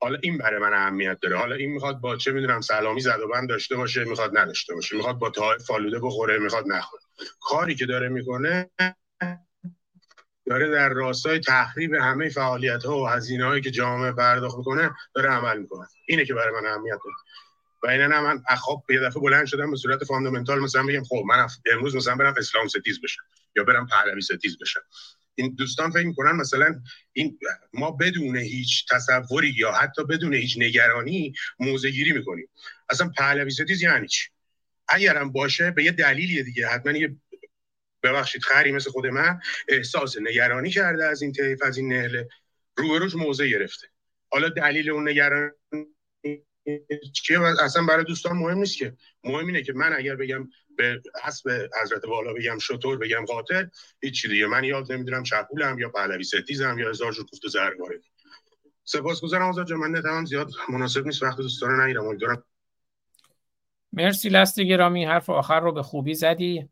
حالا 0.00 0.18
این 0.22 0.38
برای 0.38 0.60
من 0.60 0.72
اهمیت 0.74 1.18
داره. 1.20 1.38
حالا 1.38 1.54
این 1.54 1.72
می‌خواد 1.72 2.00
با 2.00 2.16
چه 2.16 2.32
می‌دونم 2.32 2.60
سلامی 2.60 3.00
زد 3.00 3.20
و 3.20 3.28
بند 3.28 3.48
داشته 3.48 3.76
باشه 3.76 4.04
می‌خواد 4.04 4.38
نداشته 4.38 4.74
باشه. 4.74 4.96
می‌خواد 4.96 5.18
با 5.18 5.30
تای 5.30 5.58
فالوده 5.66 5.98
بخوره 5.98 6.38
می‌خواد 6.38 6.64
نخوره. 6.66 7.02
کاری 7.40 7.74
که 7.74 7.86
داره 7.86 8.08
می‌کنه 8.08 8.70
داره 10.46 10.70
در 10.70 10.88
راستای 10.88 11.40
تخریب 11.40 11.94
همه 11.94 12.28
فعالیت 12.28 12.84
ها 12.84 13.02
و 13.02 13.08
هزینه 13.08 13.44
هایی 13.44 13.62
که 13.62 13.70
جامعه 13.70 14.12
پرداخت 14.12 14.58
می‌کنه 14.58 14.90
داره 15.14 15.30
عمل 15.30 15.58
می‌کنه. 15.58 15.86
اینه 16.06 16.24
که 16.24 16.34
برای 16.34 16.54
من 16.60 16.68
اهمیت 16.68 16.98
داره. 17.04 17.16
و 17.82 17.86
اینا 17.86 18.22
من 18.22 18.42
خب 18.48 18.90
یه 18.90 19.00
دفعه 19.00 19.22
بلند 19.22 19.46
شدم 19.46 19.70
به 19.70 19.76
صورت 19.76 20.04
fundamental 20.04 20.60
مثلا 20.60 20.82
بگم 20.82 21.04
خب 21.04 21.22
من 21.28 21.46
امروز 21.72 21.96
مثلا 21.96 22.14
برم 22.14 22.34
اسلام 22.38 22.68
ستیز 22.68 23.00
بشم 23.00 23.22
یا 23.56 23.64
برم 23.64 23.86
پهلوی 23.86 24.20
ستیز 24.20 24.58
بشم. 24.58 24.80
این 25.38 25.54
دوستان 25.54 25.90
فکر 25.90 26.06
می‌کنن 26.06 26.32
مثلا 26.32 26.82
این 27.12 27.38
ما 27.72 27.90
بدون 27.90 28.36
هیچ 28.36 28.86
تصوری 28.90 29.54
یا 29.56 29.72
حتی 29.72 30.04
بدون 30.04 30.34
هیچ 30.34 30.58
نگرانی 30.58 31.32
موضع 31.58 31.90
گیری 31.90 32.12
می‌کنیم. 32.12 32.48
اصلا 32.90 33.08
پهلوی 33.08 33.50
ستیز 33.50 33.82
یعنی 33.82 34.08
چی؟ 34.08 34.28
اگرم 34.88 35.32
باشه 35.32 35.70
به 35.70 35.84
یه 35.84 35.90
دلیلی 35.90 36.42
دیگه. 36.42 36.68
حتما 36.68 36.92
یه 36.92 37.16
ببخشید 38.02 38.42
خری 38.42 38.72
مثل 38.72 38.90
خود 38.90 39.06
من 39.06 39.40
احساس 39.68 40.16
نگرانی 40.20 40.70
کرده 40.70 41.04
از 41.04 41.22
این 41.22 41.32
طیف 41.32 41.62
از 41.62 41.76
این 41.76 41.92
نهله 41.92 42.28
روبروش 42.76 43.14
موزه 43.14 43.48
گرفته. 43.48 43.86
حالا 44.30 44.48
دلیل 44.48 44.90
اون 44.90 45.08
نگرانی 45.08 45.50
چیه؟ 47.12 47.40
اصلا 47.40 47.82
برای 47.82 48.04
دوستان 48.04 48.36
مهم 48.36 48.58
نیست 48.58 48.78
که. 48.78 48.96
مهم 49.24 49.46
اینه 49.46 49.62
که 49.62 49.72
من 49.72 49.92
اگر 49.92 50.16
بگم 50.16 50.48
به 50.78 51.02
حسب 51.24 51.68
حضرت 51.82 52.04
والا 52.04 52.32
بگم 52.32 52.58
شطور 52.58 52.98
بگم 52.98 53.24
قاتل 53.24 53.66
هیچ 54.02 54.26
دیگه. 54.26 54.46
من 54.46 54.64
یاد 54.64 54.92
نمی‌دونم 54.92 55.22
چپولم 55.22 55.78
یا 55.78 55.88
پهلوی 55.88 56.24
ستیزم 56.24 56.78
یا 56.78 56.88
هزار 56.88 57.12
جور 57.12 57.24
گفت 57.24 57.48
زرگاره 57.48 58.00
سپاسگزارم 58.84 59.48
آزاد 59.48 59.72
من 59.72 59.98
نتمام 59.98 60.24
زیاد 60.24 60.50
مناسب 60.68 61.06
نیست. 61.06 61.22
وقت 61.22 61.36
دوستان 61.36 61.80
نگیرم 61.80 62.06
امیدوارم. 62.06 62.44
مرسی 63.92 64.28
لست 64.28 64.60
گرامی. 64.60 65.04
حرف 65.04 65.30
آخر 65.30 65.60
رو 65.60 65.72
به 65.72 65.82
خوبی 65.82 66.14
زدی. 66.14 66.68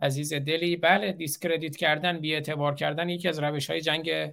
عزیز 0.00 0.32
دلی. 0.34 0.76
بله 0.76 1.12
discredit 1.12 1.76
کردن 1.76 2.20
بی 2.20 2.34
اعتبار 2.34 2.74
کردن 2.74 3.08
یکی 3.08 3.28
از 3.28 3.38
روش 3.38 3.70
های 3.70 3.80
جنگ 3.80 4.32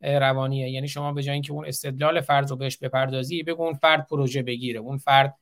روانیه. 0.00 0.70
یعنی 0.70 0.88
شما 0.88 1.12
به 1.12 1.22
جای 1.22 1.32
اینکه 1.32 1.52
اون 1.52 1.66
استدلال 1.66 2.20
فرد 2.20 2.50
رو 2.50 2.56
بهش 2.56 2.76
بپردازی 2.76 3.42
بگو 3.42 3.62
اون 3.62 3.74
فرد 3.74 4.06
پروژه 4.06 4.42
بگیره. 4.42 4.80
اون 4.80 4.98
فرد 4.98 5.34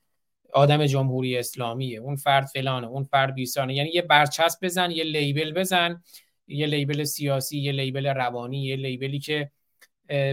آدم 0.52 0.86
جمهوری 0.86 1.38
اسلامیه. 1.38 1.98
اون 1.98 2.16
فرد 2.16 2.46
فلانه 2.46 2.86
اون 2.86 3.04
فرد 3.04 3.34
بیساره. 3.34 3.74
یعنی 3.74 3.90
یه 3.90 4.02
برچسب 4.02 4.58
بزن 4.62 4.90
یه 4.90 5.04
label 5.04 5.52
بزن 5.52 6.02
یه 6.46 6.66
label 6.66 7.04
سیاسی 7.04 7.58
یه 7.58 7.72
label 7.72 8.06
روانی 8.06 8.64
یه 8.64 8.76
label 8.76 9.11
ی 9.11 9.18
که 9.18 9.50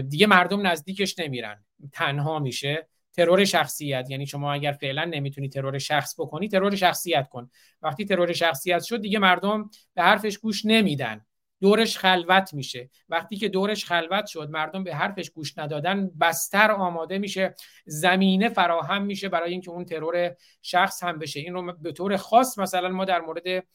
دیگه 0.08 0.26
مردم 0.26 0.66
نزدیکش 0.66 1.18
نمیرن. 1.18 1.64
تنها 1.92 2.38
میشه 2.38 2.88
ترور 3.12 3.44
شخصیت. 3.44 4.10
یعنی 4.10 4.26
شما 4.26 4.52
اگر 4.52 4.72
فعلا 4.72 5.04
نمی‌تونی 5.04 5.48
ترور 5.48 5.78
شخص 5.78 6.20
بکنی 6.20 6.48
ترور 6.48 6.76
شخصیت 6.76 7.28
کن. 7.28 7.50
وقتی 7.82 8.04
ترور 8.04 8.32
شخصیت 8.32 8.82
شد 8.82 9.00
دیگه 9.00 9.18
مردم 9.18 9.70
به 9.94 10.02
حرفش 10.02 10.38
گوش 10.38 10.64
نمیدن. 10.64 11.25
دورش 11.60 11.98
خلوت 11.98 12.54
میشه. 12.54 12.90
وقتی 13.08 13.36
که 13.36 13.48
دورش 13.48 13.84
خلوت 13.84 14.26
شد 14.26 14.50
مردم 14.50 14.84
به 14.84 14.94
حرفش 14.94 15.30
گوش 15.30 15.58
ندادن 15.58 16.10
بستر 16.20 16.70
آماده 16.70 17.18
میشه 17.18 17.54
زمینه 17.86 18.48
فراهم 18.48 19.02
میشه 19.02 19.28
برای 19.28 19.52
اینکه 19.52 19.70
اون 19.70 19.84
ترور 19.84 20.34
شخص 20.62 21.02
هم 21.04 21.18
بشه. 21.18 21.40
این 21.40 21.54
رو 21.54 21.72
به 21.72 21.92
طور 21.92 22.16
خاص 22.16 22.58
مثلا 22.58 22.88
ما 22.88 23.04
در 23.04 23.20
مورد 23.20 23.66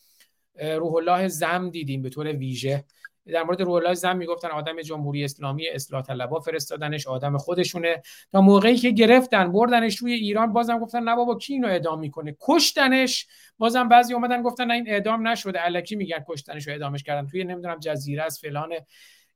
روح 0.56 0.93
الله 0.93 1.27
زم 1.27 1.69
دیدیم 1.69 2.01
به 2.01 2.10
طور 2.10 2.27
ویژه. 2.27 2.85
در 3.27 3.43
مورد 3.43 3.61
روح 3.61 3.74
الله 3.74 3.93
زم 3.93 4.17
می‌گفتن 4.17 4.48
آدم 4.48 4.82
جمهوری 4.82 5.24
اسلامی 5.24 5.69
اصلاح 5.69 6.01
طلبا 6.01 6.40
فرستادنش 6.40 7.08
آدم 7.08 7.38
خودشونه. 7.38 8.01
تا 8.32 8.41
موقعی 8.41 8.75
که 8.75 8.90
گرفتن 8.90 9.51
بردنش 9.51 9.98
روی 9.98 10.14
ایران 10.14 10.53
بازم 10.53 10.80
گفتن 10.80 11.03
نه 11.03 11.16
بابا 11.16 11.38
کی 11.38 11.53
اینو 11.53 11.67
اعدام 11.67 12.00
می‌کنه؟ 12.00 12.35
کشتنش. 12.41 13.27
بازم 13.58 13.88
بعضی 13.88 14.14
اومدن 14.14 14.41
گفتن 14.41 14.66
نه 14.66 14.74
این 14.74 14.90
اعدام 14.90 15.27
نشده. 15.27 15.66
الکی 15.66 15.95
میگن 15.95 16.25
کشتنش 16.27 16.67
و 16.67 16.72
اعدامش 16.72 17.03
کردن. 17.03 17.27
توی 17.27 17.43
نمی‌دونم 17.43 17.80
جزیره 17.80 18.24
از 18.24 18.40
فلان 18.40 18.69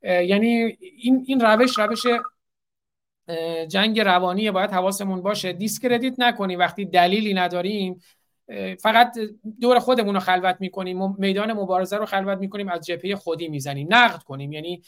یعنی 0.03 0.77
این 0.79 1.23
این 1.27 1.41
روش 1.41 1.79
روش 1.79 2.01
جنگ 3.67 3.99
روانی 3.99 4.51
باید 4.51 4.71
حواسمون 4.71 5.21
باشه. 5.21 5.53
discredit 5.53 6.13
نکنیم. 6.17 6.59
وقتی 6.59 6.85
دلیلی 6.85 7.33
نداریم 7.33 7.99
فقط 8.79 9.17
دور 9.61 9.79
خودمون 9.79 10.13
رو 10.13 10.19
خلوت 10.19 10.57
می‌کنیم 10.59 11.15
میدان 11.17 11.53
مبارزه 11.53 11.97
رو 11.97 12.05
خلوت 12.05 12.37
می‌کنیم 12.37 12.69
از 12.69 12.85
جبهه 12.85 13.15
خودی 13.15 13.47
می‌زنیم. 13.47 13.87
نقد 13.89 14.23
کنیم. 14.23 14.51
یعنی 14.51 14.81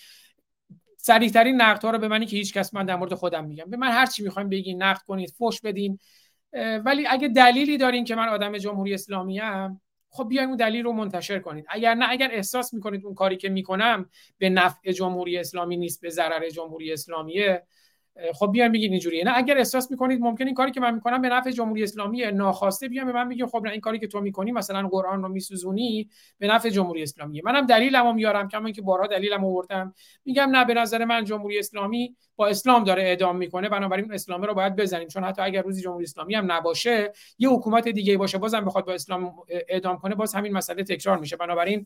سریعترین 0.97 1.61
نقد 1.61 1.83
ها 1.83 1.91
رو 1.91 1.97
به 1.97 2.07
منی 2.07 2.25
که 2.25 2.37
هیچ 2.37 2.53
کس 2.53 2.73
من 2.73 2.85
در 2.85 2.95
مورد 2.95 3.13
خودم 3.13 3.45
میگم. 3.45 3.65
به 3.69 3.77
من 3.77 3.91
هر 3.91 4.05
چی 4.05 4.23
می‌خوایم 4.23 4.49
بگین 4.49 4.83
نقد 4.83 5.01
کنید 5.01 5.29
فوش 5.29 5.61
بدین. 5.61 5.99
ولی 6.85 7.07
اگه 7.07 7.27
دلیلی 7.27 7.77
دارین 7.77 8.03
که 8.03 8.15
من 8.15 8.27
آدم 8.27 8.57
جمهوری 8.57 8.93
اسلامی 8.93 9.39
ام 9.39 9.81
خب 10.09 10.27
بیاین 10.29 10.47
اون 10.47 10.57
دلیل 10.57 10.83
رو 10.83 10.91
منتشر 10.91 11.39
کنید. 11.39 11.65
اگر 11.69 11.93
نه 11.93 12.05
اگر 12.09 12.29
احساس 12.31 12.73
می‌کنید 12.73 13.05
اون 13.05 13.15
کاری 13.15 13.37
که 13.37 13.49
می‌کنم 13.49 14.09
به 14.37 14.49
نفع 14.49 14.91
جمهوری 14.91 15.37
اسلامی 15.37 15.77
نیست 15.77 16.01
به 16.01 16.09
ضرر 16.09 16.49
جمهوری 16.49 16.93
اسلامیه 16.93 17.63
خب 18.33 18.51
بیاین 18.51 18.71
بگید 18.71 18.91
اینجوریه. 18.91 19.23
نه 19.23 19.31
اگر 19.35 19.57
احساس 19.57 19.91
می‌کنید 19.91 20.21
ممکن 20.21 20.45
این 20.45 20.53
کاری 20.53 20.71
که 20.71 20.79
من 20.79 20.93
می‌کنم 20.93 21.21
به 21.21 21.29
نفع 21.29 21.51
جمهوری 21.51 21.83
اسلامی 21.83 22.25
ناخواسته 22.31 22.87
بیان 22.87 23.05
به 23.05 23.11
من 23.11 23.29
بگید 23.29 23.45
خب 23.45 23.61
نه 23.63 23.71
این 23.71 23.81
کاری 23.81 23.99
که 23.99 24.07
تو 24.07 24.21
می‌کنی 24.21 24.51
مثلا 24.51 24.87
قرآن 24.87 25.23
رو 25.23 25.29
میسوزونی 25.29 26.09
به 26.39 26.47
نفع 26.47 26.69
جمهوری 26.69 27.03
اسلامی 27.03 27.41
منم 27.41 27.65
دلیلمو 27.65 28.13
میارم 28.13 28.47
کما 28.47 28.65
اینکه 28.65 28.81
بارها 28.81 29.07
دلیلمو 29.07 29.47
آوردم. 29.47 29.93
میگم 30.25 30.49
نه 30.51 30.65
به 30.65 30.73
نظر 30.73 31.05
من 31.05 31.25
جمهوری 31.25 31.59
اسلامی 31.59 32.15
با 32.35 32.47
اسلام 32.47 32.83
داره 32.83 33.03
اعدام 33.03 33.37
می‌کنه 33.37 33.69
بنابراین 33.69 34.13
اسلام 34.13 34.41
رو 34.41 34.53
باید 34.53 34.75
بزنیم. 34.75 35.07
چون 35.07 35.23
حتی 35.23 35.41
اگر 35.41 35.61
روزی 35.61 35.81
جمهوری 35.81 36.03
اسلامی 36.03 36.35
هم 36.35 36.51
نباشه 36.51 37.11
یه 37.39 37.49
حکومت 37.49 37.87
دیگه 37.87 38.17
باشه 38.17 38.37
بازم 38.37 38.65
بخواد 38.65 38.85
با 38.85 38.93
اسلام 38.93 39.35
اعدام 39.69 39.97
کنه 39.97 40.15
باز 40.15 40.33
همین 40.33 40.53
مسئله 40.53 40.83
تکرار 40.83 41.17
میشه. 41.17 41.35
بنابراین 41.35 41.85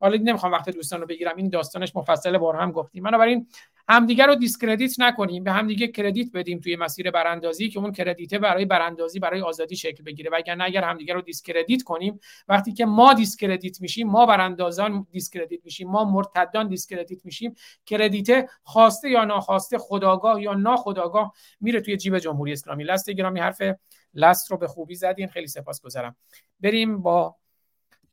حالا 0.00 0.16
نمی‌خوام 0.16 0.52
وقت 0.52 0.70
دوستان 0.70 1.00
رو 1.00 1.06
بگیرم 1.06 1.36
این 1.36 1.48
داستانش 1.48 1.96
مفصل 1.96 2.38
بار 2.38 2.56
هم 2.56 2.72
گفتیم. 2.72 3.02
بنابراین 3.02 3.46
همدیگه 3.88 4.26
رو 4.26 4.34
discredit 4.34 5.00
نکنیم 5.00 5.44
به 5.44 5.52
همدیگه 5.52 5.88
credit 5.88 6.32
بدیم 6.32 6.58
توی 6.58 6.76
مسیر 6.76 7.10
براندازی 7.10 7.68
که 7.68 7.78
اون 7.78 7.92
credit 7.92 8.31
ه 8.31 8.38
برای 8.38 8.64
براندازی 8.64 9.18
برای 9.18 9.40
آزادی 9.40 9.76
شکل 9.76 10.04
بگیره. 10.04 10.30
وگرنه 10.32 10.64
اگر 10.64 10.84
همدیگه 10.84 11.14
رو 11.14 11.20
discredit 11.20 11.82
کنیم 11.82 12.20
وقتی 12.48 12.72
که 12.72 12.86
ما 12.86 13.14
discredit 13.14 13.80
میشیم 13.80 14.08
ما 14.08 14.26
براندازان 14.26 15.06
discredit 15.10 15.64
میشیم 15.64 15.88
ما 15.88 16.04
مرتدان 16.04 16.68
discredit 16.68 17.24
میشیم 17.24 17.54
credit 17.86 18.39
ه 18.39 18.48
خواسته 18.62 19.10
یا 19.10 19.24
ناخواسته 19.24 19.78
خودآگاه 19.78 20.42
یا 20.42 20.54
ناخودآگاه 20.54 21.32
میره 21.60 21.80
توی 21.80 21.96
جیب 21.96 22.18
جمهوری 22.18 22.52
اسلامی. 22.52 22.84
لست 22.84 23.10
گرامی 23.10 23.40
حرف 23.40 23.62
last 24.14 24.50
رو 24.50 24.56
به 24.56 24.68
خوبی 24.68 24.94
زدین. 24.94 25.28
خیلی 25.28 25.46
سپاسگزارم. 25.46 26.16
بریم 26.60 27.02
با 27.02 27.36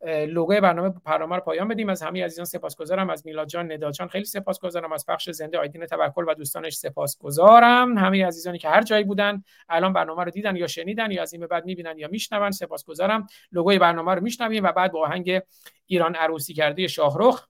لوگوی 0.08 0.62
برنامه 0.62 1.36
رو 1.36 1.42
پایان 1.42 1.68
بدیم. 1.68 1.90
از 1.90 2.02
همه 2.02 2.26
عزیزان 2.26 2.46
سپاسگزارم. 2.46 3.10
از 3.10 3.26
میلاد 3.26 3.48
جان 3.48 3.72
ندا 3.72 3.92
جان 3.92 4.08
خیلی 4.08 4.26
سپاسگزارم. 4.26 4.92
از 4.92 5.06
پخش 5.06 5.30
زنده 5.30 5.58
آیدین 5.58 5.86
توکل 5.86 6.26
و 6.28 6.34
دوستانش 6.34 6.76
سپاسگزارم. 6.76 7.98
همه 7.98 8.26
عزیزانی 8.26 8.58
که 8.58 8.70
هر 8.70 8.82
جایی 8.82 9.04
بودن 9.04 9.44
الان 9.70 9.94
برنامه 9.94 10.24
رو 10.24 10.32
دیدن 10.32 10.56
یا 10.56 10.68
شنیدن 10.68 11.12
یا 11.12 11.22
از 11.22 11.34
این 11.34 11.40
به 11.40 11.48
بعد 11.48 11.66
می‌بینن 11.66 11.98
یا 11.98 12.08
میشنون 12.08 12.52
سپاسگزارم. 12.52 13.28
لوگوی 13.52 13.80
برنامه 13.80 14.16
رو 14.16 14.22
میشنویم 14.22 14.64
و 14.64 14.72
بعد 14.72 14.92
با 14.92 15.02
آهنگ 15.02 15.42
ایران 15.86 16.16
عروسی 16.16 16.54
کرده 16.54 16.88
شاهرخ 16.88 17.48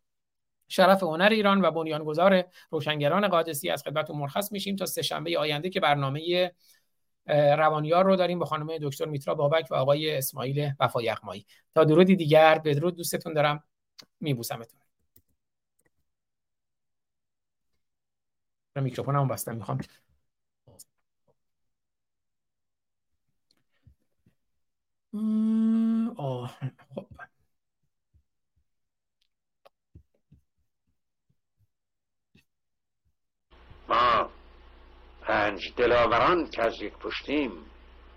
شرف 0.68 1.04
هنر 1.04 1.30
ایران 1.32 1.66
و 1.66 1.72
بنیانگذار 1.72 2.44
روشنگران 2.70 3.28
قادسی 3.28 3.70
از 3.70 3.84
خدمتتون 3.84 4.18
مرخص 4.18 4.52
میشیم. 4.52 4.76
تا 4.76 4.86
سه 4.86 5.02
شنبه 5.02 5.40
آینده 5.40 5.70
که 5.70 5.80
برنامه 5.80 6.52
روانیار 7.28 8.06
رو 8.06 8.16
داریم 8.16 8.40
با 8.40 8.46
خانم 8.46 8.78
دکتر 8.82 9.06
میترا 9.06 9.36
بابک 9.36 9.68
و 9.72 9.76
آقای 9.76 10.18
اسماعیل 10.18 10.72
وفا 10.80 11.02
یغمایی 11.02 11.46
تا 11.76 11.84
درودی 11.84 12.16
دیگر 12.16 12.58
بدرود 12.60 12.96
دوستتون 12.96 13.34
دارم. 13.34 13.64
میبوسمتون. 14.20 14.80
میکروفونم 18.76 19.28
بستم 19.28 19.56
می‌خوام. 19.56 19.80
آه 26.18 26.58
خب. 26.96 27.08
ما 33.88 34.30
پنج 35.22 35.74
دلاوران 35.78 36.50
که 36.50 36.64
از 36.64 36.82
یک 36.82 36.94
پشتیم 36.94 37.52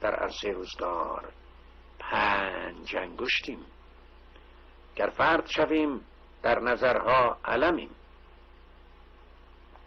در 0.00 0.14
عرصه 0.14 0.50
روزگار 0.52 1.32
پنج 1.98 2.96
انگشتیم. 2.96 3.58
گر 4.96 5.08
فرد 5.16 5.46
شویم 5.46 6.00
در 6.42 6.60
نظرها 6.60 7.38
علمیم. 7.44 7.90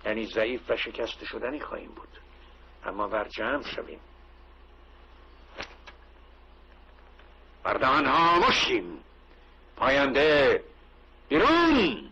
یعنی 0.05 0.25
ضعیف 0.25 0.69
و 0.69 0.75
شکست 0.77 1.23
شدنی 1.23 1.59
خواهیم 1.59 1.91
بود. 1.91 2.07
اما 2.85 3.07
بر 3.07 3.27
جمع 3.27 3.63
شویم 3.63 3.99
بردهان 7.63 8.05
ها 8.05 8.39
مشیم 8.39 8.99
پاینده 9.75 10.63
بیرون. 11.29 12.11